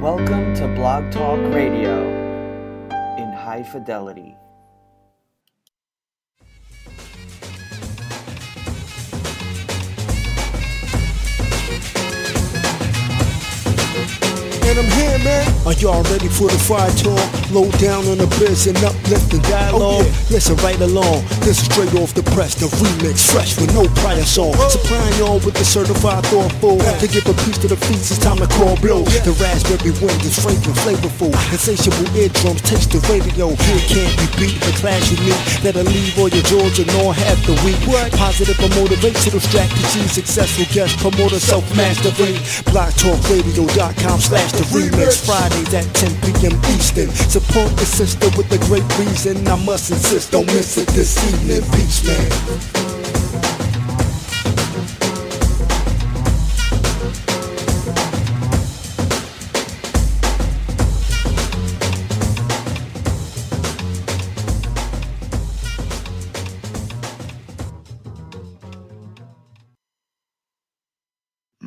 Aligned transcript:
Welcome 0.00 0.54
to 0.54 0.66
Blog 0.66 1.12
Talk 1.12 1.38
Radio 1.52 2.00
in 3.18 3.30
high 3.34 3.62
fidelity. 3.62 4.34
And 14.64 14.78
I'm 14.78 14.90
here, 14.90 15.18
man. 15.18 15.66
Are 15.66 15.74
y'all 15.74 16.02
ready 16.04 16.28
for 16.28 16.48
the 16.48 16.58
fire 16.66 16.90
talk? 16.92 17.39
Low 17.50 17.66
down 17.82 18.06
on 18.06 18.18
the 18.22 18.30
biz 18.38 18.70
and 18.70 18.78
uplifting 18.78 19.42
dialogue. 19.50 20.06
Oh, 20.06 20.26
Listen 20.30 20.54
right 20.62 20.78
along. 20.80 21.26
This 21.42 21.58
is 21.58 21.66
straight 21.66 21.90
off 21.98 22.14
the 22.14 22.22
press, 22.30 22.54
the 22.54 22.70
remix, 22.78 23.26
fresh 23.26 23.58
with 23.58 23.74
no 23.74 23.90
prior 23.98 24.22
song. 24.22 24.54
Supplying 24.70 25.18
y'all 25.18 25.42
with 25.42 25.58
the 25.58 25.64
certified 25.66 26.22
thoughtful. 26.30 26.78
To 26.78 27.06
give 27.10 27.26
a 27.26 27.34
piece 27.42 27.58
to 27.58 27.66
the 27.66 27.74
feast, 27.74 28.14
it's 28.14 28.22
time 28.22 28.38
to 28.38 28.46
call 28.54 28.78
blow. 28.78 29.02
The 29.26 29.34
raspberry 29.42 29.90
wind 29.98 30.22
is 30.22 30.38
fragrant, 30.38 30.78
flavorful. 30.78 31.34
Insatiable 31.50 32.06
eardrums 32.14 32.62
taste 32.62 32.94
the 32.94 33.02
radio. 33.10 33.50
Here 33.50 33.82
can't 33.98 34.14
be 34.14 34.26
beat. 34.38 34.58
The 34.62 34.72
clash 34.78 35.10
unique 35.10 35.42
that'll 35.66 35.82
leave 35.90 36.14
all 36.22 36.30
your 36.30 36.46
jaws 36.46 36.78
and 36.78 36.90
all 37.02 37.10
half 37.10 37.38
the 37.50 37.58
week. 37.66 37.82
Positive 38.14 38.54
or 38.62 38.70
motivational 38.78 39.42
strategy. 39.42 40.06
Successful 40.06 40.70
guest 40.70 40.94
promoter, 41.02 41.42
self 41.42 41.66
mastery. 41.74 42.38
BlogTalkRadio.com 42.70 44.18
slash 44.22 44.52
the 44.54 44.62
remix. 44.70 45.26
Fridays 45.26 45.74
at 45.74 45.86
10 45.98 46.14
p.m. 46.22 46.54
Eastern. 46.78 47.10
Support 47.46 47.76
the 47.76 47.84
sister 47.86 48.28
with 48.36 48.52
a 48.52 48.58
great 48.66 48.86
reason. 48.98 49.46
I 49.48 49.56
must 49.64 49.90
insist, 49.90 50.32
don't 50.32 50.46
miss 50.46 50.76
it 50.76 50.88
this 50.88 51.16
evening. 51.32 51.62
Peace, 51.72 52.06
man. 52.06 52.80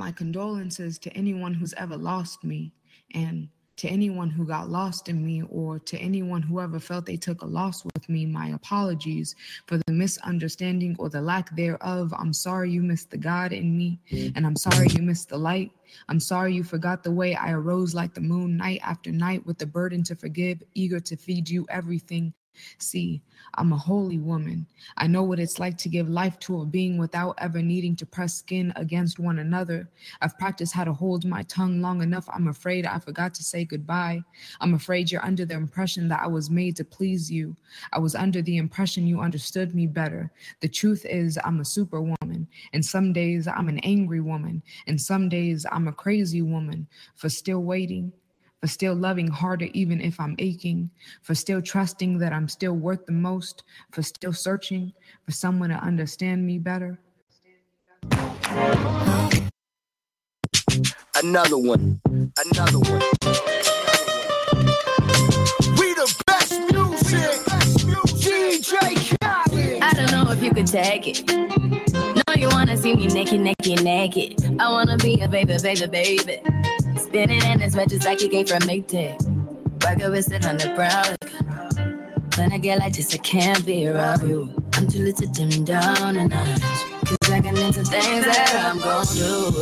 my 0.03 0.11
condolences 0.11 0.99
to 0.99 1.09
anyone 1.16 1.53
who's 1.53 1.73
ever 1.75 1.95
lost 1.95 2.44
me 2.44 2.73
and 3.13 3.47
to 3.77 3.88
anyone 3.88 4.29
who 4.29 4.45
got 4.45 4.69
lost 4.69 5.09
in 5.09 5.25
me 5.25 5.43
or 5.49 5.79
to 5.79 5.97
anyone 5.97 6.41
who 6.41 6.59
ever 6.59 6.79
felt 6.79 7.05
they 7.05 7.17
took 7.17 7.41
a 7.41 7.45
loss 7.45 7.83
with 7.83 8.07
me 8.07 8.25
my 8.25 8.49
apologies 8.49 9.35
for 9.67 9.77
the 9.77 9.93
misunderstanding 9.93 10.95
or 10.99 11.09
the 11.09 11.21
lack 11.21 11.55
thereof. 11.55 12.13
I'm 12.17 12.33
sorry 12.33 12.71
you 12.71 12.81
missed 12.81 13.09
the 13.11 13.17
god 13.17 13.51
in 13.51 13.75
me 13.77 13.99
and 14.35 14.45
i'm 14.45 14.55
sorry 14.55 14.88
you 14.89 15.01
missed 15.01 15.29
the 15.29 15.38
light. 15.38 15.71
I'm 16.09 16.19
sorry 16.19 16.53
you 16.53 16.63
forgot 16.63 17.03
the 17.03 17.11
way 17.11 17.35
i 17.35 17.51
arose 17.51 17.94
like 17.94 18.13
the 18.13 18.21
moon 18.21 18.57
night 18.57 18.81
after 18.83 19.11
night 19.11 19.45
with 19.45 19.57
the 19.57 19.66
burden 19.66 20.03
to 20.03 20.16
forgive 20.16 20.61
eager 20.73 20.99
to 20.99 21.16
feed 21.16 21.49
you 21.49 21.66
everything. 21.69 22.33
See, 22.77 23.21
I'm 23.55 23.71
a 23.71 23.77
holy 23.77 24.17
woman. 24.17 24.65
I 24.97 25.07
know 25.07 25.23
what 25.23 25.39
it's 25.39 25.59
like 25.59 25.77
to 25.79 25.89
give 25.89 26.09
life 26.09 26.39
to 26.39 26.61
a 26.61 26.65
being 26.65 26.97
without 26.97 27.35
ever 27.37 27.61
needing 27.61 27.95
to 27.97 28.05
press 28.05 28.33
skin 28.33 28.73
against 28.75 29.19
one 29.19 29.39
another. 29.39 29.89
I've 30.21 30.37
practiced 30.39 30.73
how 30.73 30.83
to 30.83 30.93
hold 30.93 31.25
my 31.25 31.43
tongue 31.43 31.81
long 31.81 32.01
enough. 32.01 32.27
I'm 32.33 32.47
afraid 32.47 32.85
I 32.85 32.97
forgot 32.99 33.33
to 33.35 33.43
say 33.43 33.63
goodbye. 33.63 34.23
I'm 34.59 34.73
afraid 34.73 35.11
you're 35.11 35.25
under 35.25 35.45
the 35.45 35.53
impression 35.53 36.07
that 36.09 36.21
I 36.21 36.27
was 36.27 36.49
made 36.49 36.75
to 36.77 36.83
please 36.83 37.31
you. 37.31 37.55
I 37.91 37.99
was 37.99 38.15
under 38.15 38.41
the 38.41 38.57
impression 38.57 39.07
you 39.07 39.21
understood 39.21 39.75
me 39.75 39.85
better. 39.85 40.31
The 40.61 40.69
truth 40.69 41.05
is, 41.05 41.38
I'm 41.43 41.59
a 41.59 41.65
superwoman. 41.65 42.47
And 42.73 42.83
some 42.83 43.13
days 43.13 43.47
I'm 43.47 43.69
an 43.69 43.79
angry 43.79 44.21
woman. 44.21 44.63
And 44.88 44.99
some 44.99 45.29
days 45.29 45.65
I'm 45.71 45.88
a 45.88 45.93
crazy 45.93 46.41
woman 46.41 46.88
for 47.15 47.29
still 47.29 47.63
waiting 47.63 48.11
for 48.64 48.67
still 48.67 48.95
loving 48.95 49.28
harder 49.28 49.67
even 49.73 50.00
if 50.00 50.17
I'm 50.22 50.38
aching, 50.39 50.89
for 51.22 51.36
still 51.36 51.61
trusting 51.61 52.17
that 52.19 52.31
I'm 52.31 52.47
still 52.47 52.72
worth 52.72 53.06
the 53.06 53.11
most, 53.11 53.64
for 53.92 54.02
still 54.02 54.31
searching 54.31 54.94
for 55.25 55.33
someone 55.33 55.69
to 55.69 55.75
understand 55.75 56.47
me 56.47 56.59
better. 56.59 56.97
Another 61.22 61.57
one. 61.57 62.00
Another 62.07 62.79
one. 62.79 63.02
We 65.75 65.94
the 65.94 66.23
best 66.25 66.57
music. 66.72 67.44
DJ 68.23 69.18
Khaled. 69.19 69.84
I 69.84 69.91
don't 69.94 70.12
know 70.12 70.31
if 70.31 70.41
you 70.41 70.53
could 70.53 70.68
take 70.68 71.06
it. 71.06 72.22
You 72.43 72.49
wanna 72.49 72.75
see 72.75 72.93
me 72.93 73.07
naked, 73.07 73.39
naked, 73.39 73.81
naked. 73.85 74.59
I 74.59 74.69
wanna 74.69 74.97
be 74.97 75.21
a 75.21 75.29
baby, 75.29 75.55
baby, 75.63 75.87
baby. 75.87 76.41
Spinning 76.97 77.41
in 77.41 77.61
as 77.61 77.73
much 77.73 77.93
as 77.93 78.05
I 78.05 78.15
can 78.15 78.27
get 78.27 78.49
from 78.49 78.59
Maytag. 78.63 79.15
Rocket 79.81 80.11
with 80.11 80.29
it 80.29 80.45
on 80.45 80.57
the 80.57 80.67
brown. 80.75 81.15
When 82.35 82.51
I 82.51 82.57
get 82.57 82.79
like 82.79 82.95
this, 82.95 83.13
I 83.13 83.17
can't 83.19 83.65
be 83.65 83.87
around 83.87 84.27
you. 84.27 84.53
I'm 84.73 84.89
too 84.89 85.03
little 85.03 85.25
to 85.25 85.27
dim 85.27 85.63
down 85.63 86.17
a 86.17 86.27
notch. 86.27 86.61
Cause 87.21 87.31
I 87.31 87.39
can 87.39 87.55
into 87.55 87.81
things 87.85 88.25
that 88.25 88.51
I'm 88.65 88.77
gon' 88.79 89.05
do. 89.15 89.53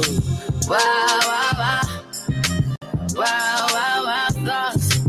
Wow, 0.68 1.20
wow, 1.30 1.52
wow. 1.62 1.82
Wow, 3.14 3.68
wow, 3.76 4.04
wow, 4.06 4.28
thoughts. 4.32 5.06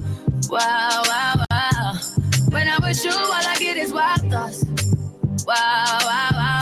Wow, 0.50 1.02
wow, 1.06 1.44
wow. 1.50 1.94
When 2.50 2.68
I'm 2.68 2.82
with 2.82 3.02
you, 3.02 3.12
all 3.12 3.32
I 3.32 3.56
get 3.58 3.78
is 3.78 3.94
wild 3.94 4.30
thoughts. 4.30 4.62
Wow, 5.46 5.98
wow, 6.02 6.28
wow. 6.32 6.61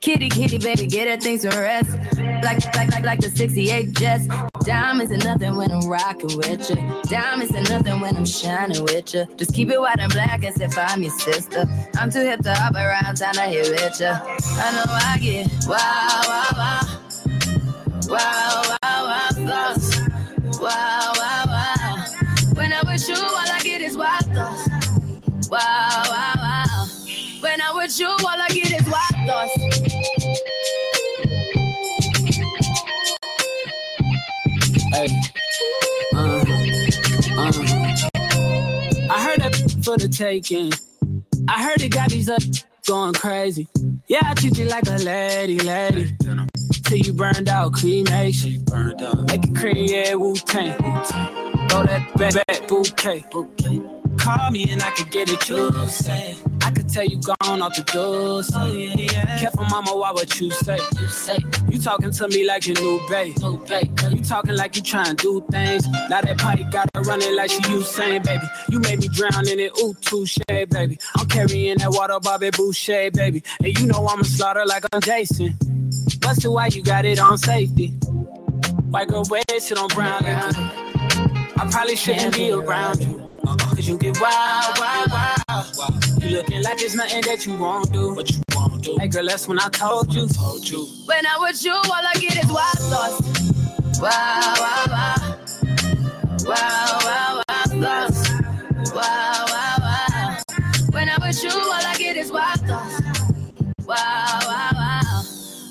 Kitty, 0.00 0.30
kitty, 0.30 0.56
baby, 0.56 0.86
get 0.86 1.08
her 1.08 1.18
things 1.18 1.42
to 1.42 1.48
rest. 1.50 1.90
Like, 2.42 2.64
like, 2.74 2.90
like, 2.90 3.04
like 3.04 3.20
the 3.20 3.30
68 3.30 3.92
Jets. 3.92 4.26
Diamonds 4.64 5.12
and 5.12 5.22
nothing 5.22 5.56
when 5.56 5.70
I'm 5.70 5.86
rocking 5.86 6.38
with 6.38 6.70
you. 6.70 6.76
Diamonds 7.02 7.54
and 7.54 7.68
nothing 7.68 8.00
when 8.00 8.16
I'm 8.16 8.24
shining 8.24 8.82
with 8.84 9.12
you. 9.12 9.26
Just 9.36 9.52
keep 9.52 9.70
it 9.70 9.78
white 9.78 9.98
and 9.98 10.10
black 10.10 10.42
as 10.42 10.58
if 10.58 10.78
I'm 10.78 11.02
your 11.02 11.12
sister. 11.12 11.66
I'm 11.98 12.10
too 12.10 12.20
hip 12.20 12.40
to 12.44 12.54
hop 12.54 12.76
around 12.76 13.16
town 13.16 13.34
to 13.34 13.42
hit 13.42 13.68
with 13.68 14.00
you. 14.00 14.06
I 14.06 14.72
know 14.72 14.84
I 14.88 15.18
get 15.20 15.48
wow, 15.68 16.20
wow, 16.26 16.46
wow. 16.56 17.00
Wow, 18.08 18.62
wow, 18.82 19.04
wow, 19.04 19.28
thoughts. 19.32 20.00
Wow, 20.60 21.12
wow, 21.14 21.44
wow. 21.46 22.04
When 22.54 22.72
I'm 22.72 22.86
with 22.86 23.06
you, 23.06 23.16
all 23.16 23.36
I 23.36 23.60
get 23.62 23.82
is 23.82 23.98
wild 23.98 24.24
thoughts. 24.32 24.66
Wow, 25.50 26.02
wow, 26.08 26.32
wow. 26.36 26.86
When 27.40 27.60
I'm 27.60 27.76
with 27.76 27.98
you, 28.00 28.08
all 28.08 28.26
I 28.26 28.48
get 28.48 28.72
is 28.72 28.88
wild 28.88 29.26
thoughts. 29.26 29.79
Hey. 35.00 35.08
Uh, 36.14 36.18
uh. 36.18 37.52
I 39.08 39.24
heard 39.24 39.40
that 39.40 39.80
for 39.82 39.96
the 39.96 40.12
taking. 40.14 40.74
I 41.48 41.62
heard 41.62 41.80
it 41.80 41.88
got 41.88 42.10
these 42.10 42.28
up 42.28 42.42
going 42.86 43.14
crazy. 43.14 43.66
Yeah, 44.08 44.20
I 44.22 44.34
treat 44.34 44.58
you 44.58 44.66
like 44.66 44.86
a 44.88 44.98
lady, 44.98 45.58
lady. 45.60 46.14
Till 46.84 46.98
you 46.98 47.14
burned 47.14 47.48
out, 47.48 47.72
cremation. 47.72 48.62
Make 49.26 49.44
it 49.44 49.56
cream, 49.56 50.20
Wu 50.20 50.34
Tang. 50.34 50.76
Throw 50.76 51.82
that 51.84 52.12
back, 52.16 52.34
back 52.46 52.68
bouquet. 52.68 53.24
Call 54.20 54.50
me 54.50 54.70
and 54.70 54.82
I 54.82 54.90
could 54.90 55.10
get 55.10 55.30
it, 55.30 55.48
you 55.48 55.88
say. 55.88 56.36
I 56.62 56.70
could 56.70 56.88
tell 56.90 57.04
you 57.06 57.20
gone 57.20 57.62
off 57.62 57.74
the 57.74 57.82
door. 57.84 58.42
So 58.42 58.60
oh, 58.60 58.72
yeah, 58.72 58.94
yeah. 58.94 59.38
Careful, 59.38 59.64
mama, 59.64 59.96
why 59.96 60.12
what 60.12 60.38
you 60.38 60.50
say? 60.50 60.78
You 61.00 61.08
say 61.08 61.38
you 61.70 61.80
talking 61.80 62.10
to 62.10 62.28
me 62.28 62.46
like 62.46 62.66
your 62.66 62.78
new 62.80 63.00
babe. 63.08 63.34
You 63.40 64.22
talking 64.22 64.54
like 64.54 64.76
you 64.76 64.82
trying 64.82 65.16
to 65.16 65.22
do 65.22 65.44
things. 65.50 65.88
Now 65.88 66.20
that 66.20 66.36
pipe 66.38 66.70
got 66.70 66.90
her 66.94 67.00
running 67.02 67.34
like 67.34 67.50
she 67.50 67.60
Usain, 67.62 68.22
baby. 68.22 68.46
You 68.68 68.80
made 68.80 69.00
me 69.00 69.08
drown 69.08 69.48
in 69.48 69.58
it, 69.58 69.72
ooh, 69.78 69.94
touche, 70.02 70.38
baby. 70.48 70.98
I'm 71.16 71.26
carrying 71.26 71.78
that 71.78 71.90
water, 71.90 72.18
Bobby 72.20 72.50
Boucher, 72.50 73.10
baby. 73.12 73.42
And 73.64 73.78
you 73.78 73.86
know 73.86 74.06
I'm 74.06 74.20
a 74.20 74.24
slaughter 74.24 74.66
like 74.66 74.84
I'm 74.92 75.00
Jason. 75.00 75.56
Busted 76.20 76.50
why 76.50 76.66
you 76.66 76.82
got 76.82 77.06
it 77.06 77.18
on 77.18 77.38
safety. 77.38 77.88
White 78.90 79.08
girl, 79.08 79.24
wait, 79.30 79.44
sit 79.58 79.78
on 79.78 79.88
brown. 79.88 80.24
I 80.26 81.68
probably 81.70 81.96
shouldn't 81.96 82.34
be 82.34 82.50
around 82.50 83.00
you. 83.00 83.29
Cause 83.58 83.88
you 83.88 83.98
get 83.98 84.20
wild, 84.20 84.78
wild, 84.78 85.10
wild. 85.10 86.22
You 86.22 86.36
looking 86.36 86.62
like 86.62 86.78
there's 86.78 86.94
nothing 86.94 87.22
that 87.22 87.46
you 87.46 87.56
won't 87.56 87.92
do. 87.92 88.14
What 88.14 88.30
you 88.30 88.42
won't 88.54 88.82
do. 88.82 88.96
Hey 88.98 89.08
girl, 89.08 89.26
that's 89.26 89.48
when 89.48 89.58
I 89.58 89.68
told 89.68 90.14
you. 90.14 90.28
Told 90.28 90.68
you. 90.68 90.86
When 91.06 91.26
I'm 91.26 91.40
with 91.40 91.64
you, 91.64 91.72
all 91.72 91.92
I 91.92 92.14
get 92.14 92.42
is 92.44 92.50
wild 92.50 92.78
thoughts. 92.78 94.00
Wow, 94.00 94.54
wow, 94.58 94.84
wow. 94.88 95.38
Wow, 96.44 96.98
wow, 97.04 97.42
wow, 97.48 97.64
thoughts. 97.66 98.30
Wow, 98.94 99.44
wow, 99.48 99.76
wow. 99.80 100.36
When 100.90 101.08
I'm 101.08 101.20
with 101.20 101.42
you, 101.42 101.50
all 101.50 101.72
I 101.72 101.94
get 101.98 102.16
is 102.16 102.30
wild 102.30 102.60
thoughts. 102.60 103.00
Wow, 103.84 104.38
wow, 104.46 104.70
wow. 104.74 105.22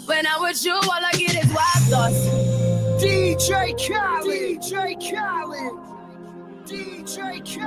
When 0.06 0.28
I'm 0.28 0.42
with 0.42 0.64
you, 0.66 0.74
all 0.74 0.92
I 0.92 1.12
get 1.14 1.44
is 1.44 1.54
wild 1.54 1.84
thoughts. 1.90 2.50
DJ 3.04 3.30
DJ 3.40 3.72
Khaled, 3.88 4.60
DJ 4.60 4.96
Khaled, 5.00 5.99
DJ 6.70 7.42
DJ. 7.42 7.58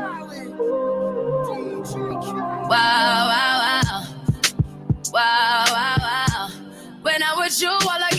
Wow, 2.68 2.68
wow, 2.70 3.82
wow. 3.82 4.06
Wow, 5.12 5.64
wow, 5.70 5.96
wow. 5.98 6.50
When 7.02 7.20
I'm 7.20 7.38
with 7.38 7.60
you, 7.60 7.68
all 7.68 7.80
I 7.90 8.10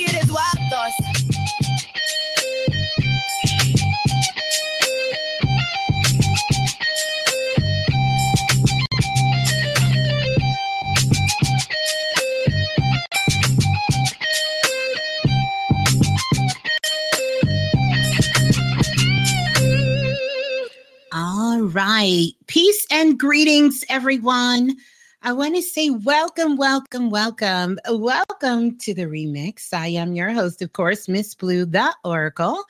Right. 21.64 22.32
Peace 22.48 22.86
and 22.92 23.18
greetings, 23.18 23.86
everyone. 23.88 24.76
I 25.22 25.32
want 25.32 25.56
to 25.56 25.62
say 25.62 25.90
welcome, 25.92 26.58
welcome, 26.58 27.10
welcome, 27.10 27.80
welcome 27.90 28.78
to 28.80 28.94
the 28.94 29.04
remix. 29.06 29.74
I 29.74 29.88
am 29.88 30.14
your 30.14 30.32
host, 30.32 30.62
of 30.62 30.74
course, 30.74 31.08
Miss 31.08 31.34
Blue, 31.34 31.64
the 31.64 31.96
Oracle, 32.04 32.66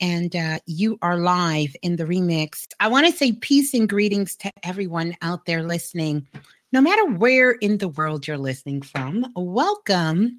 and 0.00 0.36
uh, 0.36 0.60
you 0.66 0.96
are 1.02 1.18
live 1.18 1.74
in 1.82 1.96
the 1.96 2.04
remix. 2.04 2.68
I 2.78 2.86
want 2.86 3.06
to 3.06 3.12
say 3.12 3.32
peace 3.32 3.74
and 3.74 3.88
greetings 3.88 4.36
to 4.36 4.50
everyone 4.62 5.16
out 5.22 5.44
there 5.44 5.64
listening, 5.64 6.24
no 6.70 6.80
matter 6.80 7.06
where 7.06 7.50
in 7.50 7.78
the 7.78 7.88
world 7.88 8.28
you're 8.28 8.38
listening 8.38 8.82
from. 8.82 9.26
Welcome 9.34 10.38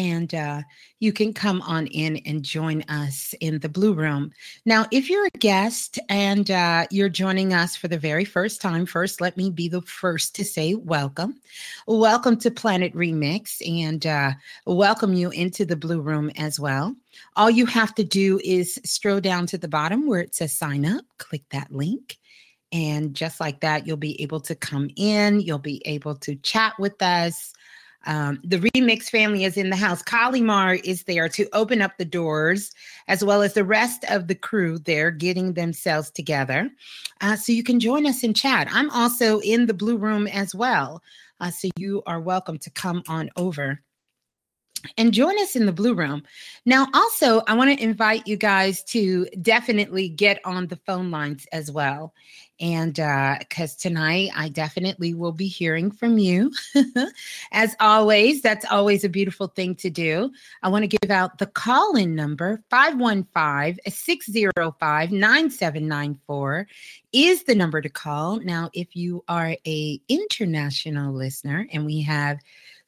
and 0.00 0.34
uh, 0.34 0.62
you 0.98 1.12
can 1.12 1.34
come 1.34 1.60
on 1.60 1.86
in 1.88 2.16
and 2.24 2.42
join 2.42 2.80
us 2.88 3.34
in 3.40 3.58
the 3.58 3.68
Blue 3.68 3.92
Room. 3.92 4.32
Now, 4.64 4.86
if 4.90 5.10
you're 5.10 5.26
a 5.26 5.38
guest 5.38 5.98
and 6.08 6.50
uh, 6.50 6.86
you're 6.90 7.10
joining 7.10 7.52
us 7.52 7.76
for 7.76 7.86
the 7.86 7.98
very 7.98 8.24
first 8.24 8.62
time, 8.62 8.86
first, 8.86 9.20
let 9.20 9.36
me 9.36 9.50
be 9.50 9.68
the 9.68 9.82
first 9.82 10.34
to 10.36 10.44
say 10.44 10.72
welcome. 10.74 11.38
Welcome 11.86 12.38
to 12.38 12.50
Planet 12.50 12.94
Remix 12.94 13.60
and 13.68 14.06
uh, 14.06 14.32
welcome 14.64 15.12
you 15.12 15.28
into 15.32 15.66
the 15.66 15.76
Blue 15.76 16.00
Room 16.00 16.30
as 16.38 16.58
well. 16.58 16.96
All 17.36 17.50
you 17.50 17.66
have 17.66 17.94
to 17.96 18.04
do 18.04 18.40
is 18.42 18.80
scroll 18.82 19.20
down 19.20 19.46
to 19.48 19.58
the 19.58 19.68
bottom 19.68 20.06
where 20.06 20.20
it 20.20 20.34
says 20.34 20.56
sign 20.56 20.86
up, 20.86 21.04
click 21.18 21.42
that 21.50 21.70
link. 21.70 22.16
And 22.72 23.14
just 23.14 23.38
like 23.38 23.60
that, 23.60 23.86
you'll 23.86 23.98
be 23.98 24.18
able 24.22 24.40
to 24.40 24.54
come 24.54 24.88
in, 24.96 25.40
you'll 25.40 25.58
be 25.58 25.82
able 25.84 26.14
to 26.14 26.36
chat 26.36 26.72
with 26.78 27.02
us. 27.02 27.52
Um, 28.06 28.40
the 28.42 28.58
remix 28.58 29.04
family 29.04 29.44
is 29.44 29.56
in 29.56 29.70
the 29.70 29.76
house. 29.76 30.02
Kalimar 30.02 30.80
is 30.84 31.04
there 31.04 31.28
to 31.28 31.48
open 31.52 31.82
up 31.82 31.98
the 31.98 32.04
doors, 32.04 32.72
as 33.08 33.24
well 33.24 33.42
as 33.42 33.54
the 33.54 33.64
rest 33.64 34.04
of 34.08 34.26
the 34.26 34.34
crew 34.34 34.78
there 34.78 35.10
getting 35.10 35.52
themselves 35.52 36.10
together. 36.10 36.70
Uh, 37.20 37.36
so 37.36 37.52
you 37.52 37.62
can 37.62 37.78
join 37.78 38.06
us 38.06 38.22
in 38.22 38.32
chat. 38.32 38.68
I'm 38.70 38.90
also 38.90 39.40
in 39.40 39.66
the 39.66 39.74
blue 39.74 39.98
room 39.98 40.26
as 40.26 40.54
well. 40.54 41.02
Uh, 41.40 41.50
so 41.50 41.68
you 41.76 42.02
are 42.06 42.20
welcome 42.20 42.58
to 42.58 42.70
come 42.70 43.02
on 43.08 43.30
over 43.36 43.80
and 44.96 45.12
join 45.12 45.38
us 45.40 45.56
in 45.56 45.66
the 45.66 45.72
blue 45.72 45.94
room. 45.94 46.22
Now, 46.64 46.86
also, 46.94 47.42
I 47.46 47.54
want 47.54 47.76
to 47.76 47.82
invite 47.82 48.26
you 48.26 48.36
guys 48.36 48.82
to 48.84 49.26
definitely 49.42 50.08
get 50.08 50.40
on 50.44 50.66
the 50.66 50.76
phone 50.76 51.10
lines 51.10 51.46
as 51.52 51.70
well. 51.70 52.14
And 52.60 53.00
uh, 53.00 53.36
because 53.38 53.74
uh, 53.74 53.78
tonight 53.80 54.30
I 54.36 54.50
definitely 54.50 55.14
will 55.14 55.32
be 55.32 55.48
hearing 55.48 55.90
from 55.90 56.18
you. 56.18 56.52
As 57.52 57.74
always, 57.80 58.42
that's 58.42 58.66
always 58.66 59.02
a 59.02 59.08
beautiful 59.08 59.46
thing 59.46 59.74
to 59.76 59.88
do. 59.88 60.30
I 60.62 60.68
want 60.68 60.82
to 60.82 60.98
give 60.98 61.10
out 61.10 61.38
the 61.38 61.46
call 61.46 61.96
in 61.96 62.14
number 62.14 62.62
515 62.68 63.78
605 63.90 65.10
9794 65.10 66.66
is 67.12 67.44
the 67.44 67.54
number 67.54 67.80
to 67.80 67.88
call. 67.88 68.40
Now, 68.40 68.68
if 68.74 68.94
you 68.94 69.24
are 69.26 69.56
a 69.66 70.00
international 70.08 71.14
listener, 71.14 71.66
and 71.72 71.86
we 71.86 72.02
have 72.02 72.38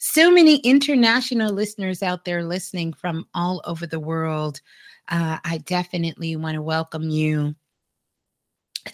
so 0.04 0.32
many 0.32 0.56
international 0.56 1.52
listeners 1.52 2.02
out 2.02 2.24
there 2.24 2.42
listening 2.42 2.92
from 2.92 3.24
all 3.34 3.62
over 3.64 3.86
the 3.86 4.00
world, 4.00 4.60
uh, 5.08 5.38
I 5.44 5.58
definitely 5.58 6.34
want 6.34 6.56
to 6.56 6.62
welcome 6.62 7.08
you 7.08 7.54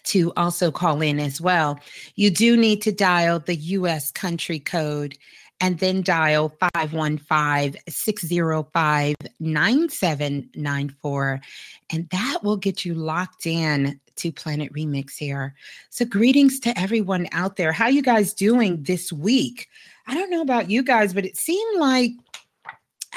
to 0.05 0.35
also 0.37 0.71
call 0.71 1.00
in 1.00 1.19
as 1.19 1.41
well. 1.41 1.81
You 2.17 2.29
do 2.29 2.59
need 2.59 2.83
to 2.83 2.93
dial 2.93 3.41
the 3.41 3.57
US 3.57 4.11
country 4.11 4.59
code 4.59 5.17
and 5.62 5.79
then 5.79 6.03
dial 6.03 6.55
515 6.77 7.81
605 7.88 9.15
9794. 9.41 11.41
And 11.88 12.07
that 12.11 12.41
will 12.43 12.59
get 12.59 12.85
you 12.85 12.93
locked 12.93 13.47
in 13.47 13.99
to 14.17 14.31
Planet 14.31 14.71
Remix 14.75 15.17
here. 15.17 15.55
So 15.88 16.05
greetings 16.05 16.61
to 16.61 16.79
everyone 16.79 17.29
out 17.33 17.57
there. 17.57 17.73
How 17.73 17.87
you 17.87 18.03
guys 18.03 18.35
doing 18.35 18.83
this 18.83 19.11
week? 19.11 19.69
I 20.09 20.15
don't 20.15 20.31
know 20.31 20.43
about 20.43 20.71
you 20.71 20.83
guys, 20.83 21.15
but 21.15 21.25
it 21.25 21.37
seemed 21.37 21.79
like 21.79 22.12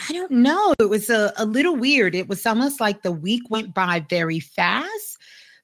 I 0.10 0.14
don't 0.14 0.32
know. 0.32 0.74
It 0.80 0.90
was 0.90 1.10
a, 1.10 1.34
a 1.38 1.46
little 1.46 1.76
weird. 1.76 2.16
It 2.16 2.28
was 2.28 2.46
almost 2.46 2.80
like 2.80 3.02
the 3.02 3.12
week 3.12 3.44
went 3.50 3.74
by 3.74 4.06
very 4.10 4.40
fast 4.40 5.18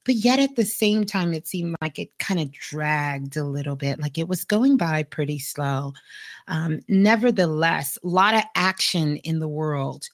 but 0.05 0.15
yet 0.15 0.39
at 0.39 0.55
the 0.55 0.63
same 0.63 1.05
time 1.05 1.33
it 1.33 1.45
seemed 1.45 1.75
like 1.81 1.99
it 1.99 2.17
kind 2.17 2.39
of 2.39 2.49
dragged 2.53 3.35
a 3.35 3.43
little 3.43 3.75
bit 3.75 3.99
like 3.99 4.17
it 4.17 4.29
was 4.29 4.45
going 4.45 4.77
by 4.77 5.03
pretty 5.03 5.37
slow 5.37 5.93
um, 6.47 6.79
nevertheless 6.87 7.97
a 8.01 8.07
lot 8.07 8.33
of 8.33 8.41
action 8.55 9.17
in 9.17 9.39
the 9.39 9.49
world 9.49 10.07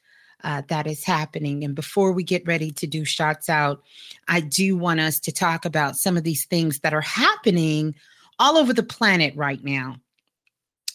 uh, 0.44 0.62
that 0.68 0.88
is 0.88 1.04
happening. 1.04 1.64
And 1.64 1.74
before 1.74 2.12
we 2.12 2.24
get 2.24 2.46
ready 2.46 2.72
to 2.72 2.88
do 2.88 3.06
shots 3.06 3.50
out, 3.50 3.82
I 4.28 4.42
do 4.42 4.78
want 4.78 5.00
us 5.00 5.20
to 5.22 5.32
talk 5.32 5.66
about 5.66 5.98
some 5.98 6.18
of 6.18 6.24
these 6.24 6.46
things 6.46 6.80
that 6.80 6.94
are 6.94 7.02
happening 7.02 7.96
all 8.40 8.58
over 8.58 8.74
the 8.74 8.84
planet 8.84 9.34
right 9.36 9.64
now. 9.64 9.96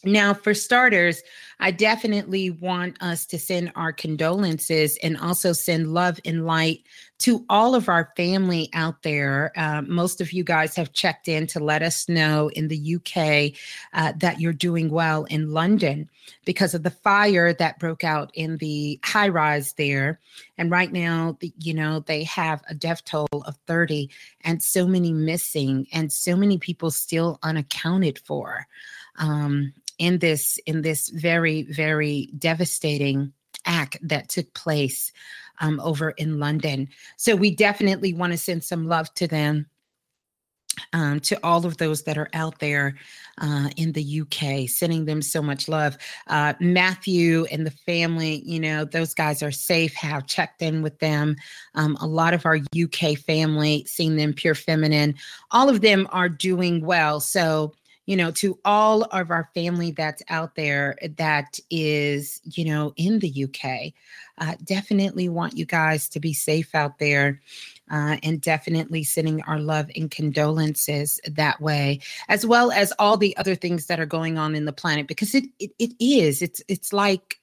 Now, 0.04 0.32
for 0.32 0.54
starters, 0.54 1.22
I 1.60 1.72
definitely 1.72 2.50
want 2.50 3.02
us 3.02 3.26
to 3.26 3.38
send 3.38 3.72
our 3.74 3.92
condolences 3.92 4.96
and 5.02 5.16
also 5.16 5.52
send 5.52 5.92
love 5.92 6.20
and 6.24 6.46
light 6.46 6.84
to 7.18 7.44
all 7.48 7.74
of 7.74 7.88
our 7.88 8.12
family 8.16 8.70
out 8.74 9.02
there. 9.02 9.50
Uh, 9.56 9.82
most 9.82 10.20
of 10.20 10.32
you 10.32 10.44
guys 10.44 10.76
have 10.76 10.92
checked 10.92 11.26
in 11.26 11.48
to 11.48 11.58
let 11.58 11.82
us 11.82 12.08
know 12.08 12.48
in 12.50 12.68
the 12.68 12.94
UK 12.94 13.58
uh, 13.92 14.12
that 14.18 14.40
you're 14.40 14.52
doing 14.52 14.88
well 14.88 15.24
in 15.24 15.52
London 15.52 16.08
because 16.44 16.74
of 16.74 16.84
the 16.84 16.90
fire 16.90 17.52
that 17.52 17.80
broke 17.80 18.04
out 18.04 18.30
in 18.34 18.56
the 18.58 19.00
high 19.04 19.28
rise 19.28 19.72
there. 19.72 20.20
And 20.58 20.70
right 20.70 20.92
now, 20.92 21.36
you 21.58 21.74
know, 21.74 22.00
they 22.00 22.22
have 22.24 22.62
a 22.68 22.74
death 22.74 23.04
toll 23.04 23.26
of 23.32 23.56
30 23.66 24.08
and 24.42 24.62
so 24.62 24.86
many 24.86 25.12
missing 25.12 25.88
and 25.92 26.12
so 26.12 26.36
many 26.36 26.56
people 26.56 26.92
still 26.92 27.40
unaccounted 27.42 28.20
for. 28.20 28.68
Um, 29.16 29.72
in 29.98 30.18
this 30.18 30.58
in 30.66 30.82
this 30.82 31.08
very 31.08 31.62
very 31.62 32.30
devastating 32.38 33.32
act 33.64 33.98
that 34.02 34.28
took 34.28 34.52
place 34.54 35.12
um, 35.60 35.80
over 35.80 36.10
in 36.10 36.38
London. 36.38 36.88
So 37.16 37.36
we 37.36 37.54
definitely 37.54 38.14
want 38.14 38.32
to 38.32 38.38
send 38.38 38.64
some 38.64 38.86
love 38.86 39.12
to 39.14 39.26
them 39.26 39.66
um, 40.92 41.20
to 41.20 41.38
all 41.42 41.66
of 41.66 41.76
those 41.76 42.02
that 42.02 42.16
are 42.16 42.28
out 42.34 42.58
there 42.60 42.94
uh, 43.38 43.68
in 43.76 43.92
the 43.92 44.20
UK, 44.20 44.68
sending 44.68 45.04
them 45.04 45.22
so 45.22 45.42
much 45.42 45.68
love. 45.68 45.96
Uh, 46.26 46.54
Matthew 46.60 47.46
and 47.50 47.66
the 47.66 47.70
family, 47.70 48.42
you 48.44 48.60
know, 48.60 48.84
those 48.84 49.14
guys 49.14 49.42
are 49.42 49.50
safe, 49.50 49.94
have 49.94 50.26
checked 50.26 50.62
in 50.62 50.82
with 50.82 50.98
them. 50.98 51.36
Um, 51.74 51.96
a 52.00 52.06
lot 52.06 52.34
of 52.34 52.46
our 52.46 52.58
UK 52.80 53.18
family, 53.18 53.84
seeing 53.86 54.16
them 54.16 54.32
pure 54.32 54.54
feminine, 54.54 55.14
all 55.50 55.68
of 55.68 55.80
them 55.80 56.06
are 56.10 56.28
doing 56.28 56.84
well. 56.84 57.20
So, 57.20 57.74
you 58.08 58.16
know, 58.16 58.30
to 58.30 58.58
all 58.64 59.02
of 59.02 59.30
our 59.30 59.50
family 59.54 59.90
that's 59.90 60.22
out 60.30 60.54
there 60.54 60.96
that 61.18 61.58
is, 61.68 62.40
you 62.42 62.64
know, 62.64 62.94
in 62.96 63.18
the 63.18 63.44
UK, 63.44 63.92
uh, 64.38 64.56
definitely 64.64 65.28
want 65.28 65.58
you 65.58 65.66
guys 65.66 66.08
to 66.08 66.18
be 66.18 66.32
safe 66.32 66.74
out 66.74 66.98
there 66.98 67.38
uh, 67.90 68.16
and 68.22 68.40
definitely 68.40 69.04
sending 69.04 69.42
our 69.42 69.58
love 69.58 69.90
and 69.94 70.10
condolences 70.10 71.20
that 71.26 71.60
way, 71.60 72.00
as 72.30 72.46
well 72.46 72.72
as 72.72 72.94
all 72.98 73.18
the 73.18 73.36
other 73.36 73.54
things 73.54 73.84
that 73.88 74.00
are 74.00 74.06
going 74.06 74.38
on 74.38 74.54
in 74.54 74.64
the 74.64 74.72
planet, 74.72 75.06
because 75.06 75.34
it 75.34 75.44
it, 75.58 75.72
it 75.78 75.92
is. 76.00 76.40
It's 76.40 76.62
it's 76.66 76.94
like 76.94 77.38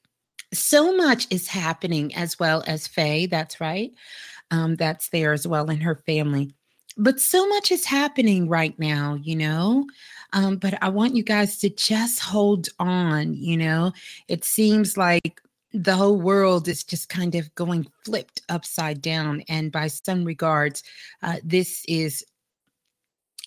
so 0.51 0.97
much 0.97 1.27
is 1.29 1.47
happening 1.47 2.15
as 2.15 2.39
well 2.39 2.63
as 2.65 2.87
Faye. 2.87 3.27
That's 3.27 3.61
right. 3.61 3.93
Um, 4.49 4.77
that's 4.77 5.09
there 5.09 5.31
as 5.31 5.45
well 5.45 5.69
in 5.69 5.79
her 5.81 6.01
family. 6.07 6.55
But 6.97 7.19
so 7.19 7.47
much 7.49 7.71
is 7.71 7.85
happening 7.85 8.47
right 8.47 8.77
now, 8.79 9.19
you 9.21 9.35
know. 9.35 9.85
Um, 10.35 10.57
but 10.57 10.77
I 10.83 10.89
want 10.89 11.15
you 11.15 11.23
guys 11.23 11.57
to 11.59 11.69
just 11.69 12.19
hold 12.19 12.67
on, 12.77 13.33
you 13.33 13.55
know. 13.57 13.93
It 14.27 14.43
seems 14.43 14.97
like 14.97 15.41
the 15.73 15.95
whole 15.95 16.19
world 16.19 16.67
is 16.67 16.83
just 16.83 17.09
kind 17.09 17.35
of 17.35 17.53
going 17.55 17.87
flipped 18.03 18.41
upside 18.49 19.01
down. 19.01 19.43
And 19.49 19.71
by 19.71 19.87
some 19.87 20.25
regards, 20.25 20.83
uh, 21.23 21.37
this 21.43 21.83
is 21.87 22.23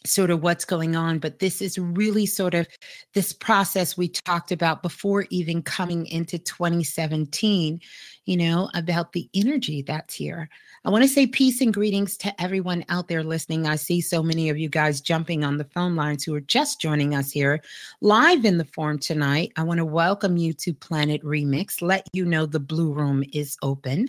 sort 0.08 0.30
of 0.30 0.42
what's 0.42 0.64
going 0.64 0.96
on, 0.96 1.18
but 1.18 1.38
this 1.38 1.60
is 1.60 1.78
really 1.78 2.26
sort 2.26 2.54
of 2.54 2.66
this 3.14 3.32
process 3.32 3.96
we 3.96 4.08
talked 4.08 4.52
about 4.52 4.82
before 4.82 5.26
even 5.30 5.62
coming 5.62 6.06
into 6.06 6.38
2017, 6.38 7.80
you 8.24 8.36
know, 8.36 8.70
about 8.74 9.12
the 9.12 9.28
energy 9.34 9.82
that's 9.82 10.14
here. 10.14 10.48
I 10.84 10.90
want 10.90 11.02
to 11.02 11.08
say 11.08 11.26
peace 11.26 11.60
and 11.60 11.74
greetings 11.74 12.16
to 12.18 12.40
everyone 12.40 12.84
out 12.88 13.08
there 13.08 13.24
listening. 13.24 13.66
I 13.66 13.76
see 13.76 14.00
so 14.00 14.22
many 14.22 14.48
of 14.48 14.58
you 14.58 14.68
guys 14.68 15.00
jumping 15.00 15.44
on 15.44 15.58
the 15.58 15.64
phone 15.64 15.96
lines 15.96 16.24
who 16.24 16.34
are 16.34 16.40
just 16.40 16.80
joining 16.80 17.14
us 17.14 17.30
here 17.30 17.60
live 18.00 18.44
in 18.44 18.58
the 18.58 18.64
forum 18.64 18.98
tonight. 18.98 19.52
I 19.56 19.64
want 19.64 19.78
to 19.78 19.84
welcome 19.84 20.36
you 20.36 20.52
to 20.54 20.72
Planet 20.72 21.22
Remix, 21.22 21.82
let 21.82 22.06
you 22.12 22.24
know 22.24 22.46
the 22.46 22.60
Blue 22.60 22.92
Room 22.92 23.24
is 23.32 23.56
open. 23.62 24.08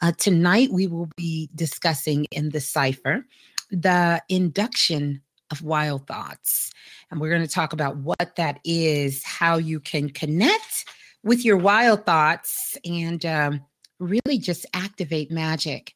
Uh, 0.00 0.12
tonight, 0.12 0.70
we 0.72 0.86
will 0.86 1.10
be 1.16 1.50
discussing 1.54 2.24
in 2.30 2.50
the 2.50 2.60
cipher 2.60 3.24
the 3.70 4.22
induction 4.28 5.20
of 5.50 5.62
wild 5.62 6.06
thoughts. 6.06 6.72
And 7.10 7.20
we're 7.20 7.30
going 7.30 7.42
to 7.42 7.48
talk 7.48 7.72
about 7.72 7.96
what 7.98 8.36
that 8.36 8.60
is, 8.64 9.22
how 9.24 9.58
you 9.58 9.80
can 9.80 10.10
connect 10.10 10.84
with 11.22 11.44
your 11.44 11.56
wild 11.56 12.06
thoughts, 12.06 12.76
and 12.84 13.24
um, 13.26 13.60
really 13.98 14.38
just 14.38 14.66
activate 14.74 15.30
magic 15.30 15.94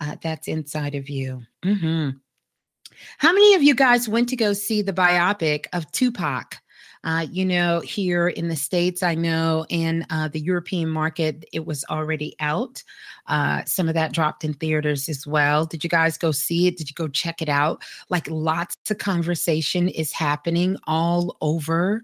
uh, 0.00 0.16
that's 0.22 0.48
inside 0.48 0.94
of 0.94 1.08
you. 1.08 1.42
Mm-hmm. 1.62 2.10
How 3.18 3.32
many 3.32 3.54
of 3.54 3.62
you 3.62 3.74
guys 3.74 4.08
went 4.08 4.28
to 4.30 4.36
go 4.36 4.52
see 4.52 4.82
the 4.82 4.92
biopic 4.92 5.66
of 5.72 5.90
Tupac? 5.92 6.56
Uh, 7.02 7.26
you 7.30 7.44
know, 7.44 7.80
here 7.80 8.28
in 8.28 8.48
the 8.48 8.56
States, 8.56 9.02
I 9.02 9.14
know 9.14 9.64
in 9.68 10.04
uh, 10.10 10.28
the 10.28 10.40
European 10.40 10.88
market, 10.88 11.44
it 11.52 11.64
was 11.64 11.84
already 11.88 12.34
out. 12.40 12.82
Uh, 13.26 13.64
some 13.64 13.88
of 13.88 13.94
that 13.94 14.12
dropped 14.12 14.44
in 14.44 14.54
theaters 14.54 15.08
as 15.08 15.26
well. 15.26 15.64
Did 15.64 15.82
you 15.82 15.88
guys 15.90 16.18
go 16.18 16.30
see 16.30 16.66
it? 16.66 16.76
Did 16.76 16.90
you 16.90 16.94
go 16.94 17.08
check 17.08 17.40
it 17.40 17.48
out? 17.48 17.82
Like 18.10 18.28
lots 18.28 18.76
of 18.90 18.98
conversation 18.98 19.88
is 19.88 20.12
happening 20.12 20.76
all 20.86 21.36
over 21.40 22.02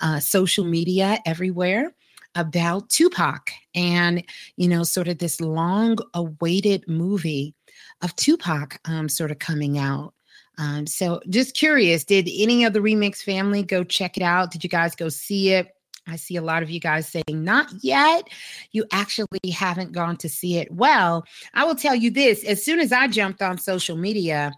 uh, 0.00 0.20
social 0.20 0.64
media, 0.64 1.18
everywhere 1.26 1.94
about 2.34 2.88
Tupac 2.88 3.50
and, 3.74 4.22
you 4.56 4.68
know, 4.68 4.84
sort 4.84 5.08
of 5.08 5.18
this 5.18 5.40
long 5.40 5.98
awaited 6.14 6.86
movie 6.86 7.54
of 8.02 8.14
Tupac 8.16 8.78
um, 8.84 9.08
sort 9.08 9.30
of 9.30 9.38
coming 9.38 9.78
out. 9.78 10.14
Um, 10.58 10.86
so 10.86 11.20
just 11.30 11.54
curious, 11.54 12.04
did 12.04 12.28
any 12.32 12.64
of 12.64 12.72
the 12.72 12.80
remix 12.80 13.22
family 13.22 13.62
go 13.62 13.84
check 13.84 14.16
it 14.16 14.22
out? 14.22 14.50
Did 14.50 14.64
you 14.64 14.70
guys 14.70 14.94
go 14.96 15.08
see 15.08 15.52
it? 15.52 15.68
I 16.08 16.16
see 16.16 16.36
a 16.36 16.42
lot 16.42 16.62
of 16.62 16.70
you 16.70 16.80
guys 16.80 17.08
saying, 17.08 17.24
not 17.44 17.70
yet. 17.80 18.28
You 18.72 18.84
actually 18.92 19.50
haven't 19.52 19.92
gone 19.92 20.16
to 20.18 20.28
see 20.28 20.56
it. 20.56 20.70
Well, 20.72 21.24
I 21.54 21.64
will 21.64 21.74
tell 21.74 21.94
you 21.94 22.10
this 22.10 22.44
as 22.44 22.64
soon 22.64 22.80
as 22.80 22.92
I 22.92 23.08
jumped 23.08 23.42
on 23.42 23.58
social 23.58 23.96
media 23.96 24.52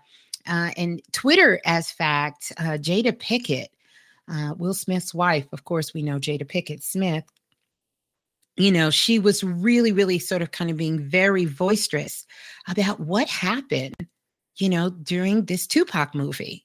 uh, 0.47 0.71
and 0.77 1.03
Twitter, 1.13 1.61
as 1.67 1.91
fact, 1.91 2.53
uh, 2.57 2.79
Jada 2.79 3.13
Pinkett, 3.13 3.67
uh, 4.33 4.55
Will 4.57 4.75
Smith's 4.75 5.13
wife, 5.13 5.47
of 5.53 5.65
course, 5.65 5.93
we 5.93 6.03
know 6.03 6.19
Jada 6.19 6.45
Pinkett 6.45 6.83
Smith, 6.83 7.25
you 8.57 8.71
know, 8.71 8.91
she 8.91 9.19
was 9.19 9.43
really, 9.43 9.93
really 9.93 10.19
sort 10.19 10.43
of 10.43 10.53
kind 10.53 10.71
of 10.71 10.77
being 10.77 11.01
very 11.01 11.47
boisterous 11.47 12.27
about 12.69 13.01
what 13.01 13.29
happened 13.29 13.97
you 14.57 14.69
know, 14.69 14.91
during 14.91 15.45
this 15.45 15.67
Tupac 15.67 16.15
movie. 16.15 16.65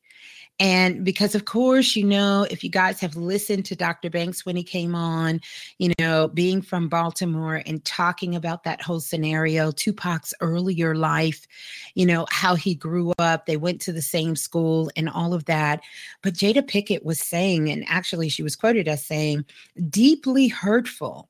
And 0.57 1.03
because, 1.03 1.35
of 1.35 1.43
course, 1.43 1.97
you 1.97 2.05
know, 2.05 2.47
if 2.49 2.63
you 2.63 2.69
guys 2.69 3.01
have 3.01 3.17
listened 3.17 3.65
to 3.65 3.75
Dr. 3.75 4.09
Banks 4.09 4.45
when 4.45 4.55
he 4.55 4.63
came 4.63 4.95
on, 4.95 5.41
you 5.79 5.91
know, 5.99 6.29
being 6.29 6.61
from 6.61 6.87
Baltimore 6.87 7.61
and 7.65 7.83
talking 7.83 8.35
about 8.35 8.63
that 8.63 8.81
whole 8.81 9.01
scenario, 9.01 9.71
Tupac's 9.71 10.33
earlier 10.39 10.95
life, 10.95 11.45
you 11.93 12.05
know, 12.05 12.25
how 12.29 12.55
he 12.55 12.73
grew 12.73 13.11
up, 13.19 13.45
they 13.45 13.57
went 13.57 13.81
to 13.81 13.91
the 13.91 14.01
same 14.01 14.37
school 14.37 14.89
and 14.95 15.09
all 15.09 15.33
of 15.33 15.43
that. 15.45 15.81
But 16.21 16.35
Jada 16.35 16.61
Pinkett 16.61 17.03
was 17.03 17.19
saying, 17.19 17.69
and 17.69 17.83
actually 17.89 18.29
she 18.29 18.43
was 18.43 18.55
quoted 18.55 18.87
as 18.87 19.05
saying, 19.05 19.43
deeply 19.89 20.47
hurtful, 20.47 21.29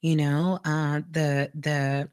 you 0.00 0.14
know, 0.14 0.60
uh, 0.64 1.00
the, 1.10 1.50
the, 1.54 2.08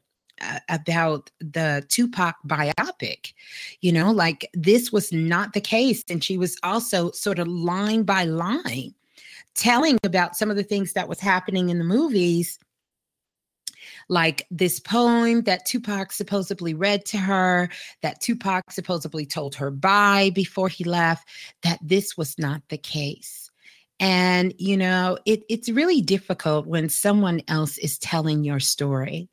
about 0.68 1.30
the 1.40 1.84
Tupac 1.88 2.36
biopic. 2.46 3.32
You 3.80 3.92
know, 3.92 4.10
like 4.10 4.48
this 4.54 4.92
was 4.92 5.12
not 5.12 5.52
the 5.52 5.60
case. 5.60 6.04
And 6.08 6.22
she 6.22 6.38
was 6.38 6.56
also 6.62 7.10
sort 7.12 7.38
of 7.38 7.48
line 7.48 8.02
by 8.02 8.24
line 8.24 8.94
telling 9.54 9.98
about 10.04 10.36
some 10.36 10.50
of 10.50 10.56
the 10.56 10.62
things 10.62 10.92
that 10.92 11.08
was 11.08 11.20
happening 11.20 11.68
in 11.68 11.78
the 11.78 11.84
movies 11.84 12.58
like 14.08 14.46
this 14.50 14.80
poem 14.80 15.42
that 15.42 15.66
Tupac 15.66 16.12
supposedly 16.12 16.74
read 16.74 17.04
to 17.06 17.18
her, 17.18 17.68
that 18.02 18.20
Tupac 18.20 18.70
supposedly 18.70 19.26
told 19.26 19.54
her 19.54 19.70
bye 19.70 20.30
before 20.34 20.68
he 20.68 20.84
left, 20.84 21.28
that 21.62 21.78
this 21.82 22.16
was 22.16 22.38
not 22.38 22.62
the 22.68 22.78
case. 22.78 23.50
And, 24.00 24.54
you 24.58 24.76
know, 24.76 25.18
it, 25.26 25.42
it's 25.48 25.68
really 25.68 26.00
difficult 26.00 26.66
when 26.66 26.88
someone 26.88 27.42
else 27.48 27.78
is 27.78 27.98
telling 27.98 28.44
your 28.44 28.60
story 28.60 29.28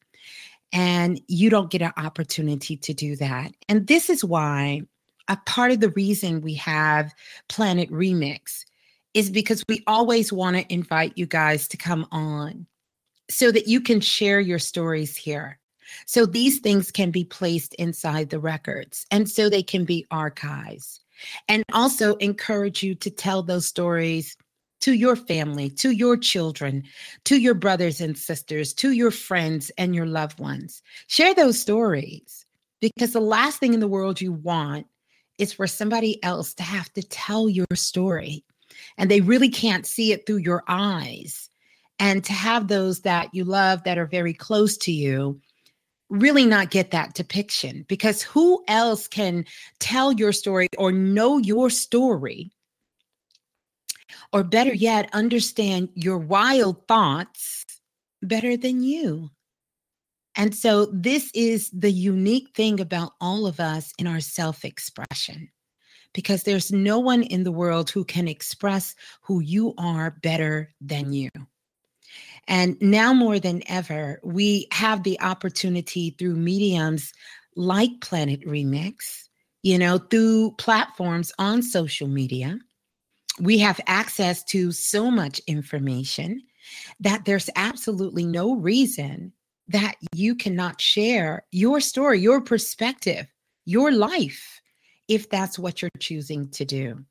and 0.74 1.22
you 1.28 1.50
don't 1.50 1.72
get 1.72 1.82
an 1.82 1.94
opportunity 1.98 2.78
to 2.78 2.94
do 2.94 3.16
that. 3.18 3.54
And 3.70 3.88
this 3.88 4.10
is 4.10 4.24
why 4.24 4.82
a 5.28 5.38
part 5.46 5.72
of 5.72 5.80
the 5.80 5.90
reason 5.90 6.42
we 6.42 6.54
have 6.56 7.14
Planet 7.50 7.90
Remix 7.92 8.66
is 9.14 9.30
because 9.30 9.64
we 9.70 9.84
always 9.88 10.32
want 10.32 10.58
to 10.58 10.74
invite 10.74 11.14
you 11.16 11.26
guys 11.26 11.68
to 11.70 11.78
come 11.78 12.06
on 12.12 12.68
so 13.30 13.52
that 13.52 13.68
you 13.68 13.82
can 13.82 14.02
share 14.02 14.40
your 14.40 14.60
stories 14.60 15.16
here. 15.16 15.60
So 16.06 16.26
these 16.26 16.60
things 16.60 16.92
can 16.92 17.12
be 17.12 17.24
placed 17.24 17.74
inside 17.76 18.30
the 18.30 18.40
records 18.40 19.06
and 19.12 19.30
so 19.30 19.50
they 19.50 19.64
can 19.64 19.86
be 19.86 20.06
archives. 20.12 21.00
And 21.48 21.64
also 21.72 22.16
encourage 22.16 22.84
you 22.84 22.94
to 22.96 23.10
tell 23.10 23.42
those 23.42 23.66
stories 23.66 24.36
to 24.86 24.94
your 24.94 25.16
family, 25.16 25.68
to 25.68 25.90
your 25.90 26.16
children, 26.16 26.84
to 27.24 27.38
your 27.38 27.56
brothers 27.56 28.00
and 28.00 28.16
sisters, 28.16 28.72
to 28.72 28.92
your 28.92 29.10
friends 29.10 29.72
and 29.80 29.96
your 29.96 30.06
loved 30.06 30.40
ones. 30.40 30.84
Share 31.08 31.34
those 31.34 31.60
stories 31.60 32.46
because 32.82 33.12
the 33.12 33.20
last 33.20 33.60
thing 33.60 33.74
in 33.74 33.80
the 33.80 33.88
world 33.88 34.22
you 34.22 34.32
want 34.32 34.86
is 35.40 35.52
for 35.52 35.66
somebody 35.66 36.24
else 36.24 36.54
to 36.54 36.62
have 36.62 36.94
to 36.94 37.02
tell 37.02 37.50
your 37.50 37.66
story 37.74 38.44
and 39.00 39.10
they 39.10 39.22
really 39.22 39.50
can't 39.50 39.88
see 39.88 40.12
it 40.12 40.28
through 40.28 40.38
your 40.38 40.64
eyes. 40.68 41.50
And 41.98 42.24
to 42.24 42.34
have 42.34 42.68
those 42.68 43.02
that 43.02 43.34
you 43.34 43.44
love 43.44 43.84
that 43.86 43.98
are 43.98 44.06
very 44.06 44.36
close 44.36 44.78
to 44.78 44.92
you 44.92 45.42
really 46.12 46.46
not 46.46 46.70
get 46.70 46.92
that 46.92 47.16
depiction 47.16 47.86
because 47.88 48.22
who 48.22 48.64
else 48.68 49.08
can 49.08 49.46
tell 49.80 50.12
your 50.12 50.32
story 50.32 50.68
or 50.78 50.92
know 50.92 51.40
your 51.40 51.72
story 51.72 52.52
or 54.32 54.44
better 54.44 54.74
yet, 54.74 55.10
understand 55.14 55.90
your 55.96 56.18
wild 56.18 56.88
thoughts 56.88 57.66
better 58.22 58.58
than 58.58 58.82
you. 58.82 59.30
And 60.36 60.54
so, 60.54 60.88
this 60.88 61.32
is 61.34 61.70
the 61.72 61.92
unique 61.92 62.50
thing 62.56 62.80
about 62.80 63.14
all 63.22 63.48
of 63.48 63.60
us 63.60 63.94
in 63.98 64.06
our 64.06 64.20
self 64.20 64.66
expression, 64.66 65.50
because 66.14 66.44
there's 66.44 66.72
no 66.72 67.00
one 67.00 67.24
in 67.24 67.44
the 67.44 67.52
world 67.52 67.90
who 67.90 68.04
can 68.04 68.28
express 68.28 68.96
who 69.22 69.40
you 69.40 69.74
are 69.78 70.12
better 70.22 70.74
than 70.82 71.14
you. 71.14 71.30
And 72.48 72.78
now 72.82 73.14
more 73.14 73.40
than 73.40 73.64
ever, 73.68 74.20
we 74.24 74.68
have 74.72 75.04
the 75.04 75.20
opportunity 75.22 76.12
through 76.12 76.36
mediums 76.36 77.12
like 77.56 78.02
Planet 78.02 78.42
Remix, 78.42 79.28
you 79.64 79.78
know, 79.78 79.98
through 79.98 80.52
platforms 80.58 81.32
on 81.40 81.64
social 81.64 82.08
media. 82.08 82.60
We 83.40 83.58
have 83.60 83.82
access 83.88 84.44
to 84.46 84.72
so 84.72 85.12
much 85.12 85.40
information 85.48 86.42
that 87.00 87.26
there's 87.26 87.50
absolutely 87.56 88.26
no 88.26 88.56
reason 88.56 89.34
that 89.68 89.96
you 90.14 90.36
cannot 90.36 90.80
share 90.80 91.44
your 91.52 91.82
story, 91.82 92.20
your 92.20 92.42
perspective, 92.42 93.28
your 93.66 93.92
life, 93.92 94.62
if 95.08 95.30
that's 95.30 95.60
what 95.60 95.82
you're 95.82 95.92
choosing 96.00 96.50
to 96.52 96.66
do. 96.66 97.04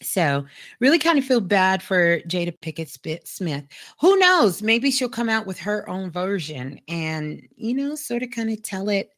So, 0.00 0.46
really 0.78 1.00
kind 1.00 1.18
of 1.18 1.24
feel 1.24 1.40
bad 1.40 1.82
for 1.82 2.20
Jada 2.20 2.56
Pinkett 2.60 3.26
Smith. 3.26 3.64
Who 4.00 4.16
knows? 4.18 4.62
Maybe 4.62 4.92
she'll 4.92 5.08
come 5.08 5.28
out 5.28 5.44
with 5.44 5.58
her 5.58 5.88
own 5.88 6.10
version 6.10 6.80
and, 6.86 7.42
you 7.56 7.74
know, 7.74 7.96
sort 7.96 8.22
of 8.22 8.30
kind 8.30 8.50
of 8.50 8.62
tell 8.62 8.88
it 8.88 9.10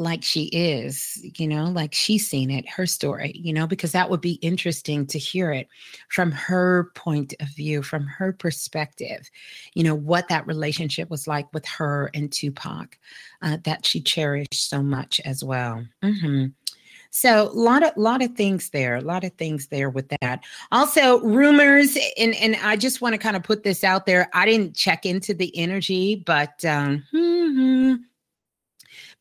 like 0.00 0.24
she 0.24 0.44
is, 0.44 1.20
you 1.38 1.46
know, 1.46 1.64
like 1.64 1.92
she's 1.92 2.26
seen 2.26 2.50
it, 2.50 2.66
her 2.66 2.86
story, 2.86 3.32
you 3.34 3.52
know, 3.52 3.66
because 3.66 3.92
that 3.92 4.08
would 4.08 4.22
be 4.22 4.38
interesting 4.40 5.06
to 5.06 5.18
hear 5.18 5.52
it 5.52 5.68
from 6.08 6.32
her 6.32 6.90
point 6.94 7.34
of 7.38 7.48
view, 7.48 7.82
from 7.82 8.06
her 8.06 8.32
perspective, 8.32 9.28
you 9.74 9.84
know, 9.84 9.94
what 9.94 10.26
that 10.28 10.46
relationship 10.46 11.10
was 11.10 11.28
like 11.28 11.52
with 11.52 11.66
her 11.66 12.10
and 12.14 12.32
Tupac 12.32 12.98
uh, 13.42 13.58
that 13.64 13.84
she 13.84 14.00
cherished 14.00 14.70
so 14.70 14.82
much 14.82 15.20
as 15.26 15.44
well. 15.44 15.84
Mm-hmm. 16.02 16.46
So 17.10 17.48
a 17.48 17.52
lot 17.52 17.82
of 17.82 17.94
lot 17.96 18.22
of 18.22 18.34
things 18.36 18.70
there, 18.70 18.96
a 18.96 19.00
lot 19.02 19.24
of 19.24 19.32
things 19.34 19.66
there 19.66 19.90
with 19.90 20.08
that. 20.20 20.44
Also, 20.72 21.20
rumors, 21.20 21.98
and 22.16 22.34
and 22.36 22.56
I 22.62 22.76
just 22.76 23.00
want 23.00 23.14
to 23.14 23.18
kind 23.18 23.36
of 23.36 23.42
put 23.42 23.64
this 23.64 23.82
out 23.82 24.06
there. 24.06 24.30
I 24.32 24.46
didn't 24.46 24.76
check 24.76 25.04
into 25.04 25.34
the 25.34 25.54
energy, 25.58 26.22
but 26.24 26.64
um, 26.64 27.02
hmm 27.10 27.96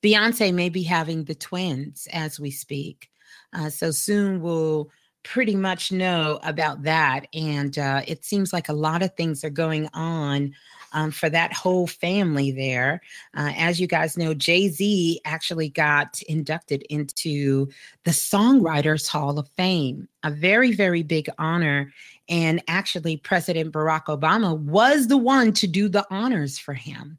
Beyonce 0.01 0.53
may 0.53 0.70
be 0.70 0.84
having 0.84 1.24
the 1.24 1.36
twins 1.36 2.08
as 2.13 2.39
we 2.39 2.51
speak. 2.51 3.10
Uh, 3.53 3.70
so 3.70 3.91
soon 3.91 4.41
we'll 4.41 4.89
pretty 5.24 5.56
much 5.56 5.91
know 5.91 6.39
about 6.44 6.84
that. 6.84 7.27
And 7.34 7.77
uh, 7.77 8.01
it 8.08 8.24
seems 8.24 8.53
like 8.53 8.70
a 8.70 8.74
lot 8.74 9.03
of 9.03 9.13
things 9.15 9.44
are 9.44 9.50
going 9.50 9.89
on 9.94 10.53
um, 10.94 11.12
for 11.12 11.29
that 11.29 11.53
whole 11.53 11.86
family 11.88 12.51
there. 12.51 13.01
Uh, 13.36 13.51
as 13.56 13.79
you 13.79 13.86
guys 13.86 14.18
know, 14.18 14.34
Jay 14.34 14.70
Z 14.70 15.22
actually 15.25 15.70
got 15.70 16.22
inducted 16.24 16.84
into 16.89 17.68
the 18.06 18.12
Songwriters 18.12 19.08
Hall 19.08 19.38
of 19.38 19.50
Fame, 19.50 20.08
a 20.24 20.32
very, 20.32 20.72
very 20.72 21.03
big 21.03 21.29
honor. 21.38 21.94
And 22.27 22.63
actually, 22.68 23.18
President 23.18 23.74
Barack 23.74 24.06
Obama 24.06 24.58
was 24.58 25.08
the 25.08 25.18
one 25.18 25.51
to 25.53 25.68
do 25.68 25.89
the 25.89 26.08
honors 26.10 26.58
for 26.58 26.74
him. 26.74 27.19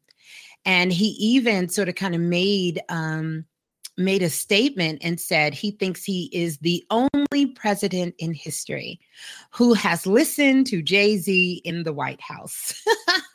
And 0.65 0.93
he 0.93 1.09
even 1.19 1.69
sort 1.69 1.89
of 1.89 1.95
kind 1.95 2.15
of 2.15 2.21
made 2.21 2.81
um, 2.89 3.45
made 3.97 4.23
a 4.23 4.31
statement 4.31 4.99
and 5.03 5.21
said 5.21 5.55
he 5.55 5.71
thinks 5.71 6.03
he 6.03 6.31
is 6.33 6.59
the 6.59 6.85
only 6.91 7.47
president 7.55 8.15
in 8.19 8.33
history 8.33 8.99
who 9.51 9.75
has 9.75 10.07
listened 10.07 10.67
to 10.67 10.83
Jay 10.83 11.19
Z 11.19 11.61
in 11.65 11.83
the 11.83 11.93
White 11.93 12.21
House. 12.21 12.83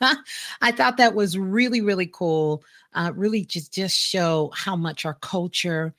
I 0.60 0.72
thought 0.72 0.96
that 0.96 1.14
was 1.14 1.38
really, 1.38 1.80
really 1.80 2.10
cool. 2.12 2.62
Uh, 2.94 3.12
really, 3.14 3.44
just 3.44 3.72
just 3.72 3.96
show 3.96 4.50
how 4.54 4.76
much 4.76 5.04
our 5.04 5.14
culture 5.14 5.94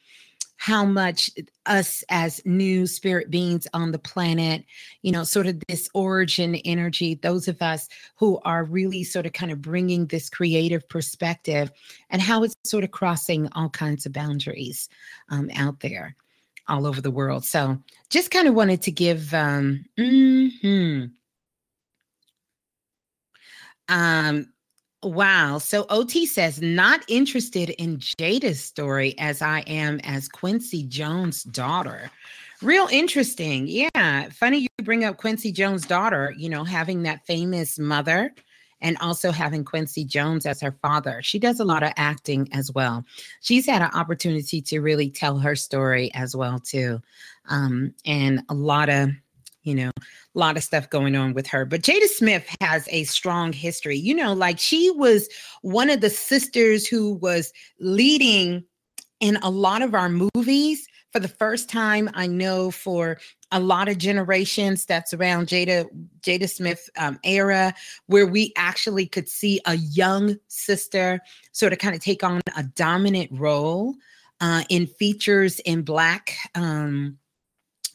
how 0.57 0.83
much 0.83 1.29
us 1.67 2.03
as 2.09 2.41
new 2.43 2.87
spirit 2.87 3.29
beings 3.29 3.67
on 3.73 3.91
the 3.91 3.99
planet, 3.99 4.65
you 5.03 5.11
know, 5.11 5.23
sort 5.23 5.47
of 5.47 5.61
this 5.67 5.87
origin 5.93 6.55
energy, 6.65 7.15
those 7.15 7.47
of 7.47 7.61
us 7.61 7.87
who 8.15 8.39
are 8.43 8.63
really 8.63 9.03
sort 9.03 9.25
of 9.25 9.33
kind 9.33 9.51
of 9.51 9.61
bringing 9.61 10.07
this 10.07 10.29
creative 10.29 10.87
perspective 10.89 11.71
and 12.09 12.21
how 12.21 12.43
it's 12.43 12.55
sort 12.65 12.83
of 12.83 12.91
crossing 12.91 13.47
all 13.53 13.69
kinds 13.69 14.05
of 14.05 14.13
boundaries 14.13 14.89
um, 15.29 15.49
out 15.55 15.79
there 15.79 16.15
all 16.67 16.85
over 16.85 17.01
the 17.01 17.11
world. 17.11 17.45
So 17.45 17.77
just 18.09 18.31
kind 18.31 18.47
of 18.47 18.55
wanted 18.55 18.81
to 18.81 18.91
give 18.91 19.33
um, 19.33 19.85
mm-hmm. 19.97 21.05
um 23.89 24.47
Wow. 25.03 25.59
So 25.59 25.85
OT 25.89 26.25
says, 26.25 26.61
not 26.61 27.03
interested 27.07 27.69
in 27.71 27.97
Jada's 27.97 28.63
story 28.63 29.17
as 29.19 29.41
I 29.41 29.59
am 29.61 29.99
as 30.03 30.27
Quincy 30.27 30.83
Jones' 30.83 31.43
daughter. 31.43 32.09
Real 32.63 32.87
interesting. 32.91 33.67
Yeah. 33.67 34.29
Funny 34.29 34.59
you 34.59 34.67
bring 34.83 35.05
up 35.05 35.17
Quincy 35.17 35.51
Jones' 35.51 35.85
daughter, 35.85 36.33
you 36.35 36.49
know, 36.49 36.63
having 36.63 37.03
that 37.03 37.25
famous 37.27 37.77
mother 37.77 38.33
and 38.81 38.97
also 38.99 39.31
having 39.31 39.63
Quincy 39.63 40.03
Jones 40.03 40.45
as 40.45 40.61
her 40.61 40.75
father. 40.81 41.21
She 41.21 41.37
does 41.37 41.59
a 41.59 41.65
lot 41.65 41.83
of 41.83 41.93
acting 41.97 42.47
as 42.51 42.71
well. 42.71 43.05
She's 43.41 43.65
had 43.67 43.81
an 43.81 43.91
opportunity 43.93 44.61
to 44.61 44.79
really 44.79 45.09
tell 45.09 45.37
her 45.39 45.55
story 45.55 46.11
as 46.13 46.35
well, 46.35 46.59
too. 46.59 47.01
Um, 47.49 47.93
and 48.05 48.43
a 48.49 48.53
lot 48.53 48.89
of 48.89 49.11
you 49.67 49.75
know, 49.75 49.91
a 49.97 50.39
lot 50.39 50.55
of 50.55 50.63
stuff 50.63 50.89
going 50.89 51.15
on 51.15 51.33
with 51.33 51.45
her. 51.47 51.65
But 51.65 51.81
Jada 51.81 52.07
Smith 52.07 52.47
has 52.61 52.87
a 52.89 53.03
strong 53.03 53.51
history. 53.51 53.97
You 53.97 54.15
know, 54.15 54.33
like 54.33 54.59
she 54.59 54.89
was 54.91 55.27
one 55.61 55.89
of 55.89 55.99
the 55.99 56.09
sisters 56.09 56.87
who 56.87 57.15
was 57.15 57.51
leading 57.79 58.63
in 59.19 59.37
a 59.41 59.49
lot 59.49 59.81
of 59.81 59.93
our 59.93 60.09
movies 60.09 60.87
for 61.11 61.19
the 61.19 61.27
first 61.27 61.69
time. 61.69 62.09
I 62.13 62.27
know 62.27 62.71
for 62.71 63.19
a 63.51 63.59
lot 63.59 63.89
of 63.89 63.97
generations 63.97 64.85
that's 64.85 65.13
around 65.13 65.47
Jada 65.47 65.85
Jada 66.21 66.49
Smith 66.49 66.89
um, 66.97 67.19
era, 67.23 67.73
where 68.05 68.27
we 68.27 68.53
actually 68.55 69.05
could 69.05 69.27
see 69.27 69.59
a 69.65 69.75
young 69.75 70.37
sister 70.47 71.19
sort 71.51 71.73
of 71.73 71.79
kind 71.79 71.95
of 71.95 72.01
take 72.01 72.23
on 72.23 72.41
a 72.55 72.63
dominant 72.63 73.31
role 73.33 73.95
uh, 74.39 74.63
in 74.69 74.87
features 74.87 75.59
in 75.61 75.81
black. 75.81 76.37
Um, 76.55 77.17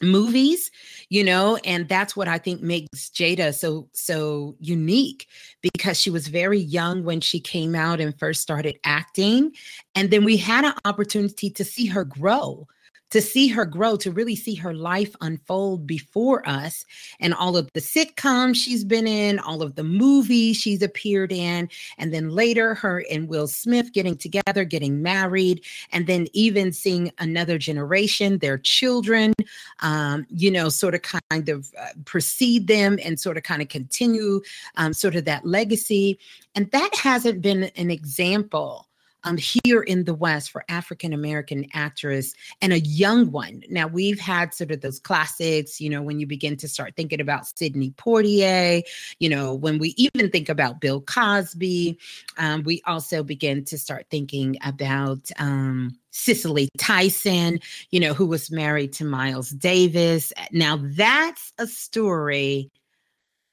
movies 0.03 0.71
you 1.09 1.23
know 1.23 1.57
and 1.65 1.87
that's 1.87 2.15
what 2.15 2.27
i 2.27 2.37
think 2.37 2.61
makes 2.61 3.09
jada 3.09 3.53
so 3.53 3.87
so 3.93 4.55
unique 4.59 5.27
because 5.61 5.99
she 5.99 6.09
was 6.09 6.27
very 6.27 6.59
young 6.59 7.03
when 7.03 7.21
she 7.21 7.39
came 7.39 7.75
out 7.75 7.99
and 7.99 8.17
first 8.19 8.41
started 8.41 8.77
acting 8.83 9.51
and 9.95 10.11
then 10.11 10.23
we 10.23 10.37
had 10.37 10.65
an 10.65 10.73
opportunity 10.85 11.49
to 11.49 11.63
see 11.63 11.85
her 11.85 12.03
grow 12.03 12.67
to 13.13 13.21
see 13.21 13.47
her 13.47 13.63
grow, 13.63 13.95
to 13.95 14.11
really 14.11 14.35
see 14.35 14.55
her 14.55 14.73
life 14.73 15.15
unfold 15.21 15.85
before 15.85 16.41
us, 16.49 16.83
and 17.19 17.31
all 17.35 17.55
of 17.55 17.69
the 17.73 17.79
sitcoms 17.79 18.55
she's 18.55 18.83
been 18.83 19.05
in, 19.05 19.37
all 19.37 19.61
of 19.61 19.75
the 19.75 19.83
movies 19.83 20.57
she's 20.57 20.81
appeared 20.81 21.31
in, 21.31 21.69
and 21.99 22.11
then 22.11 22.29
later 22.29 22.73
her 22.73 23.05
and 23.11 23.27
Will 23.27 23.45
Smith 23.45 23.93
getting 23.93 24.17
together, 24.17 24.63
getting 24.63 25.03
married, 25.03 25.63
and 25.91 26.07
then 26.07 26.25
even 26.33 26.71
seeing 26.71 27.11
another 27.19 27.59
generation, 27.59 28.39
their 28.39 28.57
children, 28.57 29.35
um, 29.81 30.25
you 30.29 30.49
know, 30.49 30.69
sort 30.69 30.95
of 30.95 31.03
kind 31.03 31.49
of 31.49 31.71
uh, 31.79 31.89
precede 32.05 32.65
them 32.65 32.97
and 33.03 33.19
sort 33.19 33.37
of 33.37 33.43
kind 33.43 33.61
of 33.61 33.67
continue 33.67 34.41
um, 34.77 34.91
sort 34.91 35.13
of 35.13 35.25
that 35.25 35.45
legacy. 35.45 36.17
And 36.55 36.71
that 36.71 36.95
hasn't 36.95 37.43
been 37.43 37.65
an 37.75 37.91
example 37.91 38.87
um, 39.23 39.37
here 39.37 39.81
in 39.81 40.03
the 40.03 40.13
West 40.13 40.51
for 40.51 40.63
African 40.69 41.13
American 41.13 41.65
actress 41.73 42.33
and 42.61 42.73
a 42.73 42.79
young 42.79 43.31
one. 43.31 43.63
Now, 43.69 43.87
we've 43.87 44.19
had 44.19 44.53
sort 44.53 44.71
of 44.71 44.81
those 44.81 44.99
classics, 44.99 45.79
you 45.79 45.89
know, 45.89 46.01
when 46.01 46.19
you 46.19 46.27
begin 46.27 46.57
to 46.57 46.67
start 46.67 46.95
thinking 46.95 47.21
about 47.21 47.47
Sidney 47.47 47.91
Poitier, 47.91 48.83
you 49.19 49.29
know, 49.29 49.53
when 49.53 49.77
we 49.77 49.93
even 49.97 50.29
think 50.29 50.49
about 50.49 50.81
Bill 50.81 51.01
Cosby, 51.01 51.97
um, 52.37 52.63
we 52.63 52.81
also 52.85 53.23
begin 53.23 53.63
to 53.65 53.77
start 53.77 54.05
thinking 54.09 54.57
about 54.63 55.29
um, 55.39 55.97
Cicely 56.11 56.69
Tyson, 56.77 57.59
you 57.89 57.99
know, 57.99 58.13
who 58.13 58.25
was 58.25 58.51
married 58.51 58.93
to 58.93 59.05
Miles 59.05 59.49
Davis. 59.49 60.31
Now, 60.51 60.79
that's 60.81 61.53
a 61.57 61.67
story 61.67 62.71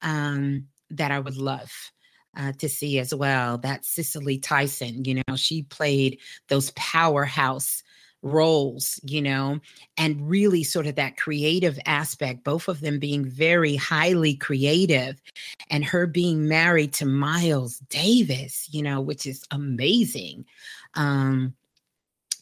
um, 0.02 0.66
that 0.90 1.10
I 1.10 1.20
would 1.20 1.36
love 1.36 1.72
uh, 2.36 2.52
to 2.58 2.68
see 2.68 2.98
as 2.98 3.14
well. 3.14 3.58
That 3.58 3.84
Cicely 3.84 4.38
Tyson, 4.38 5.04
you 5.04 5.22
know, 5.26 5.36
she 5.36 5.62
played 5.62 6.18
those 6.48 6.70
powerhouse 6.72 7.82
roles, 8.22 9.00
you 9.02 9.22
know, 9.22 9.58
and 9.96 10.28
really 10.28 10.62
sort 10.62 10.86
of 10.86 10.96
that 10.96 11.16
creative 11.16 11.78
aspect, 11.86 12.44
both 12.44 12.68
of 12.68 12.80
them 12.80 12.98
being 12.98 13.24
very 13.24 13.76
highly 13.76 14.34
creative, 14.34 15.20
and 15.70 15.84
her 15.84 16.06
being 16.06 16.46
married 16.46 16.92
to 16.94 17.06
Miles 17.06 17.78
Davis, 17.88 18.68
you 18.70 18.82
know, 18.82 19.00
which 19.00 19.26
is 19.26 19.44
amazing. 19.50 20.44
Um, 20.94 21.54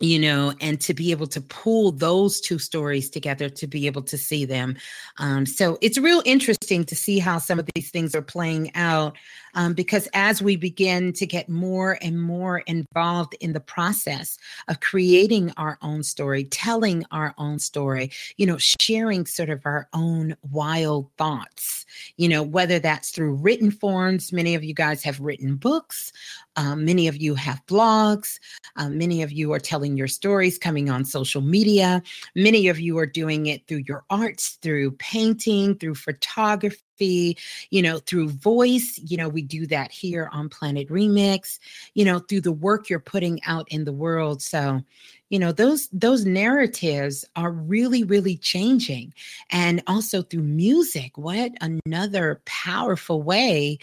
you 0.01 0.19
know, 0.19 0.55
and 0.61 0.81
to 0.81 0.95
be 0.95 1.11
able 1.11 1.27
to 1.27 1.41
pull 1.41 1.91
those 1.91 2.41
two 2.41 2.59
stories 2.59 3.11
together 3.11 3.49
to 3.49 3.67
be 3.67 3.87
able 3.87 4.03
to 4.03 4.17
see 4.17 4.45
them. 4.45 4.77
Um, 5.19 5.45
so 5.45 5.77
it's 5.81 5.99
real 5.99 6.23
interesting 6.25 6.85
to 6.85 6.95
see 6.95 7.19
how 7.19 7.39
some 7.39 7.59
of 7.59 7.69
these 7.75 7.91
things 7.91 8.15
are 8.15 8.23
playing 8.23 8.75
out 8.77 9.17
Um, 9.59 9.75
because 9.75 10.09
as 10.15 10.41
we 10.41 10.55
begin 10.55 11.13
to 11.15 11.27
get 11.27 11.49
more 11.49 11.99
and 12.01 12.23
more 12.23 12.61
involved 12.61 13.35
in 13.41 13.55
the 13.55 13.61
process 13.61 14.39
of 14.69 14.79
creating 14.79 15.53
our 15.57 15.79
own 15.83 16.05
story, 16.05 16.45
telling 16.45 17.05
our 17.11 17.35
own 17.39 17.59
story, 17.59 18.13
you 18.37 18.47
know, 18.47 18.57
sharing 18.57 19.27
sort 19.27 19.51
of 19.51 19.61
our 19.65 19.89
own 19.93 20.37
wild 20.53 21.11
thoughts, 21.19 21.85
you 22.17 22.29
know, 22.29 22.41
whether 22.41 22.79
that's 22.79 23.11
through 23.11 23.35
written 23.35 23.73
forms, 23.73 24.33
many 24.33 24.55
of 24.55 24.63
you 24.63 24.75
guys 24.75 25.03
have 25.03 25.19
written 25.19 25.57
books, 25.57 26.13
um, 26.55 26.85
many 26.85 27.09
of 27.09 27.17
you 27.17 27.35
have 27.35 27.65
blogs. 27.67 28.39
Um, 28.77 28.97
many 28.97 29.23
of 29.23 29.33
you 29.33 29.53
are 29.53 29.61
telling 29.61 29.97
your 29.97 30.09
stories 30.09 30.59
coming 30.59 30.89
on 30.89 31.05
social 31.05 31.41
media. 31.41 32.01
Many 32.37 32.69
of 32.69 32.79
you 32.79 32.97
are 32.99 33.07
doing 33.07 33.47
it 33.47 33.67
through 33.67 33.83
your 33.87 34.05
arts, 34.09 34.59
through 34.63 34.93
painting, 34.93 35.77
through 35.77 35.97
photography, 35.97 36.79
you 37.01 37.83
know, 37.83 37.99
through 37.99 38.31
voice. 38.31 38.99
You 39.05 39.17
know, 39.17 39.29
we 39.29 39.43
do 39.43 39.67
that 39.67 39.91
here 39.91 40.29
on 40.33 40.49
Planet 40.49 40.89
Remix, 40.89 41.59
you 41.95 42.05
know, 42.05 42.19
through 42.19 42.43
the 42.43 42.53
work 42.53 42.89
you're 42.89 43.01
putting 43.01 43.43
out 43.45 43.67
in 43.71 43.85
the 43.85 43.93
world. 43.93 44.43
So, 44.43 44.83
you 45.31 45.39
know 45.39 45.53
those 45.53 45.89
those 45.93 46.25
narratives 46.25 47.23
are 47.37 47.51
really 47.51 48.03
really 48.03 48.39
changing 48.39 49.13
and 49.51 49.83
also 49.87 50.23
through 50.23 50.43
music 50.43 51.19
what 51.19 51.53
another 51.61 52.41
powerful 52.47 53.23
way 53.23 53.79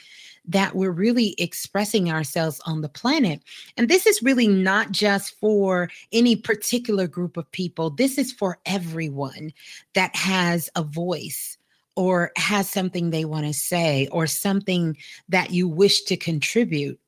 that 0.47 0.75
we're 0.75 0.91
really 0.91 1.35
expressing 1.37 2.11
ourselves 2.11 2.61
on 2.65 2.81
the 2.81 2.89
planet. 2.89 3.41
And 3.77 3.89
this 3.89 4.05
is 4.05 4.21
really 4.21 4.47
not 4.47 4.91
just 4.91 5.37
for 5.39 5.89
any 6.11 6.35
particular 6.35 7.07
group 7.07 7.37
of 7.37 7.49
people, 7.51 7.89
this 7.89 8.17
is 8.17 8.31
for 8.31 8.59
everyone 8.65 9.53
that 9.93 10.15
has 10.15 10.69
a 10.75 10.83
voice 10.83 11.57
or 11.95 12.31
has 12.37 12.69
something 12.69 13.09
they 13.09 13.25
want 13.25 13.45
to 13.45 13.53
say 13.53 14.07
or 14.11 14.27
something 14.27 14.97
that 15.29 15.51
you 15.51 15.67
wish 15.67 16.03
to 16.03 16.17
contribute 16.17 16.99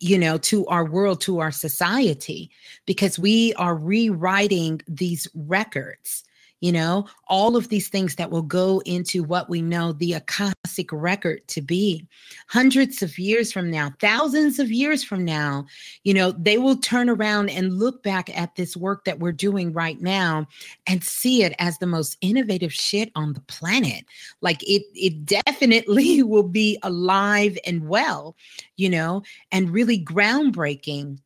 you 0.00 0.18
know 0.18 0.36
to 0.36 0.66
our 0.66 0.84
world 0.84 1.20
to 1.20 1.38
our 1.38 1.52
society 1.52 2.50
because 2.86 3.18
we 3.18 3.54
are 3.54 3.76
rewriting 3.76 4.80
these 4.88 5.28
records 5.34 6.24
you 6.62 6.70
know, 6.70 7.04
all 7.26 7.56
of 7.56 7.68
these 7.68 7.88
things 7.88 8.14
that 8.14 8.30
will 8.30 8.42
go 8.42 8.80
into 8.86 9.24
what 9.24 9.50
we 9.50 9.60
know 9.60 9.92
the 9.92 10.12
Akashic 10.12 10.92
record 10.92 11.46
to 11.48 11.60
be. 11.60 12.06
Hundreds 12.48 13.02
of 13.02 13.18
years 13.18 13.52
from 13.52 13.68
now, 13.68 13.92
thousands 14.00 14.60
of 14.60 14.70
years 14.70 15.02
from 15.02 15.24
now, 15.24 15.66
you 16.04 16.14
know, 16.14 16.30
they 16.30 16.58
will 16.58 16.76
turn 16.76 17.10
around 17.10 17.50
and 17.50 17.80
look 17.80 18.04
back 18.04 18.30
at 18.38 18.54
this 18.54 18.76
work 18.76 19.04
that 19.04 19.18
we're 19.18 19.32
doing 19.32 19.72
right 19.72 20.00
now 20.00 20.46
and 20.86 21.02
see 21.02 21.42
it 21.42 21.52
as 21.58 21.78
the 21.78 21.86
most 21.86 22.16
innovative 22.20 22.72
shit 22.72 23.10
on 23.16 23.32
the 23.32 23.40
planet. 23.40 24.04
Like 24.40 24.62
it, 24.62 24.84
it 24.94 25.26
definitely 25.26 26.22
will 26.22 26.48
be 26.48 26.78
alive 26.84 27.58
and 27.66 27.88
well, 27.88 28.36
you 28.76 28.88
know, 28.88 29.24
and 29.50 29.70
really 29.70 30.02
groundbreaking 30.02 31.18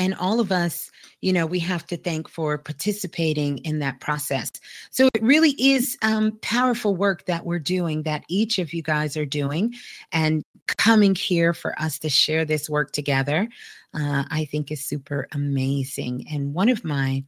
and 0.00 0.14
all 0.14 0.40
of 0.40 0.50
us 0.50 0.90
you 1.20 1.32
know 1.32 1.46
we 1.46 1.58
have 1.58 1.86
to 1.86 1.96
thank 1.96 2.28
for 2.28 2.58
participating 2.58 3.58
in 3.58 3.78
that 3.80 4.00
process. 4.00 4.50
So 4.90 5.08
it 5.14 5.22
really 5.22 5.50
is 5.50 5.96
um, 6.02 6.38
powerful 6.40 6.96
work 6.96 7.26
that 7.26 7.44
we're 7.44 7.58
doing 7.58 8.02
that 8.04 8.24
each 8.28 8.58
of 8.58 8.72
you 8.72 8.82
guys 8.82 9.16
are 9.16 9.26
doing 9.26 9.74
and 10.10 10.42
coming 10.66 11.14
here 11.14 11.52
for 11.52 11.78
us 11.80 11.98
to 11.98 12.08
share 12.08 12.44
this 12.44 12.70
work 12.70 12.92
together 12.92 13.48
uh, 13.92 14.22
i 14.30 14.44
think 14.44 14.70
is 14.70 14.84
super 14.84 15.26
amazing 15.32 16.24
and 16.30 16.54
one 16.54 16.68
of 16.68 16.84
my 16.84 17.24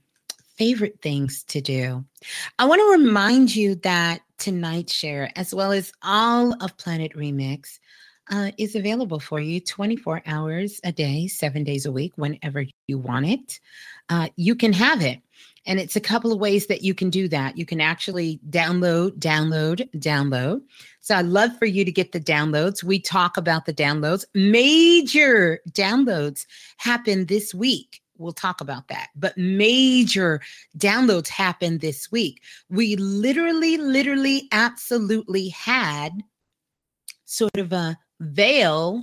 favorite 0.56 1.00
things 1.00 1.44
to 1.44 1.60
do. 1.60 2.04
I 2.58 2.66
want 2.66 2.80
to 2.80 3.02
remind 3.04 3.54
you 3.54 3.74
that 3.76 4.20
tonight's 4.38 4.92
share 4.92 5.30
as 5.36 5.54
well 5.54 5.72
as 5.72 5.92
all 6.02 6.52
of 6.62 6.76
planet 6.76 7.14
remix 7.16 7.78
uh, 8.32 8.50
is 8.56 8.74
available 8.74 9.20
for 9.20 9.38
you 9.38 9.60
24 9.60 10.22
hours 10.26 10.80
a 10.84 10.90
day, 10.90 11.28
seven 11.28 11.62
days 11.62 11.84
a 11.84 11.92
week, 11.92 12.14
whenever 12.16 12.64
you 12.88 12.98
want 12.98 13.26
it. 13.26 13.60
Uh, 14.08 14.28
you 14.36 14.54
can 14.54 14.72
have 14.72 15.02
it. 15.02 15.20
And 15.66 15.78
it's 15.78 15.96
a 15.96 16.00
couple 16.00 16.32
of 16.32 16.40
ways 16.40 16.66
that 16.66 16.82
you 16.82 16.94
can 16.94 17.10
do 17.10 17.28
that. 17.28 17.58
You 17.58 17.66
can 17.66 17.80
actually 17.80 18.40
download, 18.48 19.18
download, 19.18 19.88
download. 19.98 20.62
So 21.00 21.14
I'd 21.14 21.26
love 21.26 21.56
for 21.58 21.66
you 21.66 21.84
to 21.84 21.92
get 21.92 22.12
the 22.12 22.20
downloads. 22.20 22.82
We 22.82 22.98
talk 22.98 23.36
about 23.36 23.66
the 23.66 23.74
downloads. 23.74 24.24
Major 24.34 25.60
downloads 25.70 26.46
happen 26.78 27.26
this 27.26 27.54
week. 27.54 28.00
We'll 28.16 28.32
talk 28.32 28.60
about 28.60 28.88
that. 28.88 29.08
But 29.14 29.36
major 29.36 30.40
downloads 30.78 31.28
happen 31.28 31.78
this 31.78 32.10
week. 32.10 32.40
We 32.70 32.96
literally, 32.96 33.76
literally, 33.76 34.48
absolutely 34.52 35.48
had 35.50 36.22
sort 37.24 37.56
of 37.56 37.72
a 37.72 37.98
veil 38.22 39.02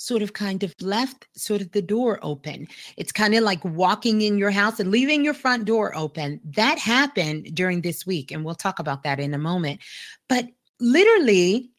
sort 0.00 0.22
of 0.22 0.32
kind 0.32 0.62
of 0.62 0.74
left 0.80 1.28
sort 1.36 1.60
of 1.60 1.70
the 1.72 1.82
door 1.82 2.18
open. 2.22 2.66
It's 2.96 3.12
kind 3.12 3.34
of 3.34 3.42
like 3.42 3.62
walking 3.64 4.22
in 4.22 4.38
your 4.38 4.50
house 4.50 4.80
and 4.80 4.90
leaving 4.90 5.22
your 5.22 5.34
front 5.34 5.66
door 5.66 5.94
open. 5.94 6.40
That 6.42 6.78
happened 6.78 7.54
during 7.54 7.82
this 7.82 8.06
week, 8.06 8.30
and 8.30 8.42
we'll 8.42 8.54
talk 8.54 8.78
about 8.78 9.02
that 9.02 9.20
in 9.20 9.34
a 9.34 9.38
moment. 9.38 9.80
But 10.26 10.48
literally, 10.80 11.70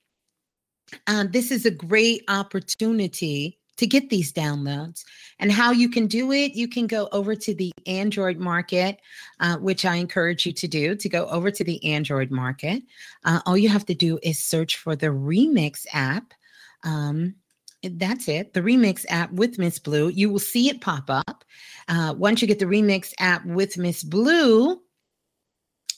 um, 1.08 1.32
this 1.32 1.50
is 1.50 1.66
a 1.66 1.72
great 1.72 2.24
opportunity 2.28 3.58
to 3.78 3.88
get 3.88 4.12
these 4.12 4.32
downloads. 4.32 5.04
And 5.40 5.52
how 5.52 5.72
you 5.72 5.90
can 5.90 6.06
do 6.06 6.32
it, 6.32 6.54
you 6.54 6.68
can 6.68 6.86
go 6.86 7.10
over 7.12 7.34
to 7.36 7.56
the 7.56 7.72
Android 7.88 8.38
market, 8.38 9.00
uh, 9.40 9.58
which 9.58 9.86
I 9.86 9.96
encourage 9.96 10.46
you 10.46 10.52
to 10.54 10.68
do, 10.68 10.96
to 10.96 11.10
go 11.10 11.26
over 11.26 11.50
to 11.50 11.64
the 11.64 11.84
Android 11.84 12.30
market. 12.30 12.84
Uh, 13.26 13.40
all 13.48 13.58
you 13.58 13.70
have 13.70 13.88
to 13.88 13.96
do 13.96 14.20
is 14.22 14.38
search 14.38 14.78
for 14.78 14.96
the 14.96 15.08
Remix 15.08 15.88
app 15.94 16.36
um, 16.84 17.36
that's 17.84 18.28
it. 18.28 18.54
The 18.54 18.62
Remix 18.62 19.06
app 19.10 19.32
with 19.32 19.58
Miss 19.58 19.80
Blue. 19.80 20.10
You 20.10 20.30
will 20.30 20.40
see 20.40 20.70
it 20.70 20.82
pop 20.82 21.10
up. 21.10 21.44
Uh, 21.88 22.14
once 22.18 22.42
you 22.42 22.48
get 22.48 22.60
the 22.60 22.66
Remix 22.66 23.14
app 23.20 23.46
with 23.46 23.78
Miss 23.78 24.04
Blue, 24.04 24.80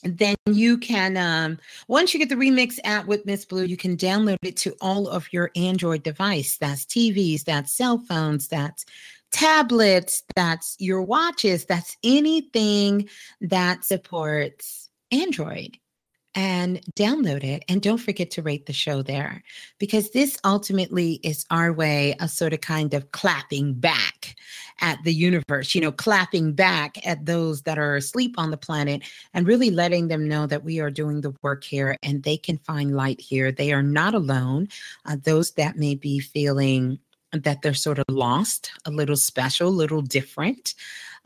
then 0.04 0.36
you 0.46 0.78
can 0.78 1.16
um, 1.16 1.58
once 1.88 2.12
you 2.12 2.20
get 2.20 2.28
the 2.28 2.34
remix 2.34 2.78
app 2.84 3.06
with 3.06 3.24
miss 3.24 3.44
blue 3.44 3.64
you 3.64 3.76
can 3.76 3.96
download 3.96 4.36
it 4.42 4.56
to 4.56 4.76
all 4.80 5.08
of 5.08 5.26
your 5.32 5.50
android 5.56 6.02
device 6.02 6.58
that's 6.58 6.84
tvs 6.84 7.44
that's 7.44 7.72
cell 7.72 7.98
phones 7.98 8.46
that's 8.46 8.84
tablets 9.32 10.22
that's 10.36 10.76
your 10.78 11.02
watches 11.02 11.64
that's 11.64 11.96
anything 12.04 13.08
that 13.40 13.82
supports 13.84 14.90
android 15.10 15.78
and 16.34 16.80
download 16.96 17.44
it. 17.44 17.64
And 17.68 17.80
don't 17.80 17.98
forget 17.98 18.30
to 18.32 18.42
rate 18.42 18.66
the 18.66 18.72
show 18.72 19.02
there 19.02 19.42
because 19.78 20.10
this 20.10 20.38
ultimately 20.44 21.20
is 21.22 21.46
our 21.50 21.72
way 21.72 22.14
of 22.20 22.30
sort 22.30 22.52
of 22.52 22.60
kind 22.60 22.94
of 22.94 23.12
clapping 23.12 23.74
back 23.74 24.34
at 24.80 24.98
the 25.04 25.14
universe, 25.14 25.74
you 25.74 25.80
know, 25.80 25.92
clapping 25.92 26.52
back 26.52 27.04
at 27.06 27.26
those 27.26 27.62
that 27.62 27.78
are 27.78 27.96
asleep 27.96 28.34
on 28.36 28.50
the 28.50 28.56
planet 28.56 29.02
and 29.32 29.46
really 29.46 29.70
letting 29.70 30.08
them 30.08 30.28
know 30.28 30.46
that 30.46 30.64
we 30.64 30.80
are 30.80 30.90
doing 30.90 31.20
the 31.20 31.34
work 31.42 31.62
here 31.62 31.96
and 32.02 32.22
they 32.22 32.36
can 32.36 32.58
find 32.58 32.96
light 32.96 33.20
here. 33.20 33.52
They 33.52 33.72
are 33.72 33.82
not 33.82 34.14
alone. 34.14 34.68
Uh, 35.06 35.16
those 35.22 35.52
that 35.52 35.76
may 35.76 35.94
be 35.94 36.18
feeling 36.18 36.98
that 37.32 37.62
they're 37.62 37.74
sort 37.74 37.98
of 37.98 38.04
lost, 38.08 38.70
a 38.84 38.90
little 38.90 39.16
special, 39.16 39.68
a 39.68 39.70
little 39.70 40.02
different 40.02 40.74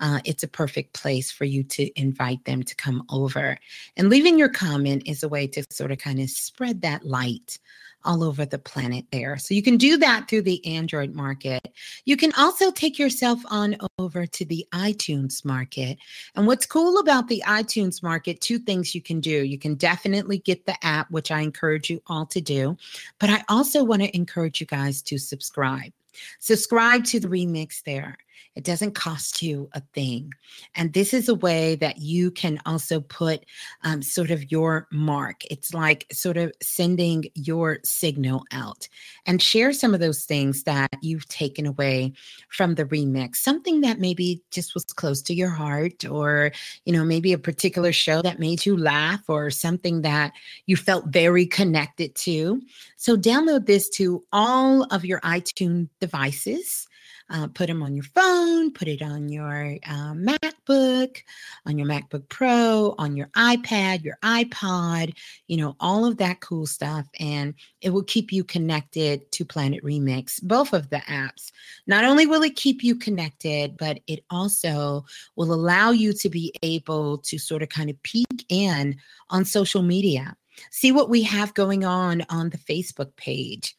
uh, 0.01 0.21
it's 0.25 0.43
a 0.43 0.49
perfect 0.49 0.93
place 0.93 1.31
for 1.31 1.45
you 1.45 1.63
to 1.65 2.01
invite 2.01 2.45
them 2.45 2.63
to 2.63 2.75
come 2.77 3.05
over. 3.11 3.59
And 3.97 4.09
leaving 4.09 4.39
your 4.39 4.49
comment 4.49 5.03
is 5.07 5.23
a 5.23 5.29
way 5.29 5.47
to 5.49 5.65
sort 5.71 5.93
of 5.93 5.99
kind 5.99 6.21
of 6.21 6.31
spread 6.31 6.83
that 6.83 7.05
light 7.05 7.59
all 8.05 8.23
over 8.23 8.47
the 8.47 8.59
planet 8.59 9.05
there. 9.11 9.37
So 9.39 9.55
you 9.55 9.63
can 9.63 9.77
do 9.77 9.97
that 9.99 10.29
through 10.29 10.43
the 10.43 10.65
Android 10.65 11.15
market. 11.15 11.73
You 12.05 12.17
can 12.17 12.33
also 12.39 12.71
take 12.71 12.99
yourself 12.99 13.41
on 13.51 13.77
over 13.99 14.25
to 14.25 14.45
the 14.45 14.67
iTunes 14.73 15.45
market. 15.45 15.99
And 16.35 16.47
what's 16.47 16.65
cool 16.65 16.99
about 16.99 17.29
the 17.29 17.43
iTunes 17.47 18.03
market, 18.03 18.41
two 18.41 18.59
things 18.59 18.95
you 18.95 19.03
can 19.03 19.21
do. 19.21 19.45
You 19.45 19.59
can 19.59 19.75
definitely 19.75 20.39
get 20.39 20.65
the 20.65 20.77
app, 20.85 21.11
which 21.11 21.31
I 21.31 21.41
encourage 21.41 21.91
you 21.91 22.01
all 22.07 22.27
to 22.27 22.41
do. 22.41 22.77
But 23.19 23.31
I 23.31 23.45
also 23.49 23.83
want 23.83 24.03
to 24.03 24.17
encourage 24.17 24.61
you 24.61 24.67
guys 24.67 25.03
to 25.03 25.19
subscribe. 25.19 25.93
Subscribe 26.39 27.05
to 27.07 27.21
the 27.21 27.29
remix 27.29 27.83
there. 27.83 28.17
It 28.55 28.65
doesn't 28.65 28.97
cost 28.97 29.41
you 29.41 29.69
a 29.73 29.83
thing. 29.95 30.33
And 30.75 30.93
this 30.93 31.15
is 31.15 31.29
a 31.29 31.35
way 31.35 31.77
that 31.77 31.99
you 31.99 32.33
can 32.33 32.61
also 32.67 33.01
put 33.01 33.45
um, 33.85 34.03
sort 34.03 34.33
of 34.33 34.51
your 34.51 34.89
mark. 34.91 35.45
It's 35.51 35.73
like 35.73 36.07
sort 36.13 36.37
of 36.37 36.53
sending 36.61 37.27
your 37.35 37.79
signal 37.85 38.45
out 38.51 38.89
and 39.27 39.41
share 39.41 39.73
some 39.73 39.95
of 39.95 40.01
those 40.01 40.25
things 40.25 40.65
that 40.65 40.91
you've 41.03 41.29
taken 41.29 41.67
away 41.67 42.13
from 42.49 42.75
the 42.75 42.85
remix, 42.87 43.37
something 43.37 43.81
that 43.83 44.01
maybe 44.01 44.43
just 44.51 44.75
was 44.75 44.85
close 44.87 45.23
to 45.23 45.35
your 45.35 45.51
heart, 45.51 46.05
or, 46.05 46.51
you 46.85 46.93
know, 46.93 47.05
maybe 47.05 47.33
a 47.33 47.39
particular 47.39 47.93
show 47.93 48.23
that 48.23 48.41
made 48.41 48.67
you 48.67 48.77
laugh, 48.77 49.23
or 49.29 49.51
something 49.51 50.03
that 50.03 50.33
you 50.67 50.77
felt 50.77 51.07
very 51.07 51.47
connected 51.47 52.15
to. 52.17 52.61
So 52.97 53.17
download 53.17 53.67
this 53.67 53.89
to 53.91 54.25
all 54.33 54.83
of 54.85 55.05
your 55.05 55.21
iTunes 55.21 55.89
devices 56.01 56.89
Uh, 57.31 57.47
put 57.49 57.67
them 57.67 57.83
on 57.83 57.95
your 57.95 58.05
phone, 58.05 58.73
put 58.73 58.89
it 58.89 59.03
on 59.03 59.29
your 59.29 59.77
uh, 59.87 60.15
MacBook, 60.15 61.19
on 61.67 61.77
your 61.77 61.87
MacBook 61.87 62.27
Pro, 62.31 62.95
on 62.97 63.17
your 63.17 63.27
iPad, 63.37 64.03
your 64.03 64.17
iPod, 64.23 65.15
you 65.47 65.59
know, 65.59 65.77
all 65.79 66.07
of 66.07 66.17
that 66.17 66.41
cool 66.41 66.67
stuff. 66.67 67.07
And 67.21 67.55
it 67.83 67.91
will 67.91 68.05
keep 68.05 68.33
you 68.33 68.45
connected 68.45 69.31
to 69.33 69.45
Planet 69.45 69.85
Remix, 69.85 70.43
both 70.43 70.73
of 70.73 70.89
the 70.89 70.99
apps. 71.09 71.53
Not 71.87 72.05
only 72.05 72.27
will 72.27 72.43
it 72.43 72.57
keep 72.57 72.83
you 72.83 72.95
connected, 72.95 73.77
but 73.77 74.01
it 74.07 74.25
also 74.31 75.05
will 75.37 75.53
allow 75.53 75.91
you 75.91 76.13
to 76.15 76.31
be 76.31 76.53
able 76.63 77.19
to 77.19 77.39
sort 77.39 77.63
of 77.63 77.69
kind 77.69 77.91
of 77.91 78.03
peek 78.03 78.47
in 78.49 78.97
on 79.31 79.45
social 79.45 79.83
media. 79.83 80.35
See 80.71 80.93
what 80.93 81.09
we 81.09 81.23
have 81.23 81.55
going 81.55 81.85
on 81.85 82.25
on 82.29 82.51
the 82.51 82.59
Facebook 82.59 83.15
page 83.17 83.78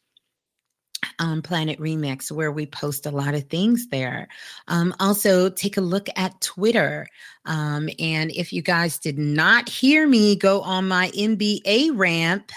um, 1.20 1.42
Planet 1.42 1.78
Remix, 1.78 2.32
where 2.32 2.50
we 2.50 2.66
post 2.66 3.06
a 3.06 3.10
lot 3.10 3.34
of 3.34 3.44
things 3.48 3.86
there. 3.88 4.26
Um, 4.66 4.92
also, 4.98 5.50
take 5.50 5.76
a 5.76 5.82
look 5.82 6.08
at 6.16 6.40
Twitter. 6.40 7.06
Um, 7.44 7.88
and 7.98 8.32
if 8.32 8.52
you 8.52 8.62
guys 8.62 8.98
did 8.98 9.18
not 9.18 9.68
hear 9.68 10.08
me 10.08 10.34
go 10.34 10.62
on 10.62 10.88
my 10.88 11.10
NBA 11.10 11.92
ramp, 11.94 12.50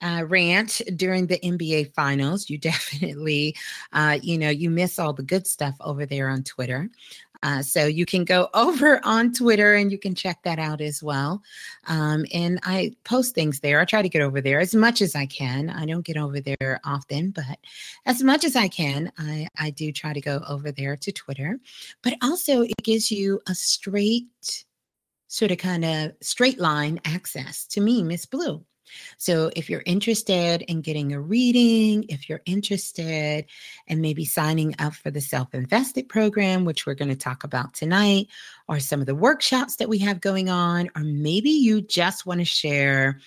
uh, 0.00 0.24
rant 0.28 0.80
during 0.94 1.26
the 1.26 1.38
NBA 1.40 1.92
finals. 1.94 2.48
You 2.48 2.58
definitely, 2.58 3.56
uh, 3.92 4.18
you 4.22 4.38
know, 4.38 4.50
you 4.50 4.70
miss 4.70 4.98
all 4.98 5.12
the 5.12 5.22
good 5.22 5.46
stuff 5.46 5.74
over 5.80 6.06
there 6.06 6.28
on 6.28 6.44
Twitter. 6.44 6.88
Uh, 7.42 7.62
so 7.62 7.86
you 7.86 8.04
can 8.04 8.24
go 8.24 8.48
over 8.54 9.00
on 9.04 9.32
Twitter 9.32 9.74
and 9.74 9.92
you 9.92 9.98
can 9.98 10.14
check 10.14 10.42
that 10.42 10.58
out 10.58 10.80
as 10.80 11.02
well. 11.02 11.42
Um, 11.86 12.24
and 12.32 12.58
I 12.62 12.92
post 13.04 13.34
things 13.34 13.60
there. 13.60 13.80
I 13.80 13.84
try 13.84 14.02
to 14.02 14.08
get 14.08 14.22
over 14.22 14.40
there 14.40 14.60
as 14.60 14.74
much 14.74 15.00
as 15.00 15.14
I 15.14 15.26
can. 15.26 15.70
I 15.70 15.86
don't 15.86 16.04
get 16.04 16.16
over 16.16 16.40
there 16.40 16.80
often, 16.84 17.30
but 17.30 17.58
as 18.06 18.22
much 18.22 18.44
as 18.44 18.56
I 18.56 18.68
can, 18.68 19.12
I, 19.18 19.48
I 19.58 19.70
do 19.70 19.92
try 19.92 20.12
to 20.12 20.20
go 20.20 20.42
over 20.48 20.72
there 20.72 20.96
to 20.96 21.12
Twitter. 21.12 21.58
But 22.02 22.14
also, 22.22 22.62
it 22.62 22.74
gives 22.82 23.10
you 23.10 23.40
a 23.46 23.54
straight, 23.54 24.64
sort 25.28 25.50
of 25.50 25.58
kind 25.58 25.84
of 25.84 26.12
straight 26.20 26.58
line 26.58 27.00
access 27.04 27.66
to 27.68 27.80
me, 27.80 28.02
Miss 28.02 28.26
Blue. 28.26 28.64
So, 29.16 29.50
if 29.56 29.68
you're 29.68 29.82
interested 29.86 30.62
in 30.62 30.80
getting 30.80 31.12
a 31.12 31.20
reading, 31.20 32.04
if 32.08 32.28
you're 32.28 32.42
interested 32.46 33.46
in 33.86 34.00
maybe 34.00 34.24
signing 34.24 34.74
up 34.78 34.94
for 34.94 35.10
the 35.10 35.20
Self 35.20 35.54
Invested 35.54 36.08
program, 36.08 36.64
which 36.64 36.86
we're 36.86 36.94
going 36.94 37.10
to 37.10 37.16
talk 37.16 37.44
about 37.44 37.74
tonight, 37.74 38.28
or 38.68 38.80
some 38.80 39.00
of 39.00 39.06
the 39.06 39.14
workshops 39.14 39.76
that 39.76 39.88
we 39.88 39.98
have 39.98 40.20
going 40.20 40.48
on, 40.48 40.90
or 40.96 41.02
maybe 41.02 41.50
you 41.50 41.80
just 41.80 42.26
want 42.26 42.40
to 42.40 42.44
share 42.44 43.20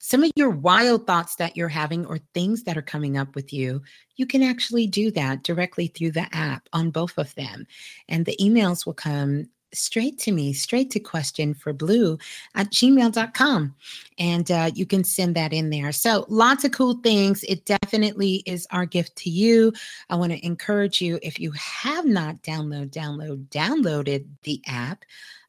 some 0.00 0.24
of 0.24 0.32
your 0.34 0.50
wild 0.50 1.06
thoughts 1.06 1.36
that 1.36 1.56
you're 1.56 1.68
having 1.68 2.06
or 2.06 2.18
things 2.32 2.62
that 2.64 2.76
are 2.76 2.82
coming 2.82 3.18
up 3.18 3.34
with 3.34 3.52
you, 3.52 3.82
you 4.16 4.26
can 4.26 4.42
actually 4.42 4.86
do 4.86 5.10
that 5.10 5.42
directly 5.44 5.88
through 5.88 6.10
the 6.10 6.26
app 6.34 6.68
on 6.72 6.90
both 6.90 7.18
of 7.18 7.34
them. 7.34 7.66
And 8.08 8.24
the 8.24 8.36
emails 8.40 8.86
will 8.86 8.94
come 8.94 9.50
straight 9.72 10.18
to 10.18 10.32
me, 10.32 10.52
straight 10.52 10.90
to 10.90 11.00
question 11.00 11.54
for 11.54 11.72
blue 11.72 12.18
at 12.54 12.70
gmail.com. 12.70 13.74
And 14.18 14.50
uh, 14.50 14.70
you 14.74 14.86
can 14.86 15.04
send 15.04 15.34
that 15.36 15.52
in 15.52 15.70
there. 15.70 15.92
So 15.92 16.26
lots 16.28 16.64
of 16.64 16.72
cool 16.72 16.94
things. 17.02 17.44
It 17.44 17.64
definitely 17.64 18.42
is 18.46 18.66
our 18.70 18.86
gift 18.86 19.16
to 19.16 19.30
you. 19.30 19.72
I 20.08 20.16
want 20.16 20.32
to 20.32 20.44
encourage 20.44 21.00
you, 21.00 21.18
if 21.22 21.38
you 21.38 21.52
have 21.52 22.06
not 22.06 22.42
download, 22.42 22.90
download, 22.90 23.46
downloaded 23.48 24.26
the 24.42 24.60
app, 24.66 25.04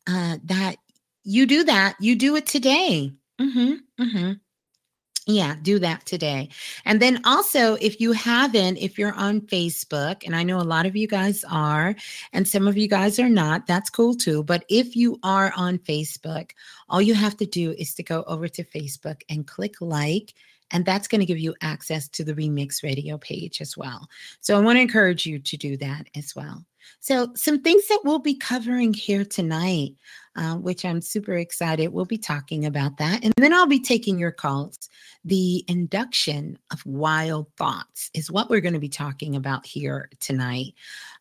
uh, 0.08 0.38
that 0.46 0.78
you 1.24 1.46
do 1.46 1.64
that. 1.64 1.96
You 2.00 2.16
do 2.16 2.36
it 2.36 2.48
today. 2.48 3.12
Mm-hmm, 3.40 4.04
mm-hmm. 4.04 4.32
Yeah, 5.28 5.56
do 5.62 5.78
that 5.78 6.06
today. 6.08 6.50
And 6.84 7.00
then 7.00 7.22
also, 7.26 7.76
if 7.76 8.02
you 8.02 8.12
haven't, 8.12 8.78
if 8.78 8.98
you're 8.98 9.14
on 9.14 9.42
Facebook, 9.42 10.24
and 10.26 10.36
I 10.36 10.42
know 10.42 10.60
a 10.60 10.64
lot 10.64 10.88
of 10.88 10.96
you 10.96 11.08
guys 11.08 11.46
are, 11.50 11.96
and 12.34 12.48
some 12.48 12.68
of 12.68 12.76
you 12.76 12.88
guys 12.88 13.20
are 13.20 13.30
not, 13.30 13.68
that's 13.68 13.92
cool 13.92 14.16
too. 14.16 14.44
But 14.44 14.66
if 14.68 14.96
you 14.96 15.20
are 15.22 15.54
on 15.56 15.78
Facebook, 15.78 16.52
all 16.90 17.04
you 17.04 17.14
have 17.14 17.38
to 17.38 17.46
do 17.46 17.76
is 17.78 17.94
to 17.96 18.04
go 18.04 18.24
over 18.26 18.48
to 18.48 18.64
Facebook 18.64 19.22
and 19.30 19.46
click 19.46 19.76
like. 19.80 20.34
And 20.72 20.86
that's 20.86 21.08
going 21.08 21.20
to 21.20 21.26
give 21.26 21.38
you 21.38 21.54
access 21.62 22.08
to 22.10 22.24
the 22.24 22.34
Remix 22.34 22.82
Radio 22.82 23.18
page 23.18 23.62
as 23.62 23.78
well. 23.78 24.08
So 24.40 24.58
I 24.58 24.62
want 24.62 24.78
to 24.78 24.82
encourage 24.82 25.26
you 25.26 25.38
to 25.38 25.58
do 25.58 25.78
that 25.78 26.08
as 26.16 26.36
well. 26.36 26.66
So, 27.00 27.32
some 27.36 27.62
things 27.62 27.88
that 27.88 28.02
we'll 28.04 28.20
be 28.20 28.36
covering 28.36 28.94
here 28.94 29.26
tonight, 29.26 29.96
uh, 30.36 30.56
which 30.56 30.86
I'm 30.86 31.02
super 31.02 31.34
excited. 31.34 31.90
We'll 31.90 32.06
be 32.06 32.18
talking 32.18 32.66
about 32.66 32.98
that. 32.98 33.24
And 33.24 33.34
then 33.38 33.54
I'll 33.54 33.68
be 33.68 33.80
taking 33.80 34.20
your 34.20 34.32
calls. 34.32 34.90
The 35.26 35.64
induction 35.68 36.58
of 36.72 36.86
wild 36.86 37.48
thoughts 37.58 38.10
is 38.14 38.32
what 38.32 38.50
we're 38.50 38.62
going 38.62 38.74
to 38.74 38.80
be 38.80 38.90
talking 38.90 39.36
about 39.36 39.66
here 39.66 40.10
tonight 40.20 40.74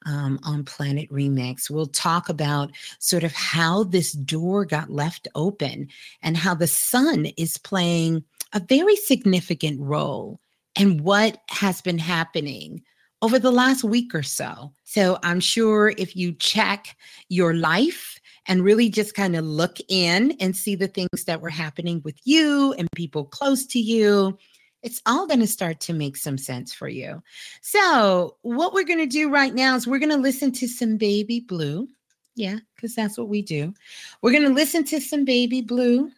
um, 0.07 0.38
on 0.42 0.64
Planet 0.64 1.11
Remix. 1.11 1.68
We'll 1.70 1.87
talk 1.87 2.29
about 2.29 2.70
sort 2.99 3.25
of 3.25 3.33
how 3.33 3.85
this 3.85 4.12
door 4.12 4.64
got 4.64 4.90
left 4.90 5.29
open 5.35 5.88
and 6.23 6.37
how 6.37 6.55
the 6.55 6.66
sun 6.66 7.27
is 7.37 7.59
playing 7.59 8.25
a 8.53 8.61
very 8.61 8.96
significant 8.96 9.81
role 9.81 10.40
and 10.77 11.01
what 11.01 11.38
has 11.49 11.81
been 11.81 11.99
happening 11.99 12.83
over 13.22 13.38
the 13.38 13.50
last 13.50 13.85
week 13.85 14.14
or 14.14 14.22
so. 14.22 14.72
So 14.85 15.18
I'm 15.22 15.40
sure 15.40 15.92
if 15.98 16.16
you 16.16 16.33
check 16.33 16.96
your 17.28 17.54
life 17.54 18.18
and 18.46 18.64
really 18.64 18.88
just 18.88 19.14
kind 19.14 19.37
of 19.37 19.44
look 19.44 19.78
in 19.88 20.33
and 20.40 20.56
see 20.56 20.74
the 20.74 20.88
things 20.88 21.24
that 21.26 21.40
were 21.40 21.50
happening 21.50 22.00
with 22.04 22.16
you 22.24 22.74
and 22.78 22.88
people 22.96 23.24
close 23.24 23.66
to 23.66 23.78
you, 23.78 24.38
it's 24.83 25.02
all 25.06 25.26
going 25.26 25.40
to 25.40 25.46
start 25.46 25.80
to 25.80 25.92
make 25.92 26.16
some 26.16 26.38
sense 26.38 26.72
for 26.72 26.88
you. 26.88 27.22
So, 27.61 28.37
what 28.42 28.72
we're 28.72 28.85
going 28.85 28.98
to 28.98 29.06
do 29.06 29.30
right 29.30 29.54
now 29.54 29.76
is 29.76 29.87
we're 29.87 29.98
going 29.98 30.11
to 30.11 30.16
listen 30.16 30.52
to 30.52 30.66
some 30.66 30.96
Baby 30.96 31.40
Blue. 31.40 31.88
Yeah, 32.35 32.59
because 32.74 32.94
that's 32.94 33.18
what 33.18 33.28
we 33.28 33.42
do. 33.42 33.74
We're 34.22 34.33
going 34.33 34.44
to 34.44 34.54
listen 34.54 34.85
to 34.85 35.00
some 35.00 35.24
Baby 35.24 35.61
Blue. 35.61 36.11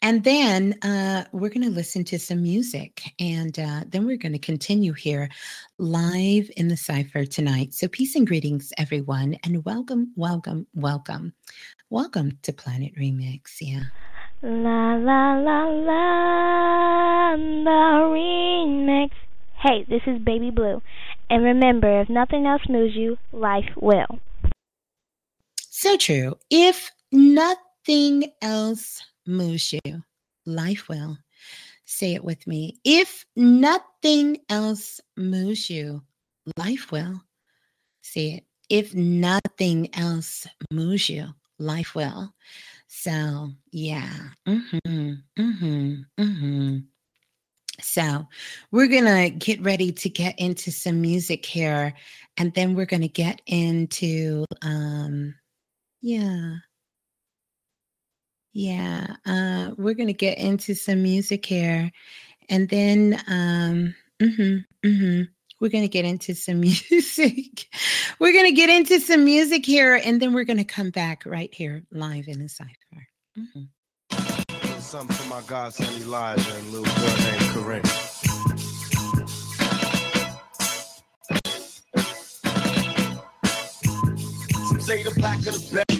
And 0.00 0.22
then 0.22 0.74
uh, 0.82 1.24
we're 1.32 1.48
going 1.48 1.66
to 1.66 1.70
listen 1.70 2.04
to 2.04 2.18
some 2.20 2.42
music. 2.42 3.02
And 3.18 3.58
uh, 3.58 3.82
then 3.88 4.06
we're 4.06 4.16
going 4.16 4.32
to 4.32 4.38
continue 4.38 4.92
here 4.92 5.28
live 5.78 6.50
in 6.56 6.68
the 6.68 6.76
cipher 6.76 7.24
tonight. 7.24 7.74
So, 7.74 7.88
peace 7.88 8.14
and 8.14 8.26
greetings, 8.26 8.72
everyone. 8.78 9.36
And 9.42 9.64
welcome, 9.64 10.12
welcome, 10.14 10.68
welcome. 10.74 11.32
Welcome 11.90 12.38
to 12.42 12.52
Planet 12.52 12.92
Remix. 12.96 13.56
Yeah. 13.60 13.82
La 14.40 14.94
la 14.94 15.34
la 15.34 15.64
la, 15.64 17.36
the 17.36 18.04
remix. 18.14 19.10
Hey, 19.60 19.84
this 19.88 20.02
is 20.06 20.20
Baby 20.20 20.50
Blue. 20.50 20.80
And 21.28 21.42
remember, 21.42 22.00
if 22.02 22.08
nothing 22.08 22.46
else 22.46 22.62
moves 22.68 22.94
you, 22.94 23.18
life 23.32 23.68
will. 23.74 24.20
So 25.70 25.96
true. 25.96 26.36
If 26.50 26.88
nothing 27.10 28.26
else 28.40 29.02
moves 29.28 29.72
you, 29.72 30.02
life 30.46 30.88
will. 30.88 31.18
Say 31.84 32.14
it 32.14 32.24
with 32.24 32.46
me. 32.46 32.80
If 32.84 33.24
nothing 33.36 34.38
else 34.48 35.00
moves 35.16 35.70
you, 35.70 36.02
life 36.56 36.90
will. 36.90 37.22
Say 38.02 38.28
it. 38.34 38.44
If 38.68 38.94
nothing 38.94 39.94
else 39.94 40.46
moves 40.70 41.08
you, 41.08 41.28
life 41.58 41.94
will. 41.94 42.34
So, 42.88 43.50
yeah. 43.70 44.10
Mm-hmm, 44.46 45.12
mm-hmm, 45.38 45.94
mm-hmm. 46.18 46.78
So, 47.80 48.26
we're 48.72 48.88
going 48.88 49.04
to 49.04 49.30
get 49.30 49.62
ready 49.62 49.92
to 49.92 50.08
get 50.08 50.38
into 50.38 50.72
some 50.72 51.00
music 51.00 51.46
here, 51.46 51.94
and 52.36 52.52
then 52.54 52.74
we're 52.74 52.86
going 52.86 53.02
to 53.02 53.08
get 53.08 53.40
into, 53.46 54.44
um, 54.62 55.34
yeah, 56.00 56.56
yeah, 58.58 59.14
uh, 59.24 59.70
we're 59.76 59.94
gonna 59.94 60.12
get 60.12 60.36
into 60.36 60.74
some 60.74 61.00
music 61.00 61.46
here, 61.46 61.92
and 62.48 62.68
then 62.68 63.14
um, 63.28 63.94
mm-hmm, 64.20 64.58
mm-hmm, 64.84 65.22
we're 65.60 65.68
gonna 65.68 65.86
get 65.86 66.04
into 66.04 66.34
some 66.34 66.58
music. 66.60 67.68
we're 68.18 68.32
gonna 68.32 68.50
get 68.50 68.68
into 68.68 68.98
some 68.98 69.24
music 69.24 69.64
here, 69.64 69.94
and 70.04 70.20
then 70.20 70.32
we're 70.32 70.42
gonna 70.42 70.64
come 70.64 70.90
back 70.90 71.22
right 71.24 71.54
here 71.54 71.84
live 71.92 72.26
in 72.26 72.40
the 72.40 72.48
cipher. 72.48 73.06
Mm-hmm. 73.38 74.80
Something 74.80 75.14
for 75.14 75.28
my 75.28 75.42
godson 75.42 75.86
Elijah 76.02 76.56
and 76.56 76.70
little 76.70 76.92
girl 76.96 77.16
named 77.30 77.54
Corinne. 77.54 77.84
Say 84.80 85.04
the 85.04 85.12
black 85.14 85.38
of 85.38 85.44
the 85.44 85.97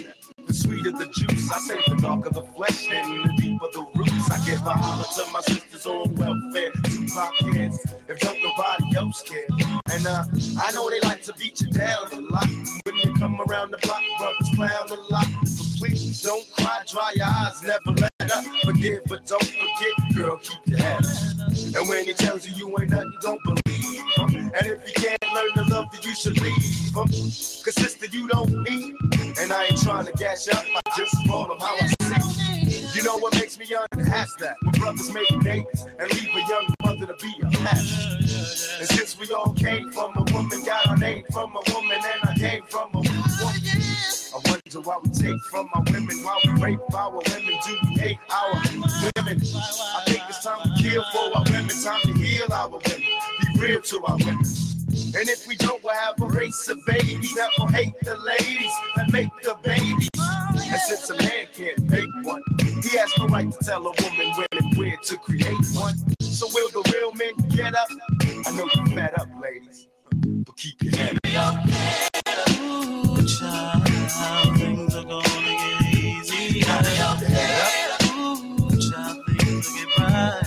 the 0.49 0.55
sweeter 0.55 0.91
the 0.91 1.05
juice. 1.05 1.51
I 1.51 1.59
say 1.59 1.79
the 1.87 1.95
darker 2.01 2.29
the 2.31 2.41
flesh 2.41 2.87
and 2.91 3.23
the 3.23 3.41
deeper 3.41 3.67
the 3.71 3.85
roots. 3.95 4.31
I 4.31 4.43
give 4.45 4.65
a 4.65 4.71
holler 4.71 5.03
to 5.03 5.31
my 5.31 5.41
sisters 5.41 5.85
on 5.85 6.15
welfare. 6.15 6.71
Tupac 6.85 7.33
kids, 7.53 7.85
if 8.07 8.19
don't 8.19 8.37
nobody 8.41 8.97
else 8.97 9.21
care. 9.21 9.47
And 9.91 10.07
uh, 10.07 10.25
I 10.61 10.71
know 10.73 10.89
they 10.89 10.99
like 11.01 11.21
to 11.23 11.33
beat 11.33 11.61
you 11.61 11.67
down 11.67 12.11
a 12.11 12.19
lot. 12.19 12.49
When 12.83 12.95
you 12.97 13.13
come 13.13 13.39
around 13.41 13.71
the 13.71 13.77
block, 13.77 14.01
brothers 14.17 14.49
clown 14.55 14.89
a 14.89 15.13
lot. 15.13 15.68
Please 15.79 16.21
don't 16.21 16.45
cry, 16.51 16.81
dry 16.87 17.11
your 17.15 17.25
eyes, 17.25 17.63
never 17.63 17.91
let 17.99 18.31
up. 18.31 18.43
Forgive, 18.65 19.01
but 19.07 19.25
don't 19.25 19.43
forget, 19.43 20.15
girl, 20.15 20.37
keep 20.37 20.59
your 20.65 20.79
head 20.79 21.05
up. 21.05 21.75
And 21.75 21.89
when 21.89 22.05
he 22.05 22.13
tells 22.13 22.47
you 22.47 22.53
you 22.55 22.79
ain't 22.79 22.89
nothing, 22.89 23.13
don't 23.21 23.41
believe. 23.43 24.03
And 24.19 24.67
if 24.67 24.87
you 24.87 24.93
can't 24.95 25.23
learn 25.33 25.65
to 25.65 25.73
love 25.73 25.91
that 25.91 26.05
you 26.05 26.13
should 26.15 26.39
leave 26.41 26.93
them. 26.93 27.07
Cause 27.07 27.75
sister, 27.75 28.07
you 28.07 28.27
don't 28.27 28.51
need. 28.63 28.95
And 29.39 29.51
I 29.53 29.65
ain't 29.65 29.81
trying 29.81 30.05
to 30.05 30.11
gash 30.13 30.47
up, 30.49 30.65
I 30.75 30.81
just 30.97 31.15
roll 31.29 31.47
them 31.47 31.59
how 31.59 31.75
I 31.75 31.87
see. 31.87 32.49
You 32.93 33.03
know 33.03 33.17
what 33.17 33.33
makes 33.35 33.57
me 33.57 33.65
unhappy? 33.93 34.31
That 34.39 34.55
when 34.61 34.73
brothers 34.73 35.13
make 35.13 35.29
babies 35.41 35.85
and 35.99 36.13
leave 36.13 36.35
a 36.35 36.39
young 36.49 36.73
mother 36.83 37.05
to 37.05 37.15
be 37.23 37.33
a 37.41 37.63
mess. 37.63 38.77
And 38.79 38.89
since 38.89 39.17
we 39.17 39.33
all 39.33 39.53
came 39.53 39.91
from 39.91 40.11
a 40.17 40.23
woman, 40.33 40.63
got 40.65 40.87
our 40.87 40.97
name 40.97 41.23
from 41.31 41.55
a 41.55 41.73
woman, 41.73 41.97
and 41.97 42.29
I 42.29 42.35
came 42.37 42.63
from 42.63 42.89
a 42.93 42.97
woman. 42.97 43.68
Wonder 44.71 44.87
why 44.87 44.99
we 45.03 45.09
take 45.09 45.41
from 45.45 45.67
our 45.73 45.81
women, 45.81 46.15
why 46.23 46.39
we 46.45 46.51
rape 46.61 46.79
our 46.93 47.09
women, 47.09 47.59
do 47.65 47.77
we 47.87 47.95
hate 47.95 48.19
our 48.29 48.53
women? 48.53 49.41
I 49.41 50.03
think 50.05 50.21
it's 50.29 50.43
time 50.43 50.61
to 50.61 50.69
kill 50.79 51.03
for 51.11 51.37
our 51.37 51.43
women, 51.45 51.69
time 51.69 52.01
to 52.03 52.13
heal 52.13 52.53
our 52.53 52.69
women, 52.69 52.83
be 52.85 53.59
real 53.59 53.81
to 53.81 54.03
our 54.05 54.17
women. 54.17 54.35
And 54.37 55.27
if 55.27 55.47
we 55.47 55.55
don't, 55.55 55.83
we'll 55.83 55.95
have 55.95 56.21
a 56.21 56.27
race 56.27 56.67
of 56.67 56.77
babies 56.85 57.33
that 57.33 57.49
will 57.57 57.65
hate 57.69 57.95
the 58.03 58.15
ladies 58.17 58.71
that 58.95 59.11
make 59.11 59.29
the 59.41 59.57
babies. 59.63 60.09
And 60.19 60.81
since 60.81 61.09
a 61.09 61.17
man 61.17 61.47
can't 61.51 61.89
make 61.89 62.09
one, 62.21 62.43
he 62.59 62.95
has 62.95 63.11
no 63.17 63.25
right 63.25 63.51
to 63.51 63.65
tell 63.65 63.87
a 63.87 63.91
woman 64.03 64.33
when 64.37 64.47
and 64.51 64.77
where 64.77 64.97
to 64.97 65.17
create 65.17 65.65
one. 65.73 65.95
So 66.21 66.47
will 66.53 66.69
the 66.69 66.91
real 66.93 67.11
men 67.13 67.33
get 67.49 67.73
up? 67.73 67.87
I 68.21 68.51
know 68.55 68.69
you're 68.75 68.85
fed 68.95 69.15
up, 69.19 69.29
ladies, 69.41 69.87
but 70.11 70.55
keep 70.57 70.83
your 70.83 70.95
head 70.95 71.17
up. 71.37 71.55
Ooh, 72.59 73.25
child, 73.25 73.88
things 74.57 74.95
are 74.95 75.03
gonna 75.03 75.23
get 75.23 75.95
easy. 75.95 76.61
Gotta 76.61 76.89
your 76.89 77.29
head 77.29 77.91
up. 77.91 78.03
Ooh, 78.17 78.35
things 78.69 79.67
will 79.69 79.75
get 79.75 79.89
brighter. 79.97 80.43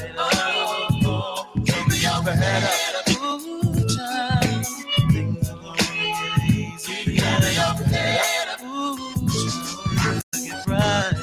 Keep 1.66 2.02
your 2.02 2.34
head 2.34 2.64
up. 2.96 3.08
Ooh, 3.22 3.72
things 5.12 5.50
are 5.50 5.56
gonna 5.56 5.76
get 5.78 6.50
easy. 6.50 7.12
Your 7.12 7.24
head 7.24 8.48
up. 8.48 8.58
Get 10.34 10.66
brighter. 10.66 11.18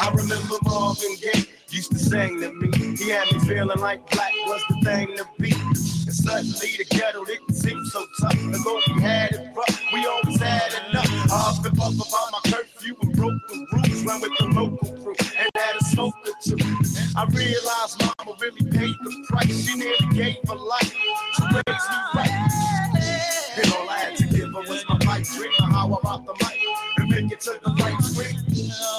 I 0.00 0.10
remember 0.14 0.56
Marvin 0.64 1.16
Gaye 1.20 1.46
used 1.70 1.92
to 1.92 1.98
sing 1.98 2.40
to 2.40 2.52
me. 2.52 2.96
He 2.96 3.10
had 3.10 3.30
me 3.32 3.38
feeling 3.40 3.78
like 3.80 4.10
black 4.10 4.32
was 4.46 4.62
the 4.68 4.76
thing 4.84 5.16
to 5.16 5.26
be. 5.38 5.52
And 5.52 6.14
suddenly 6.14 6.76
the 6.78 6.84
ghetto 6.90 7.24
didn't 7.24 7.54
seem 7.54 7.84
so 7.86 8.04
tough. 8.20 8.31
The. 14.20 14.20
Went 14.20 14.22
with 14.22 14.38
the 14.38 14.60
local 14.60 15.02
crew 15.02 15.14
and 15.38 15.50
had 15.56 15.76
a 15.80 15.84
smoke. 15.84 16.14
I 17.16 17.24
realized 17.26 18.00
mama 18.00 18.36
really 18.40 18.70
paid 18.70 18.94
the 19.02 19.26
price. 19.28 19.66
She 19.66 19.76
nearly 19.76 20.14
gave 20.14 20.36
her 20.48 20.54
life 20.54 20.92
to 21.36 21.44
raise 21.54 21.86
me 21.90 21.96
right. 22.14 22.50
And 23.56 23.72
all 23.72 23.88
I 23.88 23.98
had 23.98 24.16
to 24.16 24.26
give 24.26 24.52
her 24.52 24.60
was 24.68 24.84
my 24.88 24.98
pipe 24.98 25.24
dream 25.24 25.52
of 25.60 25.70
how 25.70 25.94
about 25.94 26.26
the 26.26 26.34
mic 26.44 26.58
and 26.98 27.10
make 27.10 27.32
it 27.32 27.40
to 27.42 27.58
the 27.64 27.70
right 27.82 28.02
swing. 28.02 28.36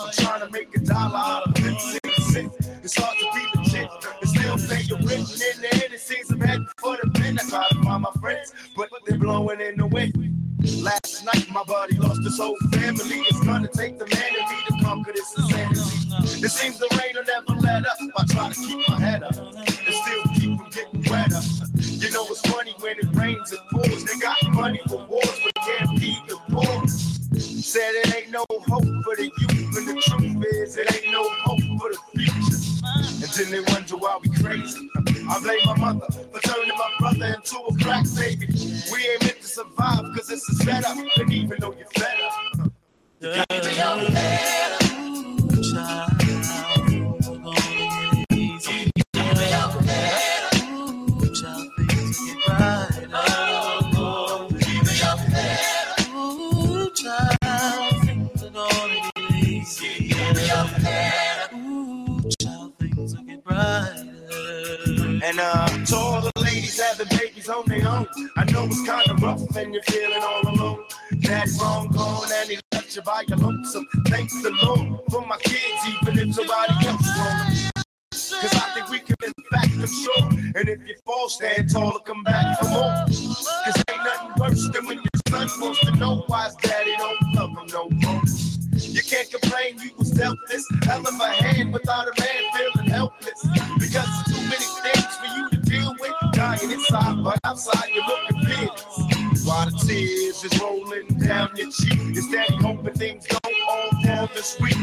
I'm 0.06 0.12
trying 0.14 0.42
to 0.42 0.50
make 0.52 0.76
a 0.76 0.80
dollar 0.80 1.18
out 1.18 1.48
of 1.48 1.56
15 1.56 2.14
cents. 2.34 2.68
It's 2.84 2.98
hard 2.98 3.18
to 3.18 3.26
be 3.34 3.60
legit 3.60 3.90
and 4.22 4.30
still 4.30 4.58
pay 4.70 4.84
your. 4.84 4.98
And 5.00 5.10
in 5.10 5.62
the 5.62 5.70
end, 5.74 5.94
it 5.94 6.02
seems 6.02 6.32
I'm 6.32 6.42
heading 6.42 6.68
for 6.78 6.98
the 7.02 7.10
pen. 7.12 7.40
I 7.40 7.50
try 7.50 7.68
to 7.70 7.84
find 7.84 8.04
my 8.04 8.12
friends, 8.20 8.54
but 8.76 8.90
they're 9.06 9.18
blowing 9.18 9.62
in 9.62 9.78
the 9.78 9.88
wind. 9.88 10.40
Last 10.82 11.26
night, 11.26 11.48
my 11.52 11.64
buddy 11.64 11.98
lost 11.98 12.24
his 12.24 12.38
whole 12.38 12.56
family. 12.72 13.20
It's 13.28 13.40
gonna 13.42 13.68
take 13.68 14.00
the 14.00 14.06
man 14.06 14.34
to 14.34 14.42
me 14.56 14.64
to 14.68 14.73
conquer 14.84 15.14
this 15.14 15.34
insanity. 15.38 16.46
It 16.46 16.52
seems 16.52 16.78
the 16.78 16.88
rain 17.00 17.16
will 17.16 17.24
never 17.24 17.62
let 17.62 17.86
up. 17.88 17.98
I 18.18 18.26
try 18.26 18.50
to 18.50 18.56
keep 18.56 18.90
my 18.90 19.00
head 19.00 19.24
up 19.24 19.36
and 19.38 19.96
still 19.96 20.24
keep 20.36 20.58
from 20.60 20.70
getting 20.70 21.04
wetter. 21.10 21.42
You 22.04 22.12
know 22.12 22.26
it's 22.30 22.42
funny 22.42 22.76
when 22.80 22.98
it 23.00 23.16
rains 23.16 23.52
and 23.52 23.62
pours. 23.72 24.04
They 24.04 24.20
got 24.20 24.38
money 24.52 24.82
for 24.88 25.06
wars, 25.06 25.40
but 25.44 25.56
can't 25.64 26.00
feed 26.00 26.22
the 26.28 26.38
poor. 26.50 26.88
Said 27.40 27.94
it 27.96 28.16
ain't 28.16 28.32
no 28.32 28.46
hope 28.50 28.84
for 29.04 29.16
the 29.16 29.32
youth, 29.40 29.78
and 29.78 29.88
the 29.88 30.02
truth 30.08 30.46
is 30.54 30.78
it 30.78 30.94
ain't 30.94 31.12
no 31.12 31.24
hope 31.46 31.62
for 31.80 31.90
the 31.90 31.98
future. 32.14 32.64
And 33.24 33.32
then 33.34 33.52
they 33.52 33.74
wonder 33.74 33.98
why 33.98 34.20
we 34.22 34.30
crazy. 34.44 34.90
I 35.30 35.40
blame 35.40 35.60
my 35.66 35.78
mother 35.78 36.08
for 36.12 36.40
turning 36.42 36.78
my 36.78 36.90
brother 37.00 37.26
into 37.34 37.58
a 37.58 37.74
crack 37.84 38.06
baby. 38.16 38.48
We 38.92 39.08
ain't 39.08 39.24
meant 39.24 39.42
to 39.42 39.48
survive 39.48 40.04
because 40.14 40.30
it's 40.30 40.48
a 40.50 40.56
setup, 40.56 40.98
and 41.18 41.34
even 41.34 41.58
though 41.60 41.74
you're 41.74 41.88
And 43.26 43.40
uh, 65.40 65.68
to 65.86 65.96
all 65.96 66.22
the 66.22 66.32
ladies 66.42 66.82
having 66.82 67.08
babies 67.18 67.48
on 67.48 67.64
their 67.68 67.88
own, 67.88 68.06
I 68.36 68.44
know 68.52 68.66
it's 68.66 68.86
kind 68.86 69.10
of 69.10 69.24
rough 69.24 69.56
and 69.56 69.74
you're 69.74 69.82
feeling 69.84 70.22
all 70.22 70.42
alone. 70.46 70.84
Daddy's 71.24 71.60
long 71.62 71.88
gone 71.88 72.28
and 72.34 72.50
he 72.50 72.60
left 72.74 72.96
you 72.96 73.02
by 73.02 73.24
your 73.28 73.38
lonesome. 73.38 73.88
Thanks 74.08 74.44
alone 74.44 75.00
for 75.10 75.26
my 75.26 75.38
kids, 75.38 75.88
even 75.88 76.20
if 76.20 76.38
nobody 76.38 76.88
else 76.88 77.08
won't. 77.18 77.72
Cause 78.12 78.56
I 78.56 78.72
think 78.74 78.90
we 78.90 79.00
can 79.00 79.16
impact 79.26 79.78
them 79.78 79.88
sure. 79.88 80.30
And 80.56 80.70
if 80.70 80.88
you 80.88 80.96
fall, 81.06 81.30
stand 81.30 81.72
tall 81.72 81.96
and 81.96 82.06
come 82.06 82.24
back 82.24 82.60
for 82.60 82.70
more. 82.70 83.06
Cause 83.08 83.84
ain't 83.90 84.04
nothing 84.04 84.32
worse 84.38 84.70
than 84.70 84.86
when 84.86 84.98
your 84.98 85.48
son 85.48 85.62
wants 85.62 85.80
to 85.82 85.92
know 85.96 86.24
why 86.28 86.46
his 86.46 86.56
daddy 86.56 86.94
don't 86.98 87.34
love 87.36 87.50
him 87.52 87.68
no 87.72 87.90
more. 87.90 88.22
You 88.76 89.02
can't 89.02 89.30
complain 89.32 89.80
you 89.80 89.92
was 89.98 90.12
dealt 90.12 90.38
this 90.50 90.68
hell 90.84 91.08
of 91.08 91.16
hand 91.20 91.74
without 91.74 92.08
a 92.08 92.22
man 92.22 92.44
feeling 92.54 92.90
helpless. 92.90 93.48
Because 93.80 94.10
too 94.28 94.42
many 94.42 94.66
things 94.84 95.16
for 95.16 95.26
you 95.38 95.50
to 95.50 95.58
deal 95.58 95.96
with. 96.00 96.14
Dying 96.34 96.72
inside, 96.72 97.24
but 97.24 97.40
outside 97.44 97.90
you're 97.94 98.06
looking 98.06 98.46
fearless. 98.46 99.13
While 99.46 99.70
the 99.70 99.78
tears 99.86 100.44
is 100.44 100.62
rolling 100.62 101.08
down 101.20 101.52
your 101.56 101.70
cheek, 101.70 102.18
is 102.18 102.32
that 102.32 102.50
hoping 102.62 102.94
things 102.94 103.26
don't 103.26 103.54
all 103.70 103.90
fall 104.04 104.28
this 104.34 104.58
week. 104.60 104.78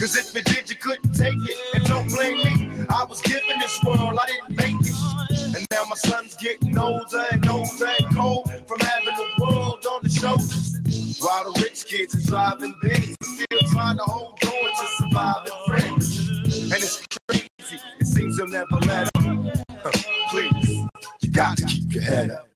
Cause 0.00 0.16
if 0.16 0.34
it 0.34 0.44
did, 0.44 0.68
you 0.68 0.76
couldn't 0.76 1.12
take 1.12 1.34
it. 1.34 1.56
And 1.74 1.84
don't 1.84 2.08
blame 2.08 2.38
me, 2.38 2.86
I 2.88 3.04
was 3.04 3.20
given 3.22 3.58
this 3.60 3.82
world, 3.84 4.18
I 4.20 4.26
didn't 4.26 4.56
make 4.56 4.80
it. 4.80 5.56
And 5.56 5.66
now 5.70 5.84
my 5.88 5.94
son's 5.96 6.34
getting 6.36 6.76
older 6.76 7.24
and 7.30 7.48
older 7.48 7.90
and 8.00 8.16
cold 8.16 8.50
from 8.66 8.80
having 8.80 9.14
the 9.14 9.44
world 9.44 9.86
on 9.86 10.00
the 10.02 10.10
shoulders. 10.10 10.74
While 11.20 11.52
the 11.52 11.60
rich 11.62 11.86
kids 11.86 12.14
are 12.16 12.28
driving 12.28 12.74
big, 12.82 13.14
still 13.22 13.60
trying 13.72 13.98
to 13.98 14.04
hold 14.04 14.38
on 14.44 14.50
to 14.50 14.86
surviving 14.98 15.52
friends. 15.66 16.28
And 16.72 16.82
it's 16.82 17.06
crazy, 17.28 17.48
it 18.00 18.06
seems 18.06 18.36
they'll 18.38 18.48
never 18.48 18.76
let 18.86 19.06
up. 19.16 19.94
Please, 20.30 20.84
you 21.20 21.30
got 21.30 21.56
to 21.58 21.64
keep 21.64 21.92
your 21.92 22.02
head 22.02 22.30
up. 22.30 22.47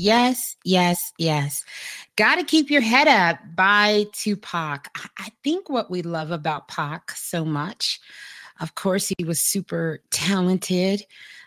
Yes, 0.00 0.56
yes, 0.64 1.12
yes. 1.18 1.64
Got 2.14 2.36
to 2.36 2.44
keep 2.44 2.70
your 2.70 2.80
head 2.80 3.08
up 3.08 3.40
by 3.56 4.06
Tupac. 4.12 4.86
I- 5.18 5.32
think 5.42 5.68
what 5.68 5.90
we 5.90 6.02
love 6.02 6.30
about 6.30 6.68
Pac 6.68 7.10
so 7.12 7.44
much, 7.44 8.00
of 8.60 8.74
course, 8.74 9.12
he 9.18 9.24
was 9.24 9.40
super 9.40 10.00
talented. 10.10 11.04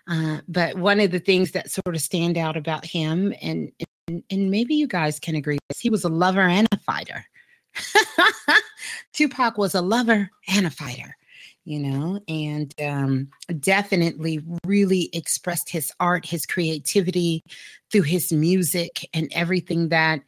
Uh, 0.07 0.39
but 0.47 0.77
one 0.77 0.99
of 0.99 1.11
the 1.11 1.19
things 1.19 1.51
that 1.51 1.71
sort 1.71 1.95
of 1.95 2.01
stand 2.01 2.37
out 2.37 2.57
about 2.57 2.85
him, 2.85 3.33
and, 3.41 3.71
and 4.07 4.23
and 4.29 4.51
maybe 4.51 4.75
you 4.75 4.87
guys 4.87 5.19
can 5.19 5.35
agree, 5.35 5.57
is 5.69 5.79
he 5.79 5.89
was 5.89 6.03
a 6.03 6.09
lover 6.09 6.41
and 6.41 6.67
a 6.71 6.77
fighter. 6.79 7.25
Tupac 9.13 9.57
was 9.57 9.75
a 9.75 9.81
lover 9.81 10.29
and 10.49 10.65
a 10.65 10.71
fighter, 10.71 11.15
you 11.65 11.79
know, 11.79 12.19
and 12.27 12.73
um, 12.81 13.27
definitely 13.59 14.41
really 14.65 15.09
expressed 15.13 15.69
his 15.69 15.91
art, 15.99 16.25
his 16.25 16.45
creativity 16.45 17.43
through 17.91 18.01
his 18.01 18.31
music 18.31 19.07
and 19.13 19.31
everything 19.33 19.89
that, 19.89 20.21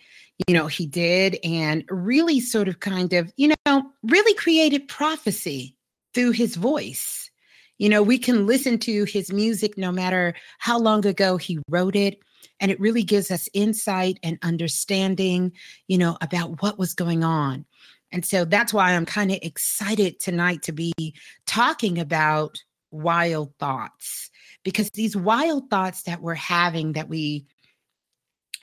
you 0.48 0.54
know, 0.54 0.68
he 0.68 0.86
did, 0.86 1.38
and 1.44 1.84
really 1.90 2.40
sort 2.40 2.68
of 2.68 2.80
kind 2.80 3.14
of, 3.14 3.32
you 3.38 3.54
know, 3.66 3.84
really 4.04 4.34
created 4.36 4.88
prophecy 4.88 5.76
through 6.14 6.32
his 6.32 6.56
voice. 6.56 7.32
You 7.80 7.90
know, 7.90 8.04
we 8.04 8.18
can 8.18 8.46
listen 8.46 8.78
to 8.80 9.04
his 9.06 9.32
music 9.32 9.78
no 9.78 9.92
matter 9.92 10.36
how 10.60 10.80
long 10.80 11.06
ago 11.06 11.38
he 11.38 11.60
wrote 11.68 11.96
it. 11.96 12.20
And 12.60 12.72
it 12.72 12.80
really 12.80 13.04
gives 13.04 13.32
us 13.32 13.50
insight 13.54 14.20
and 14.24 14.38
understanding, 14.42 15.52
you 15.88 15.98
know, 15.98 16.18
about 16.22 16.62
what 16.62 16.78
was 16.78 16.94
going 16.94 17.24
on. 17.24 17.66
And 18.14 18.24
so 18.24 18.46
that's 18.46 18.72
why 18.72 18.94
I'm 18.94 19.08
kind 19.08 19.32
of 19.32 19.40
excited 19.42 20.20
tonight 20.20 20.62
to 20.64 20.72
be 20.72 20.94
talking 21.48 22.00
about 22.00 22.58
wild 22.92 23.54
thoughts 23.60 24.30
because 24.64 24.92
these 24.92 25.18
wild 25.18 25.70
thoughts 25.72 26.04
that 26.04 26.22
we're 26.22 26.36
having 26.36 26.94
that 26.94 27.10
we 27.10 27.48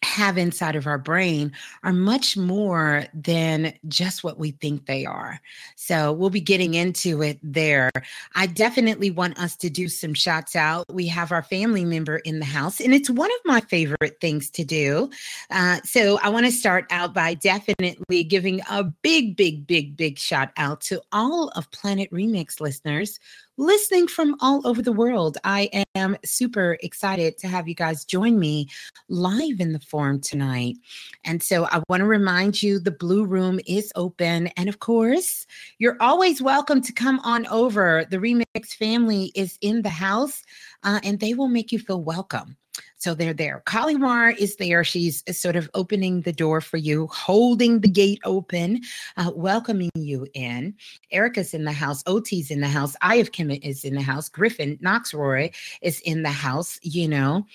have 0.02 0.38
inside 0.38 0.76
of 0.76 0.86
our 0.86 0.98
brain 0.98 1.52
are 1.82 1.92
much 1.92 2.36
more 2.36 3.04
than 3.12 3.72
just 3.88 4.24
what 4.24 4.38
we 4.38 4.52
think 4.52 4.86
they 4.86 5.04
are. 5.04 5.40
So 5.76 6.12
we'll 6.12 6.30
be 6.30 6.40
getting 6.40 6.74
into 6.74 7.22
it 7.22 7.38
there. 7.42 7.90
I 8.34 8.46
definitely 8.46 9.10
want 9.10 9.38
us 9.38 9.56
to 9.56 9.70
do 9.70 9.88
some 9.88 10.14
shots 10.14 10.56
out. 10.56 10.84
We 10.92 11.06
have 11.08 11.32
our 11.32 11.42
family 11.42 11.84
member 11.84 12.18
in 12.18 12.38
the 12.38 12.46
house, 12.46 12.80
and 12.80 12.94
it's 12.94 13.10
one 13.10 13.30
of 13.30 13.40
my 13.44 13.60
favorite 13.60 14.20
things 14.20 14.50
to 14.50 14.64
do. 14.64 15.10
Uh, 15.50 15.80
so 15.84 16.18
I 16.22 16.30
want 16.30 16.46
to 16.46 16.52
start 16.52 16.86
out 16.90 17.12
by 17.12 17.34
definitely 17.34 18.24
giving 18.24 18.60
a 18.70 18.84
big, 18.84 19.36
big, 19.36 19.66
big, 19.66 19.96
big 19.96 20.18
shout 20.18 20.50
out 20.56 20.80
to 20.82 21.02
all 21.12 21.48
of 21.50 21.70
Planet 21.72 22.10
Remix 22.10 22.60
listeners 22.60 23.20
listening 23.60 24.08
from 24.08 24.34
all 24.40 24.66
over 24.66 24.80
the 24.80 24.90
world. 24.90 25.36
I 25.44 25.84
am 25.94 26.16
super 26.24 26.78
excited 26.82 27.36
to 27.38 27.46
have 27.46 27.68
you 27.68 27.74
guys 27.74 28.06
join 28.06 28.38
me 28.38 28.68
live 29.10 29.60
in 29.60 29.74
the 29.74 29.78
forum 29.78 30.18
tonight. 30.18 30.78
And 31.26 31.42
so 31.42 31.66
I 31.66 31.82
want 31.90 32.00
to 32.00 32.06
remind 32.06 32.62
you 32.62 32.80
the 32.80 32.90
Blue 32.90 33.26
Room 33.26 33.60
is 33.66 33.92
open. 33.96 34.46
And 34.56 34.70
of 34.70 34.78
course, 34.78 35.46
you're 35.78 35.98
always 36.00 36.40
welcome 36.40 36.80
to 36.80 36.92
come 36.92 37.20
on 37.20 37.46
over. 37.48 38.06
The 38.10 38.16
Remix 38.16 38.72
family 38.78 39.30
is 39.34 39.58
in 39.60 39.82
the 39.82 39.90
house 39.90 40.42
uh, 40.82 41.00
and 41.04 41.20
they 41.20 41.34
will 41.34 41.48
make 41.48 41.70
you 41.70 41.78
feel 41.78 42.02
welcome. 42.02 42.56
So 43.00 43.14
they're 43.14 43.32
there. 43.32 43.62
Kalimar 43.64 44.36
is 44.36 44.56
there. 44.56 44.84
She's 44.84 45.24
uh, 45.26 45.32
sort 45.32 45.56
of 45.56 45.70
opening 45.72 46.20
the 46.20 46.34
door 46.34 46.60
for 46.60 46.76
you, 46.76 47.06
holding 47.06 47.80
the 47.80 47.88
gate 47.88 48.20
open, 48.26 48.82
uh, 49.16 49.30
welcoming 49.34 49.90
you 49.94 50.26
in. 50.34 50.74
Erica's 51.10 51.54
in 51.54 51.64
the 51.64 51.72
house. 51.72 52.02
OT's 52.06 52.50
in 52.50 52.60
the 52.60 52.68
house. 52.68 52.94
I 53.00 53.14
of 53.16 53.32
Kim 53.32 53.50
is 53.50 53.86
in 53.86 53.94
the 53.94 54.02
house. 54.02 54.28
Griffin 54.28 54.78
Knoxroy 54.82 55.50
is 55.80 56.00
in 56.00 56.22
the 56.22 56.30
house, 56.30 56.78
you 56.82 57.08
know. 57.08 57.46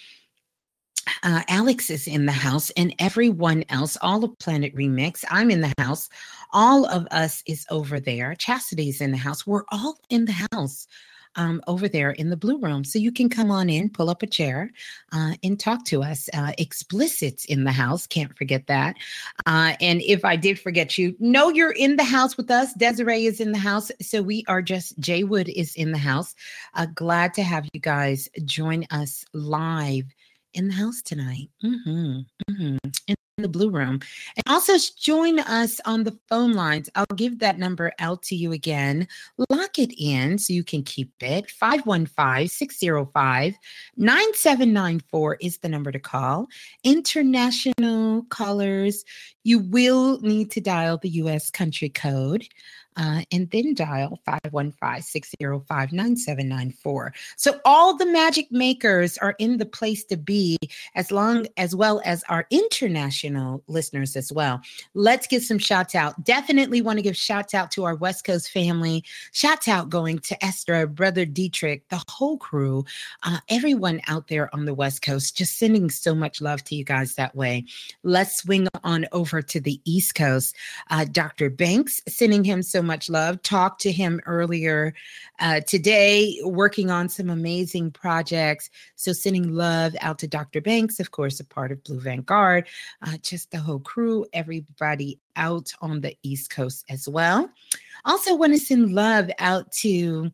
Uh, 1.22 1.44
Alex 1.48 1.92
is 1.92 2.08
in 2.08 2.26
the 2.26 2.32
house, 2.32 2.72
and 2.72 2.96
everyone 2.98 3.64
else, 3.70 3.96
all 4.02 4.24
of 4.24 4.36
Planet 4.40 4.76
Remix. 4.76 5.24
I'm 5.30 5.52
in 5.52 5.62
the 5.62 5.74
house. 5.78 6.10
All 6.54 6.88
of 6.88 7.06
us 7.12 7.44
is 7.46 7.68
over 7.70 8.00
there. 8.00 8.34
Chastity's 8.34 9.00
in 9.00 9.12
the 9.12 9.18
house. 9.18 9.46
We're 9.46 9.66
all 9.72 10.00
in 10.10 10.26
the 10.26 10.48
house 10.52 10.88
um, 11.36 11.62
over 11.68 11.88
there 11.88 12.12
in 12.12 12.30
the 12.30 12.38
blue 12.38 12.60
room. 12.60 12.84
So 12.84 13.00
you 13.00 13.12
can 13.12 13.30
come 13.30 13.52
on 13.52 13.70
in, 13.70 13.90
pull 13.90 14.10
up 14.10 14.24
a 14.24 14.28
chair, 14.28 14.72
uh, 15.12 15.34
and 15.44 15.60
talk 15.60 15.86
to 15.86 16.04
us. 16.04 16.30
Uh, 16.34 16.54
explicits 16.58 17.46
in 17.46 17.64
the 17.64 17.72
house, 17.72 18.08
can't 18.08 18.36
forget 18.38 18.68
that. 18.68 18.96
Uh, 19.46 19.74
and 19.82 20.02
if 20.02 20.26
I 20.26 20.36
did 20.36 20.60
forget 20.60 20.98
you, 20.98 21.16
know 21.20 21.50
you're 21.50 21.72
in 21.72 21.96
the 21.96 22.04
house 22.04 22.38
with 22.38 22.50
us. 22.52 22.74
Desiree 22.74 23.26
is 23.26 23.40
in 23.40 23.52
the 23.52 23.58
house. 23.58 23.92
So 24.02 24.22
we 24.22 24.44
are 24.48 24.62
just, 24.62 24.98
Jay 25.00 25.24
Wood 25.24 25.50
is 25.50 25.76
in 25.76 25.92
the 25.92 25.98
house. 25.98 26.36
Uh, 26.74 26.88
glad 26.94 27.34
to 27.36 27.44
have 27.44 27.68
you 27.74 27.80
guys 27.80 28.30
join 28.44 28.86
us 28.92 29.26
live 29.34 30.06
in 30.54 30.70
the 30.70 30.74
house 30.74 31.02
tonight. 31.02 31.50
Mm-hmm, 31.64 32.20
mm-hmm. 32.50 33.14
In 33.38 33.42
the 33.42 33.50
blue 33.50 33.70
room. 33.70 34.00
And 34.38 34.44
also 34.48 34.78
join 34.98 35.40
us 35.40 35.82
on 35.84 36.06
the 36.06 36.18
phone 36.30 36.54
lines. 36.54 36.90
I'll 36.96 37.06
give 37.18 37.40
that 37.40 37.60
number 37.60 37.92
out 38.00 38.24
to 38.24 38.36
you 38.36 38.54
again. 38.54 39.10
Lock 39.50 39.78
it 39.78 39.94
in 40.02 40.38
so 40.38 40.54
you 40.54 40.64
can 40.64 40.84
keep 40.84 41.12
it. 41.20 41.52
515 41.52 42.48
605 42.48 43.56
9794 43.98 45.38
is 45.42 45.58
the 45.58 45.68
number 45.68 45.92
to 45.92 46.00
call. 46.00 46.48
International 46.86 48.24
callers, 48.30 49.04
you 49.44 49.60
will 49.60 50.22
need 50.22 50.50
to 50.52 50.62
dial 50.62 50.98
the 50.98 51.10
US 51.10 51.52
country 51.52 51.90
code 51.90 52.48
uh, 52.98 53.22
and 53.32 53.50
then 53.52 53.74
dial 53.74 54.20
515-605-9794. 54.28 57.12
So 57.36 57.60
all 57.66 57.98
the 57.98 58.06
magic 58.06 58.52
makers 58.52 59.18
are 59.18 59.36
in 59.40 59.58
the 59.58 59.66
place 59.66 60.04
to 60.06 60.16
be 60.18 60.58
as 60.96 61.12
long 61.12 61.48
as 61.58 61.76
well 61.76 62.02
as 62.06 62.24
our 62.30 62.48
international 62.50 63.62
listeners 63.68 64.16
as 64.16 64.32
well. 64.32 64.62
Let's 64.94 65.28
get 65.28 65.44
some 65.44 65.60
shouts 65.60 65.96
out. 65.96 66.24
Definitely 66.24 66.82
want 66.82 66.98
to 66.98 67.04
give 67.04 67.18
shouts 67.18 67.54
out 67.54 67.72
to 67.72 67.84
our 67.84 67.96
West 67.96 68.24
Coast 68.24 68.52
family. 68.52 69.04
Shouts 69.32 69.68
out 69.68 69.90
going 69.90 70.20
to 70.20 70.42
Esther, 70.44 70.88
brother 70.88 71.26
Dietrich, 71.26 71.88
the 71.90 72.04
whole 72.10 72.38
crew, 72.38 72.86
uh, 73.24 73.40
everyone 73.50 74.02
out 74.08 74.28
there 74.28 74.54
on 74.56 74.66
the 74.66 74.74
West 74.74 75.02
Coast, 75.02 75.38
just 75.38 75.58
sending 75.58 75.90
so 75.90 76.16
much 76.16 76.42
love 76.42 76.64
to 76.66 76.76
you 76.76 76.84
guys 76.84 77.16
that 77.16 77.36
way. 77.36 77.66
Let's 78.04 78.38
swing 78.38 78.68
on 78.84 79.06
over 79.12 79.42
to 79.42 79.60
the 79.60 79.82
East 79.86 80.16
Coast. 80.16 80.56
Uh, 80.90 81.06
Dr. 81.06 81.50
Banks, 81.50 82.02
sending 82.08 82.44
him 82.44 82.62
so 82.62 82.82
much 82.86 83.10
love. 83.10 83.42
Talked 83.42 83.82
to 83.82 83.92
him 83.92 84.22
earlier 84.26 84.94
uh, 85.40 85.60
today, 85.62 86.40
working 86.44 86.90
on 86.90 87.10
some 87.10 87.30
amazing 87.30 87.92
projects. 87.92 88.70
So, 88.96 89.12
sending 89.12 89.54
love 89.54 89.96
out 90.00 90.20
to 90.20 90.28
Dr. 90.28 90.62
Banks, 90.62 91.00
of 91.00 91.12
course, 91.12 91.40
a 91.42 91.46
part 91.46 91.72
of 91.72 91.84
Blue 91.84 92.00
Vanguard, 92.00 92.68
uh, 93.02 93.18
just 93.22 93.52
the 93.52 93.60
whole 93.60 93.80
crew, 93.80 94.26
everybody 94.32 95.20
out 95.36 95.72
on 95.82 96.00
the 96.00 96.16
East 96.24 96.50
Coast 96.50 96.86
as 96.90 97.10
well. 97.10 97.50
Also, 98.06 98.36
want 98.36 98.54
to 98.54 98.60
send 98.60 98.94
love 98.94 99.30
out 99.40 99.72
to 99.74 100.32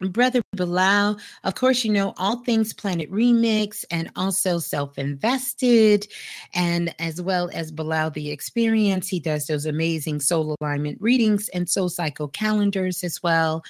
Brother 0.00 0.42
Bilal, 0.52 1.18
of 1.44 1.54
course, 1.54 1.84
you 1.84 1.92
know 1.92 2.14
all 2.18 2.42
things 2.44 2.72
Planet 2.72 3.10
Remix 3.10 3.84
and 3.90 4.10
also 4.16 4.58
Self 4.58 4.98
Invested, 4.98 6.06
and 6.54 6.94
as 6.98 7.20
well 7.20 7.50
as 7.52 7.72
Bilal 7.72 8.10
the 8.10 8.30
Experience. 8.30 9.08
He 9.08 9.20
does 9.20 9.46
those 9.46 9.66
amazing 9.66 10.20
soul 10.20 10.56
alignment 10.60 11.00
readings 11.00 11.48
and 11.50 11.68
soul 11.68 11.88
cycle 11.88 12.28
calendars 12.28 13.02
as 13.04 13.22
well. 13.22 13.64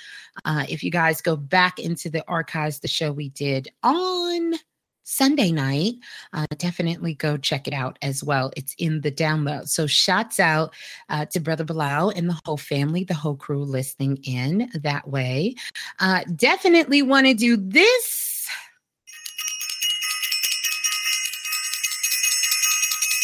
Uh, 0.44 0.66
if 0.68 0.82
you 0.82 0.90
guys 0.90 1.20
go 1.20 1.36
back 1.36 1.78
into 1.78 2.10
the 2.10 2.24
archives, 2.28 2.80
the 2.80 2.88
show 2.88 3.12
we 3.12 3.28
did 3.30 3.68
on 3.82 4.54
Sunday 5.08 5.52
night. 5.52 5.94
Uh, 6.32 6.46
definitely 6.58 7.14
go 7.14 7.36
check 7.36 7.68
it 7.68 7.72
out 7.72 7.96
as 8.02 8.24
well. 8.24 8.52
It's 8.56 8.74
in 8.76 9.00
the 9.02 9.12
download. 9.12 9.68
So, 9.68 9.86
shouts 9.86 10.40
out 10.40 10.74
uh, 11.08 11.26
to 11.26 11.38
Brother 11.38 11.62
Bilal 11.62 12.10
and 12.10 12.28
the 12.28 12.38
whole 12.44 12.56
family, 12.56 13.04
the 13.04 13.14
whole 13.14 13.36
crew 13.36 13.64
listening 13.64 14.16
in 14.24 14.68
that 14.74 15.08
way. 15.08 15.54
Uh, 16.00 16.24
definitely 16.34 17.02
want 17.02 17.26
to 17.28 17.34
do 17.34 17.56
this. 17.56 18.48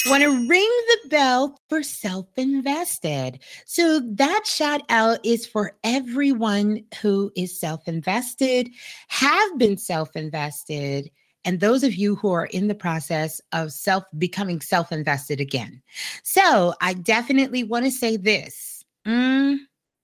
Want 0.06 0.22
to 0.22 0.48
ring 0.48 0.70
the 1.02 1.08
bell 1.08 1.60
for 1.68 1.82
self 1.82 2.28
invested. 2.36 3.40
So, 3.66 3.98
that 4.12 4.46
shout 4.46 4.82
out 4.88 5.18
is 5.24 5.46
for 5.46 5.76
everyone 5.82 6.84
who 7.00 7.32
is 7.36 7.58
self 7.58 7.88
invested, 7.88 8.70
have 9.08 9.58
been 9.58 9.76
self 9.76 10.14
invested 10.14 11.10
and 11.44 11.60
those 11.60 11.82
of 11.82 11.94
you 11.94 12.14
who 12.14 12.30
are 12.30 12.46
in 12.46 12.68
the 12.68 12.74
process 12.74 13.40
of 13.52 13.72
self 13.72 14.04
becoming 14.18 14.60
self 14.60 14.92
invested 14.92 15.40
again. 15.40 15.82
So 16.22 16.74
I 16.80 16.94
definitely 16.94 17.64
want 17.64 17.84
to 17.84 17.90
say 17.90 18.16
this. 18.16 18.84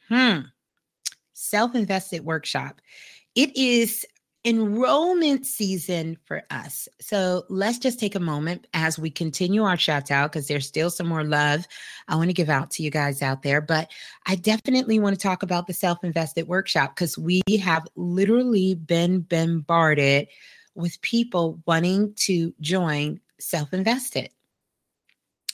Hmm. 0.09 0.41
Self 1.35 1.75
invested 1.75 2.25
workshop. 2.25 2.81
It 3.35 3.57
is 3.57 4.05
enrollment 4.45 5.45
season 5.47 6.17
for 6.25 6.43
us. 6.51 6.89
So 7.01 7.45
let's 7.49 7.79
just 7.79 8.01
take 8.01 8.15
a 8.15 8.21
moment 8.21 8.67
as 8.73 8.99
we 8.99 9.11
continue 9.11 9.65
our 9.65 9.77
shout 9.77 10.11
out 10.11 10.33
because 10.33 10.49
there's 10.49 10.67
still 10.67 10.91
some 10.91 11.07
more 11.07 11.25
love 11.25 11.67
I 12.07 12.17
want 12.17 12.31
to 12.31 12.35
give 12.35 12.49
out 12.49 12.71
to 12.73 12.83
you 12.83 12.91
guys 12.91 13.21
out 13.21 13.43
there. 13.43 13.61
But 13.61 13.91
I 14.27 14.37
definitely 14.37 15.01
want 15.01 15.15
to 15.15 15.23
talk 15.23 15.43
about 15.43 15.67
the 15.67 15.75
self 15.75 16.03
invested 16.03 16.49
workshop 16.49 16.95
because 16.95 17.19
we 17.19 17.43
have 17.61 17.87
literally 17.95 18.75
been 18.75 19.21
bombarded 19.21 20.29
with 20.79 21.03
people 21.03 21.61
wanting 21.67 22.15
to 22.15 22.55
join 22.61 23.21
self 23.41 23.75
invested. 23.75 24.31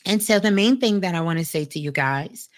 And 0.07 0.23
so, 0.23 0.39
the 0.39 0.51
main 0.51 0.79
thing 0.79 1.01
that 1.01 1.15
I 1.15 1.23
want 1.23 1.39
to 1.39 1.47
say 1.47 1.65
to 1.65 1.81
you 1.81 1.91
guys 1.91 2.51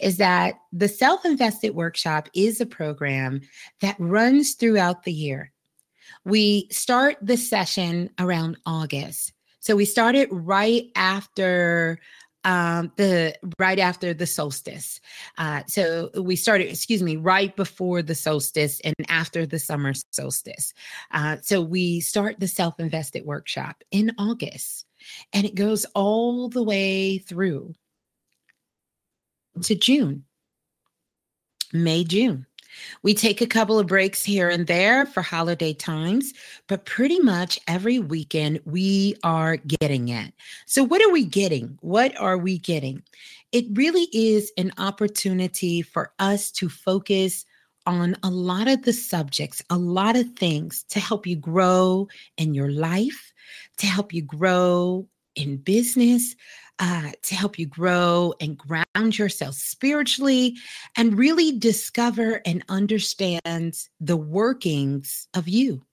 is 0.00 0.16
that 0.16 0.54
the 0.72 0.88
Self 0.88 1.24
Invested 1.26 1.74
Workshop 1.74 2.30
is 2.34 2.60
a 2.60 2.66
program 2.66 3.42
that 3.80 3.96
runs 3.98 4.54
throughout 4.54 5.02
the 5.04 5.12
year. 5.12 5.52
We 6.24 6.68
start 6.70 7.18
the 7.20 7.36
session 7.36 8.08
around 8.18 8.56
August. 8.64 9.34
So, 9.60 9.76
we 9.76 9.84
started 9.84 10.28
right 10.32 10.84
after 10.96 12.00
um, 12.44 12.92
the 12.96 13.34
right 13.58 13.78
after 13.78 14.14
the 14.14 14.26
solstice. 14.26 15.00
Uh, 15.38 15.62
so 15.66 16.10
we 16.20 16.36
started, 16.36 16.68
excuse 16.68 17.02
me, 17.02 17.16
right 17.16 17.54
before 17.56 18.02
the 18.02 18.14
solstice 18.14 18.80
and 18.80 18.94
after 19.08 19.46
the 19.46 19.58
summer 19.58 19.92
solstice. 20.12 20.72
Uh, 21.10 21.36
so 21.42 21.60
we 21.60 22.00
start 22.00 22.38
the 22.38 22.48
self 22.48 22.78
invested 22.78 23.24
workshop 23.24 23.82
in 23.90 24.12
August, 24.18 24.86
and 25.32 25.46
it 25.46 25.54
goes 25.54 25.84
all 25.94 26.48
the 26.48 26.62
way 26.62 27.18
through 27.18 27.74
to 29.62 29.74
June, 29.74 30.24
May, 31.72 32.04
June. 32.04 32.46
We 33.02 33.14
take 33.14 33.40
a 33.40 33.46
couple 33.46 33.78
of 33.78 33.86
breaks 33.86 34.24
here 34.24 34.48
and 34.48 34.66
there 34.66 35.06
for 35.06 35.22
holiday 35.22 35.72
times, 35.72 36.32
but 36.66 36.84
pretty 36.84 37.18
much 37.20 37.58
every 37.68 37.98
weekend 37.98 38.60
we 38.64 39.16
are 39.22 39.56
getting 39.56 40.08
it. 40.08 40.32
So, 40.66 40.82
what 40.84 41.02
are 41.02 41.10
we 41.10 41.24
getting? 41.24 41.78
What 41.80 42.18
are 42.20 42.38
we 42.38 42.58
getting? 42.58 43.02
It 43.52 43.66
really 43.72 44.08
is 44.12 44.52
an 44.56 44.72
opportunity 44.78 45.82
for 45.82 46.12
us 46.18 46.50
to 46.52 46.68
focus 46.68 47.44
on 47.86 48.16
a 48.22 48.30
lot 48.30 48.68
of 48.68 48.82
the 48.82 48.92
subjects, 48.92 49.62
a 49.70 49.76
lot 49.76 50.16
of 50.16 50.32
things 50.32 50.84
to 50.88 51.00
help 51.00 51.26
you 51.26 51.36
grow 51.36 52.08
in 52.36 52.54
your 52.54 52.70
life, 52.70 53.32
to 53.76 53.86
help 53.86 54.12
you 54.12 54.22
grow 54.22 55.06
in 55.34 55.56
business, 55.58 56.34
uh, 56.78 57.10
to 57.22 57.34
help 57.34 57.58
you 57.58 57.66
grow 57.66 58.34
and 58.40 58.58
ground 58.58 59.18
yourself 59.18 59.54
spiritually 59.54 60.56
and 60.96 61.18
really 61.18 61.58
discover 61.58 62.40
and 62.44 62.64
understand 62.68 63.78
the 64.00 64.16
workings 64.16 65.28
of 65.34 65.48
you. 65.48 65.84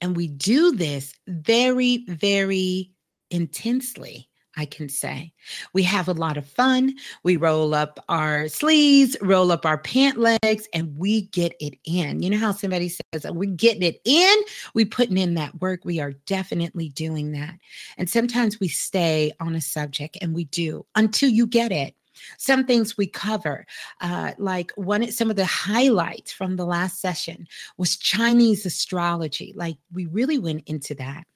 And 0.00 0.16
we 0.16 0.28
do 0.28 0.72
this 0.72 1.12
very, 1.26 2.04
very 2.06 2.92
intensely 3.30 4.27
I 4.58 4.66
can 4.66 4.88
say. 4.88 5.32
We 5.72 5.84
have 5.84 6.08
a 6.08 6.12
lot 6.12 6.36
of 6.36 6.46
fun. 6.46 6.96
We 7.22 7.36
roll 7.36 7.74
up 7.74 8.04
our 8.08 8.48
sleeves, 8.48 9.16
roll 9.22 9.52
up 9.52 9.64
our 9.64 9.78
pant 9.78 10.18
legs, 10.18 10.68
and 10.74 10.98
we 10.98 11.22
get 11.22 11.54
it 11.60 11.78
in. 11.84 12.22
You 12.22 12.30
know 12.30 12.38
how 12.38 12.50
somebody 12.50 12.88
says, 12.88 13.24
We're 13.30 13.54
getting 13.54 13.84
it 13.84 14.00
in? 14.04 14.36
We 14.74 14.84
putting 14.84 15.16
in 15.16 15.34
that 15.34 15.60
work. 15.60 15.84
We 15.84 16.00
are 16.00 16.12
definitely 16.26 16.88
doing 16.88 17.30
that. 17.32 17.54
And 17.96 18.10
sometimes 18.10 18.58
we 18.58 18.66
stay 18.66 19.30
on 19.38 19.54
a 19.54 19.60
subject 19.60 20.18
and 20.20 20.34
we 20.34 20.44
do 20.46 20.84
until 20.96 21.30
you 21.30 21.46
get 21.46 21.70
it. 21.70 21.94
Some 22.36 22.64
things 22.64 22.96
we 22.96 23.06
cover, 23.06 23.64
uh, 24.00 24.32
like 24.38 24.72
one, 24.74 25.08
some 25.12 25.30
of 25.30 25.36
the 25.36 25.46
highlights 25.46 26.32
from 26.32 26.56
the 26.56 26.66
last 26.66 27.00
session 27.00 27.46
was 27.76 27.96
Chinese 27.96 28.66
astrology. 28.66 29.52
Like 29.54 29.76
we 29.92 30.06
really 30.06 30.38
went 30.38 30.64
into 30.66 30.96
that. 30.96 31.28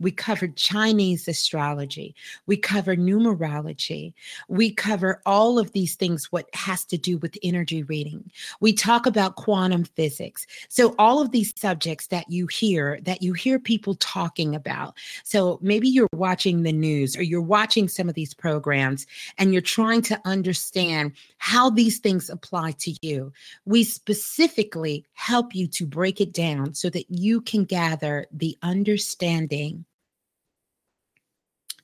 We 0.00 0.12
covered 0.12 0.56
Chinese 0.56 1.26
astrology. 1.26 2.14
We 2.46 2.56
cover 2.56 2.94
numerology. 2.94 4.12
We 4.46 4.72
cover 4.72 5.20
all 5.26 5.58
of 5.58 5.72
these 5.72 5.96
things, 5.96 6.30
what 6.30 6.48
has 6.54 6.84
to 6.86 6.96
do 6.96 7.18
with 7.18 7.36
energy 7.42 7.82
reading. 7.82 8.30
We 8.60 8.72
talk 8.72 9.06
about 9.06 9.34
quantum 9.34 9.84
physics. 9.84 10.46
So, 10.68 10.94
all 11.00 11.20
of 11.20 11.32
these 11.32 11.52
subjects 11.58 12.06
that 12.08 12.30
you 12.30 12.46
hear, 12.46 13.00
that 13.02 13.22
you 13.22 13.32
hear 13.32 13.58
people 13.58 13.96
talking 13.96 14.54
about. 14.54 14.94
So, 15.24 15.58
maybe 15.62 15.88
you're 15.88 16.08
watching 16.12 16.62
the 16.62 16.72
news 16.72 17.16
or 17.16 17.22
you're 17.22 17.40
watching 17.40 17.88
some 17.88 18.08
of 18.08 18.14
these 18.14 18.34
programs 18.34 19.06
and 19.36 19.52
you're 19.52 19.62
trying 19.62 20.02
to 20.02 20.20
understand 20.24 21.12
how 21.38 21.70
these 21.70 21.98
things 21.98 22.30
apply 22.30 22.72
to 22.72 22.94
you. 23.02 23.32
We 23.64 23.82
specifically 23.82 25.04
help 25.14 25.56
you 25.56 25.66
to 25.68 25.86
break 25.86 26.20
it 26.20 26.32
down 26.32 26.74
so 26.74 26.88
that 26.90 27.10
you 27.10 27.40
can 27.40 27.64
gather 27.64 28.26
the 28.32 28.56
understanding 28.62 29.84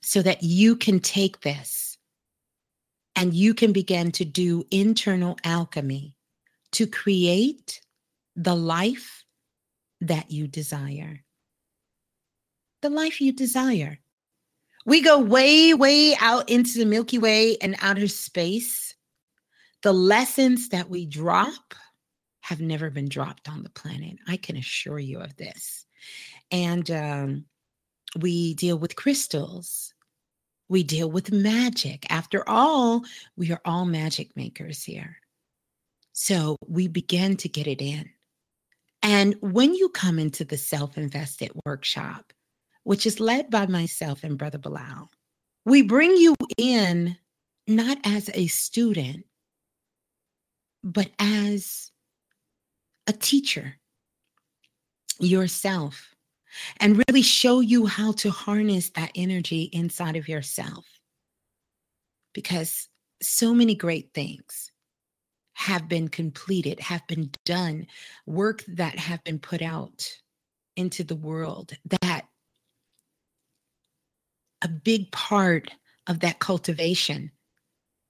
so 0.05 0.21
that 0.21 0.43
you 0.43 0.75
can 0.75 0.99
take 0.99 1.41
this 1.41 1.97
and 3.15 3.33
you 3.33 3.55
can 3.55 3.73
begin 3.73 4.11
to 4.11 4.23
do 4.23 4.63
internal 4.69 5.35
alchemy 5.43 6.13
to 6.73 6.85
create 6.85 7.81
the 8.35 8.55
life 8.55 9.25
that 10.01 10.29
you 10.29 10.47
desire. 10.47 11.23
The 12.83 12.91
life 12.91 13.19
you 13.19 13.31
desire. 13.31 13.97
We 14.85 15.01
go 15.01 15.17
way, 15.17 15.73
way 15.73 16.15
out 16.21 16.49
into 16.51 16.77
the 16.77 16.85
Milky 16.85 17.17
Way 17.17 17.57
and 17.57 17.75
outer 17.81 18.07
space. 18.07 18.93
The 19.81 19.93
lessons 19.93 20.69
that 20.69 20.87
we 20.87 21.07
drop 21.07 21.73
have 22.41 22.61
never 22.61 22.91
been 22.91 23.09
dropped 23.09 23.49
on 23.49 23.63
the 23.63 23.71
planet. 23.71 24.17
I 24.27 24.37
can 24.37 24.55
assure 24.55 24.99
you 24.99 25.19
of 25.19 25.35
this. 25.37 25.87
And 26.51 26.91
um, 26.91 27.45
we 28.19 28.53
deal 28.53 28.77
with 28.77 28.95
crystals 28.95 29.93
we 30.67 30.83
deal 30.83 31.09
with 31.09 31.31
magic. 31.31 32.05
After 32.09 32.47
all, 32.47 33.03
we 33.35 33.51
are 33.51 33.61
all 33.65 33.85
magic 33.85 34.35
makers 34.35 34.83
here. 34.83 35.17
So 36.13 36.57
we 36.67 36.87
begin 36.87 37.37
to 37.37 37.49
get 37.49 37.67
it 37.67 37.81
in. 37.81 38.09
And 39.03 39.35
when 39.41 39.75
you 39.75 39.89
come 39.89 40.17
into 40.17 40.43
the 40.43 40.57
self 40.57 40.97
invested 40.97 41.51
workshop, 41.65 42.33
which 42.83 43.05
is 43.05 43.19
led 43.19 43.49
by 43.49 43.67
myself 43.67 44.23
and 44.23 44.37
Brother 44.37 44.57
Bilal, 44.57 45.09
we 45.65 45.81
bring 45.81 46.15
you 46.15 46.35
in 46.57 47.17
not 47.67 47.97
as 48.03 48.29
a 48.33 48.47
student, 48.47 49.25
but 50.83 51.11
as 51.19 51.91
a 53.07 53.13
teacher 53.13 53.75
yourself 55.19 56.14
and 56.77 57.03
really 57.07 57.21
show 57.21 57.59
you 57.59 57.85
how 57.85 58.11
to 58.13 58.29
harness 58.31 58.89
that 58.91 59.11
energy 59.15 59.69
inside 59.73 60.15
of 60.15 60.27
yourself. 60.27 60.85
Because 62.33 62.87
so 63.21 63.53
many 63.53 63.75
great 63.75 64.13
things 64.13 64.71
have 65.53 65.87
been 65.87 66.09
completed, 66.09 66.79
have 66.79 67.05
been 67.07 67.31
done, 67.45 67.87
work 68.25 68.63
that 68.67 68.99
have 68.99 69.23
been 69.23 69.39
put 69.39 69.61
out 69.61 70.07
into 70.75 71.03
the 71.03 71.15
world 71.15 71.71
that 72.01 72.25
a 74.61 74.67
big 74.67 75.11
part 75.11 75.71
of 76.07 76.19
that 76.19 76.39
cultivation 76.39 77.31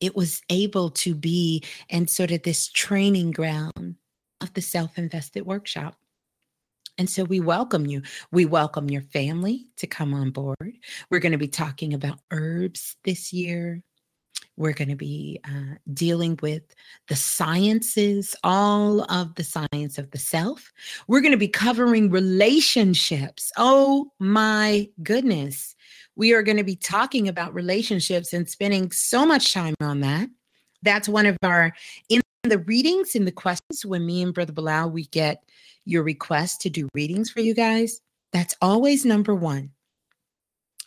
it 0.02 0.16
was 0.16 0.42
able 0.50 0.90
to 0.90 1.16
be 1.16 1.64
and 1.90 2.10
sort 2.10 2.32
of 2.32 2.44
this 2.44 2.68
training 2.68 3.32
ground 3.32 3.96
of 4.42 4.54
the 4.54 4.62
self-invested 4.62 5.46
workshop 5.46 5.96
and 6.98 7.10
so 7.10 7.24
we 7.24 7.40
welcome 7.40 7.86
you. 7.86 8.02
We 8.32 8.46
welcome 8.46 8.90
your 8.90 9.02
family 9.02 9.68
to 9.78 9.88
come 9.88 10.14
on 10.14 10.32
board. 10.32 10.78
We're 11.10 11.20
going 11.20 11.34
to 11.34 11.38
be 11.38 11.48
talking 11.48 11.94
about 11.94 12.20
herbs 12.32 12.96
this 13.04 13.34
year. 13.34 13.84
We're 14.58 14.74
going 14.74 14.90
to 14.90 14.96
be 14.96 15.40
uh, 15.44 15.76
dealing 15.94 16.40
with 16.42 16.64
the 17.10 17.16
sciences, 17.16 18.36
all 18.44 19.02
of 19.12 19.36
the 19.36 19.44
science 19.44 19.98
of 19.98 20.12
the 20.12 20.18
self. 20.18 20.72
We're 21.08 21.20
going 21.20 21.34
to 21.34 21.38
be 21.38 21.50
covering 21.50 22.10
relationships. 22.10 23.52
Oh 23.58 24.12
my 24.20 24.88
goodness. 25.04 25.76
We 26.16 26.34
are 26.34 26.44
going 26.44 26.58
to 26.58 26.64
be 26.64 26.78
talking 26.78 27.28
about 27.28 27.54
relationships 27.54 28.32
and 28.32 28.50
spending 28.50 28.92
so 28.92 29.26
much 29.26 29.54
time 29.54 29.76
on 29.82 30.00
that. 30.00 30.30
That's 30.82 31.10
one 31.10 31.26
of 31.26 31.38
our, 31.44 31.74
in 32.08 32.22
the 32.50 32.60
readings, 32.60 33.16
and 33.16 33.28
the 33.28 33.32
questions, 33.32 33.86
when 33.86 34.06
me 34.06 34.22
and 34.22 34.34
Brother 34.34 34.54
Bilal, 34.54 34.90
we 34.90 35.06
get 35.06 35.44
your 35.86 36.04
request 36.04 36.62
to 36.62 36.70
do 36.70 36.90
readings 36.94 37.30
for 37.30 37.42
you 37.42 37.54
guys, 37.54 38.02
that's 38.34 38.56
always 38.62 39.06
number 39.06 39.36
one. 39.36 39.72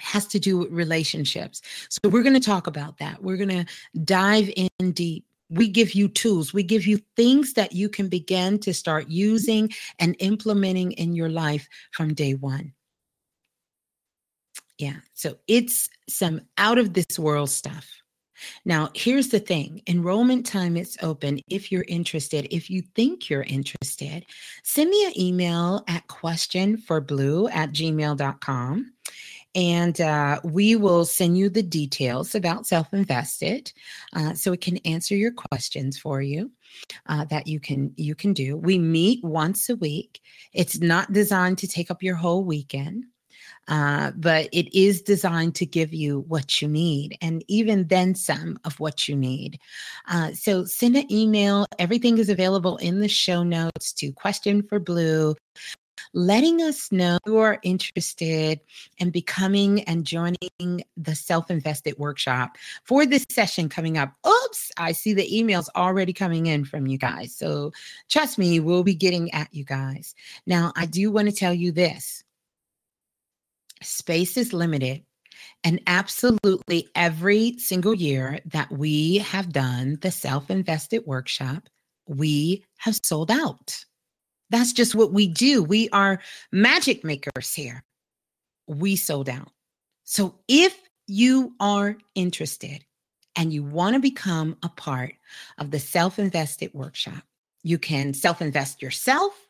Has 0.01 0.27
to 0.29 0.39
do 0.39 0.59
with 0.59 0.71
relationships. 0.71 1.61
So 1.89 2.09
we're 2.09 2.23
going 2.23 2.35
to 2.35 2.41
talk 2.41 2.67
about 2.67 2.99
that. 2.99 3.23
We're 3.23 3.37
going 3.37 3.49
to 3.49 3.67
dive 4.05 4.51
in 4.57 4.93
deep. 4.93 5.25
We 5.51 5.69
give 5.69 5.95
you 5.95 6.09
tools, 6.09 6.53
we 6.53 6.63
give 6.63 6.87
you 6.87 7.01
things 7.17 7.55
that 7.55 7.73
you 7.73 7.89
can 7.89 8.09
begin 8.09 8.59
to 8.59 8.75
start 8.75 9.09
using 9.09 9.73
and 9.99 10.15
implementing 10.19 10.93
in 10.93 11.15
your 11.15 11.31
life 11.31 11.69
from 11.91 12.13
day 12.13 12.35
one. 12.35 12.75
Yeah, 14.77 14.97
so 15.15 15.39
it's 15.49 15.89
some 16.07 16.43
out 16.59 16.77
of 16.77 16.93
this 16.93 17.19
world 17.19 17.49
stuff. 17.49 17.91
Now, 18.65 18.91
here's 18.95 19.29
the 19.29 19.41
thing 19.41 19.83
enrollment 19.87 20.47
time 20.47 20.77
is 20.77 20.97
open 21.03 21.41
if 21.49 21.71
you're 21.73 21.85
interested. 21.89 22.49
If 22.51 22.71
you 22.71 22.83
think 22.95 23.29
you're 23.29 23.43
interested, 23.43 24.27
send 24.63 24.91
me 24.91 25.07
an 25.07 25.19
email 25.19 25.85
at 25.89 26.07
questionforblue 26.09 27.51
at 27.53 27.73
gmail.com 27.73 28.93
and 29.55 30.01
uh, 30.01 30.41
we 30.45 30.77
will 30.77 31.05
send 31.05 31.39
you 31.39 31.49
the 31.49 31.63
details 31.63 32.35
about 32.35 32.67
self 32.67 32.93
invested 32.93 33.73
uh, 34.15 34.35
so 34.35 34.53
it 34.53 34.61
can 34.61 34.77
answer 34.79 35.17
your 35.17 35.33
questions 35.33 35.99
for 35.99 36.21
you 36.21 36.53
uh, 37.07 37.25
that 37.27 37.47
you 37.47 37.59
can 37.59 37.93
you 37.97 38.15
can 38.15 38.33
do. 38.33 38.57
We 38.57 38.79
meet 38.79 39.25
once 39.25 39.69
a 39.69 39.77
week. 39.77 40.21
It's 40.53 40.81
not 40.81 41.13
designed 41.13 41.59
to 41.59 41.69
take 41.69 41.91
up 41.91 42.03
your 42.03 42.17
whole 42.17 42.45
weekend 42.45 43.07
uh, 43.69 44.13
but 44.17 44.49
it 44.53 44.77
is 44.77 45.03
designed 45.03 45.55
to 45.55 45.67
give 45.67 45.95
you 45.95 46.21
what 46.29 46.61
you 46.61 46.69
need 46.69 47.17
and 47.21 47.45
even 47.49 47.87
then 47.89 48.15
some 48.15 48.59
of 48.65 48.79
what 48.81 49.09
you 49.09 49.15
need. 49.15 49.59
Uh, 50.09 50.33
so 50.33 50.65
send 50.65 50.97
an 50.97 51.11
email. 51.13 51.67
Everything 51.79 52.19
is 52.19 52.29
available 52.29 52.77
in 52.79 53.01
the 53.01 53.09
show 53.09 53.43
notes 53.43 53.93
to 53.93 54.13
Question 54.13 54.63
for 54.63 54.81
Blue 54.81 55.35
letting 56.15 56.63
us 56.63 56.91
know 56.93 57.19
you 57.27 57.39
are 57.39 57.59
interested 57.63 58.61
in 58.99 59.11
becoming 59.11 59.83
and 59.83 60.05
joining 60.05 60.83
the 60.97 61.15
self 61.15 61.51
invested 61.51 61.97
workshop 61.99 62.57
for 62.85 63.07
this 63.07 63.27
session 63.31 63.69
coming 63.69 63.99
up. 63.99 64.13
Oops, 64.27 64.73
I 64.77 64.93
see 64.93 65.15
the 65.15 65.29
emails 65.31 65.69
already 65.77 66.13
coming 66.13 66.47
in 66.47 66.65
from 66.65 66.87
you 66.87 66.99
guys. 66.99 67.35
So 67.35 67.73
trust 68.09 68.39
me, 68.39 68.61
we'll 68.61 68.85
be 68.85 68.95
getting 68.95 69.33
at 69.33 69.53
you 69.53 69.65
guys. 69.65 70.15
Now, 70.47 70.73
I 70.77 70.87
do 70.87 71.11
want 71.11 71.29
to 71.29 71.35
tell 71.35 71.55
you 71.55 71.73
this 71.73 72.25
space 73.83 74.37
is 74.37 74.53
limited. 74.53 75.05
And 75.65 75.81
absolutely 75.87 76.89
every 76.95 77.59
single 77.59 77.95
year 77.95 78.41
that 78.47 78.71
we 78.71 79.19
have 79.19 79.53
done 79.53 79.99
the 80.01 80.11
self 80.11 80.51
invested 80.51 81.05
workshop, 81.07 81.69
we 82.07 82.65
have 82.79 82.99
sold 83.03 83.31
out. 83.31 83.85
That's 84.51 84.73
just 84.73 84.95
what 84.95 85.13
we 85.13 85.29
do. 85.29 85.63
We 85.63 85.89
are 85.91 86.21
magic 86.53 87.05
makers 87.05 87.53
here. 87.55 87.85
We 88.67 88.97
sold 88.97 89.29
out. 89.29 89.51
So 90.05 90.39
if 90.49 90.79
you 91.07 91.55
are 91.61 91.97
interested 92.15 92.85
and 93.37 93.53
you 93.53 93.63
want 93.63 93.95
to 93.95 94.01
become 94.01 94.57
a 94.63 94.69
part 94.69 95.15
of 95.59 95.71
the 95.71 95.81
self 95.81 96.19
invested 96.19 96.73
workshop, 96.73 97.23
you 97.63 97.79
can 97.79 98.15
self 98.15 98.41
invest 98.41 98.81
yourself 98.81 99.48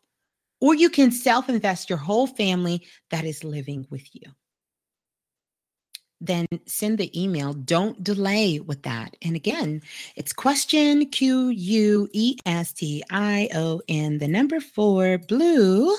or 0.60 0.74
you 0.74 0.90
can 0.90 1.10
self 1.12 1.48
invest 1.48 1.88
your 1.88 1.98
whole 1.98 2.26
family 2.26 2.86
that 3.10 3.24
is 3.24 3.44
living 3.44 3.86
with 3.90 4.06
you. 4.14 4.30
then 6.20 6.46
send 6.66 6.98
the 6.98 7.10
email. 7.20 7.52
Don't 7.52 8.02
delay 8.02 8.58
with 8.60 8.82
that. 8.82 9.16
And 9.22 9.36
again, 9.36 9.82
it's 10.16 10.32
question 10.32 11.06
Q 11.06 11.48
U 11.48 12.08
E 12.12 12.36
S 12.44 12.72
T 12.72 13.04
I 13.10 13.48
O 13.54 13.80
N, 13.88 14.18
the 14.18 14.28
number 14.28 14.60
four 14.60 15.18
blue 15.18 15.96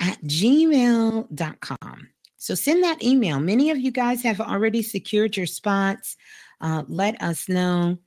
at 0.00 0.20
gmail.com. 0.22 2.08
So 2.36 2.54
send 2.54 2.82
that 2.82 3.02
email. 3.02 3.40
Many 3.40 3.70
of 3.70 3.78
you 3.78 3.90
guys 3.90 4.22
have 4.22 4.40
already 4.40 4.82
secured 4.82 5.36
your 5.36 5.46
spots. 5.46 6.16
Uh, 6.60 6.84
let 6.88 7.20
us 7.22 7.48
know 7.48 7.98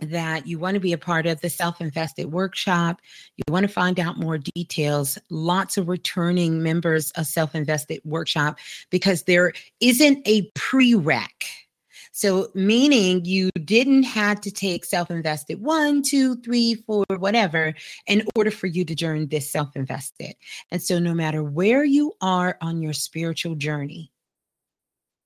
that 0.00 0.46
you 0.46 0.58
want 0.58 0.74
to 0.74 0.80
be 0.80 0.92
a 0.92 0.98
part 0.98 1.26
of 1.26 1.40
the 1.40 1.50
self 1.50 1.80
invested 1.80 2.32
workshop, 2.32 3.00
you 3.36 3.44
want 3.48 3.64
to 3.64 3.72
find 3.72 3.98
out 4.00 4.18
more 4.18 4.38
details, 4.38 5.18
lots 5.30 5.76
of 5.76 5.88
returning 5.88 6.62
members 6.62 7.10
of 7.12 7.26
self 7.26 7.54
invested 7.54 8.00
workshop 8.04 8.58
because 8.90 9.24
there 9.24 9.52
isn't 9.80 10.26
a 10.26 10.50
prereq. 10.52 11.28
So, 12.12 12.48
meaning 12.54 13.24
you 13.24 13.50
didn't 13.64 14.04
have 14.04 14.40
to 14.42 14.50
take 14.52 14.84
self 14.84 15.10
invested 15.10 15.60
one, 15.60 16.02
two, 16.02 16.36
three, 16.36 16.76
four, 16.76 17.04
whatever, 17.18 17.74
in 18.06 18.24
order 18.36 18.52
for 18.52 18.68
you 18.68 18.84
to 18.84 18.94
join 18.94 19.26
this 19.26 19.50
self 19.50 19.74
invested. 19.74 20.34
And 20.70 20.80
so, 20.80 21.00
no 21.00 21.12
matter 21.12 21.42
where 21.42 21.84
you 21.84 22.12
are 22.20 22.56
on 22.60 22.82
your 22.82 22.92
spiritual 22.92 23.56
journey, 23.56 24.12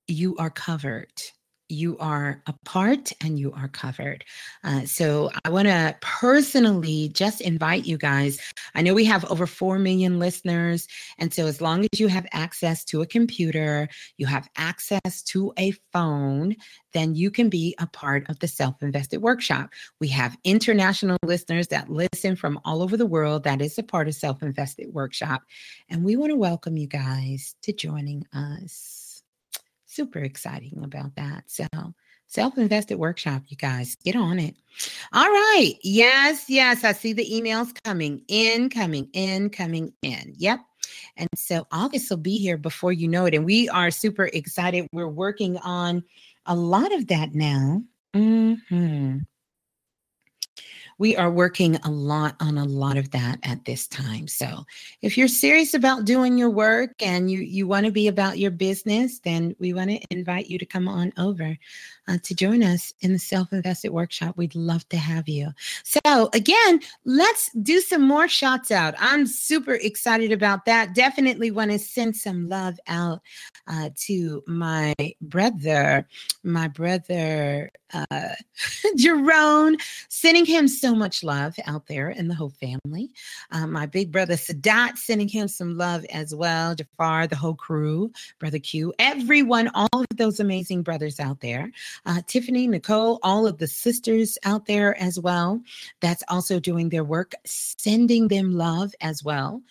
you 0.06 0.34
are 0.38 0.48
covered 0.48 1.12
you 1.68 1.98
are 1.98 2.42
a 2.46 2.54
part 2.64 3.12
and 3.20 3.38
you 3.38 3.52
are 3.52 3.68
covered. 3.68 4.24
Uh, 4.64 4.84
so 4.84 5.30
I 5.44 5.50
want 5.50 5.68
to 5.68 5.96
personally 6.00 7.10
just 7.10 7.40
invite 7.40 7.84
you 7.84 7.98
guys. 7.98 8.38
I 8.74 8.82
know 8.82 8.94
we 8.94 9.04
have 9.04 9.30
over 9.30 9.46
4 9.46 9.78
million 9.78 10.18
listeners. 10.18 10.88
And 11.18 11.32
so 11.32 11.46
as 11.46 11.60
long 11.60 11.86
as 11.92 12.00
you 12.00 12.08
have 12.08 12.26
access 12.32 12.84
to 12.86 13.02
a 13.02 13.06
computer, 13.06 13.88
you 14.16 14.26
have 14.26 14.48
access 14.56 15.22
to 15.24 15.52
a 15.58 15.72
phone, 15.92 16.56
then 16.92 17.14
you 17.14 17.30
can 17.30 17.48
be 17.48 17.74
a 17.78 17.86
part 17.86 18.28
of 18.30 18.38
the 18.38 18.48
Self 18.48 18.82
Invested 18.82 19.18
Workshop. 19.18 19.70
We 20.00 20.08
have 20.08 20.38
international 20.44 21.18
listeners 21.22 21.68
that 21.68 21.90
listen 21.90 22.36
from 22.36 22.58
all 22.64 22.82
over 22.82 22.96
the 22.96 23.06
world. 23.06 23.44
That 23.44 23.60
is 23.60 23.78
a 23.78 23.82
part 23.82 24.08
of 24.08 24.14
Self 24.14 24.42
Invested 24.42 24.92
Workshop. 24.92 25.42
And 25.90 26.04
we 26.04 26.16
want 26.16 26.30
to 26.30 26.36
welcome 26.36 26.76
you 26.76 26.86
guys 26.86 27.54
to 27.62 27.72
joining 27.72 28.24
us 28.32 29.07
super 29.98 30.20
exciting 30.20 30.80
about 30.84 31.16
that. 31.16 31.42
So, 31.48 31.66
self 32.28 32.56
invested 32.56 32.98
workshop, 32.98 33.42
you 33.48 33.56
guys, 33.56 33.96
get 34.04 34.14
on 34.14 34.38
it. 34.38 34.54
All 35.12 35.26
right. 35.26 35.74
Yes, 35.82 36.44
yes. 36.48 36.84
I 36.84 36.92
see 36.92 37.12
the 37.12 37.28
emails 37.28 37.74
coming 37.82 38.22
in, 38.28 38.70
coming 38.70 39.08
in, 39.12 39.50
coming 39.50 39.92
in. 40.02 40.34
Yep. 40.36 40.60
And 41.16 41.28
so 41.34 41.66
August 41.72 42.08
will 42.10 42.18
be 42.18 42.38
here 42.38 42.56
before 42.56 42.92
you 42.92 43.08
know 43.08 43.26
it. 43.26 43.34
And 43.34 43.44
we 43.44 43.68
are 43.70 43.90
super 43.90 44.26
excited. 44.32 44.86
We're 44.92 45.08
working 45.08 45.56
on 45.58 46.04
a 46.46 46.54
lot 46.54 46.94
of 46.94 47.08
that 47.08 47.34
now. 47.34 47.82
Mm-hmm 48.14 49.18
we 50.98 51.16
are 51.16 51.30
working 51.30 51.76
a 51.76 51.90
lot 51.90 52.36
on 52.40 52.58
a 52.58 52.64
lot 52.64 52.96
of 52.96 53.10
that 53.12 53.38
at 53.44 53.64
this 53.64 53.86
time. 53.86 54.26
So 54.26 54.66
if 55.00 55.16
you're 55.16 55.28
serious 55.28 55.74
about 55.74 56.04
doing 56.04 56.36
your 56.36 56.50
work 56.50 56.90
and 57.00 57.30
you 57.30 57.38
you 57.38 57.66
want 57.66 57.86
to 57.86 57.92
be 57.92 58.08
about 58.08 58.38
your 58.38 58.50
business, 58.50 59.20
then 59.20 59.54
we 59.58 59.72
want 59.72 59.90
to 59.90 60.00
invite 60.10 60.48
you 60.48 60.58
to 60.58 60.66
come 60.66 60.88
on 60.88 61.12
over 61.16 61.56
uh, 62.08 62.18
to 62.22 62.34
join 62.34 62.62
us 62.62 62.92
in 63.00 63.12
the 63.12 63.18
Self 63.18 63.52
Invested 63.52 63.90
Workshop. 63.90 64.36
We'd 64.36 64.54
love 64.54 64.88
to 64.88 64.96
have 64.96 65.28
you. 65.28 65.50
So, 65.84 66.30
again, 66.32 66.80
let's 67.04 67.50
do 67.62 67.80
some 67.80 68.02
more 68.02 68.28
shots 68.28 68.70
out. 68.70 68.94
I'm 68.98 69.26
super 69.26 69.74
excited 69.74 70.32
about 70.32 70.64
that. 70.64 70.94
Definitely 70.94 71.50
want 71.50 71.70
to 71.70 71.78
send 71.78 72.16
some 72.16 72.48
love 72.48 72.78
out 72.86 73.20
uh, 73.66 73.90
to 74.06 74.42
my 74.46 74.94
brother, 75.20 76.08
my 76.42 76.68
brother, 76.68 77.70
uh, 77.92 78.34
Jerome, 78.96 79.76
sending 80.08 80.46
him 80.46 80.68
so 80.68 80.94
much 80.94 81.22
love 81.22 81.56
out 81.66 81.86
there 81.86 82.08
and 82.08 82.30
the 82.30 82.34
whole 82.34 82.50
family. 82.50 83.10
Uh, 83.50 83.66
my 83.66 83.86
big 83.86 84.10
brother 84.10 84.34
Sadat, 84.34 84.96
sending 84.96 85.28
him 85.28 85.48
some 85.48 85.76
love 85.76 86.04
as 86.10 86.34
well. 86.34 86.74
Jafar, 86.74 87.26
the 87.26 87.36
whole 87.36 87.54
crew, 87.54 88.10
Brother 88.38 88.58
Q, 88.58 88.92
everyone, 88.98 89.70
all 89.74 89.88
of 89.92 90.06
those 90.16 90.40
amazing 90.40 90.82
brothers 90.82 91.20
out 91.20 91.40
there 91.40 91.70
uh, 92.06 92.22
Tiffany, 92.26 92.66
Nicole, 92.66 93.18
all 93.22 93.46
of 93.46 93.58
the 93.58 93.66
sisters 93.66 94.38
out 94.44 94.66
there 94.66 95.00
as 95.00 95.18
well. 95.18 95.60
That's 96.00 96.22
also 96.28 96.60
doing 96.60 96.88
their 96.88 97.04
work, 97.04 97.32
sending 97.44 98.28
them 98.28 98.52
love 98.52 98.92
as 99.00 99.22
well. 99.22 99.62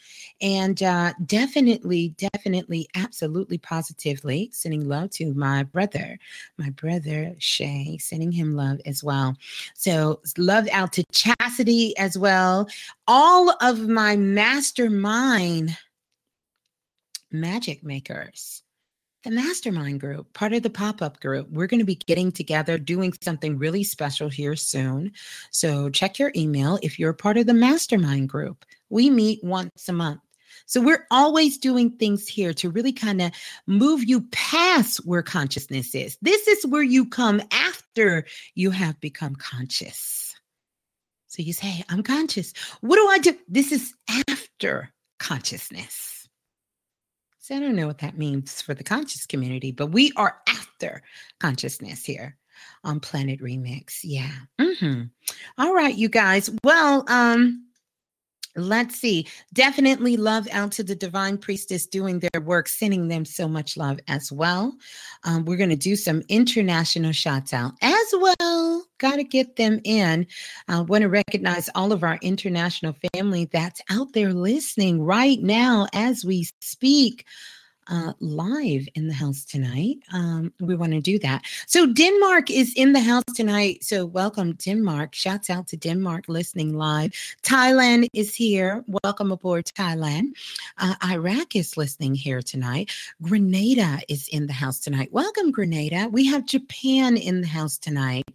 And 0.41 0.81
uh, 0.83 1.13
definitely, 1.25 2.15
definitely, 2.17 2.87
absolutely, 2.95 3.57
positively 3.57 4.49
sending 4.53 4.87
love 4.87 5.11
to 5.11 5.33
my 5.33 5.63
brother, 5.63 6.19
my 6.57 6.69
brother 6.71 7.35
Shay, 7.39 7.97
sending 7.99 8.31
him 8.31 8.55
love 8.55 8.79
as 8.85 9.03
well. 9.03 9.35
So, 9.73 10.21
love 10.37 10.67
out 10.71 10.93
to 10.93 11.03
Chastity 11.11 11.97
as 11.97 12.17
well. 12.17 12.67
All 13.07 13.55
of 13.61 13.87
my 13.87 14.15
mastermind 14.15 15.77
magic 17.31 17.83
makers 17.83 18.63
the 19.23 19.31
mastermind 19.31 19.99
group, 19.99 20.31
part 20.33 20.53
of 20.53 20.63
the 20.63 20.69
pop 20.69 21.01
up 21.01 21.19
group. 21.19 21.49
We're 21.49 21.67
going 21.67 21.79
to 21.79 21.85
be 21.85 21.95
getting 21.95 22.31
together, 22.31 22.77
doing 22.77 23.13
something 23.21 23.57
really 23.57 23.83
special 23.83 24.29
here 24.29 24.55
soon. 24.55 25.11
So 25.51 25.89
check 25.89 26.19
your 26.19 26.31
email 26.35 26.79
if 26.81 26.97
you're 26.99 27.13
part 27.13 27.37
of 27.37 27.47
the 27.47 27.53
mastermind 27.53 28.29
group. 28.29 28.65
We 28.89 29.09
meet 29.09 29.43
once 29.43 29.89
a 29.89 29.93
month. 29.93 30.21
So 30.65 30.81
we're 30.81 31.07
always 31.11 31.57
doing 31.57 31.91
things 31.91 32.27
here 32.27 32.53
to 32.55 32.69
really 32.69 32.91
kind 32.91 33.21
of 33.21 33.31
move 33.67 34.03
you 34.03 34.21
past 34.31 34.97
where 35.05 35.23
consciousness 35.23 35.95
is. 35.95 36.17
This 36.21 36.47
is 36.47 36.65
where 36.65 36.83
you 36.83 37.05
come 37.05 37.41
after 37.51 38.25
you 38.55 38.71
have 38.71 38.99
become 38.99 39.35
conscious. 39.35 40.35
So 41.27 41.41
you 41.41 41.53
say, 41.53 41.83
I'm 41.89 42.03
conscious. 42.03 42.53
What 42.81 42.95
do 42.95 43.07
I 43.07 43.19
do? 43.19 43.37
This 43.47 43.71
is 43.71 43.93
after 44.27 44.91
consciousness. 45.19 46.16
I 47.51 47.59
don't 47.59 47.75
know 47.75 47.87
what 47.87 47.99
that 47.99 48.17
means 48.17 48.61
for 48.61 48.73
the 48.73 48.83
conscious 48.83 49.25
community, 49.25 49.71
but 49.71 49.87
we 49.87 50.11
are 50.15 50.37
after 50.47 51.01
consciousness 51.39 52.03
here 52.03 52.37
on 52.83 52.99
Planet 52.99 53.39
Remix. 53.39 53.99
Yeah. 54.03 54.31
Mm-hmm. 54.59 55.03
All 55.57 55.73
right, 55.73 55.95
you 55.95 56.09
guys. 56.09 56.49
Well, 56.63 57.05
um, 57.07 57.66
Let's 58.57 58.95
see. 58.95 59.27
Definitely 59.53 60.17
love 60.17 60.47
out 60.51 60.71
to 60.73 60.83
the 60.83 60.95
divine 60.95 61.37
priestess 61.37 61.85
doing 61.85 62.19
their 62.19 62.41
work, 62.41 62.67
sending 62.67 63.07
them 63.07 63.23
so 63.23 63.47
much 63.47 63.77
love 63.77 63.99
as 64.07 64.31
well. 64.31 64.75
Um, 65.23 65.45
we're 65.45 65.57
going 65.57 65.69
to 65.69 65.75
do 65.75 65.95
some 65.95 66.23
international 66.27 67.11
shots 67.11 67.53
out 67.53 67.73
as 67.83 68.13
well. 68.19 68.83
Got 68.97 69.17
to 69.17 69.23
get 69.23 69.57
them 69.57 69.79
in. 69.83 70.25
I 70.67 70.81
want 70.81 71.03
to 71.03 71.09
recognize 71.09 71.69
all 71.75 71.91
of 71.91 72.03
our 72.03 72.17
international 72.23 72.95
family 73.13 73.45
that's 73.45 73.81
out 73.91 74.13
there 74.13 74.33
listening 74.33 75.03
right 75.03 75.39
now 75.39 75.85
as 75.93 76.25
we 76.25 76.47
speak 76.59 77.27
uh, 77.89 78.13
live 78.19 78.87
in 78.95 79.07
the 79.07 79.13
house 79.13 79.45
tonight. 79.45 79.97
Um, 80.13 80.53
we 80.59 80.75
want 80.75 80.93
to 80.93 81.01
do 81.01 81.19
that. 81.19 81.45
So 81.67 81.85
Denmark 81.85 82.49
is 82.51 82.73
in 82.75 82.93
the 82.93 82.99
house 82.99 83.23
tonight. 83.35 83.83
So 83.83 84.05
welcome, 84.05 84.53
Denmark. 84.53 85.15
Shouts 85.15 85.49
out 85.49 85.67
to 85.67 85.77
Denmark 85.77 86.25
listening 86.27 86.77
live. 86.77 87.13
Thailand 87.43 88.07
is 88.13 88.35
here. 88.35 88.83
Welcome 89.03 89.31
aboard, 89.31 89.65
Thailand. 89.65 90.33
Uh, 90.77 90.95
Iraq 91.05 91.55
is 91.55 91.77
listening 91.77 92.15
here 92.15 92.41
tonight. 92.41 92.91
Grenada 93.21 93.99
is 94.07 94.27
in 94.29 94.47
the 94.47 94.53
house 94.53 94.79
tonight. 94.79 95.11
Welcome, 95.11 95.51
Grenada. 95.51 96.09
We 96.11 96.25
have 96.27 96.45
Japan 96.45 97.17
in 97.17 97.41
the 97.41 97.47
house 97.47 97.77
tonight. 97.77 98.25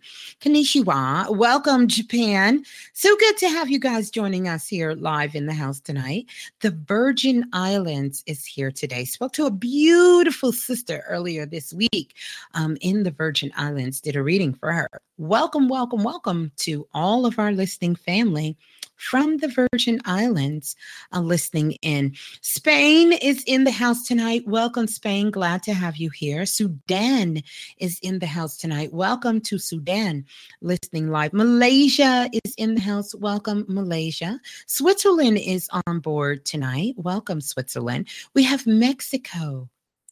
Konnichiwa. 0.40 1.36
Welcome, 1.36 1.88
Japan. 1.88 2.64
So 2.92 3.14
good 3.16 3.36
to 3.38 3.48
have 3.48 3.70
you 3.70 3.78
guys 3.78 4.10
joining 4.10 4.48
us 4.48 4.66
here 4.66 4.92
live 4.94 5.34
in 5.34 5.46
the 5.46 5.54
house 5.54 5.80
tonight. 5.80 6.26
The 6.60 6.70
Virgin 6.86 7.44
Islands 7.52 8.22
is 8.26 8.44
here 8.44 8.70
today. 8.70 9.04
Spoke 9.04 9.32
to 9.32 9.41
a 9.46 9.50
beautiful 9.50 10.52
sister 10.52 11.04
earlier 11.08 11.46
this 11.46 11.72
week 11.72 12.14
um, 12.54 12.76
in 12.80 13.02
the 13.02 13.10
Virgin 13.10 13.50
Islands, 13.56 14.00
did 14.00 14.16
a 14.16 14.22
reading 14.22 14.54
for 14.54 14.72
her. 14.72 14.88
Welcome, 15.18 15.68
welcome, 15.68 16.02
welcome 16.02 16.52
to 16.58 16.86
all 16.94 17.26
of 17.26 17.38
our 17.38 17.52
listening 17.52 17.96
family 17.96 18.56
from 19.02 19.38
the 19.38 19.48
Virgin 19.48 20.00
Islands 20.04 20.76
uh, 21.12 21.20
listening 21.20 21.72
in. 21.82 22.14
Spain 22.40 23.12
is 23.12 23.42
in 23.46 23.64
the 23.64 23.70
house 23.70 24.06
tonight. 24.06 24.44
Welcome, 24.46 24.86
Spain. 24.86 25.30
Glad 25.30 25.62
to 25.64 25.74
have 25.74 25.96
you 25.96 26.10
here. 26.10 26.46
Sudan 26.46 27.42
is 27.78 27.98
in 28.02 28.20
the 28.20 28.26
house 28.26 28.56
tonight. 28.56 28.92
Welcome 28.92 29.40
to 29.42 29.58
Sudan 29.58 30.24
listening 30.60 31.10
live. 31.10 31.32
Malaysia 31.32 32.30
is 32.44 32.54
in 32.56 32.76
the 32.76 32.80
house. 32.80 33.14
Welcome, 33.14 33.64
Malaysia. 33.68 34.40
Switzerland 34.66 35.38
is 35.38 35.68
on 35.86 35.98
board 35.98 36.44
tonight. 36.44 36.94
Welcome, 36.96 37.40
Switzerland. 37.40 38.08
We 38.34 38.44
have 38.44 38.66
Mexico 38.66 39.68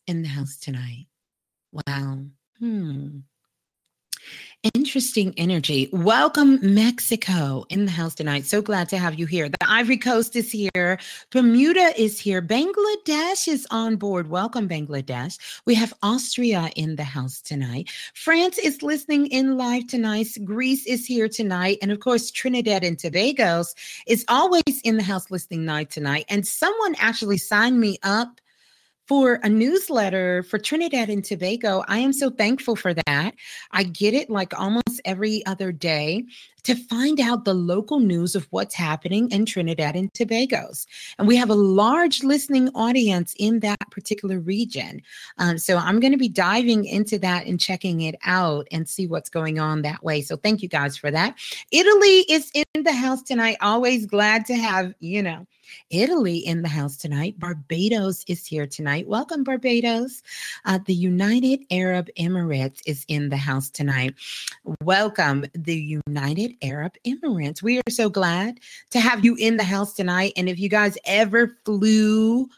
in 0.06 0.22
the 0.22 0.28
house 0.28 0.56
tonight. 0.56 1.06
Wow. 1.72 2.24
Hmm. 2.58 3.20
Interesting 4.74 5.32
energy. 5.38 5.88
Welcome, 5.90 6.58
Mexico, 6.62 7.64
in 7.70 7.86
the 7.86 7.90
house 7.90 8.14
tonight. 8.14 8.44
So 8.44 8.60
glad 8.60 8.90
to 8.90 8.98
have 8.98 9.18
you 9.18 9.24
here. 9.24 9.48
The 9.48 9.56
Ivory 9.66 9.96
Coast 9.96 10.36
is 10.36 10.52
here. 10.52 10.98
Bermuda 11.30 11.98
is 11.98 12.20
here. 12.20 12.42
Bangladesh 12.42 13.48
is 13.48 13.66
on 13.70 13.96
board. 13.96 14.28
Welcome, 14.28 14.68
Bangladesh. 14.68 15.38
We 15.64 15.74
have 15.76 15.94
Austria 16.02 16.68
in 16.76 16.96
the 16.96 17.04
house 17.04 17.40
tonight. 17.40 17.88
France 18.12 18.58
is 18.58 18.82
listening 18.82 19.28
in 19.28 19.56
live 19.56 19.86
tonight. 19.86 20.28
Greece 20.44 20.84
is 20.84 21.06
here 21.06 21.26
tonight. 21.26 21.78
And 21.80 21.90
of 21.90 22.00
course, 22.00 22.30
Trinidad 22.30 22.84
and 22.84 22.98
Tobago 22.98 23.64
is 24.06 24.26
always 24.28 24.82
in 24.84 24.98
the 24.98 25.02
house 25.02 25.30
listening 25.30 25.64
night 25.64 25.88
tonight. 25.88 26.26
And 26.28 26.46
someone 26.46 26.94
actually 26.98 27.38
signed 27.38 27.80
me 27.80 27.96
up 28.02 28.39
for 29.10 29.40
a 29.42 29.48
newsletter 29.48 30.44
for 30.44 30.56
Trinidad 30.56 31.10
and 31.10 31.24
Tobago. 31.24 31.82
I 31.88 31.98
am 31.98 32.12
so 32.12 32.30
thankful 32.30 32.76
for 32.76 32.94
that. 32.94 33.32
I 33.72 33.82
get 33.82 34.14
it 34.14 34.30
like 34.30 34.56
almost 34.56 35.00
every 35.04 35.44
other 35.46 35.72
day 35.72 36.26
to 36.62 36.76
find 36.76 37.18
out 37.18 37.44
the 37.44 37.52
local 37.52 37.98
news 37.98 38.36
of 38.36 38.46
what's 38.50 38.76
happening 38.76 39.28
in 39.32 39.46
Trinidad 39.46 39.96
and 39.96 40.14
Tobago's. 40.14 40.86
And 41.18 41.26
we 41.26 41.34
have 41.34 41.50
a 41.50 41.56
large 41.56 42.22
listening 42.22 42.68
audience 42.76 43.34
in 43.36 43.58
that 43.60 43.80
particular 43.90 44.38
region. 44.38 45.02
Um, 45.38 45.58
so 45.58 45.76
I'm 45.76 45.98
going 45.98 46.12
to 46.12 46.18
be 46.18 46.28
diving 46.28 46.84
into 46.84 47.18
that 47.18 47.46
and 47.46 47.58
checking 47.58 48.02
it 48.02 48.14
out 48.24 48.68
and 48.70 48.88
see 48.88 49.08
what's 49.08 49.28
going 49.28 49.58
on 49.58 49.82
that 49.82 50.04
way. 50.04 50.22
So 50.22 50.36
thank 50.36 50.62
you 50.62 50.68
guys 50.68 50.96
for 50.96 51.10
that. 51.10 51.36
Italy 51.72 52.26
is 52.28 52.52
in 52.54 52.84
the 52.84 52.92
house 52.92 53.22
tonight. 53.22 53.56
Always 53.60 54.06
glad 54.06 54.46
to 54.46 54.54
have, 54.54 54.94
you 55.00 55.20
know, 55.20 55.48
Italy 55.90 56.38
in 56.38 56.62
the 56.62 56.68
house 56.68 56.96
tonight. 56.96 57.38
Barbados 57.38 58.24
is 58.26 58.46
here 58.46 58.66
tonight. 58.66 59.06
Welcome, 59.06 59.44
Barbados. 59.44 60.22
Uh, 60.64 60.78
the 60.86 60.94
United 60.94 61.60
Arab 61.70 62.08
Emirates 62.18 62.80
is 62.86 63.04
in 63.08 63.28
the 63.28 63.36
house 63.36 63.70
tonight. 63.70 64.14
Welcome, 64.82 65.46
the 65.54 66.00
United 66.06 66.54
Arab 66.62 66.94
Emirates. 67.06 67.62
We 67.62 67.78
are 67.78 67.90
so 67.90 68.08
glad 68.08 68.60
to 68.90 69.00
have 69.00 69.24
you 69.24 69.34
in 69.36 69.56
the 69.56 69.64
house 69.64 69.94
tonight. 69.94 70.32
And 70.36 70.48
if 70.48 70.58
you 70.58 70.68
guys 70.68 70.96
ever 71.04 71.56
flew 71.64 72.48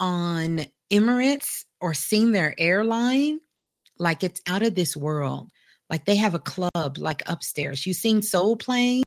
on 0.00 0.66
Emirates 0.90 1.64
or 1.80 1.94
seen 1.94 2.32
their 2.32 2.54
airline, 2.58 3.40
like 3.98 4.24
it's 4.24 4.40
out 4.46 4.62
of 4.62 4.74
this 4.74 4.96
world. 4.96 5.50
Like 5.90 6.06
they 6.06 6.16
have 6.16 6.34
a 6.34 6.38
club 6.38 6.98
like 6.98 7.22
upstairs. 7.26 7.86
You've 7.86 7.96
seen 7.96 8.22
Soul 8.22 8.56
Plane? 8.56 9.04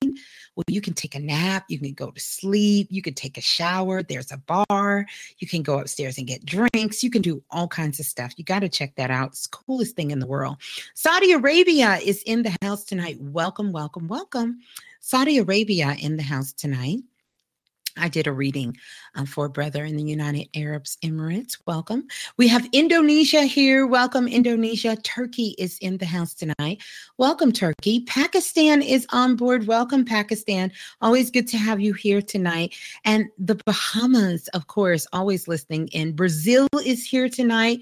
Well, 0.57 0.63
you 0.67 0.81
can 0.81 0.93
take 0.93 1.13
a 1.13 1.19
nap, 1.19 1.65
you 1.67 1.77
can 1.77 1.93
go 1.93 2.09
to 2.09 2.19
sleep, 2.19 2.87
you 2.89 3.03
can 3.03 3.13
take 3.13 3.37
a 3.37 3.41
shower. 3.41 4.01
There's 4.01 4.31
a 4.31 4.37
bar. 4.37 5.05
You 5.37 5.47
can 5.47 5.61
go 5.61 5.77
upstairs 5.77 6.17
and 6.17 6.25
get 6.25 6.47
drinks. 6.47 7.03
You 7.03 7.11
can 7.11 7.21
do 7.21 7.43
all 7.51 7.67
kinds 7.67 7.99
of 7.99 8.07
stuff. 8.07 8.33
You 8.37 8.43
got 8.43 8.61
to 8.61 8.69
check 8.69 8.95
that 8.95 9.11
out. 9.11 9.29
It's 9.29 9.47
the 9.47 9.55
coolest 9.55 9.95
thing 9.95 10.09
in 10.09 10.17
the 10.17 10.25
world. 10.25 10.57
Saudi 10.95 11.31
Arabia 11.31 11.99
is 12.03 12.23
in 12.23 12.41
the 12.41 12.57
house 12.63 12.83
tonight. 12.83 13.17
Welcome, 13.21 13.71
welcome, 13.71 14.07
welcome. 14.07 14.57
Saudi 14.99 15.37
Arabia 15.37 15.95
in 16.01 16.17
the 16.17 16.23
house 16.23 16.53
tonight. 16.53 17.03
I 17.99 18.09
did 18.09 18.27
a 18.27 18.31
reading 18.31 18.77
uh, 19.15 19.25
for 19.25 19.49
Brother 19.49 19.85
in 19.85 19.97
the 19.97 20.03
United 20.03 20.47
Arab 20.55 20.85
Emirates. 21.03 21.57
Welcome. 21.65 22.07
We 22.37 22.47
have 22.47 22.67
Indonesia 22.71 23.43
here. 23.43 23.87
Welcome, 23.87 24.27
Indonesia. 24.27 24.95
Turkey 24.97 25.55
is 25.57 25.77
in 25.79 25.97
the 25.97 26.05
house 26.05 26.33
tonight. 26.33 26.81
Welcome, 27.17 27.51
Turkey. 27.51 28.01
Pakistan 28.01 28.81
is 28.81 29.05
on 29.11 29.35
board. 29.35 29.67
Welcome, 29.67 30.05
Pakistan. 30.05 30.71
Always 31.01 31.31
good 31.31 31.47
to 31.49 31.57
have 31.57 31.79
you 31.79 31.93
here 31.93 32.21
tonight. 32.21 32.75
And 33.05 33.29
the 33.37 33.55
Bahamas, 33.65 34.47
of 34.49 34.67
course, 34.67 35.07
always 35.13 35.47
listening 35.47 35.87
in. 35.89 36.13
Brazil 36.13 36.67
is 36.85 37.05
here 37.05 37.29
tonight. 37.29 37.81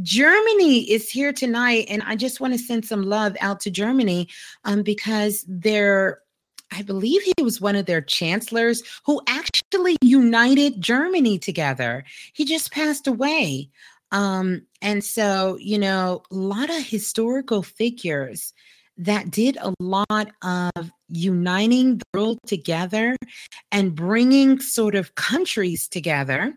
Germany 0.00 0.90
is 0.90 1.10
here 1.10 1.34
tonight, 1.34 1.84
and 1.88 2.02
I 2.06 2.16
just 2.16 2.40
want 2.40 2.54
to 2.54 2.58
send 2.58 2.86
some 2.86 3.02
love 3.02 3.36
out 3.40 3.60
to 3.60 3.70
Germany 3.70 4.28
um, 4.64 4.82
because 4.82 5.44
they're 5.46 6.22
I 6.72 6.82
believe 6.82 7.22
he 7.22 7.42
was 7.42 7.60
one 7.60 7.76
of 7.76 7.86
their 7.86 8.00
chancellors 8.00 8.82
who 9.04 9.20
actually 9.28 9.96
united 10.00 10.80
Germany 10.80 11.38
together. 11.38 12.04
He 12.32 12.44
just 12.44 12.72
passed 12.72 13.06
away. 13.06 13.68
Um, 14.10 14.62
and 14.80 15.04
so, 15.04 15.56
you 15.60 15.78
know, 15.78 16.22
a 16.30 16.34
lot 16.34 16.70
of 16.70 16.82
historical 16.82 17.62
figures 17.62 18.52
that 18.98 19.30
did 19.30 19.56
a 19.60 19.74
lot 19.80 20.30
of 20.42 20.90
uniting 21.08 21.98
the 21.98 22.04
world 22.14 22.38
together 22.46 23.16
and 23.70 23.94
bringing 23.94 24.60
sort 24.60 24.94
of 24.94 25.14
countries 25.14 25.88
together 25.88 26.54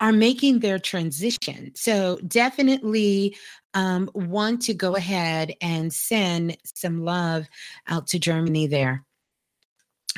are 0.00 0.12
making 0.12 0.60
their 0.60 0.78
transition. 0.78 1.72
So, 1.74 2.18
definitely 2.26 3.36
um, 3.74 4.10
want 4.14 4.62
to 4.62 4.74
go 4.74 4.96
ahead 4.96 5.54
and 5.60 5.92
send 5.92 6.56
some 6.64 7.04
love 7.04 7.46
out 7.86 8.06
to 8.08 8.18
Germany 8.18 8.66
there 8.66 9.04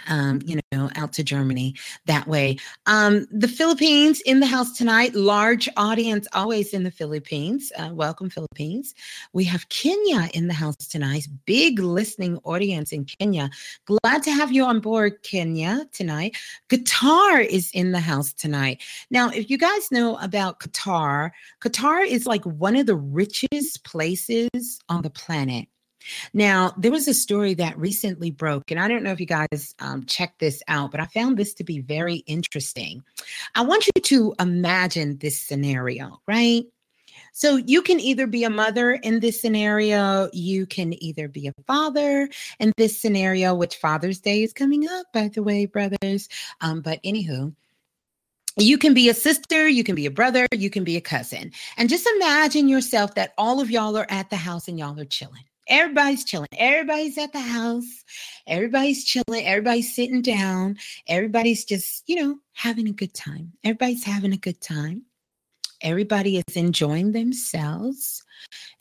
um, 0.08 0.40
you 0.44 0.60
know, 0.72 0.90
out 0.96 1.12
to 1.14 1.24
Germany 1.24 1.74
that 2.06 2.26
way. 2.26 2.56
Um, 2.86 3.26
the 3.30 3.48
Philippines 3.48 4.20
in 4.22 4.40
the 4.40 4.46
house 4.46 4.76
tonight, 4.76 5.14
large 5.14 5.68
audience 5.76 6.26
always 6.32 6.72
in 6.72 6.84
the 6.84 6.90
Philippines. 6.90 7.72
Uh, 7.76 7.90
welcome, 7.92 8.30
Philippines. 8.30 8.94
We 9.32 9.44
have 9.44 9.68
Kenya 9.68 10.28
in 10.34 10.48
the 10.48 10.54
house 10.54 10.76
tonight, 10.76 11.26
big 11.44 11.78
listening 11.78 12.38
audience 12.44 12.92
in 12.92 13.04
Kenya. 13.04 13.50
Glad 13.86 14.22
to 14.22 14.30
have 14.30 14.52
you 14.52 14.64
on 14.64 14.80
board, 14.80 15.22
Kenya, 15.22 15.86
tonight. 15.92 16.36
Qatar 16.68 17.44
is 17.44 17.70
in 17.72 17.92
the 17.92 18.00
house 18.00 18.32
tonight. 18.32 18.82
Now, 19.10 19.30
if 19.30 19.50
you 19.50 19.58
guys 19.58 19.90
know 19.90 20.16
about 20.18 20.60
Qatar, 20.60 21.30
Qatar 21.60 22.06
is 22.06 22.26
like 22.26 22.44
one 22.44 22.76
of 22.76 22.86
the 22.86 22.96
richest 22.96 23.84
places 23.84 24.80
on 24.88 25.02
the 25.02 25.10
planet. 25.10 25.68
Now, 26.32 26.72
there 26.76 26.90
was 26.90 27.08
a 27.08 27.14
story 27.14 27.54
that 27.54 27.78
recently 27.78 28.30
broke, 28.30 28.70
and 28.70 28.80
I 28.80 28.88
don't 28.88 29.02
know 29.02 29.12
if 29.12 29.20
you 29.20 29.26
guys 29.26 29.74
um, 29.80 30.04
checked 30.06 30.38
this 30.38 30.62
out, 30.68 30.90
but 30.90 31.00
I 31.00 31.06
found 31.06 31.36
this 31.36 31.54
to 31.54 31.64
be 31.64 31.80
very 31.80 32.16
interesting. 32.26 33.02
I 33.54 33.62
want 33.62 33.86
you 33.86 34.02
to 34.02 34.34
imagine 34.38 35.18
this 35.18 35.40
scenario, 35.40 36.20
right? 36.26 36.64
So 37.32 37.56
you 37.56 37.82
can 37.82 38.00
either 38.00 38.26
be 38.26 38.44
a 38.44 38.50
mother 38.50 38.92
in 38.92 39.20
this 39.20 39.40
scenario, 39.40 40.28
you 40.32 40.66
can 40.66 41.00
either 41.02 41.28
be 41.28 41.46
a 41.46 41.52
father 41.66 42.28
in 42.58 42.72
this 42.76 43.00
scenario, 43.00 43.54
which 43.54 43.76
Father's 43.76 44.18
Day 44.18 44.42
is 44.42 44.52
coming 44.52 44.88
up, 44.88 45.06
by 45.12 45.28
the 45.28 45.42
way, 45.42 45.66
brothers. 45.66 46.28
Um, 46.60 46.80
but 46.80 47.00
anywho, 47.04 47.54
you 48.56 48.76
can 48.76 48.92
be 48.92 49.08
a 49.08 49.14
sister, 49.14 49.68
you 49.68 49.84
can 49.84 49.94
be 49.94 50.06
a 50.06 50.10
brother, 50.10 50.46
you 50.52 50.68
can 50.68 50.82
be 50.82 50.96
a 50.96 51.00
cousin. 51.00 51.52
And 51.76 51.88
just 51.88 52.08
imagine 52.16 52.68
yourself 52.68 53.14
that 53.14 53.34
all 53.38 53.60
of 53.60 53.70
y'all 53.70 53.96
are 53.96 54.06
at 54.08 54.30
the 54.30 54.36
house 54.36 54.66
and 54.66 54.78
y'all 54.78 54.98
are 54.98 55.04
chilling. 55.04 55.44
Everybody's 55.68 56.24
chilling. 56.24 56.48
Everybody's 56.56 57.18
at 57.18 57.32
the 57.32 57.40
house. 57.40 58.04
Everybody's 58.46 59.04
chilling. 59.04 59.46
Everybody's 59.46 59.94
sitting 59.94 60.22
down. 60.22 60.76
Everybody's 61.06 61.64
just, 61.64 62.04
you 62.06 62.16
know, 62.16 62.38
having 62.54 62.88
a 62.88 62.92
good 62.92 63.14
time. 63.14 63.52
Everybody's 63.64 64.04
having 64.04 64.32
a 64.32 64.38
good 64.38 64.60
time. 64.60 65.02
Everybody 65.80 66.38
is 66.38 66.56
enjoying 66.56 67.12
themselves. 67.12 68.24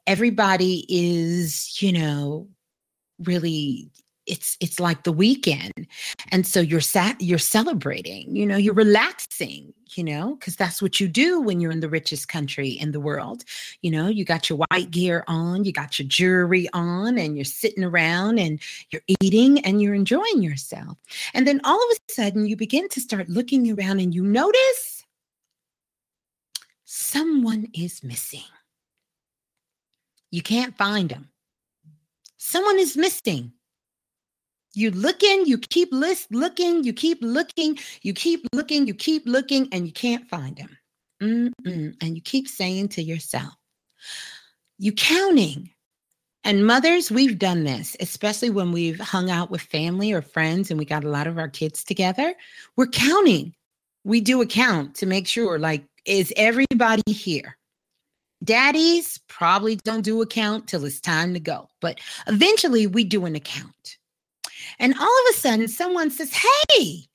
Everybody 0.07 0.85
is, 0.89 1.81
you 1.81 1.91
know, 1.91 2.47
really 3.19 3.91
it's 4.27 4.57
it's 4.59 4.79
like 4.79 5.03
the 5.03 5.11
weekend. 5.11 5.87
And 6.31 6.45
so 6.45 6.59
you're 6.59 6.81
sat 6.81 7.19
you're 7.21 7.37
celebrating 7.37 8.35
you 8.35 8.45
know 8.45 8.57
you're 8.57 8.73
relaxing 8.73 9.73
you 9.95 10.03
know 10.03 10.35
because 10.35 10.55
that's 10.55 10.81
what 10.81 10.99
you 10.99 11.07
do 11.07 11.39
when 11.41 11.59
you're 11.59 11.71
in 11.71 11.79
the 11.79 11.89
richest 11.89 12.27
country 12.27 12.69
in 12.69 12.91
the 12.91 12.99
world. 12.99 13.43
You 13.81 13.91
know 13.91 14.07
you 14.07 14.25
got 14.25 14.49
your 14.49 14.59
white 14.69 14.91
gear 14.91 15.23
on 15.27 15.63
you 15.63 15.71
got 15.71 15.97
your 15.97 16.07
jewelry 16.07 16.67
on 16.73 17.17
and 17.17 17.35
you're 17.35 17.45
sitting 17.45 17.83
around 17.83 18.39
and 18.39 18.59
you're 18.91 19.03
eating 19.21 19.59
and 19.65 19.81
you're 19.81 19.95
enjoying 19.95 20.41
yourself. 20.41 20.97
And 21.33 21.47
then 21.47 21.61
all 21.63 21.77
of 21.77 21.97
a 21.97 22.13
sudden 22.13 22.45
you 22.45 22.55
begin 22.55 22.89
to 22.89 23.01
start 23.01 23.29
looking 23.29 23.71
around 23.71 23.99
and 23.99 24.13
you 24.13 24.23
notice 24.23 25.05
someone 26.85 27.67
is 27.73 28.03
missing. 28.03 28.43
You 30.31 30.41
can't 30.41 30.77
find 30.77 31.09
them 31.09 31.29
someone 32.47 32.79
is 32.79 32.95
missing 32.95 33.51
you 34.77 34.91
looking, 34.91 35.45
you 35.45 35.57
keep 35.57 35.89
list 35.91 36.31
looking, 36.31 36.83
you 36.83 36.93
keep 36.93 37.17
looking, 37.21 37.77
you 38.03 38.13
keep 38.13 38.45
looking, 38.53 38.87
you 38.87 38.93
keep 38.93 39.23
looking, 39.25 39.67
and 39.71 39.87
you 39.87 39.91
can't 39.91 40.29
find 40.29 40.57
him. 40.57 40.77
Mm-mm. 41.21 41.95
And 41.99 42.15
you 42.15 42.21
keep 42.21 42.47
saying 42.47 42.89
to 42.89 43.01
yourself, 43.01 43.53
you 44.77 44.91
counting. 44.91 45.71
And 46.43 46.65
mothers, 46.65 47.11
we've 47.11 47.39
done 47.39 47.63
this, 47.63 47.97
especially 47.99 48.51
when 48.51 48.71
we've 48.71 48.99
hung 48.99 49.29
out 49.29 49.49
with 49.49 49.61
family 49.61 50.13
or 50.13 50.21
friends 50.21 50.69
and 50.69 50.77
we 50.77 50.85
got 50.85 51.03
a 51.03 51.09
lot 51.09 51.27
of 51.27 51.37
our 51.37 51.49
kids 51.49 51.83
together. 51.83 52.35
We're 52.77 52.87
counting. 52.87 53.53
We 54.05 54.21
do 54.21 54.41
a 54.41 54.45
count 54.45 54.95
to 54.95 55.05
make 55.05 55.27
sure, 55.27 55.59
like, 55.59 55.83
is 56.05 56.31
everybody 56.37 57.01
here? 57.07 57.57
Daddies 58.43 59.19
probably 59.27 59.77
don't 59.77 60.03
do 60.03 60.21
a 60.21 60.27
count 60.27 60.67
till 60.67 60.85
it's 60.85 61.01
time 61.01 61.33
to 61.33 61.39
go, 61.39 61.67
but 61.81 61.99
eventually 62.27 62.85
we 62.85 63.03
do 63.03 63.25
an 63.25 63.35
account. 63.35 63.96
And 64.79 64.93
all 64.93 65.03
of 65.03 65.35
a 65.35 65.37
sudden, 65.37 65.67
someone 65.67 66.11
says, 66.11 66.33
Hey, 66.33 67.07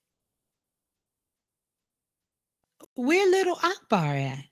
where 2.94 3.30
little 3.30 3.58
Akbar 3.62 4.14
at? 4.16 4.44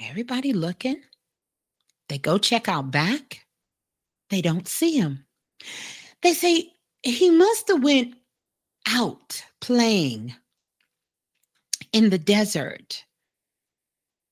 Everybody 0.00 0.52
looking. 0.52 1.00
They 2.08 2.18
go 2.18 2.38
check 2.38 2.68
out 2.68 2.90
back. 2.90 3.44
They 4.30 4.40
don't 4.40 4.68
see 4.68 4.96
him. 4.96 5.24
They 6.22 6.34
say 6.34 6.72
he 7.02 7.30
must 7.30 7.68
have 7.68 7.82
went 7.82 8.14
out 8.86 9.42
playing 9.60 10.34
in 11.92 12.10
the 12.10 12.18
desert. 12.18 13.04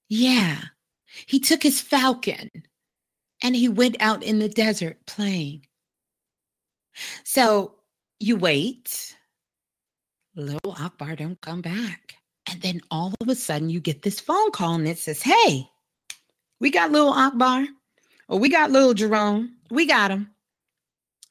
Yeah, 0.09 0.61
he 1.26 1.41
took 1.41 1.62
his 1.62 1.80
falcon 1.80 2.51
and 3.43 3.57
he 3.57 3.68
went 3.68 3.97
out 4.01 4.22
in 4.22 4.39
the 4.39 4.49
desert 4.49 4.99
playing. 5.07 5.66
So 7.25 7.75
you 8.21 8.37
wait. 8.37 9.17
Little 10.35 10.73
Akbar 10.79 11.17
don't 11.17 11.41
come 11.41 11.63
back. 11.63 12.15
And 12.49 12.61
then 12.63 12.81
all 12.91 13.15
of 13.21 13.29
a 13.29 13.35
sudden 13.35 13.71
you 13.71 13.81
get 13.81 14.03
this 14.03 14.21
phone 14.21 14.51
call 14.51 14.75
and 14.75 14.87
it 14.87 14.99
says, 14.99 15.23
Hey, 15.23 15.69
we 16.61 16.71
got 16.71 16.93
little 16.93 17.11
Akbar, 17.11 17.67
or 18.29 18.39
we 18.39 18.49
got 18.49 18.71
little 18.71 18.95
Jerome. 18.95 19.57
We 19.71 19.87
got 19.87 20.11
him. 20.11 20.31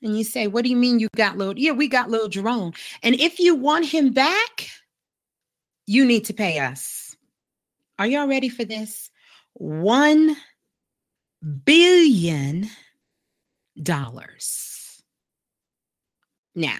And 0.01 0.17
you 0.17 0.23
say, 0.23 0.47
What 0.47 0.63
do 0.63 0.69
you 0.69 0.75
mean 0.75 0.99
you 0.99 1.07
got 1.15 1.37
little? 1.37 1.57
Yeah, 1.57 1.71
we 1.71 1.87
got 1.87 2.09
little 2.09 2.29
Jerome. 2.29 2.73
And 3.03 3.15
if 3.15 3.39
you 3.39 3.55
want 3.55 3.85
him 3.85 4.11
back, 4.11 4.69
you 5.87 6.05
need 6.05 6.25
to 6.25 6.33
pay 6.33 6.59
us. 6.59 7.15
Are 7.97 8.07
y'all 8.07 8.27
ready 8.27 8.49
for 8.49 8.65
this? 8.65 9.09
One 9.53 10.35
billion 11.63 12.69
dollars. 13.81 14.74
Now, 16.55 16.77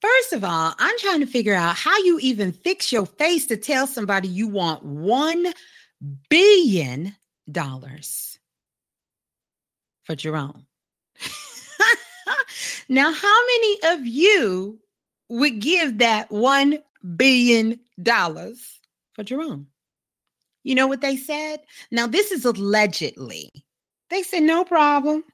first 0.00 0.32
of 0.32 0.44
all, 0.44 0.74
I'm 0.78 0.98
trying 0.98 1.20
to 1.20 1.26
figure 1.26 1.54
out 1.54 1.76
how 1.76 1.96
you 1.98 2.18
even 2.20 2.52
fix 2.52 2.90
your 2.90 3.06
face 3.06 3.46
to 3.46 3.56
tell 3.56 3.86
somebody 3.86 4.28
you 4.28 4.48
want 4.48 4.82
one 4.84 5.46
billion 6.28 7.14
dollars 7.50 8.38
for 10.04 10.16
Jerome. 10.16 10.66
now, 12.88 13.12
how 13.12 13.46
many 13.46 13.78
of 13.84 14.06
you 14.06 14.80
would 15.28 15.60
give 15.60 15.98
that 15.98 16.30
one 16.30 16.78
billion 17.16 17.78
dollars 18.02 18.80
for 19.12 19.22
Jerome? 19.22 19.66
You 20.64 20.74
know 20.74 20.86
what 20.86 21.00
they 21.00 21.16
said? 21.16 21.60
Now, 21.90 22.06
this 22.06 22.30
is 22.30 22.44
allegedly. 22.44 23.50
They 24.10 24.22
said, 24.22 24.42
no 24.42 24.64
problem. 24.64 25.24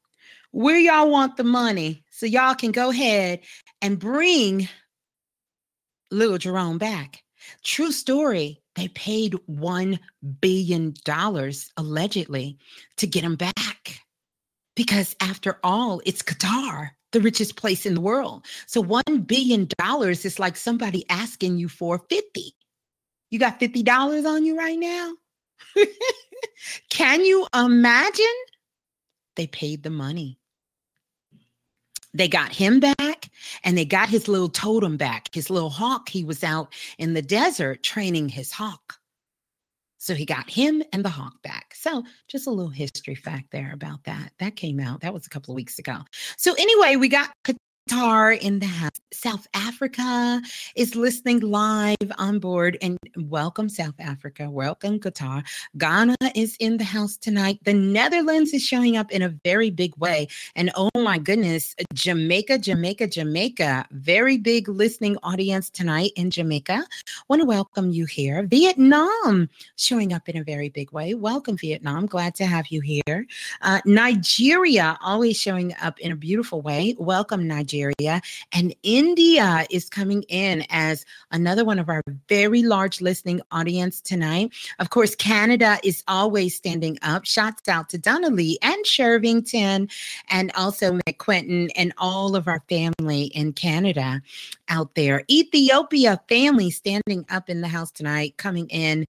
Where 0.53 0.79
y'all 0.79 1.11
want 1.11 1.37
the 1.37 1.45
money 1.45 2.05
so 2.19 2.27
y'all 2.27 2.57
can 2.57 2.73
go 2.73 2.91
ahead 2.91 3.39
and 3.81 3.97
bring 3.97 4.69
little 6.11 6.37
Jerome 6.37 6.77
back. 6.77 7.23
True 7.63 7.93
story. 7.93 8.61
They 8.75 8.89
paid 8.89 9.37
$1 9.49 10.01
billion 10.41 10.95
allegedly 11.77 12.59
to 12.97 13.07
get 13.07 13.23
him 13.23 13.37
back. 13.37 14.01
Because 14.75 15.15
after 15.21 15.61
all, 15.63 16.03
it's 16.05 16.23
Qatar, 16.23 16.91
the 17.13 17.21
richest 17.21 17.55
place 17.55 17.87
in 17.87 17.95
the 17.95 18.01
world. 18.01 18.45
So 18.67 18.83
$1 18.83 19.25
billion 19.25 19.69
is 20.11 20.39
like 20.41 20.57
somebody 20.57 21.09
asking 21.09 21.59
you 21.59 21.69
for 21.69 22.01
50. 22.11 22.53
You 23.31 23.39
got 23.39 23.61
$50 23.61 24.27
on 24.27 24.45
you 24.45 24.59
right 24.59 24.79
now? 24.79 25.13
Can 26.91 27.25
you 27.25 27.47
imagine? 27.55 28.27
They 29.37 29.47
paid 29.47 29.85
the 29.85 29.91
money. 29.91 30.41
They 32.19 32.29
got 32.29 32.53
him 32.53 32.81
back 32.81 33.31
and 33.63 33.79
they 33.79 33.85
got 33.85 34.09
his 34.09 34.27
little 34.27 34.49
totem 34.49 34.97
back, 34.97 35.33
his 35.33 35.51
little 35.51 35.71
hawk. 35.71 36.09
He 36.09 36.25
was 36.25 36.43
out 36.43 36.75
in 36.99 37.15
the 37.15 37.23
desert 37.23 37.85
training 37.85 38.29
his 38.29 38.51
hawk. 38.51 38.99
So 39.99 40.15
he 40.15 40.25
got 40.25 40.51
him 40.51 40.83
and 40.93 41.05
the 41.05 41.11
hawk 41.11 41.41
back. 41.43 41.75
So 41.77 42.03
just 42.27 42.49
a 42.49 42.51
little 42.51 42.71
history 42.71 43.15
fact 43.15 43.53
there 43.53 43.71
about 43.73 44.03
that. 44.05 44.33
That 44.41 44.57
came 44.57 44.81
out. 44.81 45.01
That 45.01 45.15
was 45.15 45.27
a 45.27 45.31
couple 45.31 45.53
of 45.53 45.57
weeks 45.57 45.79
ago. 45.79 45.99
So 46.37 46.55
anyway, 46.55 46.97
we 46.97 47.09
got 47.09 47.31
Qatar 47.89 48.39
in 48.39 48.59
the 48.59 48.67
house. 48.67 48.91
South 49.13 49.49
Africa 49.55 50.43
is 50.77 50.95
listening 50.95 51.41
live 51.41 51.97
on 52.19 52.39
board. 52.39 52.77
And 52.83 52.99
welcome, 53.17 53.71
South 53.71 53.95
Africa. 53.99 54.51
Welcome, 54.51 55.01
Qatar. 55.01 55.43
Ghana 55.79 56.17
is 56.35 56.57
in 56.61 56.77
the 56.77 56.85
house 56.85 57.17
tonight. 57.17 57.59
The 57.65 57.73
Netherlands 57.73 58.53
is 58.53 58.63
showing 58.63 58.99
up 58.99 59.11
in 59.11 59.23
a 59.23 59.31
very 59.31 59.71
big 59.71 59.97
way. 59.97 60.29
And 60.55 60.71
oh 60.77 60.91
my 60.95 61.17
goodness, 61.19 61.75
Jamaica, 61.95 62.59
Jamaica, 62.59 63.07
Jamaica. 63.07 63.87
Very 63.91 64.37
big 64.37 64.69
listening 64.69 65.17
audience 65.23 65.71
tonight 65.71 66.11
in 66.15 66.31
Jamaica. 66.31 66.85
Want 67.29 67.41
to 67.41 67.47
welcome 67.47 67.91
you 67.91 68.05
here. 68.05 68.43
Vietnam 68.43 69.49
showing 69.77 70.13
up 70.13 70.29
in 70.29 70.37
a 70.37 70.45
very 70.45 70.69
big 70.69 70.93
way. 70.93 71.15
Welcome, 71.15 71.57
Vietnam. 71.57 72.05
Glad 72.07 72.35
to 72.37 72.47
have 72.47 72.67
you 72.69 72.83
here. 72.83 73.27
Uh, 73.63 73.81
Nigeria 73.87 74.99
always 75.03 75.41
showing 75.41 75.75
up 75.81 75.99
in 75.99 76.13
a 76.13 76.17
beautiful 76.17 76.61
way. 76.61 76.95
Welcome, 76.99 77.49
Nigeria. 77.49 77.78
Nigeria. 77.79 78.21
And 78.53 78.75
India 78.83 79.67
is 79.71 79.89
coming 79.89 80.23
in 80.29 80.65
as 80.71 81.05
another 81.31 81.65
one 81.65 81.79
of 81.79 81.89
our 81.89 82.03
very 82.29 82.63
large 82.63 83.01
listening 83.01 83.41
audience 83.51 84.01
tonight. 84.01 84.53
Of 84.79 84.91
course, 84.91 85.15
Canada 85.15 85.79
is 85.85 86.03
always 86.09 86.57
standing 86.57 86.99
up. 87.03 87.25
Shouts 87.25 87.69
out 87.69 87.89
to 87.91 87.99
Donnelly 87.99 88.59
and 88.63 88.85
Shervington 88.85 89.91
and 90.31 90.53
also 90.55 90.99
McQuentin 91.09 91.71
and 91.77 91.93
all 91.99 92.37
of 92.37 92.49
our 92.49 92.63
family 92.69 93.25
in 93.25 93.53
Canada 93.53 94.23
out 94.69 94.95
there. 94.95 95.25
Ethiopia 95.31 96.21
family 96.29 96.71
standing 96.71 97.25
up 97.31 97.49
in 97.49 97.61
the 97.61 97.69
house 97.69 97.91
tonight, 97.91 98.37
coming 98.37 98.69
in 98.69 99.05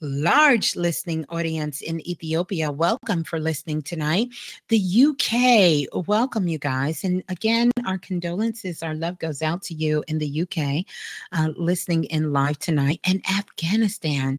large 0.00 0.76
listening 0.76 1.26
audience 1.28 1.82
in 1.82 2.06
Ethiopia. 2.08 2.70
Welcome 2.72 3.24
for 3.24 3.38
listening 3.38 3.82
tonight. 3.82 4.28
The 4.68 4.78
UK, 4.78 6.06
welcome 6.08 6.48
you 6.48 6.58
guys. 6.58 7.04
And 7.04 7.22
again, 7.28 7.70
our 7.86 7.98
condolences, 7.98 8.82
our 8.82 8.94
love 8.94 9.18
goes 9.18 9.42
out 9.42 9.62
to 9.64 9.74
you 9.74 10.02
in 10.08 10.18
the 10.18 10.42
UK, 10.42 10.86
uh, 11.32 11.52
listening 11.56 12.04
in 12.04 12.32
live 12.32 12.58
tonight. 12.58 13.00
And 13.04 13.22
Afghanistan, 13.30 14.38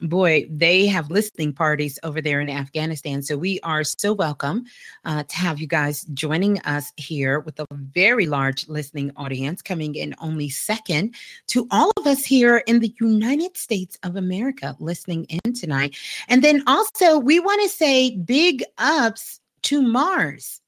boy, 0.00 0.46
they 0.50 0.86
have 0.86 1.10
listening 1.10 1.52
parties 1.52 1.98
over 2.02 2.20
there 2.20 2.40
in 2.40 2.48
Afghanistan. 2.48 3.22
So 3.22 3.36
we 3.36 3.60
are 3.60 3.84
so 3.84 4.12
welcome 4.12 4.64
uh, 5.04 5.24
to 5.24 5.36
have 5.36 5.60
you 5.60 5.66
guys 5.66 6.04
joining 6.14 6.60
us 6.60 6.92
here 6.96 7.40
with 7.40 7.58
a 7.60 7.66
very 7.70 8.26
large 8.26 8.68
listening 8.68 9.10
audience 9.16 9.62
coming 9.62 9.94
in 9.94 10.14
only 10.20 10.48
second 10.48 11.14
to 11.48 11.66
all 11.70 11.92
of 11.96 12.06
us 12.06 12.24
here 12.24 12.58
in 12.66 12.80
the 12.80 12.94
United 13.00 13.56
States 13.56 13.98
of 14.02 14.16
America 14.16 14.76
listening 14.84 15.24
in 15.24 15.52
tonight. 15.52 15.96
And 16.28 16.42
then 16.42 16.62
also, 16.66 17.18
we 17.18 17.40
want 17.40 17.62
to 17.62 17.68
say 17.68 18.16
big 18.16 18.64
ups 18.78 19.40
to 19.62 19.82
Mars 19.82 20.60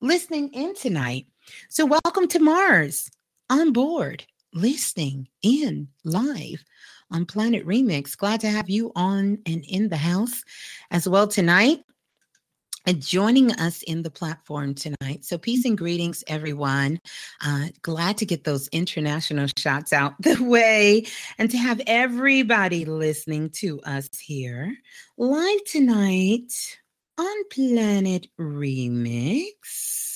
listening 0.00 0.50
in 0.52 0.74
tonight. 0.74 1.26
So, 1.68 1.86
welcome 1.86 2.28
to 2.28 2.38
Mars 2.38 3.10
on 3.50 3.72
board, 3.72 4.24
listening 4.52 5.28
in 5.42 5.88
live 6.04 6.64
on 7.10 7.26
Planet 7.26 7.66
Remix. 7.66 8.16
Glad 8.16 8.40
to 8.40 8.48
have 8.48 8.68
you 8.68 8.92
on 8.94 9.38
and 9.46 9.64
in 9.66 9.88
the 9.88 9.96
house 9.96 10.44
as 10.90 11.08
well 11.08 11.26
tonight 11.26 11.84
joining 12.92 13.52
us 13.52 13.82
in 13.82 14.02
the 14.02 14.10
platform 14.10 14.74
tonight. 14.74 15.24
So, 15.24 15.38
peace 15.38 15.64
and 15.64 15.76
greetings, 15.76 16.22
everyone. 16.26 17.00
Uh, 17.44 17.68
glad 17.82 18.18
to 18.18 18.26
get 18.26 18.44
those 18.44 18.68
international 18.68 19.48
shots 19.56 19.92
out 19.92 20.14
the 20.20 20.42
way 20.42 21.06
and 21.38 21.50
to 21.50 21.56
have 21.56 21.80
everybody 21.86 22.84
listening 22.84 23.50
to 23.50 23.80
us 23.80 24.08
here 24.18 24.76
live 25.16 25.64
tonight 25.64 26.78
on 27.18 27.48
Planet 27.50 28.26
Remix. 28.38 30.13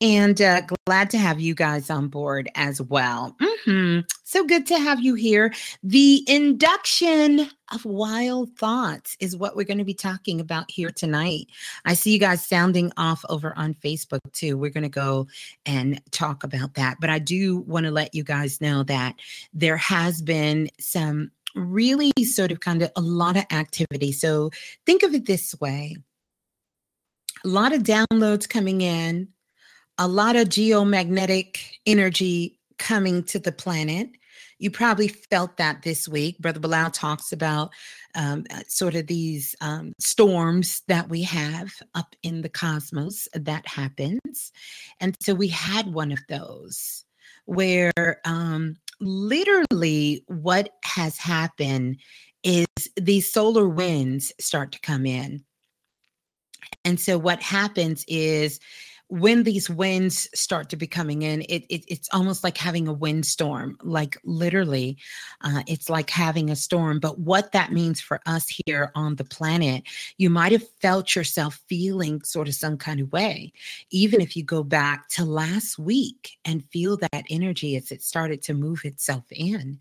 And 0.00 0.42
uh, 0.42 0.62
glad 0.84 1.08
to 1.10 1.18
have 1.18 1.40
you 1.40 1.54
guys 1.54 1.88
on 1.88 2.08
board 2.08 2.50
as 2.54 2.82
well. 2.82 3.34
Mm-hmm. 3.40 4.00
So 4.24 4.44
good 4.44 4.66
to 4.66 4.78
have 4.78 5.00
you 5.00 5.14
here. 5.14 5.54
The 5.82 6.22
induction 6.28 7.48
of 7.72 7.84
wild 7.84 8.54
thoughts 8.58 9.16
is 9.20 9.36
what 9.36 9.56
we're 9.56 9.64
going 9.64 9.78
to 9.78 9.84
be 9.84 9.94
talking 9.94 10.38
about 10.38 10.70
here 10.70 10.90
tonight. 10.90 11.46
I 11.86 11.94
see 11.94 12.12
you 12.12 12.18
guys 12.18 12.46
sounding 12.46 12.92
off 12.98 13.24
over 13.30 13.56
on 13.56 13.72
Facebook 13.74 14.20
too. 14.32 14.58
We're 14.58 14.70
going 14.70 14.82
to 14.82 14.90
go 14.90 15.28
and 15.64 16.00
talk 16.10 16.44
about 16.44 16.74
that. 16.74 16.98
But 17.00 17.08
I 17.08 17.18
do 17.18 17.60
want 17.60 17.86
to 17.86 17.90
let 17.90 18.14
you 18.14 18.22
guys 18.22 18.60
know 18.60 18.82
that 18.82 19.14
there 19.54 19.78
has 19.78 20.20
been 20.20 20.68
some 20.78 21.30
really 21.54 22.12
sort 22.22 22.52
of 22.52 22.60
kind 22.60 22.82
of 22.82 22.90
a 22.96 23.00
lot 23.00 23.38
of 23.38 23.46
activity. 23.50 24.12
So 24.12 24.50
think 24.84 25.02
of 25.02 25.14
it 25.14 25.24
this 25.24 25.54
way 25.58 25.96
a 27.44 27.48
lot 27.48 27.72
of 27.72 27.82
downloads 27.82 28.48
coming 28.48 28.80
in 28.80 29.28
a 29.98 30.08
lot 30.08 30.36
of 30.36 30.48
geomagnetic 30.48 31.58
energy 31.86 32.58
coming 32.78 33.22
to 33.24 33.38
the 33.38 33.52
planet. 33.52 34.10
You 34.58 34.70
probably 34.70 35.08
felt 35.08 35.56
that 35.58 35.82
this 35.82 36.08
week. 36.08 36.38
Brother 36.38 36.60
Bilal 36.60 36.90
talks 36.90 37.32
about 37.32 37.70
um, 38.14 38.44
uh, 38.50 38.60
sort 38.68 38.94
of 38.94 39.06
these 39.06 39.54
um, 39.60 39.92
storms 39.98 40.82
that 40.88 41.08
we 41.08 41.22
have 41.22 41.72
up 41.94 42.14
in 42.22 42.42
the 42.42 42.48
cosmos 42.48 43.28
that 43.34 43.66
happens. 43.66 44.52
And 45.00 45.16
so 45.20 45.34
we 45.34 45.48
had 45.48 45.92
one 45.92 46.12
of 46.12 46.20
those 46.28 47.04
where 47.44 48.20
um, 48.24 48.76
literally 49.00 50.24
what 50.26 50.70
has 50.84 51.18
happened 51.18 51.98
is 52.42 52.66
these 52.96 53.30
solar 53.30 53.68
winds 53.68 54.32
start 54.38 54.72
to 54.72 54.80
come 54.80 55.06
in 55.06 55.44
And 56.84 57.00
so 57.00 57.18
what 57.18 57.42
happens 57.42 58.04
is 58.08 58.60
when 59.08 59.44
these 59.44 59.70
winds 59.70 60.28
start 60.34 60.68
to 60.70 60.76
be 60.76 60.86
coming 60.86 61.22
in, 61.22 61.42
it, 61.42 61.64
it 61.68 61.84
it's 61.86 62.08
almost 62.12 62.42
like 62.42 62.56
having 62.56 62.88
a 62.88 62.92
windstorm. 62.92 63.78
Like 63.82 64.18
literally, 64.24 64.98
uh, 65.42 65.62
it's 65.66 65.88
like 65.88 66.10
having 66.10 66.50
a 66.50 66.56
storm. 66.56 66.98
But 66.98 67.18
what 67.20 67.52
that 67.52 67.72
means 67.72 68.00
for 68.00 68.20
us 68.26 68.46
here 68.66 68.90
on 68.94 69.14
the 69.14 69.24
planet, 69.24 69.84
you 70.18 70.28
might 70.28 70.52
have 70.52 70.68
felt 70.80 71.14
yourself 71.14 71.60
feeling 71.68 72.20
sort 72.22 72.48
of 72.48 72.54
some 72.54 72.76
kind 72.76 73.00
of 73.00 73.12
way, 73.12 73.52
even 73.90 74.20
if 74.20 74.36
you 74.36 74.42
go 74.42 74.64
back 74.64 75.08
to 75.10 75.24
last 75.24 75.78
week 75.78 76.32
and 76.44 76.64
feel 76.70 76.96
that 76.96 77.24
energy 77.30 77.76
as 77.76 77.92
it 77.92 78.02
started 78.02 78.42
to 78.42 78.54
move 78.54 78.84
itself 78.84 79.24
in, 79.30 79.78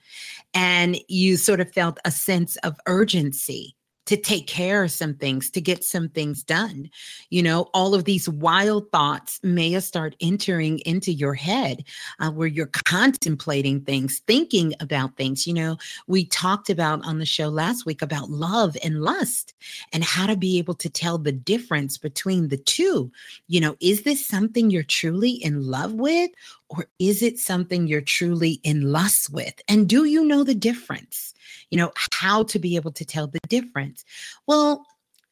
and 0.54 1.00
you 1.08 1.38
sort 1.38 1.60
of 1.62 1.72
felt 1.74 1.98
a 2.06 2.12
sense 2.12 2.58
of 2.58 2.80
urgency 2.86 3.76
to 4.06 4.18
take 4.18 4.48
care 4.48 4.84
of 4.84 4.92
some 4.92 5.16
things, 5.16 5.50
to 5.52 5.62
get 5.62 5.84
some 5.84 6.10
things 6.10 6.44
done. 6.44 6.90
You 7.30 7.42
know, 7.44 7.70
all 7.74 7.96
of 7.96 8.06
these 8.06 8.30
wild 8.30 8.92
thoughts 8.92 9.40
may 9.44 9.80
start 9.80 10.16
entering 10.20 10.80
into 10.80 11.12
your 11.12 11.34
head 11.34 11.84
uh, 12.20 12.32
where 12.32 12.48
you're 12.48 12.68
contemplating 12.68 13.82
things, 13.82 14.22
thinking 14.28 14.74
about 14.80 15.18
things. 15.18 15.48
You 15.48 15.54
know, 15.54 15.78
we 16.08 16.26
talked 16.26 16.70
about 16.70 17.06
on 17.06 17.20
the 17.20 17.26
show 17.26 17.50
last 17.50 17.86
week 17.86 18.02
about 18.02 18.30
love 18.30 18.78
and 18.84 19.02
lust 19.02 19.54
and 19.92 20.04
how 20.04 20.28
to 20.28 20.38
be 20.38 20.58
able 20.58 20.76
to 20.76 20.90
tell 20.90 21.18
the 21.18 21.32
difference 21.32 21.98
between 21.98 22.50
the 22.50 22.58
two. 22.58 23.12
You 23.48 23.60
know, 23.60 23.76
is 23.80 24.04
this 24.04 24.26
something 24.26 24.70
you're 24.70 24.84
truly 24.84 25.32
in 25.32 25.66
love 25.66 25.94
with? 25.94 26.32
Or 26.70 26.88
is 26.98 27.22
it 27.22 27.38
something 27.38 27.86
you're 27.86 28.02
truly 28.02 28.60
in 28.64 28.92
lust 28.92 29.32
with? 29.32 29.54
And 29.68 29.88
do 29.88 30.06
you 30.06 30.26
know 30.26 30.44
the 30.44 30.56
difference? 30.56 31.35
You 31.70 31.78
know, 31.78 31.92
how 32.12 32.44
to 32.44 32.60
be 32.60 32.76
able 32.76 32.92
to 32.92 33.06
tell 33.06 33.28
the 33.28 33.40
difference. 33.50 34.06
Well, 34.48 34.86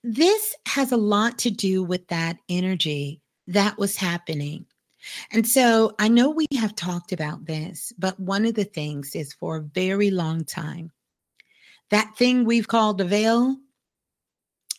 this 0.03 0.55
has 0.67 0.91
a 0.91 0.97
lot 0.97 1.37
to 1.39 1.49
do 1.49 1.83
with 1.83 2.07
that 2.07 2.37
energy 2.49 3.21
that 3.47 3.77
was 3.77 3.95
happening. 3.95 4.65
And 5.31 5.47
so 5.47 5.95
I 5.99 6.07
know 6.07 6.29
we 6.29 6.45
have 6.57 6.75
talked 6.75 7.11
about 7.11 7.45
this, 7.45 7.93
but 7.97 8.19
one 8.19 8.45
of 8.45 8.55
the 8.55 8.63
things 8.63 9.15
is 9.15 9.33
for 9.33 9.57
a 9.57 9.61
very 9.61 10.11
long 10.11 10.45
time, 10.45 10.91
that 11.89 12.15
thing 12.17 12.45
we've 12.45 12.67
called 12.67 12.97
the 12.97 13.05
veil, 13.05 13.57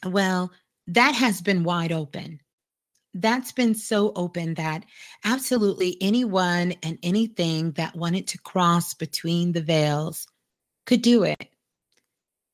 well, 0.06 0.50
that 0.86 1.14
has 1.14 1.40
been 1.40 1.64
wide 1.64 1.92
open. 1.92 2.40
That's 3.14 3.52
been 3.52 3.74
so 3.74 4.12
open 4.16 4.54
that 4.54 4.84
absolutely 5.24 5.96
anyone 6.00 6.74
and 6.82 6.98
anything 7.02 7.72
that 7.72 7.94
wanted 7.94 8.26
to 8.28 8.38
cross 8.38 8.92
between 8.92 9.52
the 9.52 9.62
veils 9.62 10.26
could 10.86 11.02
do 11.02 11.24
it. 11.24 11.48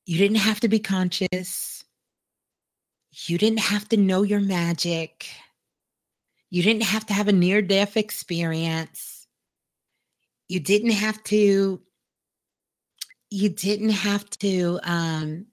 You 0.07 0.19
didn't 0.19 0.39
have 0.39 0.61
to 0.61 0.69
be 0.69 0.79
conscious. 0.79 1.85
You 3.13 3.39
didn't 3.39 3.61
have 3.61 3.89
to 3.91 3.97
know 3.97 4.23
your 4.23 4.41
magic. 4.41 5.29
You 6.51 6.63
didn't 6.63 6.83
have 6.83 7.07
to 7.07 7.15
have 7.15 7.29
a 7.29 7.33
near 7.33 7.63
death 7.63 7.97
experience. 7.97 9.27
You 10.49 10.61
didn't 10.61 10.93
have 10.93 11.23
to 11.25 11.81
you 13.31 13.49
didn't 13.49 13.91
have 13.91 14.29
to 14.31 14.81
um, 14.83 15.47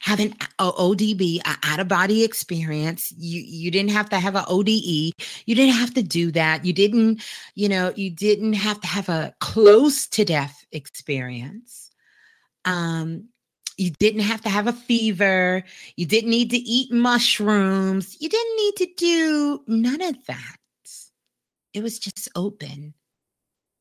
have 0.00 0.20
an 0.20 0.34
ODB, 0.58 1.40
an 1.44 1.56
out 1.62 1.80
of 1.80 1.88
body 1.88 2.22
experience. 2.22 3.12
You 3.16 3.40
you 3.40 3.70
didn't 3.70 3.90
have 3.90 4.10
to 4.10 4.20
have 4.20 4.36
an 4.36 4.44
ODE. 4.46 4.68
You 5.46 5.54
didn't 5.54 5.74
have 5.74 5.94
to 5.94 6.02
do 6.02 6.30
that. 6.32 6.64
You 6.64 6.72
didn't, 6.72 7.22
you 7.54 7.68
know, 7.68 7.92
you 7.96 8.10
didn't 8.10 8.54
have 8.54 8.80
to 8.82 8.86
have 8.86 9.08
a 9.08 9.34
close 9.40 10.06
to 10.08 10.24
death 10.24 10.66
experience. 10.72 11.83
Um, 12.64 13.28
you 13.76 13.90
didn't 13.90 14.20
have 14.20 14.40
to 14.42 14.48
have 14.48 14.66
a 14.66 14.72
fever. 14.72 15.64
You 15.96 16.06
didn't 16.06 16.30
need 16.30 16.50
to 16.50 16.56
eat 16.56 16.92
mushrooms. 16.92 18.16
You 18.20 18.28
didn't 18.28 18.56
need 18.56 18.76
to 18.76 18.88
do 18.96 19.62
none 19.66 20.00
of 20.00 20.24
that. 20.26 20.56
It 21.72 21.82
was 21.82 21.98
just 21.98 22.28
open. 22.36 22.94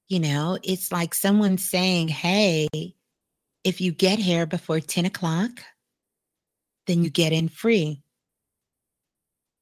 You 0.09 0.19
know, 0.19 0.57
it's 0.63 0.91
like 0.91 1.13
someone 1.13 1.57
saying, 1.57 2.07
hey, 2.07 2.67
if 3.63 3.79
you 3.79 3.91
get 3.91 4.19
here 4.19 4.45
before 4.45 4.79
10 4.79 5.05
o'clock, 5.05 5.51
then 6.87 7.03
you 7.03 7.09
get 7.09 7.31
in 7.31 7.47
free. 7.47 8.01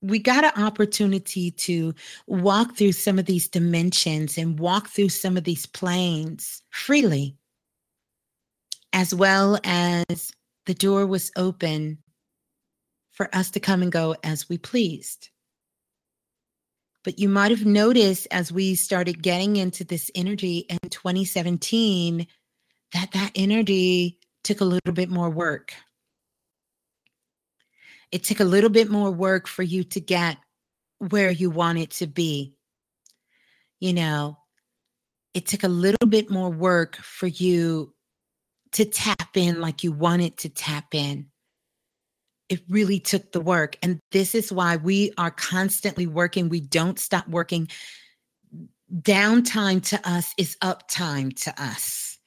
We 0.02 0.18
got 0.18 0.44
an 0.44 0.64
opportunity 0.64 1.52
to 1.52 1.94
walk 2.26 2.76
through 2.76 2.94
some 2.94 3.20
of 3.20 3.26
these 3.26 3.48
dimensions 3.48 4.38
and 4.38 4.58
walk 4.58 4.88
through 4.88 5.10
some 5.10 5.38
of 5.38 5.44
these 5.44 5.68
planes 5.68 6.64
freely 6.72 7.38
as 8.94 9.14
well 9.14 9.60
as 9.64 10.32
the 10.66 10.74
door 10.74 11.06
was 11.06 11.32
open 11.36 11.98
for 13.12 13.34
us 13.36 13.52
to 13.52 13.60
come 13.60 13.82
and 13.82 13.92
go 13.92 14.16
as 14.24 14.50
we 14.50 14.58
pleased. 14.58 15.30
But 17.04 17.20
you 17.20 17.30
might 17.30 17.52
have 17.52 17.66
noticed 17.66 18.28
as 18.32 18.52
we 18.52 18.76
started 18.76 19.24
getting 19.24 19.56
into 19.56 19.84
this 19.84 20.12
energy 20.14 20.66
in 20.70 20.78
2017 20.90 22.28
that 22.94 23.12
that 23.14 23.32
energy 23.36 24.20
took 24.44 24.62
a 24.62 24.66
little 24.66 24.94
bit 24.94 25.10
more 25.10 25.30
work. 25.30 25.74
It 28.12 28.24
took 28.24 28.40
a 28.40 28.46
little 28.46 28.70
bit 28.70 28.90
more 28.90 29.10
work 29.10 29.48
for 29.48 29.64
you 29.64 29.84
to 29.86 30.02
get 30.02 30.38
where 31.00 31.32
you 31.32 31.50
want 31.50 31.80
it 31.80 31.92
to 31.92 32.08
be. 32.08 32.56
You 33.80 33.94
know, 33.94 34.38
it 35.34 35.48
took 35.48 35.64
a 35.64 35.70
little 35.70 36.08
bit 36.08 36.30
more 36.30 36.50
work 36.50 36.98
for 36.98 37.28
you 37.28 37.94
to 38.74 38.86
tap 38.86 39.36
in 39.36 39.60
like 39.60 39.84
you 39.84 39.92
wanted 39.92 40.38
to 40.38 40.50
tap 40.50 40.94
in. 40.94 41.28
It 42.50 42.62
really 42.70 43.00
took 43.00 43.32
the 43.32 43.42
work. 43.42 43.78
And 43.82 44.00
this 44.12 44.36
is 44.36 44.52
why 44.52 44.78
we 44.78 45.14
are 45.18 45.32
constantly 45.32 46.08
working. 46.08 46.50
We 46.50 46.62
don't 46.62 47.00
stop 47.00 47.28
working. 47.28 47.70
Downtime 48.94 49.86
to 49.88 50.10
us 50.10 50.34
is 50.38 50.58
uptime 50.62 51.34
to 51.44 51.62
us. 51.62 52.18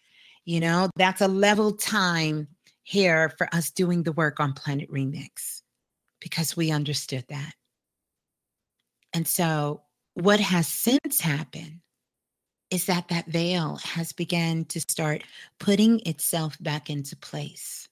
You 0.45 0.61
know, 0.61 0.91
that's 0.97 1.21
a 1.21 1.29
level 1.29 1.73
time 1.73 2.49
here 2.83 3.31
for 3.37 3.49
us 3.55 3.71
doing 3.71 4.03
the 4.03 4.13
work 4.13 4.41
on 4.41 4.53
Planet 4.53 4.91
Remix 4.91 5.63
because 6.21 6.57
we 6.57 6.71
understood 6.71 7.25
that. 7.29 7.53
And 9.13 9.27
so, 9.27 9.83
what 10.15 10.41
has 10.41 10.69
since 10.69 11.21
happened 11.21 11.81
is 12.75 12.87
that 12.87 13.07
that 13.09 13.27
veil 13.27 13.77
has 13.77 14.13
begun 14.13 14.65
to 14.65 14.81
start 14.81 15.23
putting 15.61 16.01
itself 16.07 16.57
back 16.61 16.91
into 16.91 17.17
place. 17.17 17.89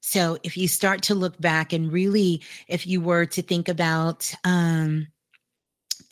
So 0.00 0.38
if 0.44 0.56
you 0.56 0.68
start 0.68 1.02
to 1.02 1.16
look 1.16 1.38
back 1.40 1.72
and 1.72 1.90
really, 1.90 2.42
if 2.68 2.86
you 2.86 3.00
were 3.00 3.26
to 3.26 3.42
think 3.42 3.68
about 3.68 4.32
um, 4.44 5.08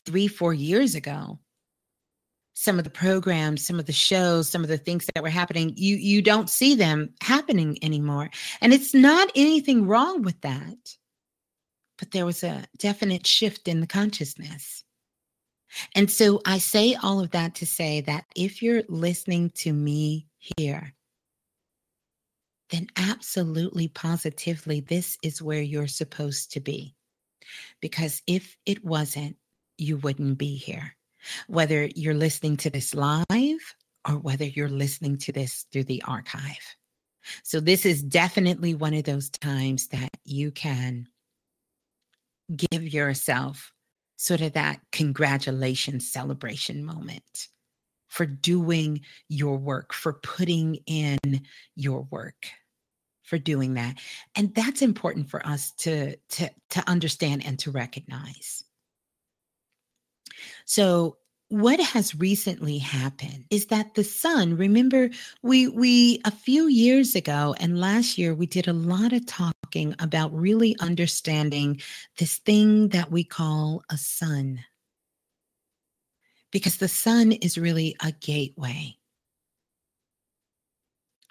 three, 0.05 0.27
four 0.27 0.53
years 0.53 0.95
ago, 0.95 1.39
some 2.55 2.77
of 2.77 2.83
the 2.83 2.89
programs, 2.89 3.65
some 3.65 3.79
of 3.79 3.85
the 3.85 3.93
shows, 3.93 4.49
some 4.49 4.63
of 4.63 4.67
the 4.67 4.77
things 4.77 5.05
that 5.13 5.23
were 5.23 5.29
happening, 5.29 5.73
you 5.77 5.95
you 5.95 6.21
don't 6.21 6.49
see 6.49 6.75
them 6.75 7.13
happening 7.21 7.77
anymore. 7.81 8.29
And 8.59 8.73
it's 8.73 8.93
not 8.93 9.31
anything 9.35 9.87
wrong 9.87 10.23
with 10.23 10.39
that. 10.41 10.97
But 11.97 12.11
there 12.11 12.25
was 12.25 12.43
a 12.43 12.65
definite 12.77 13.25
shift 13.25 13.69
in 13.69 13.79
the 13.79 13.87
consciousness. 13.87 14.84
And 15.93 16.09
so 16.09 16.41
I 16.45 16.57
say 16.57 16.95
all 16.95 17.19
of 17.19 17.31
that 17.31 17.55
to 17.55 17.65
say 17.65 18.01
that 18.01 18.25
if 18.35 18.61
you're 18.61 18.83
listening 18.87 19.51
to 19.55 19.73
me 19.73 20.27
here, 20.37 20.93
then 22.69 22.87
absolutely 22.97 23.87
positively, 23.87 24.79
this 24.79 25.17
is 25.21 25.41
where 25.41 25.61
you're 25.61 25.87
supposed 25.87 26.51
to 26.53 26.59
be. 26.59 26.95
Because 27.79 28.21
if 28.27 28.57
it 28.65 28.83
wasn't, 28.83 29.37
you 29.77 29.97
wouldn't 29.97 30.37
be 30.37 30.55
here. 30.55 30.95
Whether 31.47 31.89
you're 31.95 32.13
listening 32.13 32.57
to 32.57 32.69
this 32.69 32.93
live 32.93 33.25
or 34.07 34.17
whether 34.17 34.45
you're 34.45 34.69
listening 34.69 35.17
to 35.17 35.31
this 35.31 35.65
through 35.71 35.85
the 35.85 36.03
archive. 36.03 36.75
So, 37.43 37.59
this 37.59 37.85
is 37.87 38.03
definitely 38.03 38.75
one 38.75 38.93
of 38.93 39.03
those 39.03 39.31
times 39.31 39.87
that 39.87 40.11
you 40.23 40.51
can 40.51 41.07
give 42.55 42.83
yourself 42.83 43.73
sort 44.17 44.41
of 44.41 44.53
that 44.53 44.79
congratulations 44.91 46.11
celebration 46.11 46.83
moment 46.83 47.47
for 48.07 48.25
doing 48.25 49.01
your 49.27 49.57
work, 49.57 49.93
for 49.93 50.13
putting 50.13 50.75
in 50.85 51.17
your 51.75 52.07
work, 52.11 52.47
for 53.23 53.37
doing 53.37 53.73
that. 53.73 53.99
And 54.35 54.53
that's 54.55 54.81
important 54.81 55.29
for 55.29 55.45
us 55.45 55.71
to, 55.79 56.15
to, 56.15 56.49
to 56.69 56.89
understand 56.89 57.45
and 57.45 57.59
to 57.59 57.71
recognize. 57.71 58.63
So 60.65 61.17
what 61.55 61.79
has 61.79 62.13
recently 62.15 62.77
happened 62.77 63.45
is 63.49 63.67
that 63.67 63.93
the 63.93 64.03
sun 64.03 64.57
remember 64.57 65.09
we 65.41 65.69
we 65.69 66.19
a 66.25 66.31
few 66.31 66.67
years 66.67 67.15
ago 67.15 67.55
and 67.61 67.79
last 67.79 68.17
year 68.17 68.35
we 68.35 68.45
did 68.45 68.67
a 68.67 68.73
lot 68.73 69.13
of 69.13 69.25
talking 69.25 69.95
about 69.99 70.37
really 70.37 70.75
understanding 70.81 71.79
this 72.17 72.39
thing 72.39 72.89
that 72.89 73.09
we 73.09 73.23
call 73.23 73.81
a 73.89 73.95
sun 73.95 74.59
because 76.51 76.75
the 76.75 76.89
sun 76.89 77.31
is 77.31 77.57
really 77.57 77.95
a 78.03 78.11
gateway 78.11 78.93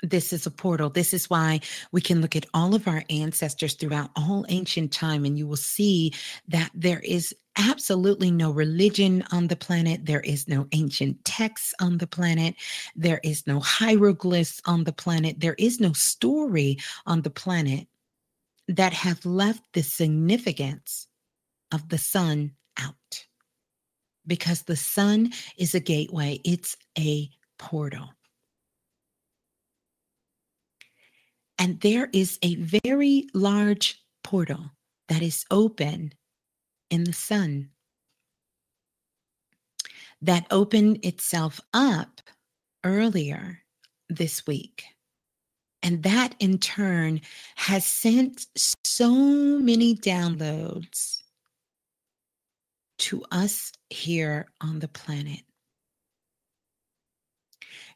this 0.03 0.35
is 0.35 0.45
a 0.45 0.51
portal. 0.51 0.91
This 0.91 1.15
is 1.15 1.31
why 1.31 1.61
we 1.91 2.03
can 2.03 2.21
look 2.21 2.37
at 2.37 2.45
all 2.53 2.75
of 2.75 2.87
our 2.87 3.05
ancestors 3.09 3.73
throughout 3.73 4.11
all 4.17 4.45
ancient 4.51 4.93
time, 4.93 5.25
and 5.25 5.39
you 5.39 5.47
will 5.47 5.57
see 5.57 6.13
that 6.49 6.71
there 6.75 7.01
is 7.01 7.35
absolutely 7.57 8.31
no 8.31 8.51
religion 8.51 9.25
on 9.31 9.47
the 9.49 9.57
planet. 9.57 10.07
There 10.07 10.21
is 10.21 10.49
no 10.49 10.67
ancient 10.73 11.25
texts 11.25 11.75
on 11.81 11.99
the 11.99 12.07
planet. 12.07 12.55
There 12.97 13.21
is 13.23 13.47
no 13.47 13.61
hieroglyphs 13.61 14.61
on 14.67 14.85
the 14.85 14.93
planet. 14.93 15.41
There 15.41 15.55
is 15.59 15.81
no 15.81 15.93
story 15.93 16.79
on 17.07 17.23
the 17.23 17.31
planet 17.31 17.87
that 18.69 18.93
have 18.93 19.25
left 19.25 19.63
the 19.73 19.83
significance 19.83 21.07
of 21.73 21.89
the 21.89 21.99
sun 21.99 22.53
out. 22.79 23.27
Because 24.27 24.63
the 24.63 24.77
sun 24.77 25.33
is 25.59 25.75
a 25.75 25.81
gateway, 25.81 26.41
it's 26.45 26.77
a 26.99 27.29
portal. 27.59 28.11
And 31.59 31.81
there 31.81 32.09
is 32.13 32.39
a 32.43 32.57
very 32.57 33.29
large 33.35 34.03
portal 34.23 34.71
that 35.09 35.23
is 35.23 35.45
open 35.51 36.13
in 36.95 37.05
the 37.05 37.13
sun 37.13 37.69
that 40.23 40.47
opened 40.51 41.05
itself 41.05 41.61
up 41.75 42.21
earlier 42.85 43.59
this 44.09 44.47
week. 44.47 44.85
And 45.83 46.03
that 46.05 46.35
in 46.39 46.59
turn 46.59 47.21
has 47.57 47.85
sent 47.85 48.47
so 48.57 49.13
many 49.13 49.97
downloads 49.97 51.19
to 52.99 53.25
us 53.33 53.73
here 53.91 54.47
on 54.61 54.79
the 54.79 54.89
planet. 54.89 55.43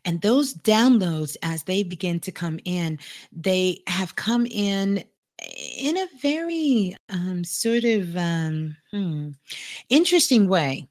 And 0.05 0.21
those 0.21 0.55
downloads, 0.55 1.37
as 1.43 1.63
they 1.63 1.83
begin 1.83 2.21
to 2.21 2.33
come 2.33 2.59
in, 2.65 2.99
they 3.33 3.83
have 3.87 4.17
come 4.17 4.45
in 4.47 5.05
in 5.43 5.97
a 5.97 6.09
very 6.21 6.97
um, 7.09 7.45
sort 7.45 7.85
of 7.85 8.17
um, 8.17 8.77
hmm, 8.91 9.31
interesting 9.89 10.49
way 10.49 10.89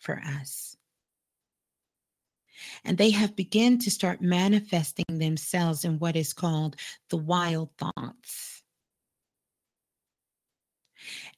for 0.00 0.20
us. 0.38 0.76
And 2.84 2.98
they 2.98 3.10
have 3.10 3.36
begun 3.36 3.78
to 3.78 3.90
start 3.90 4.20
manifesting 4.20 5.04
themselves 5.08 5.84
in 5.84 5.98
what 5.98 6.16
is 6.16 6.32
called 6.32 6.76
the 7.10 7.16
wild 7.16 7.70
thoughts. 7.78 8.62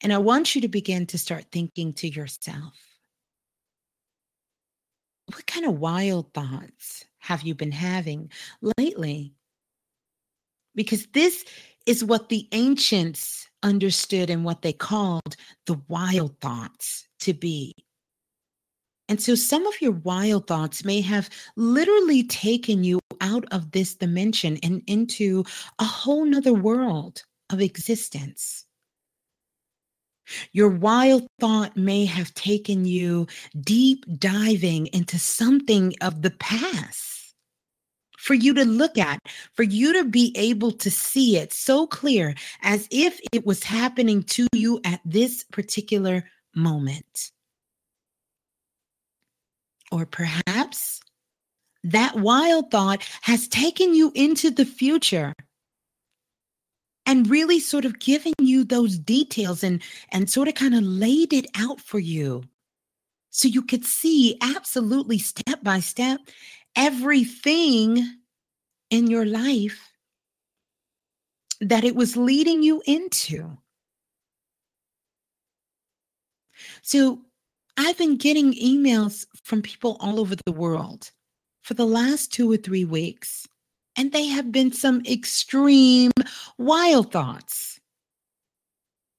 And 0.01 0.13
I 0.13 0.17
want 0.17 0.55
you 0.55 0.61
to 0.61 0.67
begin 0.67 1.05
to 1.07 1.17
start 1.17 1.45
thinking 1.51 1.93
to 1.93 2.07
yourself 2.07 2.73
what 5.27 5.47
kind 5.47 5.65
of 5.65 5.79
wild 5.79 6.33
thoughts 6.33 7.05
have 7.17 7.41
you 7.41 7.55
been 7.55 7.71
having 7.71 8.31
lately? 8.77 9.33
Because 10.75 11.07
this 11.07 11.45
is 11.85 12.03
what 12.03 12.29
the 12.29 12.47
ancients 12.51 13.47
understood 13.63 14.29
and 14.29 14.43
what 14.43 14.61
they 14.61 14.73
called 14.73 15.35
the 15.65 15.79
wild 15.87 16.39
thoughts 16.39 17.07
to 17.19 17.33
be. 17.33 17.73
And 19.07 19.21
so 19.21 19.35
some 19.35 19.67
of 19.67 19.81
your 19.81 19.91
wild 19.91 20.47
thoughts 20.47 20.83
may 20.83 21.01
have 21.01 21.29
literally 21.55 22.23
taken 22.23 22.83
you 22.83 22.99
out 23.21 23.45
of 23.51 23.71
this 23.71 23.93
dimension 23.93 24.57
and 24.63 24.81
into 24.87 25.43
a 25.77 25.83
whole 25.83 26.25
nother 26.25 26.53
world 26.53 27.23
of 27.51 27.61
existence. 27.61 28.65
Your 30.53 30.69
wild 30.69 31.27
thought 31.39 31.77
may 31.77 32.05
have 32.05 32.33
taken 32.33 32.85
you 32.85 33.27
deep 33.61 34.05
diving 34.17 34.87
into 34.87 35.19
something 35.19 35.93
of 36.01 36.23
the 36.23 36.31
past 36.31 37.14
for 38.25 38.33
you 38.33 38.55
to 38.55 38.65
look 38.65 38.97
at, 38.97 39.19
for 39.53 39.61
you 39.61 39.93
to 39.93 40.03
be 40.03 40.33
able 40.35 40.71
to 40.71 40.89
see 40.89 41.37
it 41.37 41.53
so 41.53 41.85
clear 41.85 42.33
as 42.63 42.87
if 42.89 43.19
it 43.31 43.45
was 43.45 43.63
happening 43.63 44.23
to 44.23 44.47
you 44.51 44.81
at 44.83 44.99
this 45.05 45.43
particular 45.43 46.23
moment. 46.55 47.31
Or 49.91 50.07
perhaps 50.07 51.01
that 51.83 52.15
wild 52.15 52.71
thought 52.71 53.07
has 53.21 53.47
taken 53.47 53.93
you 53.93 54.11
into 54.15 54.49
the 54.49 54.65
future 54.65 55.31
and 57.05 57.29
really 57.29 57.59
sort 57.59 57.85
of 57.85 57.99
giving 57.99 58.33
you 58.41 58.63
those 58.63 58.97
details 58.97 59.63
and 59.63 59.83
and 60.09 60.27
sort 60.27 60.47
of 60.47 60.55
kind 60.55 60.73
of 60.73 60.81
laid 60.81 61.31
it 61.31 61.45
out 61.55 61.79
for 61.79 61.99
you 61.99 62.43
so 63.29 63.47
you 63.47 63.61
could 63.61 63.85
see 63.85 64.35
absolutely 64.41 65.19
step 65.19 65.61
by 65.61 65.79
step 65.79 66.19
everything 66.75 68.05
in 68.89 69.07
your 69.07 69.25
life 69.25 69.91
that 71.61 71.83
it 71.83 71.95
was 71.95 72.17
leading 72.17 72.61
you 72.61 72.81
into 72.85 73.57
so 76.81 77.21
i've 77.77 77.97
been 77.97 78.17
getting 78.17 78.53
emails 78.53 79.25
from 79.43 79.61
people 79.61 79.97
all 79.99 80.19
over 80.19 80.35
the 80.35 80.51
world 80.51 81.11
for 81.61 81.73
the 81.73 81.85
last 81.85 82.31
2 82.33 82.51
or 82.51 82.57
3 82.57 82.85
weeks 82.85 83.47
and 83.95 84.11
they 84.11 84.27
have 84.27 84.51
been 84.51 84.71
some 84.71 85.01
extreme 85.05 86.11
wild 86.57 87.11
thoughts. 87.11 87.79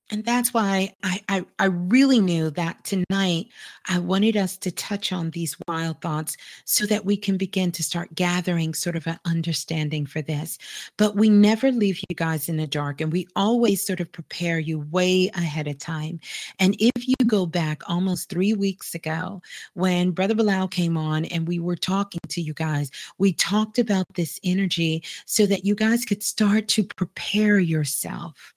And 0.09 0.25
that's 0.25 0.55
why 0.55 0.95
I, 1.03 1.21
I, 1.29 1.45
I, 1.59 1.65
really 1.65 2.21
knew 2.21 2.51
that 2.51 2.85
tonight 2.85 3.49
I 3.89 3.99
wanted 3.99 4.37
us 4.37 4.57
to 4.59 4.71
touch 4.71 5.13
on 5.13 5.31
these 5.31 5.57
wild 5.67 6.01
thoughts 6.01 6.37
so 6.65 6.87
that 6.87 7.05
we 7.05 7.17
can 7.17 7.37
begin 7.37 7.73
to 7.73 7.83
start 7.83 8.15
gathering 8.15 8.73
sort 8.73 8.95
of 8.95 9.09
an 9.09 9.19
understanding 9.25 10.07
for 10.07 10.23
this. 10.23 10.59
But 10.97 11.17
we 11.17 11.29
never 11.29 11.73
leave 11.73 11.99
you 12.09 12.15
guys 12.15 12.49
in 12.49 12.57
the 12.57 12.69
dark, 12.69 13.01
and 13.01 13.13
we 13.13 13.27
always 13.35 13.85
sort 13.85 13.99
of 13.99 14.13
prepare 14.13 14.61
you 14.61 14.79
way 14.93 15.29
ahead 15.35 15.67
of 15.67 15.79
time. 15.79 16.21
And 16.61 16.77
if 16.79 17.09
you 17.09 17.17
go 17.27 17.45
back 17.45 17.83
almost 17.89 18.29
three 18.29 18.55
weeks 18.55 18.95
ago 18.95 19.43
when 19.75 20.13
Brother 20.13 20.37
Bilal 20.37 20.69
came 20.69 20.97
on 20.97 21.25
and 21.27 21.49
we 21.49 21.59
were 21.59 21.77
talking 21.77 22.21
to 22.29 22.41
you 22.41 22.55
guys, 22.55 22.93
we 23.19 23.33
talked 23.33 23.81
about 23.81 24.07
this 24.15 24.39
energy 24.45 25.03
so 25.25 25.47
that 25.47 25.65
you 25.65 25.75
guys 25.75 26.05
could 26.05 26.23
start 26.23 26.69
to 26.69 26.85
prepare 26.85 27.59
yourself 27.59 28.55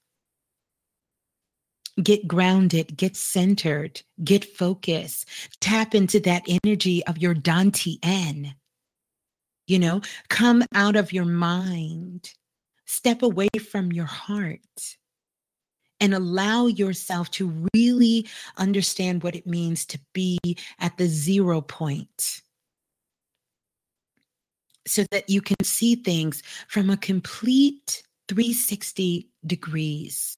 get 2.02 2.26
grounded, 2.26 2.96
get 2.96 3.16
centered, 3.16 4.02
get 4.24 4.44
focused, 4.44 5.28
tap 5.60 5.94
into 5.94 6.20
that 6.20 6.44
energy 6.64 7.04
of 7.06 7.18
your 7.18 7.34
Dantian. 7.34 8.54
You 9.66 9.78
know, 9.78 10.00
come 10.28 10.64
out 10.74 10.96
of 10.96 11.12
your 11.12 11.24
mind, 11.24 12.32
step 12.86 13.22
away 13.22 13.48
from 13.70 13.92
your 13.92 14.06
heart, 14.06 14.96
and 16.00 16.14
allow 16.14 16.66
yourself 16.66 17.30
to 17.32 17.68
really 17.74 18.26
understand 18.56 19.22
what 19.22 19.36
it 19.36 19.46
means 19.46 19.84
to 19.86 20.00
be 20.12 20.38
at 20.78 20.96
the 20.96 21.06
zero 21.06 21.60
point 21.60 22.42
so 24.86 25.04
that 25.10 25.28
you 25.28 25.40
can 25.40 25.62
see 25.62 25.94
things 25.94 26.42
from 26.66 26.90
a 26.90 26.96
complete 26.96 28.02
360 28.28 29.28
degrees. 29.46 30.36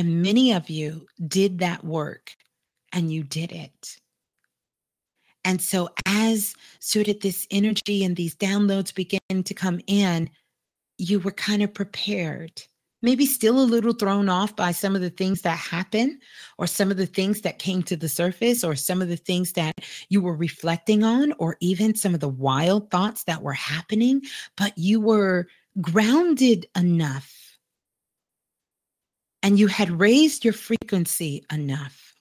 And 0.00 0.22
many 0.22 0.54
of 0.54 0.70
you 0.70 1.06
did 1.28 1.58
that 1.58 1.84
work 1.84 2.34
and 2.90 3.12
you 3.12 3.22
did 3.22 3.52
it. 3.52 3.98
And 5.44 5.60
so, 5.60 5.90
as 6.06 6.54
sort 6.78 7.08
of 7.08 7.20
this 7.20 7.46
energy 7.50 8.02
and 8.02 8.16
these 8.16 8.34
downloads 8.34 8.94
begin 8.94 9.42
to 9.44 9.52
come 9.52 9.78
in, 9.86 10.30
you 10.96 11.20
were 11.20 11.32
kind 11.32 11.62
of 11.62 11.74
prepared, 11.74 12.62
maybe 13.02 13.26
still 13.26 13.60
a 13.60 13.72
little 13.72 13.92
thrown 13.92 14.30
off 14.30 14.56
by 14.56 14.72
some 14.72 14.96
of 14.96 15.02
the 15.02 15.10
things 15.10 15.42
that 15.42 15.58
happened, 15.58 16.22
or 16.56 16.66
some 16.66 16.90
of 16.90 16.96
the 16.96 17.04
things 17.04 17.42
that 17.42 17.58
came 17.58 17.82
to 17.82 17.94
the 17.94 18.08
surface, 18.08 18.64
or 18.64 18.74
some 18.76 19.02
of 19.02 19.08
the 19.08 19.18
things 19.18 19.52
that 19.52 19.80
you 20.08 20.22
were 20.22 20.34
reflecting 20.34 21.04
on, 21.04 21.34
or 21.38 21.58
even 21.60 21.94
some 21.94 22.14
of 22.14 22.20
the 22.20 22.26
wild 22.26 22.90
thoughts 22.90 23.24
that 23.24 23.42
were 23.42 23.52
happening. 23.52 24.22
But 24.56 24.78
you 24.78 24.98
were 24.98 25.46
grounded 25.82 26.64
enough 26.74 27.39
and 29.42 29.58
you 29.58 29.66
had 29.66 30.00
raised 30.00 30.44
your 30.44 30.52
frequency 30.52 31.44
enough 31.50 32.14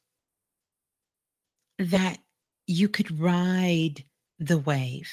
that 1.78 2.18
you 2.68 2.88
could 2.88 3.20
ride 3.20 4.04
the 4.40 4.58
wave. 4.58 5.10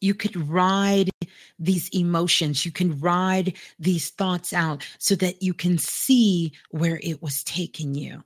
You 0.00 0.14
could 0.14 0.36
ride 0.48 1.10
these 1.58 1.88
emotions. 1.90 2.66
You 2.66 2.72
can 2.72 3.00
ride 3.00 3.54
these 3.78 4.10
thoughts 4.10 4.52
out 4.52 4.86
so 4.98 5.14
that 5.16 5.42
you 5.42 5.54
can 5.54 5.78
see 5.78 6.52
where 6.70 7.00
it 7.02 7.22
was 7.22 7.42
taking 7.44 7.94
you. 7.94 8.22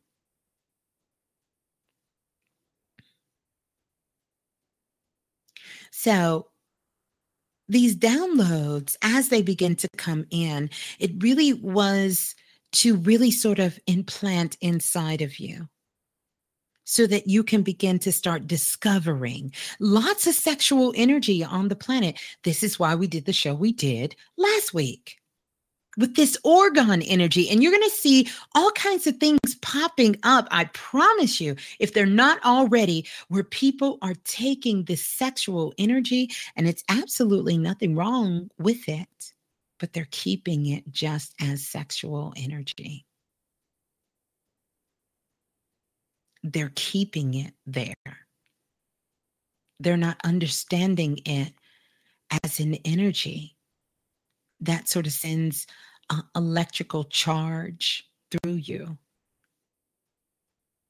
So, 5.93 6.47
these 7.69 7.95
downloads, 7.95 8.97
as 9.01 9.29
they 9.29 9.43
begin 9.43 9.77
to 9.77 9.89
come 9.97 10.27
in, 10.31 10.71
it 10.99 11.23
really 11.23 11.53
was 11.53 12.35
to 12.73 12.97
really 12.97 13.31
sort 13.31 13.59
of 13.59 13.79
implant 13.87 14.57
inside 14.61 15.23
of 15.23 15.39
you 15.39 15.69
so 16.85 17.07
that 17.07 17.29
you 17.29 17.45
can 17.45 17.63
begin 17.63 17.99
to 18.01 18.11
start 18.11 18.49
discovering 18.49 19.53
lots 19.79 20.27
of 20.27 20.35
sexual 20.35 20.93
energy 20.97 21.45
on 21.45 21.69
the 21.69 21.77
planet. 21.77 22.19
This 22.43 22.63
is 22.63 22.79
why 22.79 22.95
we 22.97 23.07
did 23.07 23.27
the 23.27 23.33
show 23.33 23.55
we 23.55 23.73
did 23.73 24.17
last 24.37 24.75
week 24.75 25.21
with 25.97 26.17
this 26.17 26.37
orgone 26.45 27.05
energy. 27.07 27.49
And 27.49 27.63
you're 27.63 27.73
going 27.73 27.89
to 27.89 27.91
see 27.97 28.29
all 28.55 28.71
kinds 28.73 29.07
of 29.07 29.17
things 29.19 29.39
popping 29.61 30.17
up. 30.23 30.49
I 30.51 30.65
promise 30.67 31.41
you, 31.41 31.57
if 31.79 31.95
they're 31.95 32.07
not 32.07 32.45
already, 32.45 33.07
where 33.29 33.45
people 33.45 33.99
are 34.03 34.15
taking 34.25 34.85
this 34.85 35.05
sexual 35.05 35.75
energy, 35.79 36.31
and 36.57 36.67
it's 36.67 36.85
absolutely 36.89 37.59
nothing 37.59 37.95
wrong 37.95 38.51
with 38.59 38.89
it, 38.89 39.07
but 39.81 39.95
they're 39.95 40.09
keeping 40.11 40.67
it 40.67 40.93
just 40.93 41.35
as 41.41 41.67
sexual 41.67 42.33
energy. 42.37 43.07
They're 46.43 46.73
keeping 46.75 47.35
it 47.35 47.55
there. 47.67 47.95
They're 49.81 49.97
not 49.97 50.21
understanding 50.23 51.19
it 51.25 51.55
as 52.45 52.61
an 52.61 52.75
energy 52.85 53.57
that 54.61 54.89
sort 54.89 55.07
of 55.07 55.13
sends 55.13 55.67
uh, 56.11 56.23
electrical 56.37 57.05
charge 57.05 58.05
through 58.31 58.53
you 58.53 58.99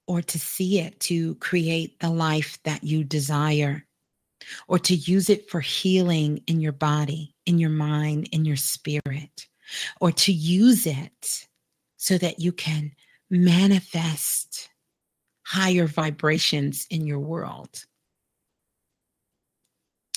or 0.08 0.20
to 0.22 0.38
see 0.40 0.80
it 0.80 0.98
to 0.98 1.36
create 1.36 2.00
the 2.00 2.10
life 2.10 2.58
that 2.64 2.82
you 2.82 3.04
desire 3.04 3.86
or 4.68 4.78
to 4.78 4.94
use 4.94 5.30
it 5.30 5.50
for 5.50 5.60
healing 5.60 6.42
in 6.46 6.60
your 6.60 6.72
body, 6.72 7.34
in 7.46 7.58
your 7.58 7.70
mind, 7.70 8.28
in 8.32 8.44
your 8.44 8.56
spirit, 8.56 9.48
or 10.00 10.12
to 10.12 10.32
use 10.32 10.86
it 10.86 11.46
so 11.96 12.18
that 12.18 12.38
you 12.38 12.52
can 12.52 12.92
manifest 13.30 14.70
higher 15.44 15.86
vibrations 15.86 16.86
in 16.90 17.06
your 17.06 17.18
world. 17.18 17.84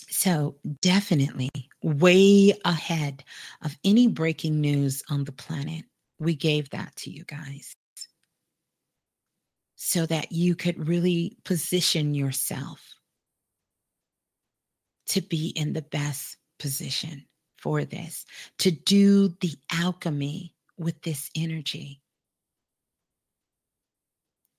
So, 0.10 0.55
definitely 0.81 1.49
way 1.81 2.53
ahead 2.64 3.23
of 3.61 3.76
any 3.84 4.07
breaking 4.07 4.61
news 4.61 5.03
on 5.10 5.23
the 5.26 5.31
planet, 5.31 5.85
we 6.19 6.35
gave 6.35 6.69
that 6.69 6.95
to 6.97 7.10
you 7.10 7.23
guys 7.26 7.76
so 9.76 10.05
that 10.05 10.31
you 10.31 10.55
could 10.55 10.88
really 10.88 11.35
position 11.43 12.14
yourself 12.14 12.80
to 15.08 15.22
be 15.22 15.50
in 15.50 15.74
the 15.74 15.82
best 15.82 16.38
position 16.60 17.26
for 17.58 17.86
this, 17.86 18.26
to 18.60 18.72
do 18.72 19.30
the 19.42 19.56
alchemy 19.72 20.54
with 20.78 21.02
this 21.02 21.30
energy. 21.36 22.02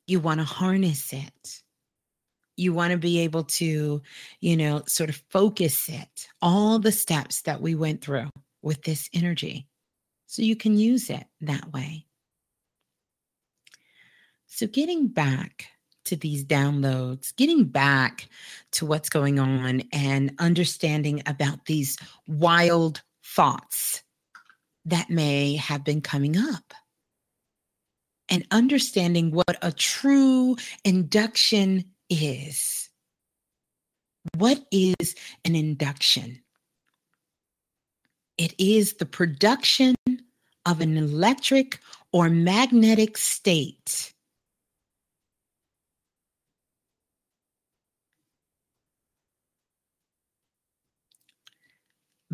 You 0.07 0.21
want 0.21 0.41
to 0.41 0.45
harness 0.45 1.12
it 1.12 1.62
you 2.57 2.73
want 2.73 2.93
to 2.93 2.99
be 2.99 3.21
able 3.21 3.45
to, 3.45 4.03
you 4.41 4.57
know, 4.57 4.83
sort 4.87 5.11
of 5.11 5.23
focus 5.31 5.89
it, 5.89 6.29
all 6.41 6.79
the 6.79 6.93
steps 6.93 7.43
that 7.43 7.61
we 7.61 7.75
went 7.75 8.01
through 8.01 8.31
with 8.62 8.83
this 8.83 9.09
energy. 9.12 9.66
So 10.27 10.43
you 10.43 10.57
can 10.57 10.77
use 10.77 11.11
it 11.11 11.25
that 11.43 11.73
way. 11.73 12.07
So, 14.47 14.66
getting 14.66 15.09
back 15.09 15.66
to 16.05 16.16
these 16.16 16.44
downloads, 16.44 17.35
getting 17.36 17.64
back 17.64 18.28
to 18.72 18.86
what's 18.86 19.09
going 19.09 19.39
on 19.39 19.82
and 19.93 20.35
understanding 20.39 21.22
about 21.26 21.66
these 21.66 21.97
wild 22.26 23.02
thoughts 23.24 24.02
that 24.85 25.10
may 25.10 25.56
have 25.56 25.85
been 25.85 26.01
coming 26.01 26.36
up, 26.36 26.74
and 28.28 28.47
understanding 28.51 29.31
what 29.31 29.56
a 29.62 29.72
true 29.72 30.56
induction 30.85 31.85
is. 32.09 32.89
What 34.36 34.64
is 34.70 35.14
an 35.44 35.55
induction? 35.55 36.40
It 38.39 38.55
is 38.59 38.94
the 38.94 39.06
production 39.06 39.94
of 40.66 40.81
an 40.81 40.97
electric 40.97 41.78
or 42.12 42.31
magnetic 42.31 43.18
state. 43.18 44.14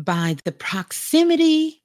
By 0.03 0.37
the 0.45 0.51
proximity 0.51 1.83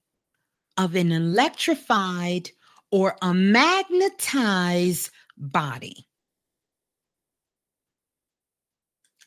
of 0.76 0.94
an 0.94 1.12
electrified 1.12 2.50
or 2.90 3.16
a 3.20 3.34
magnetized 3.34 5.10
body. 5.36 6.06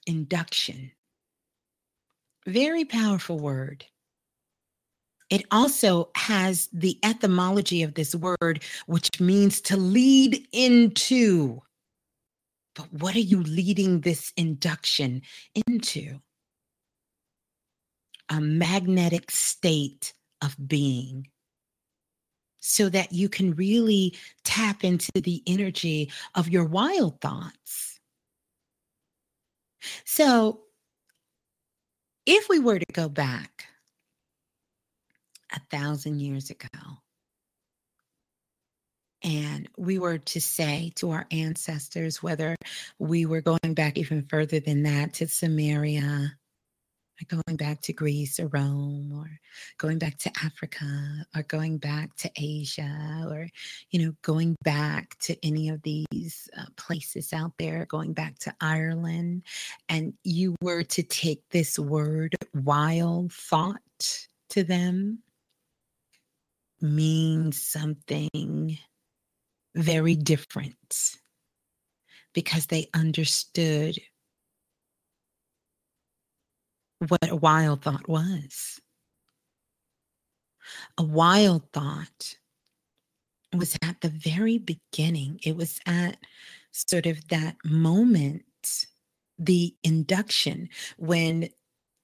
induction. 0.09 0.91
Very 2.47 2.83
powerful 2.83 3.39
word. 3.39 3.85
It 5.29 5.45
also 5.51 6.09
has 6.15 6.67
the 6.73 6.97
etymology 7.03 7.83
of 7.83 7.93
this 7.93 8.15
word, 8.15 8.63
which 8.87 9.09
means 9.19 9.61
to 9.61 9.77
lead 9.77 10.47
into. 10.51 11.61
But 12.73 12.91
what 12.91 13.15
are 13.15 13.19
you 13.19 13.43
leading 13.43 14.01
this 14.01 14.33
induction 14.35 15.21
into? 15.67 16.19
A 18.29 18.39
magnetic 18.39 19.31
state 19.31 20.13
of 20.41 20.55
being 20.67 21.27
so 22.59 22.89
that 22.89 23.11
you 23.11 23.29
can 23.29 23.55
really 23.55 24.15
tap 24.43 24.83
into 24.83 25.11
the 25.15 25.41
energy 25.47 26.11
of 26.35 26.49
your 26.49 26.65
wild 26.65 27.19
thoughts. 27.21 27.99
So, 30.05 30.61
if 32.25 32.49
we 32.49 32.59
were 32.59 32.79
to 32.79 32.85
go 32.93 33.09
back 33.09 33.65
a 35.51 35.59
thousand 35.71 36.19
years 36.19 36.49
ago, 36.49 36.67
and 39.23 39.67
we 39.77 39.99
were 39.99 40.17
to 40.17 40.39
say 40.39 40.91
to 40.95 41.11
our 41.11 41.25
ancestors, 41.31 42.21
whether 42.21 42.55
we 42.99 43.25
were 43.25 43.41
going 43.41 43.73
back 43.73 43.97
even 43.97 44.23
further 44.23 44.59
than 44.59 44.83
that 44.83 45.13
to 45.15 45.25
Sumeria, 45.25 46.31
going 47.27 47.57
back 47.57 47.81
to 47.81 47.93
Greece 47.93 48.39
or 48.39 48.47
Rome 48.47 49.11
or 49.13 49.39
going 49.77 49.97
back 49.99 50.17
to 50.19 50.31
Africa 50.43 51.25
or 51.35 51.43
going 51.43 51.77
back 51.77 52.15
to 52.17 52.31
Asia 52.37 53.25
or, 53.29 53.49
you 53.91 54.05
know, 54.05 54.13
going 54.21 54.55
back 54.63 55.17
to 55.19 55.35
any 55.45 55.69
of 55.69 55.81
these 55.81 56.49
uh, 56.57 56.65
places 56.77 57.33
out 57.33 57.53
there, 57.59 57.85
going 57.85 58.13
back 58.13 58.39
to 58.39 58.53
Ireland, 58.61 59.43
and 59.87 60.13
you 60.23 60.55
were 60.61 60.83
to 60.83 61.03
take 61.03 61.41
this 61.49 61.77
word 61.77 62.35
wild 62.53 63.33
thought 63.33 64.27
to 64.49 64.63
them, 64.63 65.19
means 66.81 67.61
something 67.61 68.77
very 69.75 70.15
different 70.15 71.17
because 72.33 72.67
they 72.67 72.87
understood 72.93 73.99
what 77.07 77.29
a 77.29 77.35
wild 77.35 77.81
thought 77.81 78.07
was. 78.07 78.79
A 80.97 81.03
wild 81.03 81.71
thought 81.71 82.35
was 83.53 83.75
at 83.81 84.01
the 84.01 84.09
very 84.09 84.57
beginning, 84.57 85.39
it 85.43 85.55
was 85.55 85.79
at 85.85 86.17
sort 86.71 87.05
of 87.05 87.27
that 87.29 87.55
moment, 87.65 88.43
the 89.39 89.73
induction, 89.83 90.69
when 90.97 91.49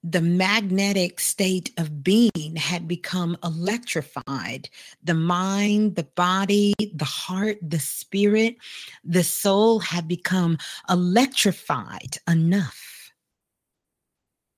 the 0.02 0.20
magnetic 0.20 1.20
state 1.20 1.72
of 1.78 2.02
being 2.02 2.56
had 2.56 2.86
become 2.86 3.36
electrified. 3.42 4.68
The 5.02 5.14
mind, 5.14 5.96
the 5.96 6.04
body, 6.04 6.74
the 6.78 7.04
heart, 7.04 7.58
the 7.60 7.80
spirit, 7.80 8.56
the 9.04 9.24
soul 9.24 9.80
had 9.80 10.06
become 10.06 10.58
electrified 10.88 12.18
enough 12.28 12.95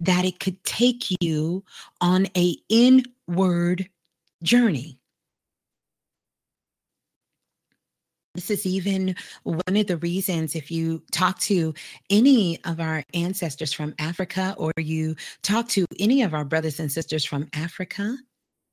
that 0.00 0.24
it 0.24 0.40
could 0.40 0.62
take 0.64 1.04
you 1.20 1.64
on 2.00 2.26
a 2.36 2.56
inward 2.68 3.88
journey. 4.42 4.98
This 8.34 8.50
is 8.50 8.66
even 8.66 9.16
one 9.42 9.76
of 9.76 9.88
the 9.88 9.96
reasons 9.96 10.54
if 10.54 10.70
you 10.70 11.02
talk 11.10 11.40
to 11.40 11.74
any 12.08 12.62
of 12.64 12.78
our 12.78 13.02
ancestors 13.12 13.72
from 13.72 13.94
Africa 13.98 14.54
or 14.56 14.72
you 14.76 15.16
talk 15.42 15.68
to 15.70 15.86
any 15.98 16.22
of 16.22 16.34
our 16.34 16.44
brothers 16.44 16.78
and 16.78 16.92
sisters 16.92 17.24
from 17.24 17.48
Africa, 17.52 18.16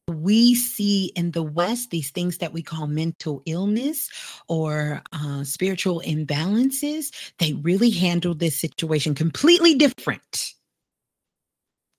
we 0.07 0.53
see 0.53 1.11
in 1.15 1.31
the 1.31 1.41
West 1.41 1.89
these 1.89 2.11
things 2.11 2.38
that 2.38 2.53
we 2.53 2.61
call 2.61 2.85
mental 2.85 3.41
illness 3.47 4.10
or 4.47 5.02
uh, 5.14 5.43
spiritual 5.43 5.99
imbalances. 6.06 7.34
They 7.39 7.53
really 7.53 7.89
handle 7.89 8.35
this 8.35 8.60
situation 8.60 9.15
completely 9.15 9.73
different 9.73 10.55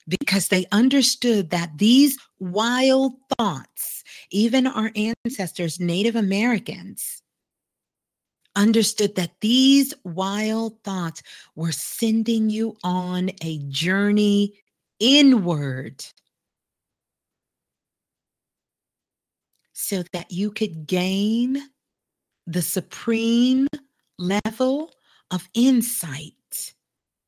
because 0.08 0.48
they 0.48 0.66
understood 0.72 1.50
that 1.50 1.78
these 1.78 2.16
wild 2.38 3.14
thoughts, 3.38 4.04
even 4.30 4.66
our 4.66 4.92
ancestors, 4.94 5.80
Native 5.80 6.16
Americans, 6.16 7.22
understood 8.54 9.14
that 9.16 9.32
these 9.40 9.92
wild 10.04 10.82
thoughts 10.82 11.22
were 11.54 11.72
sending 11.72 12.48
you 12.48 12.76
on 12.82 13.30
a 13.42 13.58
journey 13.68 14.54
inward 14.98 16.04
so 19.72 20.02
that 20.12 20.30
you 20.30 20.50
could 20.50 20.86
gain 20.86 21.62
the 22.46 22.62
supreme 22.62 23.68
level 24.18 24.90
of 25.30 25.48
insight, 25.54 26.32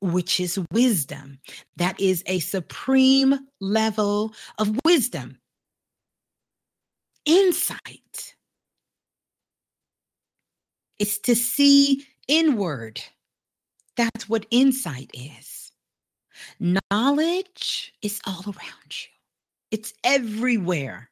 which 0.00 0.40
is 0.40 0.60
wisdom. 0.72 1.38
That 1.76 2.00
is 2.00 2.22
a 2.26 2.38
supreme 2.40 3.38
level 3.60 4.34
of 4.58 4.78
wisdom. 4.84 5.38
Insight 7.24 8.34
is 10.98 11.18
to 11.20 11.34
see 11.34 12.06
inward. 12.26 13.00
That's 13.96 14.28
what 14.28 14.46
insight 14.50 15.10
is. 15.12 15.72
Knowledge 16.60 17.92
is 18.00 18.20
all 18.26 18.44
around 18.44 18.90
you, 18.90 19.08
it's 19.70 19.92
everywhere. 20.04 21.10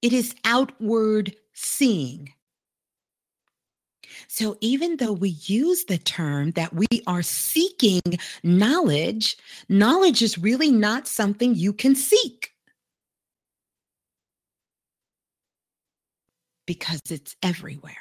It 0.00 0.12
is 0.12 0.34
outward 0.44 1.34
seeing. 1.54 2.32
So, 4.28 4.56
even 4.60 4.96
though 4.96 5.12
we 5.12 5.30
use 5.30 5.84
the 5.84 5.98
term 5.98 6.52
that 6.52 6.74
we 6.74 6.86
are 7.06 7.22
seeking 7.22 8.02
knowledge, 8.42 9.36
knowledge 9.68 10.22
is 10.22 10.38
really 10.38 10.70
not 10.70 11.06
something 11.06 11.54
you 11.54 11.72
can 11.72 11.94
seek 11.94 12.52
because 16.66 17.00
it's 17.10 17.36
everywhere. 17.42 17.96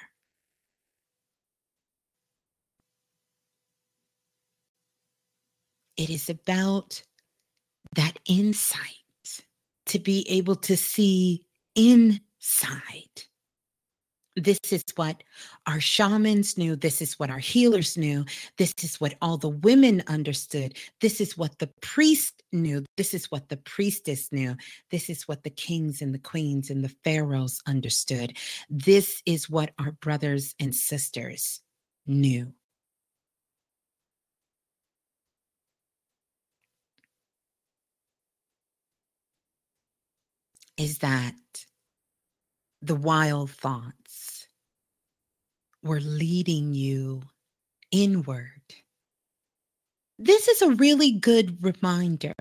It 5.97 6.09
is 6.09 6.29
about 6.29 7.03
that 7.95 8.17
insight 8.25 8.81
to 9.87 9.99
be 9.99 10.25
able 10.29 10.55
to 10.55 10.75
see 10.75 11.45
inside. 11.75 13.23
This 14.35 14.59
is 14.71 14.83
what 14.95 15.23
our 15.67 15.79
shamans 15.79 16.57
knew. 16.57 16.75
This 16.75 17.01
is 17.01 17.19
what 17.19 17.29
our 17.29 17.39
healers 17.39 17.97
knew. 17.97 18.25
This 18.57 18.73
is 18.81 18.99
what 18.99 19.15
all 19.21 19.37
the 19.37 19.49
women 19.49 20.03
understood. 20.07 20.75
This 21.01 21.21
is 21.21 21.37
what 21.37 21.59
the 21.59 21.69
priest 21.81 22.41
knew. 22.51 22.83
This 22.97 23.13
is 23.13 23.29
what 23.29 23.49
the 23.49 23.57
priestess 23.57 24.31
knew. 24.31 24.55
This 24.89 25.09
is 25.09 25.27
what 25.27 25.43
the 25.43 25.51
kings 25.51 26.01
and 26.01 26.15
the 26.15 26.19
queens 26.19 26.71
and 26.71 26.83
the 26.83 26.95
pharaohs 27.03 27.61
understood. 27.67 28.35
This 28.69 29.21
is 29.27 29.49
what 29.49 29.71
our 29.77 29.91
brothers 29.91 30.55
and 30.59 30.73
sisters 30.73 31.61
knew. 32.07 32.53
Is 40.75 40.97
that 40.99 41.35
the 42.83 42.95
wild 42.95 43.49
thoughts 43.49 44.47
were 45.81 46.01
leading 46.01 46.73
you 46.73 47.21
inward. 47.91 48.61
This 50.19 50.47
is 50.49 50.61
a 50.61 50.71
really 50.71 51.11
good 51.11 51.63
reminder 51.63 52.35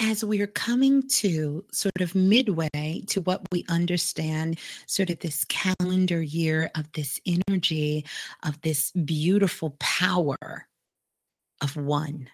as 0.00 0.24
we 0.24 0.40
are 0.42 0.48
coming 0.48 1.06
to 1.06 1.64
sort 1.72 2.00
of 2.00 2.14
midway 2.14 3.04
to 3.06 3.20
what 3.22 3.40
we 3.52 3.64
understand, 3.68 4.58
sort 4.86 5.10
of 5.10 5.18
this 5.20 5.44
calendar 5.46 6.20
year 6.20 6.70
of 6.74 6.90
this 6.92 7.20
energy, 7.24 8.04
of 8.42 8.60
this 8.62 8.90
beautiful 8.92 9.76
power 9.78 10.66
of 11.62 11.76
one. 11.76 12.28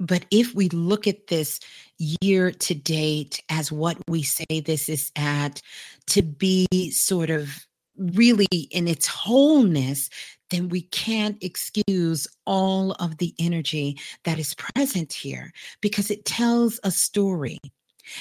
But 0.00 0.24
if 0.30 0.54
we 0.54 0.70
look 0.70 1.06
at 1.06 1.26
this 1.26 1.60
year 1.98 2.50
to 2.50 2.74
date 2.74 3.42
as 3.50 3.70
what 3.70 3.98
we 4.08 4.22
say 4.22 4.60
this 4.60 4.88
is 4.88 5.12
at, 5.14 5.60
to 6.08 6.22
be 6.22 6.90
sort 6.90 7.28
of 7.28 7.66
really 7.98 8.46
in 8.70 8.88
its 8.88 9.06
wholeness, 9.06 10.08
then 10.48 10.70
we 10.70 10.82
can't 10.82 11.36
excuse 11.42 12.26
all 12.46 12.92
of 12.92 13.18
the 13.18 13.34
energy 13.38 13.98
that 14.24 14.38
is 14.38 14.54
present 14.54 15.12
here 15.12 15.52
because 15.82 16.10
it 16.10 16.24
tells 16.24 16.80
a 16.82 16.90
story. 16.90 17.58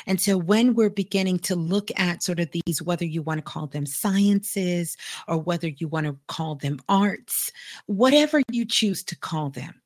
And 0.06 0.22
so 0.22 0.38
when 0.38 0.76
we're 0.76 0.90
beginning 0.90 1.40
to 1.40 1.56
look 1.56 1.90
at 1.98 2.22
sort 2.22 2.40
of 2.40 2.50
these, 2.52 2.82
whether 2.82 3.06
you 3.06 3.22
want 3.22 3.40
to 3.40 3.44
call 3.44 3.68
them 3.68 3.86
sciences 3.86 4.98
or 5.28 5.38
whether 5.38 5.70
you 5.70 5.88
want 5.88 6.06
to 6.06 6.18
call 6.28 6.56
them 6.56 6.80
arts, 6.90 7.52
whatever 7.88 8.42
you 8.52 8.66
choose 8.66 9.02
to 9.06 9.16
call 9.16 9.50
them, 9.50 9.82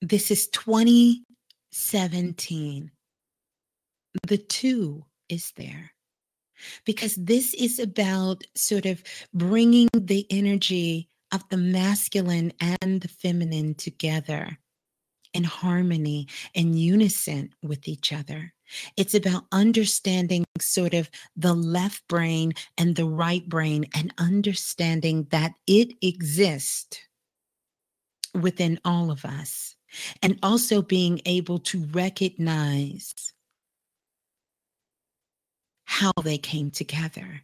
This 0.00 0.30
is 0.30 0.46
2017. 0.48 2.90
The 4.28 4.38
two 4.38 5.04
is 5.28 5.52
there 5.56 5.90
because 6.84 7.16
this 7.16 7.52
is 7.54 7.80
about 7.80 8.44
sort 8.54 8.86
of 8.86 9.02
bringing 9.34 9.88
the 9.92 10.24
energy 10.30 11.08
of 11.32 11.42
the 11.48 11.56
masculine 11.56 12.52
and 12.60 13.00
the 13.00 13.08
feminine 13.08 13.74
together 13.74 14.56
in 15.34 15.42
harmony 15.42 16.28
and 16.54 16.78
unison 16.78 17.52
with 17.62 17.88
each 17.88 18.12
other. 18.12 18.54
It's 18.96 19.14
about 19.14 19.46
understanding 19.50 20.44
sort 20.60 20.94
of 20.94 21.10
the 21.36 21.54
left 21.54 22.06
brain 22.06 22.52
and 22.76 22.94
the 22.94 23.06
right 23.06 23.48
brain 23.48 23.86
and 23.96 24.14
understanding 24.18 25.26
that 25.30 25.54
it 25.66 25.96
exists 26.02 27.00
within 28.32 28.78
all 28.84 29.10
of 29.10 29.24
us 29.24 29.74
and 30.22 30.38
also 30.42 30.82
being 30.82 31.20
able 31.26 31.58
to 31.58 31.84
recognize 31.86 33.14
how 35.84 36.12
they 36.22 36.38
came 36.38 36.70
together. 36.70 37.42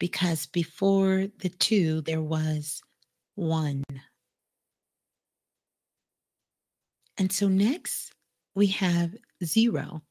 Because 0.00 0.46
before 0.46 1.28
the 1.38 1.48
two, 1.48 2.00
there 2.02 2.20
was 2.20 2.82
one. 3.36 3.84
And 7.16 7.30
so 7.30 7.48
next, 7.48 8.12
we 8.54 8.66
have 8.68 9.14
zero. 9.44 10.02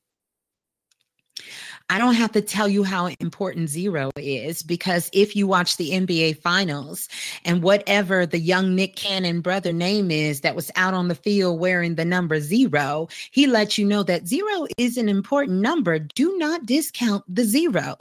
I 1.89 1.97
don't 1.97 2.15
have 2.15 2.31
to 2.31 2.41
tell 2.41 2.67
you 2.67 2.83
how 2.83 3.07
important 3.19 3.69
zero 3.69 4.09
is 4.15 4.63
because 4.63 5.09
if 5.13 5.35
you 5.35 5.45
watch 5.45 5.77
the 5.77 5.91
NBA 5.91 6.37
finals 6.41 7.09
and 7.45 7.61
whatever 7.61 8.25
the 8.25 8.39
young 8.39 8.73
Nick 8.75 8.95
Cannon 8.95 9.41
brother 9.41 9.73
name 9.73 10.09
is 10.09 10.41
that 10.41 10.55
was 10.55 10.71
out 10.75 10.93
on 10.93 11.07
the 11.07 11.15
field 11.15 11.59
wearing 11.59 11.95
the 11.95 12.05
number 12.05 12.39
zero, 12.39 13.09
he 13.31 13.47
lets 13.47 13.77
you 13.77 13.85
know 13.85 14.01
that 14.03 14.27
zero 14.27 14.65
is 14.77 14.97
an 14.97 15.09
important 15.09 15.59
number. 15.59 15.99
Do 15.99 16.37
not 16.37 16.65
discount 16.65 17.23
the 17.27 17.43
zero. 17.43 17.97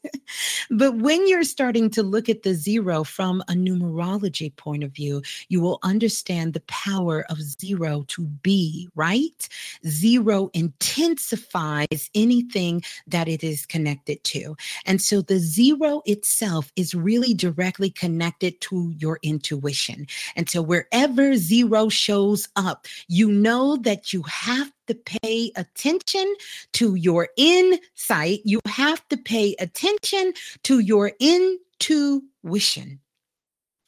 but 0.70 0.96
when 0.96 1.28
you're 1.28 1.44
starting 1.44 1.90
to 1.90 2.02
look 2.02 2.28
at 2.28 2.42
the 2.42 2.54
zero 2.54 3.04
from 3.04 3.42
a 3.42 3.52
numerology 3.52 4.54
point 4.56 4.82
of 4.82 4.90
view, 4.92 5.22
you 5.48 5.60
will 5.60 5.78
understand 5.82 6.54
the 6.54 6.60
power 6.60 7.24
of 7.28 7.40
zero 7.40 8.04
to 8.08 8.22
be, 8.22 8.88
right? 8.94 9.48
Zero 9.86 10.50
intensifies 10.54 12.10
anything 12.14 12.61
that 13.06 13.28
it 13.28 13.42
is 13.42 13.66
connected 13.66 14.22
to. 14.24 14.56
And 14.86 15.00
so 15.00 15.20
the 15.20 15.38
zero 15.38 16.02
itself 16.04 16.72
is 16.76 16.94
really 16.94 17.34
directly 17.34 17.90
connected 17.90 18.60
to 18.62 18.92
your 18.98 19.18
intuition. 19.22 20.06
And 20.36 20.48
so 20.48 20.62
wherever 20.62 21.36
zero 21.36 21.88
shows 21.88 22.48
up, 22.56 22.86
you 23.08 23.30
know 23.30 23.76
that 23.78 24.12
you 24.12 24.22
have 24.22 24.72
to 24.86 24.94
pay 24.94 25.52
attention 25.56 26.34
to 26.74 26.94
your 26.94 27.28
insight. 27.36 28.40
You 28.44 28.60
have 28.66 29.06
to 29.08 29.16
pay 29.16 29.54
attention 29.58 30.34
to 30.64 30.78
your 30.80 31.12
intuition 31.20 33.00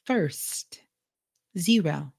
first. 0.04 0.80
Zero. 1.56 2.12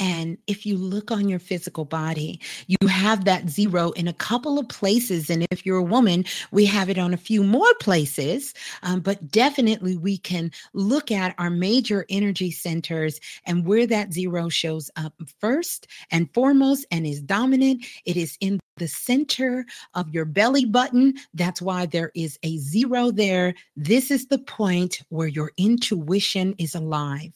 And 0.00 0.38
if 0.46 0.64
you 0.64 0.78
look 0.78 1.10
on 1.10 1.28
your 1.28 1.38
physical 1.38 1.84
body, 1.84 2.40
you 2.66 2.88
have 2.88 3.26
that 3.26 3.50
zero 3.50 3.90
in 3.90 4.08
a 4.08 4.14
couple 4.14 4.58
of 4.58 4.66
places. 4.68 5.28
And 5.28 5.46
if 5.50 5.66
you're 5.66 5.76
a 5.76 5.82
woman, 5.82 6.24
we 6.50 6.64
have 6.64 6.88
it 6.88 6.98
on 6.98 7.12
a 7.12 7.18
few 7.18 7.44
more 7.44 7.72
places. 7.80 8.54
Um, 8.82 9.00
but 9.00 9.30
definitely, 9.30 9.98
we 9.98 10.16
can 10.16 10.50
look 10.72 11.12
at 11.12 11.34
our 11.38 11.50
major 11.50 12.06
energy 12.08 12.50
centers 12.50 13.20
and 13.44 13.66
where 13.66 13.86
that 13.86 14.14
zero 14.14 14.48
shows 14.48 14.90
up 14.96 15.12
first 15.38 15.86
and 16.10 16.32
foremost 16.32 16.86
and 16.90 17.06
is 17.06 17.20
dominant. 17.20 17.84
It 18.06 18.16
is 18.16 18.38
in 18.40 18.58
the 18.78 18.88
center 18.88 19.66
of 19.92 20.08
your 20.08 20.24
belly 20.24 20.64
button. 20.64 21.14
That's 21.34 21.60
why 21.60 21.84
there 21.84 22.10
is 22.14 22.38
a 22.42 22.56
zero 22.56 23.10
there. 23.10 23.54
This 23.76 24.10
is 24.10 24.28
the 24.28 24.38
point 24.38 25.02
where 25.10 25.28
your 25.28 25.52
intuition 25.58 26.54
is 26.56 26.74
alive. 26.74 27.34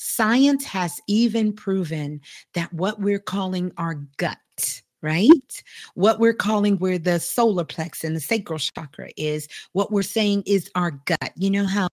Science 0.00 0.64
has 0.64 1.00
even 1.08 1.52
proven 1.52 2.20
that 2.54 2.72
what 2.72 3.00
we're 3.00 3.18
calling 3.18 3.72
our 3.78 3.94
gut, 4.16 4.82
right? 5.02 5.62
What 5.94 6.20
we're 6.20 6.34
calling 6.34 6.78
where 6.78 6.98
the 7.00 7.18
solar 7.18 7.64
plex 7.64 8.04
and 8.04 8.14
the 8.14 8.20
sacral 8.20 8.60
chakra 8.60 9.10
is, 9.16 9.48
what 9.72 9.90
we're 9.90 10.02
saying 10.02 10.44
is 10.46 10.70
our 10.76 10.92
gut. 10.92 11.32
You 11.34 11.50
know 11.50 11.66
how 11.66 11.88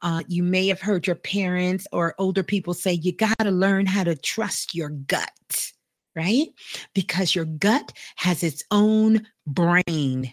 uh, 0.00 0.22
you 0.26 0.42
may 0.42 0.68
have 0.68 0.80
heard 0.80 1.06
your 1.06 1.16
parents 1.16 1.86
or 1.92 2.14
older 2.16 2.42
people 2.42 2.72
say, 2.72 2.94
you 2.94 3.12
got 3.12 3.38
to 3.40 3.50
learn 3.50 3.84
how 3.84 4.04
to 4.04 4.16
trust 4.16 4.74
your 4.74 4.88
gut, 4.88 5.72
right? 6.16 6.48
Because 6.94 7.34
your 7.34 7.44
gut 7.44 7.92
has 8.16 8.42
its 8.42 8.64
own 8.70 9.26
brain. 9.46 10.32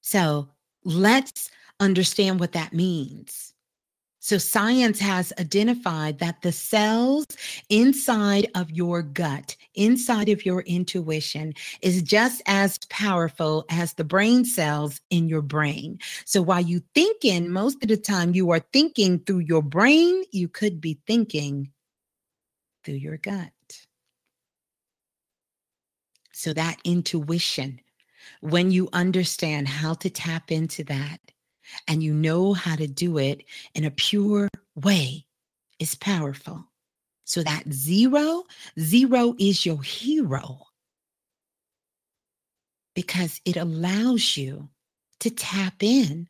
So 0.00 0.48
let's 0.84 1.50
understand 1.80 2.38
what 2.38 2.52
that 2.52 2.72
means. 2.72 3.52
So, 4.22 4.36
science 4.36 5.00
has 5.00 5.32
identified 5.38 6.18
that 6.18 6.42
the 6.42 6.52
cells 6.52 7.24
inside 7.70 8.50
of 8.54 8.70
your 8.70 9.00
gut, 9.00 9.56
inside 9.74 10.28
of 10.28 10.44
your 10.44 10.60
intuition, 10.60 11.54
is 11.80 12.02
just 12.02 12.42
as 12.44 12.78
powerful 12.90 13.64
as 13.70 13.94
the 13.94 14.04
brain 14.04 14.44
cells 14.44 15.00
in 15.08 15.30
your 15.30 15.40
brain. 15.40 15.98
So, 16.26 16.42
while 16.42 16.60
you 16.60 16.82
thinking, 16.94 17.50
most 17.50 17.82
of 17.82 17.88
the 17.88 17.96
time 17.96 18.34
you 18.34 18.50
are 18.50 18.60
thinking 18.74 19.20
through 19.20 19.38
your 19.38 19.62
brain, 19.62 20.24
you 20.32 20.48
could 20.48 20.82
be 20.82 21.00
thinking 21.06 21.70
through 22.84 22.96
your 22.96 23.16
gut. 23.16 23.52
So, 26.34 26.52
that 26.52 26.76
intuition, 26.84 27.80
when 28.42 28.70
you 28.70 28.90
understand 28.92 29.66
how 29.66 29.94
to 29.94 30.10
tap 30.10 30.52
into 30.52 30.84
that, 30.84 31.20
and 31.88 32.02
you 32.02 32.12
know 32.12 32.52
how 32.52 32.76
to 32.76 32.86
do 32.86 33.18
it 33.18 33.44
in 33.74 33.84
a 33.84 33.90
pure 33.90 34.48
way 34.74 35.26
is 35.78 35.94
powerful. 35.94 36.64
So 37.24 37.42
that 37.42 37.72
zero, 37.72 38.44
zero 38.78 39.34
is 39.38 39.64
your 39.64 39.82
hero 39.82 40.66
because 42.94 43.40
it 43.44 43.56
allows 43.56 44.36
you 44.36 44.68
to 45.20 45.30
tap 45.30 45.82
in 45.82 46.28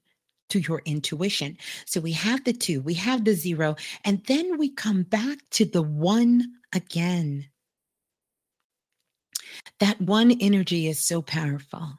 to 0.51 0.61
your 0.61 0.83
intuition. 0.85 1.57
So 1.87 2.01
we 2.01 2.13
have 2.13 2.45
the 2.45 2.53
two, 2.53 2.83
we 2.83 2.95
have 2.95 3.25
the 3.25 3.35
zero, 3.35 3.77
and 4.05 4.23
then 4.27 4.59
we 4.59 4.69
come 4.69 5.05
back 5.05 5.39
to 5.53 5.65
the 5.65 5.83
one 5.83 6.45
again. 6.75 7.47
That 9.79 10.01
one 10.01 10.33
energy 10.41 10.89
is 10.89 11.05
so 11.05 11.23
powerful 11.23 11.99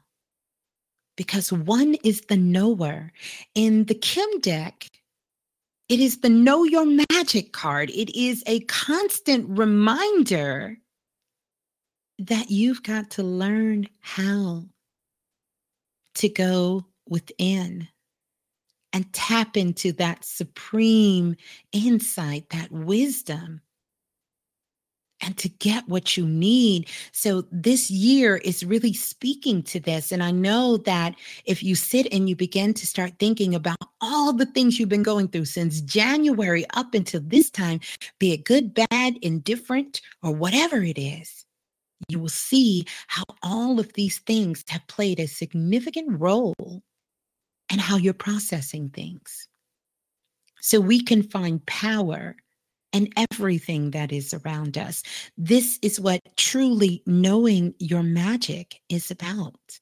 because 1.16 1.52
one 1.52 1.94
is 2.04 2.22
the 2.22 2.36
knower. 2.36 3.12
In 3.54 3.84
the 3.84 3.94
Kim 3.94 4.40
deck, 4.40 4.88
it 5.88 6.00
is 6.00 6.20
the 6.20 6.28
Know 6.28 6.64
Your 6.64 6.86
Magic 7.10 7.52
card. 7.52 7.90
It 7.90 8.16
is 8.16 8.42
a 8.46 8.60
constant 8.60 9.58
reminder 9.58 10.78
that 12.18 12.50
you've 12.50 12.82
got 12.82 13.10
to 13.12 13.22
learn 13.22 13.88
how 14.00 14.64
to 16.14 16.28
go 16.28 16.86
within 17.08 17.88
and 18.92 19.12
tap 19.12 19.56
into 19.56 19.92
that 19.92 20.24
supreme 20.24 21.36
insight, 21.72 22.48
that 22.50 22.70
wisdom 22.70 23.60
and 25.22 25.38
to 25.38 25.48
get 25.48 25.88
what 25.88 26.16
you 26.16 26.26
need. 26.26 26.88
So 27.12 27.44
this 27.50 27.90
year 27.90 28.36
is 28.38 28.64
really 28.64 28.92
speaking 28.92 29.62
to 29.64 29.80
this. 29.80 30.12
And 30.12 30.22
I 30.22 30.32
know 30.32 30.76
that 30.78 31.14
if 31.44 31.62
you 31.62 31.74
sit 31.74 32.12
and 32.12 32.28
you 32.28 32.36
begin 32.36 32.74
to 32.74 32.86
start 32.86 33.12
thinking 33.18 33.54
about 33.54 33.78
all 34.00 34.32
the 34.32 34.46
things 34.46 34.78
you've 34.78 34.88
been 34.88 35.02
going 35.02 35.28
through 35.28 35.44
since 35.46 35.80
January 35.80 36.66
up 36.74 36.92
until 36.94 37.20
this 37.20 37.48
time, 37.50 37.80
be 38.18 38.32
it 38.32 38.44
good, 38.44 38.74
bad, 38.74 39.16
indifferent, 39.22 40.00
or 40.22 40.32
whatever 40.32 40.82
it 40.82 40.98
is, 40.98 41.46
you 42.08 42.18
will 42.18 42.28
see 42.28 42.84
how 43.06 43.24
all 43.42 43.78
of 43.78 43.92
these 43.92 44.18
things 44.20 44.64
have 44.68 44.86
played 44.88 45.20
a 45.20 45.26
significant 45.26 46.20
role 46.20 46.82
in 47.72 47.78
how 47.78 47.96
you're 47.96 48.12
processing 48.12 48.90
things. 48.90 49.48
So 50.60 50.80
we 50.80 51.02
can 51.02 51.22
find 51.22 51.64
power 51.66 52.36
and 52.92 53.12
everything 53.16 53.90
that 53.92 54.12
is 54.12 54.34
around 54.34 54.76
us. 54.76 55.02
This 55.36 55.78
is 55.82 56.00
what 56.00 56.20
truly 56.36 57.02
knowing 57.06 57.74
your 57.78 58.02
magic 58.02 58.80
is 58.88 59.10
about. 59.10 59.80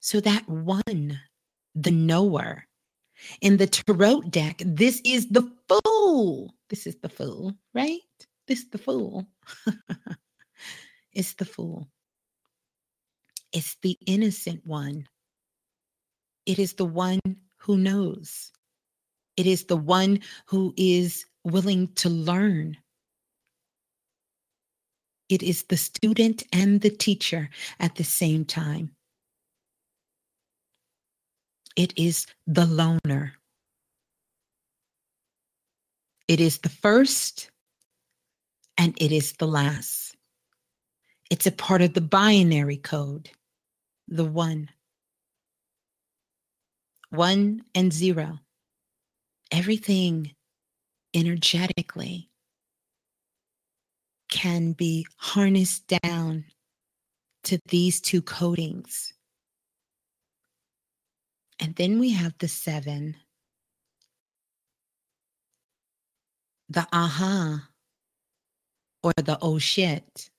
So, 0.00 0.20
that 0.20 0.46
one, 0.48 1.20
the 1.74 1.90
knower, 1.90 2.64
in 3.40 3.56
the 3.56 3.66
tarot 3.66 4.22
deck, 4.22 4.60
this 4.64 5.00
is 5.04 5.28
the 5.28 5.50
fool. 5.68 6.54
This 6.68 6.86
is 6.86 6.96
the 7.00 7.08
fool, 7.08 7.54
right? 7.72 8.00
This 8.46 8.60
is 8.60 8.70
the 8.70 8.78
fool. 8.78 9.26
it's 11.12 11.34
the 11.34 11.44
fool. 11.44 11.88
It's 13.52 13.76
the 13.82 13.96
innocent 14.06 14.66
one. 14.66 15.06
It 16.44 16.58
is 16.58 16.74
the 16.74 16.84
one 16.84 17.20
who 17.58 17.78
knows. 17.78 18.52
It 19.36 19.46
is 19.46 19.64
the 19.64 19.76
one 19.76 20.20
who 20.46 20.72
is 20.76 21.24
willing 21.44 21.88
to 21.94 22.08
learn. 22.08 22.76
It 25.28 25.42
is 25.42 25.64
the 25.64 25.76
student 25.76 26.44
and 26.52 26.80
the 26.80 26.90
teacher 26.90 27.50
at 27.80 27.96
the 27.96 28.04
same 28.04 28.44
time. 28.44 28.90
It 31.76 31.92
is 31.96 32.26
the 32.46 32.66
loner. 32.66 33.34
It 36.28 36.40
is 36.40 36.58
the 36.58 36.68
first 36.68 37.50
and 38.78 38.96
it 39.00 39.12
is 39.12 39.32
the 39.32 39.46
last. 39.46 40.16
It's 41.30 41.46
a 41.46 41.52
part 41.52 41.82
of 41.82 41.94
the 41.94 42.00
binary 42.00 42.76
code, 42.76 43.30
the 44.08 44.24
one. 44.24 44.70
One 47.10 47.64
and 47.74 47.92
zero. 47.92 48.40
Everything 49.50 50.34
energetically 51.14 52.28
can 54.28 54.72
be 54.72 55.06
harnessed 55.16 55.86
down 56.02 56.44
to 57.44 57.58
these 57.68 58.00
two 58.00 58.22
coatings. 58.22 59.12
And 61.60 61.76
then 61.76 61.98
we 62.00 62.10
have 62.10 62.34
the 62.38 62.48
seven, 62.48 63.16
the 66.68 66.86
aha, 66.92 67.68
or 69.02 69.12
the 69.16 69.38
oh 69.40 69.58
shit. 69.58 70.30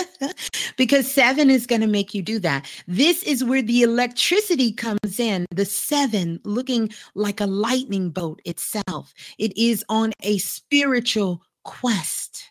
because 0.76 1.10
seven 1.10 1.50
is 1.50 1.66
going 1.66 1.80
to 1.80 1.86
make 1.86 2.14
you 2.14 2.22
do 2.22 2.38
that. 2.40 2.66
This 2.86 3.22
is 3.22 3.44
where 3.44 3.62
the 3.62 3.82
electricity 3.82 4.72
comes 4.72 5.18
in. 5.18 5.46
The 5.50 5.64
seven 5.64 6.40
looking 6.44 6.90
like 7.14 7.40
a 7.40 7.46
lightning 7.46 8.10
bolt 8.10 8.40
itself. 8.44 9.14
It 9.38 9.56
is 9.56 9.84
on 9.88 10.12
a 10.22 10.38
spiritual 10.38 11.42
quest. 11.64 12.50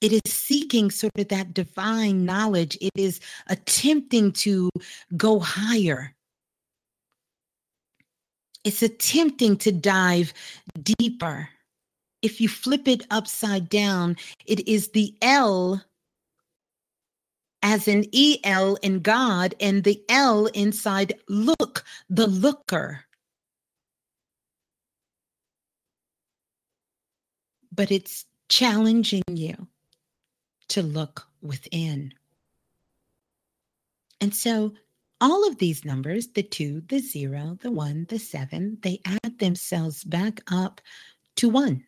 It 0.00 0.12
is 0.12 0.32
seeking 0.32 0.90
sort 0.90 1.12
of 1.18 1.28
that 1.28 1.54
divine 1.54 2.24
knowledge. 2.24 2.76
It 2.80 2.92
is 2.94 3.20
attempting 3.46 4.32
to 4.32 4.68
go 5.16 5.38
higher. 5.38 6.14
It's 8.64 8.82
attempting 8.82 9.56
to 9.58 9.72
dive 9.72 10.32
deeper 10.82 11.48
if 12.24 12.40
you 12.40 12.48
flip 12.48 12.88
it 12.88 13.06
upside 13.10 13.68
down, 13.68 14.16
it 14.46 14.66
is 14.66 14.88
the 14.88 15.14
L 15.20 15.84
as 17.62 17.86
an 17.86 18.04
EL 18.14 18.76
in 18.76 19.00
God 19.00 19.54
and 19.60 19.84
the 19.84 20.02
L 20.08 20.46
inside 20.46 21.12
look, 21.28 21.84
the 22.08 22.26
looker. 22.26 23.04
But 27.70 27.90
it's 27.90 28.24
challenging 28.48 29.22
you 29.30 29.68
to 30.68 30.82
look 30.82 31.26
within. 31.42 32.14
And 34.22 34.34
so 34.34 34.72
all 35.20 35.46
of 35.46 35.58
these 35.58 35.84
numbers, 35.84 36.28
the 36.28 36.42
two, 36.42 36.82
the 36.88 37.00
zero, 37.00 37.58
the 37.60 37.70
one, 37.70 38.06
the 38.08 38.18
seven, 38.18 38.78
they 38.82 39.00
add 39.04 39.38
themselves 39.38 40.04
back 40.04 40.40
up 40.50 40.80
to 41.36 41.50
one. 41.50 41.84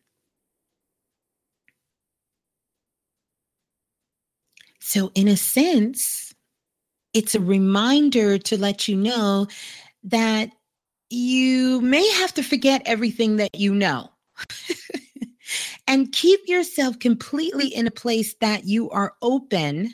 So, 4.87 5.11
in 5.15 5.27
a 5.27 5.35
sense, 5.35 6.33
it's 7.13 7.35
a 7.35 7.41
reminder 7.41 8.37
to 8.37 8.57
let 8.57 8.87
you 8.87 8.95
know 8.95 9.47
that 10.03 10.51
you 11.09 11.81
may 11.81 12.09
have 12.11 12.33
to 12.35 12.41
forget 12.41 12.83
everything 12.85 13.35
that 13.35 13.53
you 13.53 13.75
know 13.75 14.09
and 15.87 16.13
keep 16.13 16.39
yourself 16.47 16.99
completely 16.99 17.67
in 17.67 17.85
a 17.85 17.91
place 17.91 18.35
that 18.39 18.63
you 18.63 18.89
are 18.91 19.13
open 19.21 19.93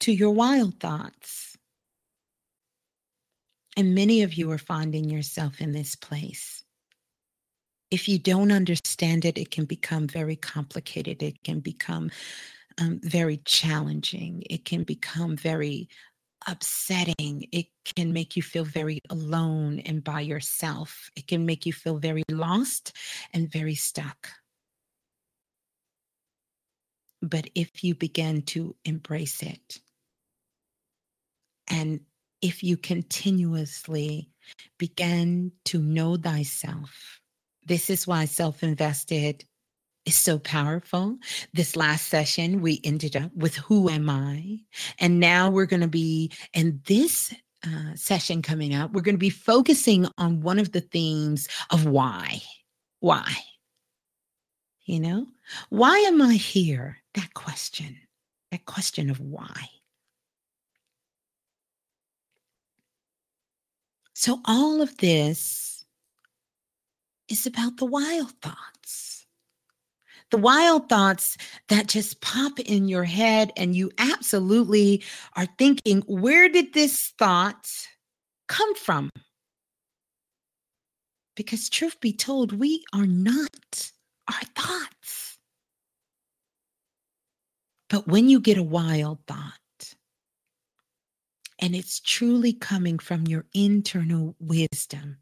to 0.00 0.12
your 0.12 0.30
wild 0.30 0.80
thoughts. 0.80 1.58
And 3.76 3.94
many 3.94 4.22
of 4.22 4.32
you 4.32 4.50
are 4.50 4.56
finding 4.56 5.10
yourself 5.10 5.60
in 5.60 5.72
this 5.72 5.94
place 5.94 6.64
if 7.92 8.08
you 8.08 8.18
don't 8.18 8.50
understand 8.50 9.26
it, 9.26 9.36
it 9.36 9.50
can 9.50 9.66
become 9.66 10.08
very 10.08 10.34
complicated. 10.34 11.22
It 11.22 11.44
can 11.44 11.60
become 11.60 12.10
um, 12.80 13.00
very 13.02 13.36
challenging. 13.44 14.42
It 14.48 14.64
can 14.64 14.82
become 14.82 15.36
very 15.36 15.90
upsetting. 16.48 17.46
It 17.52 17.66
can 17.84 18.14
make 18.14 18.34
you 18.34 18.42
feel 18.42 18.64
very 18.64 18.98
alone 19.10 19.78
and 19.80 20.02
by 20.02 20.22
yourself. 20.22 21.10
It 21.16 21.26
can 21.26 21.44
make 21.44 21.66
you 21.66 21.74
feel 21.74 21.98
very 21.98 22.22
lost 22.30 22.96
and 23.34 23.52
very 23.52 23.74
stuck. 23.74 24.30
But 27.20 27.50
if 27.54 27.84
you 27.84 27.94
begin 27.94 28.40
to 28.42 28.74
embrace 28.86 29.42
it, 29.42 29.80
and 31.68 32.00
if 32.40 32.62
you 32.62 32.78
continuously 32.78 34.30
begin 34.78 35.52
to 35.66 35.78
know 35.78 36.16
thyself, 36.16 37.21
this 37.66 37.90
is 37.90 38.06
why 38.06 38.24
self 38.24 38.62
invested 38.62 39.44
is 40.04 40.16
so 40.16 40.38
powerful. 40.38 41.16
This 41.52 41.76
last 41.76 42.08
session, 42.08 42.60
we 42.60 42.80
ended 42.84 43.16
up 43.16 43.34
with 43.34 43.56
Who 43.56 43.88
Am 43.88 44.10
I? 44.10 44.58
And 44.98 45.20
now 45.20 45.50
we're 45.50 45.66
going 45.66 45.82
to 45.82 45.88
be 45.88 46.32
in 46.54 46.80
this 46.86 47.32
uh, 47.64 47.94
session 47.94 48.42
coming 48.42 48.74
up, 48.74 48.92
we're 48.92 49.02
going 49.02 49.14
to 49.14 49.18
be 49.18 49.30
focusing 49.30 50.06
on 50.18 50.40
one 50.40 50.58
of 50.58 50.72
the 50.72 50.80
themes 50.80 51.48
of 51.70 51.86
why. 51.86 52.42
Why? 53.00 53.32
You 54.84 54.98
know, 54.98 55.26
why 55.68 55.96
am 55.98 56.20
I 56.20 56.34
here? 56.34 56.98
That 57.14 57.34
question, 57.34 57.96
that 58.50 58.64
question 58.64 59.10
of 59.10 59.20
why. 59.20 59.68
So, 64.14 64.40
all 64.44 64.82
of 64.82 64.96
this 64.98 65.71
is 67.28 67.46
about 67.46 67.76
the 67.76 67.86
wild 67.86 68.32
thoughts. 68.40 69.26
The 70.30 70.38
wild 70.38 70.88
thoughts 70.88 71.36
that 71.68 71.88
just 71.88 72.20
pop 72.20 72.58
in 72.58 72.88
your 72.88 73.04
head, 73.04 73.52
and 73.56 73.76
you 73.76 73.90
absolutely 73.98 75.02
are 75.36 75.46
thinking, 75.58 76.02
where 76.06 76.48
did 76.48 76.72
this 76.72 77.12
thought 77.18 77.70
come 78.48 78.74
from? 78.74 79.10
Because, 81.36 81.68
truth 81.68 82.00
be 82.00 82.12
told, 82.12 82.52
we 82.52 82.82
are 82.94 83.06
not 83.06 83.90
our 84.28 84.44
thoughts. 84.56 85.38
But 87.88 88.08
when 88.08 88.28
you 88.28 88.40
get 88.40 88.56
a 88.56 88.62
wild 88.62 89.18
thought, 89.26 89.58
and 91.58 91.76
it's 91.76 92.00
truly 92.00 92.52
coming 92.52 92.98
from 92.98 93.26
your 93.26 93.44
internal 93.54 94.34
wisdom. 94.40 95.21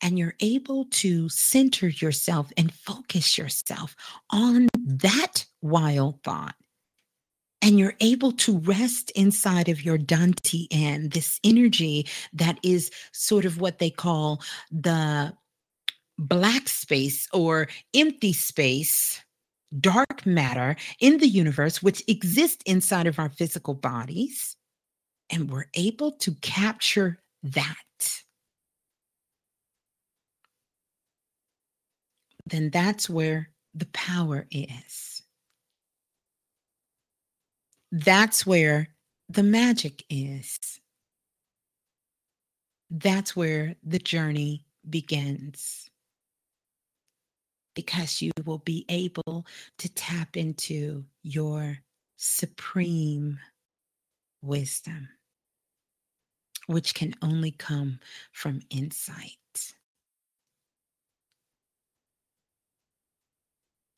And 0.00 0.18
you're 0.18 0.34
able 0.40 0.86
to 0.86 1.28
center 1.28 1.88
yourself 1.88 2.52
and 2.56 2.72
focus 2.72 3.38
yourself 3.38 3.96
on 4.30 4.68
that 4.86 5.46
wild 5.60 6.22
thought. 6.22 6.54
And 7.60 7.78
you're 7.78 7.94
able 8.00 8.32
to 8.32 8.58
rest 8.58 9.10
inside 9.12 9.68
of 9.68 9.84
your 9.84 9.96
Dantian, 9.96 11.12
this 11.12 11.38
energy 11.44 12.06
that 12.32 12.58
is 12.64 12.90
sort 13.12 13.44
of 13.44 13.60
what 13.60 13.78
they 13.78 13.90
call 13.90 14.42
the 14.72 15.32
black 16.18 16.68
space 16.68 17.28
or 17.32 17.68
empty 17.94 18.32
space 18.32 19.20
dark 19.80 20.26
matter 20.26 20.76
in 21.00 21.18
the 21.18 21.28
universe, 21.28 21.82
which 21.82 22.02
exists 22.08 22.62
inside 22.66 23.06
of 23.06 23.18
our 23.18 23.30
physical 23.30 23.74
bodies 23.74 24.56
and 25.32 25.50
we're 25.50 25.66
able 25.74 26.12
to 26.12 26.34
capture 26.36 27.18
that, 27.42 28.22
then 32.46 32.70
that's 32.70 33.08
where 33.08 33.50
the 33.74 33.86
power 33.86 34.46
is. 34.50 35.22
That's 37.90 38.46
where 38.46 38.88
the 39.28 39.42
magic 39.42 40.04
is. 40.10 40.58
That's 42.90 43.36
where 43.36 43.76
the 43.82 43.98
journey 43.98 44.64
begins. 44.88 45.88
Because 47.74 48.20
you 48.20 48.32
will 48.44 48.58
be 48.58 48.84
able 48.88 49.46
to 49.78 49.88
tap 49.88 50.36
into 50.36 51.04
your 51.22 51.78
supreme 52.16 53.38
wisdom 54.42 55.08
which 56.66 56.94
can 56.94 57.14
only 57.22 57.50
come 57.50 57.98
from 58.32 58.60
insight. 58.70 59.36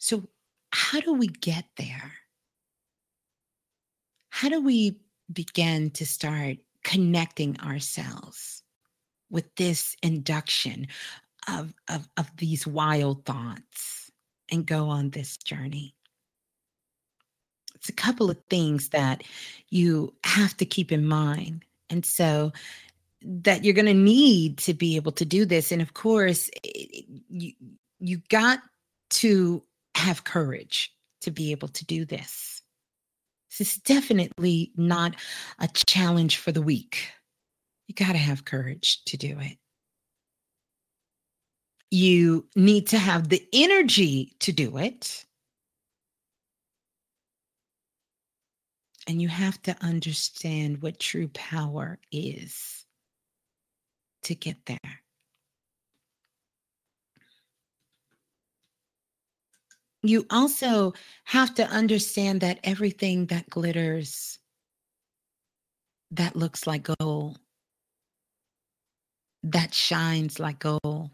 So, 0.05 0.29
how 0.71 1.01
do 1.01 1.15
we 1.15 1.29
get 1.29 1.65
there? 1.79 2.13
How 4.29 4.51
do 4.51 4.61
we 4.61 4.99
begin 5.33 5.93
to 5.93 6.05
start 6.05 6.59
connecting 6.83 7.59
ourselves 7.61 8.63
with 9.31 9.47
this 9.57 9.97
induction 10.03 10.89
of, 11.49 11.73
of, 11.89 12.07
of 12.19 12.31
these 12.37 12.67
wild 12.67 13.25
thoughts 13.25 14.11
and 14.51 14.67
go 14.67 14.91
on 14.91 15.09
this 15.09 15.39
journey? 15.39 15.95
It's 17.75 17.89
a 17.89 17.93
couple 17.93 18.29
of 18.29 18.37
things 18.51 18.91
that 18.91 19.23
you 19.71 20.13
have 20.25 20.55
to 20.59 20.67
keep 20.67 20.93
in 20.93 21.07
mind 21.07 21.65
and 21.89 22.05
so 22.05 22.53
that 23.23 23.65
you're 23.65 23.73
going 23.73 23.87
to 23.87 23.95
need 23.95 24.59
to 24.59 24.75
be 24.75 24.97
able 24.97 25.13
to 25.13 25.25
do 25.25 25.47
this. 25.47 25.73
And 25.73 25.81
of 25.81 25.95
course, 25.95 26.51
you, 26.63 27.53
you 28.01 28.21
got 28.29 28.59
to 29.09 29.63
have 29.97 30.25
courage 30.25 30.93
to 31.23 31.31
be 31.31 31.53
able 31.53 31.69
to 31.69 31.85
do 31.85 32.05
this. 32.05 32.63
This 33.51 33.77
is 33.77 33.83
definitely 33.83 34.73
not 34.77 35.15
a 35.59 35.69
challenge 35.69 36.39
for 36.39 36.53
the 36.53 36.63
weak. 36.63 37.11
You 37.87 37.95
got 37.95 38.13
to 38.13 38.19
have 38.19 38.45
courage 38.45 39.03
to 39.07 39.17
do 39.17 39.39
it. 39.41 39.59
You 41.91 42.49
need 42.57 42.89
to 42.89 42.99
have 42.99 43.29
the 43.29 43.47
energy 43.53 44.35
to 44.41 44.53
do 44.53 44.79
it. 44.79 45.25
And 49.07 49.21
you 49.21 49.29
have 49.29 49.61
to 49.63 49.77
understand 49.83 50.83
what 50.83 50.99
true 50.99 51.29
power 51.29 51.99
is 52.11 52.85
to 54.25 54.35
get 54.35 54.57
there. 54.67 55.04
You 60.05 60.27
also 60.31 60.93
have 61.25 61.55
to 61.55 61.67
understand 61.67 62.43
that 62.43 62.61
everything 62.63 63.27
that 63.27 63.49
glitters, 63.49 64.39
that 66.11 66.37
looks 66.37 66.67
like 66.67 66.89
gold, 66.99 67.39
that 69.43 69.75
shines 69.75 70.39
like 70.39 70.59
gold, 70.59 71.11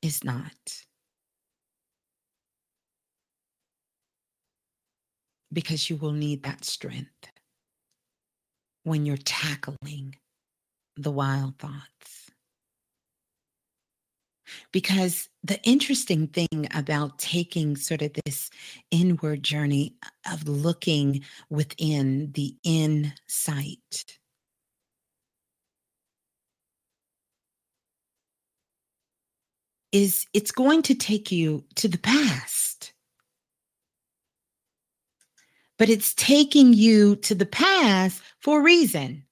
is 0.00 0.24
not. 0.24 0.84
because 5.52 5.90
you 5.90 5.96
will 5.96 6.12
need 6.12 6.42
that 6.42 6.64
strength 6.64 7.30
when 8.84 9.04
you're 9.06 9.16
tackling 9.18 10.16
the 10.96 11.10
wild 11.10 11.58
thoughts. 11.58 12.21
Because 14.72 15.28
the 15.42 15.62
interesting 15.62 16.28
thing 16.28 16.68
about 16.74 17.18
taking 17.18 17.76
sort 17.76 18.02
of 18.02 18.12
this 18.24 18.50
inward 18.90 19.42
journey 19.42 19.94
of 20.30 20.48
looking 20.48 21.22
within 21.50 22.32
the 22.32 22.56
insight 22.62 24.18
is 29.90 30.26
it's 30.32 30.52
going 30.52 30.82
to 30.82 30.94
take 30.94 31.30
you 31.30 31.64
to 31.74 31.86
the 31.86 31.98
past 31.98 32.92
but 35.82 35.90
it's 35.90 36.14
taking 36.14 36.72
you 36.72 37.16
to 37.16 37.34
the 37.34 37.44
past 37.44 38.22
for 38.38 38.60
a 38.60 38.62
reason. 38.62 39.24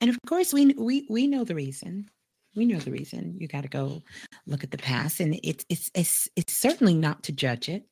And 0.00 0.08
of 0.08 0.16
course, 0.26 0.54
we 0.54 0.72
we 0.78 1.06
we 1.10 1.26
know 1.26 1.44
the 1.44 1.54
reason. 1.54 2.08
We 2.54 2.66
know 2.66 2.78
the 2.78 2.90
reason. 2.90 3.36
You 3.38 3.48
got 3.48 3.62
to 3.62 3.68
go 3.68 4.02
look 4.46 4.64
at 4.64 4.70
the 4.70 4.78
past, 4.78 5.20
and 5.20 5.38
it's 5.42 5.64
it's 5.68 5.90
it's 5.94 6.28
it's 6.36 6.52
certainly 6.52 6.94
not 6.94 7.22
to 7.24 7.32
judge 7.32 7.68
it. 7.68 7.86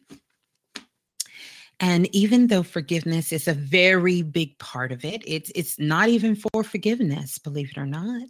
And 1.81 2.13
even 2.15 2.49
though 2.49 2.65
forgiveness 2.65 3.33
is 3.33 3.47
a 3.47 3.55
very 3.55 4.23
big 4.23 4.59
part 4.59 4.91
of 4.91 5.05
it, 5.05 5.23
it's 5.27 5.53
it's 5.55 5.79
not 5.79 6.09
even 6.09 6.35
for 6.35 6.65
forgiveness, 6.65 7.39
believe 7.39 7.71
it 7.71 7.79
or 7.79 7.87
not. 7.87 8.29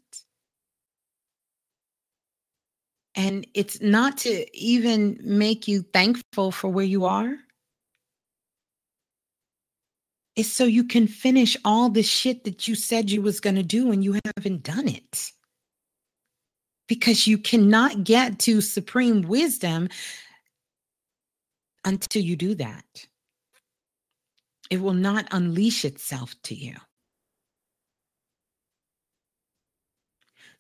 And 3.15 3.47
it's 3.55 3.81
not 3.81 4.19
to 4.19 4.47
even 4.57 5.19
make 5.23 5.67
you 5.67 5.83
thankful 5.83 6.53
for 6.53 6.69
where 6.69 6.85
you 6.85 7.07
are 7.07 7.37
It's 10.39 10.53
so 10.53 10.67
you 10.67 10.85
can 10.85 11.09
finish 11.09 11.57
all 11.65 11.91
the 11.91 12.05
shit 12.05 12.45
that 12.45 12.69
you 12.69 12.77
said 12.77 13.11
you 13.11 13.21
was 13.21 13.41
going 13.41 13.57
to 13.57 13.65
do 13.65 13.91
and 13.91 14.05
you 14.05 14.21
haven't 14.37 14.63
done 14.63 14.87
it. 14.87 15.33
Because 16.89 17.27
you 17.27 17.39
cannot 17.39 18.03
get 18.03 18.39
to 18.41 18.61
supreme 18.61 19.23
wisdom 19.23 19.89
until 21.85 22.23
you 22.23 22.35
do 22.35 22.55
that. 22.57 23.07
It 24.71 24.81
will 24.81 24.95
not 24.95 25.29
unleash 25.31 25.85
itself 25.85 26.35
to 26.45 26.55
you. 26.55 26.75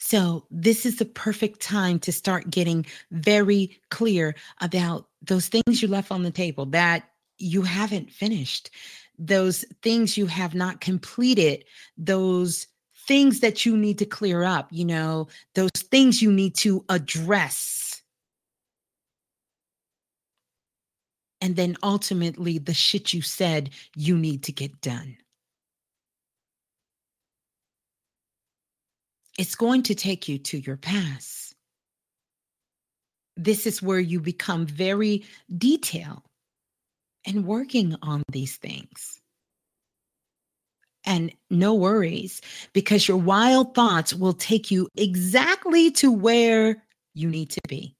So, 0.00 0.46
this 0.50 0.86
is 0.86 0.96
the 0.96 1.04
perfect 1.04 1.60
time 1.60 1.98
to 2.00 2.12
start 2.12 2.50
getting 2.50 2.86
very 3.10 3.80
clear 3.90 4.36
about 4.60 5.08
those 5.22 5.48
things 5.48 5.82
you 5.82 5.88
left 5.88 6.12
on 6.12 6.22
the 6.22 6.30
table 6.30 6.66
that 6.66 7.10
you 7.38 7.62
haven't 7.62 8.12
finished, 8.12 8.70
those 9.18 9.64
things 9.82 10.16
you 10.16 10.26
have 10.26 10.54
not 10.54 10.80
completed, 10.80 11.64
those 11.96 12.68
things 13.08 13.40
that 13.40 13.66
you 13.66 13.76
need 13.76 13.98
to 13.98 14.06
clear 14.06 14.44
up, 14.44 14.68
you 14.70 14.84
know, 14.84 15.26
those 15.56 15.70
things 15.90 16.22
you 16.22 16.30
need 16.30 16.54
to 16.56 16.84
address. 16.88 18.02
And 21.40 21.56
then 21.56 21.76
ultimately, 21.82 22.58
the 22.58 22.74
shit 22.74 23.12
you 23.12 23.22
said 23.22 23.70
you 23.96 24.16
need 24.16 24.44
to 24.44 24.52
get 24.52 24.80
done. 24.80 25.16
it's 29.38 29.54
going 29.54 29.84
to 29.84 29.94
take 29.94 30.28
you 30.28 30.36
to 30.36 30.58
your 30.58 30.76
past. 30.76 31.54
This 33.36 33.66
is 33.66 33.80
where 33.80 34.00
you 34.00 34.20
become 34.20 34.66
very 34.66 35.24
detailed 35.56 36.22
and 37.24 37.46
working 37.46 37.94
on 38.02 38.24
these 38.32 38.56
things. 38.56 39.17
And 41.04 41.32
no 41.50 41.74
worries, 41.74 42.40
because 42.72 43.08
your 43.08 43.16
wild 43.16 43.74
thoughts 43.74 44.12
will 44.12 44.34
take 44.34 44.70
you 44.70 44.88
exactly 44.96 45.90
to 45.92 46.12
where 46.12 46.82
you 47.14 47.28
need 47.30 47.50
to 47.50 47.60
be. 47.68 47.96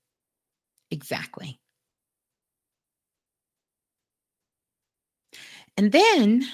Exactly. 0.90 1.58
And 5.76 5.92
then 5.92 6.44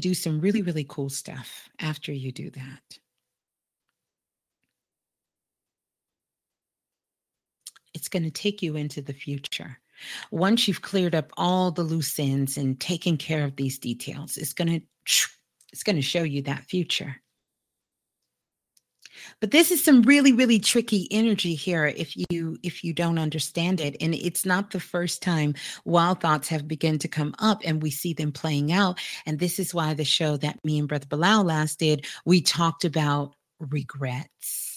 do 0.00 0.14
some 0.14 0.40
really, 0.40 0.62
really 0.62 0.84
cool 0.88 1.10
stuff 1.10 1.68
after 1.80 2.12
you 2.12 2.32
do 2.32 2.50
that. 2.50 2.98
it's 7.94 8.08
going 8.08 8.22
to 8.22 8.30
take 8.30 8.62
you 8.62 8.76
into 8.76 9.02
the 9.02 9.12
future. 9.12 9.78
Once 10.30 10.66
you've 10.66 10.82
cleared 10.82 11.14
up 11.14 11.32
all 11.36 11.70
the 11.70 11.82
loose 11.82 12.18
ends 12.18 12.56
and 12.56 12.80
taken 12.80 13.16
care 13.16 13.44
of 13.44 13.56
these 13.56 13.78
details, 13.78 14.36
it's 14.36 14.52
going 14.52 14.68
to 14.68 14.80
it's 15.72 15.82
going 15.82 15.96
to 15.96 16.02
show 16.02 16.22
you 16.22 16.42
that 16.42 16.64
future. 16.64 17.16
But 19.40 19.50
this 19.50 19.70
is 19.70 19.82
some 19.82 20.02
really 20.02 20.32
really 20.32 20.58
tricky 20.58 21.08
energy 21.10 21.54
here 21.54 21.86
if 21.86 22.14
you 22.30 22.56
if 22.62 22.82
you 22.84 22.92
don't 22.92 23.18
understand 23.18 23.80
it 23.80 23.96
and 24.00 24.14
it's 24.14 24.46
not 24.46 24.70
the 24.70 24.80
first 24.80 25.22
time 25.22 25.54
wild 25.84 26.20
thoughts 26.20 26.48
have 26.48 26.68
begun 26.68 26.98
to 26.98 27.08
come 27.08 27.34
up 27.38 27.60
and 27.64 27.82
we 27.82 27.90
see 27.90 28.12
them 28.12 28.32
playing 28.32 28.72
out 28.72 28.98
and 29.26 29.38
this 29.38 29.58
is 29.58 29.74
why 29.74 29.94
the 29.94 30.04
show 30.04 30.36
that 30.38 30.64
me 30.64 30.78
and 30.78 30.88
brother 30.88 31.06
Bilal 31.06 31.44
last 31.44 31.78
did 31.78 32.06
we 32.24 32.40
talked 32.40 32.84
about 32.84 33.34
regrets 33.58 34.69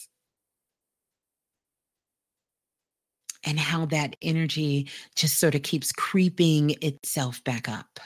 and 3.43 3.59
how 3.59 3.85
that 3.87 4.15
energy 4.21 4.89
just 5.15 5.39
sort 5.39 5.55
of 5.55 5.63
keeps 5.63 5.91
creeping 5.91 6.75
itself 6.81 7.43
back 7.43 7.67
up. 7.67 7.99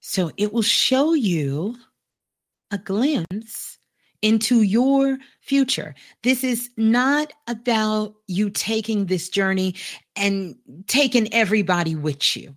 So 0.00 0.30
it 0.36 0.52
will 0.52 0.62
show 0.62 1.14
you 1.14 1.76
a 2.70 2.78
glimpse 2.78 3.78
into 4.22 4.62
your 4.62 5.18
future. 5.40 5.94
This 6.22 6.42
is 6.42 6.70
not 6.76 7.32
about 7.46 8.14
you 8.26 8.50
taking 8.50 9.06
this 9.06 9.28
journey 9.28 9.74
and 10.14 10.56
taking 10.86 11.32
everybody 11.32 11.94
with 11.94 12.36
you. 12.36 12.54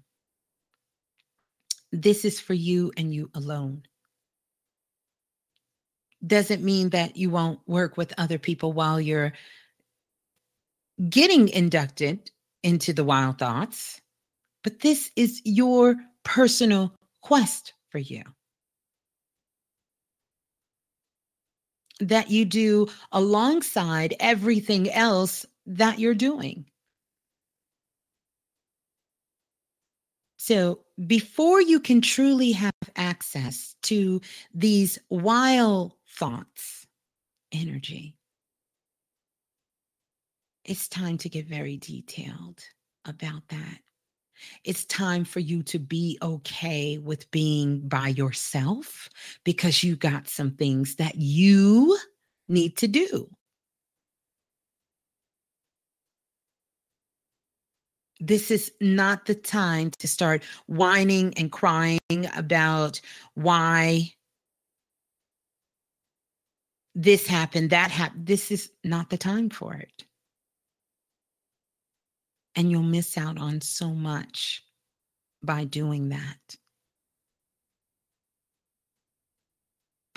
This 1.92 2.24
is 2.24 2.40
for 2.40 2.54
you 2.54 2.92
and 2.98 3.14
you 3.14 3.30
alone 3.34 3.84
doesn't 6.26 6.64
mean 6.64 6.90
that 6.90 7.16
you 7.16 7.30
won't 7.30 7.60
work 7.68 7.98
with 7.98 8.14
other 8.18 8.38
people 8.38 8.74
while 8.74 9.00
you're 9.00 9.34
getting 11.10 11.48
inducted 11.50 12.32
into 12.64 12.92
the 12.92 13.04
wild 13.04 13.38
thoughts, 13.38 14.02
but 14.64 14.80
this 14.82 15.12
is 15.16 15.42
your 15.46 15.96
personal 16.24 16.94
quest 17.22 17.74
for 17.90 18.00
you. 18.00 18.24
That 22.02 22.30
you 22.30 22.46
do 22.46 22.88
alongside 23.12 24.16
everything 24.20 24.90
else 24.90 25.46
that 25.66 26.00
you're 26.00 26.16
doing. 26.16 26.66
So, 30.38 30.80
before 31.06 31.62
you 31.62 31.80
can 31.80 32.02
truly 32.02 32.54
have 32.54 32.74
access 32.96 33.76
to 33.84 34.22
these 34.54 34.98
wild 35.10 35.94
thoughts, 36.20 36.86
energy. 37.54 38.18
It's 40.66 40.90
time 40.90 41.18
to 41.20 41.30
get 41.30 41.48
very 41.48 41.78
detailed 41.78 42.60
about 43.06 43.48
that. 43.48 43.80
It's 44.66 44.84
time 44.86 45.24
for 45.24 45.40
you 45.40 45.64
to 45.64 45.80
be 45.80 46.18
okay 46.22 46.98
with 46.98 47.32
being 47.32 47.88
by 47.88 48.10
yourself 48.10 49.10
because 49.46 49.82
you 49.82 49.96
got 49.96 50.28
some 50.28 50.52
things 50.52 50.96
that 50.96 51.16
you 51.16 51.98
need 52.50 52.76
to 52.78 52.88
do. 52.90 53.30
This 58.20 58.52
is 58.52 58.74
not 58.82 59.26
the 59.26 59.36
time 59.36 59.92
to 59.92 60.08
start 60.08 60.44
whining 60.68 61.34
and 61.38 61.50
crying 61.50 62.00
about 62.36 63.00
why 63.36 64.14
this 67.02 67.28
happened, 67.28 67.70
that 67.70 67.92
happened. 67.92 68.26
This 68.26 68.52
is 68.52 68.72
not 68.84 69.10
the 69.10 69.18
time 69.18 69.50
for 69.50 69.74
it. 69.74 70.04
And 72.56 72.70
you'll 72.70 72.84
miss 72.84 73.18
out 73.18 73.38
on 73.38 73.62
so 73.62 73.92
much 73.92 74.62
by 75.42 75.64
doing 75.64 76.10
that. 76.10 76.58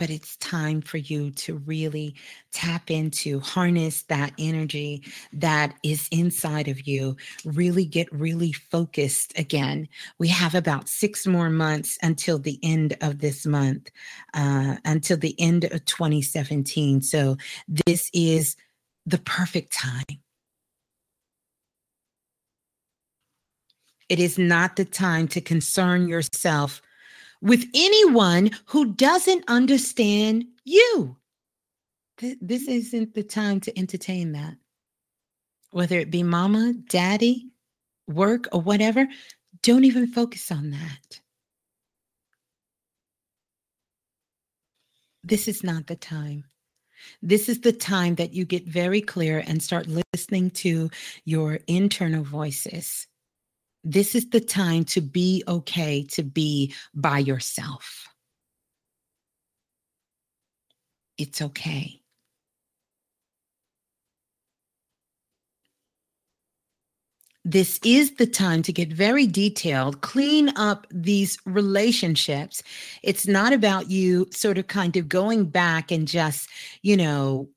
But 0.02 0.10
it's 0.10 0.36
time 0.38 0.80
for 0.80 0.96
you 0.96 1.30
to 1.30 1.58
really 1.58 2.12
tap 2.52 2.90
into, 2.90 3.38
harness 3.38 4.02
that 4.08 4.32
energy 4.36 5.00
that 5.32 5.74
is 5.84 6.08
inside 6.10 6.66
of 6.66 6.88
you, 6.88 7.16
really 7.44 7.84
get 7.84 8.12
really 8.12 8.50
focused 8.50 9.32
again. 9.38 9.86
We 10.18 10.26
have 10.26 10.56
about 10.56 10.88
six 10.88 11.24
more 11.24 11.50
months 11.50 11.98
until 12.02 12.40
the 12.40 12.58
end 12.64 12.96
of 13.00 13.20
this 13.20 13.46
month, 13.46 13.92
uh, 14.34 14.74
until 14.84 15.18
the 15.18 15.40
end 15.40 15.66
of 15.66 15.84
2017. 15.84 17.00
So 17.02 17.36
this 17.86 18.10
is 18.12 18.56
the 19.06 19.18
perfect 19.18 19.72
time. 19.72 20.18
It 24.08 24.18
is 24.18 24.36
not 24.36 24.74
the 24.74 24.84
time 24.84 25.28
to 25.28 25.40
concern 25.40 26.08
yourself 26.08 26.82
with 27.42 27.66
anyone 27.74 28.50
who 28.66 28.94
doesn't 28.94 29.44
understand 29.48 30.44
you. 30.64 31.16
This 32.40 32.68
isn't 32.68 33.14
the 33.14 33.24
time 33.24 33.58
to 33.60 33.76
entertain 33.76 34.32
that. 34.32 34.54
Whether 35.72 35.98
it 35.98 36.10
be 36.10 36.22
mama, 36.22 36.74
daddy, 36.88 37.48
work, 38.06 38.46
or 38.52 38.60
whatever, 38.60 39.08
don't 39.62 39.84
even 39.84 40.06
focus 40.06 40.52
on 40.52 40.70
that. 40.70 41.20
This 45.24 45.48
is 45.48 45.64
not 45.64 45.88
the 45.88 45.96
time. 45.96 46.44
This 47.22 47.48
is 47.48 47.60
the 47.60 47.72
time 47.72 48.14
that 48.16 48.32
you 48.32 48.44
get 48.44 48.66
very 48.66 49.00
clear 49.00 49.42
and 49.46 49.60
start 49.60 49.88
listening 50.14 50.50
to 50.50 50.90
your 51.24 51.58
internal 51.66 52.22
voices 52.22 53.08
this 53.84 54.14
is 54.14 54.30
the 54.30 54.40
time 54.40 54.84
to 54.84 55.00
be 55.00 55.42
okay 55.48 56.04
to 56.10 56.22
be 56.22 56.74
by 56.94 57.18
yourself. 57.18 58.08
It's 61.18 61.42
okay. 61.42 62.02
This 67.44 67.80
is 67.84 68.12
the 68.14 68.26
time 68.26 68.62
to 68.62 68.72
get 68.72 68.92
very 68.92 69.26
detailed, 69.26 70.00
clean 70.00 70.50
up 70.56 70.86
these 70.90 71.38
relationships. 71.44 72.62
It's 73.02 73.26
not 73.26 73.52
about 73.52 73.90
you 73.90 74.28
sort 74.30 74.58
of 74.58 74.68
kind 74.68 74.96
of 74.96 75.08
going 75.08 75.46
back 75.46 75.90
and 75.90 76.06
just, 76.06 76.48
you 76.82 76.96
know, 76.96 77.48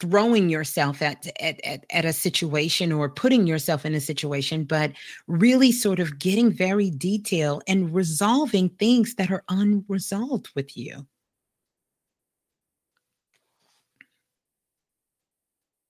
throwing 0.00 0.48
yourself 0.48 1.00
at, 1.02 1.26
at, 1.40 1.60
at, 1.64 1.84
at, 1.90 2.04
a 2.04 2.12
situation 2.12 2.92
or 2.92 3.08
putting 3.08 3.46
yourself 3.46 3.86
in 3.86 3.94
a 3.94 4.00
situation, 4.00 4.64
but 4.64 4.92
really 5.28 5.70
sort 5.70 6.00
of 6.00 6.18
getting 6.18 6.50
very 6.50 6.90
detailed 6.90 7.62
and 7.68 7.94
resolving 7.94 8.68
things 8.70 9.14
that 9.14 9.30
are 9.30 9.44
unresolved 9.48 10.48
with 10.54 10.76
you. 10.76 11.06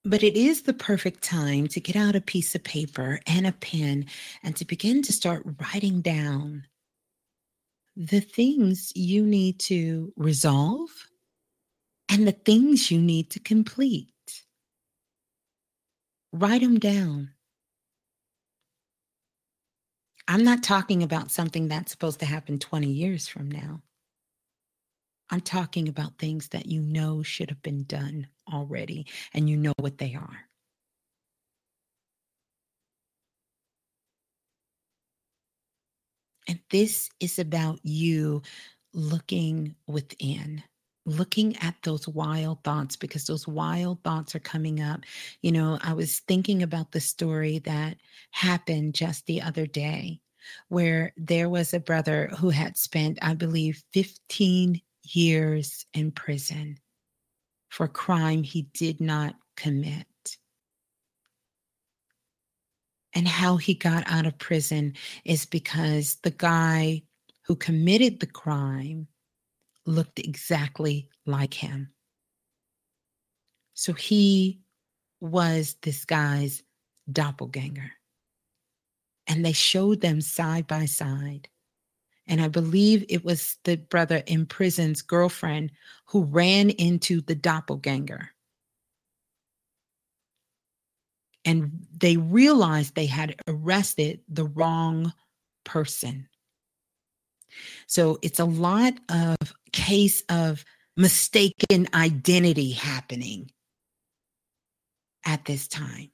But 0.05 0.23
it 0.23 0.37
is 0.37 0.63
the 0.63 0.75
perfect 0.75 1.23
time 1.23 1.67
to 1.69 1.81
get 1.81 1.97
out 1.97 2.15
a 2.15 2.21
piece 2.21 2.55
of 2.55 2.63
paper 2.63 3.21
and 3.27 3.47
a 3.47 3.53
pen 3.53 4.05
and 4.43 4.55
to 4.57 4.67
begin 4.67 5.01
to 5.03 5.13
start 5.15 5.47
writing 5.59 6.03
down 6.03 6.67
the 7.97 8.21
things 8.21 8.93
you 8.95 9.25
need 9.25 9.59
to 9.61 10.13
resolve 10.17 10.91
and 12.09 12.27
the 12.27 12.33
things 12.33 12.91
you 12.91 13.01
need 13.01 13.31
to 13.31 13.41
complete. 13.41 14.09
Write 16.33 16.63
them 16.63 16.79
down. 16.79 17.31
I'm 20.27 20.43
not 20.43 20.63
talking 20.63 21.03
about 21.03 21.31
something 21.31 21.69
that's 21.69 21.93
supposed 21.93 22.21
to 22.21 22.27
happen 22.27 22.59
20 22.59 22.89
years 22.89 23.29
from 23.29 23.51
now. 23.51 23.83
I'm 25.31 25.41
talking 25.41 25.89
about 25.89 26.19
things 26.19 26.49
that 26.49 26.67
you 26.67 26.81
know 26.81 27.23
should 27.23 27.51
have 27.51 27.63
been 27.63 27.85
done 27.85 28.29
already 28.53 29.07
and 29.33 29.49
you 29.49 29.57
know 29.57 29.73
what 29.79 29.99
they 29.99 30.15
are. 30.15 30.49
And 36.47 36.61
this 36.71 37.09
is 37.21 37.39
about 37.39 37.81
you 37.83 38.43
looking 38.93 39.75
within, 39.87 40.63
looking 41.07 41.57
at 41.59 41.75
those 41.83 42.09
wild 42.09 42.63
thoughts 42.65 42.97
because 42.97 43.27
those 43.27 43.47
wild 43.47 44.03
thoughts 44.03 44.35
are 44.35 44.41
coming 44.41 44.81
up. 44.81 45.01
You 45.43 45.53
know, 45.53 45.79
I 45.83 45.93
was 45.93 46.21
thinking 46.21 46.63
about 46.63 46.93
the 46.93 47.01
story 47.01 47.59
that 47.61 47.97
happened 48.31 48.95
just 48.95 49.27
the 49.27 49.43
other 49.43 49.67
day 49.67 50.21
where 50.69 51.13
there 51.17 51.49
was 51.49 51.73
a 51.73 51.81
brother 51.81 52.31
who 52.39 52.51
had 52.51 52.77
spent, 52.77 53.19
I 53.23 53.35
believe, 53.35 53.83
15 53.93 54.81
years 55.03 55.87
in 55.95 56.11
prison 56.11 56.79
for 57.69 57.89
crime 57.89 58.43
he 58.43 58.63
did 58.75 59.01
not 59.01 59.35
commit. 59.57 60.07
And 63.15 63.29
how 63.29 63.57
he 63.57 63.75
got 63.75 64.05
out 64.07 64.27
of 64.27 64.39
prison 64.39 64.95
is 65.25 65.47
because 65.47 66.17
the 66.23 66.33
guy 66.33 67.03
who 67.43 67.55
committed 67.55 68.21
the 68.21 68.27
crime 68.27 69.07
looked 69.87 70.19
exactly 70.19 71.09
like 71.27 71.55
him. 71.55 71.93
So 73.75 73.93
he 73.93 74.61
was 75.21 75.77
this 75.83 76.05
guy's 76.05 76.63
doppelganger. 77.11 77.91
And 79.27 79.45
they 79.45 79.53
showed 79.53 80.01
them 80.01 80.21
side 80.21 80.67
by 80.67 80.85
side. 80.85 81.49
And 82.27 82.41
I 82.41 82.49
believe 82.49 83.05
it 83.09 83.25
was 83.25 83.59
the 83.65 83.77
brother 83.77 84.23
in 84.27 84.47
prison's 84.47 85.03
girlfriend 85.03 85.73
who 86.07 86.25
ran 86.25 86.71
into 86.71 87.21
the 87.21 87.35
doppelganger. 87.35 88.31
And 91.45 91.87
they 91.95 92.17
realized 92.17 92.95
they 92.95 93.07
had 93.07 93.37
arrested 93.47 94.21
the 94.29 94.47
wrong 94.47 95.13
person. 95.65 96.29
So 97.87 98.19
it's 98.23 98.41
a 98.41 98.45
lot 98.45 98.95
of 99.09 99.37
case 99.73 100.23
of 100.29 100.65
mistaken 100.97 101.89
identity 101.95 102.71
happening 102.71 103.51
at 105.27 105.45
this 105.45 105.67
time. 105.67 106.11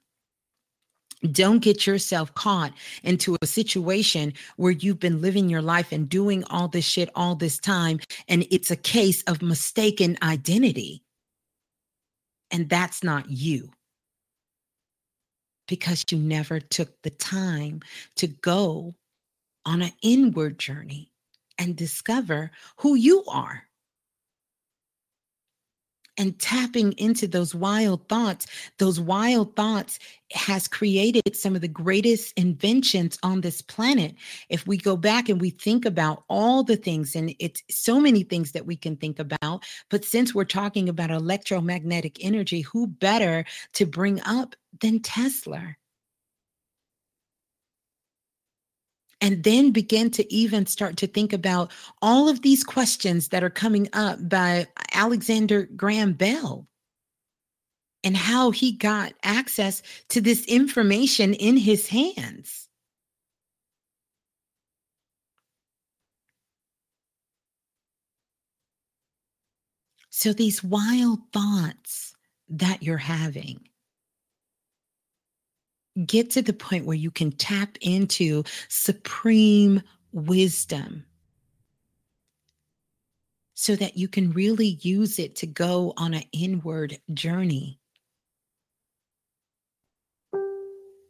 Don't 1.32 1.58
get 1.58 1.86
yourself 1.86 2.32
caught 2.32 2.72
into 3.02 3.36
a 3.42 3.46
situation 3.46 4.32
where 4.56 4.72
you've 4.72 5.00
been 5.00 5.20
living 5.20 5.50
your 5.50 5.60
life 5.60 5.92
and 5.92 6.08
doing 6.08 6.44
all 6.44 6.66
this 6.66 6.86
shit 6.86 7.10
all 7.14 7.34
this 7.34 7.58
time, 7.58 8.00
and 8.26 8.46
it's 8.50 8.70
a 8.70 8.76
case 8.76 9.22
of 9.24 9.42
mistaken 9.42 10.16
identity. 10.22 11.02
And 12.50 12.70
that's 12.70 13.04
not 13.04 13.30
you 13.30 13.70
because 15.68 16.04
you 16.10 16.18
never 16.18 16.58
took 16.58 17.00
the 17.02 17.10
time 17.10 17.80
to 18.16 18.26
go 18.26 18.94
on 19.66 19.82
an 19.82 19.92
inward 20.02 20.58
journey 20.58 21.09
and 21.60 21.76
discover 21.76 22.50
who 22.78 22.96
you 22.96 23.22
are. 23.28 23.64
And 26.16 26.38
tapping 26.38 26.92
into 26.98 27.26
those 27.28 27.54
wild 27.54 28.08
thoughts 28.08 28.46
those 28.78 29.00
wild 29.00 29.56
thoughts 29.56 29.98
has 30.32 30.68
created 30.68 31.34
some 31.34 31.54
of 31.54 31.60
the 31.60 31.68
greatest 31.68 32.36
inventions 32.36 33.18
on 33.22 33.40
this 33.40 33.62
planet. 33.62 34.16
If 34.48 34.66
we 34.66 34.76
go 34.76 34.96
back 34.96 35.28
and 35.28 35.40
we 35.40 35.50
think 35.50 35.86
about 35.86 36.24
all 36.28 36.62
the 36.62 36.76
things 36.76 37.14
and 37.16 37.34
it's 37.38 37.62
so 37.70 38.00
many 38.00 38.22
things 38.22 38.52
that 38.52 38.66
we 38.66 38.76
can 38.76 38.96
think 38.96 39.18
about 39.18 39.64
but 39.88 40.04
since 40.04 40.34
we're 40.34 40.44
talking 40.44 40.88
about 40.88 41.10
electromagnetic 41.10 42.22
energy 42.22 42.62
who 42.62 42.86
better 42.86 43.44
to 43.74 43.86
bring 43.86 44.20
up 44.22 44.56
than 44.80 45.00
tesla 45.00 45.76
and 49.20 49.44
then 49.44 49.70
begin 49.70 50.10
to 50.10 50.32
even 50.32 50.66
start 50.66 50.96
to 50.98 51.06
think 51.06 51.32
about 51.32 51.70
all 52.00 52.28
of 52.28 52.42
these 52.42 52.64
questions 52.64 53.28
that 53.28 53.44
are 53.44 53.50
coming 53.50 53.88
up 53.92 54.28
by 54.28 54.66
Alexander 54.92 55.68
Graham 55.76 56.12
Bell 56.12 56.66
and 58.02 58.16
how 58.16 58.50
he 58.50 58.72
got 58.72 59.12
access 59.22 59.82
to 60.08 60.20
this 60.20 60.44
information 60.46 61.34
in 61.34 61.56
his 61.56 61.86
hands. 61.88 62.68
So, 70.12 70.32
these 70.32 70.62
wild 70.62 71.20
thoughts 71.32 72.14
that 72.48 72.82
you're 72.82 72.98
having, 72.98 73.69
get 76.06 76.30
to 76.30 76.42
the 76.42 76.52
point 76.52 76.86
where 76.86 76.96
you 76.96 77.10
can 77.10 77.32
tap 77.32 77.76
into 77.80 78.44
supreme 78.68 79.82
wisdom 80.12 81.04
so 83.60 83.76
that 83.76 83.94
you 83.98 84.08
can 84.08 84.32
really 84.32 84.78
use 84.80 85.18
it 85.18 85.36
to 85.36 85.46
go 85.46 85.92
on 85.98 86.14
an 86.14 86.22
inward 86.32 86.98
journey. 87.12 87.78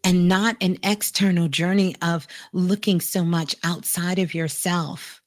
And 0.03 0.27
not 0.27 0.57
an 0.61 0.79
external 0.83 1.47
journey 1.47 1.95
of 2.03 2.27
looking 2.53 3.01
so 3.01 3.25
much 3.25 3.55
outside 3.63 4.19
of 4.19 4.35
yourself 4.35 5.20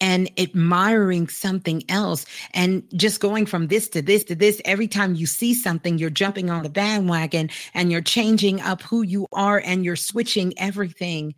and 0.00 0.30
admiring 0.38 1.28
something 1.28 1.82
else. 1.88 2.26
And 2.52 2.82
just 2.94 3.20
going 3.20 3.46
from 3.46 3.68
this 3.68 3.88
to 3.90 4.02
this 4.02 4.24
to 4.24 4.34
this 4.34 4.60
every 4.64 4.88
time 4.88 5.14
you 5.14 5.26
see 5.26 5.54
something 5.54 5.98
you're 5.98 6.10
jumping 6.10 6.50
on 6.50 6.62
the 6.62 6.68
bandwagon 6.68 7.50
and 7.72 7.90
you're 7.90 8.00
changing 8.00 8.60
up 8.60 8.82
who 8.82 9.02
you 9.02 9.26
are 9.32 9.62
and 9.64 9.84
you're 9.84 9.96
switching 9.96 10.52
everything. 10.58 11.34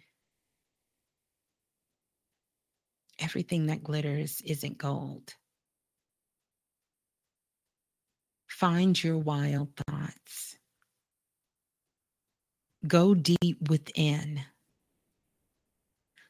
Everything 3.18 3.66
that 3.66 3.82
glitters 3.82 4.42
isn't 4.44 4.78
gold. 4.78 5.34
Find 8.48 9.02
your 9.02 9.18
wild 9.18 9.68
thoughts. 9.76 10.56
Go 12.86 13.14
deep 13.14 13.68
within 13.68 14.42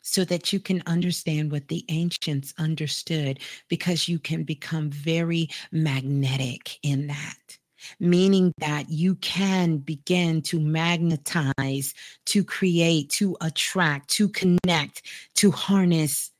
so 0.06 0.24
that 0.24 0.52
you 0.52 0.60
can 0.60 0.82
understand 0.86 1.50
what 1.50 1.66
the 1.66 1.84
ancients 1.88 2.54
understood, 2.58 3.40
because 3.68 4.08
you 4.08 4.20
can 4.20 4.44
become 4.44 4.88
very 4.88 5.48
magnetic 5.72 6.78
in 6.84 7.08
that. 7.08 7.58
Meaning 7.98 8.52
that 8.58 8.88
you 8.88 9.16
can 9.16 9.78
begin 9.78 10.42
to 10.42 10.60
magnetize, 10.60 11.92
to 12.26 12.44
create, 12.44 13.10
to 13.10 13.36
attract, 13.40 14.08
to 14.10 14.28
connect, 14.28 15.02
to 15.34 15.50
harness 15.50 16.30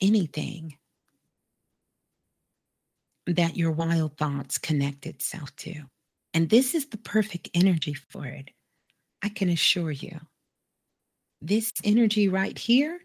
anything 0.00 0.76
that 3.26 3.56
your 3.56 3.70
wild 3.70 4.18
thoughts 4.18 4.58
connect 4.58 5.06
itself 5.06 5.54
to. 5.56 5.84
And 6.34 6.50
this 6.50 6.74
is 6.74 6.86
the 6.86 6.98
perfect 6.98 7.48
energy 7.54 7.94
for 7.94 8.26
it. 8.26 8.50
I 9.22 9.28
can 9.28 9.48
assure 9.48 9.92
you 9.92 10.18
this 11.46 11.72
energy 11.82 12.28
right 12.28 12.58
here, 12.58 13.00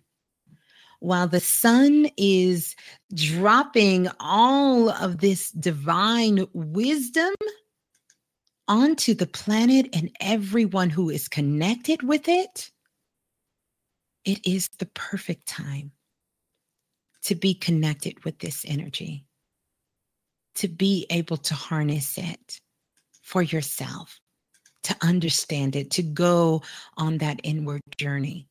while 0.99 1.27
the 1.27 1.39
sun 1.39 2.09
is 2.17 2.75
dropping 3.13 4.09
all 4.19 4.89
of 4.89 5.19
this 5.19 5.51
divine 5.51 6.45
wisdom 6.53 7.33
onto 8.67 9.13
the 9.13 9.27
planet 9.27 9.89
and 9.93 10.11
everyone 10.19 10.89
who 10.89 11.09
is 11.09 11.27
connected 11.27 12.03
with 12.03 12.27
it, 12.27 12.71
it 14.25 14.45
is 14.45 14.69
the 14.77 14.85
perfect 14.87 15.47
time 15.47 15.91
to 17.23 17.35
be 17.35 17.53
connected 17.53 18.23
with 18.23 18.39
this 18.39 18.65
energy, 18.67 19.25
to 20.55 20.67
be 20.67 21.05
able 21.09 21.37
to 21.37 21.53
harness 21.53 22.17
it 22.17 22.59
for 23.21 23.41
yourself 23.41 24.19
to 24.83 24.95
understand 25.01 25.75
it, 25.75 25.91
to 25.91 26.03
go 26.03 26.61
on 26.97 27.17
that 27.19 27.39
inward 27.43 27.81
journey. 27.97 28.47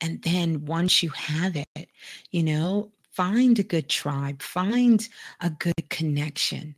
And 0.00 0.20
then 0.22 0.64
once 0.64 1.02
you 1.02 1.10
have 1.10 1.56
it, 1.56 1.88
you 2.32 2.42
know, 2.42 2.90
find 3.12 3.58
a 3.58 3.62
good 3.62 3.88
tribe, 3.88 4.42
find 4.42 5.08
a 5.40 5.50
good 5.50 5.88
connection. 5.90 6.74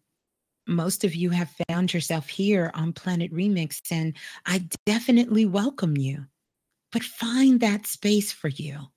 Most 0.66 1.04
of 1.04 1.14
you 1.14 1.30
have 1.30 1.54
found 1.68 1.92
yourself 1.92 2.28
here 2.28 2.70
on 2.74 2.92
Planet 2.92 3.32
Remix, 3.32 3.80
and 3.90 4.14
I 4.46 4.66
definitely 4.86 5.46
welcome 5.46 5.96
you. 5.96 6.26
But 6.92 7.02
find 7.02 7.60
that 7.60 7.86
space 7.86 8.30
for 8.32 8.48
you. 8.48 8.88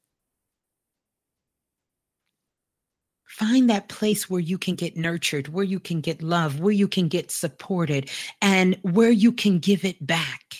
Find 3.37 3.69
that 3.69 3.87
place 3.87 4.27
where 4.27 4.39
you 4.39 4.57
can 4.57 4.73
get 4.73 4.97
nurtured, 4.97 5.49
where 5.49 5.63
you 5.63 5.79
can 5.79 6.01
get 6.01 6.23
love, 6.23 6.59
where 6.59 6.73
you 6.73 6.87
can 6.87 7.07
get 7.07 7.29
supported, 7.29 8.09
and 8.41 8.75
where 8.81 9.11
you 9.11 9.31
can 9.31 9.59
give 9.59 9.85
it 9.85 10.03
back. 10.03 10.55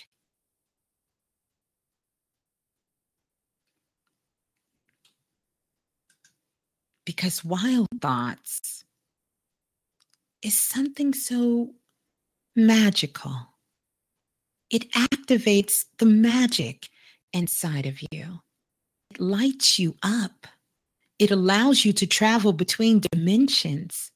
Because 7.04 7.44
wild 7.44 7.88
thoughts 8.00 8.84
is 10.44 10.56
something 10.56 11.16
so 11.16 11.74
magical. 12.56 13.56
It 14.70 14.92
activates 14.92 15.86
the 15.98 16.06
magic 16.06 16.90
inside 17.34 17.88
of 17.88 18.00
you, 18.12 18.42
it 19.10 19.20
lights 19.20 19.80
you 19.80 19.96
up. 20.04 20.46
It 21.20 21.32
allows 21.32 21.84
you 21.84 21.94
to 21.94 22.08
travel 22.08 22.54
between 22.54 23.02
dimensions. 23.12 24.12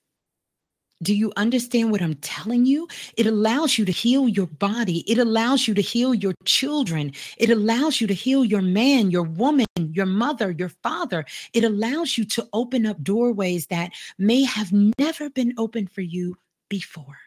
Do 1.01 1.15
you 1.15 1.33
understand 1.35 1.91
what 1.91 2.01
I'm 2.01 2.13
telling 2.15 2.67
you? 2.67 2.87
It 3.17 3.25
allows 3.25 3.79
you 3.79 3.85
to 3.85 3.91
heal 3.91 4.29
your 4.29 4.45
body. 4.45 4.99
It 5.11 5.17
allows 5.17 5.67
you 5.67 5.73
to 5.73 5.81
heal 5.81 6.13
your 6.13 6.35
children. 6.45 7.13
It 7.37 7.49
allows 7.49 7.99
you 7.99 8.05
to 8.05 8.13
heal 8.13 8.45
your 8.45 8.61
man, 8.61 9.09
your 9.09 9.23
woman, 9.23 9.65
your 9.77 10.05
mother, 10.05 10.51
your 10.51 10.69
father. 10.69 11.25
It 11.53 11.63
allows 11.63 12.19
you 12.19 12.25
to 12.25 12.47
open 12.53 12.85
up 12.85 13.03
doorways 13.03 13.65
that 13.67 13.93
may 14.19 14.43
have 14.43 14.71
never 14.71 15.31
been 15.31 15.55
open 15.57 15.87
for 15.87 16.01
you 16.01 16.37
before. 16.69 17.17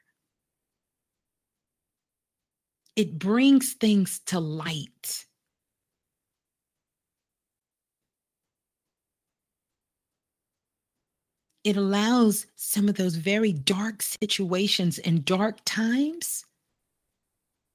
It 2.95 3.19
brings 3.19 3.73
things 3.73 4.21
to 4.27 4.39
light. 4.39 5.27
It 11.65 11.79
allows 11.79 12.47
some 12.57 12.89
of 12.89 12.97
those 12.97 13.17
very 13.17 13.53
dark 13.53 14.03
situations 14.03 14.99
and 14.99 15.25
dark 15.25 15.59
times 15.65 16.45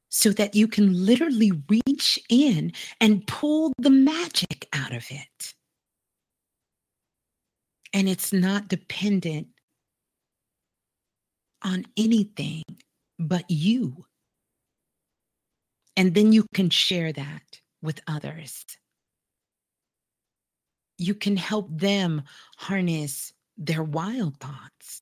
so 0.09 0.31
that 0.31 0.55
you 0.55 0.67
can 0.67 1.05
literally 1.05 1.51
reach 1.67 2.19
in 2.29 2.71
and 3.01 3.25
pull 3.27 3.73
the 3.79 3.89
magic 3.89 4.67
out 4.73 4.93
of 4.93 5.05
it. 5.09 5.53
And 7.93 8.07
it's 8.07 8.31
not 8.31 8.67
dependent 8.67 9.47
on 11.63 11.85
anything 11.97 12.63
but 13.17 13.43
you. 13.49 14.05
And 15.97 16.13
then 16.13 16.31
you 16.31 16.45
can 16.53 16.69
share 16.69 17.11
that 17.11 17.59
with 17.81 17.99
others. 18.07 18.63
You 20.97 21.15
can 21.15 21.37
help 21.37 21.67
them 21.71 22.21
harness 22.57 23.33
their 23.59 23.83
wild 23.83 24.39
thoughts. 24.39 25.01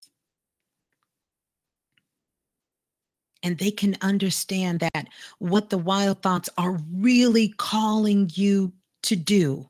And 3.43 3.57
they 3.59 3.71
can 3.71 3.95
understand 4.01 4.79
that 4.79 5.07
what 5.37 5.69
the 5.69 5.77
wild 5.77 6.21
thoughts 6.23 6.49
are 6.57 6.79
really 6.91 7.49
calling 7.49 8.29
you 8.33 8.73
to 9.03 9.15
do 9.15 9.69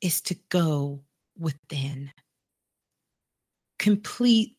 is 0.00 0.20
to 0.22 0.36
go 0.48 1.00
within, 1.38 2.10
complete 3.78 4.56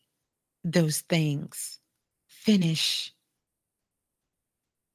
those 0.62 1.00
things, 1.00 1.80
finish 2.28 3.12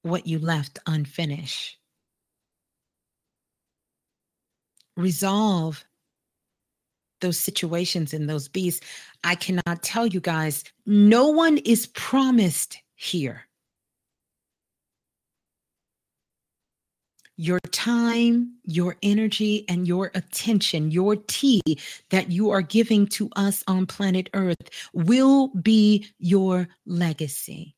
what 0.03 0.26
you 0.26 0.39
left 0.39 0.80
unfinished, 0.88 1.77
resolve 4.95 5.84
those 7.22 7.38
situations 7.38 8.14
and 8.14 8.30
those 8.30 8.48
beasts, 8.48 8.86
I 9.24 9.36
cannot 9.36 9.82
tell 9.82 10.08
you 10.08 10.20
guys, 10.20 10.64
no 10.86 11.28
one 11.30 11.58
is 11.60 11.88
promised 11.88 12.78
here. 12.96 13.48
Your 17.38 17.60
time, 17.72 18.56
your 18.64 18.96
energy, 19.04 19.66
and 19.68 19.86
your 19.86 20.10
attention, 20.16 20.90
your 20.90 21.18
tea 21.28 21.62
that 22.10 22.32
you 22.32 22.52
are 22.52 22.62
giving 22.62 23.08
to 23.08 23.30
us 23.36 23.62
on 23.68 23.86
planet 23.86 24.30
Earth 24.34 24.70
will 24.94 25.50
be 25.50 26.08
your 26.18 26.70
legacy. 26.86 27.74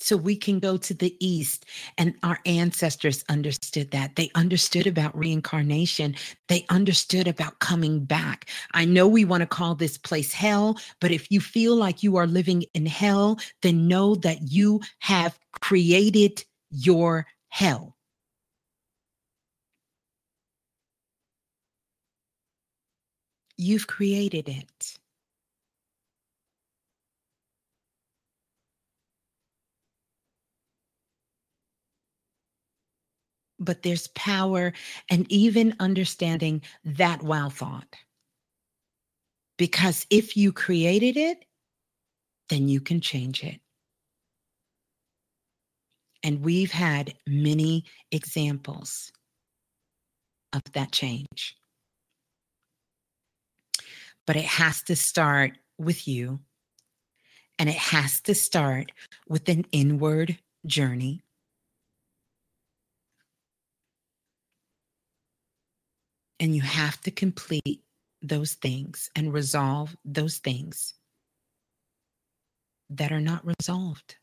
So 0.00 0.16
we 0.16 0.36
can 0.36 0.58
go 0.58 0.76
to 0.76 0.94
the 0.94 1.16
east 1.24 1.66
and 1.98 2.14
our 2.22 2.38
ancestors 2.46 3.24
understood 3.28 3.90
that. 3.92 4.16
They 4.16 4.30
understood 4.34 4.86
about 4.86 5.16
reincarnation. 5.16 6.16
They 6.48 6.66
understood 6.70 7.28
about 7.28 7.58
coming 7.60 8.04
back. 8.04 8.48
I 8.72 8.84
know 8.84 9.06
we 9.06 9.24
want 9.24 9.42
to 9.42 9.46
call 9.46 9.74
this 9.74 9.98
place 9.98 10.32
hell 10.32 10.78
but 11.00 11.10
if 11.10 11.30
you 11.30 11.40
feel 11.40 11.76
like 11.76 12.02
you 12.02 12.16
are 12.16 12.26
living 12.26 12.64
in 12.74 12.86
hell 12.86 13.38
then 13.62 13.88
know 13.88 14.14
that 14.16 14.50
you 14.50 14.80
have 15.00 15.38
created 15.60 16.44
your 16.70 17.26
hell. 17.48 17.96
You've 23.56 23.86
created 23.86 24.48
it 24.48 24.99
but 33.60 33.82
there's 33.82 34.08
power 34.08 34.72
and 35.10 35.30
even 35.30 35.76
understanding 35.78 36.62
that 36.84 37.22
wow 37.22 37.50
thought. 37.50 37.94
Because 39.58 40.06
if 40.10 40.36
you 40.36 40.52
created 40.52 41.18
it, 41.18 41.44
then 42.48 42.66
you 42.66 42.80
can 42.80 43.00
change 43.00 43.44
it. 43.44 43.60
And 46.22 46.42
we've 46.42 46.72
had 46.72 47.14
many 47.26 47.84
examples 48.10 49.12
of 50.52 50.62
that 50.72 50.92
change. 50.92 51.56
But 54.26 54.36
it 54.36 54.44
has 54.44 54.82
to 54.84 54.96
start 54.96 55.52
with 55.78 56.06
you, 56.06 56.40
and 57.58 57.68
it 57.68 57.76
has 57.76 58.20
to 58.22 58.34
start 58.34 58.92
with 59.28 59.48
an 59.48 59.64
inward 59.72 60.38
journey 60.66 61.22
And 66.40 66.56
you 66.56 66.62
have 66.62 66.98
to 67.02 67.10
complete 67.10 67.82
those 68.22 68.54
things 68.54 69.10
and 69.14 69.32
resolve 69.32 69.94
those 70.06 70.38
things 70.38 70.94
that 72.88 73.12
are 73.12 73.20
not 73.20 73.44
resolved. 73.46 74.16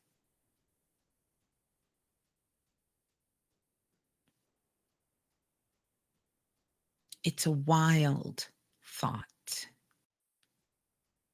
It's 7.23 7.45
a 7.45 7.52
wild 7.52 8.48
thought, 8.84 9.68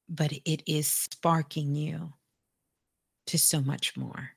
but 0.08 0.32
it 0.44 0.62
is 0.66 0.86
sparking 0.86 1.74
you 1.74 2.12
to 3.26 3.38
so 3.38 3.62
much 3.62 3.96
more, 3.96 4.32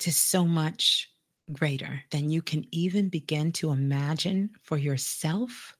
to 0.00 0.12
so 0.12 0.44
much 0.44 1.13
greater 1.52 2.02
than 2.10 2.30
you 2.30 2.42
can 2.42 2.64
even 2.72 3.08
begin 3.08 3.52
to 3.52 3.70
imagine 3.70 4.50
for 4.62 4.76
yourself 4.78 5.76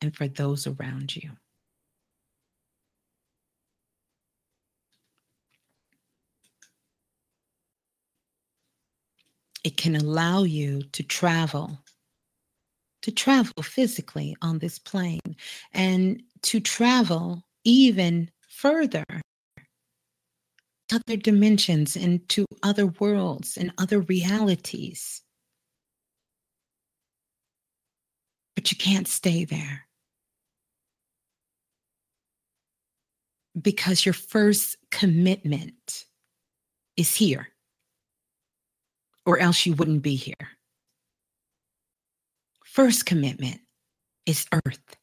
and 0.00 0.16
for 0.16 0.28
those 0.28 0.66
around 0.66 1.14
you. 1.14 1.30
It 9.64 9.76
can 9.76 9.94
allow 9.94 10.42
you 10.42 10.82
to 10.82 11.02
travel, 11.04 11.78
to 13.02 13.12
travel 13.12 13.62
physically 13.62 14.36
on 14.42 14.58
this 14.58 14.78
plane, 14.78 15.36
and 15.72 16.22
to 16.42 16.58
travel 16.58 17.44
even 17.64 18.30
further 18.48 19.04
other 20.92 21.16
dimensions, 21.16 21.96
into 21.96 22.46
other 22.62 22.86
worlds 22.86 23.56
and 23.56 23.72
other 23.78 24.00
realities. 24.00 25.22
But 28.54 28.70
you 28.70 28.76
can't 28.76 29.08
stay 29.08 29.44
there. 29.44 29.86
Because 33.60 34.04
your 34.06 34.12
first 34.14 34.76
commitment 34.90 36.06
is 36.96 37.14
here, 37.14 37.48
or 39.26 39.38
else 39.38 39.66
you 39.66 39.74
wouldn't 39.74 40.02
be 40.02 40.14
here. 40.14 40.48
first 42.64 43.04
commitment 43.04 43.60
is 44.24 44.46
earth. 44.52 44.96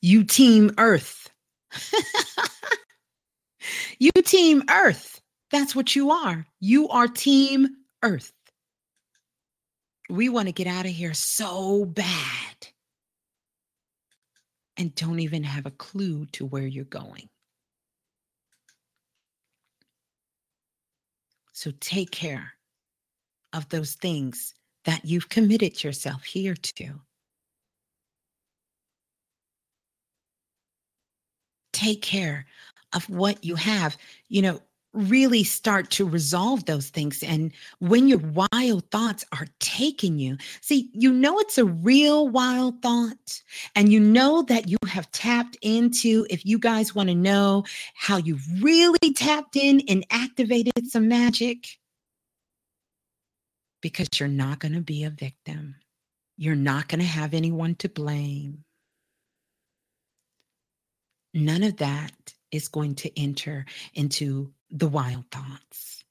You 0.00 0.24
team 0.24 0.72
earth. 0.78 1.31
you 3.98 4.10
team 4.24 4.62
earth. 4.70 5.20
That's 5.50 5.76
what 5.76 5.94
you 5.94 6.10
are. 6.10 6.46
You 6.60 6.88
are 6.88 7.08
team 7.08 7.68
earth. 8.02 8.32
We 10.08 10.28
want 10.28 10.48
to 10.48 10.52
get 10.52 10.66
out 10.66 10.86
of 10.86 10.92
here 10.92 11.14
so 11.14 11.84
bad 11.84 12.06
and 14.76 14.94
don't 14.94 15.20
even 15.20 15.44
have 15.44 15.66
a 15.66 15.70
clue 15.70 16.26
to 16.32 16.46
where 16.46 16.66
you're 16.66 16.84
going. 16.84 17.28
So 21.52 21.70
take 21.80 22.10
care 22.10 22.52
of 23.52 23.68
those 23.68 23.94
things 23.94 24.54
that 24.84 25.04
you've 25.04 25.28
committed 25.28 25.84
yourself 25.84 26.24
here 26.24 26.54
to. 26.54 27.00
Take 31.82 32.02
care 32.02 32.46
of 32.92 33.08
what 33.10 33.42
you 33.44 33.56
have. 33.56 33.96
You 34.28 34.42
know, 34.42 34.60
really 34.92 35.42
start 35.42 35.90
to 35.90 36.06
resolve 36.06 36.66
those 36.66 36.90
things. 36.90 37.22
And 37.22 37.50
when 37.78 38.08
your 38.08 38.18
wild 38.18 38.88
thoughts 38.90 39.24
are 39.32 39.46
taking 39.58 40.18
you, 40.18 40.36
see, 40.60 40.90
you 40.92 41.10
know 41.10 41.38
it's 41.38 41.58
a 41.58 41.64
real 41.64 42.28
wild 42.28 42.82
thought, 42.82 43.42
and 43.74 43.90
you 43.90 43.98
know 43.98 44.42
that 44.42 44.68
you 44.68 44.76
have 44.86 45.10
tapped 45.10 45.56
into, 45.62 46.26
if 46.30 46.44
you 46.44 46.58
guys 46.58 46.94
want 46.94 47.08
to 47.08 47.14
know 47.14 47.64
how 47.94 48.18
you 48.18 48.38
really 48.60 49.14
tapped 49.16 49.56
in 49.56 49.80
and 49.88 50.04
activated 50.10 50.86
some 50.86 51.08
magic, 51.08 51.78
because 53.80 54.08
you're 54.20 54.28
not 54.28 54.60
going 54.60 54.74
to 54.74 54.80
be 54.82 55.04
a 55.04 55.10
victim. 55.10 55.74
You're 56.36 56.54
not 56.54 56.88
going 56.88 57.00
to 57.00 57.06
have 57.06 57.34
anyone 57.34 57.74
to 57.76 57.88
blame. 57.88 58.64
None 61.34 61.62
of 61.62 61.78
that 61.78 62.34
is 62.50 62.68
going 62.68 62.94
to 62.96 63.20
enter 63.20 63.64
into 63.94 64.52
the 64.70 64.88
wild 64.88 65.24
thoughts. 65.30 66.04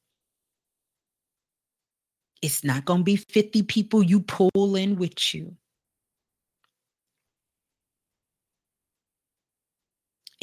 It's 2.41 2.63
not 2.63 2.85
going 2.85 3.01
to 3.01 3.03
be 3.03 3.17
50 3.17 3.63
people 3.63 4.01
you 4.01 4.21
pull 4.21 4.75
in 4.75 4.95
with 4.95 5.33
you. 5.33 5.55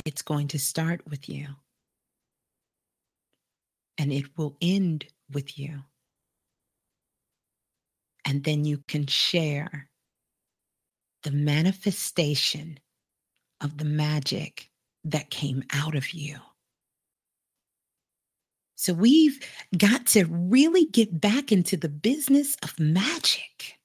It's 0.05 0.23
going 0.23 0.49
to 0.49 0.59
start 0.61 1.03
with 1.09 1.29
you. 1.29 1.49
And 3.99 4.13
it 4.13 4.27
will 4.39 4.57
end 4.63 5.07
with 5.33 5.59
you. 5.59 5.83
And 8.25 8.45
then 8.45 8.65
you 8.65 8.79
can 8.87 9.09
share 9.09 9.89
the 11.25 11.33
manifestation 11.33 12.79
of 13.60 13.78
the 13.78 13.85
magic 13.85 14.70
that 15.05 15.30
came 15.30 15.64
out 15.72 15.94
of 15.94 16.10
you. 16.10 16.39
So 18.76 18.93
we've 18.93 19.40
got 19.76 20.06
to 20.09 20.24
really 20.26 20.85
get 20.85 21.20
back 21.20 21.51
into 21.51 21.76
the 21.76 21.89
business 21.89 22.56
of 22.62 22.78
magic. 22.78 23.78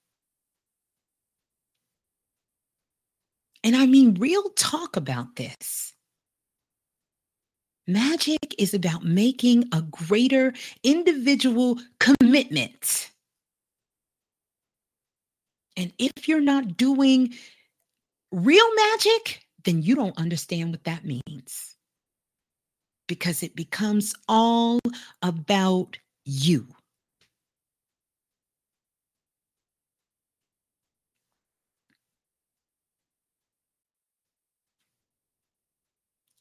And 3.64 3.76
I 3.76 3.86
mean, 3.86 4.16
real 4.16 4.50
talk 4.50 4.96
about 4.96 5.36
this. 5.36 5.94
Magic 7.88 8.56
is 8.58 8.74
about 8.74 9.04
making 9.04 9.66
a 9.74 9.82
greater 9.82 10.54
individual 10.84 11.80
commitment. 12.00 13.10
And 15.76 15.92
if 15.98 16.28
you're 16.28 16.40
not 16.40 16.78
doing 16.78 17.34
real 18.32 18.76
magic, 18.76 19.43
then 19.66 19.82
you 19.82 19.96
don't 19.96 20.18
understand 20.18 20.72
what 20.72 20.84
that 20.84 21.04
means 21.06 21.76
because 23.08 23.44
it 23.44 23.56
becomes 23.56 24.16
all 24.28 24.80
about 25.22 25.98
you. 26.26 26.68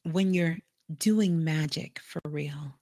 When 0.03 0.33
you're 0.33 0.57
doing 0.97 1.43
magic 1.43 1.99
for 1.99 2.19
real, 2.25 2.75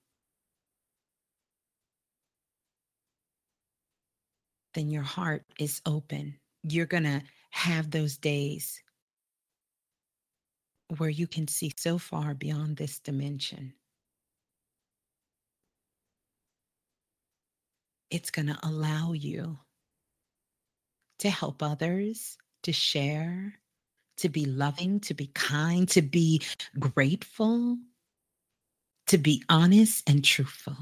then 4.74 4.90
your 4.90 5.04
heart 5.04 5.44
is 5.60 5.82
open. 5.86 6.36
You're 6.64 6.88
going 6.88 7.04
to 7.04 7.22
have 7.52 7.92
those 7.92 8.18
days 8.18 8.82
where 10.98 11.10
you 11.10 11.26
can 11.28 11.48
see 11.48 11.72
so 11.78 11.98
far 11.98 12.34
beyond 12.34 12.78
this 12.78 13.00
dimension. 13.00 13.74
It's 18.10 18.30
going 18.30 18.48
to 18.48 18.60
allow 18.62 19.14
you 19.14 19.60
to 21.20 21.30
help 21.30 21.64
others, 21.64 22.38
to 22.64 22.74
share, 22.74 23.54
to 24.18 24.28
be 24.28 24.46
loving, 24.46 25.00
to 25.02 25.14
be 25.14 25.28
kind, 25.28 25.88
to 25.90 26.02
be 26.02 26.42
grateful, 26.78 27.78
to 29.08 29.18
be 29.18 29.44
honest 29.48 30.10
and 30.10 30.26
truthful. 30.26 30.76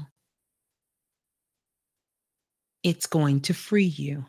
It's 2.82 3.06
going 3.06 3.42
to 3.42 3.54
free 3.54 3.84
you. 3.84 4.24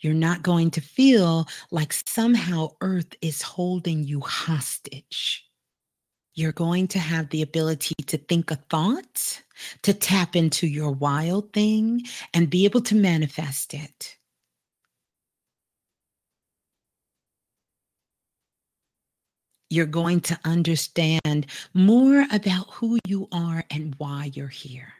You're 0.00 0.14
not 0.14 0.42
going 0.42 0.70
to 0.72 0.80
feel 0.80 1.46
like 1.70 1.92
somehow 1.92 2.70
earth 2.80 3.14
is 3.20 3.42
holding 3.42 4.04
you 4.04 4.20
hostage. 4.20 5.44
You're 6.34 6.52
going 6.52 6.88
to 6.88 6.98
have 6.98 7.28
the 7.28 7.42
ability 7.42 7.94
to 8.06 8.16
think 8.16 8.50
a 8.50 8.56
thought, 8.56 9.42
to 9.82 9.92
tap 9.92 10.36
into 10.36 10.66
your 10.66 10.90
wild 10.90 11.52
thing, 11.52 12.02
and 12.32 12.48
be 12.48 12.64
able 12.64 12.80
to 12.82 12.94
manifest 12.94 13.74
it. 13.74 14.16
You're 19.68 19.86
going 19.86 20.20
to 20.22 20.38
understand 20.44 21.46
more 21.74 22.26
about 22.32 22.70
who 22.70 22.98
you 23.06 23.28
are 23.32 23.64
and 23.70 23.94
why 23.98 24.30
you're 24.34 24.48
here. 24.48 24.94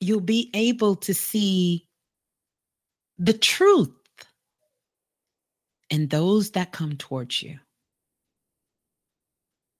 You'll 0.00 0.20
be 0.20 0.50
able 0.54 0.96
to 0.96 1.14
see 1.14 1.86
the 3.18 3.32
truth 3.32 3.90
in 5.90 6.08
those 6.08 6.52
that 6.52 6.72
come 6.72 6.96
towards 6.96 7.42
you. 7.42 7.58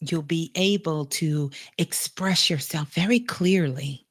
You'll 0.01 0.23
be 0.23 0.53
able 0.55 1.07
to 1.07 1.51
express 1.77 2.49
yourself 2.49 2.93
very 2.93 3.21
clearly. 3.21 4.07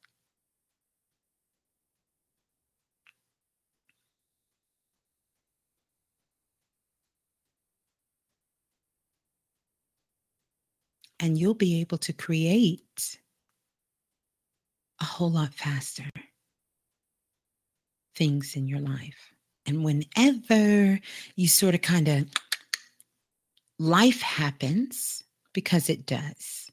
And 11.20 11.36
you'll 11.36 11.54
be 11.54 11.80
able 11.80 11.98
to 11.98 12.12
create 12.12 13.18
a 15.00 15.04
whole 15.04 15.30
lot 15.30 15.54
faster 15.54 16.04
things 18.16 18.56
in 18.56 18.66
your 18.66 18.80
life. 18.80 19.32
And 19.66 19.84
whenever 19.84 20.98
you 21.36 21.48
sort 21.48 21.74
of 21.74 21.82
kind 21.82 22.08
of 22.08 22.26
life 23.78 24.20
happens, 24.20 25.22
because 25.52 25.88
it 25.88 26.06
does. 26.06 26.70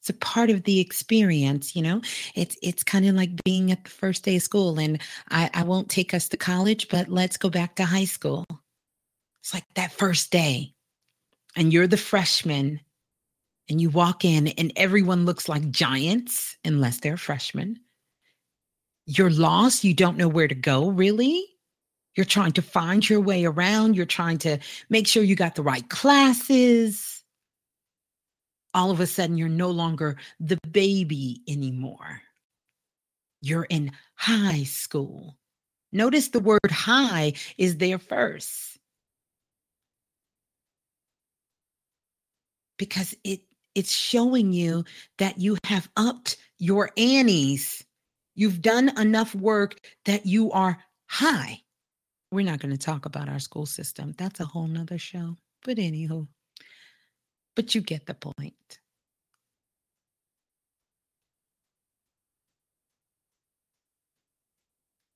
It's 0.00 0.10
a 0.10 0.14
part 0.14 0.50
of 0.50 0.64
the 0.64 0.80
experience, 0.80 1.76
you 1.76 1.82
know. 1.82 2.00
It's 2.34 2.56
it's 2.62 2.82
kind 2.82 3.06
of 3.06 3.14
like 3.14 3.44
being 3.44 3.70
at 3.70 3.84
the 3.84 3.90
first 3.90 4.24
day 4.24 4.36
of 4.36 4.42
school. 4.42 4.78
And 4.78 5.00
I, 5.30 5.50
I 5.54 5.62
won't 5.62 5.88
take 5.88 6.14
us 6.14 6.28
to 6.28 6.36
college, 6.36 6.88
but 6.88 7.08
let's 7.08 7.36
go 7.36 7.48
back 7.48 7.76
to 7.76 7.84
high 7.84 8.04
school. 8.04 8.44
It's 9.42 9.54
like 9.54 9.64
that 9.74 9.92
first 9.92 10.32
day. 10.32 10.74
And 11.56 11.72
you're 11.72 11.86
the 11.86 11.96
freshman 11.96 12.80
and 13.68 13.80
you 13.80 13.90
walk 13.90 14.24
in 14.24 14.48
and 14.48 14.72
everyone 14.76 15.24
looks 15.24 15.48
like 15.48 15.70
giants 15.70 16.56
unless 16.64 17.00
they're 17.00 17.16
freshmen. 17.16 17.80
You're 19.06 19.30
lost. 19.30 19.84
You 19.84 19.94
don't 19.94 20.16
know 20.16 20.28
where 20.28 20.48
to 20.48 20.54
go, 20.54 20.88
really. 20.88 21.44
You're 22.16 22.26
trying 22.26 22.52
to 22.52 22.62
find 22.62 23.08
your 23.08 23.20
way 23.20 23.44
around. 23.44 23.94
You're 23.94 24.06
trying 24.06 24.38
to 24.38 24.58
make 24.88 25.06
sure 25.06 25.22
you 25.22 25.36
got 25.36 25.54
the 25.54 25.62
right 25.62 25.88
classes. 25.88 27.22
All 28.74 28.90
of 28.90 29.00
a 29.00 29.06
sudden, 29.06 29.36
you're 29.36 29.48
no 29.48 29.70
longer 29.70 30.16
the 30.40 30.58
baby 30.70 31.42
anymore. 31.48 32.20
You're 33.42 33.64
in 33.64 33.92
high 34.14 34.64
school. 34.64 35.36
Notice 35.92 36.28
the 36.28 36.40
word 36.40 36.70
high 36.70 37.34
is 37.58 37.76
there 37.76 37.98
first. 37.98 38.78
Because 42.78 43.14
it 43.24 43.40
it's 43.76 43.92
showing 43.92 44.52
you 44.52 44.84
that 45.18 45.38
you 45.38 45.58
have 45.64 45.88
upped 45.96 46.38
your 46.58 46.90
Annies. 46.96 47.84
You've 48.34 48.62
done 48.62 48.98
enough 48.98 49.34
work 49.34 49.78
that 50.06 50.26
you 50.26 50.50
are 50.50 50.78
high. 51.06 51.60
We're 52.32 52.44
not 52.44 52.58
going 52.60 52.72
to 52.72 52.78
talk 52.78 53.04
about 53.04 53.28
our 53.28 53.38
school 53.38 53.66
system. 53.66 54.14
That's 54.18 54.40
a 54.40 54.46
whole 54.46 54.66
nother 54.66 54.98
show. 54.98 55.36
But 55.62 55.76
anywho, 55.76 56.26
but 57.54 57.74
you 57.74 57.82
get 57.82 58.06
the 58.06 58.14
point. 58.14 58.54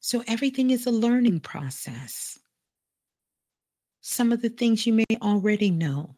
So 0.01 0.23
everything 0.27 0.71
is 0.71 0.87
a 0.87 0.91
learning 0.91 1.41
process. 1.41 2.39
Some 4.01 4.33
of 4.33 4.43
the 4.43 4.49
things 4.49 4.87
you 4.87 4.93
may 4.93 5.05
already 5.23 5.71
know, 5.71 6.17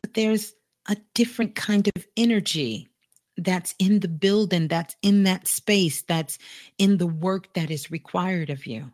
but 0.00 0.14
there's 0.14 0.54
a 0.88 0.96
different 1.14 1.54
kind 1.54 1.88
of 1.96 2.06
energy 2.16 2.88
that's 3.36 3.74
in 3.78 4.00
the 4.00 4.08
building, 4.08 4.68
that's 4.68 4.96
in 5.02 5.24
that 5.24 5.48
space, 5.48 6.02
that's 6.02 6.38
in 6.78 6.98
the 6.98 7.06
work 7.06 7.52
that 7.54 7.70
is 7.70 7.90
required 7.90 8.50
of 8.50 8.66
you. 8.66 8.92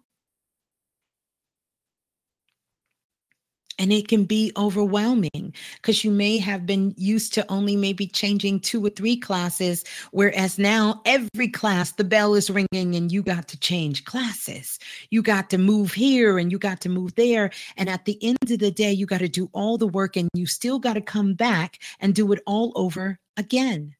And 3.80 3.92
it 3.92 4.08
can 4.08 4.24
be 4.24 4.52
overwhelming 4.58 5.54
because 5.76 6.04
you 6.04 6.10
may 6.10 6.36
have 6.36 6.66
been 6.66 6.94
used 6.98 7.32
to 7.34 7.50
only 7.50 7.76
maybe 7.76 8.06
changing 8.06 8.60
two 8.60 8.84
or 8.84 8.90
three 8.90 9.16
classes, 9.16 9.84
whereas 10.12 10.58
now 10.58 11.00
every 11.06 11.48
class, 11.48 11.92
the 11.92 12.04
bell 12.04 12.34
is 12.34 12.50
ringing 12.50 12.94
and 12.94 13.10
you 13.10 13.22
got 13.22 13.48
to 13.48 13.58
change 13.58 14.04
classes. 14.04 14.78
You 15.08 15.22
got 15.22 15.48
to 15.50 15.58
move 15.58 15.94
here 15.94 16.38
and 16.38 16.52
you 16.52 16.58
got 16.58 16.82
to 16.82 16.90
move 16.90 17.14
there. 17.14 17.50
And 17.78 17.88
at 17.88 18.04
the 18.04 18.22
end 18.22 18.36
of 18.42 18.58
the 18.58 18.70
day, 18.70 18.92
you 18.92 19.06
got 19.06 19.20
to 19.20 19.28
do 19.28 19.48
all 19.54 19.78
the 19.78 19.88
work 19.88 20.14
and 20.14 20.28
you 20.34 20.44
still 20.44 20.78
got 20.78 20.94
to 20.94 21.00
come 21.00 21.32
back 21.32 21.78
and 22.00 22.14
do 22.14 22.30
it 22.32 22.42
all 22.46 22.72
over 22.76 23.18
again. 23.38 23.96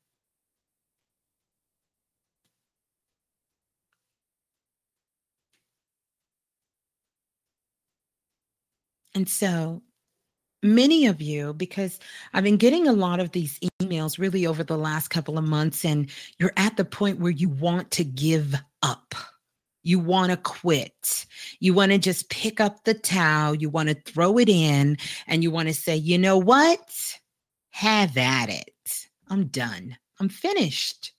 And 9.15 9.29
so 9.29 9.83
many 10.63 11.07
of 11.07 11.21
you, 11.21 11.55
because 11.55 11.99
I've 12.33 12.45
been 12.45 12.57
getting 12.57 12.87
a 12.87 12.93
lot 12.93 13.21
of 13.21 13.33
these 13.33 13.59
emails 13.81 14.19
really 14.19 14.47
over 14.47 14.63
the 14.63 14.79
last 14.79 15.09
couple 15.09 15.39
of 15.39 15.45
months, 15.45 15.85
and 15.85 16.11
you're 16.39 16.53
at 16.57 16.77
the 16.77 16.85
point 16.85 17.19
where 17.19 17.33
you 17.33 17.49
want 17.49 17.91
to 17.93 18.05
give 18.05 18.55
up. 18.83 19.15
You 19.83 19.99
want 19.99 20.31
to 20.31 20.37
quit. 20.37 21.27
You 21.59 21.73
want 21.73 21.93
to 21.93 21.99
just 21.99 22.29
pick 22.29 22.61
up 22.61 22.85
the 22.85 22.93
towel. 22.93 23.55
You 23.55 23.71
want 23.71 23.89
to 23.89 23.95
throw 23.95 24.39
it 24.39 24.49
in 24.49 24.99
and 25.27 25.43
you 25.43 25.51
want 25.51 25.69
to 25.69 25.75
say, 25.75 25.97
you 25.97 26.19
know 26.19 26.37
what? 26.37 27.19
Have 27.71 28.17
at 28.19 28.51
it. 28.51 29.09
I'm 29.29 29.47
done. 29.47 29.97
I'm 30.19 30.29
finished. 30.29 31.13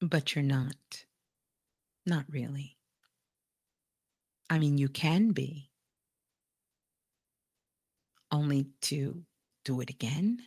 But 0.00 0.36
you're 0.36 0.44
not. 0.44 0.76
Not 2.06 2.24
really. 2.30 2.77
I 4.50 4.58
mean, 4.58 4.78
you 4.78 4.88
can 4.88 5.32
be, 5.32 5.70
only 8.30 8.68
to 8.82 9.24
do 9.64 9.80
it 9.80 9.90
again. 9.90 10.38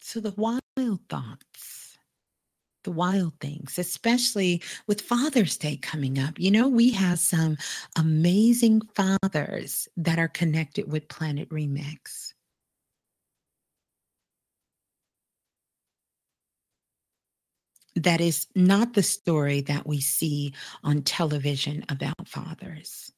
So 0.00 0.20
the 0.20 0.32
wild 0.38 0.62
thoughts, 1.10 1.98
the 2.84 2.90
wild 2.90 3.34
things, 3.40 3.78
especially 3.78 4.62
with 4.86 5.02
Father's 5.02 5.58
Day 5.58 5.76
coming 5.76 6.18
up. 6.18 6.38
You 6.38 6.50
know, 6.50 6.66
we 6.68 6.90
have 6.92 7.18
some 7.18 7.58
amazing 7.96 8.80
fathers 8.94 9.86
that 9.98 10.18
are 10.18 10.28
connected 10.28 10.90
with 10.90 11.08
Planet 11.08 11.48
Remix. 11.50 12.32
That 17.98 18.20
is 18.20 18.46
not 18.54 18.94
the 18.94 19.02
story 19.02 19.60
that 19.62 19.86
we 19.86 20.00
see 20.00 20.54
on 20.82 21.02
television 21.02 21.84
about 21.88 22.26
fathers. 22.26 23.12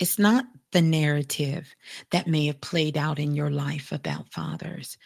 It's 0.00 0.18
not 0.18 0.46
the 0.72 0.82
narrative 0.82 1.74
that 2.10 2.26
may 2.26 2.46
have 2.46 2.60
played 2.60 2.96
out 2.96 3.18
in 3.18 3.34
your 3.34 3.50
life 3.50 3.92
about 3.92 4.32
fathers. 4.32 4.98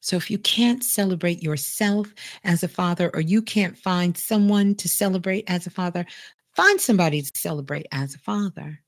So 0.00 0.16
if 0.16 0.30
you 0.30 0.38
can't 0.38 0.84
celebrate 0.84 1.42
yourself 1.42 2.12
as 2.44 2.62
a 2.62 2.68
father, 2.68 3.10
or 3.14 3.20
you 3.20 3.42
can't 3.42 3.76
find 3.76 4.16
someone 4.16 4.74
to 4.76 4.88
celebrate 4.88 5.44
as 5.48 5.66
a 5.66 5.70
father, 5.70 6.06
find 6.54 6.80
somebody 6.80 7.22
to 7.22 7.30
celebrate 7.34 7.86
as 7.90 8.14
a 8.14 8.18
father. 8.18 8.80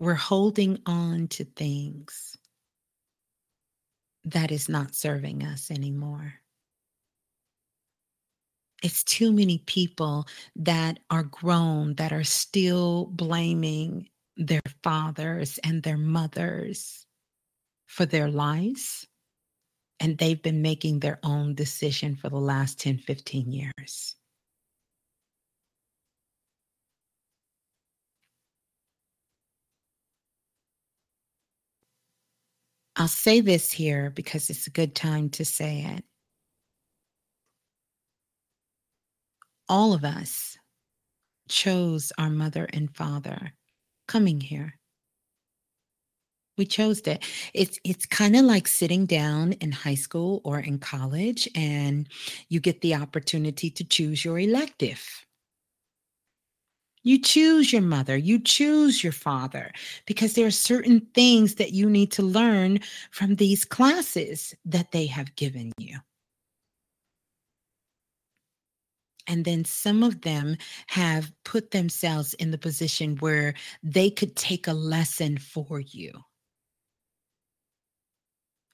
We're 0.00 0.14
holding 0.14 0.78
on 0.86 1.28
to 1.28 1.44
things 1.44 2.38
that 4.24 4.50
is 4.50 4.68
not 4.68 4.94
serving 4.94 5.44
us 5.44 5.70
anymore. 5.70 6.34
It's 8.82 9.04
too 9.04 9.30
many 9.30 9.58
people 9.58 10.26
that 10.56 11.00
are 11.10 11.24
grown 11.24 11.94
that 11.96 12.12
are 12.12 12.24
still 12.24 13.06
blaming 13.12 14.08
their 14.38 14.62
fathers 14.82 15.58
and 15.58 15.82
their 15.82 15.98
mothers 15.98 17.06
for 17.86 18.06
their 18.06 18.28
lives. 18.28 19.06
And 20.00 20.16
they've 20.16 20.42
been 20.42 20.62
making 20.62 21.00
their 21.00 21.18
own 21.22 21.54
decision 21.54 22.16
for 22.16 22.30
the 22.30 22.38
last 22.38 22.80
10, 22.80 22.96
15 22.98 23.52
years. 23.52 24.16
I'll 33.00 33.08
say 33.08 33.40
this 33.40 33.72
here 33.72 34.10
because 34.10 34.50
it's 34.50 34.66
a 34.66 34.70
good 34.70 34.94
time 34.94 35.30
to 35.30 35.42
say 35.42 35.86
it. 35.96 36.04
All 39.70 39.94
of 39.94 40.04
us 40.04 40.58
chose 41.48 42.12
our 42.18 42.28
mother 42.28 42.68
and 42.74 42.94
father 42.94 43.54
coming 44.06 44.38
here. 44.38 44.74
We 46.58 46.66
chose 46.66 47.00
it. 47.00 47.24
It's 47.54 47.78
it's 47.84 48.04
kind 48.04 48.36
of 48.36 48.44
like 48.44 48.68
sitting 48.68 49.06
down 49.06 49.52
in 49.54 49.72
high 49.72 49.94
school 49.94 50.42
or 50.44 50.60
in 50.60 50.78
college 50.78 51.48
and 51.54 52.06
you 52.50 52.60
get 52.60 52.82
the 52.82 52.96
opportunity 52.96 53.70
to 53.70 53.82
choose 53.82 54.26
your 54.26 54.38
elective. 54.38 55.24
You 57.02 57.18
choose 57.18 57.72
your 57.72 57.82
mother, 57.82 58.16
you 58.16 58.38
choose 58.38 59.02
your 59.02 59.12
father, 59.12 59.72
because 60.04 60.34
there 60.34 60.46
are 60.46 60.50
certain 60.50 61.00
things 61.14 61.54
that 61.54 61.72
you 61.72 61.88
need 61.88 62.12
to 62.12 62.22
learn 62.22 62.80
from 63.10 63.36
these 63.36 63.64
classes 63.64 64.54
that 64.66 64.92
they 64.92 65.06
have 65.06 65.34
given 65.36 65.72
you. 65.78 65.98
And 69.26 69.44
then 69.44 69.64
some 69.64 70.02
of 70.02 70.22
them 70.22 70.56
have 70.88 71.32
put 71.44 71.70
themselves 71.70 72.34
in 72.34 72.50
the 72.50 72.58
position 72.58 73.16
where 73.18 73.54
they 73.82 74.10
could 74.10 74.34
take 74.36 74.66
a 74.66 74.72
lesson 74.72 75.38
for 75.38 75.80
you. 75.80 76.12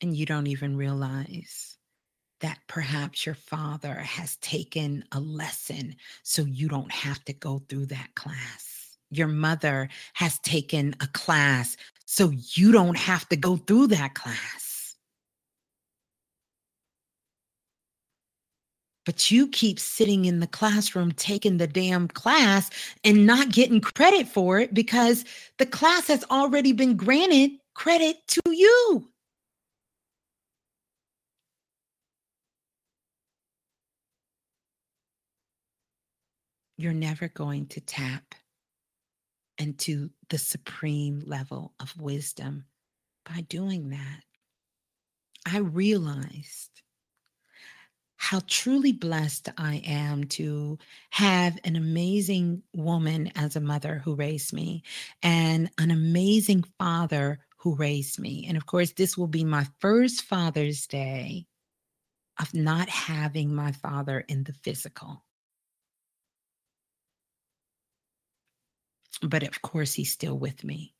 And 0.00 0.16
you 0.16 0.26
don't 0.26 0.46
even 0.46 0.76
realize 0.76 1.75
that 2.40 2.58
perhaps 2.66 3.24
your 3.24 3.34
father 3.34 3.94
has 3.94 4.36
taken 4.36 5.04
a 5.12 5.20
lesson 5.20 5.96
so 6.22 6.42
you 6.42 6.68
don't 6.68 6.92
have 6.92 7.24
to 7.24 7.32
go 7.32 7.62
through 7.68 7.86
that 7.86 8.14
class. 8.14 8.96
Your 9.10 9.28
mother 9.28 9.88
has 10.14 10.38
taken 10.40 10.94
a 11.00 11.06
class 11.08 11.76
so 12.04 12.30
you 12.54 12.72
don't 12.72 12.98
have 12.98 13.28
to 13.28 13.36
go 13.36 13.56
through 13.56 13.88
that 13.88 14.14
class. 14.14 14.66
But 19.06 19.30
you 19.30 19.46
keep 19.48 19.78
sitting 19.78 20.24
in 20.24 20.40
the 20.40 20.48
classroom 20.48 21.12
taking 21.12 21.58
the 21.58 21.68
damn 21.68 22.08
class 22.08 22.70
and 23.04 23.24
not 23.24 23.52
getting 23.52 23.80
credit 23.80 24.26
for 24.26 24.58
it 24.58 24.74
because 24.74 25.24
the 25.58 25.66
class 25.66 26.08
has 26.08 26.24
already 26.24 26.72
been 26.72 26.96
granted 26.96 27.52
credit 27.74 28.16
to 28.28 28.40
you. 28.48 29.08
You're 36.76 36.92
never 36.92 37.28
going 37.28 37.66
to 37.68 37.80
tap 37.80 38.34
into 39.58 40.10
the 40.28 40.38
supreme 40.38 41.22
level 41.24 41.72
of 41.80 41.98
wisdom 41.98 42.64
by 43.24 43.40
doing 43.42 43.90
that. 43.90 44.22
I 45.46 45.58
realized 45.58 46.82
how 48.16 48.40
truly 48.46 48.92
blessed 48.92 49.48
I 49.58 49.82
am 49.86 50.24
to 50.24 50.78
have 51.10 51.58
an 51.64 51.76
amazing 51.76 52.62
woman 52.74 53.30
as 53.36 53.56
a 53.56 53.60
mother 53.60 54.00
who 54.04 54.14
raised 54.14 54.52
me 54.52 54.82
and 55.22 55.70
an 55.78 55.90
amazing 55.90 56.64
father 56.78 57.40
who 57.58 57.74
raised 57.74 58.18
me. 58.18 58.46
And 58.48 58.56
of 58.56 58.66
course, 58.66 58.92
this 58.92 59.16
will 59.16 59.26
be 59.26 59.44
my 59.44 59.66
first 59.80 60.22
Father's 60.22 60.86
Day 60.86 61.46
of 62.40 62.52
not 62.54 62.88
having 62.88 63.54
my 63.54 63.72
father 63.72 64.20
in 64.20 64.44
the 64.44 64.52
physical. 64.52 65.25
But 69.22 69.42
of 69.42 69.62
course, 69.62 69.94
he's 69.94 70.12
still 70.12 70.38
with 70.38 70.64
me. 70.64 70.94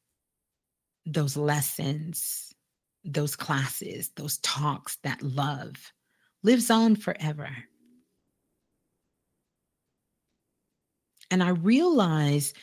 Those 1.05 1.37
lessons, 1.37 2.53
those 3.05 3.37
classes, 3.37 4.11
those 4.17 4.39
talks, 4.39 4.97
that 5.03 5.23
love 5.23 5.93
lives 6.43 6.71
on 6.71 6.97
forever. 6.97 7.49
And 11.31 11.43
I 11.43 11.51
realize 11.51 12.55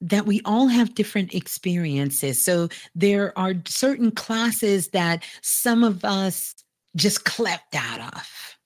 that 0.00 0.26
we 0.26 0.40
all 0.44 0.66
have 0.66 0.94
different 0.94 1.34
experiences. 1.34 2.42
So 2.42 2.68
there 2.94 3.38
are 3.38 3.54
certain 3.66 4.10
classes 4.10 4.88
that 4.88 5.24
some 5.42 5.84
of 5.84 6.04
us 6.04 6.54
just 6.96 7.24
clept 7.24 7.74
out 7.74 8.14
of. 8.14 8.56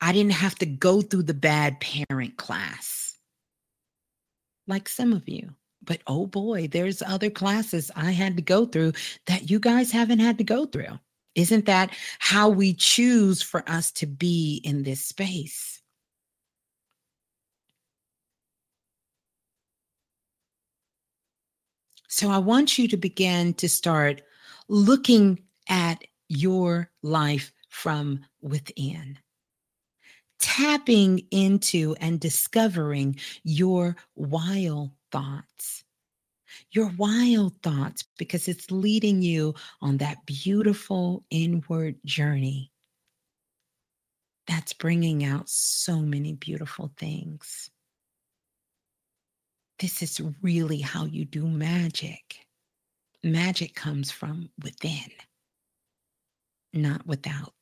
I 0.00 0.12
didn't 0.12 0.32
have 0.32 0.54
to 0.56 0.66
go 0.66 1.00
through 1.00 1.22
the 1.24 1.34
bad 1.34 1.80
parent 1.80 2.36
class 2.36 3.03
like 4.66 4.88
some 4.88 5.12
of 5.12 5.28
you. 5.28 5.50
But 5.82 6.00
oh 6.06 6.26
boy, 6.26 6.68
there's 6.68 7.02
other 7.02 7.30
classes 7.30 7.90
I 7.94 8.12
had 8.12 8.36
to 8.36 8.42
go 8.42 8.64
through 8.66 8.92
that 9.26 9.50
you 9.50 9.58
guys 9.58 9.92
haven't 9.92 10.20
had 10.20 10.38
to 10.38 10.44
go 10.44 10.66
through. 10.66 10.98
Isn't 11.34 11.66
that 11.66 11.90
how 12.20 12.48
we 12.48 12.74
choose 12.74 13.42
for 13.42 13.68
us 13.68 13.90
to 13.92 14.06
be 14.06 14.60
in 14.64 14.84
this 14.84 15.00
space? 15.04 15.82
So 22.08 22.30
I 22.30 22.38
want 22.38 22.78
you 22.78 22.86
to 22.88 22.96
begin 22.96 23.54
to 23.54 23.68
start 23.68 24.22
looking 24.68 25.40
at 25.68 26.04
your 26.28 26.90
life 27.02 27.52
from 27.68 28.24
within, 28.40 29.18
tapping 30.44 31.20
into 31.30 31.96
and 32.00 32.20
discovering 32.20 33.16
your 33.44 33.96
wild 34.14 34.90
thoughts. 35.10 35.84
Your 36.70 36.92
wild 36.98 37.54
thoughts, 37.62 38.04
because 38.18 38.46
it's 38.46 38.70
leading 38.70 39.22
you 39.22 39.54
on 39.80 39.96
that 39.96 40.18
beautiful 40.26 41.24
inward 41.30 41.96
journey 42.04 42.70
that's 44.46 44.74
bringing 44.74 45.24
out 45.24 45.48
so 45.48 46.00
many 46.00 46.34
beautiful 46.34 46.92
things. 46.98 47.70
This 49.78 50.02
is 50.02 50.20
really 50.42 50.80
how 50.82 51.06
you 51.06 51.24
do 51.24 51.46
magic. 51.46 52.36
Magic 53.22 53.74
comes 53.74 54.10
from 54.10 54.50
within, 54.62 55.10
not 56.74 57.06
without. 57.06 57.53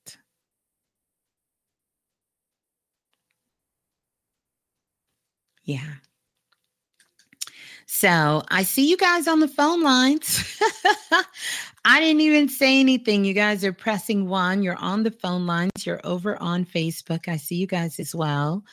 Yeah. 5.64 5.94
So 7.86 8.42
I 8.48 8.62
see 8.62 8.88
you 8.88 8.96
guys 8.96 9.28
on 9.28 9.40
the 9.40 9.48
phone 9.48 9.82
lines. 9.82 10.42
I 11.84 12.00
didn't 12.00 12.22
even 12.22 12.48
say 12.48 12.80
anything. 12.80 13.24
You 13.24 13.34
guys 13.34 13.64
are 13.64 13.72
pressing 13.72 14.28
one. 14.28 14.62
You're 14.62 14.76
on 14.76 15.02
the 15.02 15.10
phone 15.10 15.46
lines. 15.46 15.84
You're 15.84 16.00
over 16.04 16.40
on 16.40 16.64
Facebook. 16.64 17.28
I 17.28 17.36
see 17.36 17.56
you 17.56 17.66
guys 17.66 18.00
as 18.00 18.14
well 18.14 18.64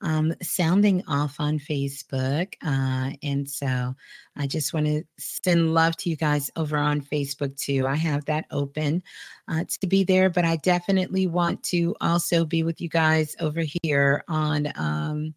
um, 0.00 0.32
sounding 0.42 1.02
off 1.08 1.40
on 1.40 1.58
Facebook. 1.58 2.54
Uh, 2.64 3.12
and 3.22 3.48
so 3.48 3.94
I 4.36 4.46
just 4.46 4.72
want 4.72 4.86
to 4.86 5.02
send 5.18 5.74
love 5.74 5.96
to 5.98 6.10
you 6.10 6.16
guys 6.16 6.50
over 6.56 6.76
on 6.76 7.00
Facebook 7.00 7.56
too. 7.56 7.86
I 7.86 7.96
have 7.96 8.24
that 8.26 8.46
open 8.50 9.02
uh, 9.48 9.64
to 9.80 9.86
be 9.86 10.04
there, 10.04 10.30
but 10.30 10.44
I 10.44 10.56
definitely 10.56 11.26
want 11.26 11.62
to 11.64 11.94
also 12.00 12.44
be 12.44 12.62
with 12.62 12.80
you 12.80 12.88
guys 12.88 13.34
over 13.40 13.64
here 13.82 14.24
on, 14.28 14.72
um, 14.76 15.34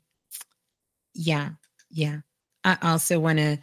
yeah, 1.13 1.49
yeah. 1.89 2.19
I 2.63 2.77
also 2.83 3.19
want 3.19 3.39
to 3.39 3.57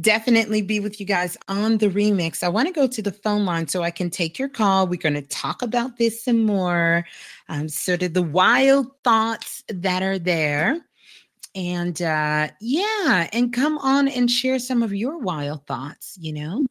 definitely 0.00 0.62
be 0.62 0.78
with 0.78 1.00
you 1.00 1.06
guys 1.06 1.36
on 1.48 1.78
the 1.78 1.88
remix. 1.88 2.42
I 2.42 2.48
want 2.48 2.68
to 2.68 2.74
go 2.74 2.86
to 2.86 3.02
the 3.02 3.10
phone 3.10 3.44
line 3.44 3.66
so 3.66 3.82
I 3.82 3.90
can 3.90 4.10
take 4.10 4.38
your 4.38 4.48
call. 4.48 4.86
We're 4.86 5.00
going 5.00 5.14
to 5.14 5.22
talk 5.22 5.62
about 5.62 5.96
this 5.96 6.24
some 6.24 6.44
more, 6.44 7.04
um, 7.48 7.68
sort 7.68 8.02
of 8.04 8.14
the 8.14 8.22
wild 8.22 8.86
thoughts 9.02 9.64
that 9.68 10.02
are 10.02 10.20
there. 10.20 10.80
And 11.56 12.00
uh, 12.00 12.48
yeah, 12.60 13.28
and 13.32 13.52
come 13.52 13.78
on 13.78 14.08
and 14.08 14.30
share 14.30 14.58
some 14.58 14.82
of 14.82 14.94
your 14.94 15.18
wild 15.18 15.66
thoughts, 15.66 16.16
you 16.20 16.32
know, 16.32 16.64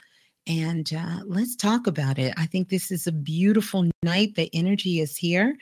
and 0.45 0.91
uh, 0.93 1.19
let's 1.25 1.55
talk 1.55 1.87
about 1.87 2.19
it. 2.19 2.33
I 2.35 2.45
think 2.45 2.67
this 2.67 2.91
is 2.91 3.07
a 3.07 3.11
beautiful 3.11 3.89
night. 4.03 4.35
The 4.35 4.49
energy 4.53 4.99
is 4.99 5.15
here 5.15 5.55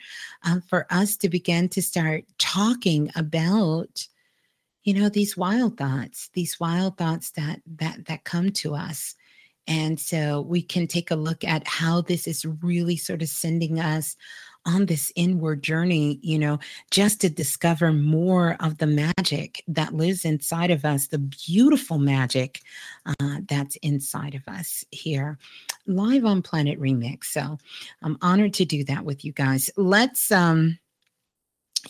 uh, 0.44 0.58
for 0.68 0.86
us 0.90 1.16
to 1.18 1.28
begin 1.28 1.68
to 1.70 1.82
start 1.82 2.24
talking 2.38 3.10
about 3.14 4.06
you 4.84 4.94
know 4.94 5.08
these 5.08 5.36
wild 5.36 5.76
thoughts 5.76 6.30
these 6.34 6.58
wild 6.58 6.96
thoughts 6.96 7.30
that 7.32 7.60
that 7.66 8.04
that 8.06 8.24
come 8.24 8.50
to 8.50 8.74
us 8.74 9.14
and 9.68 10.00
so 10.00 10.40
we 10.40 10.60
can 10.60 10.86
take 10.86 11.10
a 11.10 11.16
look 11.16 11.44
at 11.44 11.66
how 11.66 12.00
this 12.00 12.26
is 12.26 12.44
really 12.44 12.96
sort 12.96 13.22
of 13.22 13.28
sending 13.28 13.78
us 13.78 14.16
on 14.64 14.86
this 14.86 15.12
inward 15.16 15.62
journey, 15.62 16.18
you 16.22 16.38
know, 16.38 16.58
just 16.90 17.20
to 17.20 17.28
discover 17.28 17.92
more 17.92 18.56
of 18.60 18.78
the 18.78 18.86
magic 18.86 19.62
that 19.66 19.94
lives 19.94 20.24
inside 20.24 20.70
of 20.70 20.84
us, 20.84 21.08
the 21.08 21.18
beautiful 21.18 21.98
magic 21.98 22.60
uh, 23.06 23.38
that's 23.48 23.76
inside 23.76 24.34
of 24.34 24.46
us 24.46 24.84
here, 24.90 25.38
live 25.86 26.24
on 26.24 26.42
Planet 26.42 26.80
Remix. 26.80 27.24
So 27.24 27.58
I'm 28.02 28.18
honored 28.22 28.54
to 28.54 28.64
do 28.64 28.84
that 28.84 29.04
with 29.04 29.24
you 29.24 29.32
guys. 29.32 29.68
Let's 29.76 30.30
um 30.30 30.78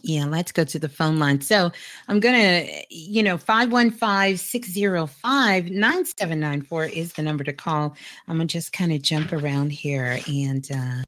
yeah, 0.03 0.25
let's 0.25 0.53
go 0.53 0.65
to 0.65 0.79
the 0.79 0.89
phone 0.89 1.19
line. 1.19 1.41
So 1.41 1.71
I'm 2.09 2.21
going 2.21 2.35
to, 2.35 2.85
you 2.91 3.23
know, 3.23 3.37
515 3.37 4.37
605 4.37 5.71
9794 5.71 6.85
is 6.87 7.13
the 7.13 7.23
number 7.23 7.45
to 7.45 7.53
call. 7.53 7.95
I'm 8.27 8.37
going 8.37 8.49
to 8.49 8.53
just 8.53 8.73
kind 8.73 8.93
of 8.93 9.03
jump 9.03 9.33
around 9.33 9.71
here 9.71 10.19
and, 10.27 10.67
uh, 10.73 11.03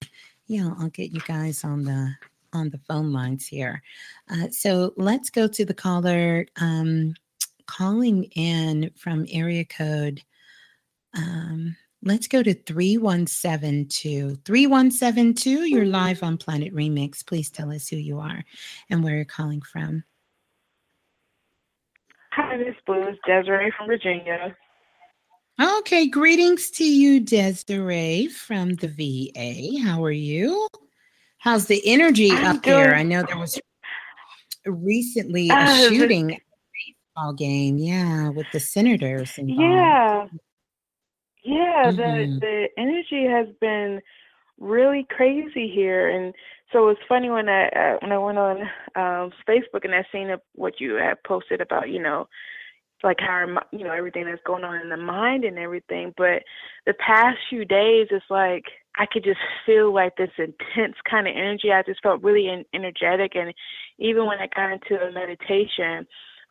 yeah, 0.46 0.70
I'll 0.78 0.90
get 0.90 1.12
you 1.12 1.20
guys 1.20 1.64
on 1.64 1.84
the 1.84 2.14
on 2.52 2.70
the 2.70 2.78
phone 2.78 3.12
lines 3.12 3.46
here. 3.46 3.82
Uh, 4.30 4.48
so 4.50 4.92
let's 4.96 5.28
go 5.28 5.48
to 5.48 5.64
the 5.64 5.74
caller 5.74 6.46
um, 6.60 7.14
calling 7.66 8.24
in 8.36 8.90
from 8.96 9.26
area 9.30 9.64
code 9.64 10.22
um, 11.16 11.76
Let's 12.06 12.28
go 12.28 12.42
to 12.42 12.52
3172. 12.52 14.36
3172, 14.44 15.64
you're 15.64 15.86
live 15.86 16.22
on 16.22 16.36
Planet 16.36 16.74
Remix. 16.74 17.24
Please 17.24 17.50
tell 17.50 17.72
us 17.72 17.88
who 17.88 17.96
you 17.96 18.18
are 18.20 18.44
and 18.90 19.02
where 19.02 19.16
you're 19.16 19.24
calling 19.24 19.62
from. 19.62 20.04
Hi, 22.32 22.58
Miss 22.58 22.74
Blues. 22.86 23.16
Desiree 23.26 23.72
from 23.78 23.86
Virginia. 23.86 24.54
Okay, 25.58 26.06
greetings 26.06 26.68
to 26.72 26.84
you, 26.84 27.20
Desiree 27.20 28.26
from 28.28 28.74
the 28.74 28.88
VA. 28.88 29.80
How 29.82 30.04
are 30.04 30.10
you? 30.10 30.68
How's 31.38 31.66
the 31.68 31.80
energy 31.86 32.32
I'm 32.32 32.56
up 32.56 32.62
there? 32.64 32.94
I 32.94 33.02
know 33.02 33.22
there 33.22 33.38
was 33.38 33.58
recently 34.66 35.48
a 35.48 35.54
Uh, 35.54 35.88
shooting 35.88 36.34
at 36.34 36.40
a 36.40 36.42
baseball 37.16 37.32
game, 37.32 37.78
yeah, 37.78 38.28
with 38.28 38.46
the 38.52 38.60
senators 38.60 39.38
involved. 39.38 39.62
Yeah. 39.62 40.26
Yeah, 41.44 41.92
the 41.94 42.26
the 42.40 42.68
energy 42.78 43.26
has 43.28 43.48
been 43.60 44.00
really 44.58 45.06
crazy 45.10 45.70
here, 45.72 46.08
and 46.10 46.34
so 46.72 46.88
it's 46.88 47.00
funny 47.08 47.30
when 47.30 47.48
I 47.48 47.68
uh, 47.68 47.96
when 48.02 48.12
I 48.12 48.18
went 48.18 48.38
on 48.38 48.62
um, 48.96 49.32
Facebook 49.48 49.84
and 49.84 49.94
I 49.94 50.04
seen 50.12 50.30
a, 50.30 50.38
what 50.54 50.80
you 50.80 50.94
had 50.94 51.22
posted 51.26 51.60
about, 51.60 51.90
you 51.90 52.02
know, 52.02 52.28
like 53.02 53.18
how 53.20 53.46
you 53.72 53.84
know 53.84 53.92
everything 53.92 54.26
that's 54.26 54.42
going 54.46 54.64
on 54.64 54.80
in 54.80 54.88
the 54.90 54.96
mind 54.96 55.44
and 55.44 55.58
everything. 55.58 56.14
But 56.16 56.42
the 56.86 56.94
past 56.94 57.38
few 57.50 57.64
days, 57.64 58.08
it's 58.10 58.24
like 58.30 58.64
I 58.96 59.06
could 59.12 59.24
just 59.24 59.40
feel 59.66 59.92
like 59.94 60.16
this 60.16 60.30
intense 60.38 60.96
kind 61.10 61.28
of 61.28 61.34
energy. 61.36 61.72
I 61.72 61.82
just 61.82 62.02
felt 62.02 62.22
really 62.22 62.48
en- 62.48 62.64
energetic, 62.74 63.36
and 63.36 63.54
even 63.98 64.26
when 64.26 64.38
I 64.38 64.48
got 64.54 64.72
into 64.72 65.02
a 65.02 65.12
meditation, 65.12 66.06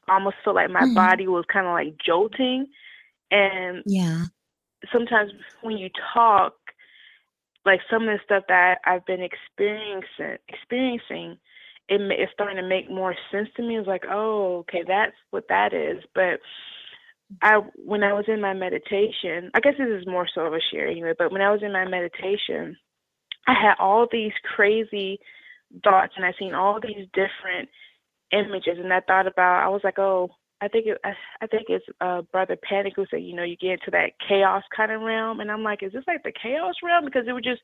I 0.07 0.15
almost 0.15 0.37
felt 0.43 0.55
like 0.55 0.69
my 0.71 0.85
Mhm. 0.85 0.93
body 0.95 1.27
was 1.27 1.45
kind 1.51 1.67
of 1.67 1.73
like 1.73 1.95
jolting, 2.05 2.67
and 3.31 3.83
Yeah. 3.85 4.27
Sometimes 4.91 5.31
when 5.61 5.77
you 5.77 5.89
talk, 6.13 6.53
like 7.65 7.79
some 7.89 8.07
of 8.07 8.17
the 8.17 8.23
stuff 8.25 8.43
that 8.49 8.79
I've 8.85 9.05
been 9.05 9.21
experiencing, 9.21 10.37
experiencing, 10.49 11.37
it 11.89 12.01
it's 12.11 12.31
starting 12.33 12.57
to 12.57 12.67
make 12.67 12.89
more 12.89 13.15
sense 13.31 13.49
to 13.55 13.63
me. 13.63 13.77
It's 13.77 13.87
like, 13.87 14.03
oh, 14.09 14.59
okay, 14.59 14.83
that's 14.87 15.15
what 15.31 15.45
that 15.49 15.73
is. 15.73 16.03
But 16.13 16.39
I, 17.41 17.61
when 17.75 18.03
I 18.03 18.13
was 18.13 18.25
in 18.27 18.41
my 18.41 18.53
meditation, 18.53 19.51
I 19.53 19.59
guess 19.59 19.75
this 19.77 19.87
is 19.89 20.07
more 20.07 20.27
so 20.33 20.41
of 20.41 20.53
a 20.53 20.59
share 20.71 20.87
anyway. 20.87 21.13
But 21.17 21.31
when 21.31 21.41
I 21.41 21.51
was 21.51 21.61
in 21.63 21.73
my 21.73 21.87
meditation, 21.87 22.77
I 23.47 23.53
had 23.53 23.75
all 23.79 24.07
these 24.11 24.33
crazy 24.55 25.19
thoughts, 25.83 26.13
and 26.15 26.25
I 26.25 26.33
seen 26.37 26.53
all 26.53 26.79
these 26.81 27.07
different 27.13 27.69
images, 28.31 28.77
and 28.77 28.93
I 28.93 29.01
thought 29.01 29.27
about. 29.27 29.63
I 29.63 29.69
was 29.69 29.81
like, 29.83 29.99
oh, 29.99 30.29
I 30.63 30.67
think 30.69 30.87
it, 30.87 30.97
I, 31.03 31.11
I 31.41 31.47
think 31.47 31.65
it's 31.69 31.85
uh, 32.01 32.21
Brother 32.31 32.57
Pinkett 32.57 32.93
who 32.95 33.05
said, 33.11 33.23
you 33.23 33.35
know, 33.35 33.43
you 33.43 33.57
get 33.57 33.71
into 33.71 33.91
that 33.91 34.11
chaos 34.27 34.63
kind 34.75 34.91
of 34.91 35.01
realm, 35.01 35.39
and 35.41 35.51
I'm 35.51 35.63
like, 35.63 35.83
is 35.83 35.91
this 35.91 36.03
like 36.07 36.23
the 36.23 36.31
chaos 36.31 36.75
realm? 36.83 37.05
Because 37.05 37.25
it 37.27 37.33
was 37.33 37.43
just 37.43 37.61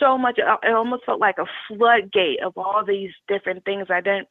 so 0.00 0.16
much. 0.16 0.38
It 0.38 0.72
almost 0.74 1.04
felt 1.04 1.20
like 1.20 1.36
a 1.38 1.46
floodgate 1.68 2.42
of 2.44 2.56
all 2.56 2.82
these 2.86 3.10
different 3.28 3.64
things 3.64 3.88
I 3.90 4.00
didn't 4.00 4.28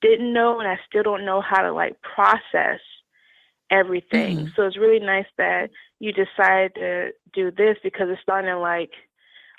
didn't 0.00 0.32
know, 0.32 0.58
and 0.58 0.68
I 0.68 0.78
still 0.88 1.02
don't 1.02 1.24
know 1.26 1.42
how 1.42 1.62
to 1.62 1.72
like 1.72 1.96
process 2.02 2.80
everything. 3.70 4.38
Mm-hmm. 4.38 4.46
So 4.56 4.62
it's 4.66 4.78
really 4.78 5.04
nice 5.04 5.26
that 5.38 5.70
you 6.00 6.12
decided 6.12 6.74
to 6.76 7.10
do 7.34 7.50
this 7.50 7.76
because 7.82 8.08
it's 8.10 8.22
starting 8.22 8.50
to 8.50 8.58
like 8.58 8.90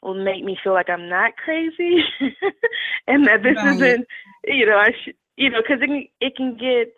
will 0.01 0.21
make 0.21 0.43
me 0.43 0.57
feel 0.61 0.73
like 0.73 0.89
I'm 0.89 1.07
not 1.09 1.37
crazy, 1.37 2.03
and 3.07 3.25
that 3.27 3.43
this 3.43 3.55
Right. 3.55 3.75
isn't, 3.75 4.07
you 4.45 4.65
know, 4.65 4.77
I 4.77 4.91
should, 5.03 5.15
you 5.37 5.49
know, 5.49 5.61
because 5.61 5.81
it 5.81 5.87
can 5.87 6.07
it 6.19 6.35
can 6.35 6.57
get 6.57 6.93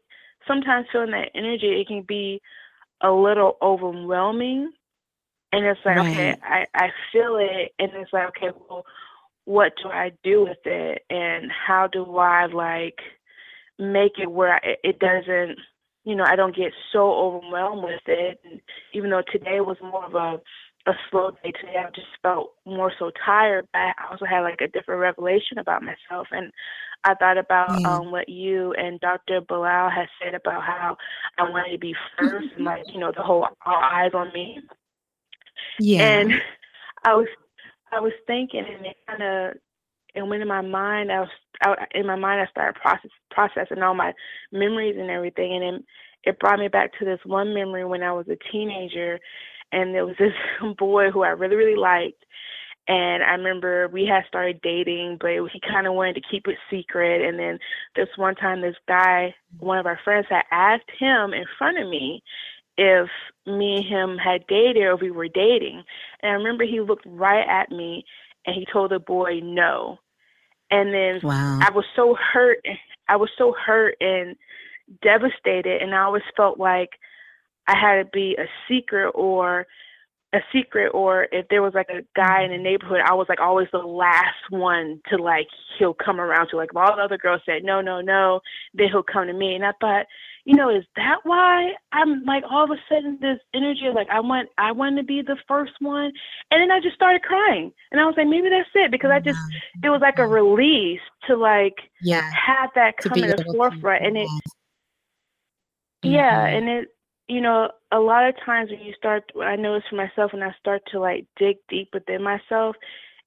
sometimes 0.48 0.88
feeling 0.92 1.12
that 1.12 1.32
energy, 1.36 1.82
it 1.82 1.88
can 1.88 2.04
be 2.04 2.42
a 3.02 3.12
little 3.12 3.58
overwhelming, 3.62 4.72
and 5.52 5.66
it's 5.66 5.80
like 5.86 5.98
okay, 5.98 6.36
I 6.44 6.66
I 6.74 6.90
feel 7.12 7.38
it, 7.38 7.74
and 7.80 7.92
it's 7.94 8.14
like 8.14 8.30
okay, 8.30 8.56
well, 8.70 8.86
what 9.46 9.74
do 9.82 9.90
I 9.90 10.12
do 10.24 10.44
with 10.44 10.66
it, 10.66 11.04
and 11.10 11.52
how 11.52 11.88
do 11.88 12.18
I 12.18 12.46
like 12.48 13.00
make 13.78 14.14
it 14.20 14.32
where 14.32 14.56
I, 14.56 14.76
it 14.84 15.00
doesn't 15.00 15.60
you 16.06 16.16
know, 16.16 16.24
I 16.24 16.36
don't 16.36 16.56
get 16.56 16.72
so 16.94 17.12
overwhelmed 17.12 17.84
with 17.84 18.02
it. 18.06 18.40
And 18.46 18.62
even 18.94 19.10
though 19.10 19.24
today 19.30 19.60
was 19.60 19.78
more 19.82 20.06
of 20.06 20.14
a 20.14 20.40
a 20.88 20.94
slow 21.12 21.32
day 21.44 21.52
today, 21.52 21.76
I 21.80 21.90
just 21.92 22.08
felt 22.22 22.54
more 22.66 22.92
so 23.00 23.12
tired. 23.26 23.68
But 23.74 23.80
I 23.80 23.94
also 24.12 24.26
had 24.26 24.42
like 24.42 24.62
a 24.62 24.68
different 24.68 25.02
revelation 25.02 25.58
about 25.60 25.84
myself, 25.84 26.28
and 26.32 26.52
I 27.06 27.16
thought 27.16 27.38
about 27.38 27.80
Yeah. 27.80 27.86
um 27.86 28.12
what 28.12 28.30
you 28.30 28.74
and 28.74 29.00
Dr. 29.00 29.42
Bilal 29.42 29.90
had 29.90 30.08
said 30.24 30.36
about 30.36 30.64
how 30.64 30.98
I 31.38 31.44
wanted 31.50 31.74
to 31.74 31.80
be 31.80 31.96
first, 32.18 32.48
and 32.56 32.66
like 32.66 32.84
you 32.94 33.00
know 33.00 33.12
the 33.16 33.24
whole 33.24 33.48
all 33.66 33.82
eyes 33.84 34.12
on 34.14 34.32
me. 34.34 34.60
Yeah. 35.80 36.24
And 36.24 36.32
I 37.04 37.16
was 37.16 37.28
I 37.92 38.00
was 38.00 38.14
thinking, 38.28 38.66
and 38.68 38.86
it 38.86 38.98
kind 39.08 39.24
of 39.24 39.58
it 40.16 40.24
went 40.28 40.42
in 40.42 40.48
my 40.48 40.62
mind. 40.62 41.12
I 41.12 41.22
was 41.22 41.30
I, 41.64 41.76
in 41.94 42.06
my 42.08 42.16
mind. 42.16 42.42
I 42.42 42.52
started 42.52 42.80
process 42.82 43.12
processing 43.32 43.82
all 43.84 43.94
my 43.96 44.14
memories 44.52 44.98
and 45.00 45.10
everything, 45.10 45.54
and 45.54 45.64
then 45.64 45.84
it 46.24 46.40
brought 46.40 46.60
me 46.60 46.68
back 46.68 46.92
to 47.00 47.06
this 47.06 47.20
one 47.26 47.54
memory 47.54 47.86
when 47.86 48.04
I 48.04 48.12
was 48.14 48.28
a 48.30 48.38
teenager, 48.52 49.20
and 49.72 49.94
there 49.94 50.06
was 50.06 50.16
this 50.20 50.34
boy 50.78 51.12
who 51.12 51.24
I 51.24 51.30
really 51.30 51.56
really 51.56 51.76
liked. 51.80 52.24
And 52.88 53.24
I 53.24 53.32
remember 53.32 53.88
we 53.88 54.06
had 54.06 54.26
started 54.28 54.62
dating, 54.62 55.18
but 55.20 55.32
he 55.52 55.60
kind 55.68 55.88
of 55.88 55.94
wanted 55.94 56.16
to 56.16 56.22
keep 56.30 56.48
it 56.48 56.58
secret. 56.70 57.28
And 57.28 57.40
then 57.40 57.58
this 57.96 58.10
one 58.16 58.36
time, 58.36 58.62
this 58.62 58.76
guy, 58.88 59.34
one 59.60 59.80
of 59.80 59.88
our 59.88 60.00
friends, 60.04 60.28
had 60.30 60.44
asked 60.52 60.92
him 61.00 61.34
in 61.34 61.46
front 61.58 61.80
of 61.80 61.90
me 61.90 62.22
if 62.78 63.10
me 63.48 63.78
and 63.78 63.86
him 63.86 64.18
had 64.18 64.46
dated 64.48 64.84
or 64.84 64.94
if 64.94 65.02
we 65.02 65.10
were 65.10 65.28
dating. 65.28 65.84
And 66.22 66.32
I 66.32 66.36
remember 66.36 66.64
he 66.64 66.80
looked 66.80 67.06
right 67.08 67.48
at 67.48 67.72
me 67.72 68.06
and 68.46 68.56
he 68.56 68.68
told 68.72 68.92
the 68.92 69.00
boy 69.00 69.40
no. 69.42 69.98
And 70.70 70.94
then 70.94 71.22
Wow. 71.24 71.60
I 71.62 71.72
was 71.72 71.86
so 71.96 72.16
hurt. 72.16 72.60
I 73.08 73.16
was 73.16 73.30
so 73.38 73.54
hurt 73.66 73.96
and 74.00 74.36
devastated. 75.02 75.82
And 75.82 75.96
I 75.96 76.02
always 76.04 76.24
felt 76.38 76.60
like 76.60 76.90
I 77.68 77.78
had 77.78 77.96
to 78.04 78.06
be 78.12 78.36
a 78.40 78.46
secret 78.68 79.12
or 79.12 79.66
a 80.34 80.40
secret 80.52 80.90
or 80.90 81.28
if 81.32 81.48
there 81.48 81.62
was 81.62 81.74
like 81.74 81.88
a 81.90 82.02
guy 82.16 82.44
in 82.44 82.52
the 82.52 82.58
neighborhood, 82.58 83.00
I 83.06 83.14
was 83.14 83.28
like 83.30 83.40
always 83.40 83.68
the 83.72 83.78
last 83.78 84.36
one 84.50 85.00
to 85.10 85.18
like 85.18 85.48
he'll 85.80 85.94
come 85.94 86.20
around 86.20 86.50
to. 86.50 86.58
Like 86.58 86.72
if 86.72 86.78
all 86.78 86.96
the 86.96 87.02
other 87.02 87.18
girls 87.18 87.42
said 87.46 87.64
no, 87.64 87.80
no, 87.80 88.02
no, 88.02 88.42
then 88.74 88.90
he'll 88.90 89.02
come 89.04 89.28
to 89.28 89.34
me. 89.34 89.56
And 89.56 89.66
I 89.66 89.72
thought, 89.80 90.06
you 90.44 90.56
know, 90.56 90.70
is 90.70 90.84
that 90.98 91.20
why 91.24 91.72
I'm 91.94 92.24
like 92.26 92.44
all 92.50 92.66
of 92.66 92.72
a 92.72 92.76
sudden 92.90 93.18
this 93.22 93.40
energy 93.54 93.88
of 93.88 93.96
like 93.96 94.10
I 94.12 94.20
want 94.20 94.50
I 94.58 94.74
want 94.74 94.98
to 94.98 95.04
be 95.04 95.22
the 95.22 95.38
first 95.48 95.74
one, 95.80 96.12
and 96.52 96.62
then 96.62 96.70
I 96.70 96.82
just 96.82 96.96
started 96.96 97.22
crying, 97.24 97.72
and 97.92 98.02
I 98.02 98.06
was 98.06 98.16
like 98.18 98.28
maybe 98.28 98.50
that's 98.50 98.70
it 98.76 98.92
because 98.92 99.12
I 99.12 99.20
just 99.20 99.40
it 99.84 99.90
was 99.90 100.02
like 100.02 100.20
a 100.20 100.28
release 100.28 101.00
to 101.28 101.38
like 101.38 101.76
Yeah. 102.02 102.30
have 102.32 102.72
that 102.76 102.98
come 102.98 103.14
be 103.16 103.24
in 103.24 103.30
the 103.30 103.46
forefront, 103.56 104.06
and 104.06 104.18
it 104.18 104.30
yeah, 106.04 106.48
Mhm. 106.48 106.58
and 106.58 106.70
it 106.70 106.90
you 107.28 107.42
know 107.42 107.70
a 107.92 108.00
lot 108.00 108.28
of 108.28 108.36
times 108.46 108.70
when 108.70 108.82
you 108.82 108.94
start, 108.98 109.32
I 109.42 109.56
notice 109.56 109.84
for 109.90 109.96
myself 109.96 110.34
when 110.34 110.44
I 110.44 110.54
start 110.60 110.82
to 110.92 111.00
like 111.00 111.26
dig 111.38 111.58
deep 111.70 111.90
within 111.94 112.24
myself, 112.24 112.76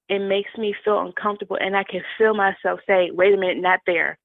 it 0.09 0.20
makes 0.20 0.51
me 0.57 0.75
feel 0.85 1.01
uncomfortable, 1.01 1.59
and 1.61 1.77
I 1.77 1.85
can 1.85 2.03
feel 2.16 2.35
myself 2.35 2.81
say, 2.87 3.11
"Wait 3.12 3.35
a 3.35 3.37
minute, 3.37 3.59
not 3.59 3.81
there." 3.87 4.19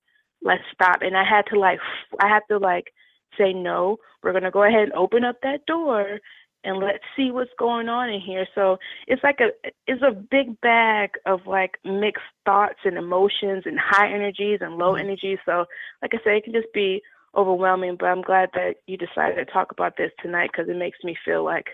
let's 0.44 0.64
stop. 0.74 1.02
And 1.02 1.18
i 1.18 1.24
had 1.24 1.44
to 1.52 1.60
like 1.60 1.80
I 2.22 2.28
had 2.28 2.42
to 2.50 2.58
like 2.58 2.94
say 3.38 3.54
no 3.54 3.98
we're 4.22 4.32
going 4.32 4.44
to 4.44 4.52
go 4.52 4.64
ahead 4.64 4.84
and 4.84 4.94
open 4.94 5.24
up 5.24 5.38
that 5.42 5.66
door 5.66 6.20
and 6.64 6.78
let's 6.78 7.04
see 7.16 7.30
what's 7.30 7.52
going 7.60 7.90
on 7.90 8.10
in 8.10 8.22
here. 8.22 8.48
So 8.56 8.78
it's 9.08 9.24
like 9.24 9.40
a 9.40 9.50
it's 9.88 10.02
a 10.02 10.12
big 10.12 10.60
bag 10.62 11.12
of 11.26 11.42
like 11.46 11.72
mixed 11.84 12.24
thoughts 12.46 12.80
and 12.86 12.98
emotions 12.98 13.64
and 13.66 13.78
high 13.80 14.14
energies 14.14 14.60
and 14.62 14.78
low 14.78 14.94
mm-hmm. 14.94 15.06
energies. 15.06 15.40
So 15.46 15.66
like 16.02 16.12
i 16.14 16.18
said 16.24 16.34
it 16.34 16.44
can 16.44 16.54
just 16.54 16.72
be 16.74 17.02
overwhelming 17.36 17.96
but 18.00 18.08
i'm 18.08 18.22
glad 18.22 18.50
that 18.54 18.76
you 18.88 18.98
decided 18.98 19.36
to 19.36 19.46
talk 19.46 19.72
about 19.72 19.98
this 19.98 20.12
tonight 20.22 20.50
because 20.52 20.70
it 20.70 20.78
makes 20.78 21.00
me 21.04 21.16
feel 21.26 21.44
like 21.44 21.66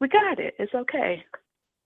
we 0.00 0.08
got 0.08 0.38
it 0.38 0.54
it's 0.58 0.74
okay 0.74 1.24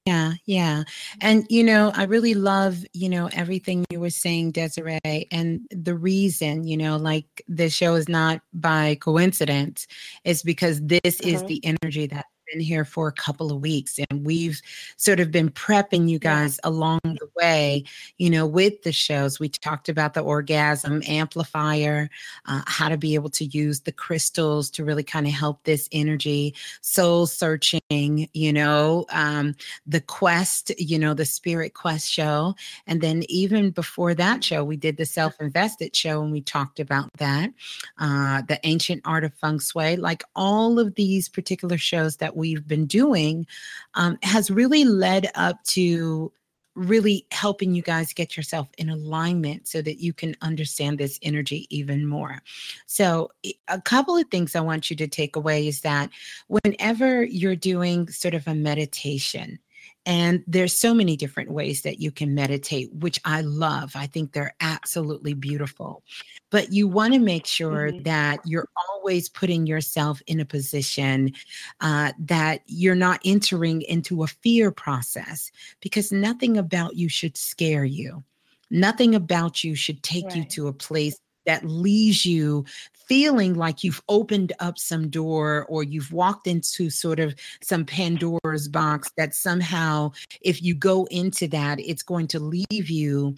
Yeah, 0.07 0.33
yeah. 0.47 0.83
And, 1.21 1.47
you 1.49 1.63
know, 1.63 1.93
I 1.95 2.05
really 2.05 2.35
love, 2.35 2.85
you 2.93 3.09
know, 3.09 3.29
everything 3.33 3.85
you 3.91 4.01
were 4.01 4.11
saying, 4.11 4.51
Desiree. 4.51 5.29
And 5.31 5.61
the 5.71 5.95
reason, 5.95 6.67
you 6.67 6.77
know, 6.77 6.97
like 6.97 7.27
the 7.47 7.71
show 7.71 7.95
is 7.95 8.09
not 8.09 8.41
by 8.53 8.97
coincidence, 8.97 9.87
is 10.25 10.43
because 10.43 10.81
this 10.83 11.21
is 11.21 11.45
Mhm. 11.45 11.47
the 11.47 11.65
energy 11.65 12.07
that's 12.09 12.27
been 12.53 12.61
here 12.61 12.85
for 12.85 13.09
a 13.09 13.13
couple 13.13 13.51
of 13.51 13.61
weeks. 13.61 13.99
And 14.11 14.25
we've 14.25 14.61
sort 14.97 15.21
of 15.21 15.31
been 15.31 15.51
prepping 15.51 16.09
you 16.09 16.19
guys 16.19 16.61
along 16.65 17.01
the 17.05 17.29
way, 17.37 17.85
you 18.19 18.31
know, 18.31 18.47
with 18.47 18.83
the 18.83 18.93
shows. 18.93 19.41
We 19.41 19.49
talked 19.49 19.89
about 19.89 20.15
the 20.15 20.21
orgasm 20.21 21.03
amplifier, 21.09 22.11
uh, 22.47 22.63
how 22.67 22.89
to 22.89 22.97
be 22.97 23.15
able 23.15 23.31
to 23.31 23.45
use 23.47 23.81
the 23.81 23.93
crystals 23.93 24.71
to 24.71 24.85
really 24.85 25.05
kind 25.05 25.27
of 25.27 25.33
help 25.33 25.65
this 25.65 25.89
energy, 25.93 26.55
soul 26.81 27.27
searching, 27.27 28.29
you 28.33 28.53
know. 28.53 29.07
Um, 29.11 29.55
the 29.87 30.01
quest 30.01 30.73
you 30.79 30.99
know 30.99 31.15
the 31.15 31.25
spirit 31.25 31.75
quest 31.75 32.11
show 32.11 32.55
and 32.87 33.01
then 33.01 33.23
even 33.29 33.71
before 33.71 34.15
that 34.15 34.45
show 34.45 34.63
we 34.63 34.77
did 34.77 34.97
the 34.97 35.07
self-invested 35.07 35.95
show 35.95 36.23
and 36.23 36.33
we 36.33 36.41
talked 36.41 36.79
about 36.79 37.11
that 37.19 37.51
uh 37.99 38.43
the 38.49 38.59
ancient 38.65 39.01
art 39.05 39.25
of 39.25 39.35
feng 39.35 39.59
shui 39.59 39.97
like 39.97 40.23
all 40.37 40.79
of 40.79 40.95
these 40.95 41.29
particular 41.29 41.79
shows 41.79 42.17
that 42.19 42.37
we've 42.43 42.67
been 42.67 42.87
doing 42.87 43.47
um, 43.95 44.19
has 44.23 44.51
really 44.51 44.85
led 44.85 45.31
up 45.37 45.63
to 45.63 46.33
really 46.75 47.25
helping 47.31 47.75
you 47.75 47.83
guys 47.83 48.13
get 48.13 48.37
yourself 48.37 48.69
in 48.79 48.89
alignment 48.89 49.69
so 49.69 49.81
that 49.83 50.03
you 50.03 50.13
can 50.13 50.35
understand 50.43 50.99
this 50.99 51.19
energy 51.23 51.67
even 51.71 52.05
more. 52.07 52.43
So, 52.87 53.31
a 53.69 53.81
couple 53.81 54.17
of 54.17 54.27
things 54.29 54.57
I 54.57 54.61
want 54.61 54.91
you 54.91 54.97
to 54.97 55.07
take 55.07 55.37
away 55.37 55.69
is 55.69 55.83
that 55.83 56.11
whenever 56.49 57.25
you're 57.25 57.57
doing 57.57 58.09
sort 58.09 58.35
of 58.35 58.49
a 58.49 58.55
meditation, 58.55 59.59
and 60.05 60.43
there's 60.47 60.77
so 60.77 60.93
many 60.93 61.17
different 61.17 61.51
ways 61.51 61.83
that 61.83 62.01
you 62.01 62.11
can 62.11 62.35
meditate, 62.35 62.93
which 62.93 63.21
I 63.25 63.43
love. 63.43 63.93
I 63.95 64.07
think 64.07 64.33
they're 64.33 64.55
absolutely 64.61 65.35
beautiful. 65.35 66.03
But 66.51 66.73
you 66.73 66.89
want 66.89 67.15
to 67.15 67.21
make 67.21 67.47
sure 67.47 67.93
that 68.03 68.41
you're 68.45 68.69
always 68.91 69.29
putting 69.29 69.67
yourself 69.67 70.21
in 70.27 70.41
a 70.41 70.45
position 70.45 71.33
uh, 71.81 72.13
that 72.19 72.63
you're 72.67 72.95
not 72.97 73.21
entering 73.25 73.83
into 73.83 74.25
a 74.25 74.27
fear 74.27 74.73
process 74.73 75.53
because 75.81 76.11
nothing 76.11 76.57
about 76.57 76.97
you 76.97 77.09
should 77.09 77.37
scare 77.37 77.85
you. 77.85 78.25
Nothing 78.71 79.15
about 79.15 79.63
you 79.63 79.75
should 79.75 80.03
take 80.03 80.35
you 80.35 80.45
to 80.47 80.67
a 80.67 80.73
place 80.73 81.19
that 81.47 81.65
leaves 81.65 82.25
you 82.25 82.65
feeling 83.09 83.55
like 83.55 83.85
you've 83.85 84.03
opened 84.09 84.53
up 84.61 84.79
some 84.79 85.09
door 85.09 85.67
or 85.69 85.83
you've 85.83 86.13
walked 86.13 86.47
into 86.47 86.91
sort 86.91 87.21
of 87.21 87.35
some 87.63 87.85
Pandora's 87.85 88.69
box 88.69 89.11
that 89.17 89.35
somehow, 89.35 90.13
if 90.41 90.63
you 90.63 90.75
go 90.75 91.07
into 91.11 91.49
that, 91.49 91.81
it's 91.81 92.03
going 92.03 92.27
to 92.29 92.39
leave 92.41 92.91
you 92.91 93.35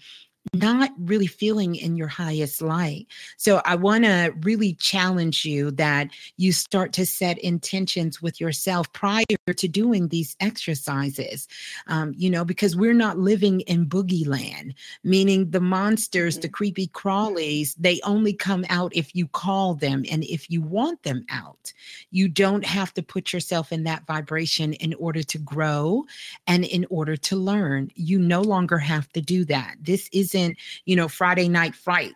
not 0.53 0.91
really 0.99 1.27
feeling 1.27 1.75
in 1.75 1.95
your 1.95 2.07
highest 2.07 2.61
light. 2.61 3.07
So 3.37 3.61
I 3.65 3.75
want 3.75 4.03
to 4.05 4.33
really 4.41 4.73
challenge 4.73 5.45
you 5.45 5.71
that 5.71 6.09
you 6.37 6.51
start 6.51 6.93
to 6.93 7.05
set 7.05 7.37
intentions 7.39 8.21
with 8.21 8.39
yourself 8.39 8.91
prior 8.93 9.23
to 9.55 9.67
doing 9.67 10.07
these 10.07 10.35
exercises. 10.39 11.47
Um, 11.87 12.13
you 12.15 12.29
know, 12.29 12.45
because 12.45 12.75
we're 12.75 12.93
not 12.93 13.17
living 13.17 13.61
in 13.61 13.85
boogie 13.85 14.27
land, 14.27 14.75
meaning 15.03 15.49
the 15.49 15.59
monsters, 15.59 16.39
the 16.39 16.49
creepy 16.49 16.87
crawlies, 16.87 17.75
they 17.77 17.99
only 18.03 18.33
come 18.33 18.65
out 18.69 18.95
if 18.95 19.15
you 19.15 19.27
call 19.27 19.75
them 19.75 20.05
and 20.11 20.23
if 20.23 20.49
you 20.49 20.61
want 20.61 21.01
them 21.03 21.25
out. 21.29 21.73
You 22.11 22.27
don't 22.27 22.65
have 22.65 22.93
to 22.93 23.03
put 23.03 23.33
yourself 23.33 23.71
in 23.71 23.83
that 23.83 24.05
vibration 24.05 24.73
in 24.73 24.93
order 24.95 25.23
to 25.23 25.37
grow 25.37 26.05
and 26.47 26.65
in 26.65 26.85
order 26.89 27.17
to 27.17 27.35
learn. 27.35 27.91
You 27.95 28.19
no 28.19 28.41
longer 28.41 28.77
have 28.77 29.11
to 29.13 29.21
do 29.21 29.45
that. 29.45 29.75
This 29.81 30.09
isn't, 30.35 30.57
you 30.85 30.95
know, 30.95 31.07
Friday 31.07 31.47
night 31.47 31.75
fright 31.75 32.13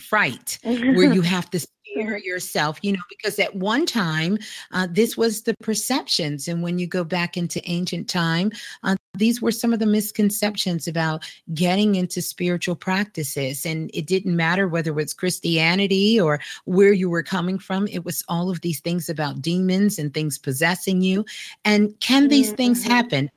fright 0.00 0.58
where 0.62 1.12
you 1.12 1.22
have 1.22 1.50
to 1.50 1.58
scare 1.58 2.18
yourself 2.18 2.78
you 2.82 2.92
know 2.92 3.02
because 3.08 3.40
at 3.40 3.52
one 3.56 3.84
time 3.84 4.38
uh, 4.72 4.86
this 4.88 5.16
was 5.16 5.42
the 5.42 5.54
perceptions 5.60 6.46
and 6.46 6.62
when 6.62 6.78
you 6.78 6.86
go 6.86 7.02
back 7.02 7.36
into 7.36 7.60
ancient 7.68 8.08
time 8.08 8.52
uh, 8.84 8.94
these 9.18 9.42
were 9.42 9.50
some 9.50 9.72
of 9.72 9.78
the 9.80 9.86
misconceptions 9.86 10.86
about 10.88 11.28
getting 11.52 11.96
into 11.96 12.22
spiritual 12.22 12.76
practices. 12.76 13.66
And 13.66 13.90
it 13.92 14.06
didn't 14.06 14.34
matter 14.36 14.68
whether 14.68 14.90
it 14.90 14.94
was 14.94 15.12
Christianity 15.12 16.20
or 16.20 16.40
where 16.64 16.92
you 16.92 17.10
were 17.10 17.22
coming 17.22 17.58
from, 17.58 17.86
it 17.88 18.04
was 18.04 18.24
all 18.28 18.50
of 18.50 18.60
these 18.60 18.80
things 18.80 19.08
about 19.08 19.42
demons 19.42 19.98
and 19.98 20.14
things 20.14 20.38
possessing 20.38 21.02
you. 21.02 21.24
And 21.64 21.98
can 22.00 22.28
these 22.28 22.52
things 22.52 22.80
Mm-hmm. 22.82 22.90
happen? 22.90 23.30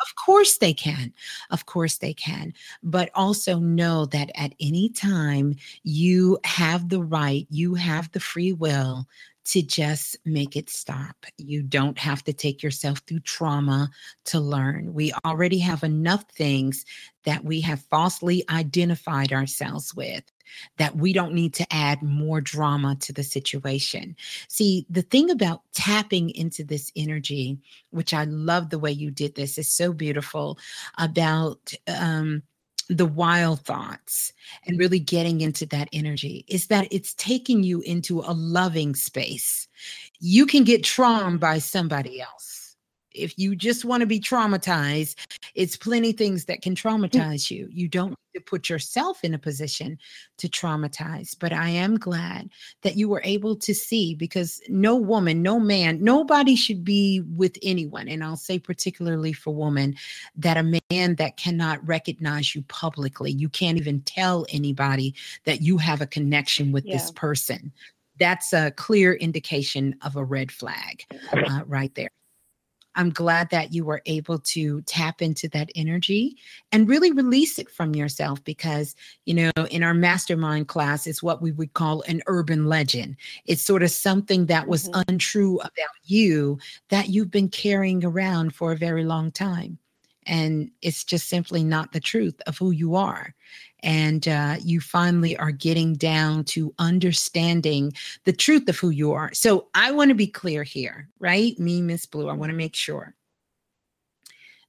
Of 0.00 0.14
course 0.14 0.58
they 0.58 0.72
can. 0.72 1.12
Of 1.50 1.66
course 1.66 1.98
they 1.98 2.14
can. 2.14 2.52
But 2.82 3.10
also 3.14 3.58
know 3.58 4.06
that 4.06 4.30
at 4.34 4.54
any 4.60 4.90
time 4.90 5.54
you 5.82 6.38
have 6.44 6.88
the 6.88 7.02
right, 7.02 7.46
you 7.50 7.74
have 7.74 8.10
the 8.12 8.20
free 8.20 8.52
will 8.52 9.06
to 9.46 9.62
just 9.62 10.16
make 10.26 10.56
it 10.56 10.68
stop. 10.68 11.16
You 11.38 11.62
don't 11.62 11.98
have 11.98 12.22
to 12.24 12.32
take 12.34 12.62
yourself 12.62 12.98
through 13.06 13.20
trauma 13.20 13.90
to 14.26 14.40
learn. 14.40 14.92
We 14.92 15.12
already 15.24 15.58
have 15.60 15.82
enough 15.82 16.24
things 16.30 16.84
that 17.24 17.44
we 17.44 17.60
have 17.62 17.82
falsely 17.90 18.44
identified 18.50 19.32
ourselves 19.32 19.94
with 19.94 20.22
that 20.76 20.96
we 20.96 21.12
don't 21.12 21.34
need 21.34 21.54
to 21.54 21.66
add 21.72 22.02
more 22.02 22.40
drama 22.40 22.96
to 23.00 23.12
the 23.12 23.22
situation. 23.22 24.16
See, 24.48 24.86
the 24.88 25.02
thing 25.02 25.30
about 25.30 25.62
tapping 25.72 26.30
into 26.30 26.64
this 26.64 26.90
energy, 26.96 27.58
which 27.90 28.14
I 28.14 28.24
love 28.24 28.70
the 28.70 28.78
way 28.78 28.92
you 28.92 29.10
did 29.10 29.34
this, 29.34 29.58
is 29.58 29.68
so 29.68 29.92
beautiful 29.92 30.58
about 30.98 31.72
um 31.86 32.42
the 32.88 33.06
wild 33.06 33.60
thoughts 33.60 34.32
and 34.66 34.78
really 34.78 34.98
getting 34.98 35.42
into 35.42 35.66
that 35.66 35.88
energy 35.92 36.44
is 36.48 36.68
that 36.68 36.88
it's 36.90 37.12
taking 37.14 37.62
you 37.62 37.80
into 37.82 38.20
a 38.20 38.32
loving 38.32 38.94
space. 38.94 39.68
You 40.20 40.46
can 40.46 40.64
get 40.64 40.82
traumatized 40.82 41.40
by 41.40 41.58
somebody 41.58 42.20
else. 42.20 42.57
If 43.12 43.38
you 43.38 43.56
just 43.56 43.84
want 43.84 44.02
to 44.02 44.06
be 44.06 44.20
traumatized, 44.20 45.16
it's 45.54 45.76
plenty 45.76 46.12
things 46.12 46.44
that 46.46 46.62
can 46.62 46.74
traumatize 46.74 47.50
you. 47.50 47.68
You 47.70 47.88
don't 47.88 48.10
need 48.10 48.16
to 48.34 48.40
put 48.40 48.68
yourself 48.68 49.24
in 49.24 49.34
a 49.34 49.38
position 49.38 49.98
to 50.38 50.48
traumatize. 50.48 51.34
But 51.38 51.52
I 51.52 51.70
am 51.70 51.96
glad 51.96 52.50
that 52.82 52.96
you 52.96 53.08
were 53.08 53.22
able 53.24 53.56
to 53.56 53.74
see 53.74 54.14
because 54.14 54.60
no 54.68 54.94
woman, 54.96 55.42
no 55.42 55.58
man, 55.58 56.02
nobody 56.02 56.54
should 56.54 56.84
be 56.84 57.22
with 57.34 57.56
anyone. 57.62 58.08
And 58.08 58.22
I'll 58.22 58.36
say, 58.36 58.58
particularly 58.58 59.32
for 59.32 59.54
women, 59.54 59.96
that 60.36 60.56
a 60.56 60.80
man 60.90 61.14
that 61.16 61.36
cannot 61.36 61.86
recognize 61.86 62.54
you 62.54 62.62
publicly, 62.62 63.32
you 63.32 63.48
can't 63.48 63.78
even 63.78 64.02
tell 64.02 64.46
anybody 64.50 65.14
that 65.44 65.62
you 65.62 65.78
have 65.78 66.00
a 66.00 66.06
connection 66.06 66.72
with 66.72 66.84
this 66.84 67.10
person. 67.12 67.72
That's 68.18 68.52
a 68.52 68.72
clear 68.72 69.14
indication 69.14 69.96
of 70.02 70.16
a 70.16 70.24
red 70.24 70.50
flag 70.50 71.04
uh, 71.32 71.62
right 71.66 71.94
there. 71.94 72.10
I'm 72.98 73.10
glad 73.10 73.50
that 73.50 73.72
you 73.72 73.84
were 73.84 74.02
able 74.06 74.40
to 74.40 74.82
tap 74.82 75.22
into 75.22 75.48
that 75.50 75.70
energy 75.76 76.36
and 76.72 76.88
really 76.88 77.12
release 77.12 77.60
it 77.60 77.70
from 77.70 77.94
yourself 77.94 78.42
because, 78.42 78.96
you 79.24 79.34
know, 79.34 79.52
in 79.70 79.84
our 79.84 79.94
mastermind 79.94 80.66
class, 80.66 81.06
it's 81.06 81.22
what 81.22 81.40
we 81.40 81.52
would 81.52 81.74
call 81.74 82.02
an 82.08 82.22
urban 82.26 82.66
legend. 82.66 83.16
It's 83.46 83.62
sort 83.62 83.84
of 83.84 83.92
something 83.92 84.46
that 84.46 84.66
was 84.66 84.88
mm-hmm. 84.88 85.02
untrue 85.06 85.60
about 85.60 85.94
you 86.06 86.58
that 86.88 87.08
you've 87.08 87.30
been 87.30 87.48
carrying 87.48 88.04
around 88.04 88.52
for 88.56 88.72
a 88.72 88.76
very 88.76 89.04
long 89.04 89.30
time. 89.30 89.78
And 90.26 90.72
it's 90.82 91.04
just 91.04 91.28
simply 91.28 91.62
not 91.62 91.92
the 91.92 92.00
truth 92.00 92.42
of 92.48 92.58
who 92.58 92.72
you 92.72 92.96
are. 92.96 93.32
And 93.82 94.26
uh, 94.26 94.56
you 94.60 94.80
finally 94.80 95.36
are 95.36 95.50
getting 95.50 95.94
down 95.94 96.44
to 96.44 96.74
understanding 96.78 97.92
the 98.24 98.32
truth 98.32 98.68
of 98.68 98.78
who 98.78 98.90
you 98.90 99.12
are. 99.12 99.32
So 99.32 99.68
I 99.74 99.92
want 99.92 100.08
to 100.08 100.14
be 100.14 100.26
clear 100.26 100.64
here, 100.64 101.08
right? 101.20 101.58
Me, 101.58 101.80
Miss 101.80 102.06
Blue, 102.06 102.28
I 102.28 102.32
want 102.32 102.50
to 102.50 102.56
make 102.56 102.74
sure. 102.74 103.14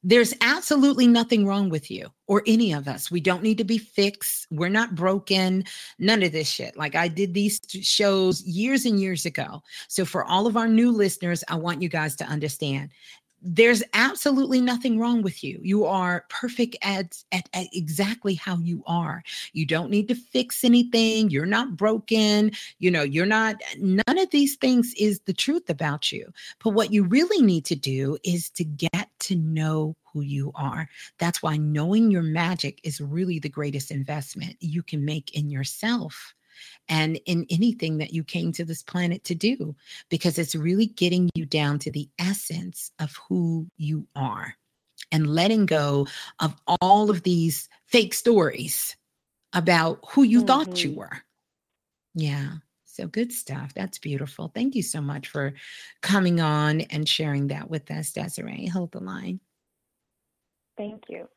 There's 0.02 0.34
absolutely 0.40 1.08
nothing 1.08 1.46
wrong 1.46 1.70
with 1.70 1.92
you 1.92 2.08
or 2.28 2.42
any 2.48 2.72
of 2.72 2.88
us. 2.88 3.12
We 3.12 3.20
don't 3.20 3.44
need 3.44 3.58
to 3.58 3.66
be 3.66 3.78
fixed. 3.78 4.48
We're 4.50 4.70
not 4.70 4.96
broken. 4.96 5.66
None 5.98 6.24
of 6.24 6.32
this 6.32 6.50
shit. 6.50 6.78
Like 6.78 6.96
I 6.96 7.10
did 7.10 7.34
these 7.34 7.60
shows 7.82 8.42
years 8.44 8.86
and 8.86 8.98
years 8.98 9.26
ago. 9.26 9.62
So 9.90 10.06
for 10.06 10.24
all 10.24 10.48
of 10.48 10.56
our 10.56 10.70
new 10.70 10.92
listeners, 10.92 11.44
I 11.50 11.56
want 11.56 11.82
you 11.82 11.90
guys 11.90 12.16
to 12.18 12.26
understand 12.26 12.92
there's 13.42 13.84
absolutely 13.94 14.62
nothing 14.62 15.00
wrong 15.00 15.22
with 15.22 15.44
you. 15.44 15.60
You 15.62 15.86
are 15.86 16.26
perfect 16.30 16.76
at, 16.82 17.24
at, 17.32 17.50
at 17.54 17.68
exactly 17.74 18.36
how 18.36 18.58
you 18.58 18.84
are. 18.86 19.24
You 19.54 19.66
don't 19.66 19.90
need 19.90 20.08
to 20.10 20.16
fix 20.16 20.64
anything. 20.64 21.30
You're 21.30 21.46
not 21.46 21.78
broken. 21.78 22.52
You 22.80 22.92
know, 22.92 23.04
you're 23.04 23.26
not, 23.26 23.56
none 23.80 24.18
of 24.18 24.30
these 24.32 24.56
things 24.56 24.94
is 24.98 25.20
the 25.22 25.34
truth 25.34 25.70
about 25.70 26.12
you. 26.12 26.32
But 26.64 26.72
what 26.72 26.92
you 26.92 27.04
really 27.04 27.44
need 27.46 27.66
to 27.66 27.76
do 27.76 28.18
is 28.24 28.50
to 28.52 28.64
get 28.64 29.10
to 29.20 29.36
know 29.36 29.96
who 30.12 30.22
you 30.22 30.52
are. 30.56 30.90
That's 31.18 31.42
why 31.42 31.58
knowing 31.58 32.12
your 32.12 32.24
magic 32.24 32.80
is 32.84 33.00
really 33.00 33.40
the 33.40 33.50
greatest 33.50 33.92
investment 33.92 34.56
you 34.60 34.84
can 34.84 35.06
make 35.06 35.36
in 35.36 35.50
yourself 35.50 36.34
and 36.88 37.20
in 37.26 37.46
anything 37.50 37.98
that 37.98 38.14
you 38.14 38.24
came 38.24 38.52
to 38.54 38.66
this 38.66 38.84
planet 38.84 39.24
to 39.26 39.36
do, 39.36 39.76
because 40.10 40.38
it's 40.38 40.56
really 40.56 40.88
getting 40.88 41.30
you 41.36 41.46
down 41.46 41.80
to 41.80 41.92
the 41.92 42.10
essence 42.18 42.92
of 43.00 43.16
who 43.28 43.68
you 43.78 44.08
are 44.16 44.56
and 45.12 45.28
letting 45.28 45.66
go 45.66 46.08
of 46.40 46.56
all 46.82 47.10
of 47.10 47.24
these 47.24 47.68
fake 47.86 48.14
stories 48.14 48.96
about 49.54 50.00
who 50.10 50.24
you 50.24 50.42
thought 50.46 50.84
you 50.84 50.92
mm-hmm. 50.92 51.00
were. 51.00 51.18
Yeah. 52.14 52.54
So 52.86 53.08
good 53.08 53.32
stuff. 53.32 53.74
That's 53.74 53.98
beautiful. 53.98 54.52
Thank 54.54 54.76
you 54.76 54.84
so 54.84 55.02
much 55.02 55.30
for 55.30 55.54
coming 56.02 56.42
on 56.42 56.82
and 56.82 57.08
sharing 57.08 57.48
that 57.48 57.70
with 57.70 57.90
us, 57.92 58.12
Desiree. 58.12 58.68
Hold 58.68 58.92
the 58.92 59.00
line. 59.00 59.40
Thank 60.78 61.04
you. 61.08 61.28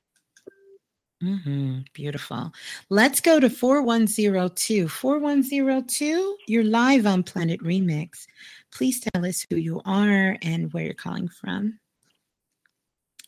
Hmm 1.23 1.79
Beautiful. 1.93 2.53
Let's 2.91 3.21
go 3.21 3.39
to 3.39 3.49
4102. 3.49 4.89
4102, 4.89 6.37
you're 6.49 6.65
live 6.65 7.07
on 7.07 7.23
Planet 7.23 7.61
Remix. 7.61 8.27
Please 8.73 8.99
tell 8.99 9.25
us 9.25 9.47
who 9.49 9.57
you 9.57 9.81
are 9.85 10.37
and 10.43 10.73
where 10.73 10.83
you're 10.83 10.95
calling 10.95 11.29
from. 11.29 11.79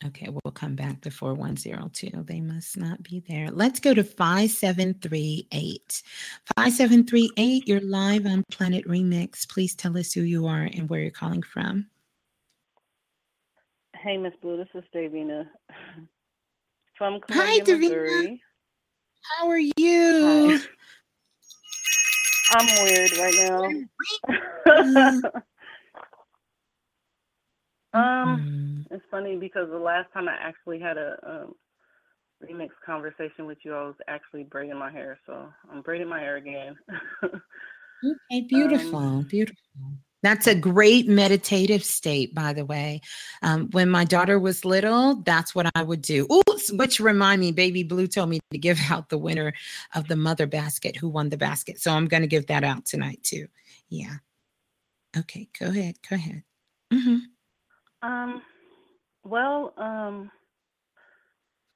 Okay, 0.05 0.29
we'll 0.29 0.53
come 0.53 0.75
back 0.75 1.03
to 1.03 1.11
4102. 1.11 2.25
They 2.25 2.41
must 2.41 2.77
not 2.77 3.01
be 3.05 3.23
there. 3.29 3.53
Let's 3.53 3.79
go 3.79 3.95
to 3.95 4.03
5738. 4.03 6.03
5738, 6.57 7.69
you're 7.69 7.81
live 7.81 8.27
on 8.27 8.43
Planet 8.51 8.85
Remix. 8.89 9.49
Please 9.49 9.77
tell 9.77 9.97
us 9.97 10.13
who 10.13 10.23
you 10.23 10.49
are 10.49 10.65
and 10.65 10.91
where 10.91 11.01
you're 11.01 11.13
calling 11.13 11.43
from. 11.43 11.87
Hey, 13.97 14.17
Miss 14.17 14.35
Blue, 14.43 14.57
this 14.57 14.69
is 14.75 14.83
Davina 14.93 15.47
from 16.97 17.21
Hi, 17.31 17.59
Columbia, 17.61 17.65
Davina. 17.65 17.81
Missouri. 17.81 18.43
How 19.39 19.49
are 19.49 19.59
you? 19.59 20.59
I'm 22.51 22.85
weird 22.85 23.17
right 23.19 23.35
now. 23.35 23.71
um, 27.95 28.87
it's 28.91 29.05
funny 29.11 29.37
because 29.37 29.69
the 29.71 29.79
last 29.79 30.13
time 30.13 30.29
I 30.29 30.37
actually 30.41 30.79
had 30.79 30.99
a 30.99 31.17
um, 31.27 31.55
remix 32.43 32.69
conversation 32.85 33.47
with 33.47 33.59
you, 33.65 33.75
I 33.75 33.85
was 33.85 33.95
actually 34.09 34.45
braiding 34.45 34.79
my 34.79 34.91
hair, 34.91 35.19
so 35.27 35.49
I'm 35.73 35.83
braiding 35.83 36.09
my 36.09 36.21
hair 36.21 36.37
again. 36.37 36.77
Okay, 38.05 38.43
beautiful, 38.43 39.25
beautiful. 39.31 39.57
That's 40.25 40.47
a 40.47 40.55
great 40.55 41.07
meditative 41.07 41.85
state, 41.85 42.35
by 42.35 42.55
the 42.55 42.65
way. 42.65 43.03
Um, 43.43 43.69
when 43.73 43.91
my 43.91 44.07
daughter 44.07 44.39
was 44.39 44.65
little, 44.65 45.17
that's 45.17 45.55
what 45.55 45.71
I 45.75 45.83
would 45.83 46.01
do. 46.01 46.27
Oops, 46.33 46.73
which 46.73 46.99
remind 46.99 47.43
me, 47.43 47.53
Baby 47.53 47.83
Blue 47.83 48.07
told 48.07 48.31
me 48.31 48.41
to 48.51 48.57
give 48.57 48.81
out 48.91 49.11
the 49.11 49.19
winner 49.19 49.53
of 49.95 50.09
the 50.09 50.17
mother 50.17 50.47
basket 50.47 50.97
who 50.97 51.11
won 51.11 51.29
the 51.29 51.37
basket. 51.37 51.79
So 51.79 51.93
I'm 51.93 52.07
going 52.07 52.23
to 52.23 52.27
give 52.27 52.47
that 52.47 52.65
out 52.65 52.87
tonight 52.87 53.23
too. 53.23 53.49
Yeah. 53.91 54.15
Okay, 55.15 55.47
go 55.61 55.67
ahead. 55.67 55.97
Go 56.09 56.17
ahead. 56.17 56.43
hmm 56.91 57.17
Um, 58.01 58.41
well, 59.25 59.75
um, 59.77 60.31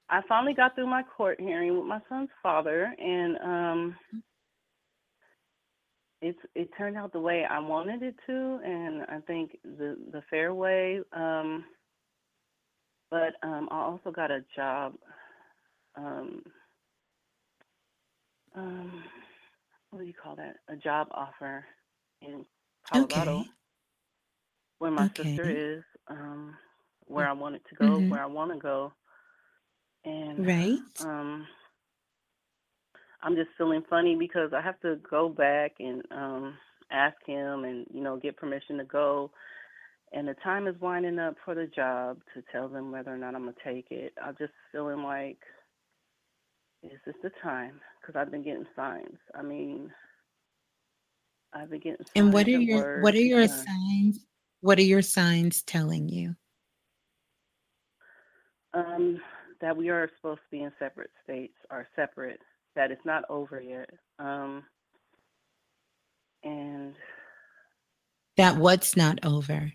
I 0.09 0.23
finally 0.27 0.55
got 0.55 0.75
through 0.75 0.87
my 0.87 1.03
court 1.03 1.39
hearing 1.39 1.77
with 1.77 1.87
my 1.87 2.01
son's 2.09 2.31
father, 2.43 2.95
and 2.99 3.37
um, 3.45 3.97
it's 6.23 6.39
it 6.55 6.71
turned 6.79 6.97
out 6.97 7.13
the 7.13 7.21
way 7.21 7.45
I 7.49 7.59
wanted 7.61 8.03
it 8.03 8.17
to, 8.27 8.61
and 8.65 9.03
I 9.05 9.21
think 9.27 9.59
the 9.65 9.97
the 10.13 10.23
fair 10.31 10.55
way. 10.55 11.01
Um, 11.13 11.65
but 13.11 13.35
um, 13.43 13.69
I 13.71 13.81
also 13.83 14.11
got 14.13 14.31
a 14.31 14.45
job. 14.57 14.95
Um, 15.97 16.43
um, 18.57 19.05
what 19.91 20.01
do 20.01 20.07
you 20.07 20.15
call 20.15 20.37
that? 20.37 20.57
A 20.69 20.77
job 20.77 21.09
offer 21.13 21.65
in 22.23 22.45
Colorado, 22.89 23.45
Okay. 23.45 23.51
where 24.79 24.91
my 24.93 25.07
Okay. 25.07 25.17
sister 25.17 25.77
is. 25.79 25.85
Um, 26.09 26.57
where 27.07 27.29
I 27.29 27.33
wanted 27.35 27.63
to 27.71 27.77
go, 27.77 28.01
Mhm. 28.01 28.09
where 28.09 28.23
I 28.23 28.27
want 28.27 28.53
to 28.53 28.59
go, 28.59 28.93
and 30.05 30.47
Right. 30.47 30.79
um, 31.01 31.47
I'm 33.23 33.35
just 33.35 33.51
feeling 33.59 33.83
funny 33.89 34.17
because 34.17 34.53
I 34.53 34.61
have 34.61 34.81
to 34.81 34.97
go 35.09 35.29
back 35.29 35.73
and 35.81 36.03
um, 36.11 36.55
ask 36.91 37.17
him 37.27 37.65
and 37.65 37.87
you 37.93 38.03
know 38.03 38.17
get 38.17 38.37
permission 38.37 38.79
to 38.79 38.85
go, 38.85 39.31
and 40.13 40.29
the 40.29 40.35
time 40.45 40.67
is 40.67 40.81
winding 40.81 41.19
up 41.19 41.35
for 41.45 41.55
the 41.55 41.67
job 41.67 42.19
to 42.35 42.43
tell 42.53 42.69
them 42.69 42.93
whether 42.93 43.13
or 43.13 43.19
not 43.19 43.35
I'm 43.35 43.43
gonna 43.43 43.55
take 43.65 43.91
it. 43.91 44.13
I'm 44.23 44.37
just 44.39 44.53
feeling 44.73 45.03
like, 45.03 45.39
is 46.83 46.99
this 47.05 47.17
the 47.23 47.31
time? 47.43 47.81
Because 48.01 48.19
I've 48.19 48.31
been 48.31 48.45
getting 48.45 48.67
signs. 48.77 49.19
I 49.35 49.43
mean, 49.43 49.91
I've 51.53 51.71
been 51.71 51.81
getting. 51.81 52.07
And 52.15 52.33
what 52.33 52.47
are 52.47 52.51
your 52.51 53.03
what 53.03 53.15
are 53.15 53.21
your 53.21 53.45
uh, 53.45 53.49
signs? 53.49 54.25
What 54.61 54.79
are 54.79 54.83
your 54.83 55.03
signs 55.03 55.63
telling 55.63 56.09
you? 56.09 56.37
Um, 58.75 59.21
that 59.61 59.77
we 59.77 59.89
are 59.89 60.09
supposed 60.17 60.41
to 60.41 60.57
be 60.57 60.63
in 60.63 60.73
separate 60.79 61.11
states, 61.25 61.55
are 61.71 61.87
separate. 61.97 62.41
That 62.77 62.91
it's 62.93 63.05
not 63.07 63.25
over 63.31 63.61
yet. 63.61 63.91
Um, 64.19 64.65
and 66.45 66.95
That 68.37 68.57
what's 68.57 68.97
not 68.97 69.19
over. 69.25 69.73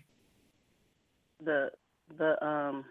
the 1.44 1.70
the 2.18 2.44
um 2.46 2.84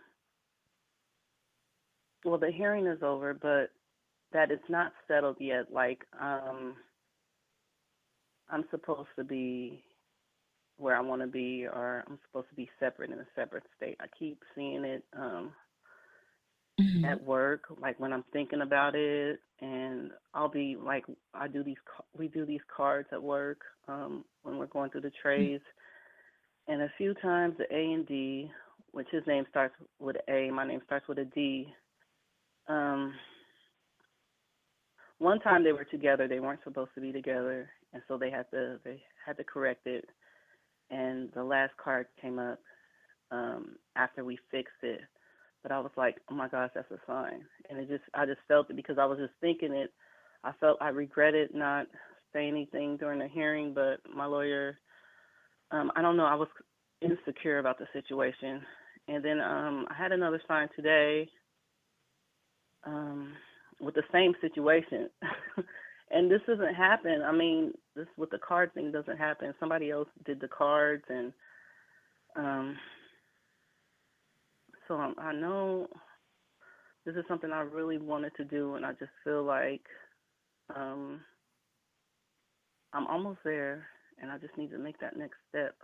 well 2.25 2.39
the 2.39 2.51
hearing 2.51 2.87
is 2.87 3.03
over 3.03 3.33
but 3.33 3.71
that 4.33 4.51
it's 4.51 4.69
not 4.69 4.93
settled 5.07 5.37
yet 5.39 5.71
like 5.73 6.03
um 6.21 6.75
i'm 8.49 8.65
supposed 8.71 9.09
to 9.17 9.23
be 9.25 9.83
where 10.77 10.95
i 10.97 11.01
want 11.01 11.21
to 11.21 11.27
be 11.27 11.65
or 11.67 12.03
i'm 12.07 12.19
supposed 12.27 12.49
to 12.49 12.55
be 12.55 12.69
separate 12.79 13.11
in 13.11 13.19
a 13.19 13.27
separate 13.35 13.63
state 13.77 13.97
i 14.01 14.05
keep 14.19 14.39
seeing 14.55 14.85
it 14.85 15.03
um 15.17 15.51
Mhm. 16.79 17.05
at 17.05 17.23
work 17.23 17.65
like 17.79 17.99
when 17.99 18.11
i'm 18.13 18.23
thinking 18.33 18.61
about 18.61 18.95
it 18.95 19.39
and 19.61 20.11
i'll 20.33 20.49
be 20.49 20.75
like 20.75 21.05
i 21.33 21.47
do 21.47 21.63
these 21.63 21.77
we 22.17 22.27
do 22.27 22.45
these 22.45 22.61
cards 22.75 23.07
at 23.11 23.21
work 23.21 23.59
um 23.87 24.25
when 24.41 24.57
we're 24.57 24.65
going 24.67 24.89
through 24.89 25.01
the 25.01 25.11
trays 25.21 25.61
and 26.67 26.81
a 26.81 26.91
few 26.97 27.13
times 27.15 27.55
the 27.57 27.65
A 27.75 27.93
and 27.93 28.07
D, 28.07 28.51
which 28.91 29.07
his 29.11 29.23
name 29.27 29.45
starts 29.49 29.75
with 29.99 30.15
a 30.27 30.31
A, 30.31 30.51
my 30.51 30.65
name 30.65 30.81
starts 30.85 31.07
with 31.07 31.17
a 31.19 31.25
D. 31.25 31.73
Um, 32.67 33.13
one 35.19 35.39
time 35.39 35.63
they 35.63 35.73
were 35.73 35.83
together, 35.83 36.27
they 36.27 36.39
weren't 36.39 36.63
supposed 36.63 36.91
to 36.95 37.01
be 37.01 37.11
together, 37.11 37.69
and 37.93 38.01
so 38.07 38.17
they 38.17 38.29
had 38.31 38.49
to 38.51 38.79
they 38.83 39.01
had 39.25 39.37
to 39.37 39.43
correct 39.43 39.87
it. 39.87 40.05
And 40.89 41.29
the 41.33 41.43
last 41.43 41.73
card 41.83 42.07
came 42.21 42.39
up 42.39 42.59
um, 43.31 43.75
after 43.95 44.23
we 44.23 44.37
fixed 44.51 44.83
it, 44.83 45.01
but 45.63 45.71
I 45.71 45.79
was 45.79 45.91
like, 45.97 46.17
oh 46.29 46.35
my 46.35 46.47
gosh, 46.47 46.69
that's 46.75 46.91
a 46.91 46.99
sign, 47.07 47.41
and 47.69 47.79
it 47.79 47.89
just 47.89 48.03
I 48.13 48.25
just 48.25 48.41
felt 48.47 48.69
it 48.69 48.75
because 48.75 48.97
I 48.99 49.05
was 49.05 49.17
just 49.17 49.33
thinking 49.41 49.73
it. 49.73 49.91
I 50.43 50.51
felt 50.59 50.77
I 50.81 50.89
regretted 50.89 51.55
not 51.55 51.87
saying 52.33 52.49
anything 52.49 52.97
during 52.97 53.19
the 53.19 53.27
hearing, 53.27 53.73
but 53.73 53.99
my 54.13 54.25
lawyer 54.25 54.77
um, 55.73 55.91
I 55.95 56.01
don't 56.01 56.15
know, 56.15 56.25
I 56.25 56.35
was 56.35 56.47
insecure 57.01 57.59
about 57.59 57.79
the 57.79 57.87
situation. 57.91 58.61
And 59.07 59.25
then 59.25 59.41
um, 59.41 59.87
I 59.89 59.95
had 59.95 60.11
another 60.11 60.41
sign 60.47 60.69
today 60.75 61.27
um, 62.85 63.33
with 63.81 63.95
the 63.95 64.03
same 64.13 64.33
situation. 64.39 65.09
and 66.11 66.31
this 66.31 66.41
doesn't 66.47 66.75
happen. 66.75 67.21
I 67.25 67.31
mean, 67.31 67.73
this 67.95 68.07
with 68.17 68.29
the 68.29 68.37
card 68.37 68.73
thing 68.73 68.91
doesn't 68.91 69.17
happen. 69.17 69.53
Somebody 69.59 69.89
else 69.89 70.07
did 70.25 70.39
the 70.39 70.47
cards, 70.47 71.03
and 71.09 71.33
um, 72.35 72.77
so 74.87 74.95
I, 74.95 75.13
I 75.21 75.33
know 75.33 75.87
this 77.05 77.15
is 77.15 77.23
something 77.27 77.51
I 77.51 77.61
really 77.61 77.97
wanted 77.97 78.33
to 78.37 78.45
do, 78.45 78.75
and 78.75 78.85
I 78.85 78.91
just 78.93 79.11
feel 79.23 79.43
like 79.43 79.85
um, 80.75 81.21
I'm 82.93 83.07
almost 83.07 83.39
there 83.43 83.87
and 84.21 84.31
I 84.31 84.37
just 84.37 84.57
need 84.57 84.71
to 84.71 84.77
make 84.77 84.99
that 84.99 85.17
next 85.17 85.37
step. 85.49 85.75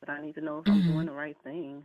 But 0.00 0.10
I 0.10 0.20
need 0.22 0.34
to 0.36 0.40
know 0.40 0.58
if 0.58 0.68
I'm 0.68 0.82
Mhm. 0.82 1.02
doing 1.02 1.06
the 1.06 1.12
right 1.12 1.36
thing. 1.44 1.84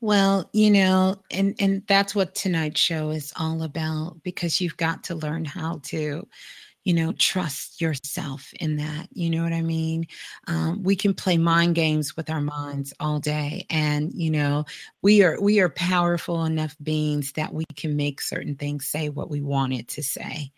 Well, 0.00 0.48
you 0.52 0.70
know, 0.70 1.22
and 1.30 1.54
and 1.60 1.82
that's 1.86 2.14
what 2.14 2.34
tonight's 2.34 2.80
show 2.80 3.10
is 3.10 3.32
all 3.36 3.62
about 3.62 4.22
because 4.22 4.60
you've 4.60 4.76
got 4.76 5.04
to 5.04 5.14
learn 5.14 5.44
how 5.44 5.80
to, 5.84 6.26
you 6.84 6.94
know, 6.94 7.12
trust 7.12 7.80
yourself 7.80 8.52
in 8.60 8.76
that. 8.76 9.08
You 9.12 9.30
know 9.30 9.42
what 9.42 9.52
I 9.52 9.62
mean? 9.62 10.06
Um, 10.46 10.82
we 10.82 10.96
can 10.96 11.14
play 11.14 11.36
mind 11.36 11.74
games 11.74 12.16
with 12.16 12.30
our 12.30 12.40
minds 12.40 12.92
all 13.00 13.20
day, 13.20 13.66
and 13.70 14.12
you 14.14 14.30
know, 14.30 14.64
we 15.02 15.22
are 15.22 15.40
we 15.40 15.60
are 15.60 15.70
powerful 15.70 16.44
enough 16.44 16.76
beings 16.82 17.32
that 17.32 17.52
we 17.52 17.64
can 17.76 17.96
make 17.96 18.20
certain 18.20 18.56
things 18.56 18.86
say 18.86 19.08
what 19.08 19.30
we 19.30 19.40
want 19.40 19.72
it 19.72 19.88
to 19.88 20.02
say. 20.02 20.50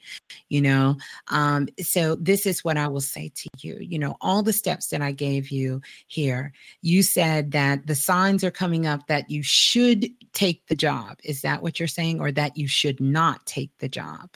You 0.48 0.62
know, 0.62 0.96
um, 1.28 1.68
so 1.80 2.16
this 2.16 2.46
is 2.46 2.64
what 2.64 2.76
I 2.76 2.88
will 2.88 3.00
say 3.00 3.30
to 3.34 3.48
you. 3.58 3.78
You 3.80 3.98
know, 3.98 4.16
all 4.20 4.42
the 4.42 4.52
steps 4.52 4.88
that 4.88 5.02
I 5.02 5.12
gave 5.12 5.50
you 5.50 5.80
here 6.06 6.52
you 6.82 7.02
said 7.02 7.52
that 7.52 7.86
the 7.86 7.94
signs 7.94 8.44
are 8.44 8.50
coming 8.50 8.86
up 8.86 9.06
that 9.06 9.30
you 9.30 9.42
should 9.42 10.08
take 10.32 10.66
the 10.66 10.74
job. 10.74 11.18
Is 11.24 11.42
that 11.42 11.62
what 11.62 11.78
you're 11.78 11.88
saying? 11.88 12.20
Or 12.20 12.32
that 12.32 12.56
you 12.56 12.68
should 12.68 13.00
not 13.00 13.46
take 13.46 13.70
the 13.78 13.88
job? 13.88 14.30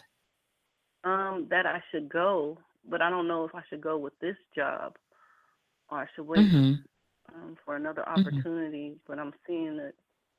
Um, 1.06 1.46
that 1.50 1.66
I 1.66 1.82
should 1.90 2.08
go, 2.10 2.58
but 2.90 3.00
I 3.02 3.10
don't 3.10 3.28
know 3.28 3.44
if 3.44 3.54
I 3.54 3.62
should 3.70 3.80
go 3.80 3.96
with 3.96 4.18
this 4.20 4.36
job 4.56 4.96
or 5.90 5.98
I 6.00 6.06
should 6.14 6.26
wait 6.26 6.52
Mhm. 6.52 6.84
um, 7.34 7.56
for 7.64 7.76
another 7.76 8.08
Mhm. 8.16 8.44
opportunity. 8.44 8.96
But 9.06 9.18
I'm 9.18 9.32
seeing 9.46 9.78
it 9.78 9.94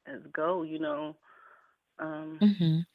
as 0.08 0.22
go, 0.34 0.64
you 0.64 0.80
know. 0.80 1.16
Um, 2.00 2.42
Mhm. 2.42 2.86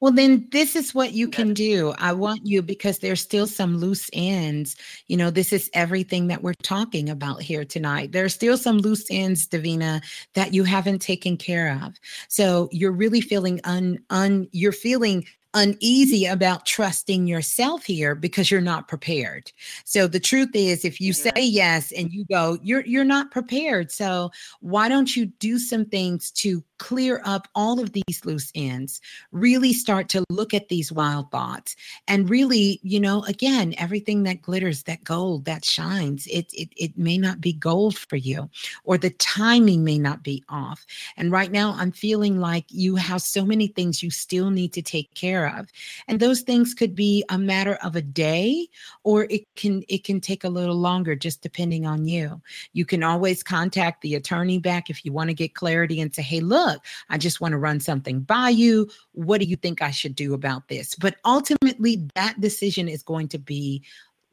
Well, 0.00 0.12
then 0.12 0.48
this 0.50 0.76
is 0.76 0.94
what 0.94 1.12
you 1.12 1.28
can 1.28 1.54
do. 1.54 1.94
I 1.98 2.12
want 2.12 2.40
you 2.44 2.62
because 2.62 2.98
there's 2.98 3.20
still 3.20 3.46
some 3.46 3.78
loose 3.78 4.10
ends. 4.12 4.76
You 5.06 5.16
know, 5.16 5.30
this 5.30 5.52
is 5.52 5.70
everything 5.74 6.26
that 6.28 6.42
we're 6.42 6.54
talking 6.62 7.08
about 7.08 7.42
here 7.42 7.64
tonight. 7.64 8.12
There's 8.12 8.34
still 8.34 8.56
some 8.58 8.78
loose 8.78 9.06
ends, 9.10 9.46
Davina, 9.48 10.02
that 10.34 10.54
you 10.54 10.64
haven't 10.64 11.00
taken 11.02 11.36
care 11.36 11.78
of. 11.84 11.94
So 12.28 12.68
you're 12.72 12.92
really 12.92 13.20
feeling 13.20 13.60
un 13.64 14.00
un 14.10 14.48
you're 14.52 14.72
feeling 14.72 15.24
uneasy 15.54 16.26
about 16.26 16.66
trusting 16.66 17.26
yourself 17.26 17.84
here 17.84 18.14
because 18.14 18.50
you're 18.50 18.60
not 18.60 18.88
prepared. 18.88 19.52
So 19.84 20.06
the 20.06 20.20
truth 20.20 20.50
is 20.54 20.84
if 20.84 21.00
you 21.00 21.12
say 21.12 21.32
yes 21.36 21.92
and 21.92 22.10
you 22.12 22.24
go 22.24 22.58
you're 22.62 22.84
you're 22.86 23.04
not 23.04 23.30
prepared. 23.30 23.90
So 23.90 24.30
why 24.60 24.88
don't 24.88 25.14
you 25.14 25.26
do 25.26 25.58
some 25.58 25.84
things 25.84 26.30
to 26.32 26.64
clear 26.82 27.22
up 27.24 27.46
all 27.54 27.78
of 27.78 27.92
these 27.92 28.24
loose 28.24 28.50
ends? 28.56 29.00
Really 29.30 29.72
start 29.72 30.08
to 30.08 30.24
look 30.30 30.52
at 30.52 30.68
these 30.68 30.90
wild 30.90 31.30
thoughts 31.30 31.76
and 32.08 32.28
really, 32.28 32.80
you 32.82 32.98
know, 32.98 33.22
again, 33.26 33.72
everything 33.78 34.24
that 34.24 34.42
glitters, 34.42 34.82
that 34.82 35.04
gold, 35.04 35.44
that 35.44 35.64
shines, 35.64 36.26
it 36.26 36.52
it 36.52 36.70
it 36.76 36.98
may 36.98 37.18
not 37.18 37.40
be 37.40 37.52
gold 37.52 37.96
for 37.96 38.16
you 38.16 38.50
or 38.82 38.98
the 38.98 39.10
timing 39.10 39.84
may 39.84 39.96
not 39.96 40.24
be 40.24 40.42
off. 40.48 40.84
And 41.16 41.30
right 41.30 41.52
now 41.52 41.76
I'm 41.78 41.92
feeling 41.92 42.40
like 42.40 42.64
you 42.68 42.96
have 42.96 43.22
so 43.22 43.44
many 43.44 43.68
things 43.68 44.02
you 44.02 44.10
still 44.10 44.50
need 44.50 44.72
to 44.72 44.82
take 44.82 45.14
care 45.14 45.56
of. 45.56 45.68
And 46.08 46.18
those 46.18 46.40
things 46.40 46.74
could 46.74 46.96
be 46.96 47.24
a 47.28 47.38
matter 47.38 47.78
of 47.84 47.94
a 47.94 48.02
day 48.02 48.66
or 49.04 49.28
it 49.30 49.42
can 49.54 49.84
it 49.88 50.02
can 50.02 50.20
take 50.20 50.42
a 50.42 50.48
little 50.48 50.74
longer 50.74 51.14
just 51.14 51.42
depending 51.42 51.86
on 51.86 52.06
you. 52.06 52.40
You 52.72 52.84
can 52.84 53.04
always 53.04 53.44
contact 53.44 54.00
the 54.00 54.16
attorney 54.16 54.58
back 54.58 54.90
if 54.90 55.04
you 55.04 55.12
want 55.12 55.28
to 55.30 55.34
get 55.34 55.54
clarity 55.54 56.00
and 56.00 56.12
say, 56.12 56.22
"Hey, 56.22 56.40
look, 56.40 56.71
I 57.08 57.18
just 57.18 57.40
want 57.40 57.52
to 57.52 57.58
run 57.58 57.80
something 57.80 58.20
by 58.20 58.50
you. 58.50 58.88
What 59.12 59.40
do 59.40 59.46
you 59.46 59.56
think 59.56 59.82
I 59.82 59.90
should 59.90 60.14
do 60.14 60.34
about 60.34 60.68
this?" 60.68 60.94
But 60.94 61.16
ultimately 61.24 62.08
that 62.14 62.40
decision 62.40 62.88
is 62.88 63.02
going 63.02 63.28
to 63.28 63.38
be 63.38 63.84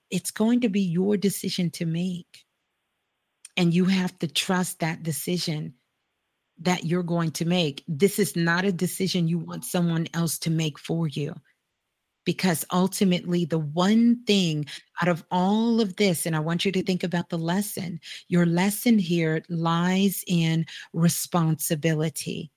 it's 0.09 0.31
going 0.31 0.61
to 0.61 0.69
be 0.69 0.81
your 0.81 1.17
decision 1.17 1.69
to 1.71 1.85
make. 1.85 2.45
And 3.57 3.73
you 3.73 3.85
have 3.85 4.17
to 4.19 4.27
trust 4.27 4.79
that 4.79 5.03
decision 5.03 5.73
that 6.59 6.85
you're 6.85 7.03
going 7.03 7.31
to 7.31 7.45
make. 7.45 7.83
This 7.87 8.19
is 8.19 8.35
not 8.35 8.65
a 8.65 8.71
decision 8.71 9.27
you 9.27 9.37
want 9.37 9.65
someone 9.65 10.07
else 10.13 10.37
to 10.39 10.49
make 10.49 10.77
for 10.77 11.07
you. 11.07 11.35
Because 12.29 12.63
ultimately, 12.71 13.43
the 13.43 13.57
one 13.57 14.23
thing 14.27 14.67
out 15.01 15.07
of 15.07 15.23
all 15.31 15.81
of 15.81 15.95
this, 15.95 16.27
and 16.27 16.35
I 16.35 16.39
want 16.39 16.63
you 16.63 16.71
to 16.73 16.83
think 16.83 17.03
about 17.03 17.29
the 17.29 17.39
lesson, 17.39 17.99
your 18.27 18.45
lesson 18.45 18.99
here 18.99 19.41
lies 19.49 20.23
in 20.27 20.67
responsibility. 20.93 22.51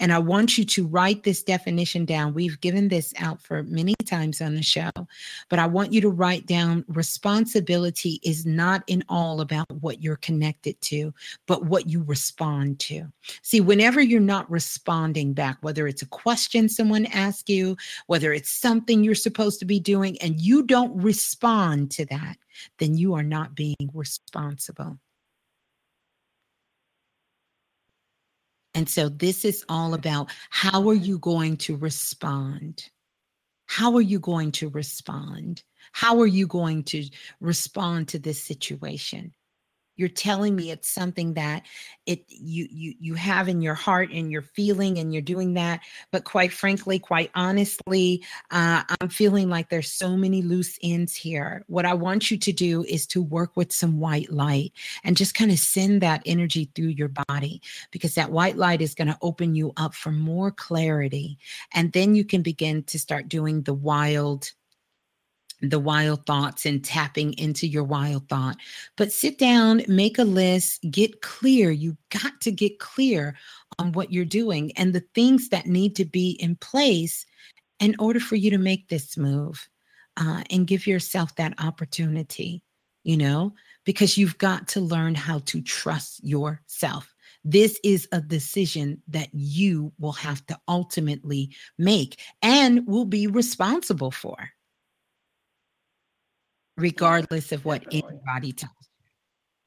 And 0.00 0.12
I 0.14 0.18
want 0.18 0.56
you 0.56 0.64
to 0.64 0.86
write 0.86 1.22
this 1.22 1.42
definition 1.42 2.06
down. 2.06 2.32
We've 2.32 2.60
given 2.60 2.88
this 2.88 3.12
out 3.18 3.40
for 3.42 3.62
many 3.64 3.94
times 4.06 4.40
on 4.40 4.54
the 4.54 4.62
show, 4.62 4.90
but 5.50 5.58
I 5.58 5.66
want 5.66 5.92
you 5.92 6.00
to 6.00 6.08
write 6.08 6.46
down 6.46 6.86
responsibility 6.88 8.18
is 8.24 8.46
not 8.46 8.82
in 8.86 9.04
all 9.10 9.42
about 9.42 9.70
what 9.80 10.02
you're 10.02 10.16
connected 10.16 10.80
to, 10.82 11.12
but 11.46 11.66
what 11.66 11.86
you 11.86 12.02
respond 12.02 12.80
to. 12.80 13.06
See, 13.42 13.60
whenever 13.60 14.00
you're 14.00 14.20
not 14.20 14.50
responding 14.50 15.34
back, 15.34 15.58
whether 15.60 15.86
it's 15.86 16.02
a 16.02 16.06
question 16.06 16.70
someone 16.70 17.04
asks 17.06 17.50
you, 17.50 17.76
whether 18.06 18.32
it's 18.32 18.50
something 18.50 19.04
you're 19.04 19.14
supposed 19.14 19.58
to 19.60 19.66
be 19.66 19.78
doing, 19.78 20.20
and 20.22 20.40
you 20.40 20.62
don't 20.62 20.96
respond 20.96 21.90
to 21.92 22.06
that, 22.06 22.36
then 22.78 22.96
you 22.96 23.14
are 23.14 23.22
not 23.22 23.54
being 23.54 23.76
responsible. 23.92 24.98
And 28.74 28.88
so 28.88 29.08
this 29.08 29.44
is 29.44 29.64
all 29.68 29.94
about 29.94 30.30
how 30.50 30.88
are 30.88 30.94
you 30.94 31.18
going 31.18 31.56
to 31.58 31.76
respond? 31.76 32.88
How 33.66 33.94
are 33.96 34.00
you 34.00 34.18
going 34.18 34.52
to 34.52 34.68
respond? 34.68 35.62
How 35.92 36.20
are 36.20 36.26
you 36.26 36.46
going 36.46 36.84
to 36.84 37.08
respond 37.40 38.08
to 38.08 38.18
this 38.18 38.42
situation? 38.42 39.32
You're 40.00 40.08
telling 40.08 40.56
me 40.56 40.70
it's 40.70 40.88
something 40.88 41.34
that 41.34 41.62
it 42.06 42.24
you 42.28 42.66
you 42.70 42.94
you 42.98 43.14
have 43.14 43.48
in 43.48 43.60
your 43.60 43.74
heart 43.74 44.10
and 44.12 44.32
you're 44.32 44.42
feeling 44.42 44.98
and 44.98 45.12
you're 45.12 45.22
doing 45.22 45.54
that 45.54 45.80
but 46.10 46.24
quite 46.24 46.52
frankly 46.52 46.98
quite 46.98 47.30
honestly 47.34 48.24
uh, 48.50 48.82
i'm 49.00 49.08
feeling 49.08 49.48
like 49.48 49.68
there's 49.68 49.92
so 49.92 50.16
many 50.16 50.42
loose 50.42 50.78
ends 50.82 51.14
here. 51.14 51.64
What 51.66 51.84
i 51.84 51.94
want 51.94 52.30
you 52.30 52.38
to 52.38 52.52
do 52.52 52.82
is 52.84 53.06
to 53.08 53.22
work 53.22 53.56
with 53.56 53.72
some 53.72 54.00
white 54.00 54.32
light 54.32 54.72
and 55.04 55.16
just 55.16 55.34
kind 55.34 55.50
of 55.50 55.58
send 55.58 56.00
that 56.00 56.22
energy 56.26 56.70
through 56.74 56.88
your 56.88 57.10
body 57.28 57.60
because 57.90 58.14
that 58.14 58.32
white 58.32 58.56
light 58.56 58.80
is 58.80 58.94
going 58.94 59.08
to 59.08 59.18
open 59.22 59.54
you 59.54 59.72
up 59.76 59.94
for 59.94 60.12
more 60.12 60.50
clarity. 60.50 61.38
And 61.72 61.92
then 61.92 62.14
you 62.14 62.24
can 62.24 62.42
begin 62.42 62.82
to 62.84 62.98
start 62.98 63.28
doing 63.28 63.62
the 63.62 63.74
wild 63.74 64.52
the 65.62 65.78
wild 65.78 66.24
thoughts 66.26 66.64
and 66.64 66.84
tapping 66.84 67.32
into 67.34 67.66
your 67.66 67.84
wild 67.84 68.28
thought. 68.28 68.56
But 68.96 69.12
sit 69.12 69.38
down, 69.38 69.82
make 69.88 70.18
a 70.18 70.24
list, 70.24 70.84
get 70.90 71.22
clear. 71.22 71.70
You 71.70 71.96
got 72.10 72.40
to 72.42 72.52
get 72.52 72.78
clear 72.78 73.36
on 73.78 73.92
what 73.92 74.12
you're 74.12 74.24
doing 74.24 74.72
and 74.76 74.92
the 74.92 75.04
things 75.14 75.48
that 75.50 75.66
need 75.66 75.96
to 75.96 76.04
be 76.04 76.30
in 76.40 76.56
place 76.56 77.26
in 77.78 77.94
order 77.98 78.20
for 78.20 78.36
you 78.36 78.50
to 78.50 78.58
make 78.58 78.88
this 78.88 79.16
move 79.16 79.68
uh, 80.16 80.42
and 80.50 80.66
give 80.66 80.86
yourself 80.86 81.34
that 81.36 81.54
opportunity, 81.58 82.62
you 83.04 83.16
know, 83.16 83.54
because 83.84 84.18
you've 84.18 84.38
got 84.38 84.68
to 84.68 84.80
learn 84.80 85.14
how 85.14 85.40
to 85.46 85.62
trust 85.62 86.22
yourself. 86.22 87.14
This 87.42 87.80
is 87.82 88.06
a 88.12 88.20
decision 88.20 89.00
that 89.08 89.28
you 89.32 89.92
will 89.98 90.12
have 90.12 90.44
to 90.46 90.58
ultimately 90.68 91.54
make 91.78 92.20
and 92.42 92.86
will 92.86 93.06
be 93.06 93.26
responsible 93.26 94.10
for 94.10 94.50
regardless 96.80 97.52
of 97.52 97.64
what 97.64 97.84
anybody 97.92 98.52
tells 98.52 98.74
you 98.80 98.90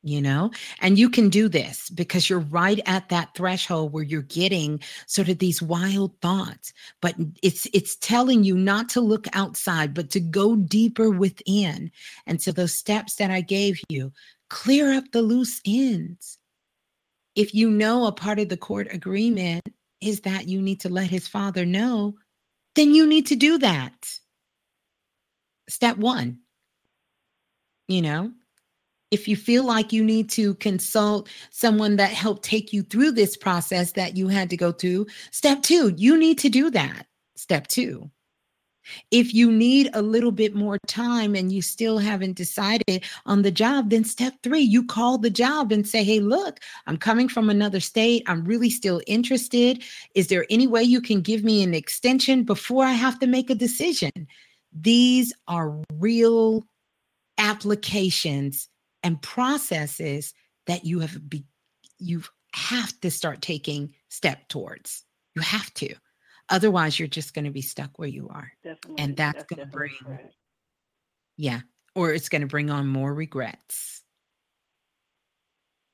you 0.03 0.21
know? 0.21 0.51
And 0.81 0.99
you 0.99 1.09
can 1.09 1.29
do 1.29 1.47
this 1.47 1.89
because 1.89 2.29
you're 2.29 2.39
right 2.39 2.79
at 2.85 3.09
that 3.09 3.33
threshold 3.35 3.93
where 3.93 4.03
you're 4.03 4.21
getting 4.21 4.81
sort 5.07 5.29
of 5.29 5.39
these 5.39 5.61
wild 5.61 6.19
thoughts 6.21 6.73
but 7.01 7.15
it's 7.41 7.67
it's 7.73 7.95
telling 7.95 8.43
you 8.43 8.55
not 8.55 8.89
to 8.89 9.01
look 9.01 9.27
outside 9.33 9.93
but 9.93 10.11
to 10.11 10.19
go 10.19 10.55
deeper 10.55 11.09
within. 11.09 11.89
And 12.27 12.41
so 12.41 12.51
those 12.51 12.75
steps 12.75 13.15
that 13.15 13.31
i 13.31 13.41
gave 13.41 13.79
you 13.89 14.11
clear 14.49 14.93
up 14.93 15.05
the 15.11 15.21
loose 15.21 15.61
ends. 15.65 16.37
If 17.35 17.55
you 17.55 17.69
know 17.69 18.05
a 18.05 18.11
part 18.11 18.39
of 18.39 18.49
the 18.49 18.57
court 18.57 18.87
agreement 18.91 19.63
is 20.01 20.21
that 20.21 20.47
you 20.47 20.61
need 20.61 20.81
to 20.81 20.89
let 20.89 21.09
his 21.09 21.27
father 21.27 21.65
know 21.65 22.15
then 22.75 22.95
you 22.95 23.05
need 23.05 23.27
to 23.27 23.35
do 23.35 23.59
that. 23.59 24.09
Step 25.69 25.97
1 25.97 26.42
you 27.87 28.01
know 28.01 28.31
if 29.11 29.27
you 29.27 29.35
feel 29.35 29.63
like 29.63 29.93
you 29.93 30.03
need 30.03 30.27
to 30.27 30.55
consult 30.55 31.29
someone 31.51 31.97
that 31.97 32.09
helped 32.09 32.43
take 32.43 32.73
you 32.73 32.81
through 32.81 33.11
this 33.11 33.37
process 33.37 33.91
that 33.91 34.17
you 34.17 34.27
had 34.27 34.49
to 34.49 34.57
go 34.57 34.71
through 34.71 35.05
step 35.31 35.61
2 35.61 35.93
you 35.97 36.17
need 36.17 36.37
to 36.37 36.49
do 36.49 36.69
that 36.69 37.07
step 37.35 37.67
2 37.67 38.09
if 39.11 39.33
you 39.33 39.51
need 39.51 39.89
a 39.93 40.01
little 40.01 40.31
bit 40.31 40.55
more 40.55 40.77
time 40.87 41.35
and 41.35 41.51
you 41.51 41.61
still 41.61 41.97
haven't 41.97 42.35
decided 42.35 43.03
on 43.25 43.41
the 43.41 43.51
job, 43.51 43.89
then 43.89 44.03
step 44.03 44.33
three, 44.43 44.61
you 44.61 44.85
call 44.85 45.17
the 45.17 45.29
job 45.29 45.71
and 45.71 45.87
say, 45.87 46.03
Hey, 46.03 46.19
look, 46.19 46.59
I'm 46.87 46.97
coming 46.97 47.27
from 47.27 47.49
another 47.49 47.79
state. 47.79 48.23
I'm 48.27 48.43
really 48.43 48.69
still 48.69 49.01
interested. 49.07 49.83
Is 50.15 50.27
there 50.27 50.45
any 50.49 50.67
way 50.67 50.83
you 50.83 51.01
can 51.01 51.21
give 51.21 51.43
me 51.43 51.63
an 51.63 51.73
extension 51.73 52.43
before 52.43 52.85
I 52.85 52.93
have 52.93 53.19
to 53.19 53.27
make 53.27 53.49
a 53.49 53.55
decision? 53.55 54.11
These 54.73 55.33
are 55.47 55.79
real 55.93 56.65
applications 57.37 58.69
and 59.03 59.21
processes 59.21 60.33
that 60.67 60.85
you 60.85 60.99
have 60.99 61.29
be 61.29 61.45
you 61.99 62.23
have 62.53 62.99
to 63.01 63.09
start 63.09 63.41
taking 63.41 63.93
step 64.09 64.47
towards. 64.47 65.03
You 65.35 65.41
have 65.41 65.73
to. 65.75 65.95
Otherwise 66.49 66.99
you're 66.99 67.07
just 67.07 67.33
going 67.33 67.45
to 67.45 67.51
be 67.51 67.61
stuck 67.61 67.97
where 67.97 68.09
you 68.09 68.29
are. 68.29 68.51
Definitely. 68.63 69.03
and 69.03 69.15
that's 69.15 69.43
going 69.45 69.59
to 69.59 69.65
bring 69.65 69.91
yeah. 71.37 71.61
Or 71.95 72.13
it's 72.13 72.29
going 72.29 72.41
to 72.41 72.47
bring 72.47 72.69
on 72.69 72.87
more 72.87 73.13
regrets. 73.13 74.03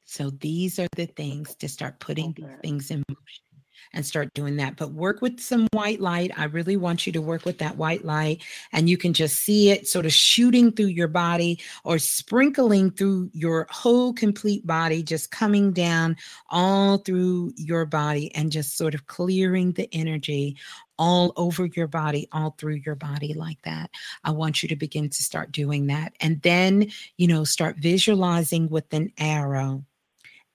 So 0.06 0.32
these 0.32 0.80
are 0.80 0.88
the 0.96 1.06
things 1.06 1.56
to 1.56 1.70
start 1.70 2.00
putting 2.00 2.34
these 2.34 2.48
things 2.64 2.90
in 2.90 3.04
motion 3.10 3.49
and 3.94 4.06
start 4.06 4.34
doing 4.34 4.58
that. 4.58 4.76
But 4.78 4.92
work 4.94 5.22
with 5.22 5.40
some 5.40 5.68
white 5.74 6.00
light. 6.00 6.32
I 6.38 6.46
really 6.46 6.78
want 6.78 7.06
you 7.06 7.14
to 7.14 7.22
work 7.22 7.46
with 7.46 7.58
that 7.60 7.78
white 7.78 8.06
light, 8.06 8.44
and 8.72 8.90
you 8.90 8.98
can 8.98 9.14
just 9.14 9.40
see 9.40 9.70
it 9.70 9.88
sort 9.88 10.06
of 10.06 10.14
shooting 10.14 10.72
through 10.72 10.88
your 10.88 11.08
body 11.08 11.60
or 11.84 12.00
sprinkling 12.00 12.92
through 12.92 13.30
your 13.34 13.68
whole 13.70 14.14
complete 14.14 14.66
body, 14.66 15.04
just 15.04 15.32
coming 15.32 15.72
down 15.72 16.16
all 16.50 16.98
through 16.98 17.54
your 17.56 17.86
body 17.86 18.34
and 18.36 18.52
just 18.52 18.78
sort 18.78 18.94
of 18.94 19.08
clearing 19.08 19.72
the 19.74 19.90
energy 19.94 20.58
all 20.98 21.32
over 21.38 21.66
your 21.66 21.88
body, 21.88 22.28
all 22.34 22.56
through 22.58 22.82
your 22.86 22.96
body 22.96 23.34
like 23.34 23.62
that. 23.62 23.90
I 24.26 24.32
want 24.32 24.62
you 24.62 24.70
to 24.70 24.76
begin 24.76 25.10
to 25.10 25.24
start 25.24 25.52
doing 25.52 25.88
that. 25.88 26.14
And 26.20 26.42
then, 26.42 26.92
you 27.18 27.28
know, 27.28 27.46
start 27.46 27.78
visualizing 27.78 28.70
with 28.70 28.94
an 28.94 29.14
arrow 29.18 29.86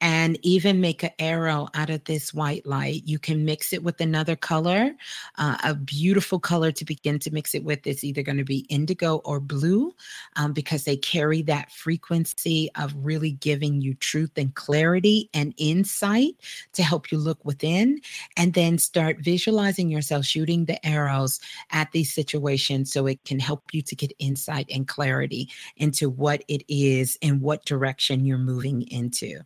and 0.05 0.39
even 0.43 0.83
make 0.83 1.03
an 1.03 1.13
arrow 1.19 1.67
out 1.73 1.89
of 1.89 2.05
this 2.05 2.35
white 2.35 2.67
light. 2.67 3.01
You 3.07 3.19
can 3.19 3.47
mix 3.47 3.73
it 3.73 3.83
with 3.83 4.03
another 4.03 4.37
color, 4.37 4.93
uh, 5.39 5.57
a 5.65 5.75
beautiful 5.75 6.39
color 6.39 6.71
to 6.73 6.85
begin 6.85 7.19
to 7.21 7.31
mix 7.31 7.55
it 7.55 7.65
with. 7.65 7.87
It's 7.87 8.05
either 8.05 8.23
going 8.23 8.37
to 8.37 8.45
be 8.45 8.67
indigo 8.69 9.23
or 9.25 9.41
blue 9.41 9.95
um, 10.37 10.53
because 10.53 10.85
they 10.85 10.99
carry 10.99 11.41
that 11.45 11.73
frequency 11.73 12.69
of 12.75 12.95
really 12.99 13.31
giving 13.31 13.81
you 13.81 13.95
truth 13.95 14.33
and 14.37 14.55
clarity 14.55 15.31
and 15.33 15.55
insight 15.57 16.35
to 16.75 16.83
help 16.83 17.11
you 17.11 17.17
look 17.17 17.43
within. 17.43 17.99
And 18.37 18.53
then 18.53 18.77
start 18.77 19.21
visualizing 19.21 19.89
yourself 19.89 20.27
shooting 20.27 20.67
the 20.67 20.85
arrows 20.87 21.41
at 21.71 21.93
these 21.93 22.13
situations 22.13 22.93
so 22.93 23.07
it 23.07 23.25
can 23.25 23.39
help 23.39 23.73
you 23.73 23.81
to 23.81 23.97
get 23.97 24.13
insight 24.19 24.69
and 24.71 24.87
clarity 24.87 25.49
into 25.79 26.11
what 26.11 26.45
it 26.47 26.63
is 26.69 27.17
and 27.23 27.41
what 27.41 27.65
direction 27.65 28.27
you're 28.27 28.37
moving 28.37 28.83
into. 28.83 29.41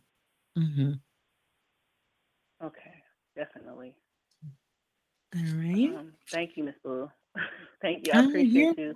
Mm-hmm. 0.59 0.91
Okay, 2.65 2.93
definitely. 3.35 3.95
All 5.35 5.41
right. 5.41 5.95
Um, 5.97 6.11
thank 6.31 6.57
you, 6.57 6.63
Miss 6.65 6.75
Blue. 6.83 7.09
thank 7.81 8.05
you. 8.05 8.11
I 8.13 8.19
Oh, 8.19 8.27
appreciate 8.27 8.53
you're 8.53 8.73
you. 8.77 8.95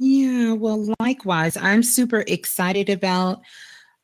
Yeah, 0.00 0.52
well, 0.52 0.94
likewise, 1.00 1.56
I'm 1.56 1.82
super 1.82 2.24
excited 2.26 2.88
about 2.88 3.42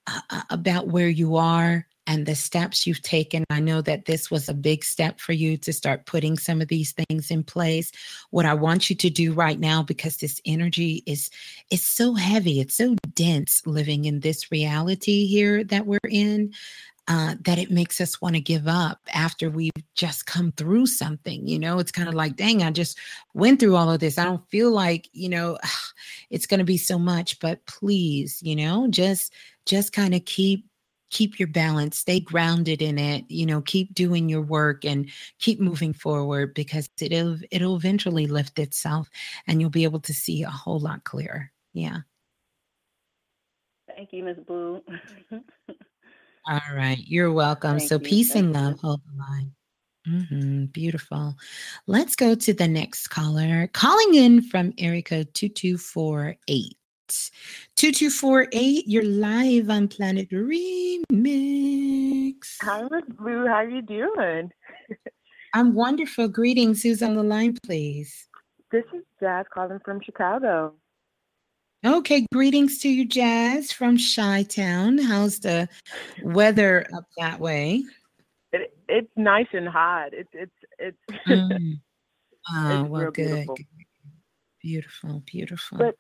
uh, 0.06 0.20
uh, 0.30 0.42
about 0.50 0.88
where 0.88 1.08
you 1.08 1.36
are 1.36 1.86
and 2.06 2.26
the 2.26 2.34
steps 2.34 2.86
you've 2.86 3.02
taken. 3.02 3.44
I 3.50 3.60
know 3.60 3.80
that 3.82 4.04
this 4.04 4.30
was 4.30 4.48
a 4.48 4.54
big 4.54 4.84
step 4.84 5.20
for 5.20 5.32
you 5.32 5.56
to 5.58 5.72
start 5.72 6.06
putting 6.06 6.36
some 6.36 6.60
of 6.60 6.68
these 6.68 6.92
things 6.92 7.30
in 7.30 7.42
place. 7.42 7.92
What 8.30 8.46
I 8.46 8.54
want 8.54 8.90
you 8.90 8.96
to 8.96 9.10
do 9.10 9.32
right 9.32 9.58
now 9.58 9.82
because 9.82 10.18
this 10.18 10.40
energy 10.44 11.02
is 11.06 11.30
is 11.70 11.82
so 11.82 12.14
heavy, 12.14 12.60
it's 12.60 12.76
so 12.76 12.96
dense 13.14 13.62
living 13.66 14.04
in 14.04 14.20
this 14.20 14.50
reality 14.50 15.26
here 15.26 15.64
that 15.64 15.86
we're 15.86 15.98
in. 16.08 16.52
Uh, 17.06 17.34
that 17.42 17.58
it 17.58 17.70
makes 17.70 18.00
us 18.00 18.22
want 18.22 18.34
to 18.34 18.40
give 18.40 18.66
up 18.66 18.98
after 19.12 19.50
we've 19.50 19.70
just 19.94 20.24
come 20.24 20.52
through 20.52 20.86
something. 20.86 21.46
You 21.46 21.58
know, 21.58 21.78
it's 21.78 21.92
kind 21.92 22.08
of 22.08 22.14
like, 22.14 22.34
dang, 22.34 22.62
I 22.62 22.70
just 22.70 22.98
went 23.34 23.60
through 23.60 23.76
all 23.76 23.90
of 23.90 24.00
this. 24.00 24.16
I 24.16 24.24
don't 24.24 24.48
feel 24.48 24.70
like, 24.70 25.10
you 25.12 25.28
know, 25.28 25.58
it's 26.30 26.46
going 26.46 26.60
to 26.60 26.64
be 26.64 26.78
so 26.78 26.98
much, 26.98 27.40
but 27.40 27.66
please, 27.66 28.40
you 28.42 28.56
know, 28.56 28.86
just 28.88 29.34
just 29.66 29.92
kind 29.92 30.14
of 30.14 30.24
keep 30.24 30.66
keep 31.14 31.38
your 31.38 31.48
balance 31.48 31.96
stay 31.98 32.18
grounded 32.18 32.82
in 32.82 32.98
it 32.98 33.24
you 33.28 33.46
know 33.46 33.60
keep 33.60 33.94
doing 33.94 34.28
your 34.28 34.42
work 34.42 34.84
and 34.84 35.08
keep 35.38 35.60
moving 35.60 35.92
forward 35.92 36.52
because 36.54 36.90
it'll 37.00 37.38
it'll 37.50 37.76
eventually 37.76 38.26
lift 38.26 38.58
itself 38.58 39.08
and 39.46 39.60
you'll 39.60 39.70
be 39.70 39.84
able 39.84 40.00
to 40.00 40.12
see 40.12 40.42
a 40.42 40.50
whole 40.50 40.80
lot 40.80 41.04
clearer. 41.04 41.50
Yeah. 41.72 41.98
Thank 43.94 44.12
you, 44.12 44.24
Miss 44.24 44.38
Blue. 44.46 44.82
all 46.48 46.60
right. 46.74 46.98
You're 47.06 47.32
welcome. 47.32 47.78
Thank 47.78 47.88
so 47.88 47.96
you, 47.96 48.00
peace 48.00 48.32
thank 48.32 48.46
and 48.46 48.54
love 48.54 48.80
hold 48.80 49.00
the 49.06 49.18
line. 49.18 49.52
Hmm 50.06 50.64
beautiful. 50.66 51.34
Let's 51.86 52.16
go 52.16 52.34
to 52.34 52.52
the 52.52 52.68
next 52.68 53.08
caller. 53.08 53.68
Calling 53.72 54.14
in 54.14 54.42
from 54.42 54.72
erica 54.76 55.24
2248 55.24 56.76
2248 57.76 58.84
you're 58.88 59.04
live 59.04 59.70
on 59.70 59.86
planet 59.88 60.28
remix 60.30 61.04
Hi, 62.62 62.82
Blue. 63.18 63.46
How 63.46 63.60
you 63.62 63.82
doing? 63.82 64.50
i'm 65.54 65.74
wonderful 65.74 66.28
greetings 66.28 66.82
who's 66.82 67.02
on 67.02 67.14
the 67.14 67.22
line 67.22 67.56
please 67.64 68.28
This 68.72 68.84
is 68.94 69.02
Jazz 69.20 69.46
calling 69.52 69.78
from 69.84 70.00
Chicago. 70.02 70.74
Okay, 71.86 72.26
greetings 72.32 72.78
to 72.80 72.88
you, 72.88 73.04
Jazz 73.04 73.70
from 73.70 73.98
Chi 73.98 74.42
Town. 74.44 74.96
How's 74.98 75.38
the 75.40 75.68
weather 76.22 76.86
up 76.96 77.04
that 77.18 77.38
way? 77.38 77.84
It, 78.54 78.74
it's 78.88 79.10
nice 79.16 79.46
and 79.52 79.68
hot. 79.68 80.14
It's 80.14 80.30
it's 80.32 80.52
it's. 80.78 80.96
Mm. 81.28 81.80
Oh, 82.50 82.80
It's 82.82 82.90
well, 82.90 83.10
good. 83.10 83.46
beautiful. 83.46 83.56
Beautiful, 84.62 85.22
beautiful. 85.26 85.78
But 85.78 85.96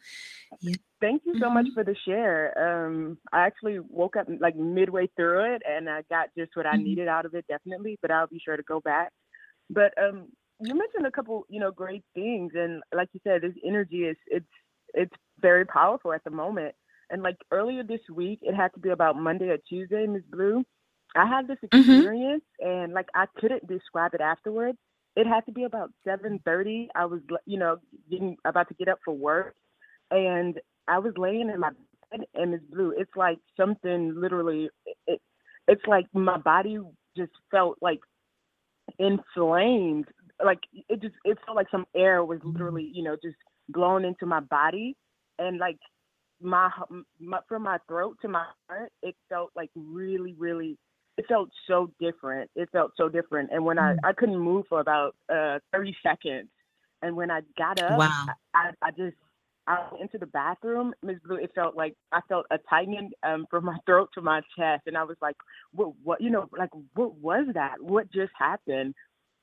Yeah. 0.60 0.76
Thank 1.04 1.22
you 1.26 1.34
so 1.38 1.50
much 1.50 1.66
for 1.74 1.84
the 1.84 1.94
share. 2.06 2.86
Um, 2.86 3.18
I 3.32 3.46
actually 3.46 3.78
woke 3.78 4.16
up 4.16 4.26
like 4.40 4.56
midway 4.56 5.08
through 5.14 5.54
it, 5.54 5.62
and 5.68 5.88
I 5.88 6.02
got 6.08 6.30
just 6.36 6.52
what 6.54 6.66
I 6.66 6.76
needed 6.76 7.08
out 7.08 7.26
of 7.26 7.34
it, 7.34 7.44
definitely. 7.46 7.98
But 8.00 8.10
I'll 8.10 8.26
be 8.26 8.40
sure 8.42 8.56
to 8.56 8.62
go 8.62 8.80
back. 8.80 9.12
But 9.68 9.92
um, 10.02 10.28
you 10.60 10.74
mentioned 10.74 11.06
a 11.06 11.10
couple, 11.10 11.44
you 11.48 11.60
know, 11.60 11.70
great 11.70 12.04
things, 12.14 12.52
and 12.54 12.82
like 12.94 13.08
you 13.12 13.20
said, 13.22 13.42
this 13.42 13.52
energy 13.64 14.04
is 14.04 14.16
it's 14.26 14.46
it's 14.94 15.14
very 15.40 15.66
powerful 15.66 16.12
at 16.12 16.24
the 16.24 16.30
moment. 16.30 16.74
And 17.10 17.22
like 17.22 17.36
earlier 17.50 17.82
this 17.82 18.00
week, 18.12 18.38
it 18.42 18.54
had 18.54 18.72
to 18.74 18.80
be 18.80 18.88
about 18.88 19.16
Monday 19.16 19.48
or 19.48 19.58
Tuesday, 19.68 20.06
Miss 20.06 20.22
Blue. 20.30 20.64
I 21.14 21.26
had 21.26 21.46
this 21.46 21.58
experience, 21.62 22.44
and 22.60 22.92
like 22.94 23.06
I 23.14 23.26
couldn't 23.36 23.66
describe 23.68 24.14
it 24.14 24.20
afterwards. 24.20 24.78
It 25.16 25.26
had 25.26 25.44
to 25.46 25.52
be 25.52 25.64
about 25.64 25.92
seven 26.02 26.40
thirty. 26.44 26.88
I 26.94 27.04
was, 27.04 27.20
you 27.46 27.58
know, 27.58 27.76
getting 28.10 28.36
about 28.44 28.68
to 28.68 28.74
get 28.74 28.88
up 28.88 28.98
for 29.04 29.14
work, 29.14 29.54
and 30.10 30.58
I 30.88 30.98
was 30.98 31.12
laying 31.16 31.50
in 31.50 31.60
my 31.60 31.70
bed, 32.10 32.26
and 32.34 32.54
it's 32.54 32.64
Blue, 32.70 32.94
it's 32.96 33.14
like 33.16 33.38
something 33.56 34.14
literally. 34.16 34.68
It, 35.06 35.20
it's 35.66 35.86
like 35.86 36.06
my 36.12 36.38
body 36.38 36.78
just 37.16 37.32
felt 37.50 37.78
like 37.80 38.00
inflamed. 38.98 40.06
Like 40.44 40.60
it 40.88 41.00
just, 41.00 41.14
it 41.24 41.38
felt 41.44 41.56
like 41.56 41.70
some 41.70 41.86
air 41.94 42.24
was 42.24 42.40
literally, 42.44 42.90
you 42.92 43.02
know, 43.02 43.16
just 43.22 43.36
blown 43.68 44.04
into 44.04 44.26
my 44.26 44.40
body, 44.40 44.96
and 45.38 45.58
like 45.58 45.78
my, 46.40 46.70
my 47.20 47.38
from 47.48 47.62
my 47.62 47.78
throat 47.88 48.18
to 48.22 48.28
my 48.28 48.44
heart, 48.68 48.92
it 49.02 49.16
felt 49.28 49.50
like 49.56 49.70
really, 49.74 50.34
really 50.38 50.78
it 51.16 51.26
felt 51.28 51.50
so 51.68 51.90
different. 52.00 52.50
It 52.56 52.68
felt 52.72 52.92
so 52.96 53.08
different. 53.08 53.50
And 53.52 53.64
when 53.64 53.78
I, 53.78 53.94
I 54.02 54.12
couldn't 54.12 54.38
move 54.38 54.66
for 54.68 54.80
about 54.80 55.14
uh, 55.32 55.58
30 55.72 55.96
seconds. 56.02 56.48
And 57.02 57.16
when 57.16 57.30
I 57.30 57.40
got 57.56 57.78
up, 57.78 57.98
Wow. 57.98 58.26
I, 58.54 58.70
I 58.82 58.90
just, 58.90 59.16
I 59.66 59.86
went 59.90 60.02
into 60.02 60.18
the 60.18 60.26
bathroom, 60.26 60.94
Ms. 61.02 61.18
Blue, 61.24 61.36
it 61.36 61.52
felt 61.54 61.76
like 61.76 61.94
I 62.12 62.20
felt 62.28 62.46
a 62.50 62.58
tightening 62.68 63.10
um, 63.22 63.46
from 63.50 63.64
my 63.64 63.76
throat 63.86 64.10
to 64.14 64.20
my 64.20 64.40
chest. 64.56 64.82
And 64.86 64.96
I 64.96 65.04
was 65.04 65.16
like, 65.22 65.36
what, 65.72 65.92
what, 66.02 66.20
you 66.20 66.30
know, 66.30 66.48
like, 66.56 66.70
what 66.94 67.14
was 67.16 67.46
that? 67.54 67.76
What 67.80 68.12
just 68.12 68.32
happened? 68.38 68.94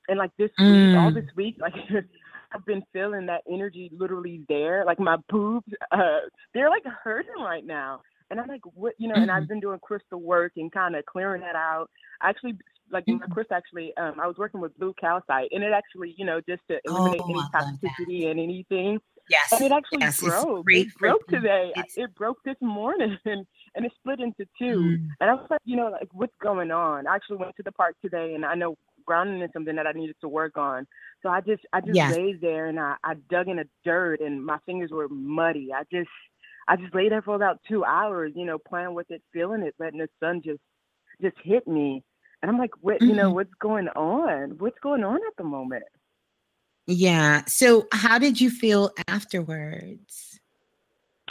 And 0.08 0.18
like 0.18 0.30
this 0.38 0.50
week, 0.66 0.90
all 0.96 1.10
Mm. 1.10 1.14
this 1.14 1.24
week, 1.36 1.56
like, 1.60 1.74
I've 2.54 2.64
been 2.66 2.82
feeling 2.92 3.26
that 3.26 3.42
energy 3.50 3.90
literally 3.96 4.42
there. 4.48 4.84
Like 4.84 4.98
my 5.00 5.16
boobs, 5.30 5.66
uh, 5.90 6.20
they're 6.54 6.70
like 6.70 6.84
hurting 7.04 7.42
right 7.42 7.64
now. 7.64 8.02
And 8.30 8.40
I'm 8.40 8.48
like, 8.48 8.62
what, 8.74 8.94
you 8.98 9.08
know, 9.08 9.16
and 9.16 9.30
I've 9.30 9.48
been 9.48 9.60
doing 9.60 9.78
crystal 9.82 10.20
work 10.20 10.52
and 10.56 10.72
kind 10.72 10.96
of 10.96 11.04
clearing 11.06 11.42
that 11.42 11.54
out. 11.56 11.88
I 12.20 12.30
actually, 12.30 12.56
like, 12.90 13.06
my 13.08 13.26
crystal 13.26 13.56
actually, 13.56 13.92
um, 13.96 14.14
I 14.20 14.26
was 14.26 14.36
working 14.38 14.60
with 14.60 14.76
blue 14.78 14.94
calcite 15.00 15.48
and 15.52 15.62
it 15.62 15.72
actually, 15.72 16.14
you 16.16 16.24
know, 16.24 16.40
just 16.48 16.62
to 16.70 16.78
eliminate 16.84 17.20
Oh, 17.22 17.30
any 17.30 17.40
toxicity 17.54 18.30
and 18.30 18.40
anything. 18.40 18.98
Yes, 19.28 19.50
And 19.52 19.64
it 19.64 19.72
actually 19.72 20.02
yes, 20.02 20.18
broke. 20.18 20.68
It 20.72 20.88
broke 20.98 21.26
today. 21.28 21.72
It 21.96 22.14
broke 22.14 22.38
this 22.44 22.56
morning 22.60 23.18
and, 23.24 23.46
and 23.74 23.86
it 23.86 23.92
split 23.98 24.20
into 24.20 24.46
two. 24.58 24.92
Mm. 24.92 25.08
And 25.20 25.30
I 25.30 25.34
was 25.34 25.46
like, 25.50 25.60
you 25.64 25.76
know, 25.76 25.88
like, 25.90 26.08
what's 26.12 26.34
going 26.42 26.70
on? 26.70 27.06
I 27.06 27.14
actually 27.14 27.36
went 27.38 27.56
to 27.56 27.62
the 27.62 27.72
park 27.72 27.96
today 28.02 28.34
and 28.34 28.44
I 28.44 28.54
know 28.54 28.76
grounding 29.06 29.42
is 29.42 29.50
something 29.52 29.76
that 29.76 29.86
I 29.86 29.92
needed 29.92 30.16
to 30.22 30.28
work 30.28 30.56
on. 30.56 30.86
So 31.22 31.28
I 31.28 31.40
just, 31.40 31.62
I 31.72 31.80
just 31.80 32.00
Yes. 32.00 32.08
laid 32.08 32.40
there 32.40 32.66
and 32.66 32.80
I, 32.80 32.96
I 33.04 33.14
dug 33.30 33.48
in 33.48 33.56
the 33.56 33.68
dirt 33.84 34.20
and 34.20 34.44
my 34.44 34.58
fingers 34.66 34.90
were 34.90 35.08
muddy. 35.08 35.70
I 35.74 35.82
just, 35.92 36.10
I 36.68 36.76
just 36.76 36.94
lay 36.94 37.08
there 37.08 37.22
for 37.22 37.34
about 37.34 37.60
two 37.68 37.84
hours, 37.84 38.32
you 38.34 38.44
know, 38.46 38.58
playing 38.58 38.94
with 38.94 39.10
it, 39.10 39.22
feeling 39.32 39.62
it, 39.62 39.74
letting 39.78 39.98
the 40.00 40.08
sun 40.20 40.42
just 40.44 40.60
just 41.20 41.36
hit 41.44 41.66
me. 41.68 42.02
And 42.42 42.50
I'm 42.50 42.58
like, 42.58 42.70
what 42.80 43.02
you 43.04 43.14
know, 43.14 43.30
Mhm. 43.30 43.32
what's 43.32 43.54
going 43.60 43.88
on? 43.88 44.58
What's 44.58 44.78
going 44.82 45.04
on 45.04 45.16
at 45.16 45.36
the 45.38 45.44
moment? 45.44 45.84
Yeah. 46.86 47.44
So, 47.46 47.86
how 47.92 48.18
did 48.18 48.40
you 48.40 48.50
feel 48.50 48.90
afterwards? 49.08 50.40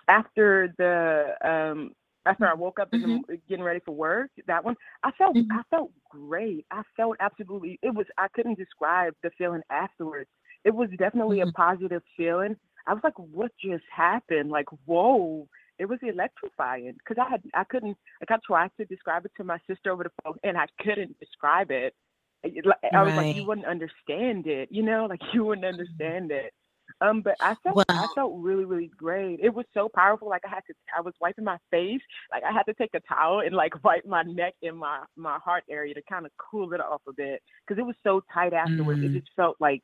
After 0.07 0.73
the 0.77 1.35
um 1.47 1.93
after 2.25 2.45
I 2.47 2.53
woke 2.53 2.79
up 2.79 2.93
in 2.93 3.01
the 3.01 3.07
Mhm. 3.07 3.15
m 3.31 3.39
getting 3.47 3.63
ready 3.63 3.79
for 3.85 3.93
work, 3.95 4.29
that 4.47 4.63
one, 4.63 4.75
I 5.03 5.11
felt 5.11 5.37
Mm-hmm. 5.37 5.51
I 5.51 5.61
felt 5.69 5.91
great. 6.09 6.65
I 6.71 6.83
felt 6.95 7.17
absolutely 7.19 7.79
it 7.81 7.93
was 7.93 8.05
I 8.17 8.27
couldn't 8.29 8.57
describe 8.57 9.13
the 9.23 9.31
feeling 9.37 9.61
afterwards. 9.69 10.29
It 10.63 10.73
was 10.75 10.89
definitely 10.97 11.39
Mm-hmm. 11.39 11.41
a 11.41 11.47
positive 11.47 12.03
feeling. 12.17 12.55
I 12.87 12.93
was 12.93 13.03
like, 13.03 13.17
what 13.17 13.51
just 13.63 13.83
happened? 13.95 14.49
Like, 14.51 14.67
whoa. 14.85 15.47
It 15.79 15.85
was 15.85 15.99
electrifying 16.03 16.93
because 16.99 17.17
I 17.19 17.29
had 17.29 17.41
I 17.55 17.63
couldn't 17.63 17.97
like 18.21 18.31
I 18.31 18.37
tried 18.45 18.71
to 18.77 18.85
describe 18.85 19.25
it 19.25 19.31
to 19.37 19.43
my 19.43 19.59
sister 19.67 19.91
over 19.91 20.03
the 20.03 20.11
phone 20.23 20.37
and 20.43 20.57
I 20.57 20.67
couldn't 20.81 21.19
describe 21.19 21.71
it. 21.71 21.95
I 22.43 23.03
was 23.03 23.13
like, 23.17 23.35
you 23.35 23.43
wouldn't 23.43 23.67
understand 23.67 24.47
it, 24.47 24.69
you 24.71 24.83
know, 24.83 25.05
like 25.09 25.21
you 25.33 25.45
wouldn't 25.45 25.65
understand 25.65 26.31
it. 26.31 26.53
Um, 26.99 27.21
but 27.21 27.35
I 27.39 27.55
felt 27.63 27.77
I 27.89 28.07
felt 28.15 28.33
really 28.35 28.65
really 28.65 28.91
great. 28.97 29.39
It 29.41 29.53
was 29.53 29.65
so 29.73 29.89
powerful. 29.95 30.29
Like 30.29 30.41
I 30.45 30.49
had 30.49 30.61
to 30.67 30.73
I 30.95 31.01
was 31.01 31.13
wiping 31.21 31.45
my 31.45 31.57
face, 31.71 32.01
like 32.31 32.43
I 32.43 32.51
had 32.51 32.63
to 32.63 32.73
take 32.73 32.91
a 32.93 32.99
towel 33.01 33.41
and 33.41 33.55
like 33.55 33.73
wipe 33.83 34.05
my 34.05 34.23
neck 34.23 34.55
and 34.61 34.77
my 34.77 34.99
my 35.15 35.39
heart 35.43 35.63
area 35.69 35.93
to 35.93 36.01
kind 36.09 36.25
of 36.25 36.31
cool 36.37 36.73
it 36.73 36.81
off 36.81 37.01
a 37.07 37.13
bit 37.13 37.41
because 37.65 37.79
it 37.79 37.85
was 37.85 37.95
so 38.03 38.21
tight 38.33 38.53
afterwards. 38.53 39.01
It 39.03 39.11
Mm. 39.11 39.19
just 39.19 39.31
felt 39.35 39.55
like 39.59 39.83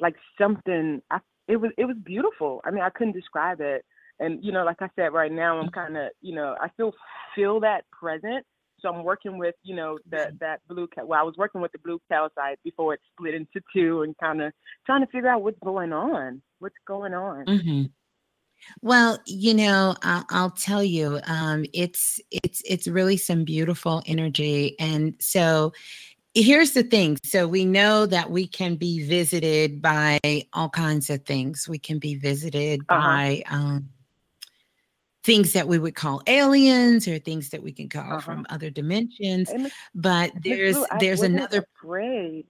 like 0.00 0.16
something. 0.38 1.00
I, 1.10 1.18
it 1.48 1.56
was 1.56 1.70
it 1.78 1.84
was 1.84 1.96
beautiful. 2.04 2.60
I 2.64 2.70
mean, 2.70 2.82
I 2.82 2.90
couldn't 2.90 3.14
describe 3.14 3.60
it. 3.60 3.84
And 4.20 4.42
you 4.44 4.52
know, 4.52 4.64
like 4.64 4.82
I 4.82 4.88
said, 4.96 5.12
right 5.12 5.32
now 5.32 5.58
I'm 5.58 5.70
kind 5.70 5.96
of 5.96 6.10
you 6.20 6.34
know 6.34 6.54
I 6.60 6.68
still 6.74 6.92
feel 7.34 7.60
that 7.60 7.84
present. 7.92 8.44
So 8.86 8.92
I'm 8.94 9.02
working 9.02 9.36
with 9.38 9.56
you 9.64 9.74
know 9.74 9.98
that 10.10 10.38
that 10.40 10.60
blue 10.68 10.86
cal. 10.86 11.06
Well, 11.08 11.18
I 11.18 11.24
was 11.24 11.34
working 11.36 11.60
with 11.60 11.72
the 11.72 11.78
blue 11.78 12.00
calcite 12.08 12.58
before 12.62 12.94
it 12.94 13.00
split 13.12 13.34
into 13.34 13.60
two, 13.74 14.02
and 14.02 14.16
kind 14.18 14.40
of 14.40 14.52
trying 14.86 15.00
to 15.04 15.10
figure 15.10 15.28
out 15.28 15.42
what's 15.42 15.58
going 15.64 15.92
on. 15.92 16.40
What's 16.60 16.76
going 16.86 17.12
on? 17.12 17.46
hmm 17.46 17.84
Well, 18.82 19.18
you 19.26 19.54
know, 19.54 19.96
I'll, 20.02 20.24
I'll 20.30 20.50
tell 20.50 20.84
you, 20.84 21.20
um, 21.24 21.66
it's 21.74 22.20
it's 22.30 22.62
it's 22.64 22.86
really 22.86 23.16
some 23.16 23.44
beautiful 23.44 24.02
energy, 24.06 24.76
and 24.78 25.14
so 25.20 25.72
here's 26.34 26.72
the 26.72 26.84
thing. 26.84 27.18
So 27.24 27.48
we 27.48 27.64
know 27.64 28.06
that 28.06 28.30
we 28.30 28.46
can 28.46 28.76
be 28.76 29.04
visited 29.06 29.82
by 29.82 30.20
all 30.52 30.68
kinds 30.68 31.10
of 31.10 31.24
things. 31.24 31.68
We 31.68 31.78
can 31.78 31.98
be 31.98 32.14
visited 32.14 32.86
Uh-huh. 32.88 33.20
by 33.20 33.42
um, 33.50 33.88
things 35.26 35.52
that 35.52 35.66
we 35.68 35.78
would 35.78 35.94
call 35.96 36.22
aliens, 36.28 37.06
or 37.08 37.18
things 37.18 37.50
that 37.50 37.62
we 37.62 37.72
can 37.72 37.88
call 37.88 38.12
Uh-huh. 38.12 38.20
from 38.20 38.46
other 38.48 38.70
dimensions. 38.70 39.50
But 39.94 40.30
there's 40.42 40.78
there's 41.00 41.22
another. 41.22 41.66
afraid. 41.76 42.46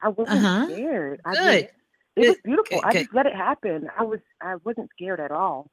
I 0.00 0.08
wasn't 0.08 0.38
Uh-huh. 0.44 0.66
scared. 0.72 1.20
I 1.24 1.34
Good. 1.34 1.62
just, 1.62 1.74
it 2.16 2.28
was 2.28 2.36
beautiful. 2.44 2.80
good, 2.80 2.86
I 2.88 2.92
good. 2.92 3.02
just 3.04 3.14
let 3.14 3.26
it 3.26 3.36
happen. 3.36 3.88
I 3.96 4.02
was 4.02 4.20
I 4.40 4.56
wasn't 4.64 4.90
scared 4.96 5.20
at 5.20 5.30
all. 5.30 5.70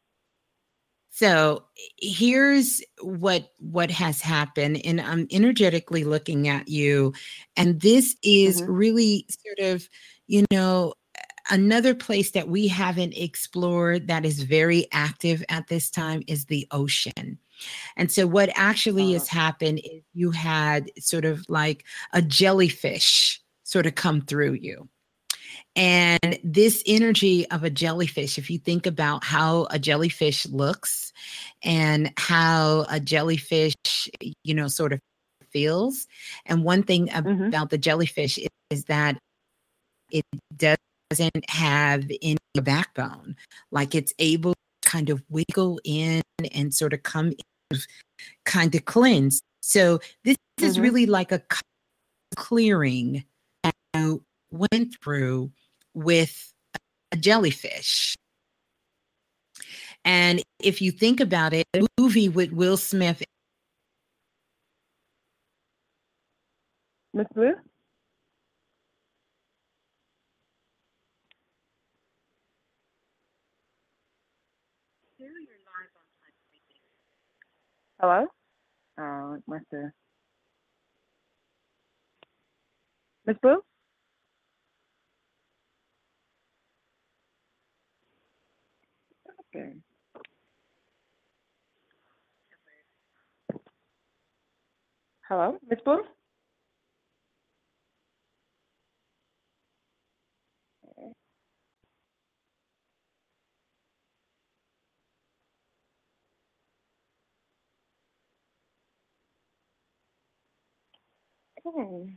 So 1.11 1.63
here's 1.97 2.83
what 3.01 3.49
what 3.57 3.89
has 3.89 4.21
happened, 4.21 4.85
and 4.85 5.01
I'm 5.01 5.25
energetically 5.31 6.03
looking 6.03 6.47
at 6.47 6.67
you, 6.67 7.13
and 7.57 7.81
this 7.81 8.15
is 8.21 8.61
Mm-hmm. 8.61 8.71
really 8.71 9.25
sort 9.29 9.73
of, 9.73 9.89
you 10.27 10.45
know, 10.51 10.93
another 11.49 11.93
place 11.95 12.31
that 12.31 12.47
we 12.47 12.67
haven't 12.67 13.13
explored 13.17 14.07
that 14.07 14.25
is 14.25 14.41
very 14.43 14.87
active 14.91 15.43
at 15.49 15.67
this 15.67 15.89
time 15.89 16.23
is 16.27 16.45
the 16.45 16.67
ocean. 16.71 17.37
And 17.97 18.11
so 18.11 18.27
what 18.27 18.49
actually 18.55 19.11
has 19.13 19.27
Uh-huh. 19.27 19.37
happened 19.39 19.79
is 19.83 20.03
you 20.13 20.31
had 20.31 20.91
sort 20.99 21.25
of 21.25 21.45
like 21.49 21.85
a 22.13 22.21
jellyfish 22.21 23.41
sort 23.63 23.85
of 23.85 23.95
come 23.95 24.21
through 24.21 24.53
you. 24.53 24.87
And 25.75 26.39
this 26.43 26.83
energy 26.85 27.49
of 27.51 27.63
a 27.63 27.69
jellyfish, 27.69 28.37
if 28.37 28.49
you 28.49 28.57
think 28.59 28.85
about 28.85 29.23
how 29.23 29.67
a 29.71 29.79
jellyfish 29.79 30.45
looks 30.47 31.13
and 31.63 32.11
how 32.17 32.85
a 32.89 32.99
jellyfish, 32.99 33.75
you 34.43 34.53
know, 34.53 34.67
sort 34.67 34.93
of 34.93 34.99
feels. 35.51 36.07
And 36.45 36.63
one 36.63 36.83
thing 36.83 37.09
Mm-hmm. 37.09 37.47
about 37.47 37.69
the 37.69 37.77
jellyfish 37.77 38.37
is, 38.37 38.49
is 38.69 38.85
that 38.85 39.17
it 40.11 40.23
doesn't 41.09 41.49
have 41.49 42.09
any 42.21 42.37
backbone. 42.55 43.35
Like 43.71 43.95
it's 43.95 44.13
able 44.19 44.53
to 44.53 44.89
kind 44.89 45.09
of 45.09 45.23
wiggle 45.29 45.79
in 45.83 46.21
and 46.53 46.73
sort 46.73 46.93
of 46.93 47.03
come 47.03 47.33
in, 47.71 47.79
kind 48.45 48.73
of 48.75 48.85
cleanse. 48.85 49.41
So 49.61 49.99
this 50.23 50.37
is 50.61 50.77
Mhm. 50.77 50.81
really 50.81 51.05
like 51.05 51.31
a 51.31 51.41
clearing 52.35 53.23
that 53.63 53.75
you 53.93 54.23
went 54.51 54.95
through 55.01 55.51
with 55.93 56.53
a 57.11 57.17
jellyfish. 57.17 58.15
And 60.05 60.41
if 60.59 60.81
you 60.81 60.91
think 60.91 61.19
about 61.19 61.53
it, 61.53 61.65
a 61.73 61.85
movie 61.99 62.29
with 62.29 62.51
Will 62.51 62.77
Smith 62.77 63.23
Miss 67.13 67.27
Blue? 67.33 67.55
Hello? 77.99 78.27
Oh, 78.99 79.33
it 79.35 79.43
must 79.47 79.65
have. 79.73 79.91
Miss 83.25 83.37
Boo? 83.43 83.61
Okay. 89.55 89.73
Hello, 95.29 95.57
Miss 95.69 95.79
Boo? 95.85 96.03
Okay. 111.69 112.09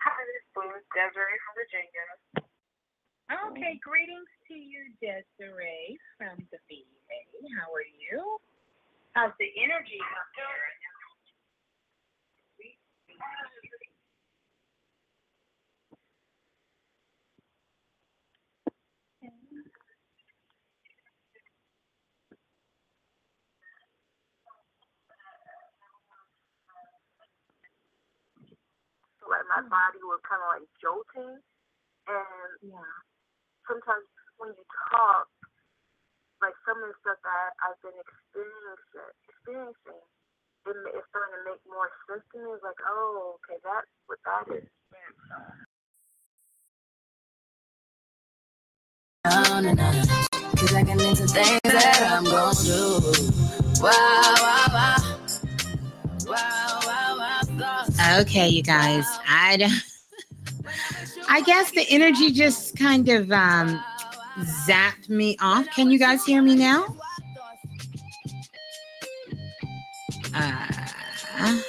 Hi, 0.00 0.20
this 0.24 0.44
is 0.48 0.84
Desiree 0.96 1.36
from 1.44 1.52
Virginia. 1.52 2.06
Okay, 3.28 3.76
greetings 3.84 4.32
to 4.48 4.56
you, 4.56 4.88
Desiree 5.04 6.00
from 6.16 6.40
the 6.48 6.56
VA. 6.64 7.20
How 7.60 7.68
are 7.76 7.84
you? 7.84 8.40
How's 9.12 9.36
the 9.36 9.52
energy 9.60 10.00
up 10.00 10.28
there? 10.32 10.64
Like 29.48 29.64
my 29.64 29.72
body 29.72 30.00
was 30.04 30.20
kind 30.28 30.42
of 30.44 30.50
like 30.60 30.68
jolting, 30.80 31.40
and 32.08 32.50
yeah, 32.64 32.92
sometimes 33.68 34.06
when 34.38 34.52
you 34.56 34.64
talk, 34.92 35.28
like 36.42 36.56
some 36.68 36.78
of 36.82 36.88
the 36.92 36.96
stuff 37.02 37.20
that 37.24 37.50
I've 37.64 37.80
been 37.84 37.96
experiencing, 37.96 39.10
experiencing, 39.28 40.02
it, 40.68 40.76
it's 40.96 41.08
starting 41.12 41.34
to 41.38 41.42
make 41.48 41.62
more 41.68 41.90
sense 42.08 42.24
to 42.32 42.36
me. 42.40 42.50
It's 42.54 42.64
like, 42.64 42.80
oh, 42.86 43.38
okay, 43.44 43.58
that's 43.64 43.90
what 44.08 44.20
that 44.26 44.46
is. 44.54 44.66
down 49.24 49.66
and 49.66 49.80
out. 49.80 49.94
Cause 50.56 50.74
I 50.74 50.84
can 50.84 51.00
into 51.00 51.26
things 51.28 51.60
that 51.64 52.10
I'm 52.12 52.24
gon' 52.24 52.54
do. 52.64 53.00
Wow, 53.82 54.34
wow, 54.40 54.66
wow. 54.72 54.96
Wow, 56.26 56.36
wow, 56.36 56.36
wow. 56.36 56.77
Thoughts. 56.77 56.77
Okay, 58.20 58.48
you 58.48 58.62
guys. 58.62 59.04
I 59.28 59.56
don't, 59.56 59.72
I 61.28 61.42
guess 61.42 61.70
the 61.72 61.86
energy 61.88 62.30
just 62.30 62.76
kind 62.76 63.08
of 63.08 63.30
um 63.32 63.82
zapped 64.66 65.08
me 65.08 65.36
off. 65.40 65.66
Can 65.74 65.90
you 65.90 65.98
guys 65.98 66.24
hear 66.24 66.42
me 66.42 66.54
now? 66.54 66.86
Uh, 70.34 71.60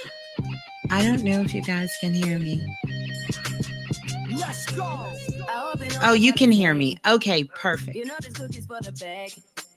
I 0.92 1.03
don't 1.03 1.24
know 1.24 1.42
if 1.42 1.53
you 1.53 1.61
guys 1.61 1.95
can 2.01 2.14
hear 2.14 2.40
me. 2.40 2.61
Oh, 6.01 6.14
you 6.14 6.34
can 6.34 6.51
hear 6.51 6.74
me. 6.74 6.98
Okay, 7.08 7.43
perfect. 7.43 7.95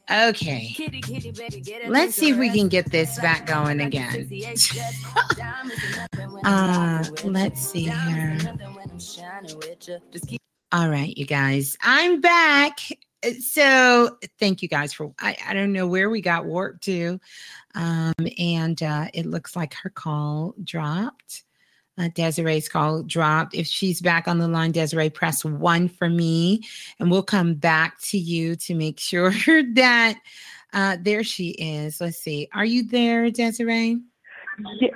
You 0.08 0.24
know 0.24 0.32
this 0.32 0.52
cookie's 0.52 0.70
for 0.70 0.70
the 0.70 0.70
bag. 0.70 0.70
Okay. 0.70 0.72
Kitty, 0.74 1.00
kitty, 1.00 1.30
baby, 1.32 1.60
get 1.60 1.82
it. 1.82 1.90
Let's 1.90 2.14
see 2.14 2.30
if 2.30 2.36
we 2.38 2.50
can 2.50 2.68
get 2.68 2.90
this 2.90 3.18
back 3.20 3.46
going 3.46 3.80
again. 3.80 4.30
Uh, 6.44 7.04
let's 7.24 7.60
see 7.60 7.84
here. 7.84 8.38
All 10.72 10.88
right, 10.88 11.16
you 11.16 11.24
guys. 11.24 11.76
I'm 11.82 12.20
back. 12.20 12.80
So 13.40 14.18
thank 14.40 14.62
you 14.62 14.68
guys 14.68 14.92
for 14.92 15.14
I, 15.20 15.36
I 15.46 15.54
don't 15.54 15.72
know 15.72 15.86
where 15.86 16.10
we 16.10 16.20
got 16.20 16.44
warped 16.46 16.82
to. 16.84 17.20
Um, 17.74 18.14
and 18.38 18.82
uh 18.82 19.08
it 19.14 19.26
looks 19.26 19.54
like 19.54 19.74
her 19.74 19.90
call 19.90 20.54
dropped. 20.64 21.44
Uh, 22.02 22.08
Desiree's 22.14 22.68
call 22.68 23.02
dropped. 23.04 23.54
If 23.54 23.66
she's 23.66 24.00
back 24.00 24.26
on 24.26 24.38
the 24.38 24.48
line, 24.48 24.72
Desiree, 24.72 25.10
press 25.10 25.44
one 25.44 25.88
for 25.88 26.08
me, 26.08 26.64
and 26.98 27.10
we'll 27.10 27.22
come 27.22 27.54
back 27.54 28.00
to 28.02 28.18
you 28.18 28.56
to 28.56 28.74
make 28.74 28.98
sure 29.12 29.32
that 29.74 30.18
uh, 30.72 30.96
there 31.00 31.22
she 31.22 31.50
is. 31.50 32.00
Let's 32.00 32.18
see. 32.18 32.48
Are 32.52 32.64
you 32.64 32.84
there, 32.84 33.30
Desiree? 33.30 34.00
Yeah. 34.80 34.88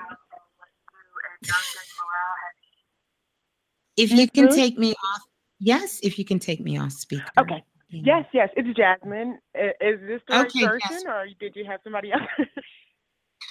If 3.97 4.11
you 4.11 4.29
can 4.29 4.53
take 4.53 4.77
me 4.77 4.91
off, 4.93 5.23
yes, 5.61 6.01
if 6.03 6.19
you 6.19 6.25
can 6.25 6.39
take 6.39 6.61
me 6.61 6.77
off 6.77 6.93
speaker. 6.93 7.25
Okay. 7.39 7.63
Yes, 7.89 8.25
yes, 8.33 8.49
it's 8.57 8.77
Jasmine. 8.77 9.39
Is 9.55 10.01
this 10.01 10.21
the 10.27 10.35
right 10.35 10.47
Okay, 10.47 10.67
person, 10.67 11.07
or 11.07 11.27
did 11.39 11.55
you 11.55 11.65
have 11.65 11.81
somebody 11.85 12.13
else? 12.13 12.23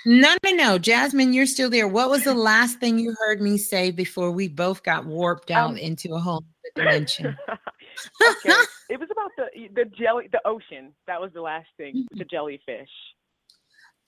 No, 0.06 0.36
no, 0.44 0.52
no. 0.52 0.78
Jasmine, 0.78 1.34
you're 1.34 1.48
still 1.48 1.70
there. 1.70 1.88
What 1.88 2.10
was 2.10 2.24
the 2.24 2.36
last 2.36 2.80
thing 2.80 3.00
you 3.00 3.16
heard 3.20 3.42
me 3.42 3.58
say 3.58 3.90
before 3.90 4.32
we 4.32 4.48
both 4.48 4.84
got 4.84 5.06
warped 5.06 5.50
out 5.50 5.72
Um, 5.72 5.78
into 5.78 6.14
a 6.14 6.20
whole 6.20 6.46
dimension? 6.76 7.36
okay, 7.50 8.54
it 8.90 9.00
was 9.00 9.10
about 9.12 9.32
the 9.38 9.68
the 9.74 9.86
jelly, 9.98 10.30
the 10.32 10.42
ocean. 10.46 10.94
That 11.08 11.20
was 11.20 11.32
the 11.34 11.42
last 11.42 11.68
thing. 11.78 12.06
The 12.12 12.26
jellyfish. 12.26 12.90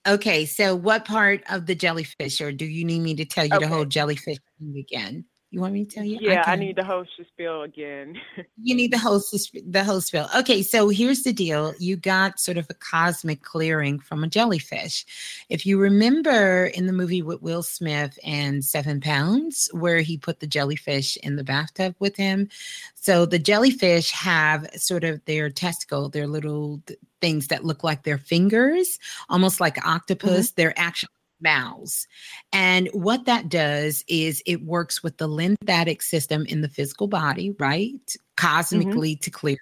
Okay, 0.08 0.46
so 0.46 0.76
what 0.76 1.04
part 1.04 1.44
of 1.50 1.66
the 1.66 1.76
jellyfish, 1.76 2.40
or 2.40 2.52
do 2.52 2.66
you 2.66 2.86
need 2.86 3.00
me 3.00 3.16
to 3.16 3.26
tell 3.26 3.46
you 3.46 3.60
the 3.60 3.68
whole 3.68 3.84
jellyfish 3.84 4.38
thing 4.60 4.78
again? 4.78 5.26
You 5.50 5.62
want 5.62 5.74
me 5.74 5.86
to 5.86 5.96
tell 5.96 6.04
you? 6.04 6.18
Yeah, 6.20 6.42
I 6.42 6.44
can. 6.44 6.60
need 6.60 6.76
the 6.76 6.84
host 6.84 7.12
to 7.18 7.26
spill 7.26 7.64
again. 7.64 8.20
You 8.60 8.76
need 8.76 8.92
the 8.92 8.98
host 8.98 9.32
to 9.32 9.62
the 9.66 9.84
host 9.84 10.12
bill. 10.12 10.28
Okay, 10.36 10.62
so 10.62 10.90
here's 10.90 11.24
the 11.24 11.32
deal. 11.32 11.74
You 11.80 11.96
got 11.96 12.40
sort 12.40 12.58
of 12.58 12.68
a 12.70 12.74
cosmic 12.74 13.42
clearing 13.42 14.00
from 14.00 14.24
a 14.24 14.28
jellyfish. 14.28 15.06
If 15.48 15.66
you 15.66 15.80
remember 15.80 16.66
in 16.66 16.86
the 16.86 16.92
movie 16.92 17.22
with 17.22 17.42
Will 17.42 17.64
Smith 17.64 18.20
and 18.26 18.66
Seven 18.66 19.00
Pounds, 19.00 19.70
where 19.72 20.02
he 20.02 20.18
put 20.18 20.42
the 20.42 20.48
jellyfish 20.48 21.18
in 21.18 21.38
the 21.38 21.44
bathtub 21.44 21.96
with 22.00 22.18
him. 22.18 22.50
So 22.96 23.26
the 23.26 23.40
jellyfish 23.40 24.12
have 24.12 24.68
sort 24.76 25.06
of 25.06 25.24
their 25.26 25.50
testicle, 25.50 26.10
their 26.10 26.28
little 26.28 26.82
th- 26.88 27.00
things 27.22 27.48
that 27.48 27.64
look 27.64 27.84
like 27.84 28.04
their 28.04 28.18
fingers, 28.18 29.00
almost 29.30 29.62
like 29.62 29.86
octopus. 29.86 30.48
Mm-hmm. 30.48 30.54
They're 30.58 30.80
actually 30.80 31.10
mouths. 31.42 32.08
And 32.52 32.90
what 32.94 33.26
that 33.26 33.50
does 33.50 34.04
is 34.08 34.42
it 34.46 34.64
works 34.64 35.04
with 35.04 35.18
the 35.18 35.28
lymphatic 35.28 36.02
system 36.02 36.46
in 36.46 36.62
the 36.62 36.70
physical 36.70 37.08
body, 37.08 37.56
right? 37.60 37.94
Mm-hmm. 37.94 38.46
Cosmically 38.48 39.16
to 39.18 39.30
clear 39.30 39.58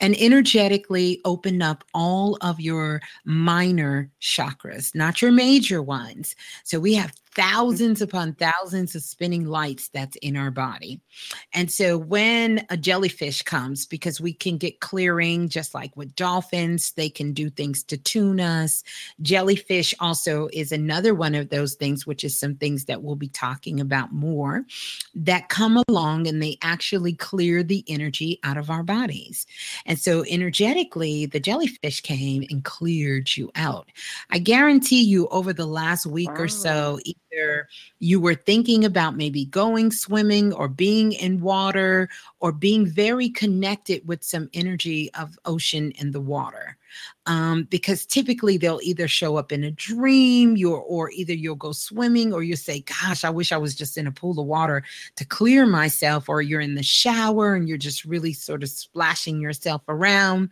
and 0.00 0.18
energetically 0.20 1.20
open 1.24 1.62
up 1.62 1.84
all 1.94 2.38
of 2.40 2.60
your 2.60 3.00
minor 3.24 4.10
chakras, 4.20 4.94
not 4.94 5.20
your 5.20 5.32
major 5.32 5.82
ones. 5.82 6.34
So 6.64 6.80
we 6.80 6.94
have 6.94 7.12
thousands 7.38 8.02
upon 8.02 8.34
thousands 8.34 8.96
of 8.96 9.02
spinning 9.02 9.46
lights 9.46 9.90
that's 9.90 10.16
in 10.16 10.36
our 10.36 10.50
body. 10.50 11.00
And 11.54 11.70
so 11.70 11.96
when 11.96 12.66
a 12.68 12.76
jellyfish 12.76 13.42
comes, 13.42 13.86
because 13.86 14.20
we 14.20 14.32
can 14.32 14.58
get 14.58 14.80
clearing 14.80 15.48
just 15.48 15.72
like 15.72 15.96
with 15.96 16.16
dolphins, 16.16 16.90
they 16.94 17.08
can 17.08 17.32
do 17.32 17.48
things 17.48 17.84
to 17.84 17.96
tune 17.96 18.40
us. 18.40 18.82
Jellyfish 19.22 19.94
also 20.00 20.48
is 20.52 20.72
another 20.72 21.14
one 21.14 21.36
of 21.36 21.50
those 21.50 21.76
things, 21.76 22.04
which 22.04 22.24
is 22.24 22.36
some 22.36 22.56
things 22.56 22.86
that 22.86 23.04
we'll 23.04 23.14
be 23.14 23.28
talking 23.28 23.78
about 23.78 24.12
more 24.12 24.64
that 25.14 25.48
come 25.48 25.80
along 25.86 26.26
and 26.26 26.42
they 26.42 26.58
actually 26.62 27.12
clear 27.12 27.62
the 27.62 27.84
energy 27.86 28.40
out 28.42 28.56
of 28.56 28.68
our 28.68 28.82
bodies. 28.82 29.46
And 29.86 29.96
so 29.96 30.24
energetically, 30.28 31.26
the 31.26 31.38
jellyfish 31.38 32.00
came 32.00 32.44
and 32.50 32.64
cleared 32.64 33.36
you 33.36 33.52
out. 33.54 33.90
I 34.30 34.40
guarantee 34.40 35.04
you, 35.04 35.28
over 35.28 35.52
the 35.52 35.66
last 35.66 36.04
week 36.04 36.30
or 36.30 36.48
so, 36.48 36.98
you 37.98 38.20
were 38.20 38.34
thinking 38.34 38.84
about 38.84 39.16
maybe 39.16 39.44
going 39.46 39.90
swimming 39.90 40.52
or 40.52 40.68
being 40.68 41.12
in 41.12 41.40
water 41.40 42.08
or 42.40 42.52
being 42.52 42.86
very 42.86 43.28
connected 43.28 44.06
with 44.06 44.22
some 44.22 44.48
energy 44.54 45.10
of 45.14 45.38
ocean 45.44 45.92
and 45.98 46.12
the 46.12 46.20
water. 46.20 46.76
Um, 47.26 47.64
because 47.64 48.06
typically 48.06 48.56
they'll 48.56 48.80
either 48.82 49.06
show 49.06 49.36
up 49.36 49.52
in 49.52 49.62
a 49.62 49.70
dream, 49.70 50.56
you 50.56 50.74
or 50.74 51.10
either 51.10 51.34
you'll 51.34 51.56
go 51.56 51.72
swimming 51.72 52.32
or 52.32 52.42
you 52.42 52.56
say, 52.56 52.80
Gosh, 52.80 53.24
I 53.24 53.30
wish 53.30 53.52
I 53.52 53.58
was 53.58 53.74
just 53.74 53.98
in 53.98 54.06
a 54.06 54.12
pool 54.12 54.40
of 54.40 54.46
water 54.46 54.82
to 55.16 55.24
clear 55.26 55.66
myself, 55.66 56.28
or 56.28 56.40
you're 56.40 56.62
in 56.62 56.74
the 56.74 56.82
shower 56.82 57.54
and 57.54 57.68
you're 57.68 57.76
just 57.76 58.06
really 58.06 58.32
sort 58.32 58.62
of 58.62 58.70
splashing 58.70 59.40
yourself 59.40 59.82
around. 59.88 60.48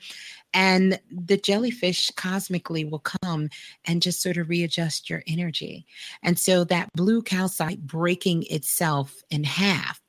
And 0.57 0.99
the 1.10 1.36
jellyfish 1.36 2.10
cosmically 2.17 2.85
will 2.85 3.01
come 3.01 3.51
and 3.85 4.01
just 4.01 4.23
sort 4.23 4.39
of 4.39 4.49
readjust 4.49 5.10
your 5.10 5.23
energy. 5.26 5.85
And 6.23 6.39
so 6.39 6.65
that 6.65 6.91
blue 6.94 7.20
calcite 7.20 7.86
breaking 7.86 8.44
itself 8.51 9.15
in 9.31 9.44
half 9.44 10.01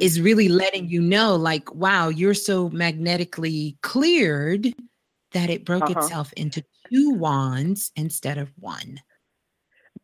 is 0.00 0.20
really 0.20 0.48
letting 0.48 0.88
you 0.88 1.02
know, 1.02 1.34
like, 1.36 1.74
wow, 1.74 2.08
you're 2.08 2.32
so 2.32 2.70
magnetically 2.70 3.76
cleared 3.82 4.72
that 5.32 5.50
it 5.50 5.64
broke 5.64 5.90
Uh-huh. 5.90 5.98
itself 5.98 6.32
into 6.34 6.62
two 6.92 7.10
wands 7.10 7.90
instead 7.96 8.38
of 8.38 8.52
one. 8.60 9.00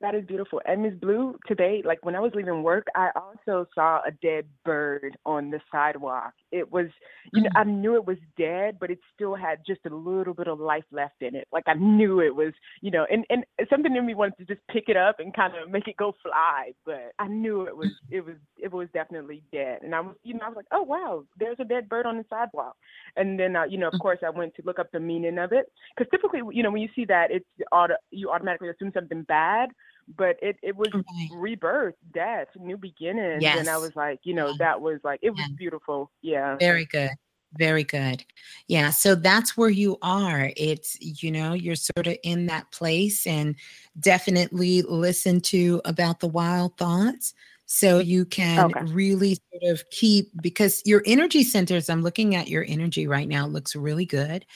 That 0.00 0.14
is 0.14 0.24
beautiful. 0.26 0.60
And 0.64 0.82
Miss 0.82 0.94
Blue, 0.94 1.36
today, 1.46 1.82
like 1.84 2.04
when 2.04 2.14
I 2.14 2.20
was 2.20 2.30
leaving 2.32 2.62
work, 2.62 2.86
I 2.94 3.10
also 3.16 3.66
saw 3.74 3.98
a 4.06 4.12
dead 4.22 4.44
bird 4.64 5.16
on 5.26 5.50
the 5.50 5.60
sidewalk. 5.72 6.34
It 6.52 6.70
was, 6.70 6.86
you 7.32 7.42
know, 7.42 7.50
hmm. 7.52 7.58
I 7.58 7.64
knew 7.64 7.96
it 7.96 8.06
was 8.06 8.18
dead, 8.36 8.76
but 8.78 8.92
it 8.92 9.00
still 9.12 9.34
had 9.34 9.58
just 9.66 9.80
a 9.90 9.94
little 9.94 10.34
bit 10.34 10.46
of 10.46 10.60
life 10.60 10.84
left 10.92 11.20
in 11.20 11.34
it. 11.34 11.48
Like 11.52 11.64
I 11.66 11.74
knew 11.74 12.20
it 12.20 12.34
was, 12.34 12.52
you 12.80 12.92
know, 12.92 13.06
and 13.10 13.24
and 13.28 13.44
something 13.68 13.94
in 13.94 14.06
me 14.06 14.14
wanted 14.14 14.38
to 14.38 14.44
just 14.44 14.60
pick 14.70 14.84
it 14.88 14.96
up 14.96 15.18
and 15.18 15.34
kind 15.34 15.54
of 15.56 15.68
make 15.68 15.88
it 15.88 15.96
go 15.96 16.14
fly, 16.22 16.72
but 16.86 17.12
I 17.18 17.26
knew 17.26 17.62
it 17.62 17.76
was 17.76 17.88
hmm. 17.88 18.14
it 18.14 18.24
was 18.24 18.36
it 18.56 18.72
was 18.72 18.88
definitely 18.94 19.42
dead. 19.50 19.80
And 19.82 19.96
I 19.96 20.00
was, 20.00 20.14
you 20.22 20.34
know, 20.34 20.40
I 20.44 20.48
was 20.48 20.56
like, 20.56 20.66
oh 20.70 20.82
wow, 20.82 21.24
there's 21.40 21.58
a 21.58 21.64
dead 21.64 21.88
bird 21.88 22.06
on 22.06 22.18
the 22.18 22.24
sidewalk. 22.30 22.76
And 23.16 23.38
then, 23.38 23.56
uh, 23.56 23.64
you 23.64 23.78
know, 23.78 23.88
of 23.88 23.94
mm. 23.94 24.00
course, 24.00 24.18
I 24.24 24.30
went 24.30 24.54
to 24.54 24.62
look 24.64 24.78
up 24.78 24.92
the 24.92 25.00
meaning 25.00 25.38
of 25.38 25.52
it 25.52 25.66
because 25.96 26.08
typically, 26.12 26.40
you 26.52 26.62
know, 26.62 26.70
when 26.70 26.82
you 26.82 26.88
see 26.94 27.04
that, 27.06 27.32
it's 27.32 27.46
auto, 27.72 27.94
you 28.10 28.30
automatically 28.30 28.68
assume 28.68 28.92
something 28.94 29.22
bad 29.22 29.70
but 30.16 30.36
it, 30.42 30.56
it 30.62 30.76
was 30.76 30.88
rebirth, 31.32 31.94
death, 32.12 32.48
new 32.58 32.76
beginnings. 32.76 33.44
And 33.44 33.68
I 33.68 33.76
was 33.76 33.94
like, 33.94 34.20
you 34.22 34.34
know, 34.34 34.54
that 34.58 34.80
was 34.80 35.00
like, 35.04 35.20
it 35.22 35.30
was 35.30 35.50
beautiful. 35.56 36.10
Yeah. 36.22 36.56
Very 36.56 36.86
good. 36.86 37.10
Very 37.54 37.84
good. 37.84 38.24
Yeah. 38.66 38.90
So 38.90 39.14
that's 39.14 39.56
where 39.56 39.70
you 39.70 39.96
are. 40.02 40.50
It's, 40.56 40.98
you 41.00 41.30
know, 41.30 41.54
you're 41.54 41.76
sort 41.76 42.06
of 42.06 42.16
in 42.22 42.46
that 42.46 42.70
place 42.72 43.26
and 43.26 43.56
definitely 43.98 44.82
listen 44.82 45.40
to 45.42 45.80
about 45.84 46.20
the 46.20 46.28
wild 46.28 46.76
thoughts. 46.76 47.34
So 47.70 47.98
you 47.98 48.24
can 48.24 48.74
Okay. 48.74 48.80
really 48.80 49.34
sort 49.52 49.62
of 49.64 49.84
keep 49.90 50.30
because 50.40 50.80
your 50.86 51.02
energy 51.04 51.42
centers, 51.42 51.90
I'm 51.90 52.00
looking 52.02 52.34
at 52.34 52.48
your 52.48 52.64
energy 52.66 53.06
right 53.06 53.28
now, 53.28 53.46
looks 53.46 53.76
really 53.76 54.06
good. 54.06 54.46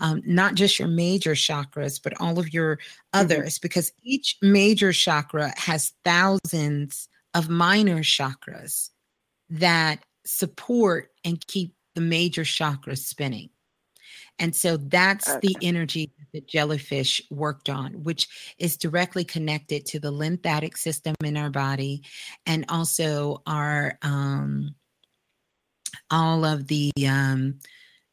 Um, 0.00 0.22
not 0.24 0.54
just 0.54 0.78
your 0.78 0.88
major 0.88 1.32
chakras, 1.32 2.00
but 2.02 2.18
all 2.18 2.38
of 2.38 2.54
your 2.54 2.78
others, 3.12 3.58
because 3.58 3.92
each 4.02 4.38
major 4.40 4.90
chakra 4.92 5.52
has 5.58 5.92
thousands 6.02 7.08
of 7.34 7.50
minor 7.50 7.98
chakras 7.98 8.88
that 9.50 10.04
support 10.26 11.10
and 11.24 11.46
keep 11.46 11.74
the 11.94 12.00
major 12.02 12.42
chakras 12.44 12.98
spinning. 12.98 13.50
And 14.38 14.56
so 14.56 14.76
that's 14.76 15.36
the 15.36 15.56
energy 15.62 16.12
that 16.18 16.26
the 16.32 16.40
jellyfish 16.40 17.22
worked 17.30 17.68
on, 17.68 18.02
which 18.02 18.54
is 18.58 18.76
directly 18.76 19.24
connected 19.24 19.86
to 19.86 20.00
the 20.00 20.10
lymphatic 20.10 20.76
system 20.76 21.14
in 21.24 21.36
our 21.36 21.50
body 21.50 22.02
and 22.46 22.64
also 22.68 23.42
our 23.46 23.98
um 24.02 24.74
all 26.10 26.44
of 26.44 26.66
the 26.68 26.90
um 27.06 27.58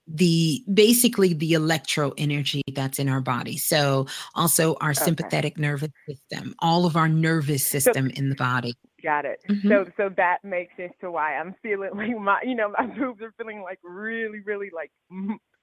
the 0.07 0.63
basically 0.73 1.33
the 1.33 1.53
electro 1.53 2.13
energy 2.17 2.63
that's 2.73 2.97
in 2.99 3.07
our 3.09 3.21
body. 3.21 3.57
So 3.57 4.07
also 4.33 4.75
our 4.81 4.91
Okay. 4.91 5.03
sympathetic 5.03 5.57
nervous 5.59 5.91
system, 6.07 6.55
all 6.59 6.85
of 6.85 6.95
our 6.97 7.07
nervous 7.07 7.65
system 7.65 8.09
in 8.09 8.29
the 8.29 8.35
body. 8.35 8.73
Got 9.03 9.25
it. 9.25 9.39
Mhm. 9.47 9.69
So 9.69 9.91
so 9.97 10.09
that 10.17 10.43
makes 10.43 10.75
sense 10.75 10.93
to 11.01 11.11
why 11.11 11.35
I'm 11.35 11.55
feeling 11.61 11.91
like 11.95 12.17
my 12.19 12.41
you 12.43 12.55
know 12.55 12.69
my 12.77 12.87
boobs 12.87 13.21
are 13.21 13.33
feeling 13.37 13.61
like 13.61 13.79
really 13.83 14.39
really 14.39 14.71
like 14.73 14.91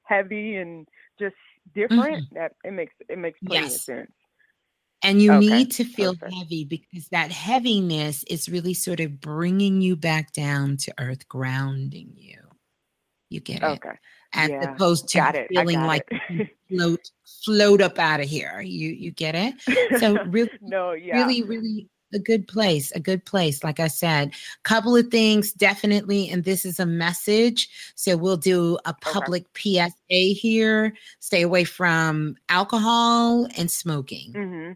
heavy 0.07 0.57
and 0.57 0.86
just 1.18 1.36
different. 1.75 2.23
Mm-hmm. 2.23 2.35
That 2.35 2.52
it 2.65 2.73
makes 2.73 2.94
it 3.09 3.18
makes 3.18 3.41
plenty 3.47 3.75
of 3.75 3.83
sense. 3.86 4.12
And 5.02 5.23
you 5.23 5.33
Okay, 5.33 5.36
need 5.36 5.70
to 5.73 5.85
feel 5.85 6.17
heavy 6.33 6.65
because 6.65 7.09
that 7.10 7.31
heaviness 7.31 8.25
is 8.25 8.49
really 8.49 8.75
sort 8.75 9.01
of 9.01 9.20
bringing 9.20 9.81
you 9.81 9.97
back 9.97 10.33
down 10.33 10.76
to 10.78 10.94
earth, 10.99 11.28
grounding 11.28 12.12
you. 12.17 12.41
You 13.31 13.41
get 13.41 13.62
it? 13.62 13.83
Okay. 13.83 13.99
As 14.33 14.51
Yeah. 14.51 14.62
opposed 14.62 15.09
to 15.10 15.18
it. 15.28 15.39
Feeling 15.49 15.83
like 15.83 16.05
you 16.28 16.43
float, 16.70 17.10
float 17.44 17.81
up 17.83 17.99
out 17.99 18.20
of 18.20 18.26
here. 18.28 18.60
You 18.60 18.91
you 18.91 19.10
get 19.12 19.35
it? 19.35 19.55
So 19.93 20.20
really, 20.25 20.51
no, 20.60 20.93
yeah. 20.93 21.31
really, 21.31 21.43
really 21.43 21.89
a 22.17 22.19
good 22.19 22.49
place, 22.49 22.91
a 22.93 23.01
good 23.01 23.25
place. 23.25 23.62
Like 23.62 23.78
I 23.78 23.86
said, 23.86 24.33
couple 24.65 24.97
of 24.97 25.09
things 25.09 25.53
definitely, 25.53 26.28
and 26.28 26.43
this 26.43 26.65
is 26.65 26.81
a 26.81 26.86
message. 26.86 27.69
So 27.95 28.17
we'll 28.17 28.36
do 28.36 28.78
a 28.85 28.95
public 28.95 29.47
PSA 29.57 29.93
here. 30.11 30.95
Stay 31.20 31.43
away 31.43 31.62
from 31.62 32.36
alcohol 32.49 33.47
and 33.57 33.70
smoking. 33.70 34.33
Mm-hmm. 34.33 34.73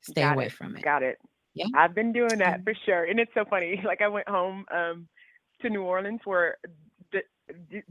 Stay 0.00 0.22
Got 0.22 0.34
away 0.34 0.46
it. 0.46 0.52
from 0.52 0.76
it. 0.76 0.82
Got 0.82 1.02
it. 1.02 1.18
Yeah. 1.54 1.66
I've 1.74 1.94
been 1.94 2.12
doing 2.12 2.38
that 2.38 2.62
for 2.64 2.72
sure, 2.86 3.04
and 3.04 3.18
it's 3.20 3.34
so 3.34 3.44
funny. 3.44 3.82
Like 3.84 4.00
I 4.00 4.08
went 4.08 4.28
home 4.28 4.64
um 4.70 5.08
to 5.60 5.68
New 5.68 5.82
Orleans 5.82 6.20
for 6.22 6.56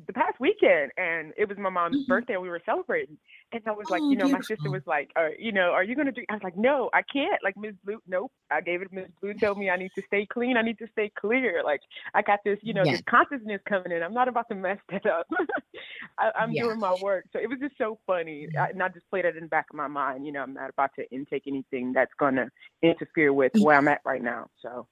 the 0.07 0.13
past 0.13 0.39
weekend, 0.39 0.91
and 0.97 1.33
it 1.37 1.47
was 1.49 1.57
my 1.57 1.69
mom's 1.69 1.97
birthday, 2.07 2.33
and 2.33 2.41
we 2.41 2.49
were 2.49 2.61
celebrating. 2.65 3.17
And 3.51 3.61
I 3.67 3.71
was 3.71 3.87
like, 3.89 4.03
Mm-hmm. 4.03 4.07
Oh, 4.07 4.11
you 4.11 4.17
know, 4.17 4.27
my 4.27 4.41
sister 4.47 4.69
was 4.69 4.81
like, 4.85 5.09
uh, 5.15 5.29
you 5.37 5.51
know, 5.51 5.71
are 5.71 5.83
you 5.83 5.95
gonna 5.95 6.11
drink? 6.11 6.27
I 6.29 6.33
was 6.35 6.43
like, 6.43 6.57
no, 6.57 6.89
I 6.93 7.01
can't. 7.01 7.41
Like 7.43 7.55
Miss 7.57 7.73
Blue, 7.83 7.99
nope. 8.07 8.31
I 8.51 8.61
gave 8.61 8.81
it. 8.81 8.91
Miss 8.91 9.07
Blue 9.21 9.33
told 9.33 9.57
me 9.57 9.69
I 9.69 9.77
need 9.77 9.91
to 9.95 10.01
stay 10.07 10.25
clean. 10.31 10.57
I 10.57 10.61
need 10.61 10.77
to 10.79 10.87
stay 10.91 11.11
clear. 11.19 11.61
Like 11.63 11.81
I 12.13 12.21
got 12.21 12.39
this, 12.45 12.59
you 12.61 12.73
know, 12.73 12.85
this 12.89 13.01
consciousness 13.09 13.61
coming 13.67 13.91
in. 13.91 14.03
I'm 14.03 14.13
not 14.13 14.27
about 14.27 14.47
to 14.49 14.55
mess 14.55 14.77
that 14.89 15.05
up. 15.05 15.27
I, 16.17 16.31
I'm 16.39 16.53
Yeah. 16.53 16.63
doing 16.63 16.79
my 16.79 16.93
work. 16.93 17.25
So 17.33 17.39
it 17.39 17.47
was 17.49 17.59
just 17.59 17.77
so 17.77 17.99
funny. 18.07 18.47
I, 18.59 18.69
and 18.69 18.81
I 18.83 18.89
just 18.89 19.09
played 19.09 19.25
it 19.25 19.35
in 19.35 19.43
the 19.43 19.49
back 19.49 19.67
of 19.71 19.75
my 19.77 19.87
mind. 19.87 20.25
You 20.25 20.31
know, 20.31 20.41
I'm 20.41 20.53
not 20.53 20.69
about 20.69 20.91
to 20.97 21.09
intake 21.11 21.43
anything 21.47 21.93
that's 21.93 22.13
gonna 22.19 22.49
interfere 22.81 23.33
with 23.33 23.53
where 23.57 23.77
I'm 23.77 23.87
at 23.87 24.01
right 24.05 24.21
now. 24.21 24.47
So 24.61 24.87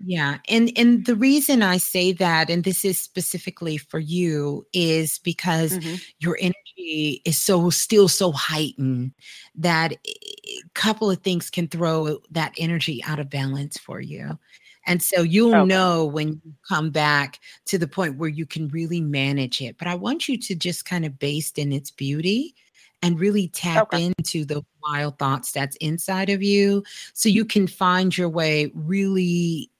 Yeah, 0.00 0.38
and 0.48 0.70
and 0.76 1.06
the 1.06 1.14
reason 1.14 1.62
I 1.62 1.76
say 1.78 2.12
that, 2.12 2.50
and 2.50 2.64
this 2.64 2.84
is 2.84 2.98
specifically 2.98 3.76
for 3.76 3.98
you, 4.00 4.66
is 4.72 5.18
because 5.20 5.78
Mm-hmm. 5.78 5.96
your 6.18 6.36
energy 6.40 7.22
is 7.24 7.38
so 7.38 7.70
still 7.70 8.08
so 8.08 8.32
heightened 8.32 9.12
that 9.54 9.92
a 10.04 10.60
couple 10.74 11.10
of 11.10 11.22
things 11.22 11.48
can 11.48 11.68
throw 11.68 12.18
that 12.32 12.52
energy 12.58 13.02
out 13.04 13.20
of 13.20 13.30
balance 13.30 13.78
for 13.78 14.00
you. 14.00 14.38
And 14.86 15.02
so 15.02 15.22
you'll 15.22 15.54
Okay. 15.54 15.64
know 15.64 16.04
when 16.04 16.40
you 16.44 16.54
come 16.68 16.90
back 16.90 17.40
to 17.66 17.78
the 17.78 17.88
point 17.88 18.18
where 18.18 18.28
you 18.28 18.44
can 18.46 18.68
really 18.68 19.00
manage 19.00 19.62
it. 19.62 19.78
But 19.78 19.88
I 19.88 19.94
want 19.94 20.28
you 20.28 20.36
to 20.38 20.54
just 20.54 20.84
kind 20.84 21.06
of 21.06 21.18
based 21.18 21.56
in 21.58 21.72
its 21.72 21.90
beauty 21.90 22.54
and 23.02 23.18
really 23.18 23.48
tap 23.48 23.92
into 23.92 24.44
the 24.44 24.62
wild 24.82 25.18
thoughts 25.18 25.52
that's 25.52 25.76
inside 25.76 26.30
of 26.30 26.42
you 26.42 26.82
so 27.14 27.28
you 27.28 27.44
can 27.44 27.66
find 27.66 28.16
your 28.16 28.28
way 28.28 28.70
really 28.74 29.70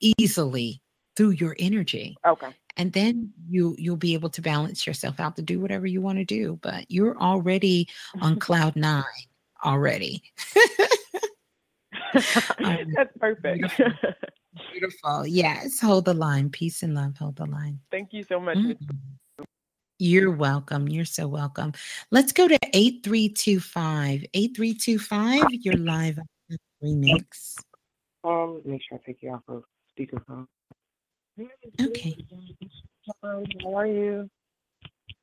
easily 0.00 0.80
through 1.16 1.30
your 1.30 1.56
energy. 1.58 2.16
Okay. 2.26 2.48
and 2.76 2.92
then 2.92 3.32
you 3.48 3.74
you'll 3.78 3.96
be 3.96 4.14
able 4.14 4.30
to 4.30 4.40
balance 4.40 4.86
yourself 4.86 5.18
out 5.20 5.34
to 5.36 5.42
do 5.42 5.60
whatever 5.60 5.86
you 5.86 6.00
want 6.00 6.16
to 6.16 6.24
do 6.24 6.58
but 6.62 6.84
you're 6.88 7.18
already 7.18 7.88
on 8.20 8.38
cloud 8.46 8.76
nine 8.76 9.04
already. 9.64 10.22
That's 12.14 13.16
perfect. 13.18 13.80
beautiful. 14.72 15.26
Yes 15.26 15.80
hold 15.80 16.04
the 16.04 16.14
line. 16.14 16.48
Peace 16.50 16.82
and 16.82 16.94
love 16.94 17.16
hold 17.18 17.36
the 17.36 17.46
line. 17.46 17.80
Thank 17.90 18.12
you 18.12 18.22
so 18.22 18.38
much. 18.38 18.58
Miss 18.58 18.76
you're 20.00 20.30
welcome. 20.30 20.86
You're 20.86 21.04
so 21.04 21.26
welcome. 21.26 21.72
Let's 22.12 22.30
go 22.30 22.46
to 22.46 22.58
8325 22.72 24.26
8325 24.32 25.44
you're 25.50 25.74
live 25.74 26.18
on 26.20 26.26
the 26.48 26.58
remix. 26.80 27.56
Um, 28.22 28.62
make 28.64 28.82
sure 28.88 28.98
I 28.98 29.04
take 29.04 29.22
you 29.22 29.32
off 29.32 29.42
of 29.48 29.64
speakerphone. 29.98 30.46
okay 31.80 32.16
How 33.22 33.42
are 33.74 33.86
you? 33.86 34.28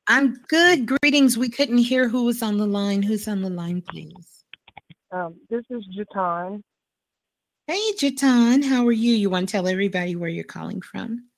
i'm 0.08 0.34
good 0.48 0.86
greetings 0.86 1.36
we 1.38 1.48
couldn't 1.48 1.78
hear 1.78 2.08
who 2.08 2.24
was 2.24 2.42
on 2.42 2.58
the 2.58 2.66
line 2.66 3.02
who's 3.02 3.26
on 3.28 3.42
the 3.42 3.50
line 3.50 3.82
please 3.82 4.44
Um, 5.12 5.34
this 5.50 5.62
is 5.70 5.84
Jatan. 5.96 6.62
Hey, 7.68 7.92
Jatan, 7.98 8.64
how 8.64 8.86
are 8.86 8.92
you? 8.92 9.14
You 9.14 9.30
want 9.30 9.48
to 9.48 9.52
tell 9.52 9.66
everybody 9.66 10.14
where 10.14 10.28
you're 10.28 10.44
calling 10.44 10.80
from? 10.80 11.28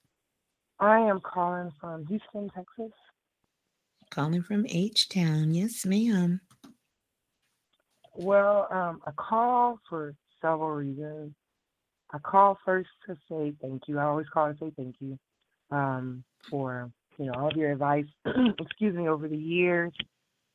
I 0.81 0.99
am 1.00 1.20
calling 1.20 1.70
from 1.81 2.05
Houston, 2.07 2.50
Texas. 2.55 2.92
Calling 4.10 4.42
from 4.42 4.67
H 4.68 5.08
Town. 5.08 5.55
Yes, 5.55 5.84
ma'am. 5.86 6.41
Well, 8.15 8.68
um, 8.70 9.00
I 9.07 9.10
call 9.12 9.78
for 9.89 10.15
several 10.42 10.70
reasons. 10.70 11.33
I 12.12 12.19
call 12.19 12.59
first 12.65 12.89
to 13.07 13.17
say 13.31 13.53
thank 13.61 13.83
you. 13.87 13.99
I 13.99 14.05
always 14.05 14.27
call 14.33 14.53
to 14.53 14.59
say 14.59 14.73
thank 14.77 14.97
you 15.01 15.19
um, 15.70 16.25
for 16.51 16.91
you 17.19 17.27
know 17.27 17.33
all 17.35 17.49
of 17.49 17.57
your 17.57 17.73
advice. 17.73 18.07
excuse 18.61 18.95
me 18.95 19.09
over 19.09 19.28
the 19.28 19.37
years. 19.37 19.93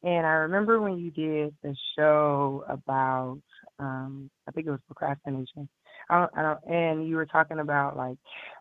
And 0.03 0.25
I 0.25 0.32
remember 0.32 0.82
when 0.82 0.98
you 0.98 1.11
did 1.11 1.56
the 1.64 1.75
show 1.98 2.65
about 2.67 3.40
um, 3.80 4.30
I 4.48 4.51
think 4.51 4.67
it 4.67 4.72
was 4.72 4.80
procrastination. 4.88 5.69
I 6.09 6.19
don't, 6.19 6.32
I 6.35 6.41
don't, 6.41 6.59
and 6.65 7.07
you 7.07 7.15
were 7.15 7.25
talking 7.25 7.59
about 7.59 7.95
like 7.95 8.17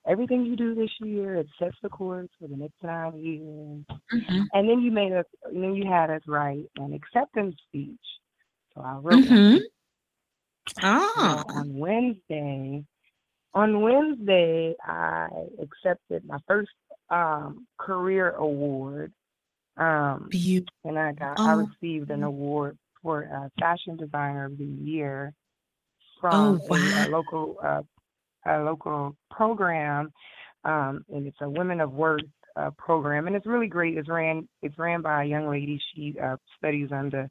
everything 0.07 0.45
you 0.45 0.55
do 0.55 0.75
this 0.75 0.91
year, 1.01 1.37
it 1.37 1.49
sets 1.59 1.77
the 1.83 1.89
course 1.89 2.29
for 2.41 2.47
the 2.47 2.57
next 2.57 2.81
nine 2.83 3.19
years. 3.19 3.85
Mm-hmm. 4.15 4.43
And 4.53 4.69
then 4.69 4.81
you 4.81 4.93
made 4.93 5.12
us, 5.12 5.25
and 5.45 5.62
then 5.62 5.75
you 5.75 5.91
had 5.91 6.11
us 6.11 6.23
write 6.29 6.67
an 6.77 6.93
acceptance 6.93 7.57
speech. 7.69 7.99
So 8.75 8.83
I 8.83 8.95
wrote. 8.95 9.25
Mm-hmm. 9.25 9.57
Oh, 10.82 11.42
on 11.49 11.76
Wednesday, 11.78 12.84
on 13.55 13.82
Wednesday, 13.82 14.74
I 14.84 15.28
accepted 15.60 16.24
my 16.26 16.39
first 16.49 16.70
um, 17.10 17.66
career 17.78 18.32
award. 18.32 19.12
Um, 19.76 20.36
and 20.84 20.99
I 20.99 21.12
got, 21.12 21.41
I 21.44 21.52
Oh. 21.52 21.68
received 21.82 22.10
an 22.10 22.23
award 22.24 22.78
for 23.02 23.24
uh, 23.24 23.49
fashion 23.60 23.97
designer 23.97 24.47
of 24.47 24.58
the 24.58 24.65
year. 24.65 25.32
from 26.20 26.62
Oh, 26.65 26.68
a, 26.70 27.05
a 27.05 27.07
local 27.08 27.57
uh, 27.65 27.82
a 28.47 28.58
local 28.65 29.16
program, 29.31 30.12
um, 30.65 31.05
and 31.12 31.26
it's 31.26 31.36
a 31.42 31.49
Women 31.50 31.81
of 31.81 31.92
Worth 31.92 32.23
uh, 32.57 32.70
program, 32.78 33.26
and 33.26 33.36
it's 33.36 33.47
really 33.47 33.68
great. 33.68 33.97
It's 33.99 34.08
ran 34.08 34.49
it's 34.62 34.78
ran 34.78 35.02
by 35.02 35.24
a 35.24 35.26
young 35.26 35.49
lady. 35.49 35.81
She 35.94 36.16
uh, 36.23 36.36
studies 36.58 36.91
under 36.92 37.28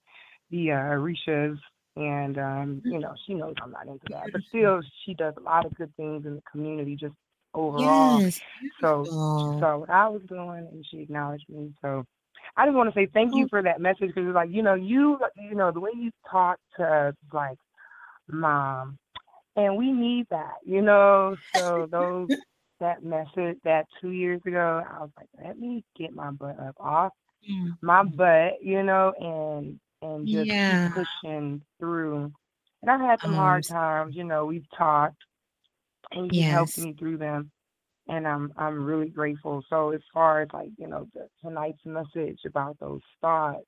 the 0.51 0.71
uh, 0.71 0.75
Orishas, 0.75 1.57
and 1.95 2.37
um, 2.37 2.81
you 2.87 2.99
know 2.99 3.13
she 3.25 3.33
knows 3.33 3.55
I'm 3.61 3.71
not 3.71 3.87
into 3.87 4.07
that, 4.09 4.31
but 4.31 4.41
still 4.49 4.81
she 5.05 5.13
does 5.13 5.33
a 5.37 5.41
lot 5.41 5.65
of 5.65 5.73
good 5.75 5.95
things 5.95 6.25
in 6.25 6.35
the 6.35 6.41
community 6.51 6.95
just 6.95 7.13
overall. 7.53 8.23
Yes, 8.23 8.41
So 8.81 9.09
she 9.41 9.51
saw 9.59 9.77
what 9.77 9.89
I 9.89 10.07
was 10.07 10.21
doing, 10.27 10.67
and 10.71 10.85
she 10.89 10.99
acknowledged 10.99 11.45
me. 11.49 11.73
So 11.81 12.05
I 12.57 12.65
just 12.65 12.75
want 12.75 12.93
to 12.93 12.99
say 12.99 13.07
thank 13.13 13.35
you 13.35 13.47
for 13.49 13.61
that 13.61 13.81
message 13.81 14.09
because 14.09 14.25
it's 14.27 14.35
like 14.35 14.49
you 14.51 14.63
know 14.63 14.75
you 14.75 15.19
you 15.37 15.55
know 15.55 15.71
the 15.71 15.79
way 15.79 15.91
you 15.95 16.11
talk 16.29 16.57
to 16.77 16.83
us 16.83 17.15
like 17.33 17.57
mom, 18.27 18.97
and 19.55 19.77
we 19.77 19.91
need 19.91 20.27
that, 20.29 20.55
you 20.65 20.81
know. 20.81 21.35
So 21.53 21.87
those 21.91 22.29
that 22.79 23.03
message 23.03 23.57
that 23.63 23.85
two 24.01 24.11
years 24.11 24.41
ago, 24.45 24.83
I 24.89 24.99
was 25.01 25.09
like, 25.17 25.27
let 25.43 25.57
me 25.59 25.83
get 25.97 26.13
my 26.13 26.31
butt 26.31 26.59
up 26.59 26.75
off 26.79 27.11
Mm. 27.49 27.77
my 27.81 28.03
butt, 28.03 28.61
you 28.61 28.83
know, 28.83 29.13
and 29.19 29.79
and 30.01 30.29
just 30.29 30.51
Yeah. 30.51 30.67
keep 30.67 30.81
pushing 30.93 31.61
through. 31.79 32.31
And 32.81 32.91
I've 32.91 33.01
had 33.01 33.19
some 33.21 33.33
Um, 33.33 33.35
hard 33.35 33.67
times, 33.67 34.15
you 34.15 34.23
know. 34.23 34.45
We've 34.45 34.69
talked, 34.77 35.23
and 36.11 36.31
you 36.33 36.43
helped 36.43 36.77
me 36.77 36.93
through 36.97 37.17
them, 37.17 37.51
and 38.07 38.27
I'm 38.27 38.53
I'm 38.57 38.83
really 38.85 39.09
grateful. 39.09 39.63
So 39.69 39.91
as 39.91 40.01
far 40.13 40.41
as 40.41 40.49
like 40.53 40.71
you 40.77 40.87
know 40.87 41.07
the, 41.13 41.27
tonight's 41.43 41.85
message 41.85 42.39
about 42.45 42.77
those 42.79 43.01
thoughts, 43.21 43.65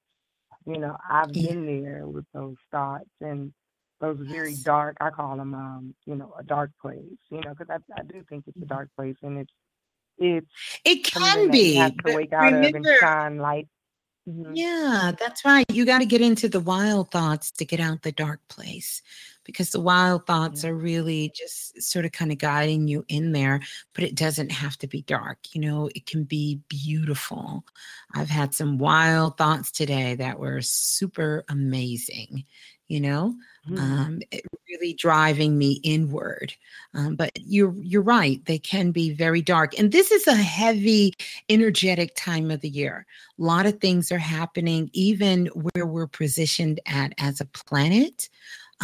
you 0.65 0.77
know, 0.79 0.97
I've 1.09 1.33
Yeah. 1.33 1.41
been 1.41 1.65
there 1.65 2.07
with 2.07 2.25
those 2.33 2.57
thoughts 2.71 3.09
and 3.21 3.53
those 4.01 4.17
very 4.21 4.55
dark. 4.55 4.97
I 5.01 5.09
call 5.11 5.37
them, 5.37 5.53
um, 5.53 5.95
you 6.05 6.15
know, 6.15 6.33
a 6.39 6.43
dark 6.43 6.71
place. 6.81 7.03
You 7.31 7.41
know, 7.43 7.53
because 7.57 7.69
I 7.69 7.99
I 7.99 8.03
do 8.03 8.23
think 8.29 8.45
it's 8.47 8.61
a 8.61 8.65
dark 8.65 8.89
place, 8.95 9.17
and 9.23 9.39
it's 9.39 9.53
it's 10.17 10.47
It 10.85 11.03
can 11.05 11.49
you 11.49 11.51
be, 11.51 11.75
have 11.75 11.95
to 12.05 12.11
wake 12.11 12.33
out 12.33 12.53
of 12.53 12.75
and 12.75 12.87
shine 12.99 13.37
light. 13.37 13.67
Mhm. 14.27 14.53
yeah, 14.55 15.11
that's 15.19 15.43
right. 15.45 15.65
You 15.71 15.85
got 15.85 15.99
to 15.99 16.05
get 16.05 16.21
into 16.21 16.47
the 16.47 16.59
wild 16.59 17.11
thoughts 17.11 17.51
to 17.51 17.65
get 17.65 17.79
out 17.79 18.03
the 18.03 18.11
dark 18.11 18.39
place 18.49 19.01
because 19.43 19.71
the 19.71 19.79
wild 19.81 20.25
thoughts 20.27 20.63
are 20.63 20.75
really 20.75 21.31
just 21.35 21.81
sort 21.81 22.05
of 22.05 22.11
kind 22.13 22.31
of 22.31 22.37
guiding 22.37 22.87
you 22.87 23.03
in 23.09 23.31
there, 23.33 23.59
but 23.93 24.03
it 24.03 24.15
doesn't 24.15 24.51
have 24.51 24.77
to 24.77 24.87
be 24.87 25.01
dark. 25.03 25.39
You 25.53 25.61
know, 25.61 25.89
it 25.95 26.05
can 26.05 26.23
be 26.23 26.61
beautiful. 26.69 27.65
I've 28.13 28.29
had 28.29 28.53
some 28.53 28.77
wild 28.77 29.37
thoughts 29.37 29.71
today 29.71 30.15
that 30.15 30.39
were 30.39 30.61
super 30.61 31.43
amazing, 31.49 32.45
you 32.93 33.01
know? 33.01 33.35
Mhm. 33.69 33.79
um, 33.79 34.21
really 34.69 34.93
driving 34.93 35.57
me 35.57 35.79
inward. 35.83 36.53
Um, 36.93 37.15
but 37.15 37.31
you're 37.35 37.73
you're 37.81 38.01
right; 38.01 38.43
they 38.45 38.59
can 38.59 38.91
be 38.91 39.11
very 39.13 39.41
dark, 39.41 39.77
and 39.79 39.91
this 39.91 40.11
is 40.11 40.27
a 40.27 40.35
heavy, 40.35 41.13
energetic 41.49 42.15
time 42.15 42.51
of 42.51 42.61
the 42.61 42.69
year. 42.69 43.05
A 43.39 43.43
lot 43.43 43.65
of 43.65 43.79
things 43.79 44.11
are 44.11 44.17
happening, 44.19 44.89
even 44.93 45.47
where 45.47 45.85
we're 45.87 46.07
positioned 46.07 46.79
at 46.87 47.13
as 47.19 47.41
a 47.41 47.45
planet. 47.45 48.29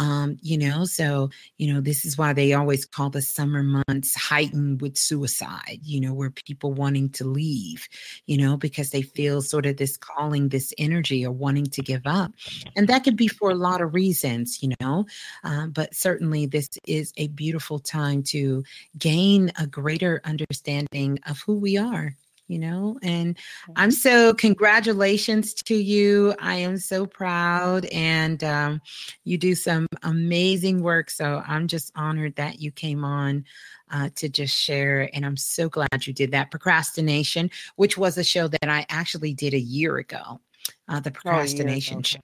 Um, 0.00 0.36
you 0.42 0.58
know, 0.58 0.84
so 0.84 1.30
you 1.58 1.72
know 1.72 1.80
this 1.80 2.04
is 2.04 2.18
why 2.18 2.32
they 2.32 2.52
always 2.52 2.84
call 2.84 3.10
the 3.10 3.22
summer 3.22 3.62
months 3.62 4.16
heightened 4.16 4.80
with 4.80 4.98
suicide. 4.98 5.78
You 5.82 6.00
know, 6.00 6.12
where 6.12 6.30
people 6.30 6.72
wanting 6.72 7.10
to 7.10 7.24
leave, 7.24 7.88
you 8.26 8.36
know, 8.36 8.56
because 8.56 8.90
they 8.90 9.02
feel 9.02 9.42
sort 9.42 9.66
of 9.66 9.76
this 9.76 9.96
calling, 9.96 10.48
this 10.48 10.74
energy, 10.76 11.24
or 11.24 11.30
wanting 11.32 11.66
to 11.66 11.82
give 11.82 12.02
up 12.06 12.32
and 12.76 12.88
that 12.88 13.04
could 13.04 13.16
be 13.16 13.28
for 13.28 13.50
a 13.50 13.54
lot 13.54 13.80
of 13.80 13.94
reasons 13.94 14.62
you 14.62 14.72
know 14.80 15.04
um, 15.44 15.70
but 15.70 15.94
certainly 15.94 16.46
this 16.46 16.68
is 16.86 17.12
a 17.16 17.28
beautiful 17.28 17.78
time 17.78 18.22
to 18.22 18.62
gain 18.98 19.50
a 19.58 19.66
greater 19.66 20.20
understanding 20.24 21.18
of 21.26 21.40
who 21.46 21.56
we 21.56 21.76
are 21.76 22.16
you 22.50 22.58
know 22.58 22.98
and 23.02 23.38
i'm 23.76 23.92
so 23.92 24.34
congratulations 24.34 25.54
to 25.54 25.74
you. 25.74 26.34
I 26.40 26.56
am 26.56 26.78
so 26.78 27.06
proud 27.06 27.84
and 27.86 28.42
um, 28.42 28.80
you 29.24 29.38
do 29.38 29.54
some 29.54 29.86
amazing 30.02 30.82
work 30.82 31.10
so 31.10 31.42
i'm 31.46 31.68
just 31.68 31.92
honored 31.94 32.34
that 32.36 32.60
you 32.60 32.72
came 32.72 33.04
on 33.04 33.44
uh, 33.92 34.08
to 34.16 34.28
just 34.28 34.56
share 34.56 35.08
and 35.14 35.24
i'm 35.24 35.36
so 35.36 35.68
glad 35.68 36.06
you 36.06 36.12
did 36.12 36.32
that. 36.32 36.50
Procrastination 36.50 37.50
which 37.76 37.96
was 37.96 38.18
a 38.18 38.24
show 38.24 38.48
that 38.48 38.68
i 38.68 38.84
actually 38.88 39.32
did 39.32 39.54
a 39.54 39.60
year 39.60 39.98
ago 39.98 40.40
uh, 40.88 40.98
the 40.98 41.10
Oh, 41.10 41.12
procrastination 41.12 42.02
show 42.02 42.18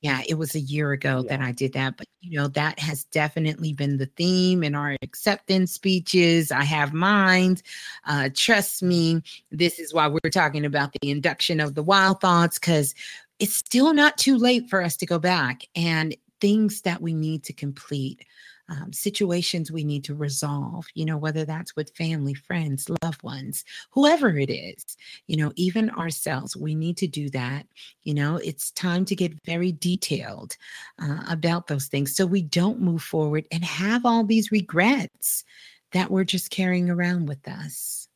yeah, 0.00 0.22
it 0.26 0.34
was 0.34 0.54
a 0.54 0.60
year 0.60 0.92
ago 0.92 1.22
that 1.28 1.40
I 1.40 1.52
did 1.52 1.74
that. 1.74 1.96
But, 1.96 2.06
you 2.20 2.38
know, 2.38 2.48
that 2.48 2.78
has 2.78 3.04
definitely 3.04 3.72
been 3.72 3.98
the 3.98 4.06
theme 4.06 4.62
in 4.64 4.74
our 4.74 4.96
acceptance 5.02 5.72
speeches. 5.72 6.50
I 6.50 6.64
have 6.64 6.92
mine. 6.94 7.58
Uh, 8.06 8.30
trust 8.34 8.82
me, 8.82 9.22
this 9.50 9.78
is 9.78 9.92
why 9.92 10.08
we're 10.08 10.30
talking 10.30 10.64
about 10.64 10.92
the 11.00 11.10
induction 11.10 11.60
of 11.60 11.74
the 11.74 11.82
wild 11.82 12.20
thoughts, 12.20 12.58
because 12.58 12.94
it's 13.38 13.54
still 13.54 13.92
not 13.92 14.16
too 14.16 14.36
late 14.36 14.68
for 14.70 14.82
us 14.82 14.96
to 14.96 15.06
go 15.06 15.18
back 15.18 15.62
and 15.74 16.16
things 16.40 16.80
that 16.82 17.02
we 17.02 17.12
need 17.12 17.44
to 17.44 17.52
complete. 17.52 18.24
Um, 18.70 18.92
situations 18.92 19.72
we 19.72 19.82
need 19.82 20.04
to 20.04 20.14
resolve, 20.14 20.86
you 20.94 21.04
know, 21.04 21.16
whether 21.16 21.44
that's 21.44 21.74
with 21.74 21.94
family, 21.96 22.34
friends, 22.34 22.88
loved 23.02 23.20
ones, 23.24 23.64
whoever 23.90 24.38
it 24.38 24.48
is, 24.48 24.96
you 25.26 25.36
know, 25.36 25.52
even 25.56 25.90
ourselves, 25.90 26.56
we 26.56 26.76
need 26.76 26.96
to 26.98 27.08
do 27.08 27.28
that. 27.30 27.66
You 28.04 28.14
know, 28.14 28.36
it's 28.36 28.70
time 28.70 29.04
to 29.06 29.16
get 29.16 29.32
very 29.44 29.72
detailed 29.72 30.56
uh, 31.02 31.24
about 31.28 31.66
those 31.66 31.88
things 31.88 32.14
so 32.14 32.24
we 32.24 32.42
don't 32.42 32.80
move 32.80 33.02
forward 33.02 33.44
and 33.50 33.64
have 33.64 34.06
all 34.06 34.22
these 34.22 34.52
regrets 34.52 35.42
that 35.90 36.08
we're 36.08 36.22
just 36.22 36.50
carrying 36.50 36.88
around 36.90 37.28
with 37.28 37.48
us. 37.48 38.06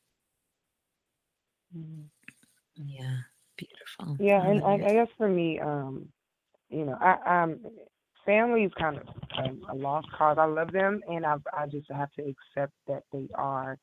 Mhm. 1.77 2.05
Yeah, 2.77 3.17
beautiful. 3.57 4.17
Yeah, 4.21 4.45
and 4.47 4.63
I, 4.63 4.75
I 4.75 4.93
guess 4.93 5.09
for 5.19 5.29
me, 5.29 5.59
um, 5.59 6.09
you 6.71 6.85
know, 6.85 6.97
I, 7.01 7.43
um, 7.43 7.61
family 8.25 8.65
is 8.65 8.73
kind 8.79 8.99
of 8.99 9.05
um, 9.39 9.61
a 9.71 9.75
lost 9.75 10.09
cause. 10.17 10.37
I 10.39 10.45
love 10.45 10.73
them, 10.73 11.01
and 11.09 11.25
I, 11.25 11.37
I 11.53 11.67
just 11.67 11.91
have 11.91 12.11
to 12.13 12.23
accept 12.23 12.73
that 12.87 13.03
they 13.13 13.29
are, 13.35 13.79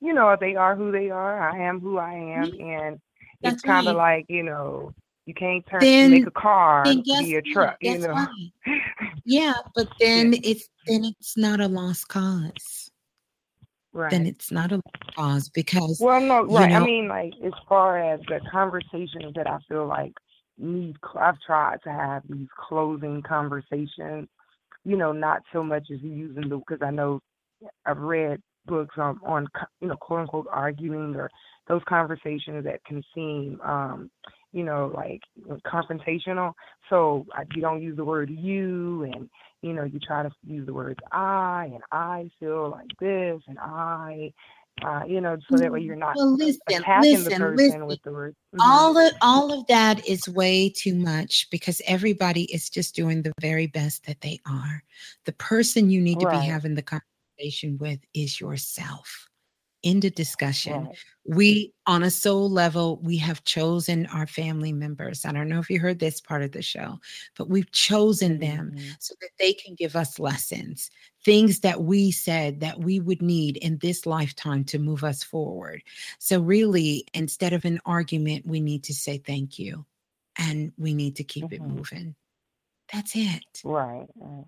you 0.00 0.14
know, 0.14 0.36
they 0.38 0.56
are 0.56 0.74
who 0.76 0.92
they 0.92 1.10
are. 1.10 1.48
I 1.48 1.66
am 1.66 1.80
who 1.80 1.98
I 1.98 2.14
am, 2.14 2.52
and 2.60 3.00
it's 3.42 3.62
kind 3.62 3.88
of 3.88 3.96
right. 3.96 4.18
like, 4.18 4.26
you 4.28 4.42
know, 4.42 4.92
you 5.26 5.34
can't 5.34 5.66
turn 5.66 5.82
Then, 5.82 6.10
make 6.12 6.26
a 6.26 6.30
car 6.30 6.84
be 6.84 7.34
a 7.34 7.36
what? 7.36 7.44
truck, 7.52 7.76
you 7.80 7.98
know. 7.98 8.12
right. 8.14 8.52
Yeah, 9.28 9.54
but 9.74 9.88
then 9.98 10.34
it's 10.44 10.68
then 10.86 11.04
it's 11.04 11.36
not 11.36 11.58
a 11.58 11.66
lost 11.66 12.06
cause. 12.06 12.88
Right. 13.92 14.12
Then 14.12 14.24
it's 14.24 14.52
not 14.52 14.70
a 14.70 14.76
lost 14.76 15.16
cause 15.16 15.48
because 15.48 15.98
Well, 16.00 16.20
no, 16.20 16.44
you 16.44 16.54
right. 16.54 16.72
I 16.72 16.84
mean, 16.84 17.08
like 17.08 17.32
as 17.44 17.52
far 17.68 17.98
as 17.98 18.20
the 18.28 18.40
conversations 18.52 19.34
that 19.34 19.48
I 19.48 19.58
feel 19.68 19.86
like 19.86 20.12
need, 20.58 20.96
I've 21.18 21.40
tried 21.40 21.82
to 21.84 21.90
have 21.90 22.22
these 22.28 22.48
closing 22.68 23.22
conversations. 23.22 24.28
You 24.84 24.96
know, 24.96 25.12
not 25.12 25.42
so 25.52 25.62
much 25.62 25.88
as 25.92 26.00
using 26.00 26.48
the 26.48 26.58
because 26.58 26.82
I 26.82 26.90
know 26.90 27.20
I've 27.84 27.98
read 27.98 28.40
books 28.66 28.96
on 28.98 29.18
on 29.24 29.46
you 29.80 29.88
know 29.88 29.96
quote 29.96 30.20
unquote 30.20 30.46
arguing 30.50 31.14
or 31.16 31.30
those 31.68 31.82
conversations 31.88 32.64
that 32.64 32.84
can 32.84 33.02
seem 33.14 33.60
um 33.62 34.10
you 34.52 34.64
know 34.64 34.92
like 34.94 35.20
confrontational. 35.64 36.52
So 36.90 37.26
you 37.54 37.62
don't 37.62 37.82
use 37.82 37.96
the 37.96 38.04
word 38.04 38.30
you 38.30 39.04
and 39.04 39.28
you 39.62 39.72
know 39.72 39.84
you 39.84 39.98
try 39.98 40.22
to 40.22 40.30
use 40.46 40.66
the 40.66 40.74
words 40.74 41.00
I 41.12 41.70
and 41.72 41.82
I 41.92 42.30
feel 42.38 42.70
like 42.70 42.90
this 43.00 43.40
and 43.48 43.58
I 43.58 44.32
uh, 44.84 45.02
you 45.06 45.20
know, 45.20 45.36
so 45.50 45.56
that 45.56 45.72
way 45.72 45.80
you're 45.80 45.96
not 45.96 46.16
Well, 46.16 46.36
listen, 46.36 46.60
attacking 46.68 47.24
the 47.24 47.30
person 47.30 47.56
listen. 47.56 47.86
with 47.86 48.02
the 48.02 48.12
word. 48.12 48.36
Mhm. 48.54 48.60
all 48.64 48.96
of 48.96 49.12
all 49.22 49.52
of 49.52 49.66
that 49.66 50.06
is 50.08 50.28
way 50.28 50.70
too 50.70 50.94
much 50.94 51.48
because 51.50 51.82
everybody 51.86 52.44
is 52.44 52.70
just 52.70 52.94
doing 52.94 53.22
the 53.22 53.32
very 53.40 53.66
best 53.66 54.06
that 54.06 54.20
they 54.20 54.38
are. 54.46 54.82
The 55.24 55.32
person 55.32 55.90
you 55.90 56.00
need 56.00 56.20
to 56.20 56.26
be 56.30 56.36
having 56.46 56.74
the 56.74 56.82
conversation 56.82 57.76
with 57.78 58.00
is 58.14 58.40
yourself. 58.40 59.25
End 59.86 60.04
of 60.04 60.14
discussion. 60.14 60.88
Right. 60.88 60.96
We, 61.24 61.72
on 61.86 62.02
a 62.02 62.10
soul 62.10 62.50
level, 62.50 62.98
we 63.02 63.16
have 63.18 63.44
chosen 63.44 64.06
our 64.06 64.26
family 64.26 64.72
members. 64.72 65.24
I 65.24 65.32
don't 65.32 65.48
know 65.48 65.60
if 65.60 65.70
you 65.70 65.80
heard 65.80 65.98
this 66.00 66.20
part 66.20 66.42
of 66.42 66.52
the 66.52 66.62
show, 66.62 66.98
but 67.36 67.48
we've 67.48 67.70
chosen 67.72 68.38
them 68.40 68.72
Mm-hmm. 68.74 68.90
so 68.98 69.14
that 69.20 69.30
they 69.38 69.52
can 69.54 69.74
give 69.74 69.96
us 69.96 70.18
lessons, 70.18 70.90
things 71.24 71.60
that 71.60 71.82
we 71.82 72.10
said 72.10 72.60
that 72.60 72.80
we 72.80 73.00
would 73.00 73.22
need 73.22 73.56
in 73.58 73.78
this 73.78 74.06
lifetime 74.06 74.64
to 74.64 74.78
move 74.78 75.04
us 75.04 75.22
forward. 75.22 75.82
So, 76.18 76.40
really, 76.40 77.06
instead 77.14 77.52
of 77.52 77.64
an 77.64 77.80
argument, 77.86 78.46
we 78.46 78.60
need 78.60 78.84
to 78.84 78.94
say 78.94 79.18
thank 79.18 79.58
you 79.58 79.86
and 80.38 80.72
we 80.78 80.94
need 80.94 81.16
to 81.16 81.24
keep 81.24 81.52
it 81.52 81.60
Mhm. 81.62 81.68
moving. 81.68 82.16
That's 82.92 83.16
it. 83.16 83.44
Right. 83.64 84.06
right. 84.16 84.46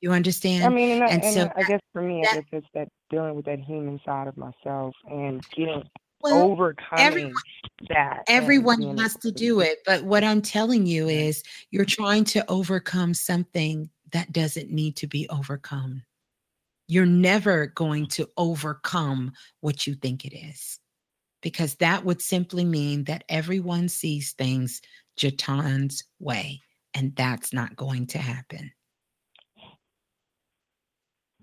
You 0.00 0.12
understand? 0.12 0.64
I 0.64 0.68
mean, 0.68 0.90
and, 0.90 1.04
I- 1.04 1.08
and 1.08 1.24
and 1.24 1.34
so 1.34 1.52
I 1.56 1.62
guess 1.64 1.80
for 1.92 2.02
me, 2.02 2.20
I 2.20 2.34
that- 2.34 2.50
guess 2.50 2.60
it's 2.62 2.66
that 2.74 2.88
dealing 3.10 3.34
with 3.34 3.46
that 3.46 3.58
human 3.60 4.00
side 4.04 4.28
of 4.28 4.36
myself 4.36 4.94
and 5.10 5.44
getting 5.56 5.82
Well, 6.20 6.42
overcoming 6.50 7.04
everyone- 7.04 7.32
that. 7.88 8.22
Everyone 8.28 8.98
has 8.98 9.16
to 9.16 9.30
do 9.32 9.60
it. 9.60 9.78
But 9.86 10.04
what 10.04 10.22
I'm 10.24 10.42
telling 10.42 10.86
you 10.86 11.08
is 11.08 11.42
you're 11.70 11.84
trying 11.84 12.24
to 12.24 12.48
overcome 12.50 13.14
something 13.14 13.88
that 14.12 14.32
doesn't 14.32 14.70
need 14.70 14.96
to 14.96 15.06
be 15.06 15.28
overcome. 15.30 16.02
You're 16.86 17.06
never 17.06 17.66
going 17.66 18.06
to 18.08 18.28
overcome 18.36 19.32
what 19.60 19.86
you 19.86 19.94
think 19.94 20.24
it 20.24 20.34
is, 20.34 20.78
because 21.42 21.74
that 21.76 22.04
would 22.04 22.22
simply 22.22 22.64
mean 22.64 23.04
that 23.04 23.24
everyone 23.28 23.88
sees 23.88 24.32
things 24.32 24.80
Jaton's 25.16 26.02
way, 26.18 26.60
and 26.94 27.14
that's 27.16 27.52
not 27.52 27.76
going 27.76 28.06
to 28.08 28.18
happen. 28.18 28.72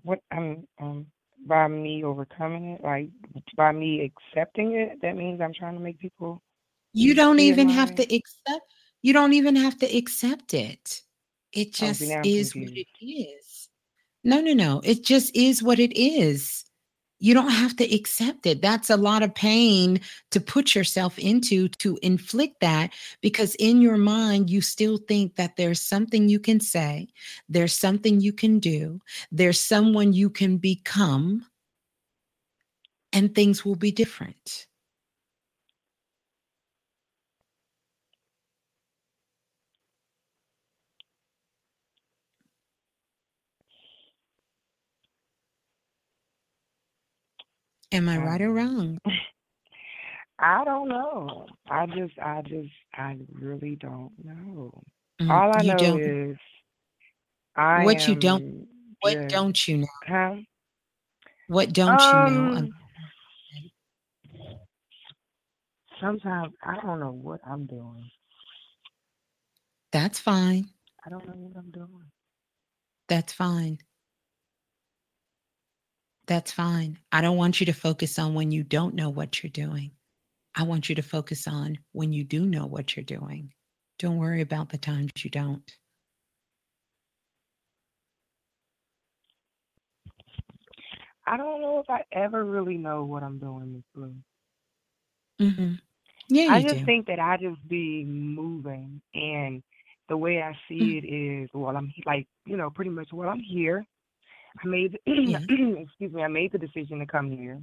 What 0.06 0.20
um 0.32 0.68
um 0.80 1.06
by 1.46 1.68
me 1.68 2.04
overcoming 2.04 2.72
it, 2.72 2.84
like 2.84 3.10
by 3.56 3.72
me 3.72 4.04
accepting 4.10 4.74
it, 4.74 5.02
that 5.02 5.16
means 5.16 5.42
I'm 5.42 5.54
trying 5.54 5.74
to 5.76 5.80
make 5.80 6.00
people 6.00 6.42
You 6.94 7.14
don't 7.14 7.40
even 7.40 7.68
have 7.70 7.94
to 7.96 8.02
accept, 8.14 8.66
you 9.02 9.14
don't 9.14 9.34
even 9.34 9.56
have 9.56 9.78
to 9.80 9.86
accept 9.98 10.54
it. 10.54 11.02
It 11.52 11.74
Oh, 11.82 11.86
just 11.88 12.02
I'm 12.12 12.24
is 12.24 12.56
what 12.56 12.72
it 12.76 12.88
is. 13.04 13.70
No, 14.24 14.42
no, 14.42 14.54
no. 14.54 14.82
It 14.84 15.04
just 15.04 15.36
is 15.36 15.62
what 15.62 15.80
it 15.80 15.98
is. 15.98 16.65
You 17.18 17.32
don't 17.32 17.50
have 17.50 17.74
to 17.76 17.94
accept 17.94 18.46
it. 18.46 18.60
That's 18.60 18.90
a 18.90 18.96
lot 18.96 19.22
of 19.22 19.34
pain 19.34 20.00
to 20.32 20.40
put 20.40 20.74
yourself 20.74 21.18
into 21.18 21.68
to 21.68 21.98
inflict 22.02 22.60
that 22.60 22.92
because 23.22 23.54
in 23.54 23.80
your 23.80 23.96
mind, 23.96 24.50
you 24.50 24.60
still 24.60 24.98
think 24.98 25.36
that 25.36 25.56
there's 25.56 25.80
something 25.80 26.28
you 26.28 26.38
can 26.38 26.60
say, 26.60 27.08
there's 27.48 27.72
something 27.72 28.20
you 28.20 28.32
can 28.32 28.58
do, 28.58 29.00
there's 29.32 29.58
someone 29.58 30.12
you 30.12 30.28
can 30.28 30.58
become, 30.58 31.46
and 33.12 33.34
things 33.34 33.64
will 33.64 33.76
be 33.76 33.90
different. 33.90 34.65
Am 47.92 48.08
I 48.08 48.18
right 48.18 48.40
or 48.40 48.52
Um, 48.52 48.54
wrong? 48.54 48.98
I 50.38 50.64
don't 50.64 50.88
know. 50.88 51.46
I 51.68 51.86
just 51.86 52.18
I 52.18 52.42
just 52.42 52.72
I 52.94 53.16
really 53.32 53.76
don't 53.76 54.12
know. 54.22 54.82
Mm, 55.20 55.44
All 55.44 55.52
I 55.52 55.62
you 55.62 55.74
know 55.74 55.74
don't 55.74 56.02
is 56.02 56.36
I 57.56 57.86
what 57.86 58.06
you 58.06 58.14
don't 58.16 58.42
what 59.00 59.28
just 59.28 59.28
don't 59.28 59.66
you 59.68 59.78
know? 59.78 59.86
huh? 60.06 60.36
What 61.48 61.72
don't 61.72 62.12
you 62.12 62.20
know? 62.20 62.50
Um 62.52 62.54
Um, 62.54 62.74
sometimes 66.00 66.54
I 66.62 66.76
don't 66.80 67.00
know 67.00 67.12
what 67.12 67.40
I'm 67.46 67.66
doing. 67.66 68.10
That's 69.92 70.18
fine. 70.18 70.70
I 71.04 71.08
don't 71.10 71.26
know 71.26 71.34
what 71.34 71.56
I'm 71.56 71.70
doing. 71.70 72.10
That's 73.08 73.32
fine. 73.32 73.78
That's 76.28 76.52
fine. 76.52 76.98
I 77.12 77.22
don't 77.22 77.38
want 77.38 77.60
you 77.60 77.66
to 77.66 77.74
focus 77.74 78.18
on 78.18 78.34
when 78.34 78.52
you 78.52 78.64
don't 78.64 78.94
know 78.96 79.10
what 79.10 79.42
you're 79.42 79.50
doing. 79.50 79.92
I 80.56 80.64
want 80.64 80.88
you 80.90 80.96
to 80.96 81.02
focus 81.02 81.48
on 81.48 81.78
when 81.92 82.12
you 82.12 82.24
do 82.24 82.46
know 82.46 82.66
what 82.66 82.96
you're 82.96 83.04
doing. 83.04 83.52
Don't 83.98 84.18
worry 84.18 84.42
about 84.42 84.70
the 84.70 84.78
times 84.78 85.12
you 85.24 85.30
don't. 85.30 85.70
I 91.26 91.36
don't 91.36 91.62
know 91.62 91.80
if 91.80 91.90
I 91.90 92.04
ever 92.12 92.44
really 92.44 92.78
know 92.78 93.04
what 93.04 93.22
I'm 93.22 93.38
doing, 93.38 93.74
Miss 93.74 93.84
Blue. 93.94 94.14
hmm 95.40 95.74
Yeah, 96.28 96.48
I 96.48 96.62
just 96.62 96.84
do. 96.84 96.86
think 96.86 97.06
that 97.08 97.20
I 97.20 97.38
just 97.38 97.66
be 97.68 98.04
moving, 98.06 99.02
and 99.14 99.62
the 100.08 100.16
way 100.16 100.42
I 100.42 100.52
see 100.68 100.82
Mm, 100.82 101.00
it 101.02 101.06
is, 101.06 101.50
well, 101.54 101.76
I'm 101.76 101.92
like, 102.06 102.28
you 102.46 102.56
know, 102.56 102.70
pretty 102.70 102.90
much, 102.90 103.10
well, 103.12 103.28
I'm 103.30 103.40
here. 103.40 103.86
I 104.62 104.66
made, 104.66 104.98
Yeah. 105.06 105.38
excuse 105.38 106.12
me, 106.12 106.22
I 106.22 106.28
made 106.28 106.52
the 106.52 106.58
decision 106.58 106.98
to 107.00 107.06
come 107.06 107.30
here, 107.30 107.60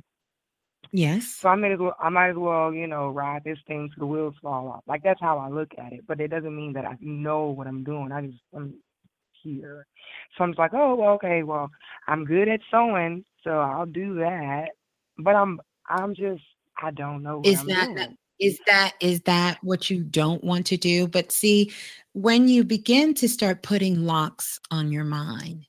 Yes. 0.92 1.40
so 1.42 1.50
I 1.50 1.56
might 1.56 1.72
as 1.72 1.80
well, 1.80 1.96
I 2.00 2.10
might 2.10 2.30
as 2.30 2.36
well, 2.38 2.74
you 2.74 2.88
know, 2.88 3.10
ride 3.10 3.44
this 3.44 3.58
thing 3.68 3.90
till 3.90 4.08
the 4.08 4.12
wheels 4.14 4.36
fall 4.42 4.68
off. 4.70 4.84
Like 4.88 5.04
that's 5.04 5.22
how 5.22 5.38
I 5.40 5.50
look 5.50 5.72
at 5.78 5.94
it, 5.94 6.02
but 6.08 6.20
it 6.20 6.30
doesn't 6.30 6.56
mean 6.56 6.74
that 6.74 6.86
I 6.86 6.98
know 7.00 7.48
what 7.48 7.68
I'm 7.68 7.84
doing. 7.84 8.12
I 8.12 8.22
just, 8.28 8.40
I'm 8.56 8.76
here, 9.42 9.86
so 10.38 10.44
I'm 10.44 10.52
just 10.52 10.60
like, 10.60 10.74
oh, 10.74 10.96
well, 10.96 11.12
okay, 11.14 11.44
well, 11.44 11.70
I'm 12.08 12.26
good 12.26 12.48
at 12.48 12.62
sewing, 12.72 13.26
so 13.44 13.52
I'll 13.52 13.86
do 13.86 14.16
that. 14.16 14.70
But 15.18 15.36
I'm, 15.36 15.60
I'm 15.90 16.16
just, 16.16 16.44
I 16.82 16.92
don't 16.92 17.24
know 17.24 17.40
what 17.40 17.50
Is 17.52 17.60
I'm 17.60 17.68
that 17.68 17.88
doing. 17.96 18.18
is 18.40 18.60
that 18.68 18.94
is 19.00 19.22
that 19.22 19.60
what 19.64 19.90
you 19.90 20.04
don't 20.04 20.44
want 20.44 20.66
to 20.68 20.78
do? 20.78 21.08
But 21.08 21.32
see, 21.32 21.72
when 22.14 22.48
you 22.48 22.64
begin 22.64 23.14
to 23.16 23.30
start 23.30 23.64
putting 23.64 24.06
locks 24.06 24.60
on 24.72 24.92
your 24.92 25.04
mind, 25.04 25.66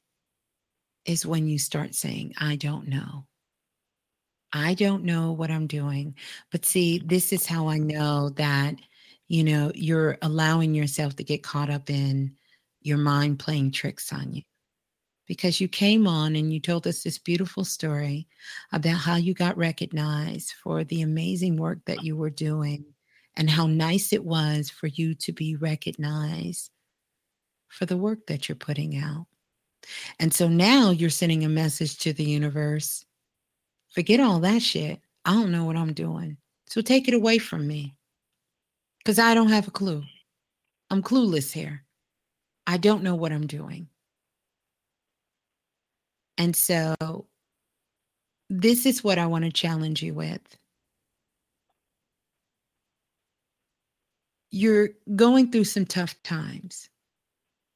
is 1.04 1.26
when 1.26 1.46
you 1.46 1.58
start 1.58 1.94
saying, 1.94 2.34
I 2.38 2.56
don't 2.56 2.88
know. 2.88 3.26
I 4.52 4.74
don't 4.74 5.04
know 5.04 5.32
what 5.32 5.50
I'm 5.50 5.66
doing. 5.66 6.14
But 6.52 6.64
see, 6.64 6.98
this 7.04 7.32
is 7.32 7.44
how 7.46 7.68
I 7.68 7.78
know 7.78 8.30
that, 8.30 8.76
you 9.26 9.42
know, 9.42 9.72
you're 9.74 10.16
allowing 10.22 10.74
yourself 10.74 11.16
to 11.16 11.24
get 11.24 11.42
caught 11.42 11.70
up 11.70 11.90
in 11.90 12.36
your 12.80 12.98
mind 12.98 13.38
playing 13.40 13.72
tricks 13.72 14.12
on 14.12 14.32
you. 14.32 14.42
Because 15.26 15.60
you 15.60 15.68
came 15.68 16.06
on 16.06 16.36
and 16.36 16.52
you 16.52 16.60
told 16.60 16.86
us 16.86 17.02
this 17.02 17.18
beautiful 17.18 17.64
story 17.64 18.28
about 18.72 18.98
how 18.98 19.16
you 19.16 19.32
got 19.34 19.56
recognized 19.56 20.52
for 20.62 20.84
the 20.84 21.00
amazing 21.02 21.56
work 21.56 21.78
that 21.86 22.04
you 22.04 22.14
were 22.16 22.30
doing 22.30 22.84
and 23.34 23.48
how 23.48 23.66
nice 23.66 24.12
it 24.12 24.22
was 24.22 24.70
for 24.70 24.86
you 24.86 25.14
to 25.14 25.32
be 25.32 25.56
recognized 25.56 26.70
for 27.68 27.86
the 27.86 27.96
work 27.96 28.26
that 28.28 28.48
you're 28.48 28.54
putting 28.54 28.98
out. 28.98 29.26
And 30.18 30.32
so 30.32 30.48
now 30.48 30.90
you're 30.90 31.10
sending 31.10 31.44
a 31.44 31.48
message 31.48 31.98
to 31.98 32.12
the 32.12 32.24
universe 32.24 33.04
forget 33.94 34.20
all 34.20 34.40
that 34.40 34.60
shit. 34.60 35.00
I 35.24 35.32
don't 35.32 35.52
know 35.52 35.64
what 35.64 35.76
I'm 35.76 35.92
doing. 35.92 36.36
So 36.66 36.80
take 36.80 37.08
it 37.08 37.14
away 37.14 37.38
from 37.38 37.66
me 37.66 37.94
because 38.98 39.18
I 39.18 39.34
don't 39.34 39.50
have 39.50 39.68
a 39.68 39.70
clue. 39.70 40.02
I'm 40.90 41.02
clueless 41.02 41.52
here. 41.52 41.84
I 42.66 42.76
don't 42.76 43.02
know 43.02 43.14
what 43.14 43.32
I'm 43.32 43.46
doing. 43.46 43.88
And 46.36 46.56
so 46.56 47.26
this 48.50 48.84
is 48.84 49.04
what 49.04 49.18
I 49.18 49.26
want 49.26 49.44
to 49.44 49.52
challenge 49.52 50.02
you 50.02 50.14
with. 50.14 50.42
You're 54.50 54.90
going 55.14 55.50
through 55.50 55.64
some 55.64 55.86
tough 55.86 56.20
times. 56.22 56.88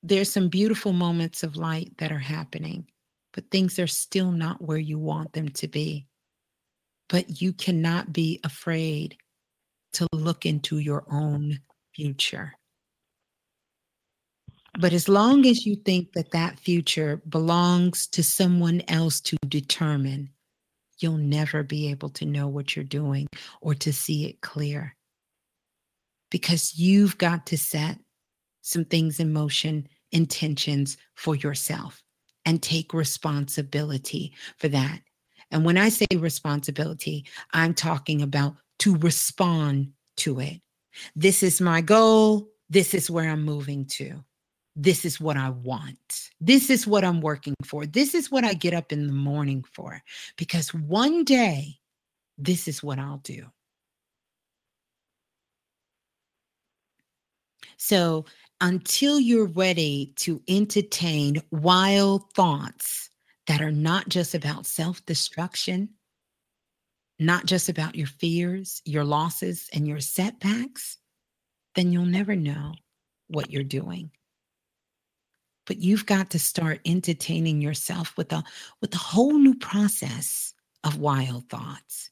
There's 0.02 0.32
some 0.32 0.48
beautiful 0.48 0.92
moments 0.92 1.42
of 1.42 1.56
light 1.56 1.92
that 1.98 2.12
are 2.12 2.18
happening, 2.18 2.86
but 3.32 3.50
things 3.50 3.78
are 3.78 3.86
still 3.86 4.30
not 4.30 4.62
where 4.62 4.78
you 4.78 4.98
want 4.98 5.32
them 5.32 5.48
to 5.50 5.68
be. 5.68 6.06
But 7.08 7.40
you 7.40 7.52
cannot 7.52 8.12
be 8.12 8.40
afraid 8.44 9.16
to 9.94 10.06
look 10.12 10.46
into 10.46 10.78
your 10.78 11.04
own 11.10 11.58
future. 11.94 12.52
But 14.78 14.92
as 14.92 15.08
long 15.08 15.46
as 15.46 15.66
you 15.66 15.74
think 15.74 16.12
that 16.12 16.30
that 16.30 16.60
future 16.60 17.20
belongs 17.28 18.06
to 18.08 18.22
someone 18.22 18.82
else 18.86 19.20
to 19.22 19.36
determine, 19.48 20.30
you'll 21.00 21.16
never 21.16 21.62
be 21.62 21.90
able 21.90 22.10
to 22.10 22.24
know 22.24 22.46
what 22.46 22.76
you're 22.76 22.84
doing 22.84 23.26
or 23.60 23.74
to 23.74 23.92
see 23.92 24.26
it 24.26 24.40
clear. 24.40 24.94
Because 26.30 26.78
you've 26.78 27.18
got 27.18 27.46
to 27.46 27.58
set 27.58 27.98
some 28.62 28.84
things 28.84 29.20
in 29.20 29.32
motion, 29.32 29.88
intentions 30.12 30.96
for 31.14 31.36
yourself, 31.36 32.02
and 32.44 32.62
take 32.62 32.94
responsibility 32.94 34.32
for 34.56 34.68
that. 34.68 35.00
And 35.50 35.64
when 35.64 35.78
I 35.78 35.88
say 35.88 36.06
responsibility, 36.16 37.24
I'm 37.52 37.74
talking 37.74 38.22
about 38.22 38.56
to 38.80 38.96
respond 38.96 39.92
to 40.18 40.40
it. 40.40 40.60
This 41.16 41.42
is 41.42 41.60
my 41.60 41.80
goal. 41.80 42.48
This 42.70 42.94
is 42.94 43.10
where 43.10 43.30
I'm 43.30 43.44
moving 43.44 43.86
to. 43.86 44.22
This 44.76 45.04
is 45.04 45.20
what 45.20 45.36
I 45.36 45.50
want. 45.50 46.30
This 46.40 46.70
is 46.70 46.86
what 46.86 47.04
I'm 47.04 47.20
working 47.20 47.54
for. 47.64 47.86
This 47.86 48.14
is 48.14 48.30
what 48.30 48.44
I 48.44 48.54
get 48.54 48.74
up 48.74 48.92
in 48.92 49.06
the 49.06 49.12
morning 49.12 49.64
for. 49.72 50.00
Because 50.36 50.72
one 50.72 51.24
day, 51.24 51.78
this 52.36 52.68
is 52.68 52.82
what 52.82 52.98
I'll 52.98 53.18
do. 53.18 53.46
So 57.76 58.26
until 58.60 59.20
you're 59.20 59.46
ready 59.46 60.12
to 60.16 60.42
entertain 60.48 61.42
wild 61.50 62.32
thoughts 62.34 63.10
that 63.46 63.62
are 63.62 63.72
not 63.72 64.08
just 64.08 64.34
about 64.34 64.66
self 64.66 65.04
destruction, 65.06 65.90
not 67.18 67.46
just 67.46 67.68
about 67.68 67.94
your 67.94 68.06
fears, 68.06 68.82
your 68.84 69.04
losses, 69.04 69.68
and 69.72 69.86
your 69.86 70.00
setbacks, 70.00 70.98
then 71.74 71.92
you'll 71.92 72.04
never 72.04 72.36
know 72.36 72.74
what 73.28 73.50
you're 73.50 73.62
doing. 73.62 74.10
But 75.66 75.78
you've 75.78 76.06
got 76.06 76.30
to 76.30 76.38
start 76.38 76.80
entertaining 76.84 77.60
yourself 77.60 78.16
with 78.16 78.32
a 78.32 78.42
with 78.80 78.94
a 78.94 78.98
whole 78.98 79.38
new 79.38 79.54
process 79.54 80.54
of 80.84 80.98
wild 80.98 81.48
thoughts. 81.48 82.10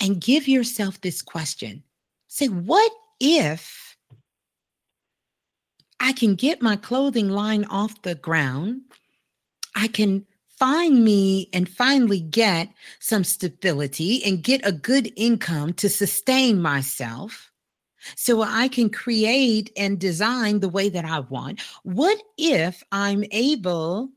And 0.00 0.20
give 0.20 0.48
yourself 0.48 1.00
this 1.00 1.22
question. 1.22 1.84
Say, 2.26 2.48
what 2.48 2.90
if 3.20 3.93
I 6.00 6.12
can 6.12 6.34
get 6.34 6.62
my 6.62 6.76
clothing 6.76 7.30
line 7.30 7.64
off 7.66 8.02
the 8.02 8.14
ground. 8.14 8.82
I 9.74 9.88
can 9.88 10.26
find 10.58 11.04
me 11.04 11.48
and 11.52 11.68
finally 11.68 12.20
get 12.20 12.68
some 13.00 13.24
stability 13.24 14.22
and 14.24 14.42
get 14.42 14.66
a 14.66 14.72
good 14.72 15.12
income 15.16 15.72
to 15.74 15.88
sustain 15.88 16.60
myself 16.60 17.50
so 18.16 18.42
I 18.42 18.68
can 18.68 18.90
create 18.90 19.70
and 19.76 19.98
design 19.98 20.60
the 20.60 20.68
way 20.68 20.88
that 20.90 21.04
I 21.04 21.20
want. 21.20 21.60
What 21.82 22.22
if 22.36 22.82
I'm 22.92 23.24
able 23.30 24.10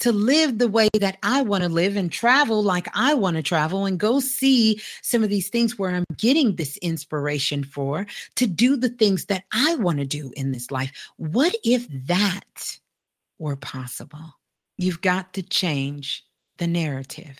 to 0.00 0.12
live 0.12 0.58
the 0.58 0.68
way 0.68 0.88
that 1.00 1.18
I 1.22 1.42
want 1.42 1.62
to 1.62 1.68
live 1.68 1.96
and 1.96 2.10
travel 2.10 2.62
like 2.62 2.88
I 2.94 3.14
want 3.14 3.36
to 3.36 3.42
travel 3.42 3.86
and 3.86 3.98
go 3.98 4.20
see 4.20 4.80
some 5.02 5.22
of 5.22 5.30
these 5.30 5.48
things 5.48 5.78
where 5.78 5.90
I'm 5.90 6.04
getting 6.16 6.56
this 6.56 6.76
inspiration 6.78 7.64
for 7.64 8.06
to 8.36 8.46
do 8.46 8.76
the 8.76 8.88
things 8.88 9.26
that 9.26 9.44
I 9.52 9.76
want 9.76 9.98
to 9.98 10.04
do 10.04 10.32
in 10.36 10.52
this 10.52 10.70
life? 10.70 10.92
What 11.16 11.54
if 11.64 11.86
that 12.06 12.78
were 13.38 13.56
possible? 13.56 14.34
You've 14.76 15.00
got 15.00 15.32
to 15.34 15.42
change 15.42 16.24
the 16.58 16.66
narrative. 16.66 17.38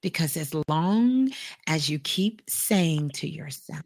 Because 0.00 0.36
as 0.36 0.54
long 0.68 1.30
as 1.66 1.88
you 1.88 1.98
keep 1.98 2.42
saying 2.48 3.10
to 3.14 3.28
yourself, 3.28 3.82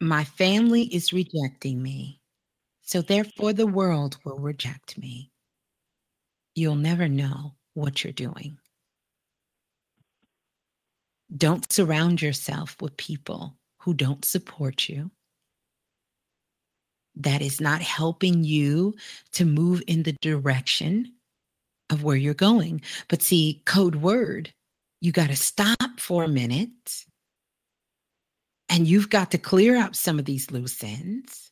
my 0.00 0.24
family 0.24 0.82
is 0.94 1.12
rejecting 1.12 1.82
me, 1.82 2.20
so 2.86 3.02
therefore 3.02 3.52
the 3.52 3.66
world 3.66 4.16
will 4.24 4.38
reject 4.38 4.96
me, 4.96 5.30
you'll 6.54 6.76
never 6.76 7.08
know 7.08 7.54
what 7.74 8.02
you're 8.02 8.12
doing. 8.12 8.56
Don't 11.36 11.70
surround 11.70 12.22
yourself 12.22 12.80
with 12.80 12.96
people 12.96 13.56
who 13.80 13.92
don't 13.92 14.24
support 14.24 14.88
you 14.88 15.10
that 17.16 17.42
is 17.42 17.60
not 17.60 17.82
helping 17.82 18.44
you 18.44 18.94
to 19.32 19.44
move 19.44 19.82
in 19.88 20.04
the 20.04 20.16
direction 20.20 21.12
of 21.90 22.04
where 22.04 22.16
you're 22.16 22.34
going. 22.34 22.80
But 23.08 23.20
see, 23.22 23.62
code 23.66 23.96
word, 23.96 24.52
you 25.00 25.10
got 25.10 25.30
to 25.30 25.36
stop 25.36 25.98
for 25.98 26.22
a 26.22 26.28
minute 26.28 27.04
and 28.68 28.86
you've 28.86 29.10
got 29.10 29.32
to 29.32 29.38
clear 29.38 29.76
up 29.76 29.96
some 29.96 30.20
of 30.20 30.24
these 30.24 30.52
loose 30.52 30.84
ends. 30.84 31.45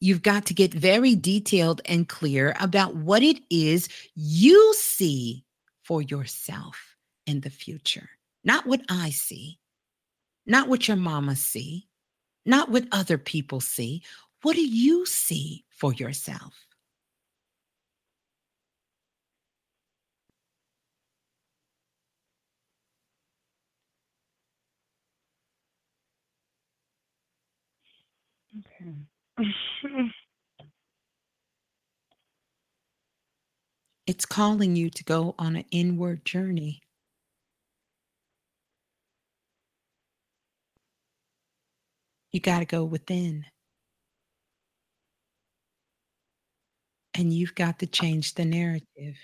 You've 0.00 0.22
got 0.22 0.46
to 0.46 0.54
get 0.54 0.72
very 0.72 1.16
detailed 1.16 1.80
and 1.84 2.08
clear 2.08 2.54
about 2.60 2.94
what 2.94 3.22
it 3.22 3.40
is 3.50 3.88
you 4.14 4.74
see 4.74 5.44
for 5.82 6.02
yourself 6.02 6.96
in 7.26 7.40
the 7.40 7.50
future, 7.50 8.08
not 8.44 8.66
what 8.66 8.82
I 8.88 9.10
see, 9.10 9.58
not 10.46 10.68
what 10.68 10.86
your 10.86 10.96
mama 10.96 11.34
see, 11.34 11.88
not 12.46 12.70
what 12.70 12.86
other 12.92 13.18
people 13.18 13.60
see. 13.60 14.02
What 14.42 14.54
do 14.54 14.64
you 14.64 15.04
see 15.04 15.64
for 15.70 15.92
yourself? 15.92 16.67
It's 34.06 34.26
calling 34.26 34.74
you 34.74 34.90
to 34.90 35.04
go 35.04 35.34
on 35.38 35.56
an 35.56 35.64
inward 35.70 36.24
journey. 36.24 36.80
You 42.32 42.40
got 42.40 42.60
to 42.60 42.64
go 42.64 42.84
within. 42.84 43.44
And 47.14 47.32
you've 47.32 47.54
got 47.54 47.78
to 47.80 47.86
change 47.86 48.34
the 48.34 48.44
narrative. 48.44 49.16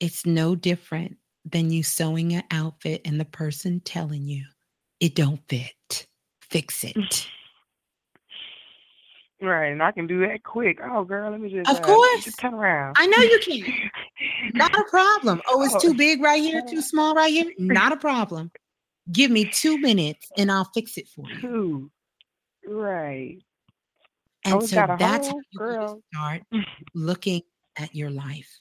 It's 0.00 0.26
no 0.26 0.54
different 0.54 1.16
than 1.44 1.70
you 1.70 1.82
sewing 1.82 2.34
an 2.34 2.44
outfit 2.50 3.02
and 3.04 3.18
the 3.18 3.24
person 3.24 3.80
telling 3.80 4.24
you 4.24 4.44
it 5.00 5.14
don't 5.14 5.40
fit. 5.48 6.06
Fix 6.42 6.84
it. 6.84 7.28
Right, 9.40 9.66
and 9.70 9.82
I 9.82 9.92
can 9.92 10.08
do 10.08 10.20
that 10.26 10.42
quick. 10.42 10.80
Oh, 10.82 11.04
girl, 11.04 11.30
let 11.30 11.40
me 11.40 11.48
just 11.48 11.70
Of 11.70 11.76
uh, 11.78 11.82
course. 11.82 12.24
just 12.24 12.38
turn 12.38 12.54
around. 12.54 12.96
I 12.98 13.06
know 13.06 13.18
you 13.18 13.38
can. 13.40 13.90
Not 14.54 14.74
a 14.74 14.84
problem. 14.90 15.40
Oh, 15.46 15.62
it's 15.62 15.74
Oh. 15.76 15.78
too 15.78 15.94
big 15.96 16.20
right 16.20 16.42
here, 16.42 16.60
too 16.68 16.82
small 16.82 17.14
right 17.14 17.32
here. 17.32 17.52
Not 17.58 17.92
a 17.92 17.96
problem. 17.96 18.50
Give 19.12 19.30
me 19.30 19.44
two 19.44 19.78
minutes 19.78 20.28
and 20.36 20.50
I'll 20.50 20.68
fix 20.74 20.98
it 20.98 21.06
for 21.08 21.24
you. 21.30 21.40
Two. 21.40 21.90
Right. 22.66 23.38
And 24.44 24.54
oh, 24.54 24.60
so 24.60 24.74
that's 24.98 25.28
how 25.28 25.34
you 25.52 25.58
girl. 25.58 26.02
start 26.12 26.42
looking 26.94 27.42
at 27.76 27.94
your 27.94 28.10
life. 28.10 28.60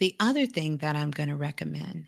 The 0.00 0.16
other 0.18 0.46
thing 0.46 0.78
that 0.78 0.96
I'm 0.96 1.10
going 1.10 1.28
to 1.28 1.36
recommend, 1.36 2.06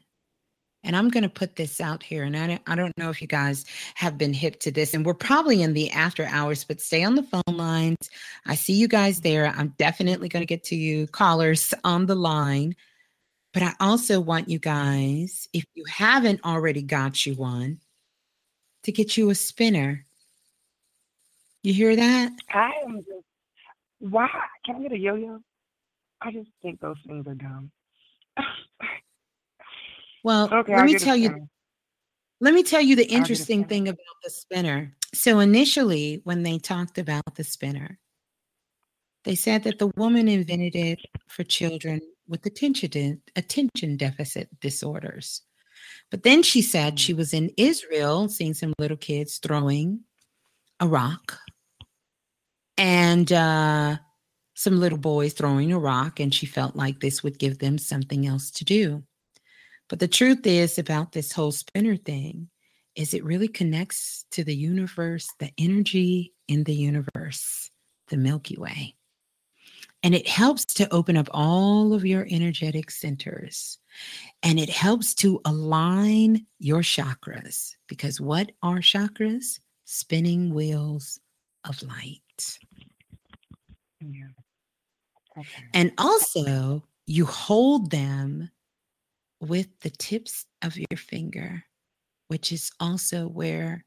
and 0.84 0.96
I'm 0.96 1.08
going 1.08 1.22
to 1.22 1.28
put 1.28 1.56
this 1.56 1.80
out 1.80 2.02
here, 2.02 2.24
and 2.24 2.36
I 2.36 2.46
don't, 2.46 2.62
I 2.66 2.74
don't 2.74 2.96
know 2.98 3.10
if 3.10 3.20
you 3.20 3.28
guys 3.28 3.64
have 3.94 4.18
been 4.18 4.32
hip 4.32 4.60
to 4.60 4.70
this, 4.70 4.94
and 4.94 5.04
we're 5.04 5.14
probably 5.14 5.62
in 5.62 5.74
the 5.74 5.90
after 5.90 6.24
hours, 6.26 6.64
but 6.64 6.80
stay 6.80 7.04
on 7.04 7.14
the 7.14 7.22
phone 7.22 7.56
lines. 7.56 8.10
I 8.46 8.54
see 8.54 8.74
you 8.74 8.88
guys 8.88 9.20
there. 9.20 9.46
I'm 9.56 9.74
definitely 9.78 10.28
going 10.28 10.42
to 10.42 10.46
get 10.46 10.64
to 10.64 10.76
you 10.76 11.06
callers 11.08 11.72
on 11.84 12.06
the 12.06 12.16
line. 12.16 12.74
But 13.52 13.62
I 13.62 13.74
also 13.80 14.18
want 14.18 14.48
you 14.48 14.58
guys, 14.58 15.48
if 15.52 15.64
you 15.74 15.84
haven't 15.84 16.40
already 16.44 16.82
got 16.82 17.26
you 17.26 17.34
one, 17.34 17.80
to 18.84 18.92
get 18.92 19.16
you 19.16 19.30
a 19.30 19.34
spinner. 19.34 20.04
You 21.62 21.72
hear 21.74 21.94
that? 21.94 22.32
I 22.52 22.72
am 22.84 22.96
just 22.96 23.22
why 24.02 24.28
can 24.66 24.76
I 24.76 24.82
get 24.82 24.92
a 24.92 24.98
yo-yo? 24.98 25.38
I 26.20 26.32
just 26.32 26.50
think 26.60 26.80
those 26.80 26.96
things 27.06 27.24
are 27.28 27.34
dumb. 27.34 27.70
Well, 30.22 30.52
Okay, 30.52 30.72
let 30.72 30.80
I'll 30.80 30.86
me 30.86 30.98
tell 30.98 31.16
you 31.16 31.48
let 32.40 32.54
me 32.54 32.62
tell 32.62 32.80
you 32.80 32.96
the 32.96 33.02
I'll 33.02 33.08
get 33.08 33.14
a 33.14 33.18
interesting 33.18 33.64
thing 33.64 33.88
about 33.88 34.16
the 34.24 34.30
spinner. 34.30 34.96
So 35.14 35.40
initially 35.40 36.20
when 36.24 36.42
they 36.42 36.58
talked 36.58 36.98
about 36.98 37.34
the 37.36 37.44
spinner, 37.44 37.98
they 39.24 39.34
said 39.34 39.62
that 39.64 39.78
the 39.78 39.92
woman 39.96 40.28
invented 40.28 40.74
it 40.74 40.98
for 41.28 41.44
children 41.44 42.00
with 42.26 42.44
attention 42.46 43.22
attention 43.36 43.96
deficit 43.96 44.48
disorders. 44.60 45.42
But 46.10 46.22
then 46.22 46.42
she 46.42 46.62
said 46.62 46.98
she 46.98 47.14
was 47.14 47.32
in 47.32 47.50
Israel 47.56 48.28
seeing 48.28 48.54
some 48.54 48.74
little 48.78 48.96
kids 48.96 49.38
throwing 49.38 50.00
a 50.80 50.88
rock 50.88 51.38
and 52.76 53.32
uh, 53.32 53.96
some 54.54 54.80
little 54.80 54.98
boys 54.98 55.32
throwing 55.32 55.72
a 55.72 55.78
rock, 55.78 56.20
and 56.20 56.34
she 56.34 56.46
felt 56.46 56.76
like 56.76 57.00
this 57.00 57.22
would 57.22 57.38
give 57.38 57.58
them 57.58 57.78
something 57.78 58.26
else 58.26 58.50
to 58.50 58.64
do. 58.64 59.02
But 59.92 59.98
the 59.98 60.08
truth 60.08 60.46
is 60.46 60.78
about 60.78 61.12
this 61.12 61.32
whole 61.32 61.52
spinner 61.52 61.96
thing 61.96 62.48
is 62.94 63.12
it 63.12 63.22
really 63.26 63.46
connects 63.46 64.24
to 64.30 64.42
the 64.42 64.56
universe, 64.56 65.28
the 65.38 65.50
energy 65.58 66.32
in 66.48 66.64
the 66.64 66.74
universe, 66.74 67.68
the 68.08 68.16
Milky 68.16 68.56
Way. 68.56 68.94
And 70.02 70.14
it 70.14 70.26
helps 70.26 70.64
to 70.76 70.90
open 70.94 71.18
up 71.18 71.28
all 71.30 71.92
of 71.92 72.06
your 72.06 72.26
energetic 72.30 72.90
centers. 72.90 73.76
And 74.42 74.58
it 74.58 74.70
helps 74.70 75.14
to 75.16 75.42
align 75.44 76.46
your 76.58 76.80
chakras 76.80 77.74
because 77.86 78.18
what 78.18 78.50
are 78.62 78.78
chakras? 78.78 79.60
Spinning 79.84 80.54
wheels 80.54 81.20
of 81.68 81.82
light. 81.82 82.58
Yeah. 84.00 84.28
Okay. 85.36 85.64
And 85.74 85.92
also, 85.98 86.82
you 87.04 87.26
hold 87.26 87.90
them 87.90 88.48
with 89.42 89.66
the 89.80 89.90
tips 89.90 90.46
of 90.62 90.76
your 90.76 90.96
finger, 90.96 91.64
which 92.28 92.52
is 92.52 92.70
also 92.80 93.26
where 93.26 93.84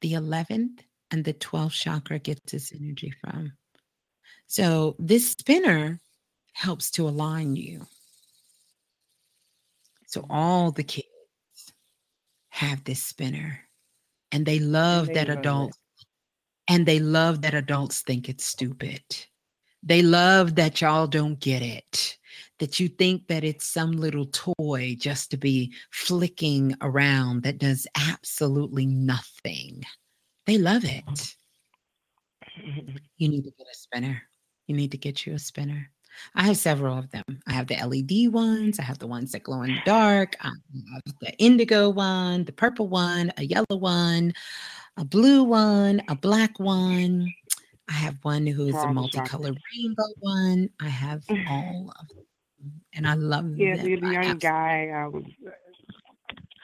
the 0.00 0.14
11th 0.14 0.80
and 1.10 1.24
the 1.24 1.34
12th 1.34 1.72
chakra 1.72 2.18
gets 2.18 2.52
its 2.52 2.72
energy 2.72 3.12
from. 3.20 3.52
So, 4.46 4.96
this 4.98 5.30
spinner 5.30 6.00
helps 6.52 6.90
to 6.92 7.08
align 7.08 7.56
you. 7.56 7.86
So, 10.06 10.26
all 10.28 10.72
the 10.72 10.82
kids 10.82 11.06
have 12.50 12.82
this 12.84 13.02
spinner 13.02 13.60
and 14.32 14.44
they 14.44 14.58
love 14.58 15.06
they 15.06 15.14
that 15.14 15.28
love 15.28 15.36
it. 15.36 15.40
adults 15.40 15.78
and 16.68 16.86
they 16.86 16.98
love 16.98 17.42
that 17.42 17.54
adults 17.54 18.02
think 18.02 18.28
it's 18.28 18.44
stupid. 18.44 19.02
They 19.82 20.02
love 20.02 20.56
that 20.56 20.80
y'all 20.80 21.06
don't 21.06 21.40
get 21.40 21.62
it, 21.62 22.18
that 22.60 22.78
you 22.78 22.88
think 22.88 23.26
that 23.26 23.42
it's 23.42 23.66
some 23.66 23.92
little 23.92 24.26
toy 24.26 24.94
just 24.98 25.30
to 25.30 25.36
be 25.36 25.72
flicking 25.90 26.76
around 26.82 27.42
that 27.42 27.58
does 27.58 27.86
absolutely 28.10 28.86
nothing. 28.86 29.82
They 30.46 30.58
love 30.58 30.84
it. 30.84 31.04
You 33.16 33.28
need 33.28 33.44
to 33.44 33.50
get 33.50 33.66
a 33.70 33.76
spinner. 33.76 34.22
You 34.66 34.74
need 34.74 34.90
to 34.92 34.98
get 34.98 35.26
you 35.26 35.34
a 35.34 35.38
spinner. 35.38 35.90
I 36.34 36.44
have 36.44 36.56
several 36.56 36.98
of 36.98 37.10
them. 37.10 37.24
I 37.46 37.52
have 37.52 37.66
the 37.66 37.76
LED 37.76 38.32
ones, 38.32 38.78
I 38.78 38.82
have 38.82 38.98
the 38.98 39.06
ones 39.06 39.32
that 39.32 39.42
glow 39.42 39.62
in 39.62 39.74
the 39.74 39.82
dark, 39.84 40.36
I 40.40 40.48
have 40.48 41.02
the 41.20 41.32
indigo 41.38 41.90
one, 41.90 42.44
the 42.44 42.52
purple 42.52 42.88
one, 42.88 43.32
a 43.36 43.44
yellow 43.44 43.76
one, 43.76 44.32
a 44.96 45.04
blue 45.04 45.44
one, 45.44 46.02
a 46.08 46.16
black 46.16 46.58
one. 46.58 47.32
I 47.88 47.92
have 47.92 48.16
one 48.22 48.46
who 48.46 48.68
is 48.68 48.74
a 48.74 48.92
multicolored 48.92 49.58
rainbow 49.74 50.08
one. 50.20 50.70
I 50.80 50.88
have 50.88 51.22
all 51.48 51.92
of 52.00 52.08
them, 52.08 52.24
and 52.94 53.06
I 53.06 53.14
love 53.14 53.44
Yeah, 53.56 53.76
them. 53.76 53.82
the, 53.82 53.96
the 53.96 54.08
young 54.08 54.38
guy, 54.38 54.88
I 54.94 55.06
was 55.06 55.24
uh, 55.46 55.50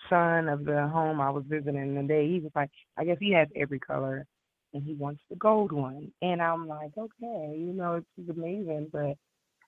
son 0.08 0.48
of 0.48 0.64
the 0.64 0.88
home 0.88 1.20
I 1.20 1.30
was 1.30 1.44
visiting 1.48 1.94
the 1.94 2.02
day. 2.02 2.28
He 2.28 2.40
was 2.40 2.52
like, 2.54 2.70
I 2.96 3.04
guess 3.04 3.18
he 3.20 3.32
has 3.32 3.48
every 3.56 3.78
color, 3.78 4.24
and 4.72 4.82
he 4.82 4.94
wants 4.94 5.20
the 5.30 5.36
gold 5.36 5.72
one. 5.72 6.12
And 6.22 6.40
I'm 6.42 6.68
like, 6.68 6.92
okay, 6.96 7.56
you 7.58 7.72
know, 7.72 7.94
it's, 7.94 8.06
it's 8.18 8.30
amazing. 8.30 8.88
But 8.92 9.16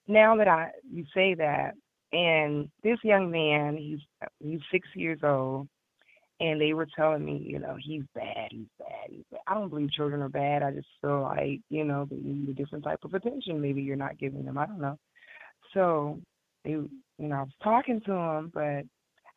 now 0.07 0.37
that 0.37 0.49
I 0.49 0.71
you 0.91 1.05
say 1.15 1.35
that, 1.35 1.75
and 2.13 2.69
this 2.83 2.99
young 3.03 3.31
man, 3.31 3.77
he's 3.77 4.01
he's 4.41 4.61
six 4.71 4.89
years 4.95 5.21
old, 5.23 5.69
and 6.41 6.61
they 6.61 6.73
were 6.73 6.87
telling 6.97 7.25
me, 7.25 7.45
you 7.47 7.59
know, 7.59 7.77
he's 7.83 8.05
bad, 8.15 8.49
he's 8.51 8.69
bad, 8.79 9.11
he's 9.11 9.25
bad. 9.31 9.41
I 9.47 9.55
don't 9.55 9.69
believe 9.71 9.91
children 9.93 10.23
are 10.23 10.29
bad. 10.29 10.63
I 10.63 10.71
just 10.73 10.89
feel 11.01 11.23
like, 11.23 11.61
you 11.69 11.85
know, 11.85 12.07
they 12.09 12.17
need 12.17 12.49
a 12.49 12.55
different 12.55 12.85
type 12.85 13.01
of 13.05 13.15
attention. 13.15 13.61
Maybe 13.61 13.83
you're 13.83 13.97
not 13.97 14.19
giving 14.19 14.45
them. 14.45 14.57
I 14.59 14.67
don't 14.67 14.81
know. 14.81 14.99
So 15.75 16.21
they, 16.65 16.71
you 16.71 16.91
know, 17.19 17.37
I 17.37 17.43
was 17.43 17.53
talking 17.63 18.01
to 18.07 18.13
him, 18.13 18.51
but 18.53 18.85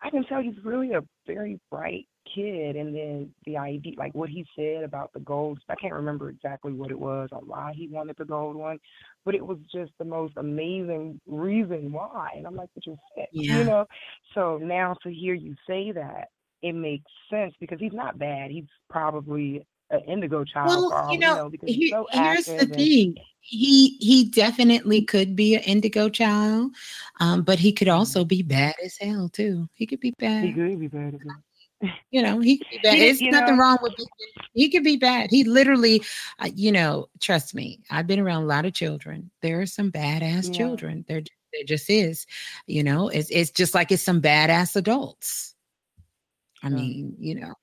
I 0.04 0.10
can 0.10 0.24
tell 0.26 0.42
he's 0.42 0.54
really 0.64 0.94
a 0.94 1.02
very 1.28 1.60
bright 1.70 2.08
kid. 2.34 2.76
And 2.76 2.96
then 2.96 3.34
the 3.46 3.58
idea, 3.58 3.94
like 3.98 4.14
what 4.16 4.30
he 4.30 4.46
said 4.56 4.84
about 4.84 5.12
the 5.14 5.20
gold, 5.20 5.60
I 5.70 5.76
can't 5.76 5.94
remember 5.94 6.30
exactly 6.30 6.74
what 6.74 6.92
it 6.92 7.00
was 7.00 7.30
or 7.32 7.42
why 7.42 7.74
he 7.76 7.88
wanted 7.88 8.16
the 8.18 8.26
gold 8.26 8.56
one, 8.56 8.80
but 9.26 9.36
it 9.36 9.46
was 9.46 9.58
just 9.72 9.92
the 10.00 10.06
most 10.06 10.34
amazing 10.38 11.20
reason 11.28 11.92
why. 11.92 12.32
And 12.36 12.48
I'm 12.48 12.56
like, 12.56 12.70
but 12.74 12.86
you're 12.86 12.98
sick, 13.16 13.30
Yeah. 13.32 13.58
you 13.58 13.64
know? 13.64 13.86
So 14.34 14.58
now 14.58 14.96
to 15.04 15.12
hear 15.12 15.34
you 15.34 15.56
say 15.68 15.92
that, 15.92 16.30
it 16.62 16.74
makes 16.74 17.10
sense 17.30 17.54
because 17.60 17.80
he's 17.80 17.94
not 17.94 18.20
bad. 18.20 18.52
He's 18.52 18.66
probably 18.90 19.66
an 19.92 20.02
indigo 20.08 20.44
child, 20.44 20.72
for 20.72 20.90
Well, 20.90 20.94
all 20.94 21.14
you 21.14 21.20
know, 21.20 21.36
know, 21.36 21.50
because 21.50 21.70
he's 21.70 21.90
so 21.92 22.08
here's 22.12 22.46
the 22.46 22.60
and 22.60 22.74
thing. 22.76 23.16
He 23.42 23.98
he 24.00 24.26
definitely 24.30 25.02
could 25.04 25.36
be 25.36 25.56
an 25.56 25.62
indigo 25.64 26.10
child, 26.10 26.74
um, 27.20 27.42
but 27.44 27.60
he 27.60 27.72
could 27.74 27.88
also 27.90 28.24
be 28.24 28.42
bad 28.44 28.76
as 28.84 28.98
hell 28.98 29.30
too. 29.30 29.68
He 29.74 29.86
could 29.86 30.00
be 30.00 30.12
bad. 30.20 30.46
he 30.46 30.54
could 30.54 30.80
be 30.80 30.88
bad. 30.88 31.16
as 31.16 31.22
well. 31.26 31.92
You 32.12 32.22
know, 32.22 32.40
he 32.40 32.58
could 32.60 32.68
be 32.70 32.80
bad. 32.84 32.94
He- 32.94 33.00
There's 33.00 33.22
nothing 33.22 33.58
know- 33.58 33.64
wrong 33.64 33.78
with 33.82 33.94
it. 33.98 34.08
He 34.54 34.70
could 34.70 34.84
be 34.84 34.98
bad. 34.98 35.32
He 35.32 35.44
literally, 35.44 36.04
uh, 36.38 36.50
you 36.54 36.72
know, 36.72 37.10
trust 37.20 37.56
me. 37.56 37.80
I've 37.90 38.06
been 38.06 38.20
around 38.20 38.44
a 38.44 38.46
lot 38.46 38.66
of 38.66 38.74
children. 38.74 39.32
There 39.42 39.60
are 39.62 39.66
some 39.66 39.92
badass 39.92 40.46
Yeah. 40.48 40.58
children. 40.58 41.04
There, 41.08 41.24
there 41.52 41.64
just 41.66 41.90
is. 41.90 42.28
You 42.68 42.84
know, 42.84 43.10
it's 43.10 43.30
it's 43.32 43.50
just 43.50 43.74
like 43.74 43.92
it's 43.92 44.04
some 44.04 44.22
badass 44.22 44.76
adults. 44.76 45.56
I 46.62 46.70
mean, 46.70 47.16
you 47.20 47.34
know, 47.42 47.56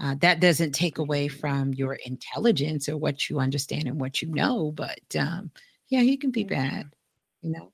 uh, 0.00 0.14
that 0.20 0.40
doesn't 0.40 0.72
take 0.72 0.98
away 0.98 1.28
from 1.28 1.72
your 1.74 1.94
intelligence 2.04 2.88
or 2.88 2.96
what 2.96 3.30
you 3.30 3.38
understand 3.38 3.88
and 3.88 4.00
what 4.00 4.20
you 4.20 4.28
know. 4.28 4.72
But 4.72 5.00
um, 5.18 5.50
yeah, 5.88 6.00
he 6.02 6.16
can 6.16 6.30
be 6.30 6.44
bad. 6.44 6.90
You 7.42 7.52
know. 7.52 7.72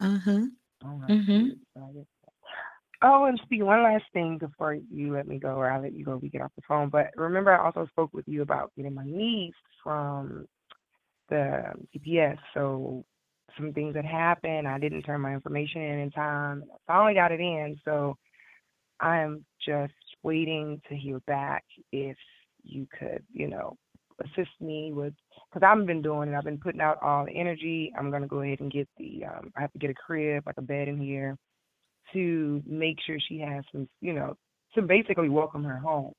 Uh 0.00 0.18
huh. 0.18 0.46
Right. 0.82 1.10
Mm-hmm. 1.10 2.00
Oh, 3.00 3.24
and 3.26 3.40
speak 3.44 3.62
one 3.62 3.82
last 3.82 4.04
thing 4.12 4.38
before 4.38 4.74
you 4.74 5.12
let 5.12 5.28
me 5.28 5.38
go, 5.38 5.50
or 5.50 5.70
I 5.70 5.78
let 5.78 5.92
you 5.92 6.04
go. 6.04 6.16
We 6.16 6.30
get 6.30 6.42
off 6.42 6.52
the 6.56 6.62
phone. 6.66 6.88
But 6.88 7.10
remember, 7.16 7.52
I 7.52 7.64
also 7.64 7.86
spoke 7.86 8.12
with 8.12 8.26
you 8.26 8.42
about 8.42 8.72
getting 8.76 8.94
my 8.94 9.04
niece 9.04 9.54
from 9.84 10.46
the 11.28 11.64
CPS. 11.94 12.38
So 12.54 13.04
some 13.56 13.72
things 13.72 13.94
that 13.94 14.04
happened. 14.04 14.66
I 14.66 14.78
didn't 14.78 15.02
turn 15.02 15.20
my 15.20 15.32
information 15.32 15.82
in 15.82 15.98
in 16.00 16.10
time. 16.10 16.64
I 16.72 16.76
finally 16.86 17.14
got 17.14 17.32
it 17.32 17.40
in. 17.40 17.78
So 17.84 18.16
I 19.00 19.18
am 19.18 19.44
just 19.64 19.92
waiting 20.22 20.80
to 20.88 20.96
hear 20.96 21.20
back 21.20 21.64
if 21.92 22.16
you 22.62 22.86
could, 22.98 23.24
you 23.32 23.48
know, 23.48 23.76
assist 24.20 24.50
me 24.60 24.92
with 24.92 25.14
because 25.52 25.66
I've 25.66 25.86
been 25.86 26.02
doing 26.02 26.30
it. 26.30 26.36
I've 26.36 26.44
been 26.44 26.58
putting 26.58 26.80
out 26.80 27.02
all 27.02 27.24
the 27.24 27.32
energy. 27.32 27.92
I'm 27.98 28.10
gonna 28.10 28.26
go 28.26 28.42
ahead 28.42 28.60
and 28.60 28.70
get 28.72 28.88
the. 28.98 29.24
Um, 29.24 29.52
I 29.56 29.60
have 29.60 29.72
to 29.72 29.78
get 29.78 29.90
a 29.90 29.94
crib, 29.94 30.44
like 30.46 30.58
a 30.58 30.62
bed 30.62 30.88
in 30.88 31.00
here, 31.00 31.36
to 32.12 32.62
make 32.66 32.96
sure 33.06 33.18
she 33.20 33.38
has 33.38 33.64
some, 33.72 33.88
you 34.00 34.12
know, 34.12 34.36
to 34.74 34.82
basically 34.82 35.28
welcome 35.28 35.64
her 35.64 35.78
home. 35.78 36.12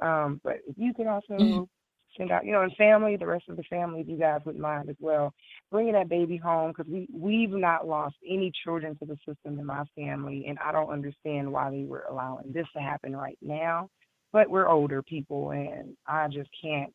Um, 0.00 0.40
but 0.44 0.56
if 0.66 0.76
you 0.76 0.92
could 0.92 1.06
also 1.06 1.32
Mhm. 1.32 1.68
Send 2.16 2.30
out, 2.30 2.44
you 2.44 2.52
know, 2.52 2.62
and 2.62 2.74
family, 2.76 3.16
the 3.16 3.26
rest 3.26 3.44
of 3.48 3.56
the 3.56 3.62
family, 3.64 4.00
if 4.00 4.08
you 4.08 4.16
guys 4.18 4.40
wouldn't 4.44 4.62
mind 4.62 4.88
as 4.88 4.96
well, 5.00 5.32
bringing 5.70 5.92
that 5.94 6.08
baby 6.08 6.36
home 6.36 6.70
because 6.72 6.90
we 6.90 7.08
we've 7.12 7.50
not 7.50 7.86
lost 7.86 8.16
any 8.28 8.52
children 8.64 8.96
to 8.98 9.06
the 9.06 9.16
system 9.26 9.58
in 9.58 9.66
my 9.66 9.84
family, 9.96 10.46
and 10.48 10.58
I 10.58 10.72
don't 10.72 10.90
understand 10.90 11.52
why 11.52 11.70
they 11.70 11.84
were 11.84 12.04
allowing 12.10 12.52
this 12.52 12.66
to 12.74 12.82
happen 12.82 13.16
right 13.16 13.38
now. 13.42 13.88
But 14.32 14.50
we're 14.50 14.68
older 14.68 15.02
people, 15.02 15.50
and 15.52 15.96
I 16.06 16.28
just 16.28 16.50
can't, 16.60 16.92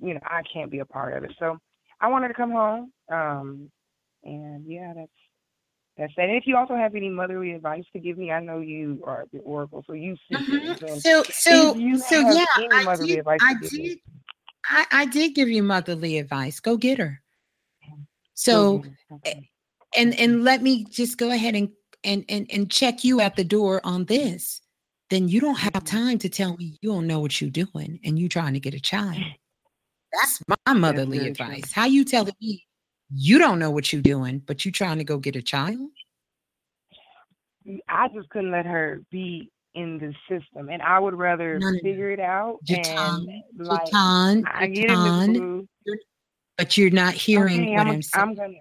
you 0.00 0.14
know, 0.14 0.20
I 0.24 0.42
can't 0.52 0.70
be 0.70 0.78
a 0.78 0.84
part 0.84 1.16
of 1.16 1.24
it. 1.24 1.32
So 1.38 1.58
I 2.00 2.08
wanted 2.08 2.28
to 2.28 2.34
come 2.34 2.52
home, 2.52 2.92
um, 3.10 3.70
and 4.24 4.64
yeah, 4.66 4.92
that's 4.94 5.10
that's 5.98 6.12
that. 6.16 6.28
And 6.28 6.36
if 6.36 6.44
you 6.46 6.56
also 6.56 6.74
have 6.76 6.94
any 6.94 7.10
motherly 7.10 7.52
advice 7.52 7.84
to 7.92 8.00
give 8.00 8.16
me, 8.16 8.30
I 8.30 8.40
know 8.40 8.60
you 8.60 9.02
are 9.06 9.26
the 9.32 9.40
oracle, 9.40 9.84
so 9.86 9.92
you. 9.92 10.16
And 10.30 11.02
So 11.02 11.22
so 11.24 11.74
you 11.76 11.98
so 11.98 12.20
have 12.20 12.36
yeah, 12.36 12.44
any 12.56 12.86
I 12.86 12.96
did. 12.96 13.18
advice 13.18 13.40
I 13.42 13.54
to 13.54 13.58
give 13.58 13.72
me, 13.72 13.88
did. 13.88 13.98
I, 14.68 14.86
I 14.92 15.06
did 15.06 15.34
give 15.34 15.48
you 15.48 15.62
motherly 15.62 16.18
advice. 16.18 16.60
Go 16.60 16.76
get 16.76 16.98
her. 16.98 17.20
So 18.34 18.84
eh, 19.24 19.40
and 19.96 20.18
and 20.18 20.44
let 20.44 20.62
me 20.62 20.84
just 20.84 21.18
go 21.18 21.30
ahead 21.30 21.54
and 21.54 21.70
and 22.04 22.24
and 22.28 22.46
and 22.50 22.70
check 22.70 23.04
you 23.04 23.20
at 23.20 23.36
the 23.36 23.44
door 23.44 23.80
on 23.84 24.04
this. 24.06 24.60
Then 25.10 25.28
you 25.28 25.40
don't 25.40 25.58
have 25.58 25.84
time 25.84 26.18
to 26.18 26.28
tell 26.28 26.56
me 26.56 26.78
you 26.80 26.90
don't 26.92 27.06
know 27.06 27.20
what 27.20 27.40
you're 27.40 27.50
doing 27.50 27.98
and 28.04 28.18
you're 28.18 28.28
trying 28.28 28.54
to 28.54 28.60
get 28.60 28.74
a 28.74 28.80
child. 28.80 29.18
That's 30.12 30.42
my 30.66 30.72
motherly 30.72 31.18
true. 31.18 31.28
advice. 31.28 31.72
How 31.72 31.84
you 31.84 32.04
telling 32.04 32.34
me 32.40 32.66
you 33.12 33.38
don't 33.38 33.58
know 33.58 33.70
what 33.70 33.92
you're 33.92 34.02
doing, 34.02 34.42
but 34.46 34.64
you 34.64 34.72
trying 34.72 34.98
to 34.98 35.04
go 35.04 35.18
get 35.18 35.36
a 35.36 35.42
child? 35.42 35.90
I 37.88 38.08
just 38.08 38.28
couldn't 38.30 38.50
let 38.50 38.66
her 38.66 39.02
be 39.10 39.50
in 39.74 39.98
the 39.98 40.14
system, 40.28 40.68
and 40.68 40.82
I 40.82 40.98
would 40.98 41.14
rather 41.14 41.58
No, 41.60 41.68
no, 41.68 41.74
no. 41.74 41.80
figure 41.82 42.10
it 42.10 42.20
out. 42.20 42.58
And 42.68 43.28
like, 43.56 43.94
I 43.94 44.66
get 44.72 44.90
Jatan, 44.90 45.68
but 46.56 46.76
you're 46.76 46.90
not 46.90 47.14
hearing 47.14 47.62
Okay, 47.62 47.72
what 47.76 47.80
I'm, 47.80 47.88
I'm 47.88 48.02
saying. 48.02 48.22
I'm 48.22 48.34
gonna. 48.34 48.58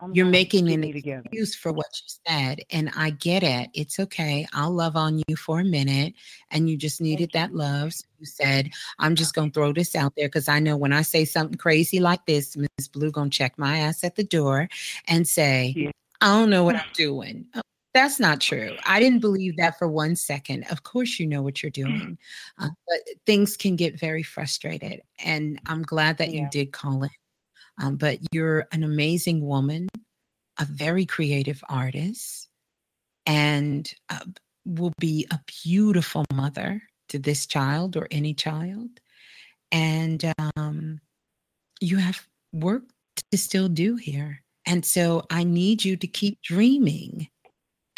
I'm 0.00 0.14
You're 0.14 0.26
gonna 0.26 0.32
making 0.32 0.70
an 0.70 0.80
me 0.80 1.02
excuse 1.04 1.56
for 1.56 1.72
what 1.72 1.86
you 1.92 2.18
said, 2.26 2.60
and 2.70 2.90
I 2.96 3.10
get 3.10 3.42
it. 3.42 3.68
It's 3.74 3.98
okay. 3.98 4.46
I'll 4.52 4.70
love 4.70 4.94
on 4.94 5.20
you 5.26 5.36
for 5.36 5.60
a 5.60 5.64
minute, 5.64 6.14
and 6.50 6.70
you 6.70 6.76
just 6.76 7.00
needed 7.00 7.30
that 7.34 7.52
love. 7.52 7.92
So 7.92 8.04
you 8.18 8.26
said, 8.26 8.70
"I'm 9.00 9.16
just 9.16 9.34
gonna 9.34 9.50
throw 9.50 9.72
this 9.72 9.96
out 9.96 10.14
there 10.16 10.28
because 10.28 10.48
I 10.48 10.60
know 10.60 10.76
when 10.76 10.92
I 10.92 11.02
say 11.02 11.24
something 11.24 11.58
crazy 11.58 11.98
like 11.98 12.24
this, 12.26 12.56
Miss 12.56 12.88
Blue 12.88 13.10
gonna 13.10 13.28
check 13.28 13.58
my 13.58 13.78
ass 13.78 14.04
at 14.04 14.14
the 14.14 14.22
door 14.24 14.68
and 15.08 15.26
say, 15.26 15.74
Yeah. 15.76 15.90
I 16.20 16.38
don't 16.38 16.50
know 16.50 16.62
what 16.64 16.76
I'm 16.80 16.92
doing." 16.94 17.46
That's 17.94 18.20
not 18.20 18.40
true. 18.40 18.76
I 18.86 19.00
didn't 19.00 19.20
believe 19.20 19.56
that 19.56 19.78
for 19.78 19.88
one 19.88 20.14
second. 20.14 20.64
Of 20.70 20.82
course, 20.82 21.18
you 21.18 21.26
know 21.26 21.42
what 21.42 21.62
you're 21.62 21.70
doing, 21.70 22.18
uh, 22.58 22.68
but 22.86 22.98
things 23.26 23.56
can 23.56 23.76
get 23.76 23.98
very 23.98 24.22
frustrated, 24.22 25.00
and 25.24 25.58
I'm 25.66 25.82
glad 25.82 26.18
that 26.18 26.32
you 26.32 26.48
did 26.50 26.72
call 26.72 27.02
in. 27.02 27.10
Um, 27.80 27.96
but 27.96 28.18
you're 28.32 28.66
an 28.72 28.82
amazing 28.82 29.46
woman, 29.46 29.88
a 30.58 30.64
very 30.64 31.06
creative 31.06 31.62
artist, 31.68 32.48
and 33.24 33.92
uh, 34.10 34.20
will 34.66 34.92
be 34.98 35.26
a 35.30 35.40
beautiful 35.64 36.24
mother 36.32 36.82
to 37.08 37.18
this 37.18 37.46
child 37.46 37.96
or 37.96 38.06
any 38.10 38.34
child. 38.34 38.90
And 39.72 40.32
um, 40.56 41.00
you 41.80 41.96
have 41.96 42.26
work 42.52 42.82
to 43.32 43.38
still 43.38 43.68
do 43.68 43.96
here. 43.96 44.42
And 44.66 44.84
so 44.84 45.24
I 45.30 45.44
need 45.44 45.84
you 45.84 45.96
to 45.96 46.06
keep 46.06 46.42
dreaming. 46.42 47.28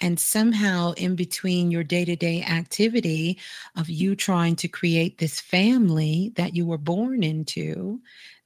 And 0.01 0.19
somehow, 0.19 0.93
in 0.93 1.15
between 1.15 1.71
your 1.71 1.85
day 1.85 2.05
to 2.05 2.17
day 2.17 2.43
activity 2.43 3.39
of 3.77 3.91
you 3.91 4.17
trying 4.17 4.57
to 4.57 4.69
create 4.69 5.19
this 5.19 5.41
family 5.41 6.33
that 6.37 6.55
you 6.57 6.65
were 6.67 6.79
born 6.79 7.23
into, 7.23 8.01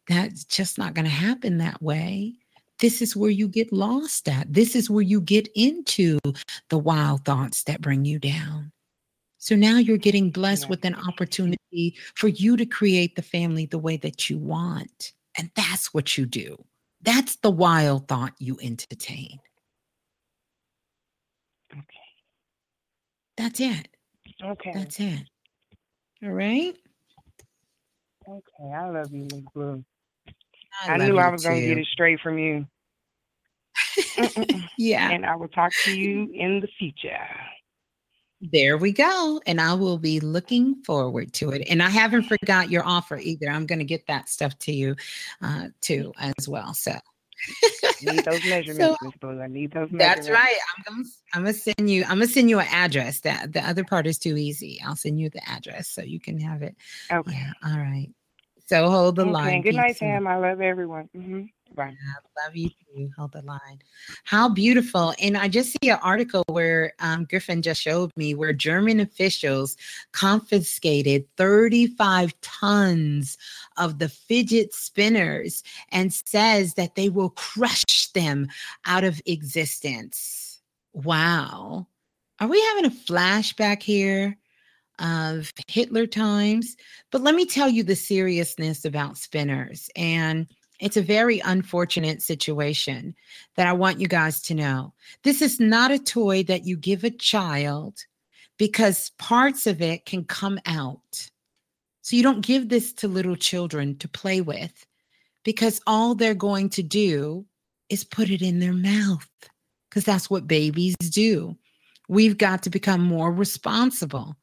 that's 0.08 0.44
just 0.44 0.78
not 0.78 0.94
going 0.94 1.04
to 1.04 1.10
happen 1.10 1.58
that 1.58 1.80
way. 1.80 2.34
This 2.80 3.00
is 3.00 3.14
where 3.16 3.30
you 3.30 3.46
get 3.46 3.72
lost 3.72 4.28
at. 4.28 4.52
This 4.52 4.74
is 4.74 4.90
where 4.90 5.02
you 5.02 5.20
get 5.20 5.48
into 5.54 6.18
the 6.70 6.78
wild 6.78 7.24
thoughts 7.24 7.62
that 7.64 7.80
bring 7.80 8.04
you 8.04 8.18
down. 8.18 8.72
So 9.38 9.54
now 9.54 9.78
you're 9.78 9.96
getting 9.96 10.30
blessed 10.30 10.68
with 10.68 10.84
an 10.84 10.94
opportunity 10.94 11.96
for 12.14 12.28
you 12.28 12.56
to 12.56 12.66
create 12.66 13.14
the 13.14 13.22
family 13.22 13.66
the 13.66 13.78
way 13.78 13.96
that 13.98 14.28
you 14.28 14.38
want. 14.38 15.12
And 15.36 15.50
that's 15.54 15.92
what 15.92 16.16
you 16.16 16.26
do. 16.26 16.56
That's 17.02 17.36
the 17.36 17.50
wild 17.50 18.08
thought 18.08 18.32
you 18.38 18.58
entertain. 18.62 19.38
That's 23.36 23.60
it. 23.60 23.88
Okay. 24.42 24.72
That's 24.74 25.00
it. 25.00 25.28
All 26.22 26.30
right. 26.30 26.76
Okay. 28.28 28.72
I 28.74 28.90
love 28.90 29.12
you, 29.12 29.28
Miss 29.30 29.42
Blue. 29.54 29.84
I 30.82 30.92
I, 30.92 30.96
knew 30.96 31.18
I 31.18 31.30
was 31.30 31.44
gonna 31.44 31.60
get 31.60 31.78
it 31.78 31.86
straight 31.86 32.20
from 32.20 32.38
you. 32.38 32.66
yeah. 34.78 35.10
And 35.10 35.26
I 35.26 35.36
will 35.36 35.48
talk 35.48 35.72
to 35.84 35.96
you 35.96 36.30
in 36.32 36.60
the 36.60 36.68
future. 36.78 37.18
There 38.52 38.76
we 38.76 38.92
go. 38.92 39.40
And 39.46 39.60
I 39.60 39.74
will 39.74 39.98
be 39.98 40.20
looking 40.20 40.82
forward 40.82 41.32
to 41.34 41.50
it. 41.50 41.66
And 41.70 41.82
I 41.82 41.88
haven't 41.88 42.24
forgot 42.24 42.70
your 42.70 42.84
offer 42.84 43.16
either. 43.16 43.48
I'm 43.48 43.64
going 43.64 43.78
to 43.78 43.84
get 43.84 44.06
that 44.08 44.28
stuff 44.28 44.58
to 44.60 44.72
you 44.72 44.96
uh, 45.40 45.68
too 45.80 46.12
as 46.18 46.48
well. 46.48 46.74
So 46.74 46.92
need 48.02 48.24
those 48.24 48.44
measurements, 48.46 48.98
So- 49.02 49.10
Blue. 49.20 49.40
I 49.40 49.46
need 49.46 49.72
those 49.72 49.90
measurements. 49.92 50.26
that's 50.26 50.30
right. 50.30 50.56
I'm 50.76 50.84
gonna 50.94 51.08
I'm 51.34 51.42
gonna 51.42 51.52
send 51.54 51.90
you 51.90 52.02
I'm 52.04 52.10
gonna 52.18 52.26
send 52.26 52.48
you 52.50 52.58
an 52.60 52.66
address. 52.70 53.20
That 53.20 53.52
the 53.52 53.60
other 53.66 53.84
part 53.84 54.06
is 54.06 54.18
too 54.18 54.36
easy. 54.36 54.80
I'll 54.84 54.96
send 54.96 55.18
you 55.20 55.30
the 55.30 55.46
address 55.48 55.88
so 55.88 56.02
you 56.02 56.20
can 56.20 56.38
have 56.40 56.62
it. 56.62 56.76
Okay. 57.12 57.32
Yeah. 57.32 57.52
All 57.64 57.78
right. 57.78 58.08
So 58.66 58.88
hold 58.88 59.16
the 59.16 59.22
Okay, 59.22 59.32
line. 59.32 59.62
Good 59.62 59.74
night, 59.74 59.96
Sam. 59.96 60.26
I 60.26 60.36
love 60.36 60.60
everyone. 60.60 61.08
hmm 61.14 61.42
Bye. 61.74 61.92
I 61.92 62.44
love 62.46 62.54
you 62.56 62.68
too. 62.68 63.10
Hold 63.18 63.32
the 63.32 63.42
line. 63.42 63.80
How 64.22 64.48
beautiful. 64.48 65.12
And 65.20 65.36
I 65.36 65.48
just 65.48 65.72
see 65.72 65.90
an 65.90 65.98
article 66.02 66.44
where 66.48 66.92
um, 67.00 67.24
Griffin 67.24 67.62
just 67.62 67.82
showed 67.82 68.12
me 68.16 68.34
where 68.34 68.52
German 68.52 69.00
officials 69.00 69.76
confiscated 70.12 71.26
35 71.36 72.40
tons 72.42 73.36
of 73.76 73.98
the 73.98 74.08
fidget 74.08 74.72
spinners 74.72 75.64
and 75.90 76.12
says 76.12 76.74
that 76.74 76.94
they 76.94 77.08
will 77.08 77.30
crush 77.30 78.08
them 78.14 78.46
out 78.86 79.02
of 79.02 79.20
existence. 79.26 80.60
Wow. 80.92 81.88
Are 82.40 82.48
we 82.48 82.60
having 82.62 82.84
a 82.86 82.90
flashback 82.90 83.82
here? 83.82 84.36
Of 84.98 85.52
Hitler 85.68 86.06
times. 86.06 86.76
But 87.10 87.22
let 87.22 87.34
me 87.34 87.46
tell 87.46 87.68
you 87.68 87.82
the 87.82 87.96
seriousness 87.96 88.84
about 88.84 89.18
spinners. 89.18 89.90
And 89.96 90.46
it's 90.80 90.96
a 90.96 91.02
very 91.02 91.40
unfortunate 91.40 92.22
situation 92.22 93.14
that 93.56 93.66
I 93.66 93.72
want 93.72 94.00
you 94.00 94.08
guys 94.08 94.40
to 94.42 94.54
know. 94.54 94.92
This 95.22 95.40
is 95.40 95.60
not 95.60 95.90
a 95.90 95.98
toy 95.98 96.42
that 96.44 96.66
you 96.66 96.76
give 96.76 97.04
a 97.04 97.10
child 97.10 97.98
because 98.58 99.10
parts 99.18 99.66
of 99.66 99.80
it 99.80 100.04
can 100.04 100.24
come 100.24 100.58
out. 100.66 101.28
So 102.02 102.16
you 102.16 102.22
don't 102.22 102.44
give 102.44 102.68
this 102.68 102.92
to 102.94 103.08
little 103.08 103.36
children 103.36 103.96
to 103.98 104.08
play 104.08 104.40
with 104.40 104.84
because 105.42 105.80
all 105.86 106.14
they're 106.14 106.34
going 106.34 106.68
to 106.70 106.82
do 106.82 107.46
is 107.88 108.04
put 108.04 108.30
it 108.30 108.42
in 108.42 108.58
their 108.58 108.72
mouth 108.72 109.28
because 109.88 110.04
that's 110.04 110.28
what 110.28 110.46
babies 110.46 110.96
do. 110.96 111.56
We've 112.08 112.36
got 112.36 112.62
to 112.64 112.70
become 112.70 113.00
more 113.00 113.32
responsible 113.32 114.36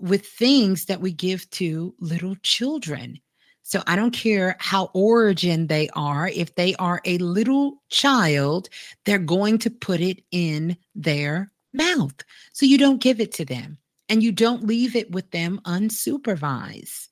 with 0.00 0.26
things 0.26 0.86
that 0.86 1.00
we 1.00 1.12
give 1.12 1.48
to 1.50 1.94
little 2.00 2.36
children. 2.42 3.20
So 3.62 3.82
I 3.86 3.94
don't 3.94 4.12
care 4.12 4.56
how 4.58 4.90
origin 4.94 5.68
they 5.68 5.88
are. 5.90 6.28
If 6.28 6.54
they 6.56 6.74
are 6.76 7.00
a 7.04 7.18
little 7.18 7.82
child, 7.88 8.68
they're 9.04 9.18
going 9.18 9.58
to 9.58 9.70
put 9.70 10.00
it 10.00 10.24
in 10.32 10.76
their 10.94 11.52
mouth. 11.72 12.14
So 12.52 12.66
you 12.66 12.78
don't 12.78 13.00
give 13.00 13.20
it 13.20 13.32
to 13.34 13.44
them 13.44 13.78
and 14.08 14.22
you 14.22 14.32
don't 14.32 14.66
leave 14.66 14.96
it 14.96 15.12
with 15.12 15.30
them 15.30 15.60
unsupervised. 15.64 17.09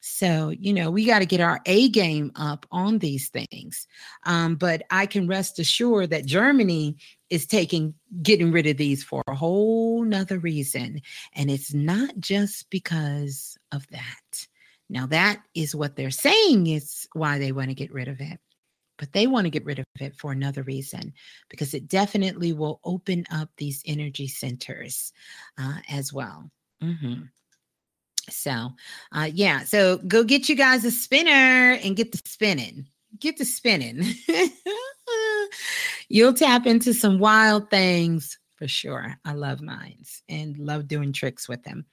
So, 0.00 0.50
you 0.50 0.72
know, 0.72 0.90
we 0.90 1.04
got 1.04 1.18
to 1.20 1.26
get 1.26 1.40
our 1.40 1.60
A 1.66 1.88
game 1.88 2.30
up 2.36 2.66
on 2.70 2.98
these 2.98 3.28
things. 3.28 3.86
Um, 4.24 4.54
but 4.56 4.82
I 4.90 5.06
can 5.06 5.26
rest 5.26 5.58
assured 5.58 6.10
that 6.10 6.24
Germany 6.24 6.96
is 7.30 7.46
taking 7.46 7.94
getting 8.22 8.52
rid 8.52 8.66
of 8.66 8.76
these 8.76 9.02
for 9.02 9.22
a 9.26 9.34
whole 9.34 10.04
nother 10.04 10.38
reason. 10.38 11.00
And 11.34 11.50
it's 11.50 11.74
not 11.74 12.18
just 12.20 12.70
because 12.70 13.56
of 13.72 13.86
that. 13.88 14.46
Now, 14.88 15.06
that 15.06 15.42
is 15.54 15.74
what 15.74 15.96
they're 15.96 16.10
saying 16.10 16.68
is 16.68 17.06
why 17.12 17.38
they 17.38 17.52
want 17.52 17.68
to 17.68 17.74
get 17.74 17.92
rid 17.92 18.08
of 18.08 18.20
it. 18.20 18.40
But 18.98 19.12
they 19.12 19.26
want 19.26 19.44
to 19.44 19.50
get 19.50 19.64
rid 19.64 19.78
of 19.78 19.86
it 20.00 20.16
for 20.16 20.32
another 20.32 20.62
reason 20.64 21.12
because 21.48 21.72
it 21.74 21.88
definitely 21.88 22.52
will 22.52 22.80
open 22.84 23.24
up 23.30 23.50
these 23.56 23.82
energy 23.86 24.26
centers 24.26 25.12
uh, 25.58 25.78
as 25.88 26.12
well. 26.12 26.50
Mhm. 26.82 27.28
So, 28.30 28.70
uh, 29.12 29.30
yeah. 29.32 29.64
So 29.64 29.98
go 29.98 30.24
get 30.24 30.48
you 30.48 30.56
guys 30.56 30.84
a 30.84 30.90
spinner 30.90 31.78
and 31.82 31.96
get 31.96 32.12
the 32.12 32.20
spinning. 32.24 32.86
Get 33.18 33.38
the 33.38 33.44
spinning. 33.44 34.02
You'll 36.08 36.34
tap 36.34 36.66
into 36.66 36.92
some 36.94 37.18
wild 37.18 37.70
things 37.70 38.38
for 38.58 38.66
sure. 38.66 39.16
I 39.24 39.34
love 39.34 39.60
mines 39.62 40.22
and 40.28 40.58
love 40.58 40.88
doing 40.88 41.12
tricks 41.12 41.48
with 41.48 41.62
them. 41.62 41.86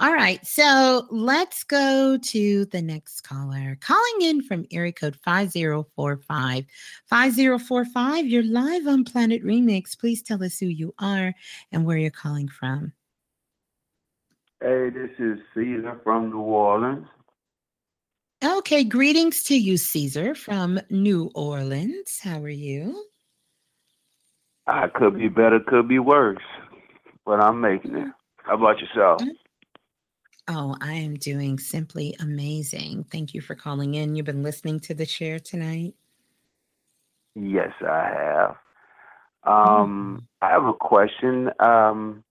All 0.00 0.12
right. 0.12 0.44
So 0.44 1.06
let's 1.10 1.62
go 1.62 2.18
to 2.20 2.64
the 2.66 2.82
next 2.82 3.20
caller. 3.20 3.78
Calling 3.80 4.22
in 4.22 4.42
from 4.42 4.66
area 4.72 4.92
code 4.92 5.16
5045. 5.24 6.64
5045, 7.06 8.26
you're 8.26 8.42
live 8.42 8.86
on 8.88 9.04
Planet 9.04 9.44
Remix. 9.44 9.96
Please 9.96 10.22
tell 10.22 10.42
us 10.42 10.58
who 10.58 10.66
you 10.66 10.92
are 10.98 11.32
and 11.70 11.86
where 11.86 11.98
you're 11.98 12.10
calling 12.10 12.48
from. 12.48 12.92
Hey, 14.60 14.90
this 14.90 15.10
is 15.20 15.38
Caesar 15.54 16.00
from 16.02 16.30
New 16.30 16.40
Orleans. 16.40 17.06
Okay, 18.44 18.82
greetings 18.82 19.44
to 19.44 19.56
you, 19.56 19.76
Caesar 19.76 20.34
from 20.34 20.80
New 20.90 21.30
Orleans. 21.36 22.18
How 22.20 22.42
are 22.42 22.48
you? 22.48 23.04
I 24.66 24.88
could 24.88 25.16
be 25.16 25.28
better, 25.28 25.60
could 25.60 25.86
be 25.86 26.00
worse, 26.00 26.42
but 27.24 27.40
I'm 27.40 27.60
making 27.60 27.94
it. 27.94 28.08
How 28.38 28.56
about 28.56 28.80
yourself? 28.80 29.22
Oh, 30.48 30.76
I 30.80 30.94
am 30.94 31.14
doing 31.14 31.60
simply 31.60 32.16
amazing. 32.18 33.04
Thank 33.12 33.34
you 33.34 33.40
for 33.40 33.54
calling 33.54 33.94
in. 33.94 34.16
You've 34.16 34.26
been 34.26 34.42
listening 34.42 34.80
to 34.80 34.94
the 34.94 35.06
share 35.06 35.38
tonight. 35.38 35.94
Yes, 37.36 37.72
I 37.80 38.10
have. 38.12 38.56
Um, 39.44 40.26
I 40.42 40.50
have 40.50 40.64
a 40.64 40.74
question. 40.74 41.50
Um, 41.60 42.24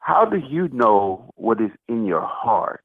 how 0.00 0.24
do 0.26 0.38
you 0.38 0.68
know 0.70 1.30
what 1.36 1.60
is 1.60 1.70
in 1.88 2.06
your 2.06 2.22
heart? 2.26 2.82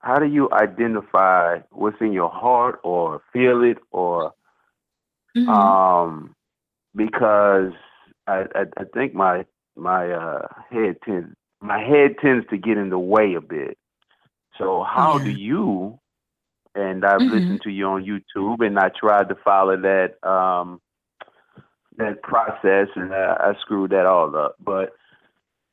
How 0.00 0.16
do 0.18 0.26
you 0.26 0.50
identify 0.52 1.60
what's 1.70 2.00
in 2.00 2.12
your 2.12 2.30
heart 2.30 2.80
or 2.84 3.22
feel 3.32 3.64
it 3.64 3.78
or 3.92 4.32
um 5.46 6.34
because 6.94 7.72
I, 8.26 8.44
I 8.54 8.64
I 8.78 8.84
think 8.94 9.14
my 9.14 9.46
my 9.76 10.10
uh 10.10 10.48
head 10.70 10.96
tends 11.04 11.34
my 11.60 11.78
head 11.80 12.16
tends 12.22 12.46
to 12.50 12.58
get 12.58 12.78
in 12.78 12.90
the 12.90 12.98
way 12.98 13.34
a 13.34 13.40
bit. 13.40 13.78
So 14.58 14.84
how 14.84 15.18
do 15.18 15.30
you 15.30 15.98
and 16.74 17.04
I've 17.04 17.26
Mm-hmm. 17.26 17.28
listened 17.28 17.62
to 17.62 17.70
you 17.70 17.86
on 17.86 18.04
YouTube 18.04 18.64
and 18.66 18.78
I 18.78 18.90
tried 18.90 19.28
to 19.30 19.36
follow 19.44 19.76
that 19.78 20.22
um 20.28 20.80
that 21.98 22.22
process 22.22 22.88
and 22.96 23.14
I, 23.14 23.36
I 23.40 23.54
screwed 23.60 23.90
that 23.92 24.06
all 24.06 24.36
up. 24.36 24.56
But 24.60 24.92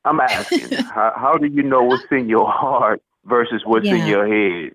I'm 0.06 0.20
asking, 0.20 0.72
how, 0.94 1.14
how 1.16 1.34
do 1.34 1.48
you 1.48 1.64
know 1.64 1.84
what's 1.84 2.04
in 2.12 2.30
your 2.30 2.50
heart 2.50 3.02
versus 3.26 3.64
what's 3.66 3.88
in 3.88 4.06
your 4.08 4.28
head? 4.28 4.74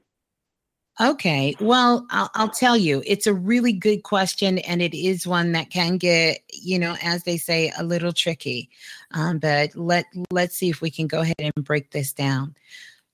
Okay. 1.00 1.54
Well, 1.60 2.06
I'll, 2.10 2.30
I'll 2.34 2.50
tell 2.50 2.76
you, 2.76 3.02
it's 3.06 3.26
a 3.26 3.32
really 3.32 3.72
good 3.72 4.02
question, 4.02 4.58
and 4.58 4.82
it 4.82 4.94
is 4.94 5.26
one 5.26 5.52
that 5.52 5.70
can 5.70 5.96
get, 5.96 6.42
you 6.52 6.78
know, 6.78 6.94
as 7.02 7.22
they 7.22 7.38
say, 7.38 7.72
a 7.78 7.84
little 7.84 8.12
tricky. 8.12 8.68
Um, 9.12 9.38
but 9.38 9.74
let 9.74 10.04
let's 10.30 10.56
see 10.56 10.68
if 10.68 10.82
we 10.82 10.90
can 10.90 11.06
go 11.06 11.20
ahead 11.20 11.34
and 11.38 11.64
break 11.64 11.92
this 11.92 12.12
down. 12.12 12.54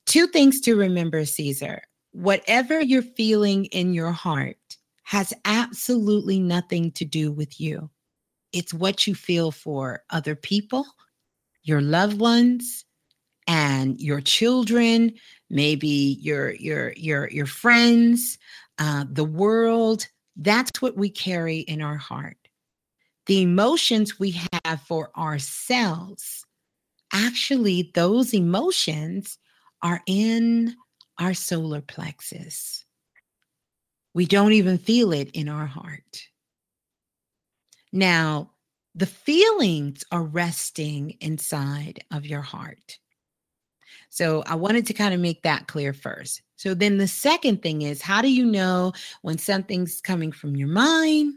Two 0.06 0.26
things 0.26 0.60
to 0.62 0.74
remember, 0.74 1.24
Caesar. 1.24 1.82
Whatever 2.10 2.80
you're 2.80 3.02
feeling 3.02 3.66
in 3.66 3.94
your 3.94 4.10
heart 4.10 4.56
has 5.04 5.32
absolutely 5.44 6.40
nothing 6.40 6.90
to 6.92 7.04
do 7.04 7.30
with 7.30 7.60
you. 7.60 7.88
It's 8.52 8.74
what 8.74 9.06
you 9.06 9.14
feel 9.14 9.52
for 9.52 10.02
other 10.10 10.34
people, 10.34 10.86
your 11.66 11.80
loved 11.80 12.18
ones, 12.18 12.84
and 13.48 14.00
your 14.00 14.20
children, 14.20 15.12
maybe 15.50 16.18
your 16.20 16.52
your 16.54 16.92
your 16.92 17.28
your 17.30 17.46
friends, 17.46 18.38
uh, 18.78 19.04
the 19.10 19.24
world. 19.24 20.06
That's 20.36 20.80
what 20.80 20.96
we 20.96 21.10
carry 21.10 21.58
in 21.60 21.82
our 21.82 21.96
heart. 21.96 22.36
The 23.26 23.42
emotions 23.42 24.18
we 24.20 24.38
have 24.64 24.80
for 24.82 25.10
ourselves, 25.16 26.44
actually, 27.12 27.90
those 27.94 28.32
emotions 28.34 29.38
are 29.82 30.02
in 30.06 30.76
our 31.18 31.34
solar 31.34 31.80
plexus. 31.80 32.84
We 34.14 34.26
don't 34.26 34.52
even 34.52 34.78
feel 34.78 35.12
it 35.12 35.30
in 35.32 35.48
our 35.48 35.66
heart. 35.66 36.28
Now, 37.92 38.52
the 38.96 39.06
feelings 39.06 40.02
are 40.10 40.22
resting 40.22 41.16
inside 41.20 42.02
of 42.10 42.24
your 42.24 42.40
heart. 42.40 42.98
So 44.08 44.42
I 44.46 44.54
wanted 44.54 44.86
to 44.86 44.94
kind 44.94 45.12
of 45.12 45.20
make 45.20 45.42
that 45.42 45.68
clear 45.68 45.92
first. 45.92 46.40
So 46.56 46.72
then 46.72 46.96
the 46.96 47.06
second 47.06 47.62
thing 47.62 47.82
is 47.82 48.00
how 48.00 48.22
do 48.22 48.32
you 48.32 48.46
know 48.46 48.94
when 49.20 49.36
something's 49.36 50.00
coming 50.00 50.32
from 50.32 50.56
your 50.56 50.68
mind, 50.68 51.34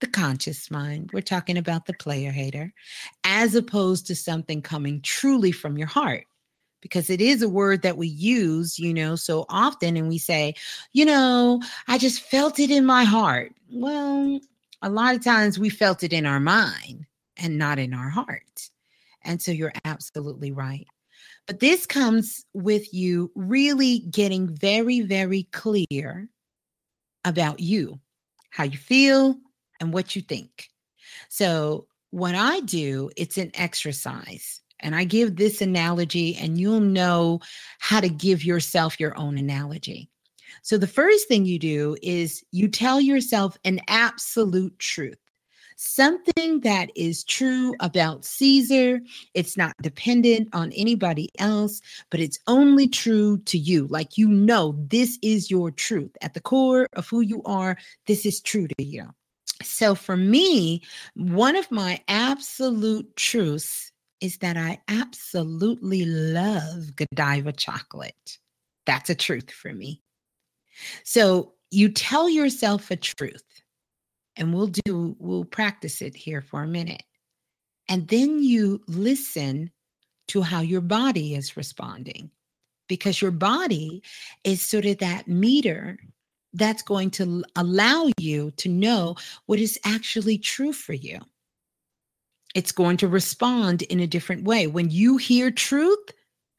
the 0.00 0.08
conscious 0.08 0.68
mind? 0.68 1.10
We're 1.12 1.20
talking 1.20 1.56
about 1.56 1.86
the 1.86 1.94
player 1.94 2.32
hater, 2.32 2.72
as 3.22 3.54
opposed 3.54 4.08
to 4.08 4.16
something 4.16 4.60
coming 4.60 5.00
truly 5.02 5.52
from 5.52 5.78
your 5.78 5.86
heart. 5.86 6.26
Because 6.82 7.08
it 7.08 7.20
is 7.20 7.40
a 7.42 7.48
word 7.48 7.82
that 7.82 7.96
we 7.96 8.08
use, 8.08 8.78
you 8.78 8.92
know, 8.92 9.16
so 9.16 9.46
often, 9.48 9.96
and 9.96 10.08
we 10.08 10.18
say, 10.18 10.54
you 10.92 11.04
know, 11.04 11.62
I 11.88 11.98
just 11.98 12.20
felt 12.20 12.58
it 12.58 12.70
in 12.70 12.84
my 12.84 13.04
heart. 13.04 13.52
Well, 13.72 14.40
A 14.82 14.90
lot 14.90 15.14
of 15.14 15.24
times 15.24 15.58
we 15.58 15.70
felt 15.70 16.02
it 16.02 16.12
in 16.12 16.26
our 16.26 16.40
mind 16.40 17.06
and 17.36 17.58
not 17.58 17.78
in 17.78 17.94
our 17.94 18.08
heart. 18.08 18.70
And 19.22 19.40
so 19.40 19.50
you're 19.50 19.72
absolutely 19.84 20.52
right. 20.52 20.86
But 21.46 21.60
this 21.60 21.86
comes 21.86 22.44
with 22.54 22.92
you 22.92 23.30
really 23.34 24.00
getting 24.10 24.48
very, 24.48 25.00
very 25.00 25.44
clear 25.52 26.28
about 27.24 27.60
you, 27.60 28.00
how 28.50 28.64
you 28.64 28.78
feel, 28.78 29.36
and 29.80 29.92
what 29.92 30.16
you 30.16 30.22
think. 30.22 30.68
So, 31.28 31.86
what 32.10 32.34
I 32.34 32.60
do, 32.60 33.10
it's 33.16 33.36
an 33.36 33.50
exercise. 33.54 34.62
And 34.80 34.94
I 34.94 35.04
give 35.04 35.36
this 35.36 35.60
analogy, 35.60 36.36
and 36.36 36.58
you'll 36.58 36.80
know 36.80 37.40
how 37.78 38.00
to 38.00 38.08
give 38.08 38.44
yourself 38.44 39.00
your 39.00 39.16
own 39.18 39.38
analogy. 39.38 40.10
So, 40.66 40.76
the 40.76 40.88
first 40.88 41.28
thing 41.28 41.44
you 41.44 41.60
do 41.60 41.96
is 42.02 42.42
you 42.50 42.66
tell 42.66 43.00
yourself 43.00 43.56
an 43.64 43.78
absolute 43.86 44.76
truth 44.80 45.16
something 45.76 46.58
that 46.62 46.90
is 46.96 47.22
true 47.22 47.72
about 47.78 48.24
Caesar. 48.24 48.98
It's 49.34 49.56
not 49.56 49.76
dependent 49.80 50.48
on 50.52 50.72
anybody 50.72 51.28
else, 51.38 51.80
but 52.10 52.18
it's 52.18 52.40
only 52.48 52.88
true 52.88 53.38
to 53.44 53.56
you. 53.56 53.86
Like 53.86 54.18
you 54.18 54.26
know, 54.26 54.74
this 54.76 55.20
is 55.22 55.52
your 55.52 55.70
truth 55.70 56.10
at 56.20 56.34
the 56.34 56.40
core 56.40 56.88
of 56.94 57.06
who 57.08 57.20
you 57.20 57.44
are. 57.44 57.76
This 58.08 58.26
is 58.26 58.40
true 58.40 58.66
to 58.66 58.82
you. 58.82 59.04
So 59.62 59.94
for 59.94 60.16
me, 60.16 60.82
one 61.14 61.54
of 61.54 61.70
my 61.70 62.02
absolute 62.08 63.14
truths 63.14 63.92
is 64.20 64.38
that 64.38 64.56
I 64.56 64.80
absolutely 64.88 66.06
love 66.06 66.96
Godiva 66.96 67.52
chocolate. 67.52 68.38
That's 68.84 69.10
a 69.10 69.14
truth 69.14 69.52
for 69.52 69.72
me. 69.72 70.02
So 71.04 71.54
you 71.70 71.88
tell 71.88 72.28
yourself 72.28 72.90
a 72.90 72.96
truth 72.96 73.44
and 74.36 74.54
we'll 74.54 74.68
do 74.84 75.16
we'll 75.18 75.44
practice 75.44 76.02
it 76.02 76.14
here 76.14 76.40
for 76.40 76.62
a 76.62 76.68
minute. 76.68 77.02
And 77.88 78.08
then 78.08 78.42
you 78.42 78.80
listen 78.88 79.70
to 80.28 80.42
how 80.42 80.60
your 80.60 80.80
body 80.80 81.34
is 81.34 81.56
responding 81.56 82.30
because 82.88 83.20
your 83.20 83.30
body 83.30 84.02
is 84.44 84.62
sort 84.62 84.86
of 84.86 84.98
that 84.98 85.28
meter 85.28 85.98
that's 86.52 86.82
going 86.82 87.10
to 87.10 87.44
allow 87.54 88.10
you 88.18 88.50
to 88.52 88.68
know 88.68 89.16
what 89.46 89.58
is 89.58 89.78
actually 89.84 90.38
true 90.38 90.72
for 90.72 90.94
you. 90.94 91.20
It's 92.54 92.72
going 92.72 92.96
to 92.98 93.08
respond 93.08 93.82
in 93.82 94.00
a 94.00 94.06
different 94.06 94.44
way. 94.44 94.66
When 94.66 94.90
you 94.90 95.18
hear 95.18 95.50
truth 95.50 96.10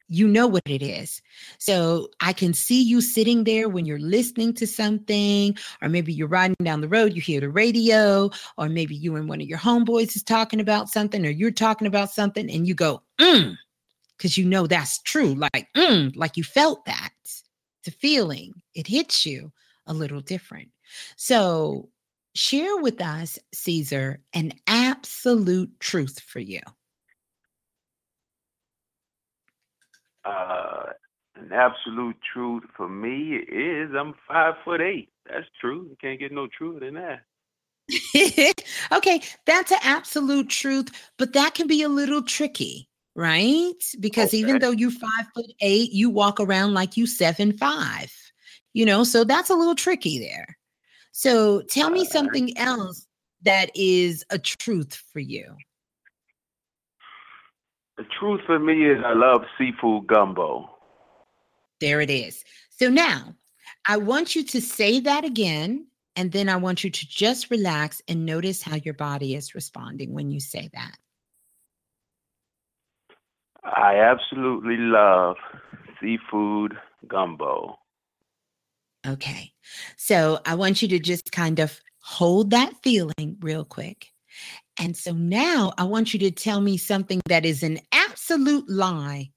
you 0.08 0.26
know 0.26 0.46
what 0.46 0.62
it 0.66 0.82
is. 0.82 1.20
So 1.58 2.08
I 2.20 2.32
can 2.32 2.54
see 2.54 2.82
you 2.82 3.00
sitting 3.00 3.44
there 3.44 3.68
when 3.68 3.84
you're 3.84 3.98
listening 3.98 4.54
to 4.54 4.66
something, 4.66 5.56
or 5.82 5.88
maybe 5.88 6.12
you're 6.12 6.28
riding 6.28 6.56
down 6.62 6.80
the 6.80 6.88
road, 6.88 7.12
you 7.14 7.20
hear 7.20 7.40
the 7.40 7.50
radio, 7.50 8.30
or 8.56 8.68
maybe 8.68 8.94
you 8.94 9.16
and 9.16 9.28
one 9.28 9.40
of 9.40 9.46
your 9.46 9.58
homeboys 9.58 10.16
is 10.16 10.22
talking 10.22 10.60
about 10.60 10.88
something, 10.88 11.26
or 11.26 11.30
you're 11.30 11.50
talking 11.50 11.86
about 11.86 12.10
something, 12.10 12.50
and 12.50 12.66
you 12.66 12.74
go, 12.74 13.02
mm, 13.20 13.54
because 14.16 14.38
you 14.38 14.44
know 14.44 14.66
that's 14.66 15.00
true. 15.02 15.34
Like, 15.34 15.68
mm, 15.76 16.16
like 16.16 16.36
you 16.36 16.44
felt 16.44 16.84
that. 16.86 17.10
It's 17.24 17.44
a 17.86 17.90
feeling, 17.90 18.54
it 18.74 18.86
hits 18.86 19.24
you 19.24 19.52
a 19.86 19.92
little 19.92 20.20
different. 20.20 20.68
So 21.16 21.90
share 22.34 22.76
with 22.78 23.00
us, 23.00 23.38
Caesar, 23.52 24.20
an 24.32 24.52
absolute 24.66 25.78
truth 25.80 26.20
for 26.20 26.40
you. 26.40 26.60
Uh, 30.28 30.90
an 31.36 31.52
absolute 31.52 32.16
truth 32.32 32.64
for 32.76 32.88
me 32.88 33.36
is 33.36 33.90
I'm 33.98 34.14
five 34.26 34.54
foot 34.64 34.80
eight. 34.80 35.10
That's 35.26 35.46
true. 35.60 35.86
You 35.88 35.96
can't 36.00 36.18
get 36.18 36.32
no 36.32 36.48
truer 36.48 36.80
than 36.80 36.94
that. 36.94 37.20
okay, 38.92 39.22
that's 39.46 39.72
an 39.72 39.78
absolute 39.82 40.50
truth, 40.50 40.90
but 41.16 41.32
that 41.32 41.54
can 41.54 41.66
be 41.66 41.82
a 41.82 41.88
little 41.88 42.22
tricky, 42.22 42.88
right? 43.14 43.72
Because 44.00 44.28
okay. 44.28 44.38
even 44.38 44.58
though 44.58 44.72
you're 44.72 44.90
five 44.90 45.26
foot 45.34 45.50
eight, 45.60 45.92
you 45.92 46.10
walk 46.10 46.40
around 46.40 46.74
like 46.74 46.96
you 46.96 47.06
seven 47.06 47.56
five. 47.56 48.12
You 48.74 48.84
know, 48.84 49.04
so 49.04 49.24
that's 49.24 49.50
a 49.50 49.54
little 49.54 49.74
tricky 49.74 50.18
there. 50.18 50.58
So 51.12 51.62
tell 51.62 51.90
me 51.90 52.04
something 52.04 52.56
else 52.58 53.06
that 53.42 53.70
is 53.74 54.24
a 54.30 54.38
truth 54.38 55.02
for 55.12 55.20
you. 55.20 55.56
The 57.98 58.04
truth 58.18 58.40
for 58.46 58.60
me 58.60 58.86
is 58.86 58.98
I 59.04 59.12
love 59.12 59.42
seafood 59.58 60.06
gumbo. 60.06 60.70
There 61.80 62.00
it 62.00 62.10
is. 62.10 62.44
So 62.70 62.88
now 62.88 63.34
I 63.88 63.96
want 63.96 64.36
you 64.36 64.44
to 64.44 64.60
say 64.60 65.00
that 65.00 65.24
again. 65.24 65.88
And 66.14 66.32
then 66.32 66.48
I 66.48 66.56
want 66.56 66.82
you 66.82 66.90
to 66.90 67.08
just 67.08 67.50
relax 67.50 68.00
and 68.08 68.24
notice 68.24 68.62
how 68.62 68.76
your 68.76 68.94
body 68.94 69.34
is 69.34 69.54
responding 69.54 70.14
when 70.14 70.30
you 70.30 70.40
say 70.40 70.70
that. 70.72 70.96
I 73.64 73.96
absolutely 73.96 74.76
love 74.76 75.36
seafood 76.00 76.76
gumbo. 77.06 77.78
Okay. 79.06 79.52
So 79.96 80.40
I 80.46 80.54
want 80.54 80.82
you 80.82 80.88
to 80.88 80.98
just 80.98 81.30
kind 81.32 81.58
of 81.58 81.80
hold 82.00 82.50
that 82.50 82.74
feeling 82.82 83.36
real 83.40 83.64
quick. 83.64 84.12
And 84.78 84.96
so 84.96 85.12
now 85.12 85.72
I 85.76 85.84
want 85.84 86.12
you 86.12 86.20
to 86.20 86.30
tell 86.30 86.60
me 86.60 86.76
something 86.76 87.20
that 87.26 87.44
is 87.44 87.62
an 87.62 87.80
absolute 87.92 88.68
lie 88.68 89.30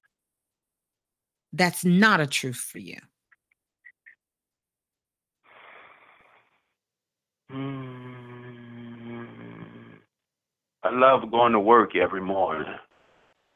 that's 1.53 1.83
not 1.83 2.21
a 2.21 2.27
truth 2.27 2.57
for 2.71 2.79
you. 2.79 2.97
Mm, 7.51 8.07
I 10.83 10.89
love 10.91 11.29
going 11.29 11.53
to 11.53 11.59
work 11.59 11.95
every 11.95 12.21
morning. 12.21 12.73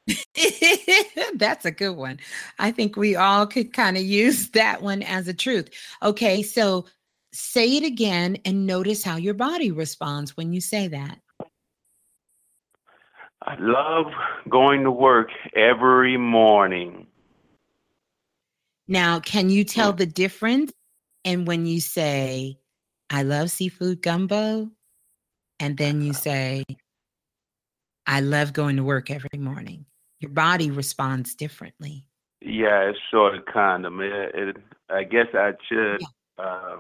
That's 1.36 1.66
a 1.66 1.72
good 1.72 1.96
one. 1.96 2.20
I 2.60 2.72
think 2.72 2.96
we 2.96 3.16
all 3.16 3.48
could 3.48 3.74
kind 3.74 3.98
of 3.98 4.04
use 4.04 4.50
that 4.52 4.82
one 4.82 5.02
as 5.02 5.28
a 5.28 5.34
truth. 5.34 5.70
Okay, 6.04 6.44
so 6.44 6.86
say 7.34 7.78
it 7.78 7.84
again 7.84 8.38
and 8.46 8.68
notice 8.68 9.04
how 9.04 9.16
your 9.16 9.34
body 9.34 9.72
responds 9.72 10.38
when 10.38 10.54
you 10.54 10.62
say 10.62 10.88
that. 10.90 11.20
I 13.48 13.56
love 13.60 14.08
going 14.50 14.84
to 14.84 14.92
work 14.92 15.30
every 15.56 16.18
morning. 16.18 17.06
Now, 18.88 19.20
can 19.20 19.50
you 19.50 19.64
tell 19.64 19.94
the 19.94 20.08
difference? 20.08 20.72
And 21.24 21.46
when 21.46 21.68
you 21.68 21.80
say, 21.80 22.58
I 23.12 23.22
love 23.22 23.52
seafood 23.52 24.02
gumbo, 24.02 24.72
and 25.60 25.78
then 25.78 26.02
you 26.02 26.14
say, 26.14 26.64
I 28.08 28.22
love 28.22 28.52
going 28.52 28.78
to 28.78 28.84
work 28.84 29.12
every 29.12 29.38
morning, 29.38 29.86
your 30.20 30.32
body 30.32 30.72
responds 30.72 31.36
differently. 31.36 32.08
Yeah, 32.42 32.90
it's 32.90 33.00
sort 33.12 33.36
of 33.36 33.46
kind 33.46 33.86
of. 33.86 34.00
It, 34.00 34.36
it, 34.36 34.58
I 34.90 35.04
guess 35.04 35.28
I 35.34 35.54
should. 35.68 36.02
Yeah, 36.02 36.44
uh, 36.44 36.78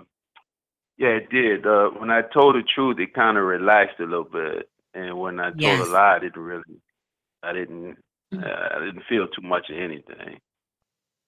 yeah 0.98 1.10
it 1.10 1.30
did. 1.30 1.66
Uh, 1.66 1.90
when 1.90 2.10
I 2.10 2.22
told 2.22 2.56
the 2.56 2.64
truth, 2.64 3.00
it 3.00 3.14
kind 3.14 3.38
of 3.38 3.44
relaxed 3.44 4.00
a 4.00 4.03
little 4.03 4.24
bit. 4.24 4.69
And 4.95 5.19
when 5.19 5.40
I 5.40 5.49
told 5.49 5.61
yes. 5.61 5.88
a 5.88 5.91
lie, 5.91 6.15
I 6.15 6.19
didn't 6.19 6.41
really, 6.41 6.64
I 7.43 7.51
didn't, 7.53 7.98
mm. 8.33 8.43
uh, 8.43 8.75
I 8.75 8.80
didn't 8.80 9.03
feel 9.09 9.27
too 9.27 9.41
much 9.41 9.69
of 9.69 9.77
anything. 9.77 10.40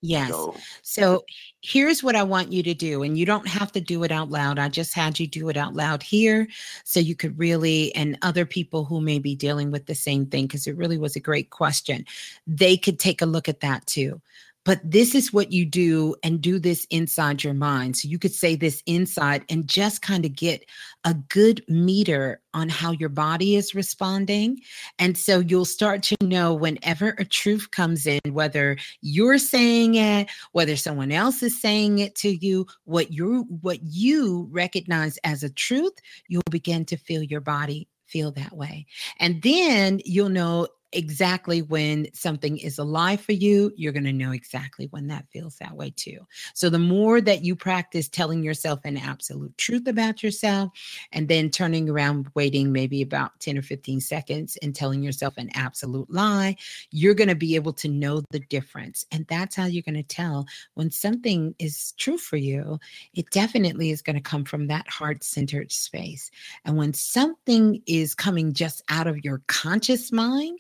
Yes. 0.01 0.29
So, 0.29 0.55
so, 0.83 1.25
here's 1.61 2.03
what 2.03 2.15
I 2.15 2.21
want 2.21 2.53
you 2.53 2.61
to 2.63 2.73
do. 2.73 3.03
And 3.03 3.17
you 3.17 3.25
don't 3.25 3.47
have 3.47 3.71
to 3.71 3.81
do 3.81 4.03
it 4.03 4.11
out 4.11 4.29
loud. 4.29 4.59
I 4.59 4.69
just 4.69 4.93
had 4.93 5.19
you 5.19 5.25
do 5.27 5.49
it 5.49 5.57
out 5.57 5.73
loud 5.73 6.03
here 6.03 6.47
so 6.83 6.99
you 6.99 7.15
could 7.15 7.37
really, 7.37 7.93
and 7.95 8.17
other 8.21 8.45
people 8.45 8.85
who 8.85 9.01
may 9.01 9.19
be 9.19 9.35
dealing 9.35 9.71
with 9.71 9.87
the 9.87 9.95
same 9.95 10.27
thing, 10.27 10.45
because 10.45 10.67
it 10.67 10.77
really 10.77 10.99
was 10.99 11.15
a 11.15 11.19
great 11.19 11.49
question, 11.49 12.05
they 12.45 12.77
could 12.77 12.99
take 12.99 13.21
a 13.21 13.25
look 13.25 13.49
at 13.49 13.59
that 13.61 13.85
too 13.87 14.21
but 14.67 14.81
this 14.83 15.15
is 15.15 15.31
what 15.31 15.53
you 15.53 15.65
do 15.65 16.13
and 16.23 16.41
do 16.41 16.59
this 16.59 16.85
inside 16.89 17.41
your 17.41 17.53
mind. 17.53 17.95
So 17.95 18.09
you 18.09 18.19
could 18.19 18.33
say 18.33 18.57
this 18.57 18.83
inside 18.85 19.45
and 19.47 19.65
just 19.65 20.01
kind 20.01 20.25
of 20.25 20.35
get 20.35 20.65
a 21.05 21.13
good 21.13 21.63
meter 21.69 22.41
on 22.53 22.67
how 22.67 22.91
your 22.91 23.07
body 23.07 23.55
is 23.55 23.73
responding. 23.73 24.59
And 24.99 25.17
so 25.17 25.39
you'll 25.39 25.63
start 25.63 26.03
to 26.03 26.17
know 26.21 26.53
whenever 26.53 27.15
a 27.17 27.23
truth 27.23 27.71
comes 27.71 28.05
in, 28.05 28.19
whether 28.31 28.75
you're 28.99 29.37
saying 29.37 29.95
it, 29.95 30.29
whether 30.51 30.75
someone 30.75 31.13
else 31.13 31.41
is 31.41 31.61
saying 31.61 31.99
it 31.99 32.15
to 32.15 32.35
you, 32.35 32.67
what 32.83 33.09
you 33.13 33.45
what 33.61 33.79
you 33.83 34.49
recognize 34.51 35.17
as 35.23 35.43
a 35.43 35.49
truth, 35.49 35.93
you'll 36.27 36.41
begin 36.51 36.83
to 36.87 36.97
feel 36.97 37.23
your 37.23 37.39
body 37.39 37.87
feel 38.07 38.31
that 38.31 38.53
way. 38.53 38.85
And 39.19 39.41
then 39.41 40.01
you'll 40.03 40.29
know 40.29 40.67
exactly 40.93 41.61
when 41.61 42.07
something 42.14 42.57
is 42.57 42.77
alive 42.77 43.19
for 43.19 43.33
you, 43.33 43.72
you're 43.75 43.91
going 43.91 44.03
to 44.06 44.14
know 44.14 44.32
exactly 44.32 44.88
when 44.91 45.07
that 45.07 45.25
feels 45.32 45.57
that 45.57 45.75
way 45.75 45.91
too. 45.95 46.19
So 46.53 46.69
the 46.69 46.80
more 46.80 47.19
that 47.22 47.43
you 47.43 47.56
practice 47.56 48.07
telling 48.07 48.43
yourself 48.43 48.80
an 48.85 48.98
absolute 48.98 49.57
truth 49.57 49.88
about 49.88 50.24
yourself 50.24 50.72
and 51.11 51.27
then 51.27 51.49
turning 51.49 51.90
around, 51.90 52.27
waiting 52.35 52.72
maybe 52.72 53.01
about 53.01 53.40
10 53.40 53.57
or 53.57 53.61
15 53.61 53.99
seconds 53.99 54.57
and 54.61 54.74
telling 54.74 55.03
yourself 55.03 55.33
an 55.38 55.49
absolute 55.56 56.09
lie, 56.09 56.56
you're 56.91 57.14
going 57.14 57.27
to 57.27 57.35
be 57.35 57.56
able 57.56 57.74
to 57.74 57.90
know 57.90 58.22
the 58.32 58.40
difference. 58.40 59.06
And 59.11 59.25
that's 59.27 59.56
how 59.56 59.66
you're 59.66 59.83
going 59.83 59.95
to 59.95 60.03
tell 60.03 60.45
when 60.75 60.90
something 60.90 61.53
is 61.59 61.93
true 61.98 62.17
for 62.17 62.38
you. 62.38 62.80
It 63.14 63.30
definitely 63.32 63.91
is 63.91 64.01
going 64.01 64.16
to 64.16 64.22
come 64.22 64.45
from 64.45 64.67
that 64.67 64.88
heart 64.90 65.24
centered 65.24 65.72
space. 65.72 66.32
And 66.66 66.77
when 66.77 66.93
something 66.93 67.82
is 67.85 68.16
coming 68.16 68.53
just 68.53 68.82
out 68.90 69.07
of 69.07 69.24
your 69.25 69.41
conscious 69.48 70.11
mind, 70.11 70.59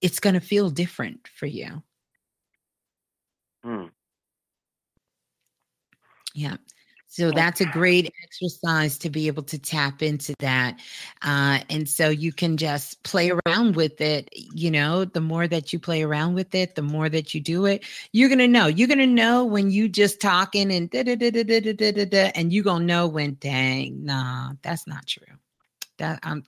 it's 0.00 0.20
going 0.20 0.34
to 0.34 0.40
feel 0.40 0.70
different 0.70 1.28
for 1.28 1.46
you. 1.46 1.82
Hmm. 3.64 3.86
Yeah. 6.34 6.56
So 7.08 7.30
that's 7.30 7.62
a 7.62 7.66
great 7.66 8.12
exercise 8.24 8.98
to 8.98 9.08
be 9.08 9.26
able 9.26 9.44
to 9.44 9.58
tap 9.58 10.02
into 10.02 10.34
that. 10.40 10.78
Uh, 11.22 11.60
and 11.70 11.88
so 11.88 12.10
you 12.10 12.30
can 12.30 12.58
just 12.58 13.02
play 13.04 13.30
around 13.30 13.74
with 13.74 14.02
it. 14.02 14.28
You 14.34 14.70
know, 14.70 15.06
the 15.06 15.22
more 15.22 15.48
that 15.48 15.72
you 15.72 15.78
play 15.78 16.02
around 16.02 16.34
with 16.34 16.54
it, 16.54 16.74
the 16.74 16.82
more 16.82 17.08
that 17.08 17.32
you 17.32 17.40
do 17.40 17.64
it, 17.64 17.84
you're 18.12 18.28
going 18.28 18.40
to 18.40 18.48
know. 18.48 18.66
You're 18.66 18.88
going 18.88 18.98
to 18.98 19.06
know 19.06 19.46
when 19.46 19.70
you 19.70 19.88
just 19.88 20.20
talking 20.20 20.70
and 20.70 20.90
da 20.90 21.04
da 21.04 21.16
da 21.16 21.30
da 21.30 21.42
da 21.42 21.72
da 21.72 21.92
da 21.92 22.04
da, 22.04 22.32
and 22.34 22.52
you're 22.52 22.64
going 22.64 22.80
to 22.80 22.86
know 22.86 23.06
when, 23.06 23.38
dang, 23.40 24.04
nah, 24.04 24.52
that's 24.60 24.86
not 24.86 25.06
true. 25.06 25.24
That 25.96 26.18
I'm, 26.22 26.44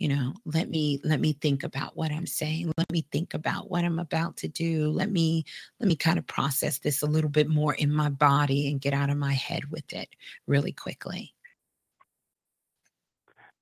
you 0.00 0.08
know 0.08 0.34
let 0.44 0.68
me 0.68 0.98
let 1.04 1.20
me 1.20 1.32
think 1.34 1.62
about 1.62 1.96
what 1.96 2.10
i'm 2.10 2.26
saying 2.26 2.72
let 2.76 2.90
me 2.90 3.06
think 3.12 3.34
about 3.34 3.70
what 3.70 3.84
i'm 3.84 4.00
about 4.00 4.36
to 4.36 4.48
do 4.48 4.90
let 4.90 5.10
me 5.10 5.44
let 5.78 5.88
me 5.88 5.94
kind 5.94 6.18
of 6.18 6.26
process 6.26 6.78
this 6.78 7.02
a 7.02 7.06
little 7.06 7.30
bit 7.30 7.48
more 7.48 7.74
in 7.74 7.92
my 7.92 8.08
body 8.08 8.68
and 8.68 8.80
get 8.80 8.92
out 8.92 9.10
of 9.10 9.16
my 9.16 9.34
head 9.34 9.70
with 9.70 9.92
it 9.92 10.08
really 10.48 10.72
quickly 10.72 11.32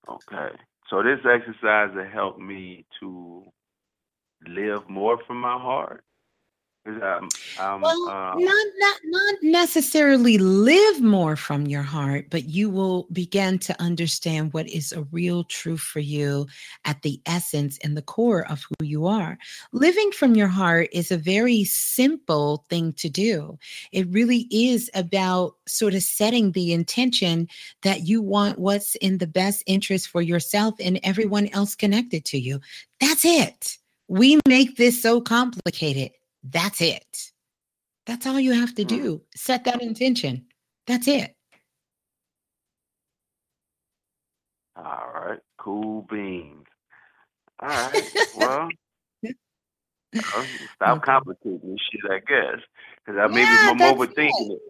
Okay. 0.09 0.57
So 0.89 1.03
this 1.03 1.21
exercise 1.25 1.91
will 1.95 2.09
help 2.11 2.39
me 2.39 2.87
to 3.01 3.45
live 4.47 4.89
more 4.89 5.19
from 5.27 5.41
my 5.41 5.59
heart. 5.59 6.03
I'm, 6.89 7.29
I'm, 7.59 7.81
well 7.81 8.09
uh, 8.09 8.35
not 8.37 8.67
not 8.79 8.97
not 9.05 9.35
necessarily 9.43 10.39
live 10.39 11.01
more 11.01 11.37
from 11.37 11.67
your 11.67 11.83
heart 11.83 12.27
but 12.31 12.45
you 12.45 12.71
will 12.71 13.07
begin 13.13 13.59
to 13.61 13.81
understand 13.81 14.53
what 14.53 14.69
is 14.69 14.93
a 14.93 15.03
real 15.13 15.45
truth 15.45 15.81
for 15.81 16.01
you 16.01 16.47
at 16.85 17.03
the 17.03 17.21
essence 17.27 17.79
and 17.85 17.97
the 17.97 18.03
core 18.03 18.51
of 18.51 18.65
who 18.65 18.85
you 18.85 19.07
are. 19.07 19.39
Living 19.73 20.11
from 20.13 20.35
your 20.35 20.49
heart 20.49 20.89
is 20.93 21.11
a 21.11 21.17
very 21.17 21.65
simple 21.65 22.65
thing 22.69 22.93
to 22.95 23.09
do. 23.09 23.59
It 23.93 24.09
really 24.11 24.47
is 24.51 24.91
about 24.95 25.57
sort 25.67 25.95
of 25.95 26.03
setting 26.03 26.53
the 26.53 26.73
intention 26.73 27.49
that 27.83 28.07
you 28.07 28.23
want 28.23 28.59
what's 28.59 28.95
in 28.97 29.19
the 29.19 29.27
best 29.27 29.63
interest 29.67 30.09
for 30.09 30.23
yourself 30.23 30.75
and 30.81 31.01
everyone 31.03 31.49
else 31.49 31.75
connected 31.75 32.25
to 32.27 32.39
you. 32.39 32.61
That's 33.01 33.25
it. 33.25 33.79
We 34.09 34.41
make 34.47 34.77
this 34.77 35.01
so 35.03 35.21
complicated 35.21 36.13
that's 36.49 36.81
it. 36.81 37.33
That's 38.07 38.27
all 38.27 38.41
you 38.41 38.53
have 38.53 38.75
to 38.77 38.83
hmm. 38.83 38.89
do. 38.89 39.23
Set 39.35 39.65
that 39.65 39.83
intention. 39.83 40.47
That's 40.87 41.09
it. 41.09 41.35
all 44.85 45.11
right, 45.15 45.39
cool 45.59 46.07
beans. 46.11 46.67
All 47.61 47.69
right, 47.69 48.13
well, 48.37 48.69
stop 50.77 51.03
complicating 51.03 51.61
this 51.63 51.81
shit, 51.91 52.11
I 52.11 52.21
guess, 52.21 52.63
because 53.05 53.19
I 53.21 53.27
maybe 53.27 53.41
Yeah, 53.41 53.71
I'm 53.71 53.79
overthinking 53.79 54.51
it. 54.53 54.63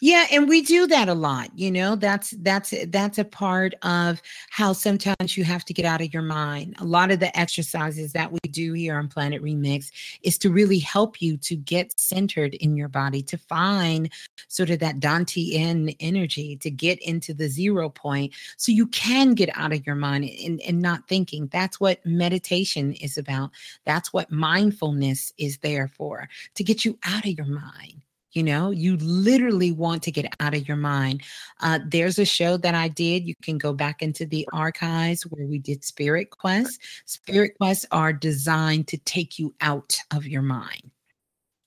Yeah, 0.00 0.26
and 0.32 0.48
we 0.48 0.62
do 0.62 0.86
that 0.88 1.08
a 1.08 1.14
lot, 1.14 1.50
you 1.54 1.70
know. 1.70 1.96
That's 1.96 2.30
that's 2.40 2.74
that's 2.88 3.18
a 3.18 3.24
part 3.24 3.74
of 3.82 4.20
how 4.50 4.72
sometimes 4.72 5.36
you 5.36 5.44
have 5.44 5.64
to 5.66 5.74
get 5.74 5.84
out 5.84 6.00
of 6.00 6.12
your 6.12 6.22
mind. 6.22 6.76
A 6.78 6.84
lot 6.84 7.10
of 7.10 7.20
the 7.20 7.36
exercises 7.38 8.12
that 8.12 8.32
we 8.32 8.38
do 8.50 8.72
here 8.72 8.98
on 8.98 9.08
Planet 9.08 9.42
Remix 9.42 9.90
is 10.22 10.38
to 10.38 10.50
really 10.50 10.78
help 10.78 11.22
you 11.22 11.36
to 11.38 11.56
get 11.56 11.98
centered 11.98 12.54
in 12.54 12.76
your 12.76 12.88
body, 12.88 13.22
to 13.22 13.38
find 13.38 14.10
sort 14.48 14.70
of 14.70 14.80
that 14.80 15.00
dantian 15.00 15.96
energy, 16.00 16.56
to 16.56 16.70
get 16.70 17.00
into 17.00 17.32
the 17.32 17.48
zero 17.48 17.88
point 17.88 18.32
so 18.56 18.72
you 18.72 18.86
can 18.88 19.34
get 19.34 19.50
out 19.56 19.72
of 19.72 19.86
your 19.86 19.96
mind 19.96 20.24
and, 20.24 20.60
and 20.62 20.80
not 20.80 21.06
thinking. 21.08 21.48
That's 21.52 21.78
what 21.80 22.04
meditation 22.04 22.92
is 22.94 23.16
about. 23.16 23.50
That's 23.84 24.12
what 24.12 24.30
mindfulness 24.30 25.32
is 25.38 25.58
there 25.58 25.88
for, 25.88 26.28
to 26.54 26.64
get 26.64 26.84
you 26.84 26.98
out 27.04 27.24
of 27.24 27.32
your 27.32 27.46
mind 27.46 28.02
you 28.34 28.42
know 28.42 28.70
you 28.70 28.96
literally 28.98 29.72
want 29.72 30.02
to 30.02 30.10
get 30.10 30.32
out 30.40 30.54
of 30.54 30.66
your 30.68 30.76
mind 30.76 31.22
uh, 31.60 31.78
there's 31.88 32.18
a 32.18 32.24
show 32.24 32.56
that 32.56 32.74
i 32.74 32.88
did 32.88 33.26
you 33.26 33.34
can 33.42 33.56
go 33.58 33.72
back 33.72 34.02
into 34.02 34.26
the 34.26 34.46
archives 34.52 35.22
where 35.22 35.46
we 35.46 35.58
did 35.58 35.84
spirit 35.84 36.30
quests 36.30 36.78
spirit 37.06 37.52
quests 37.58 37.86
are 37.92 38.12
designed 38.12 38.86
to 38.88 38.96
take 38.98 39.38
you 39.38 39.54
out 39.60 39.98
of 40.12 40.26
your 40.26 40.42
mind 40.42 40.90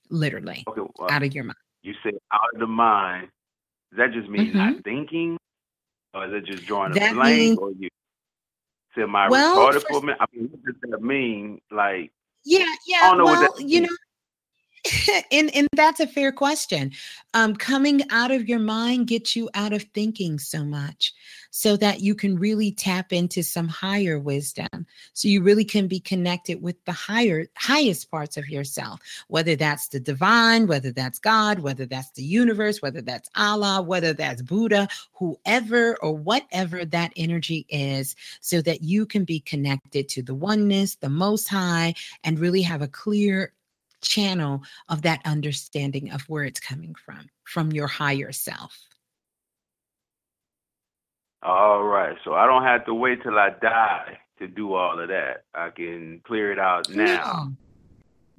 literally 0.10 0.64
Okay, 0.68 0.82
well, 0.98 1.10
out 1.12 1.24
of 1.24 1.34
your 1.34 1.44
mind 1.44 1.56
you 1.84 1.94
say 2.04 2.12
out 2.34 2.42
of 2.54 2.60
the 2.60 2.68
mind. 2.68 3.30
Does 3.92 3.98
that 4.00 4.12
just 4.12 4.28
mean 4.30 4.48
Mm-hmm. 4.48 4.58
not 4.58 4.84
thinking, 4.84 5.38
or 6.14 6.26
is 6.28 6.34
it 6.34 6.46
just 6.46 6.66
drawing 6.66 6.92
a 6.92 6.96
That 6.96 7.14
blank, 7.14 7.38
means- 7.40 7.58
or 7.60 7.72
you? 7.80 7.88
Am 8.98 9.16
I 9.16 9.30
Well, 9.30 9.56
retarded 9.56 9.84
for- 9.88 10.00
a 10.00 10.02
minute? 10.02 10.18
I 10.20 10.26
mean, 10.34 10.50
what 10.50 10.64
does 10.66 10.76
that 10.92 11.02
mean? 11.02 11.62
Like, 11.72 12.12
yeah 12.44 12.66
yeah 12.88 12.98
I 13.04 13.08
don't 13.10 13.20
know 13.20 13.26
well 13.26 13.40
what 13.42 13.56
that 13.58 13.64
you 13.70 13.82
know 13.82 13.88
and 15.32 15.54
and 15.56 15.68
that's 15.76 16.00
a 16.00 16.08
fair 16.08 16.32
question. 16.32 16.92
Um 17.34 17.56
coming 17.56 18.04
out 18.10 18.32
of 18.32 18.48
your 18.48 18.60
mind 18.60 19.08
gets 19.08 19.36
you 19.36 19.50
out 19.54 19.74
of 19.74 19.84
thinking 19.94 20.40
so 20.40 20.64
much 20.64 21.14
so 21.52 21.78
that 21.78 22.02
you 22.02 22.14
can 22.14 22.38
really 22.38 22.72
tap 22.72 23.14
into 23.14 23.42
some 23.42 23.68
higher 23.68 24.20
wisdom. 24.20 24.86
So 25.14 25.28
you 25.28 25.42
really 25.42 25.66
can 25.66 25.88
be 25.88 26.00
connected 26.00 26.62
with 26.62 26.84
the 26.86 26.92
higher 26.92 27.48
highest 27.56 28.12
parts 28.12 28.38
of 28.38 28.50
yourself 28.50 29.00
whether 29.28 29.56
that's 29.56 29.88
the 29.90 30.00
divine 30.00 30.68
whether 30.68 30.92
that's 30.92 31.20
god 31.20 31.60
whether 31.60 31.86
that's 31.86 32.12
the 32.12 32.24
universe 32.24 32.82
whether 32.82 33.02
that's 33.02 33.30
allah 33.36 33.82
whether 33.82 34.14
that's 34.14 34.42
buddha 34.42 34.88
whoever 35.14 35.98
or 36.02 36.16
whatever 36.16 36.86
that 36.86 37.12
energy 37.16 37.66
is 37.70 38.16
so 38.42 38.62
that 38.62 38.82
you 38.82 39.06
can 39.06 39.24
be 39.24 39.40
connected 39.40 40.08
to 40.10 40.22
the 40.22 40.36
oneness 40.36 40.96
the 40.96 41.10
most 41.10 41.48
high 41.48 41.94
and 42.24 42.40
really 42.40 42.62
have 42.62 42.82
a 42.82 42.88
clear 42.88 43.54
channel 44.02 44.62
of 44.90 45.02
that 45.02 45.22
understanding 45.26 46.12
of 46.12 46.22
where 46.24 46.44
it's 46.44 46.60
coming 46.60 46.96
from 47.04 47.28
from 47.46 47.72
your 47.72 47.88
higher 47.88 48.32
self 48.32 48.78
all 51.44 51.84
right, 51.84 52.18
so 52.26 52.34
I 52.34 52.48
don't 52.48 52.64
have 52.64 52.84
to 52.86 52.96
wait 52.96 53.22
till 53.22 53.38
I 53.38 53.52
die 53.62 54.18
to 54.40 54.48
do 54.48 54.74
all 54.74 55.00
of 55.00 55.08
that. 55.10 55.44
I 55.54 55.70
can 55.70 56.20
clear 56.26 56.52
it 56.52 56.58
out 56.58 56.90
now. 56.90 57.50
No, 57.50 57.54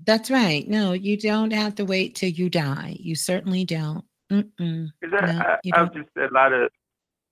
that's 0.06 0.30
right 0.30 0.68
no 0.68 0.92
you 0.92 1.16
don't 1.16 1.52
have 1.52 1.74
to 1.74 1.84
wait 1.84 2.14
till 2.14 2.30
you 2.30 2.48
die 2.48 2.96
you 3.00 3.16
certainly 3.16 3.64
don't 3.64 4.04
Mm-mm. 4.30 4.90
No, 5.02 5.18
I, 5.18 5.56
don't. 5.64 5.94
just 5.94 6.08
said 6.14 6.30
a 6.30 6.34
lot 6.34 6.52
of 6.52 6.70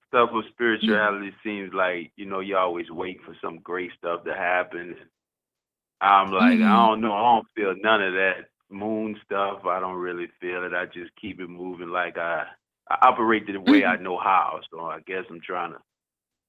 stuff 0.08 0.30
with 0.32 0.46
mm. 0.46 0.50
spirituality 0.52 1.32
seems 1.44 1.72
like 1.74 2.10
you 2.16 2.24
know 2.24 2.40
you 2.40 2.56
always 2.56 2.90
wait 2.90 3.18
for 3.24 3.36
some 3.42 3.58
great 3.58 3.90
stuff 3.98 4.24
to 4.24 4.34
happen. 4.34 4.96
I'm 6.00 6.30
like 6.30 6.58
Mhm. 6.58 6.64
I 6.66 6.86
don't 6.86 7.00
know, 7.00 7.12
I 7.14 7.22
don't 7.22 7.48
feel 7.54 7.74
none 7.82 8.02
of 8.02 8.12
that 8.14 8.48
moon 8.70 9.18
stuff. 9.24 9.64
I 9.64 9.80
don't 9.80 9.96
really 9.96 10.28
feel 10.40 10.64
it. 10.64 10.74
I 10.74 10.86
just 10.86 11.14
keep 11.20 11.40
it 11.40 11.48
moving 11.48 11.88
like 11.88 12.18
I 12.18 12.46
I 12.88 12.98
operate 13.02 13.46
the 13.46 13.58
way 13.58 13.84
I 13.84 13.96
know 13.96 14.18
how. 14.18 14.60
So 14.70 14.80
I 14.86 15.00
guess 15.00 15.24
I'm 15.30 15.40
trying 15.40 15.72
to 15.72 15.78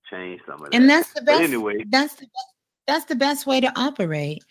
change 0.10 0.42
some 0.46 0.56
of 0.64 0.70
that. 0.72 0.76
and 0.76 0.90
that's 0.90 1.14
the 1.14 1.22
But 1.22 1.36
best 1.36 1.44
anyway, 1.44 1.86
that's 1.90 2.16
the 2.16 2.26
best 2.26 2.54
that's 2.88 3.06
the 3.06 3.16
best 3.16 3.46
way 3.46 3.60
to 3.60 3.72
operate 3.76 4.44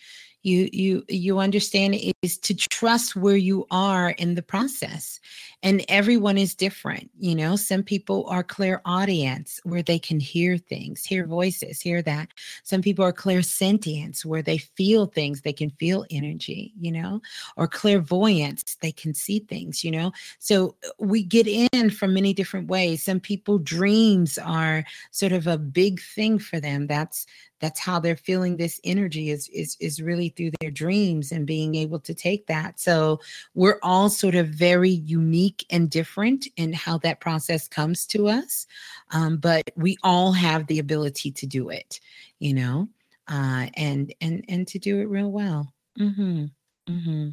you 0.43 0.69
you 0.73 1.05
you 1.09 1.39
understand 1.39 1.97
is 2.23 2.39
to 2.39 2.55
trust 2.55 3.17
where 3.17 3.37
you 3.37 3.67
are 3.71 4.11
in 4.11 4.35
the 4.35 4.43
process 4.43 5.19
and 5.67 5.85
everyone 5.89 6.39
is 6.39 6.55
different 6.55 7.11
you 7.19 7.35
know? 7.35 7.57
Some 7.57 7.83
people 7.83 8.25
are 8.29 8.45
clairaudience 8.45 9.61
where 9.65 9.83
they 9.83 9.99
can 9.99 10.21
hear 10.21 10.57
things 10.57 11.05
hear 11.05 11.27
voices 11.27 11.81
hear 11.81 12.03
that. 12.03 12.29
Some 12.63 12.83
people 12.83 13.05
are 13.05 13.13
clairsentience 13.13 14.25
where 14.25 14.43
they 14.43 14.59
feel 14.59 15.07
things 15.07 15.41
they 15.41 15.53
can 15.53 15.71
feel 15.71 16.07
energy 16.11 16.73
you 16.79 16.93
know? 16.93 17.21
Or 17.57 17.67
clairvoyance 17.67 18.77
they 18.81 18.93
can 18.93 19.13
see 19.13 19.41
things 19.41 19.83
you 19.83 19.91
know? 19.91 20.13
So 20.39 20.77
uh, 20.87 20.91
we 20.99 21.23
get 21.23 21.49
in 21.49 21.91
from 21.91 22.15
many 22.15 22.33
different 22.33 22.69
ways. 22.69 23.03
Some 23.03 23.19
people 23.19 23.59
dreams 23.59 24.39
are 24.39 24.85
sort 25.11 25.33
of 25.33 25.49
a 25.49 25.59
big 25.59 26.01
thing 26.01 26.39
for 26.39 26.61
them. 26.61 26.87
That's 26.87 27.27
that's 27.61 27.81
how 27.81 27.99
they're 27.99 28.17
feeling 28.17 28.57
this 28.57 28.81
energy 28.85 29.31
is 29.31 29.49
is 29.49 29.77
is 29.81 30.03
really 30.03 30.29
through 30.31 30.51
their 30.61 30.71
dreams 30.71 31.33
and 31.33 31.47
being 31.47 31.75
able 31.75 31.99
to 32.01 32.15
take 32.15 32.47
that. 32.47 32.79
So 32.79 33.21
we're 33.55 33.79
all 33.83 34.11
sort 34.11 34.35
of 34.35 34.49
very 34.49 34.91
unique 34.91 35.56
and 35.71 35.91
different 35.91 36.47
in 36.57 36.73
how 36.73 36.99
that 36.99 37.21
process 37.21 37.69
comes 37.69 38.07
to 38.07 38.29
us 38.29 38.67
um, 39.13 39.37
but 39.37 39.63
we 39.77 39.97
all 40.03 40.33
have 40.33 40.67
the 40.67 40.79
ability 40.79 41.31
to 41.31 41.47
do 41.47 41.69
it 41.71 42.01
you 42.39 42.55
know 42.55 42.89
uh, 43.29 43.67
and 43.75 44.15
and 44.21 44.45
and 44.49 44.69
to 44.69 44.79
do 44.79 45.01
it 45.01 45.09
real 45.09 45.31
well. 45.31 45.73
Mm-hmm. 45.99 46.45
Mm-hmm. 46.89 47.29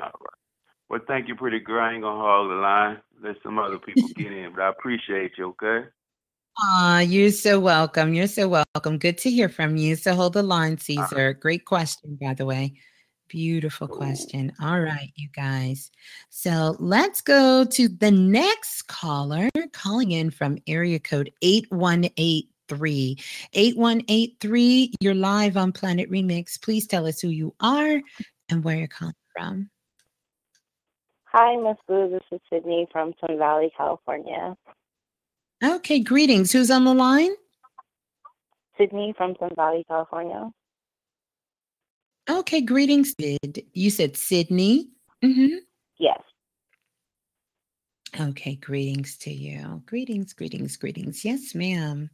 All 0.00 0.06
right. 0.06 0.38
Well, 0.88 1.00
thank 1.06 1.28
you, 1.28 1.34
pretty 1.34 1.60
girl. 1.60 1.82
I 1.82 1.92
ain't 1.92 2.02
gonna 2.02 2.18
hog 2.18 2.48
the 2.48 2.54
line. 2.54 2.98
Let 3.22 3.36
some 3.42 3.58
other 3.58 3.78
people 3.78 4.08
get 4.16 4.32
in, 4.32 4.52
but 4.54 4.62
I 4.62 4.68
appreciate 4.68 5.32
you. 5.38 5.48
Okay. 5.48 5.88
Aw, 6.60 7.00
you're 7.00 7.30
so 7.30 7.60
welcome. 7.60 8.14
You're 8.14 8.26
so 8.26 8.48
welcome. 8.48 8.98
Good 8.98 9.18
to 9.18 9.30
hear 9.30 9.48
from 9.48 9.76
you. 9.76 9.94
So 9.94 10.14
hold 10.14 10.32
the 10.32 10.42
line, 10.42 10.76
Caesar. 10.78 11.32
Great 11.34 11.64
question, 11.64 12.18
by 12.20 12.34
the 12.34 12.46
way. 12.46 12.74
Beautiful 13.28 13.88
oh. 13.90 13.94
question. 13.96 14.52
All 14.60 14.80
right, 14.80 15.12
you 15.16 15.28
guys. 15.34 15.90
So 16.30 16.76
let's 16.78 17.20
go 17.20 17.64
to 17.64 17.88
the 17.88 18.10
next 18.10 18.82
caller 18.82 19.48
calling 19.72 20.12
in 20.12 20.30
from 20.30 20.58
area 20.66 20.98
code 20.98 21.30
8183. 21.42 23.18
8183, 23.54 24.94
you're 25.00 25.14
live 25.14 25.56
on 25.56 25.72
Planet 25.72 26.10
Remix. 26.10 26.60
Please 26.60 26.86
tell 26.86 27.06
us 27.06 27.20
who 27.20 27.28
you 27.28 27.54
are 27.60 28.00
and 28.50 28.64
where 28.64 28.76
you're 28.76 28.88
calling 28.88 29.14
from. 29.36 29.70
Hi, 31.32 31.56
Miss 31.56 31.76
Blue. 31.86 32.10
This 32.10 32.22
is 32.32 32.40
Sydney 32.50 32.86
from 32.90 33.12
Sun 33.20 33.38
Valley, 33.38 33.70
California. 33.76 34.56
Okay, 35.62 36.00
greetings. 36.00 36.52
Who's 36.52 36.70
on 36.70 36.84
the 36.84 36.94
line? 36.94 37.32
Sydney 38.78 39.12
from 39.16 39.34
Sun 39.38 39.50
Valley, 39.56 39.84
California. 39.88 40.50
Okay, 42.28 42.60
greetings. 42.60 43.14
Sid. 43.18 43.64
You 43.72 43.90
said 43.90 44.16
Sydney. 44.16 44.88
Mm-hmm. 45.24 45.56
Yes. 45.98 46.20
Okay, 48.18 48.56
greetings 48.56 49.16
to 49.18 49.30
you. 49.30 49.82
Greetings, 49.86 50.32
greetings, 50.32 50.76
greetings. 50.76 51.24
Yes, 51.24 51.54
ma'am. 51.54 52.10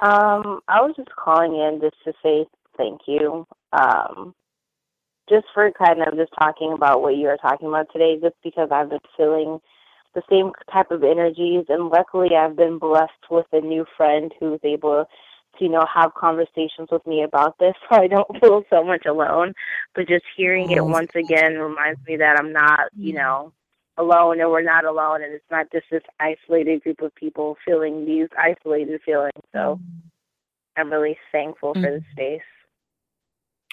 Um, 0.00 0.60
I 0.68 0.80
was 0.80 0.94
just 0.96 1.14
calling 1.16 1.54
in 1.54 1.80
just 1.80 1.96
to 2.04 2.12
say 2.22 2.46
thank 2.76 3.02
you. 3.06 3.46
Um, 3.72 4.34
just 5.28 5.46
for 5.54 5.70
kind 5.72 6.00
of 6.02 6.16
just 6.16 6.32
talking 6.38 6.72
about 6.72 7.02
what 7.02 7.16
you 7.16 7.28
are 7.28 7.36
talking 7.36 7.68
about 7.68 7.86
today, 7.92 8.18
just 8.20 8.36
because 8.42 8.68
I've 8.72 8.90
been 8.90 8.98
feeling 9.16 9.60
the 10.14 10.22
same 10.28 10.50
type 10.72 10.90
of 10.90 11.04
energies, 11.04 11.66
and 11.68 11.88
luckily 11.88 12.34
I've 12.34 12.56
been 12.56 12.78
blessed 12.78 13.30
with 13.30 13.46
a 13.52 13.60
new 13.60 13.84
friend 13.96 14.32
who's 14.40 14.58
able 14.64 15.04
to, 15.04 15.06
you 15.60 15.68
know, 15.68 15.84
have 15.92 16.14
conversations 16.14 16.88
with 16.90 17.06
me 17.06 17.22
about 17.22 17.58
this, 17.58 17.74
so 17.90 18.00
I 18.00 18.06
don't 18.06 18.40
feel 18.40 18.64
so 18.70 18.84
much 18.84 19.06
alone. 19.06 19.54
But 19.94 20.08
just 20.08 20.24
hearing 20.36 20.70
it 20.70 20.84
once 20.84 21.10
again 21.14 21.58
reminds 21.58 22.00
me 22.06 22.16
that 22.16 22.38
I'm 22.38 22.52
not, 22.52 22.90
you 22.96 23.12
mm. 23.12 23.16
know, 23.16 23.52
alone, 23.96 24.40
and 24.40 24.50
we're 24.50 24.62
not 24.62 24.84
alone, 24.84 25.22
and 25.22 25.34
it's 25.34 25.50
not 25.50 25.70
just 25.72 25.86
this 25.90 26.02
isolated 26.18 26.82
group 26.82 27.02
of 27.02 27.14
people 27.14 27.56
feeling 27.64 28.06
these 28.06 28.28
isolated 28.38 29.00
feelings. 29.04 29.32
So 29.52 29.78
mm. 29.78 30.00
I'm 30.76 30.90
really 30.90 31.18
thankful 31.32 31.74
for 31.74 31.80
the 31.80 32.02
mm. 32.02 32.12
space. 32.12 32.42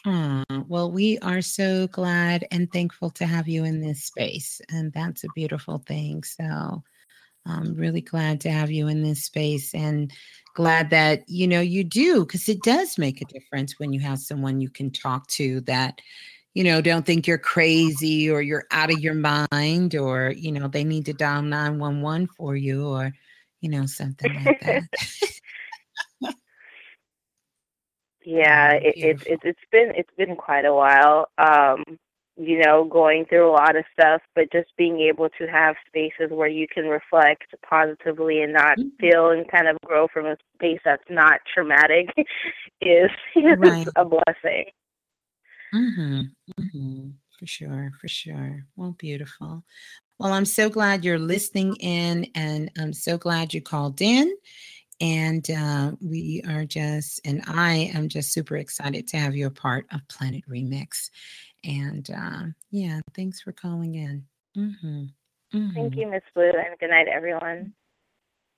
Aw, 0.05 0.43
well, 0.67 0.91
we 0.91 1.17
are 1.19 1.41
so 1.41 1.87
glad 1.87 2.45
and 2.51 2.71
thankful 2.71 3.09
to 3.11 3.25
have 3.25 3.47
you 3.47 3.63
in 3.65 3.81
this 3.81 4.03
space. 4.03 4.61
And 4.69 4.93
that's 4.93 5.23
a 5.23 5.29
beautiful 5.35 5.79
thing. 5.79 6.23
So 6.23 6.83
I'm 7.45 7.73
really 7.75 8.01
glad 8.01 8.41
to 8.41 8.51
have 8.51 8.71
you 8.71 8.87
in 8.87 9.03
this 9.03 9.23
space 9.23 9.73
and 9.73 10.11
glad 10.57 10.89
that, 10.89 11.23
you 11.29 11.47
know, 11.47 11.61
you 11.61 11.83
do, 11.83 12.25
because 12.25 12.49
it 12.49 12.63
does 12.63 12.97
make 12.97 13.21
a 13.21 13.25
difference 13.25 13.77
when 13.77 13.93
you 13.93 13.99
have 13.99 14.17
someone 14.17 14.59
you 14.59 14.71
can 14.71 14.89
talk 14.89 15.27
to 15.27 15.61
that, 15.61 16.01
you 16.55 16.63
know, 16.63 16.81
don't 16.81 17.05
think 17.05 17.27
you're 17.27 17.37
crazy 17.37 18.27
or 18.27 18.41
you're 18.41 18.65
out 18.71 18.91
of 18.91 18.97
your 18.97 19.13
mind 19.13 19.93
or, 19.93 20.33
you 20.35 20.51
know, 20.51 20.67
they 20.67 20.83
need 20.83 21.05
to 21.05 21.13
dial 21.13 21.43
911 21.43 22.27
for 22.35 22.55
you 22.55 22.87
or, 22.87 23.13
you 23.61 23.69
know, 23.69 23.85
something 23.85 24.33
like 24.33 24.59
that. 24.61 24.81
Yeah, 28.25 28.73
it, 28.73 28.93
it's 28.97 29.23
it's 29.25 29.41
it's 29.45 29.61
been 29.71 29.93
it's 29.95 30.13
been 30.17 30.35
quite 30.35 30.65
a 30.65 30.73
while. 30.73 31.29
Um, 31.37 31.81
you 32.37 32.59
know, 32.59 32.85
going 32.85 33.25
through 33.25 33.49
a 33.49 33.51
lot 33.51 33.75
of 33.75 33.83
stuff, 33.91 34.21
but 34.35 34.51
just 34.51 34.69
being 34.77 34.99
able 35.01 35.29
to 35.37 35.47
have 35.47 35.75
spaces 35.87 36.29
where 36.29 36.47
you 36.47 36.67
can 36.67 36.85
reflect 36.85 37.45
positively 37.67 38.41
and 38.41 38.53
not 38.53 38.77
feel 38.99 39.31
and 39.31 39.49
kind 39.49 39.67
of 39.67 39.77
grow 39.85 40.07
from 40.07 40.27
a 40.27 40.37
space 40.55 40.79
that's 40.85 41.03
not 41.09 41.39
traumatic 41.53 42.07
is, 42.81 43.09
is 43.35 43.57
Right. 43.57 43.87
a 43.95 44.05
blessing. 44.05 44.65
Mm-hmm. 45.73 46.21
Mm-hmm. 46.59 47.09
For 47.39 47.47
sure, 47.47 47.91
for 47.99 48.07
sure. 48.07 48.65
Well, 48.75 48.95
beautiful. 48.97 49.63
Well, 50.19 50.33
I'm 50.33 50.45
so 50.45 50.69
glad 50.69 51.05
you're 51.05 51.19
listening 51.19 51.75
in, 51.75 52.27
and 52.33 52.71
I'm 52.79 52.93
so 52.93 53.17
glad 53.17 53.53
you 53.53 53.61
called 53.61 54.01
in. 54.01 54.33
And 54.99 55.47
uh, 55.51 55.91
we 56.01 56.41
are 56.47 56.65
just, 56.65 57.21
and 57.23 57.43
I 57.47 57.91
am 57.93 58.09
just 58.09 58.33
super 58.33 58.57
excited 58.57 59.07
to 59.09 59.17
have 59.17 59.35
you 59.35 59.45
a 59.45 59.51
part 59.51 59.85
of 59.91 60.07
Planet 60.07 60.43
Remix. 60.49 61.11
And 61.63 62.09
uh, 62.09 62.43
yeah, 62.71 62.99
thanks 63.15 63.41
for 63.41 63.51
calling 63.51 63.95
in. 63.95 64.25
Mm-hmm. 64.57 65.03
Thank 65.73 65.93
Mm-hmm. 65.93 65.99
you, 65.99 66.11
Miss 66.11 66.23
Blue, 66.35 66.49
and 66.49 66.77
good 66.79 66.89
night, 66.89 67.07
everyone. 67.07 67.73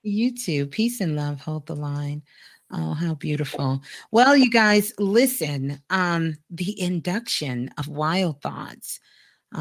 You 0.01 0.35
too. 0.35 0.65
Peace 0.65 1.01
and 1.01 1.15
love. 1.15 1.39
Hold 1.41 1.67
the 1.67 1.75
line. 1.75 2.23
Oh, 2.71 2.93
how 2.93 3.15
beautiful. 3.15 3.81
Well, 4.11 4.35
you 4.35 4.49
guys, 4.49 4.93
listen. 4.99 5.81
Um, 5.89 6.37
the 6.49 6.79
induction 6.79 7.71
of 7.77 7.87
Wild 7.87 8.41
Thoughts. 8.41 8.99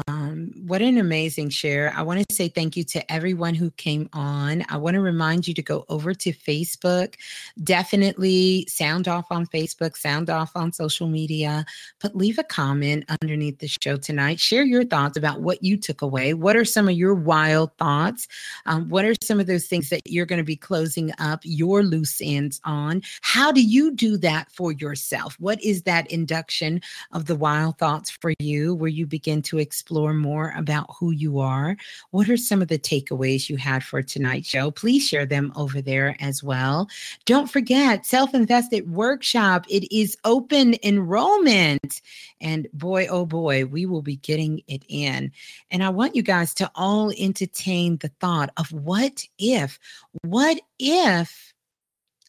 Um, 0.07 0.51
what 0.67 0.83
an 0.83 0.97
amazing 0.99 1.49
share. 1.49 1.91
I 1.95 2.03
want 2.03 2.19
to 2.27 2.35
say 2.35 2.47
thank 2.47 2.77
you 2.77 2.83
to 2.85 3.11
everyone 3.11 3.55
who 3.55 3.71
came 3.71 4.07
on. 4.13 4.63
I 4.69 4.77
want 4.77 4.93
to 4.93 5.01
remind 5.01 5.47
you 5.47 5.53
to 5.55 5.63
go 5.63 5.85
over 5.89 6.13
to 6.13 6.31
Facebook. 6.31 7.15
Definitely 7.63 8.67
sound 8.67 9.07
off 9.07 9.25
on 9.31 9.47
Facebook, 9.47 9.97
sound 9.97 10.29
off 10.29 10.51
on 10.55 10.71
social 10.71 11.07
media, 11.07 11.65
but 12.01 12.15
leave 12.15 12.37
a 12.37 12.43
comment 12.43 13.05
underneath 13.21 13.57
the 13.59 13.67
show 13.67 13.97
tonight. 13.97 14.39
Share 14.39 14.63
your 14.63 14.85
thoughts 14.85 15.17
about 15.17 15.41
what 15.41 15.63
you 15.63 15.75
took 15.75 16.03
away. 16.03 16.35
What 16.35 16.55
are 16.55 16.65
some 16.65 16.87
of 16.87 16.95
your 16.95 17.15
wild 17.15 17.75
thoughts? 17.77 18.27
Um, 18.67 18.89
what 18.89 19.05
are 19.05 19.15
some 19.23 19.39
of 19.39 19.47
those 19.47 19.65
things 19.65 19.89
that 19.89 20.01
you're 20.05 20.27
going 20.27 20.37
to 20.37 20.43
be 20.43 20.55
closing 20.55 21.11
up 21.17 21.39
your 21.43 21.81
loose 21.81 22.21
ends 22.23 22.61
on? 22.63 23.01
How 23.21 23.51
do 23.51 23.63
you 23.63 23.91
do 23.95 24.17
that 24.17 24.51
for 24.51 24.71
yourself? 24.71 25.35
What 25.39 25.59
is 25.63 25.83
that 25.83 26.11
induction 26.11 26.81
of 27.11 27.25
the 27.25 27.35
wild 27.35 27.79
thoughts 27.79 28.11
for 28.21 28.33
you 28.37 28.75
where 28.75 28.89
you 28.89 29.07
begin 29.07 29.41
to 29.43 29.57
explore 29.57 29.78
more 29.89 30.53
about 30.55 30.87
who 30.99 31.11
you 31.11 31.39
are? 31.39 31.77
What 32.11 32.29
are 32.29 32.37
some 32.37 32.61
of 32.61 32.67
the 32.67 32.79
takeaways 32.79 33.49
you 33.49 33.57
had 33.57 33.83
for 33.83 34.01
tonight's 34.01 34.49
show? 34.49 34.71
Please 34.71 35.07
share 35.07 35.25
them 35.25 35.51
over 35.55 35.81
there 35.81 36.15
as 36.19 36.43
well. 36.43 36.89
Don't 37.25 37.51
forget, 37.51 38.05
Self 38.05 38.33
Invested 38.33 38.91
Workshop, 38.91 39.65
it 39.69 39.91
is 39.95 40.17
open 40.25 40.75
enrollment. 40.83 42.01
And 42.41 42.67
boy, 42.73 43.07
oh 43.07 43.25
boy, 43.25 43.65
we 43.65 43.85
will 43.85 44.01
be 44.01 44.17
getting 44.17 44.61
it 44.67 44.83
in. 44.87 45.31
And 45.71 45.83
I 45.83 45.89
want 45.89 46.15
you 46.15 46.23
guys 46.23 46.53
to 46.55 46.71
all 46.75 47.11
entertain 47.17 47.97
the 47.97 48.11
thought 48.19 48.51
of 48.57 48.71
what 48.71 49.25
if, 49.37 49.79
what 50.23 50.59
if 50.79 51.53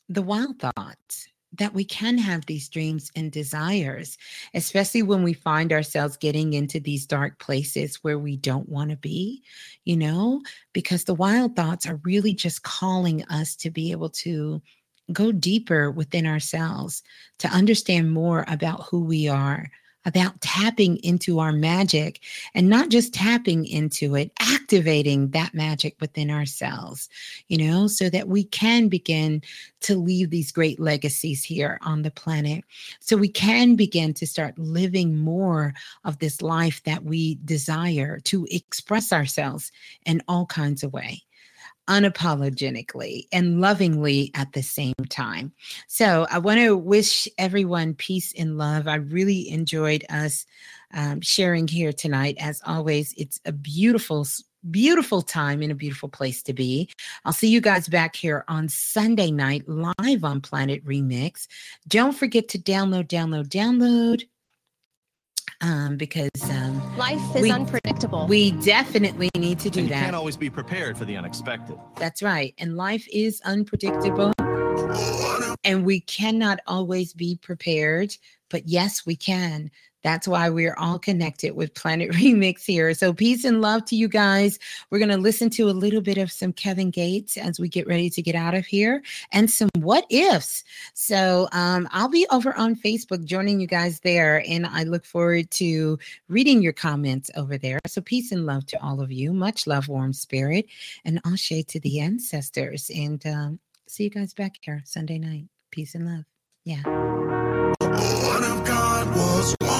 the 0.09 0.23
wild 0.23 0.59
thoughts 0.59 1.29
that 1.59 1.75
we 1.75 1.85
can 1.85 2.17
have 2.17 2.47
these 2.47 2.69
dreams 2.69 3.11
and 3.17 3.33
desires, 3.33 4.17
especially 4.55 5.03
when 5.03 5.23
we 5.23 5.33
find 5.33 5.73
ourselves 5.73 6.17
getting 6.17 6.53
into 6.53 6.79
these 6.79 7.07
dark 7.07 7.39
places 7.39 7.97
where 8.03 8.19
we 8.19 8.37
don't 8.37 8.69
want 8.69 8.91
to 8.91 8.97
be, 8.97 9.43
you 9.85 9.97
know, 9.97 10.41
because 10.73 11.05
the 11.05 11.15
wild 11.15 11.57
thoughts 11.57 11.87
are 11.87 12.01
really 12.05 12.35
just 12.35 12.63
calling 12.63 13.25
us 13.25 13.57
to 13.57 13.71
be 13.71 13.91
able 13.91 14.11
to 14.11 14.63
go 15.13 15.33
deeper 15.33 15.91
within 15.91 16.27
ourselves, 16.27 17.03
to 17.39 17.49
understand 17.49 18.13
more 18.13 18.45
about 18.47 18.85
who 18.85 19.05
we 19.05 19.29
are, 19.29 19.69
about 20.07 20.41
tapping 20.41 20.97
into 20.99 21.39
our 21.39 21.53
magic 21.53 22.21
and 22.55 22.69
not 22.69 22.89
just 22.89 23.13
tapping 23.13 23.67
into 23.67 24.15
it, 24.15 24.33
activating 24.41 25.31
that 25.31 25.53
magic 25.53 25.97
within 26.01 26.31
ourselves, 26.31 27.09
you 27.49 27.59
know, 27.59 27.87
so 27.87 28.09
that 28.09 28.29
we 28.29 28.45
can 28.45 28.89
begin 28.89 29.43
to 29.81 29.97
leave 29.97 30.31
these 30.31 30.53
great 30.53 30.81
legacies 30.81 31.45
here 31.45 31.79
on 31.83 32.03
the 32.03 32.11
planet. 32.11 32.65
So 33.01 33.17
we 33.17 33.29
can 33.29 33.77
begin 33.77 34.15
to 34.15 34.27
start 34.27 34.59
living 34.59 35.19
more 35.19 35.75
of 36.05 36.19
this 36.19 36.41
life 36.41 36.83
that 36.85 37.05
we 37.05 37.37
desire 37.45 38.21
to 38.21 38.47
express 38.51 39.13
ourselves 39.13 39.71
in 40.07 40.23
all 40.29 40.47
kinds 40.47 40.83
of 40.83 40.93
ways 40.93 41.21
unapologetically 41.91 43.27
and 43.33 43.61
lovingly 43.61 44.31
at 44.35 44.53
the 44.53 44.63
same 44.63 44.95
time. 45.09 45.53
So 45.89 46.27
I 46.31 46.39
want 46.39 46.61
to 46.61 46.77
wish 46.77 47.29
everyone 47.37 47.95
peace 47.95 48.33
and 48.39 48.57
love. 48.57 48.87
I 48.87 48.95
really 48.95 49.51
enjoyed 49.51 50.05
us 50.09 50.47
um, 50.95 51.21
sharing 51.21 51.67
here 51.67 51.93
tonight. 51.93 52.37
As 52.39 52.63
always, 52.65 53.13
it's 53.19 53.41
a 53.45 53.53
beautiful, 53.53 54.25
beautiful 54.71 55.21
time 55.21 55.63
and 55.63 55.73
a 55.73 55.75
beautiful 55.75 56.09
place 56.09 56.45
to 56.45 56.53
be. 56.53 56.89
I'll 57.25 57.33
see 57.33 57.49
you 57.49 57.61
guys 57.61 57.89
back 57.89 58.15
here 58.15 58.45
on 58.47 58.69
Sunday 58.69 59.33
night 59.33 59.69
live 59.69 60.25
on 60.25 60.41
Planet 60.41 60.85
Remix. 60.85 61.49
Don't 61.89 62.17
forget 62.17 62.49
to 62.51 62.59
download, 62.59 63.09
download, 63.09 63.49
download. 63.49 64.23
Um, 65.63 65.97
because 65.99 66.31
um, 66.51 66.97
Life 66.97 67.21
is 67.37 67.43
we- 67.43 67.51
unpredictable. 67.51 68.27
We 68.27 68.53
definitely 68.53 69.29
need 69.37 69.59
to 69.61 69.69
do 69.71 69.81
And 69.81 69.89
you 69.89 69.95
that. 69.95 70.05
can't 70.05 70.17
always 70.17 70.37
be 70.37 70.49
prepared 70.49 70.97
for 70.97 71.05
the 71.05 71.17
unexpected. 71.19 71.77
That's 71.97 72.23
right. 72.23 72.55
And 72.59 72.77
life 72.77 73.07
is 73.13 73.43
unpredictable. 73.45 74.33
And 75.63 75.85
we 75.85 76.01
cannot 76.01 76.61
always 76.67 77.13
be 77.13 77.37
prepared, 77.43 78.17
but 78.49 78.67
yes, 78.67 79.05
we 79.05 79.17
can. 79.17 79.71
That's 80.03 80.27
why 80.27 80.49
we're 80.49 80.75
all 80.77 80.99
connected 80.99 81.55
with 81.55 81.75
Planet 81.75 82.11
Remix 82.13 82.65
here. 82.65 82.95
So, 82.95 83.13
peace 83.13 83.45
and 83.45 83.61
love 83.61 83.85
to 83.87 83.97
you 83.97 84.09
guys. 84.09 84.59
We're 84.91 84.99
going 84.99 85.11
to 85.11 85.17
listen 85.17 85.51
to 85.51 85.69
a 85.69 85.73
little 85.73 86.01
bit 86.01 86.19
of 86.19 86.33
some 86.33 86.53
Kevin 86.53 86.91
Gates 86.91 87.37
as 87.37 87.61
we 87.61 87.69
get 87.69 87.87
ready 87.87 88.11
to 88.11 88.23
get 88.23 88.35
out 88.35 88.55
of 88.55 88.67
here 88.67 89.03
and 89.33 89.51
some 89.51 89.69
what 89.79 90.07
ifs. 90.11 90.65
So, 90.95 91.49
um, 91.53 91.89
I'll 91.93 92.09
be 92.09 92.27
over 92.31 92.57
on 92.57 92.77
Facebook 92.77 93.25
joining 93.25 93.61
you 93.61 93.67
guys 93.67 94.01
there. 94.01 94.43
And 94.47 94.67
I 94.67 94.85
look 94.85 95.05
forward 95.05 95.51
to 95.53 95.99
reading 96.29 96.63
your 96.63 96.73
comments 96.73 97.31
over 97.37 97.59
there. 97.59 97.81
So, 97.87 98.01
peace 98.01 98.33
and 98.33 98.47
love 98.47 98.67
to 98.67 98.83
all 98.83 99.01
of 99.01 99.13
you. 99.13 99.33
Much 99.33 99.67
love, 99.67 99.89
warm 99.89 100.13
spirit, 100.13 100.67
and 101.05 101.21
all 101.25 101.37
shade 101.37 101.69
to 101.69 101.81
the 101.81 102.01
ancestors. 102.01 102.91
And 102.95 103.25
um, 103.27 103.61
see 103.87 104.05
you 104.05 104.11
guys 104.11 104.35
back 104.35 104.57
here 104.61 104.83
Sunday 104.85 105.19
night. 105.19 105.47
Peace 105.71 105.95
and 105.95 106.07
love. 106.07 106.25
Yeah. 106.65 106.83
What 107.81 108.43
if 108.43 108.67
God 108.67 109.17
was 109.17 109.57
one 109.61 109.80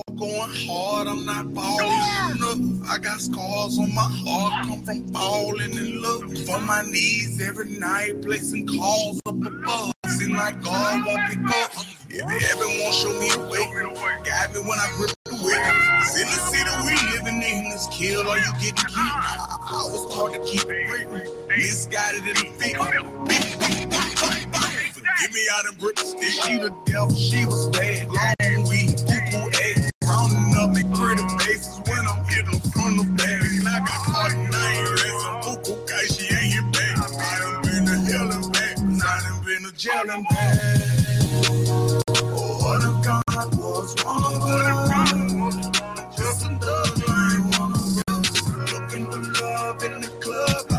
going 0.21 0.53
hard. 0.67 1.07
I'm 1.07 1.25
not 1.25 1.51
balling 1.51 1.87
enough. 2.35 2.89
I 2.89 2.99
got 2.99 3.19
scars 3.19 3.79
on 3.79 3.93
my 3.95 4.07
heart, 4.23 4.67
come 4.67 4.83
from 4.83 5.07
falling 5.13 5.71
in 5.71 6.01
love. 6.01 6.49
On 6.49 6.65
my 6.67 6.83
knees 6.83 7.41
every 7.41 7.71
night, 7.71 8.21
placing 8.21 8.67
calls 8.67 9.19
up 9.25 9.33
above. 9.33 9.93
Seem 10.17 10.35
like 10.35 10.61
God 10.61 11.05
won't 11.05 11.27
pick 11.27 11.39
up. 11.39 11.71
If 12.09 12.21
heaven 12.21 12.67
won't 12.79 12.93
show 12.93 13.13
me 13.19 13.31
a 13.33 13.39
way, 13.49 13.65
guide 14.23 14.53
me 14.53 14.59
when 14.59 14.77
I 14.77 14.93
grip 14.97 15.11
the 15.25 15.33
wheel. 15.41 16.03
Sin 16.03 16.27
the 16.27 16.39
city 16.53 16.69
we 16.85 16.93
living 17.17 17.41
in 17.41 17.65
is 17.73 17.87
kill 17.91 18.27
or 18.27 18.37
you 18.37 18.53
get 18.61 18.75
killed. 18.75 18.91
I, 18.93 19.57
I 19.59 19.89
was 19.89 20.13
taught 20.13 20.33
to 20.33 20.39
keep 20.45 20.69
it 20.69 20.87
great, 20.87 21.07
misguided 21.47 22.27
in 22.27 22.35
the 22.35 22.45
feet. 22.59 22.77
Forgive 24.93 25.33
me 25.33 25.47
out 25.51 25.65
of 25.65 25.73
stick. 25.97 26.29
She 26.43 26.57
the 26.57 26.69
devil, 26.85 27.15
she 27.15 27.45
was 27.45 27.69
bad. 27.69 28.07
Long 28.09 28.69
weed, 28.69 28.97
poo 29.07 29.13
egg. 29.13 29.20
Rounding 29.20 29.20
up 30.61 30.77
in 30.77 30.91
pretty 30.93 31.23
when 31.89 32.05
I'm 32.07 32.23
hitting 32.25 32.59
from 32.71 32.97
the 32.97 33.05
back. 33.17 33.41
And 33.41 33.67
I 33.67 33.79
got 33.79 34.01
caught 34.05 34.31
in 34.31 34.49
nine 34.49 34.85
racing. 34.93 35.41
Cuckoo 35.41 35.75
guy, 35.89 36.05
she 36.13 36.25
ain't 36.33 36.53
hit 36.53 36.67
back. 36.73 36.97
I 37.01 37.39
done 37.41 37.61
been 37.63 37.85
to 37.85 37.97
hell 38.11 38.29
and 38.31 38.45
back. 38.53 38.77
I 38.77 39.21
done 39.25 39.39
been 39.43 39.61
to 39.65 39.71
jail 39.75 40.07
and 40.09 40.25
back. 40.29 40.55
Oh, 42.37 42.53
what 42.61 42.81
if 42.85 42.95
God 43.05 43.49
was? 43.57 43.95
Just 46.17 46.45
another. 46.45 46.81
Looking 48.71 49.05
for 49.09 49.21
love 49.41 49.83
in 49.83 49.93
the 50.01 50.11
club 50.21 50.65
of 50.69 50.77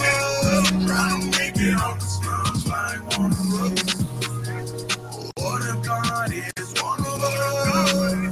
us. 0.00 0.70
Trying 0.86 1.20
to 1.20 1.26
make 1.38 1.56
it 1.56 1.76
the 1.76 2.00
slums 2.00 2.64
of 2.64 2.72
us. 2.72 3.84
What 5.36 5.60
if 5.62 5.76
God 5.84 6.32
is 6.32 6.82
one 6.82 7.00
of 7.00 7.22
us? 7.22 8.25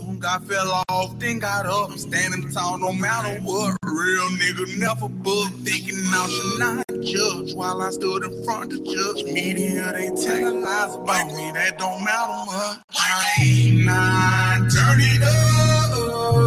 Plug. 0.00 0.24
I 0.24 0.38
fell 0.38 0.84
off, 0.88 1.18
then 1.18 1.38
got 1.38 1.66
up. 1.66 1.90
I'm 1.90 1.98
standing 1.98 2.50
tall 2.50 2.78
no 2.78 2.92
matter 2.92 3.40
what. 3.42 3.76
Real 3.84 4.28
nigga 4.30 4.78
never 4.78 5.08
bug. 5.08 5.50
Thinking 5.64 5.98
I 6.06 6.28
should 6.28 6.58
not 6.58 6.86
judge 7.02 7.54
while 7.54 7.82
I 7.82 7.90
stood 7.90 8.24
in 8.24 8.44
front 8.44 8.72
of 8.72 8.84
judge. 8.84 9.24
Media, 9.24 9.92
they 9.92 10.10
telling 10.10 10.62
lies 10.62 10.94
about 10.94 11.26
me. 11.28 11.52
That 11.52 11.78
don't 11.78 12.04
matter 12.04 12.44
much. 12.46 12.78
I 12.96 13.42
ain't 13.42 13.84
not 13.84 14.70
dirty 14.70 15.22
up. 15.22 15.92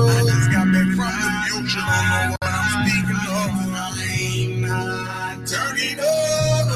I 0.07 0.22
just 0.25 0.51
got 0.51 0.65
back 0.72 0.90
from 0.95 1.14
the 1.22 1.30
future. 1.45 1.85
Don't 1.85 2.38
I'm 2.41 2.88
speaking 2.88 3.22
of. 3.30 3.49
I 3.75 4.07
ain't 4.19 4.61
not 4.61 5.45
dirty 5.45 5.99
up. 5.99 6.67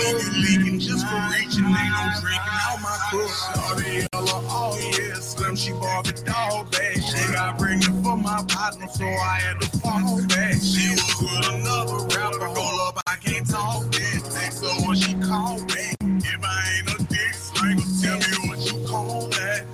Nigga 0.00 0.28
leaking 0.42 0.80
just 0.80 1.06
for 1.06 1.20
reaching. 1.32 1.64
Ain't 1.64 1.92
no 1.92 2.20
drinking 2.20 2.58
out 2.66 2.80
my 2.82 2.99
oh 3.12 4.78
yeah. 4.80 5.14
Slim, 5.14 5.56
she 5.56 5.72
bought 5.72 6.04
the 6.04 6.12
dog 6.24 6.70
bag. 6.70 6.96
She 6.96 7.32
got 7.32 7.58
pregnant 7.58 8.04
for 8.04 8.16
my 8.16 8.42
partner, 8.48 8.86
so 8.88 9.04
I 9.04 9.40
had 9.40 9.60
to 9.60 9.68
fall 9.78 10.20
back. 10.28 10.54
She 10.54 10.90
was 10.90 11.16
with 11.20 11.48
another 11.48 12.04
rapper. 12.16 12.46
Hold 12.46 12.96
up, 12.96 13.02
I 13.06 13.16
can't 13.16 13.48
talk 13.48 13.90
that. 13.90 14.10
Her 14.60 14.86
when 14.86 14.96
she 14.96 15.14
called 15.14 15.66
back. 15.68 15.96
If 16.00 16.44
I 16.44 16.78
ain't 16.78 17.00
a 17.00 17.04
dick 17.04 17.34
slinger, 17.34 17.82
tell 18.02 18.18
me 18.18 18.48
what 18.48 18.58
you 18.66 18.86
call 18.86 19.28
that. 19.28 19.64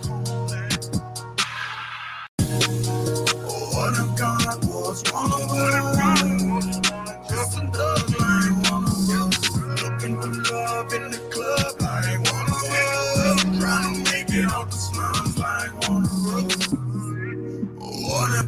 What 3.74 3.92
if 3.92 4.18
God 4.18 4.64
was 4.64 5.02
one 5.12 5.32
of 5.32 5.50
us? 5.50 6.15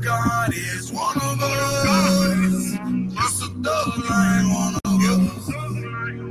God 0.08 0.54
is 0.54 0.90
one 0.90 1.16
of 1.18 1.42
us? 1.42 2.72
Just 3.12 3.42
a 3.42 3.48
thug 3.62 3.98
like 4.08 4.44
one 4.56 4.74
of 4.86 5.04
us. 5.04 5.48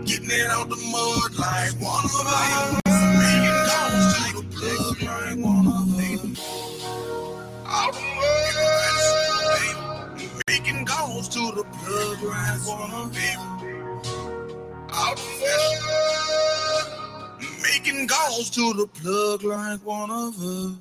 Getting 0.04 0.32
it 0.32 0.50
out 0.50 0.68
the 0.68 0.78
mud 0.92 1.36
like 1.38 1.74
one 1.80 2.06
of 2.06 2.26
us. 2.26 2.82
Making 3.22 3.62
calls 3.70 4.14
to 4.18 4.34
the 4.34 4.42
plug 4.50 4.98
like 5.04 5.38
one 5.46 5.68
of 5.68 5.94
us. 5.94 6.42
Out 7.68 7.94
the 7.94 8.02
mud. 8.18 9.62
Making 10.48 10.84
calls 10.88 11.30
to 11.30 11.52
the 11.52 11.64
plug 11.64 12.24
like 12.24 12.66
one 12.66 12.92
of 12.92 13.16
us. 13.16 13.38
Out 14.92 15.18
the 15.18 15.52
mud. 15.86 16.88
Making 17.62 18.08
calls 18.08 18.50
to 18.50 18.74
the 18.74 18.88
plug 18.88 19.44
like 19.44 19.86
one 19.86 20.10
of 20.10 20.36
us. 20.42 20.72